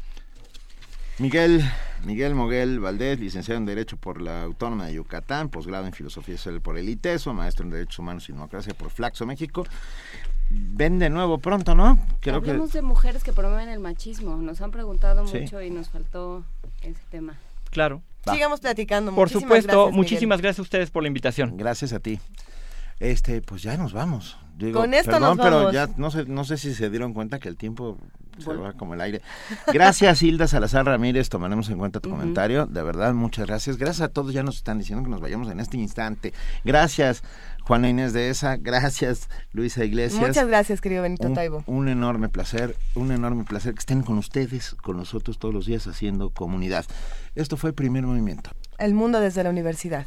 Miguel, 1.18 1.64
Miguel 2.04 2.34
Moguel 2.34 2.80
Valdés, 2.80 3.18
licenciado 3.18 3.58
en 3.58 3.64
Derecho 3.64 3.96
por 3.96 4.20
la 4.20 4.42
Autónoma 4.42 4.84
de 4.88 4.92
Yucatán, 4.92 5.48
posgrado 5.48 5.86
en 5.86 5.94
Filosofía 5.94 6.36
Social 6.36 6.60
por 6.60 6.76
el 6.76 6.90
ITESO, 6.90 7.32
maestro 7.32 7.64
en 7.64 7.70
Derechos 7.70 7.98
Humanos 8.00 8.28
y 8.28 8.32
Democracia 8.32 8.74
por 8.74 8.90
Flaxo 8.90 9.24
México, 9.24 9.64
ven 10.50 10.98
de 10.98 11.10
nuevo 11.10 11.38
pronto, 11.38 11.74
¿no? 11.74 11.98
Creo 12.20 12.36
Hablemos 12.36 12.72
de 12.72 12.82
mujeres 12.82 13.22
que 13.22 13.32
promueven 13.32 13.68
el 13.68 13.80
machismo. 13.80 14.36
Nos 14.36 14.60
han 14.60 14.70
preguntado 14.70 15.24
mucho 15.24 15.62
y 15.62 15.70
nos 15.70 15.90
faltó 15.90 16.44
ese 16.82 17.00
tema. 17.10 17.34
Claro. 17.70 18.02
Sigamos 18.30 18.60
platicando. 18.60 19.14
Por 19.14 19.30
supuesto, 19.30 19.90
muchísimas 19.90 20.40
gracias 20.40 20.60
a 20.60 20.62
ustedes 20.62 20.90
por 20.90 21.02
la 21.02 21.08
invitación. 21.08 21.56
Gracias 21.56 21.92
a 21.92 22.00
ti. 22.00 22.20
Este, 23.00 23.40
pues 23.42 23.62
ya 23.62 23.76
nos 23.76 23.92
vamos. 23.92 24.36
Con 24.72 24.92
esto 24.94 25.12
perdón, 25.12 25.36
nos 25.36 25.36
vamos. 25.36 25.70
pero 25.70 25.72
ya 25.72 25.88
no 25.96 26.10
sé, 26.10 26.24
no 26.26 26.44
sé 26.44 26.58
si 26.58 26.74
se 26.74 26.90
dieron 26.90 27.14
cuenta 27.14 27.38
que 27.38 27.48
el 27.48 27.56
tiempo 27.56 27.96
se 28.38 28.52
va 28.54 28.72
como 28.72 28.94
el 28.94 29.00
aire. 29.00 29.22
Gracias, 29.72 30.22
Hilda 30.22 30.46
Salazar 30.48 30.86
Ramírez, 30.86 31.28
tomaremos 31.28 31.68
en 31.70 31.78
cuenta 31.78 32.00
tu 32.00 32.10
comentario. 32.10 32.66
De 32.66 32.82
verdad, 32.82 33.14
muchas 33.14 33.46
gracias. 33.46 33.76
Gracias 33.76 34.02
a 34.02 34.08
todos, 34.08 34.32
ya 34.32 34.42
nos 34.42 34.56
están 34.56 34.78
diciendo 34.78 35.04
que 35.04 35.10
nos 35.10 35.20
vayamos 35.20 35.50
en 35.50 35.60
este 35.60 35.76
instante. 35.76 36.32
Gracias, 36.64 37.22
Juana 37.62 37.88
Inés 37.88 38.12
de 38.12 38.30
esa, 38.30 38.56
gracias 38.56 39.28
Luisa 39.52 39.84
Iglesias. 39.84 40.20
Muchas 40.20 40.46
gracias, 40.46 40.80
querido 40.80 41.02
Benito 41.02 41.32
Taibo. 41.32 41.62
Un 41.66 41.88
enorme 41.88 42.28
placer, 42.28 42.76
un 42.94 43.12
enorme 43.12 43.44
placer 43.44 43.74
que 43.74 43.80
estén 43.80 44.02
con 44.02 44.18
ustedes, 44.18 44.74
con 44.82 44.96
nosotros 44.96 45.38
todos 45.38 45.54
los 45.54 45.66
días 45.66 45.86
haciendo 45.86 46.30
comunidad. 46.30 46.84
Esto 47.34 47.56
fue 47.56 47.72
Primer 47.72 48.04
Movimiento. 48.04 48.50
El 48.78 48.94
mundo 48.94 49.20
desde 49.20 49.44
la 49.44 49.50
universidad. 49.50 50.06